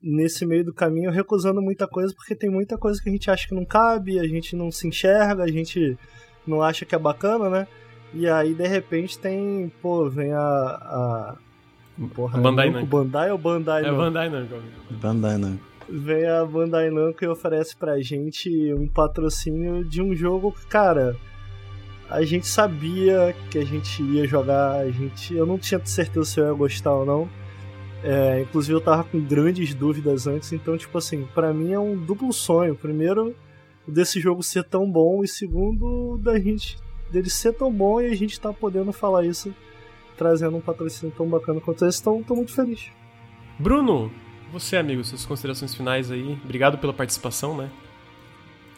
nesse 0.02 0.46
meio 0.46 0.64
do 0.64 0.74
caminho 0.74 1.12
recusando 1.12 1.62
muita 1.62 1.88
coisa 1.88 2.14
porque 2.16 2.36
tem 2.36 2.50
muita 2.50 2.78
coisa 2.78 3.02
que 3.02 3.10
a 3.10 3.12
gente 3.12 3.32
acha 3.32 3.48
que 3.48 3.56
não 3.56 3.66
cabe, 3.66 4.20
a 4.20 4.28
gente 4.28 4.56
não 4.56 4.72
se 4.72 4.88
enxerga, 4.88 5.44
a 5.44 5.52
gente 5.52 5.98
não 6.46 6.62
acha 6.62 6.86
que 6.86 6.96
é 6.96 7.00
bacana, 7.00 7.50
né? 7.50 7.68
E 8.14 8.28
aí 8.28 8.54
de 8.54 8.68
repente 8.68 9.20
tem, 9.20 9.72
pô, 9.82 10.10
vem 10.10 10.32
a, 10.32 10.40
a 10.40 11.38
Porra, 12.14 12.40
Bandai 12.40 12.70
Namco. 12.70 12.86
Bandai 12.86 13.32
ou 13.32 13.38
Bandai 13.38 13.86
É 13.86 13.92
Bandai 13.92 14.30
Namco. 14.30 14.56
Bandai 14.92 15.38
Namco. 15.38 15.64
Vem 15.90 16.26
a 16.26 16.46
Bandai 16.46 16.90
Namco 16.90 17.24
e 17.24 17.28
oferece 17.28 17.76
pra 17.76 18.00
gente 18.00 18.74
um 18.74 18.88
patrocínio 18.88 19.84
de 19.84 20.02
um 20.02 20.14
jogo 20.14 20.52
que, 20.52 20.68
cara, 20.68 21.16
a 22.10 22.22
gente 22.24 22.46
sabia 22.48 23.36
que 23.50 23.58
a 23.58 23.66
gente 23.66 24.04
ia 24.04 24.28
jogar, 24.28 24.82
a 24.82 24.92
gente, 24.92 25.34
eu 25.34 25.46
não 25.46 25.58
tinha 25.58 25.84
certeza 25.84 26.26
se 26.26 26.40
eu 26.40 26.48
ia 26.48 26.54
gostar 26.54 26.94
ou 26.94 27.06
não. 27.06 27.30
É, 28.04 28.42
inclusive 28.42 28.74
eu 28.74 28.82
tava 28.82 29.04
com 29.04 29.20
grandes 29.20 29.74
dúvidas 29.74 30.28
antes, 30.28 30.52
então 30.54 30.78
tipo 30.78 30.98
assim, 30.98 31.28
para 31.34 31.54
mim 31.54 31.72
é 31.72 31.80
um 31.80 31.98
duplo 31.98 32.32
sonho. 32.32 32.76
Primeiro, 32.76 33.36
desse 33.88 34.20
jogo 34.20 34.44
ser 34.44 34.64
tão 34.64 34.90
bom 34.90 35.24
e 35.24 35.28
segundo, 35.28 36.18
da 36.18 36.40
gente 36.40 36.78
dele 37.12 37.30
ser 37.30 37.54
tão 37.54 37.72
bom 37.72 38.02
e 38.02 38.08
a 38.08 38.16
gente 38.16 38.40
tá 38.40 38.52
podendo 38.54 38.92
falar 38.92 39.26
isso 39.26 39.54
trazendo 40.18 40.58
um 40.58 40.62
patrocínio 40.62 41.14
tão 41.16 41.28
bacana 41.28 41.62
quanto 41.62 41.86
esse, 41.86 42.02
então 42.02 42.24
tô 42.24 42.36
muito 42.36 42.52
feliz. 42.52 42.92
Bruno, 43.60 44.12
você, 44.52 44.76
amigo, 44.76 45.04
suas 45.04 45.26
considerações 45.26 45.76
finais 45.76 46.12
aí. 46.12 46.38
Obrigado 46.44 46.78
pela 46.78 46.92
participação, 46.92 47.56
né? 47.56 47.70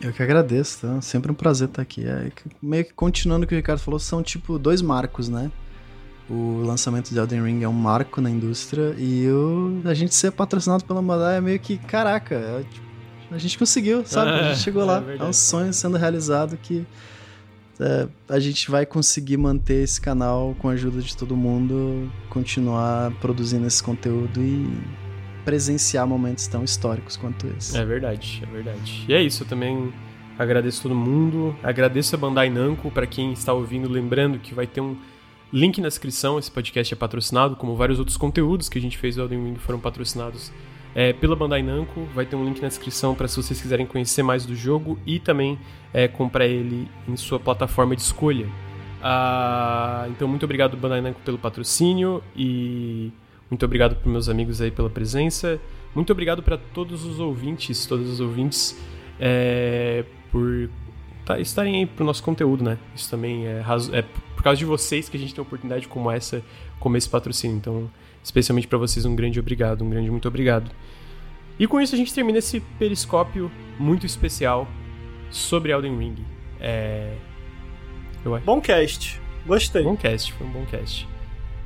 Eu 0.01 0.13
que 0.13 0.21
agradeço, 0.21 0.81
tá? 0.81 1.01
Sempre 1.01 1.31
um 1.31 1.35
prazer 1.35 1.67
estar 1.69 1.81
aqui. 1.81 2.05
É, 2.05 2.31
meio 2.61 2.85
que 2.85 2.93
continuando 2.93 3.45
o 3.45 3.47
que 3.47 3.53
o 3.53 3.57
Ricardo 3.57 3.79
falou, 3.79 3.99
são 3.99 4.21
tipo 4.21 4.59
dois 4.59 4.81
marcos, 4.81 5.27
né? 5.29 5.51
O 6.29 6.61
lançamento 6.63 7.09
de 7.09 7.17
Elden 7.17 7.43
Ring 7.43 7.63
é 7.63 7.67
um 7.67 7.73
marco 7.73 8.21
na 8.21 8.29
indústria 8.29 8.93
e 8.97 9.27
o, 9.27 9.81
a 9.85 9.93
gente 9.93 10.13
ser 10.13 10.31
patrocinado 10.31 10.85
pela 10.85 11.01
Bandai 11.01 11.37
é 11.37 11.41
meio 11.41 11.59
que, 11.59 11.77
caraca, 11.77 12.35
é, 12.35 12.63
tipo, 12.71 12.85
a 13.31 13.37
gente 13.37 13.57
conseguiu, 13.57 14.05
sabe? 14.05 14.31
a 14.31 14.49
gente 14.49 14.61
chegou 14.63 14.83
é, 14.83 14.85
lá. 14.85 15.03
É, 15.07 15.17
é 15.17 15.23
um 15.23 15.33
sonho 15.33 15.73
sendo 15.73 15.97
realizado 15.97 16.55
que 16.57 16.85
é, 17.79 18.07
a 18.27 18.39
gente 18.39 18.69
vai 18.69 18.85
conseguir 18.85 19.37
manter 19.37 19.83
esse 19.83 19.99
canal 19.99 20.55
com 20.59 20.69
a 20.69 20.73
ajuda 20.73 21.01
de 21.01 21.15
todo 21.17 21.35
mundo, 21.35 22.11
continuar 22.29 23.11
produzindo 23.19 23.65
esse 23.65 23.81
conteúdo 23.81 24.39
e 24.41 24.69
presenciar 25.43 26.05
momentos 26.05 26.45
tão 26.45 26.63
históricos 26.63 27.17
quanto 27.17 27.47
esse. 27.57 27.75
É 27.75 27.83
verdade, 27.83 28.43
é 28.43 28.45
verdade. 28.45 29.05
E 29.07 29.13
é 29.13 29.21
isso, 29.21 29.43
eu 29.43 29.47
também 29.47 29.91
agradeço 30.37 30.83
todo 30.83 30.93
mundo, 30.93 31.55
agradeço 31.63 32.15
a 32.15 32.17
Bandai 32.17 32.49
Namco 32.49 32.91
para 32.91 33.07
quem 33.07 33.33
está 33.33 33.51
ouvindo, 33.51 33.89
lembrando 33.89 34.37
que 34.37 34.53
vai 34.53 34.67
ter 34.67 34.81
um 34.81 34.95
link 35.51 35.81
na 35.81 35.87
descrição, 35.87 36.37
esse 36.37 36.51
podcast 36.51 36.93
é 36.93 36.97
patrocinado, 36.97 37.55
como 37.55 37.75
vários 37.75 37.99
outros 37.99 38.17
conteúdos 38.17 38.69
que 38.69 38.77
a 38.77 38.81
gente 38.81 38.97
fez 38.97 39.15
do 39.15 39.21
Elden 39.23 39.43
Ring 39.43 39.55
foram 39.55 39.79
patrocinados 39.79 40.51
é, 40.93 41.13
pela 41.13 41.35
Bandai 41.35 41.61
Namco. 41.63 42.05
Vai 42.13 42.25
ter 42.25 42.35
um 42.35 42.45
link 42.45 42.61
na 42.61 42.67
descrição 42.67 43.15
para 43.15 43.27
se 43.27 43.35
vocês 43.35 43.61
quiserem 43.61 43.85
conhecer 43.85 44.23
mais 44.23 44.45
do 44.45 44.55
jogo 44.55 44.99
e 45.05 45.19
também 45.19 45.57
é, 45.93 46.07
comprar 46.07 46.45
ele 46.45 46.87
em 47.07 47.17
sua 47.17 47.39
plataforma 47.39 47.95
de 47.95 48.01
escolha. 48.01 48.47
Ah, 49.01 50.07
então, 50.09 50.27
muito 50.27 50.43
obrigado, 50.43 50.75
Bandai 50.75 51.01
Namco, 51.01 51.21
pelo 51.21 51.37
patrocínio 51.37 52.23
e 52.35 53.11
muito 53.49 53.65
obrigado 53.65 53.95
para 53.95 54.11
meus 54.11 54.29
amigos 54.29 54.61
aí 54.61 54.71
pela 54.71 54.89
presença. 54.89 55.59
Muito 55.95 56.11
obrigado 56.11 56.43
para 56.43 56.57
todos 56.57 57.03
os 57.03 57.19
ouvintes, 57.19 57.85
todos 57.85 58.07
os 58.07 58.19
ouvintes, 58.19 58.77
é, 59.19 60.05
por 60.31 60.69
estarem 61.39 61.77
aí 61.77 61.85
pro 61.85 62.05
nosso 62.05 62.23
conteúdo, 62.23 62.63
né? 62.63 62.77
Isso 62.95 63.09
também 63.09 63.47
é, 63.47 63.63
é 63.93 64.05
por 64.39 64.43
causa 64.43 64.57
de 64.57 64.63
vocês 64.63 65.09
que 65.09 65.17
a 65.17 65.19
gente 65.19 65.35
tem 65.35 65.41
uma 65.41 65.47
oportunidade 65.47 65.85
como 65.89 66.09
essa, 66.09 66.41
como 66.79 66.95
esse 66.95 67.09
patrocínio. 67.09 67.57
Então, 67.57 67.89
Especialmente 68.23 68.67
para 68.67 68.77
vocês, 68.77 69.05
um 69.05 69.15
grande 69.15 69.39
obrigado, 69.39 69.83
um 69.83 69.89
grande 69.89 70.09
muito 70.11 70.27
obrigado. 70.27 70.69
E 71.57 71.67
com 71.67 71.79
isso 71.81 71.95
a 71.95 71.97
gente 71.97 72.13
termina 72.13 72.37
esse 72.37 72.59
periscópio 72.77 73.51
muito 73.77 74.05
especial 74.05 74.67
sobre 75.31 75.71
Elden 75.71 75.97
Ring. 75.97 76.15
É... 76.59 77.15
Eu... 78.23 78.39
Bom 78.41 78.61
cast. 78.61 79.19
Gostei. 79.45 79.83
Bom 79.83 79.95
cast, 79.95 80.33
foi 80.33 80.47
um 80.47 80.51
bom 80.51 80.65
cast. 80.65 81.07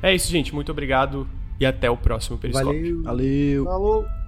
É 0.02 0.14
isso, 0.14 0.30
gente. 0.30 0.54
Muito 0.54 0.70
obrigado 0.70 1.28
e 1.58 1.66
até 1.66 1.90
o 1.90 1.96
próximo 1.96 2.38
periscópio. 2.38 3.02
Valeu. 3.02 3.02
Valeu. 3.02 3.64
Falou. 3.64 4.23